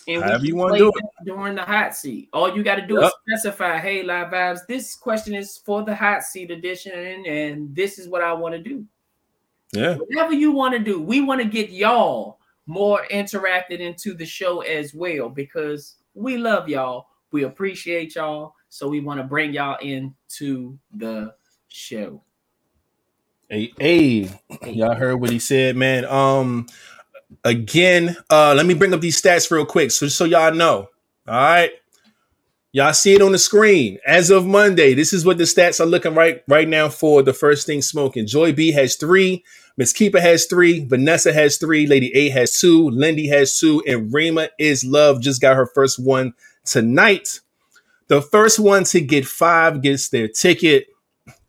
And 0.08 0.24
However 0.24 0.46
you 0.46 0.56
want 0.56 0.74
to 0.74 0.80
do 0.80 0.90
it 0.96 1.06
during 1.26 1.56
the 1.56 1.64
hot 1.64 1.96
seat. 1.96 2.30
All 2.34 2.56
you 2.56 2.64
got 2.64 2.76
to 2.76 2.86
do 2.86 3.00
yep. 3.00 3.12
is 3.28 3.42
specify, 3.42 3.78
"Hey, 3.78 4.04
live 4.04 4.32
vibes, 4.32 4.66
this 4.68 4.96
question 4.96 5.36
is 5.36 5.58
for 5.58 5.84
the 5.84 5.96
hot 5.96 6.24
seat 6.24 6.52
edition, 6.52 7.26
and 7.26 7.76
this 7.76 8.00
is 8.00 8.08
what 8.08 8.22
I 8.22 8.34
want 8.34 8.56
to 8.56 8.62
do." 8.62 8.86
Yeah, 9.74 9.96
whatever 9.96 10.34
you 10.34 10.52
want 10.52 10.74
to 10.74 10.80
do, 10.80 11.02
we 11.02 11.22
want 11.22 11.42
to 11.42 11.48
get 11.48 11.70
y'all 11.70 12.40
more 12.66 13.06
interacted 13.12 13.80
into 13.80 14.14
the 14.14 14.26
show 14.26 14.62
as 14.62 14.94
well 14.94 15.30
because 15.30 15.96
we 16.14 16.38
love 16.38 16.68
y'all, 16.68 17.08
we 17.32 17.44
appreciate 17.44 18.16
y'all, 18.16 18.56
so 18.70 18.88
we 18.88 19.00
want 19.00 19.20
to 19.20 19.24
bring 19.24 19.54
y'all 19.54 19.78
into 19.82 20.78
the 20.96 21.34
show. 21.68 22.22
Hey, 23.50 23.74
hey, 23.80 24.30
y'all 24.66 24.96
heard 24.96 25.18
what 25.18 25.30
he 25.30 25.40
said, 25.40 25.76
man. 25.76 26.06
Um, 26.06 26.68
again, 27.44 28.16
uh, 28.30 28.54
let 28.56 28.66
me 28.66 28.74
bring 28.74 28.94
up 28.94 29.02
these 29.02 29.22
stats 29.22 29.50
real 29.52 29.66
quick, 29.66 29.92
so 29.92 30.08
so 30.08 30.26
y'all 30.26 30.54
know. 30.54 30.90
All 31.28 31.34
right, 31.36 31.72
y'all 32.72 32.94
see 32.94 33.14
it 33.14 33.22
on 33.22 33.32
the 33.32 33.38
screen 33.38 34.00
as 34.06 34.30
of 34.30 34.46
Monday. 34.46 34.94
This 34.94 35.14
is 35.14 35.26
what 35.26 35.38
the 35.38 35.46
stats 35.46 35.80
are 35.80 35.86
looking 35.86 36.16
right 36.16 36.44
right 36.48 36.68
now 36.68 36.90
for 36.90 37.22
the 37.22 37.34
first 37.34 37.66
thing 37.66 37.82
smoking. 37.82 38.28
Joy 38.28 38.54
B 38.54 38.72
has 38.72 38.96
three, 38.96 39.44
Miss 39.78 39.94
Keeper 39.94 40.20
has 40.22 40.46
three, 40.46 40.86
Vanessa 40.86 41.34
has 41.34 41.58
three, 41.58 41.88
Lady 41.88 42.14
A 42.16 42.30
has 42.30 42.58
two, 42.60 42.90
Lindy 42.90 43.28
has 43.28 43.58
two, 43.58 43.84
and 43.88 44.14
Rima 44.14 44.50
is 44.60 44.84
Love 44.84 45.22
just 45.22 45.42
got 45.42 45.56
her 45.56 45.66
first 45.68 46.04
one 46.04 46.34
tonight. 46.66 47.40
The 48.08 48.22
first 48.22 48.60
one 48.60 48.84
to 48.86 49.00
get 49.00 49.26
five 49.26 49.82
gets 49.82 50.10
their 50.10 50.28
ticket. 50.28 50.88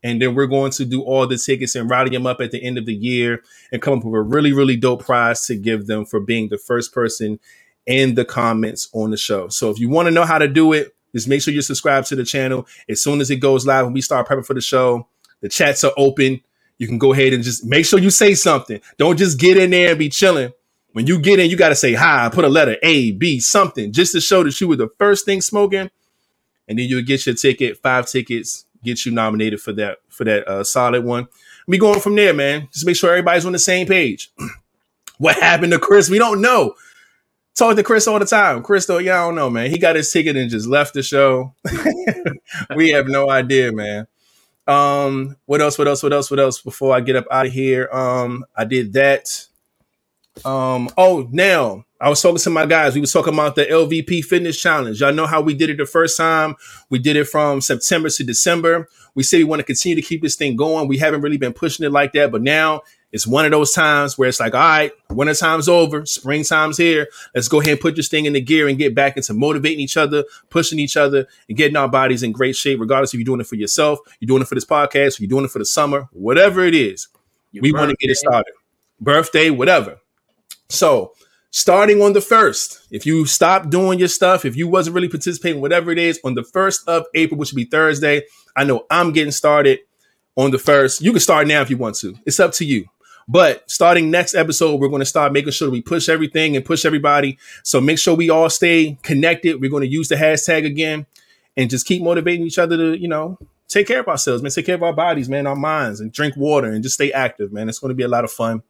And 0.03 0.21
then 0.21 0.35
we're 0.35 0.47
going 0.47 0.73
to 0.73 0.85
do 0.85 1.03
all 1.03 1.27
the 1.27 1.39
tickets 1.39 1.75
and 1.75 1.89
rally 1.89 2.11
them 2.11 2.27
up 2.27 2.41
at 2.41 2.51
the 2.51 2.63
end 2.63 2.77
of 2.77 2.87
the 2.87 2.95
year 2.95 3.43
and 3.71 3.81
come 3.81 3.99
up 3.99 4.05
with 4.05 4.15
a 4.15 4.23
really, 4.23 4.53
really 4.53 4.77
dope 4.77 5.05
prize 5.05 5.47
to 5.47 5.57
give 5.57 5.87
them 5.87 6.05
for 6.05 6.19
being 6.19 6.49
the 6.49 6.59
first 6.59 6.93
person 6.93 7.39
in 7.87 8.15
the 8.15 8.25
comments 8.25 8.89
on 8.93 9.11
the 9.11 9.17
show. 9.17 9.49
So 9.49 9.71
if 9.71 9.79
you 9.79 9.89
want 9.89 10.07
to 10.07 10.13
know 10.13 10.25
how 10.25 10.39
to 10.39 10.49
do 10.49 10.73
it, 10.73 10.95
just 11.15 11.29
make 11.29 11.43
sure 11.43 11.53
you 11.53 11.63
subscribe 11.63 12.05
to 12.07 12.17
the 12.17 12.25
channel. 12.25 12.67
As 12.89 13.03
soon 13.03 13.21
as 13.21 13.31
it 13.31 13.37
goes 13.37 13.67
live, 13.67 13.85
when 13.85 13.93
we 13.93 14.01
start 14.01 14.27
prepping 14.27 14.47
for 14.47 14.55
the 14.55 14.61
show, 14.61 15.07
the 15.41 15.49
chats 15.49 15.85
are 15.85 15.93
open. 15.97 16.41
You 16.79 16.89
can 16.89 16.99
go 16.99 17.13
ahead 17.13 17.33
and 17.33 17.45
just 17.45 17.65
make 17.65 17.85
sure 17.85 17.99
you 17.99 18.11
say 18.11 18.35
something. 18.35 18.81
Don't 18.99 19.19
just 19.19 19.39
get 19.39 19.57
in 19.57 19.71
there 19.71 19.91
and 19.91 19.99
be 19.99 20.09
chilling. 20.09 20.53
When 20.93 21.07
you 21.07 21.19
get 21.19 21.39
in, 21.39 21.51
you 21.51 21.57
got 21.57 21.71
to 21.71 21.75
say 21.75 21.95
hi, 21.95 22.29
put 22.31 22.45
a 22.45 22.49
letter 22.49 22.77
A, 22.83 23.13
B, 23.13 23.41
something, 23.41 23.93
just 23.93 24.13
to 24.13 24.21
show 24.21 24.43
that 24.43 24.61
you 24.61 24.69
were 24.69 24.77
the 24.77 24.91
first 24.99 25.25
thing 25.25 25.41
smoking 25.41 25.91
and 26.69 26.79
then 26.79 26.87
you'll 26.87 27.03
get 27.03 27.27
your 27.27 27.35
ticket, 27.35 27.79
five 27.79 28.07
tickets, 28.07 28.67
get 28.83 29.05
you 29.05 29.13
nominated 29.13 29.61
for 29.61 29.73
that 29.75 29.99
for 30.09 30.25
that 30.25 30.47
uh, 30.49 30.65
solid 30.65 31.05
one. 31.05 31.29
We 31.67 31.79
going 31.79 32.01
from 32.01 32.17
there, 32.17 32.35
man. 32.35 32.69
Just 32.73 32.87
make 32.87 32.97
sure 32.97 33.11
everybody's 33.11 33.47
on 33.47 33.53
the 33.53 33.59
same 33.59 33.87
page. 33.87 34.33
what 35.19 35.37
happened 35.37 35.73
to 35.73 35.79
Chris? 35.79 36.11
We 36.11 36.19
don't 36.19 36.41
know. 36.41 36.75
Talk 37.55 37.77
to 37.77 37.83
Chris 37.83 38.09
all 38.09 38.19
the 38.19 38.25
time. 38.25 38.63
Chris, 38.63 38.87
though, 38.87 38.99
yeah, 38.99 39.23
I 39.23 39.27
don't 39.27 39.35
know, 39.35 39.51
man. 39.51 39.71
He 39.71 39.79
got 39.79 39.95
his 39.95 40.11
ticket 40.11 40.37
and 40.37 40.51
just 40.51 40.67
left 40.67 40.95
the 40.95 41.03
show. 41.03 41.55
we 42.77 42.91
have 42.91 43.09
no 43.09 43.31
idea, 43.31 43.73
man. 43.73 44.07
Um, 44.67 45.37
what 45.45 45.61
else? 45.61 45.79
What 45.79 45.87
else? 45.87 46.03
What 46.03 46.13
else? 46.13 46.31
What 46.31 46.41
else? 46.41 46.63
Before 46.63 46.95
I 46.95 47.01
get 47.01 47.17
up 47.17 47.27
out 47.31 47.47
of 47.47 47.53
here, 47.53 47.91
um, 47.93 48.45
I 48.57 48.65
did 48.65 48.95
that. 48.95 49.47
Um, 50.47 50.89
oh, 50.97 51.29
now 51.31 51.85
I 52.03 52.09
was 52.09 52.21
talking 52.21 52.39
to 52.39 52.51
my 52.51 52.67
guys. 52.67 52.97
We 52.97 53.01
was 53.01 53.13
talking 53.13 53.33
about 53.33 53.55
the 53.55 53.65
LVP 53.65 54.25
Fitness 54.25 54.61
Challenge. 54.61 55.01
Y'all 55.01 55.15
know 55.15 55.25
how 55.25 55.41
we 55.41 55.55
did 55.55 55.71
it 55.71 55.79
the 55.79 55.87
first 55.87 56.17
time. 56.17 56.57
We 56.91 56.99
did 56.99 57.15
it 57.15 57.29
from 57.29 57.61
September 57.61 58.11
to 58.11 58.25
December. 58.25 58.89
We 59.15 59.23
say 59.23 59.39
we 59.39 59.45
want 59.45 59.61
to 59.61 59.65
continue 59.65 59.95
to 59.95 60.03
keep 60.03 60.21
this 60.21 60.35
thing 60.35 60.57
going. 60.57 60.89
We 60.89 60.99
haven't 60.99 61.21
really 61.21 61.37
been 61.37 61.53
pushing 61.53 61.87
it 61.87 61.93
like 61.93 62.13
that, 62.15 62.33
but 62.33 62.43
now 62.43 62.83
it's 63.13 63.25
one 63.25 63.45
of 63.45 63.53
those 63.53 63.71
times 63.71 64.19
where 64.19 64.29
it's 64.29 64.41
like, 64.41 64.53
all 64.53 64.61
right, 64.61 64.91
winter 65.11 65.35
time's 65.35 65.69
over, 65.69 66.05
springtime's 66.05 66.77
here. 66.77 67.07
Let's 67.37 67.47
go 67.47 67.61
ahead 67.61 67.75
and 67.75 67.81
put 67.81 67.95
this 67.95 68.09
thing 68.09 68.25
in 68.25 68.33
the 68.33 68.41
gear 68.41 68.67
and 68.67 68.77
get 68.77 68.97
back 68.97 69.17
into 69.17 69.33
motivating 69.33 69.79
each 69.79 69.97
other, 69.97 70.25
pushing 70.51 70.81
each 70.81 70.97
other, 70.97 71.29
and 71.49 71.57
getting 71.57 71.77
our 71.77 71.89
bodies 71.89 72.25
in 72.25 72.33
great 72.33 72.57
shape, 72.57 72.81
regardless 72.81 73.15
if 73.15 73.21
you're 73.21 73.25
doing 73.25 73.41
it 73.41 73.47
for 73.47 73.55
yourself, 73.55 74.01
you're 74.19 74.27
doing 74.27 74.43
it 74.43 74.49
for 74.49 74.57
this 74.57 74.65
podcast, 74.65 75.21
you're 75.21 75.29
doing 75.29 75.45
it 75.45 75.53
for 75.53 75.61
the 75.61 75.65
summer, 75.65 76.09
whatever 76.11 76.65
it 76.65 76.75
is. 76.75 77.07
Your 77.53 77.63
we 77.63 77.73
want 77.73 77.91
to 77.91 77.97
get 77.97 78.11
it 78.11 78.17
started. 78.17 78.55
Birthday, 79.01 79.51
whatever. 79.51 80.01
So 80.69 81.13
starting 81.53 82.03
on 82.03 82.15
the 82.15 82.21
first, 82.21 82.81
if 82.91 83.07
you 83.07 83.27
stop 83.27 83.71
doing 83.71 83.99
your 83.99 84.09
stuff, 84.09 84.45
if 84.45 84.57
you 84.57 84.67
wasn't 84.67 84.95
really 84.95 85.09
participating, 85.09 85.61
whatever 85.61 85.93
it 85.93 85.99
is, 85.99 86.19
on 86.25 86.35
the 86.35 86.43
first 86.43 86.89
of 86.89 87.05
April, 87.15 87.39
which 87.39 87.53
would 87.53 87.57
be 87.57 87.65
Thursday, 87.65 88.23
I 88.57 88.65
know 88.65 88.87
I'm 88.91 89.13
getting 89.13 89.31
started 89.31 89.81
on 90.35 90.51
the 90.51 90.59
first. 90.59 91.03
You 91.03 91.13
can 91.13 91.21
start 91.21 91.47
now 91.47 91.61
if 91.61 91.71
you 91.71 91.77
want 91.77 91.97
to. 91.97 92.17
It's 92.27 92.41
up 92.41 92.53
to 92.55 92.65
you. 92.65 92.87
But 93.29 93.71
starting 93.71 94.11
next 94.11 94.35
episode, 94.35 94.81
we're 94.81 94.89
going 94.89 95.01
to 95.01 95.07
start 95.07 95.33
making 95.33 95.53
sure 95.53 95.71
we 95.71 95.83
push 95.83 96.09
everything 96.09 96.57
and 96.57 96.65
push 96.65 96.85
everybody. 96.85 97.39
So 97.63 97.81
make 97.81 97.99
sure 97.99 98.17
we 98.17 98.31
all 98.31 98.51
stay 98.51 98.99
connected. 99.03 99.61
We're 99.61 99.71
going 99.71 99.85
to 99.85 99.89
use 99.89 100.09
the 100.09 100.17
hashtag 100.17 100.67
again 100.67 101.07
and 101.57 101.71
just 101.71 101.87
keep 101.87 102.03
motivating 102.03 102.47
each 102.47 102.59
other 102.59 102.77
to, 102.77 102.99
you 102.99 103.09
know, 103.09 103.39
take 103.69 103.87
care 103.87 104.01
of 104.01 104.09
ourselves, 104.09 104.43
man. 104.43 104.51
Take 104.51 104.67
care 104.67 104.75
of 104.75 104.83
our 104.83 104.93
bodies, 104.93 105.29
man, 105.29 105.47
our 105.47 105.55
minds, 105.55 106.01
and 106.01 106.13
drink 106.13 106.37
water 106.37 106.69
and 106.69 106.83
just 106.83 106.95
stay 106.95 107.13
active, 107.13 107.53
man. 107.53 107.69
It's 107.69 107.79
going 107.79 107.91
to 107.91 107.95
be 107.95 108.03
a 108.03 108.09
lot 108.09 108.25
of 108.25 108.33
fun. 108.33 108.63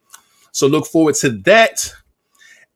So 0.51 0.67
look 0.67 0.85
forward 0.85 1.15
to 1.15 1.29
that. 1.29 1.93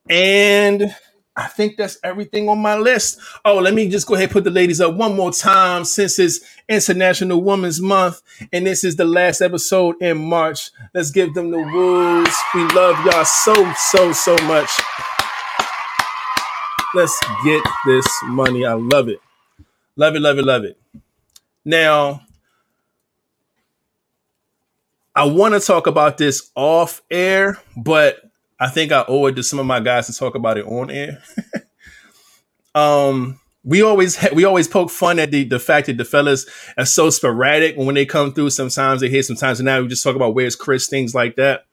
And 0.10 0.96
I 1.36 1.48
think 1.48 1.78
that's 1.78 2.00
everything 2.04 2.50
on 2.50 2.60
my 2.60 2.76
list. 2.76 3.20
Oh, 3.46 3.60
let 3.60 3.74
me 3.74 3.88
just 3.90 4.08
go 4.08 4.16
ahead 4.16 4.24
and 4.24 4.32
put 4.32 4.44
the 4.44 4.50
ladies 4.50 4.82
up 4.82 4.96
one 4.96 5.16
more 5.16 5.32
time 5.32 5.86
since 5.86 6.18
it's 6.18 6.40
International 6.68 7.42
Women's 7.42 7.80
Month 7.80 8.24
and 8.52 8.66
this 8.66 8.84
is 8.84 8.96
the 8.96 9.06
last 9.06 9.42
episode 9.42 10.02
in 10.02 10.18
March. 10.18 10.72
Let's 10.96 11.12
give 11.12 11.36
them 11.36 11.52
the 11.52 11.60
rules. 11.60 12.36
We 12.56 12.64
love 12.70 13.06
y'all 13.06 13.24
so, 13.24 13.74
so, 13.78 14.12
so 14.14 14.36
much. 14.46 14.70
Let's 16.96 17.20
get 17.44 17.64
this 17.86 18.08
money. 18.24 18.66
I 18.66 18.74
love 18.74 19.08
it. 19.08 19.20
Love 19.96 20.16
it, 20.16 20.22
love 20.22 20.40
it, 20.40 20.46
love 20.46 20.64
it. 20.64 20.80
Now, 21.64 22.22
I 25.16 25.26
want 25.26 25.54
to 25.54 25.60
talk 25.60 25.86
about 25.86 26.18
this 26.18 26.52
off 26.56 27.02
air, 27.12 27.60
but 27.76 28.27
I 28.60 28.69
think 28.69 28.91
I 28.91 29.05
owe 29.07 29.27
it 29.27 29.36
to 29.36 29.44
some 29.44 29.60
of 29.60 29.65
my 29.65 29.79
guys 29.79 30.07
to 30.07 30.13
talk 30.13 30.36
about 30.36 30.57
it 30.57 30.65
on 30.65 30.89
air. 30.89 31.21
um, 32.76 33.39
we 33.63 33.81
always 33.81 34.15
ha- 34.15 34.29
we 34.34 34.45
always 34.45 34.68
poke 34.68 34.89
fun 34.89 35.19
at 35.19 35.31
the 35.31 35.44
the 35.44 35.60
fact 35.60 35.87
that 35.87 35.97
the 35.97 36.05
fellas 36.05 36.45
are 36.77 36.86
so 36.86 37.10
sporadic 37.10 37.76
when 37.76 37.95
they 37.95 38.05
come 38.05 38.34
through. 38.34 38.49
Sometimes 38.49 39.02
they 39.02 39.10
hit, 39.10 39.26
sometimes 39.26 39.61
now 39.61 39.81
we 39.81 39.87
just 39.87 40.03
talk 40.03 40.15
about 40.15 40.34
where's 40.34 40.55
Chris, 40.55 40.87
things 40.87 41.13
like 41.13 41.36
that. 41.36 41.65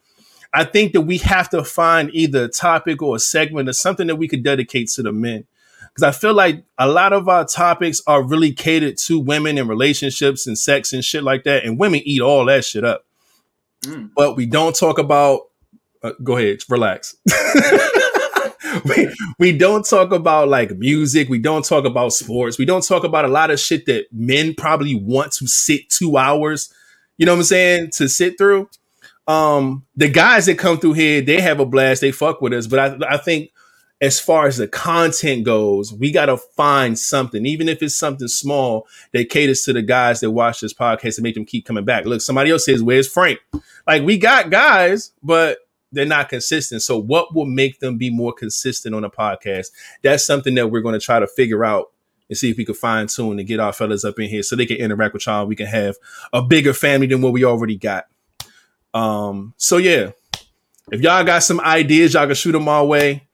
I 0.52 0.64
think 0.64 0.92
that 0.92 1.02
we 1.02 1.18
have 1.18 1.48
to 1.50 1.64
find 1.64 2.10
either 2.12 2.44
a 2.44 2.48
topic 2.48 3.02
or 3.02 3.16
a 3.16 3.18
segment 3.18 3.68
or 3.68 3.72
something 3.72 4.06
that 4.06 4.16
we 4.16 4.28
could 4.28 4.44
dedicate 4.44 4.88
to 4.90 5.02
the 5.02 5.12
men. 5.12 5.46
Because 5.80 6.02
I 6.02 6.12
feel 6.18 6.34
like 6.34 6.64
a 6.78 6.88
lot 6.88 7.12
of 7.12 7.28
our 7.28 7.44
topics 7.44 8.02
are 8.06 8.22
really 8.22 8.52
catered 8.52 8.96
to 9.06 9.18
women 9.18 9.58
and 9.58 9.68
relationships 9.68 10.46
and 10.46 10.58
sex 10.58 10.92
and 10.92 11.04
shit 11.04 11.22
like 11.22 11.44
that. 11.44 11.64
And 11.64 11.78
women 11.78 12.00
eat 12.04 12.20
all 12.20 12.44
that 12.46 12.64
shit 12.64 12.84
up. 12.84 13.04
Mm. 13.82 14.10
But 14.16 14.36
we 14.36 14.46
don't 14.46 14.74
talk 14.74 14.98
about 14.98 15.42
uh, 16.04 16.12
go 16.22 16.36
ahead, 16.36 16.60
relax. 16.68 17.16
we, 18.84 19.08
we 19.38 19.56
don't 19.56 19.88
talk 19.88 20.12
about 20.12 20.48
like 20.48 20.76
music. 20.76 21.28
We 21.28 21.38
don't 21.38 21.64
talk 21.64 21.84
about 21.84 22.12
sports. 22.12 22.58
We 22.58 22.66
don't 22.66 22.86
talk 22.86 23.04
about 23.04 23.24
a 23.24 23.28
lot 23.28 23.50
of 23.50 23.58
shit 23.58 23.86
that 23.86 24.06
men 24.12 24.54
probably 24.54 24.94
want 24.94 25.32
to 25.32 25.46
sit 25.46 25.88
two 25.88 26.18
hours, 26.18 26.72
you 27.16 27.24
know 27.24 27.32
what 27.32 27.38
I'm 27.38 27.44
saying, 27.44 27.90
to 27.92 28.08
sit 28.08 28.36
through. 28.36 28.68
Um, 29.26 29.86
the 29.96 30.10
guys 30.10 30.44
that 30.46 30.58
come 30.58 30.78
through 30.78 30.92
here, 30.92 31.22
they 31.22 31.40
have 31.40 31.58
a 31.58 31.64
blast. 31.64 32.02
They 32.02 32.12
fuck 32.12 32.42
with 32.42 32.52
us. 32.52 32.66
But 32.66 33.02
I, 33.02 33.14
I 33.14 33.16
think 33.16 33.50
as 34.02 34.20
far 34.20 34.46
as 34.46 34.58
the 34.58 34.68
content 34.68 35.44
goes, 35.44 35.90
we 35.90 36.12
got 36.12 36.26
to 36.26 36.36
find 36.36 36.98
something, 36.98 37.46
even 37.46 37.66
if 37.66 37.82
it's 37.82 37.96
something 37.96 38.28
small 38.28 38.86
that 39.12 39.30
caters 39.30 39.62
to 39.62 39.72
the 39.72 39.80
guys 39.80 40.20
that 40.20 40.32
watch 40.32 40.60
this 40.60 40.74
podcast 40.74 41.16
and 41.16 41.22
make 41.22 41.34
them 41.34 41.46
keep 41.46 41.64
coming 41.64 41.86
back. 41.86 42.04
Look, 42.04 42.20
somebody 42.20 42.50
else 42.50 42.66
says, 42.66 42.82
Where's 42.82 43.08
Frank? 43.08 43.38
Like, 43.86 44.02
we 44.02 44.18
got 44.18 44.50
guys, 44.50 45.12
but 45.22 45.58
they're 45.94 46.06
not 46.06 46.28
consistent. 46.28 46.82
So 46.82 46.98
what 46.98 47.34
will 47.34 47.46
make 47.46 47.80
them 47.80 47.96
be 47.96 48.10
more 48.10 48.32
consistent 48.32 48.94
on 48.94 49.04
a 49.04 49.10
podcast? 49.10 49.68
That's 50.02 50.24
something 50.24 50.54
that 50.56 50.70
we're 50.70 50.80
going 50.80 50.98
to 50.98 51.04
try 51.04 51.20
to 51.20 51.26
figure 51.26 51.64
out 51.64 51.92
and 52.28 52.36
see 52.36 52.50
if 52.50 52.56
we 52.56 52.64
can 52.64 52.74
fine 52.74 53.06
tune 53.06 53.38
and 53.38 53.46
get 53.46 53.60
our 53.60 53.72
fellas 53.72 54.04
up 54.04 54.18
in 54.18 54.28
here 54.28 54.42
so 54.42 54.56
they 54.56 54.66
can 54.66 54.76
interact 54.78 55.14
with 55.14 55.26
y'all. 55.26 55.46
We 55.46 55.56
can 55.56 55.66
have 55.66 55.96
a 56.32 56.42
bigger 56.42 56.72
family 56.72 57.06
than 57.06 57.22
what 57.22 57.32
we 57.32 57.44
already 57.44 57.76
got. 57.76 58.06
Um, 58.92 59.54
so 59.56 59.76
yeah, 59.76 60.12
if 60.90 61.00
y'all 61.00 61.24
got 61.24 61.42
some 61.42 61.60
ideas, 61.60 62.14
y'all 62.14 62.26
can 62.26 62.34
shoot 62.34 62.52
them 62.52 62.68
our 62.68 62.84
way. 62.84 63.26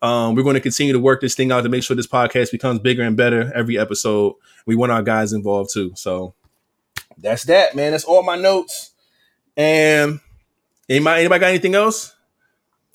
Um, 0.00 0.34
we're 0.34 0.44
going 0.44 0.54
to 0.54 0.60
continue 0.60 0.92
to 0.92 1.00
work 1.00 1.20
this 1.20 1.34
thing 1.34 1.50
out 1.50 1.62
to 1.62 1.68
make 1.68 1.82
sure 1.82 1.96
this 1.96 2.06
podcast 2.06 2.52
becomes 2.52 2.78
bigger 2.78 3.02
and 3.02 3.16
better 3.16 3.52
every 3.54 3.78
episode. 3.78 4.34
We 4.64 4.76
want 4.76 4.92
our 4.92 5.02
guys 5.02 5.32
involved 5.32 5.70
too. 5.72 5.92
So 5.96 6.34
that's 7.16 7.44
that, 7.44 7.74
man. 7.74 7.92
That's 7.92 8.04
all 8.04 8.22
my 8.22 8.36
notes. 8.36 8.92
And 9.56 10.20
Anybody, 10.88 11.20
anybody 11.20 11.40
got 11.40 11.48
anything 11.48 11.74
else? 11.74 12.16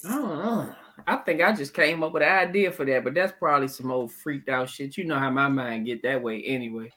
I 0.08 0.16
don't 0.16 0.44
know. 0.44 0.76
I 1.06 1.18
think 1.18 1.42
I 1.42 1.54
just 1.54 1.74
came 1.74 2.02
up 2.02 2.14
with 2.14 2.24
an 2.24 2.30
idea 2.30 2.72
for 2.72 2.86
that, 2.86 3.04
but 3.04 3.14
that's 3.14 3.34
probably 3.38 3.68
some 3.68 3.92
old 3.92 4.12
freaked 4.12 4.50
out 4.50 4.70
shit. 4.70 4.98
You 4.98 5.06
know 5.06 5.20
how 5.20 5.30
my 5.30 5.48
mind 5.48 5.86
get 5.86 6.02
that 6.04 6.22
way 6.22 6.42
anyway. 6.44 6.92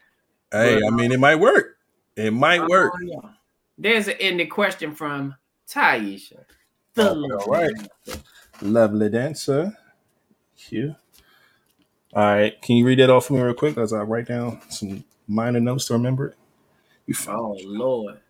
Hey, 0.51 0.81
but, 0.81 0.87
I 0.87 0.97
mean, 0.97 1.13
it 1.13 1.21
might 1.21 1.37
work. 1.37 1.77
It 2.17 2.33
might 2.33 2.61
uh, 2.61 2.67
work. 2.69 2.95
Yeah. 3.03 3.31
There's 3.77 4.09
an 4.09 4.15
ending 4.21 4.49
question 4.49 4.95
from 4.95 5.35
Taisha. 5.69 6.45
The 6.95 7.11
oh, 7.11 7.39
all 7.41 7.53
right. 7.53 7.71
Dancer. 8.07 8.23
Lovely 8.63 9.11
dancer. 9.11 9.77
Here. 10.55 10.97
All 12.15 12.23
right. 12.23 12.63
Can 12.63 12.77
you 12.77 12.87
read 12.87 13.01
that 13.01 13.11
off 13.11 13.27
for 13.27 13.35
me 13.35 13.43
real 13.43 13.53
quick 13.55 13.77
as 13.77 13.93
I 13.93 14.01
write 14.01 14.29
down 14.29 14.63
some 14.71 15.05
minor 15.29 15.61
notes 15.61 15.87
to 15.89 15.93
remember 15.93 16.29
it? 16.29 16.37
You 17.07 17.15
oh, 17.29 17.59
Lord 17.65 18.21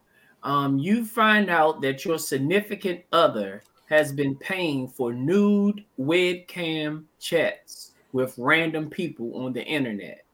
um, 0.46 0.78
you 0.78 1.04
find 1.04 1.50
out 1.50 1.80
that 1.80 2.04
your 2.04 2.20
significant 2.20 3.00
other 3.12 3.64
has 3.90 4.12
been 4.12 4.36
paying 4.36 4.86
for 4.86 5.12
nude 5.12 5.84
webcam 5.98 7.02
chats 7.18 7.90
with 8.12 8.32
random 8.38 8.88
people 8.88 9.44
on 9.44 9.52
the 9.52 9.64
internet. 9.64 10.24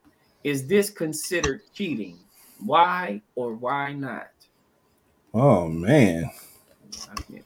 Is 0.44 0.66
this 0.66 0.90
considered 0.90 1.62
cheating? 1.72 2.18
Why 2.58 3.22
or 3.36 3.54
why 3.54 3.94
not? 3.94 4.28
Oh 5.32 5.66
man. 5.68 6.30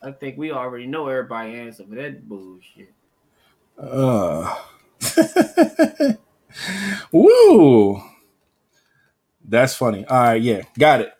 I 0.03 0.11
think, 0.11 0.37
we 0.37 0.51
already 0.51 0.87
know 0.87 1.07
everybody 1.07 1.55
answer 1.55 1.85
for 1.85 1.95
that 1.95 2.27
bullshit. 2.27 2.91
Uh 3.77 4.55
Woo. 7.13 8.01
That's 9.45 9.73
funny. 9.73 10.05
All 10.05 10.21
right, 10.21 10.41
yeah, 10.41 10.63
got 10.77 10.99
it. 10.99 11.13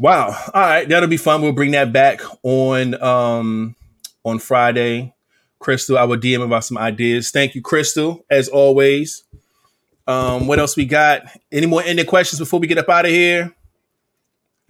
Wow. 0.00 0.28
All 0.54 0.62
right, 0.62 0.88
that'll 0.88 1.10
be 1.10 1.18
fun. 1.18 1.42
We'll 1.42 1.52
bring 1.52 1.72
that 1.72 1.92
back 1.92 2.22
on 2.42 3.00
um 3.02 3.76
on 4.24 4.38
Friday. 4.38 5.14
Crystal, 5.58 5.98
I 5.98 6.04
will 6.04 6.16
DM 6.16 6.42
about 6.42 6.64
some 6.64 6.78
ideas. 6.78 7.30
Thank 7.30 7.54
you, 7.54 7.60
Crystal, 7.60 8.24
as 8.30 8.48
always. 8.48 9.24
Um, 10.06 10.46
what 10.46 10.58
else 10.58 10.74
we 10.74 10.86
got? 10.86 11.24
Any 11.52 11.66
more 11.66 11.82
ending 11.82 12.06
questions 12.06 12.38
before 12.38 12.60
we 12.60 12.66
get 12.66 12.78
up 12.78 12.88
out 12.88 13.04
of 13.04 13.10
here? 13.10 13.54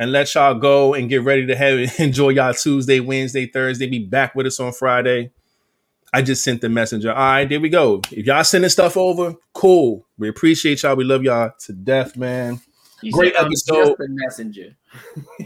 And 0.01 0.11
let 0.11 0.35
y'all 0.35 0.55
go 0.55 0.95
and 0.95 1.09
get 1.09 1.23
ready 1.23 1.47
to 1.47 1.55
have 1.55 1.79
it. 1.79 2.01
enjoy 2.01 2.31
y'all 2.31 2.53
Tuesday, 2.53 2.99
Wednesday, 2.99 3.47
Thursday. 3.47 3.87
Be 3.87 4.01
back 4.01 4.35
with 4.35 4.47
us 4.47 4.59
on 4.59 4.73
Friday. 4.73 5.31
I 6.13 6.23
just 6.23 6.43
sent 6.43 6.61
the 6.61 6.69
messenger. 6.69 7.13
All 7.13 7.17
right, 7.17 7.49
there 7.49 7.61
we 7.61 7.69
go. 7.69 8.03
If 8.11 8.27
y'all 8.27 8.43
sending 8.43 8.69
stuff 8.69 8.97
over, 8.97 9.37
cool. 9.53 10.05
We 10.19 10.29
appreciate 10.29 10.83
y'all. 10.83 10.97
We 10.97 11.05
love 11.05 11.23
y'all 11.23 11.53
to 11.67 11.73
death, 11.73 12.17
man. 12.17 12.61
You 13.01 13.13
Great 13.13 13.37
episode. 13.37 13.97
messenger. 14.01 14.77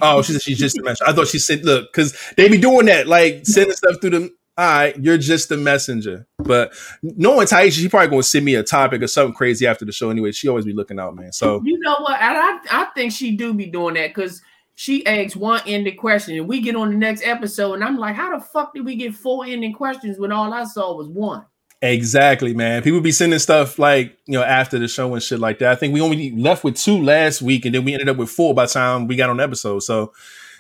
Oh, 0.01 0.23
she 0.23 0.33
said 0.33 0.43
she's 0.43 0.59
just 0.59 0.79
a 0.79 0.83
messenger. 0.83 1.11
I 1.11 1.13
thought 1.13 1.29
she 1.29 1.39
said, 1.39 1.65
look, 1.65 1.93
because 1.93 2.17
they 2.37 2.49
be 2.49 2.59
doing 2.59 2.87
that, 2.87 3.07
like 3.07 3.47
sending 3.47 3.77
stuff 3.77 4.01
through 4.01 4.11
them. 4.11 4.37
All 4.57 4.65
right, 4.65 4.97
you're 5.01 5.19
just 5.19 5.51
a 5.51 5.57
messenger. 5.57 6.29
But 6.39 6.73
knowing 7.03 7.49
Taisha, 7.49 7.73
she 7.73 7.89
probably 7.89 8.09
gonna 8.09 8.23
send 8.23 8.45
me 8.45 8.55
a 8.55 8.63
topic 8.63 9.03
or 9.03 9.09
something 9.09 9.35
crazy 9.35 9.67
after 9.67 9.85
the 9.85 9.91
show 9.91 10.11
anyway. 10.11 10.31
She 10.31 10.49
always 10.49 10.65
be 10.65 10.73
looking 10.73 11.01
out, 11.01 11.17
man. 11.17 11.33
So 11.33 11.61
you 11.65 11.79
know 11.81 11.97
what? 11.99 12.21
And 12.21 12.39
I 12.39 12.59
I 12.71 12.85
think 12.95 13.13
she 13.13 13.37
do 13.37 13.53
be 13.53 13.67
doing 13.67 13.95
that 13.95 14.15
because 14.15 14.41
she 14.77 15.05
asks 15.07 15.35
one 15.35 15.61
ending 15.67 15.97
question 15.97 16.37
and 16.37 16.49
we 16.49 16.61
get 16.61 16.77
on 16.77 16.91
the 16.91 16.97
next 16.97 17.25
episode, 17.25 17.75
and 17.75 17.85
I'm 17.85 17.99
like, 17.99 18.15
how 18.15 18.37
the 18.37 18.45
fuck 18.45 18.75
did 18.75 18.85
we 18.85 18.95
get 18.95 19.15
four 19.15 19.45
ending 19.45 19.73
questions 19.73 20.21
when 20.21 20.31
all 20.31 20.53
I 20.53 20.65
saw 20.65 20.95
was 20.95 21.09
one? 21.09 21.45
Exactly, 21.85 22.55
man. 22.55 22.83
People 22.83 23.03
be 23.03 23.13
sending 23.13 23.39
stuff 23.39 23.79
like, 23.79 24.17
you 24.25 24.33
know, 24.39 24.43
after 24.43 24.79
the 24.79 24.89
show 24.89 25.13
and 25.13 25.23
shit 25.23 25.39
like 25.39 25.59
that. 25.59 25.71
I 25.71 25.75
think 25.75 25.93
we 25.93 26.01
only 26.01 26.31
left 26.31 26.65
with 26.65 26.77
two 26.77 27.03
last 27.03 27.43
week 27.43 27.67
and 27.67 27.75
then 27.75 27.85
we 27.85 27.93
ended 27.93 28.09
up 28.09 28.17
with 28.17 28.31
four 28.31 28.55
by 28.55 28.65
the 28.65 28.73
time 28.73 29.07
we 29.07 29.17
got 29.17 29.29
on 29.29 29.39
episode. 29.39 29.81
So 29.81 30.15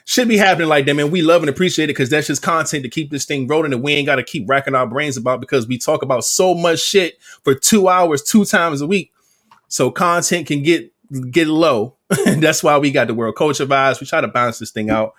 should 0.05 0.29
be 0.29 0.37
happening 0.37 0.69
like 0.69 0.85
that, 0.85 0.93
man. 0.93 1.11
We 1.11 1.23
love 1.23 1.43
and 1.43 1.49
appreciate 1.49 1.87
it 1.87 1.95
because 1.95 2.11
that's 2.11 2.27
just 2.27 2.43
content 2.43 2.83
to 2.83 2.91
keep 2.91 3.11
this 3.11 3.25
thing 3.25 3.47
rolling, 3.47 3.73
and 3.73 3.83
we 3.83 3.95
ain't 3.95 4.05
got 4.05 4.17
to 4.17 4.23
keep 4.23 4.47
racking 4.47 4.75
our 4.75 4.87
brains 4.87 5.17
about 5.17 5.41
because 5.41 5.67
we 5.67 5.79
talk 5.79 6.03
about 6.03 6.25
so 6.25 6.55
much 6.55 6.81
shit 6.81 7.19
for 7.43 7.55
two 7.55 7.89
hours, 7.89 8.23
two 8.23 8.45
times 8.45 8.83
a 8.83 8.87
week. 8.87 9.11
So 9.69 9.91
content 9.91 10.47
can 10.47 10.63
get 10.63 10.93
get 11.31 11.49
low. 11.49 11.97
that's 12.27 12.63
why 12.63 12.77
we 12.77 12.91
got 12.91 13.07
the 13.07 13.15
world 13.15 13.37
culture 13.37 13.65
vibes. 13.65 13.99
We 13.99 14.07
try 14.07 14.21
to 14.21 14.29
balance 14.29 14.59
this 14.59 14.73
thing 14.73 14.91
out. 14.91 15.15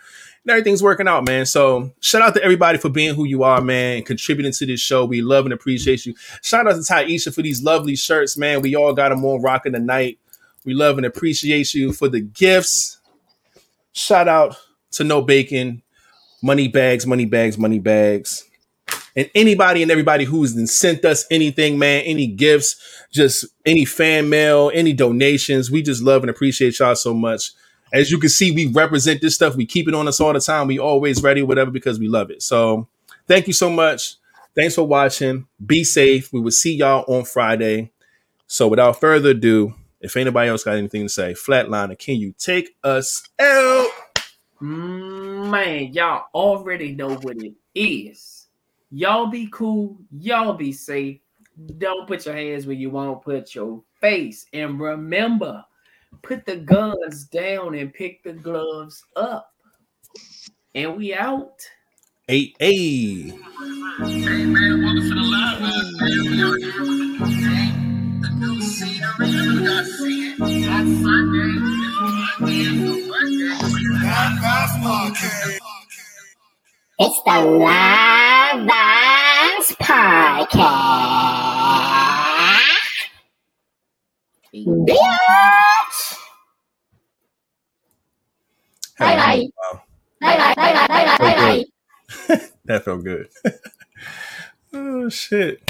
And 0.45 0.51
everything's 0.51 0.83
working 0.83 1.07
out, 1.07 1.25
man. 1.25 1.47
So 1.47 1.91
shout 2.01 2.21
out 2.21 2.35
to 2.35 2.43
everybody 2.43 2.77
for 2.77 2.89
being 2.89 3.15
who 3.15 3.25
you 3.25 3.41
are, 3.41 3.61
man, 3.61 4.03
contributing 4.03 4.51
to 4.51 4.65
this 4.67 4.79
show. 4.79 5.03
We 5.03 5.23
love 5.23 5.45
and 5.45 5.53
appreciate 5.53 6.05
you. 6.05 6.13
Shout 6.43 6.67
out 6.67 6.73
to 6.73 6.81
Taisha 6.81 7.33
for 7.33 7.41
these 7.41 7.63
lovely 7.63 7.95
shirts, 7.95 8.37
man. 8.37 8.61
We 8.61 8.75
all 8.75 8.93
got 8.93 9.09
them 9.09 9.25
on 9.25 9.41
rocking 9.41 9.73
tonight. 9.73 10.19
We 10.63 10.75
love 10.75 10.97
and 10.97 11.05
appreciate 11.05 11.73
you 11.73 11.93
for 11.93 12.09
the 12.09 12.21
gifts. 12.21 12.99
Shout 13.93 14.27
out 14.27 14.55
to 14.91 15.03
No 15.03 15.23
Bacon, 15.23 15.81
Money 16.43 16.67
Bags, 16.67 17.07
Money 17.07 17.25
Bags, 17.25 17.57
Money 17.57 17.79
Bags. 17.79 18.47
And 19.15 19.31
anybody 19.33 19.81
and 19.81 19.89
everybody 19.89 20.25
who's 20.25 20.71
sent 20.71 21.05
us 21.05 21.25
anything, 21.31 21.79
man, 21.79 22.03
any 22.03 22.27
gifts, 22.27 22.75
just 23.11 23.45
any 23.65 23.85
fan 23.85 24.29
mail, 24.29 24.69
any 24.75 24.93
donations. 24.93 25.71
We 25.71 25.81
just 25.81 26.03
love 26.03 26.21
and 26.21 26.29
appreciate 26.29 26.77
y'all 26.77 26.95
so 26.95 27.15
much. 27.15 27.51
As 27.95 28.11
you 28.11 28.19
can 28.19 28.27
see, 28.27 28.51
we 28.51 28.65
represent 28.65 29.21
this 29.21 29.35
stuff. 29.35 29.55
We 29.55 29.65
keep 29.65 29.87
it 29.87 29.95
on 29.95 30.05
us 30.05 30.19
all 30.19 30.33
the 30.33 30.41
time. 30.41 30.67
We 30.67 30.79
always 30.79 31.23
ready, 31.23 31.41
whatever, 31.43 31.71
because 31.71 31.97
we 31.97 32.09
love 32.09 32.29
it. 32.29 32.43
So 32.43 32.89
thank 33.25 33.47
you 33.47 33.53
so 33.53 33.69
much. 33.69 34.17
Thanks 34.53 34.75
for 34.75 34.83
watching. 34.83 35.47
Be 35.65 35.85
safe. 35.85 36.33
We 36.33 36.41
will 36.41 36.51
see 36.51 36.75
y'all 36.75 37.05
on 37.07 37.23
Friday. 37.23 37.93
So 38.47 38.67
without 38.67 38.99
further 38.99 39.29
ado, 39.29 39.75
if 40.01 40.17
anybody 40.17 40.49
else 40.49 40.65
got 40.65 40.75
anything 40.75 41.03
to 41.03 41.09
say, 41.09 41.35
Flatliner, 41.35 41.97
can 41.97 42.17
you 42.17 42.33
take 42.37 42.75
us 42.83 43.29
out? 43.39 43.87
Man, 44.59 45.93
y'all 45.93 46.25
already 46.33 46.91
know 46.91 47.15
what 47.15 47.37
it 47.37 47.53
is. 47.73 48.47
Y'all 48.91 49.27
be 49.27 49.47
cool. 49.53 49.97
Y'all 50.11 50.53
be 50.53 50.73
safe. 50.73 51.21
Don't 51.77 52.07
put 52.07 52.25
your 52.25 52.35
hands 52.35 52.67
where 52.67 52.75
you 52.75 52.89
won't 52.89 53.21
put 53.21 53.55
your 53.55 53.81
face. 54.01 54.47
And 54.51 54.81
remember, 54.81 55.63
put 56.21 56.45
the 56.45 56.57
guns 56.57 57.25
down 57.25 57.75
and 57.75 57.93
pick 57.93 58.23
the 58.23 58.33
gloves 58.33 59.03
up. 59.15 59.51
And 60.73 60.97
we 60.97 61.13
out. 61.13 61.59
Hey, 62.27 62.53
hey. 62.59 63.23
Hey 63.25 64.45
man, 64.45 64.83
welcome 64.83 65.01
to 65.01 65.09
the 65.09 65.15
live 65.15 65.59
house, 65.59 65.91
man. 65.99 66.25
We 66.25 66.43
out 66.43 66.57
here 66.59 66.81
with 66.81 66.99
the 66.99 67.05
new 67.05 67.41
game, 67.41 68.21
the 68.21 68.29
new 68.29 68.61
scenery. 68.61 69.29
You 69.29 69.65
got 69.65 69.79
to 69.81 69.85
see 69.85 70.31
it 70.31 70.41
on 70.41 71.03
Sunday. 71.03 71.53
It's 72.41 72.41
Monday 72.41 72.61
and 72.61 73.07
Monday. 73.07 73.57
It's 76.97 77.21
the 77.25 77.41
Live 77.41 78.67
Vibes 78.67 79.75
Podcast. 79.77 82.14
Bitch! 84.63 86.17
Wow. 89.57 89.83
That 92.65 92.85
felt 92.85 93.03
good. 93.03 93.29
oh 94.73 95.09
shit. 95.09 95.61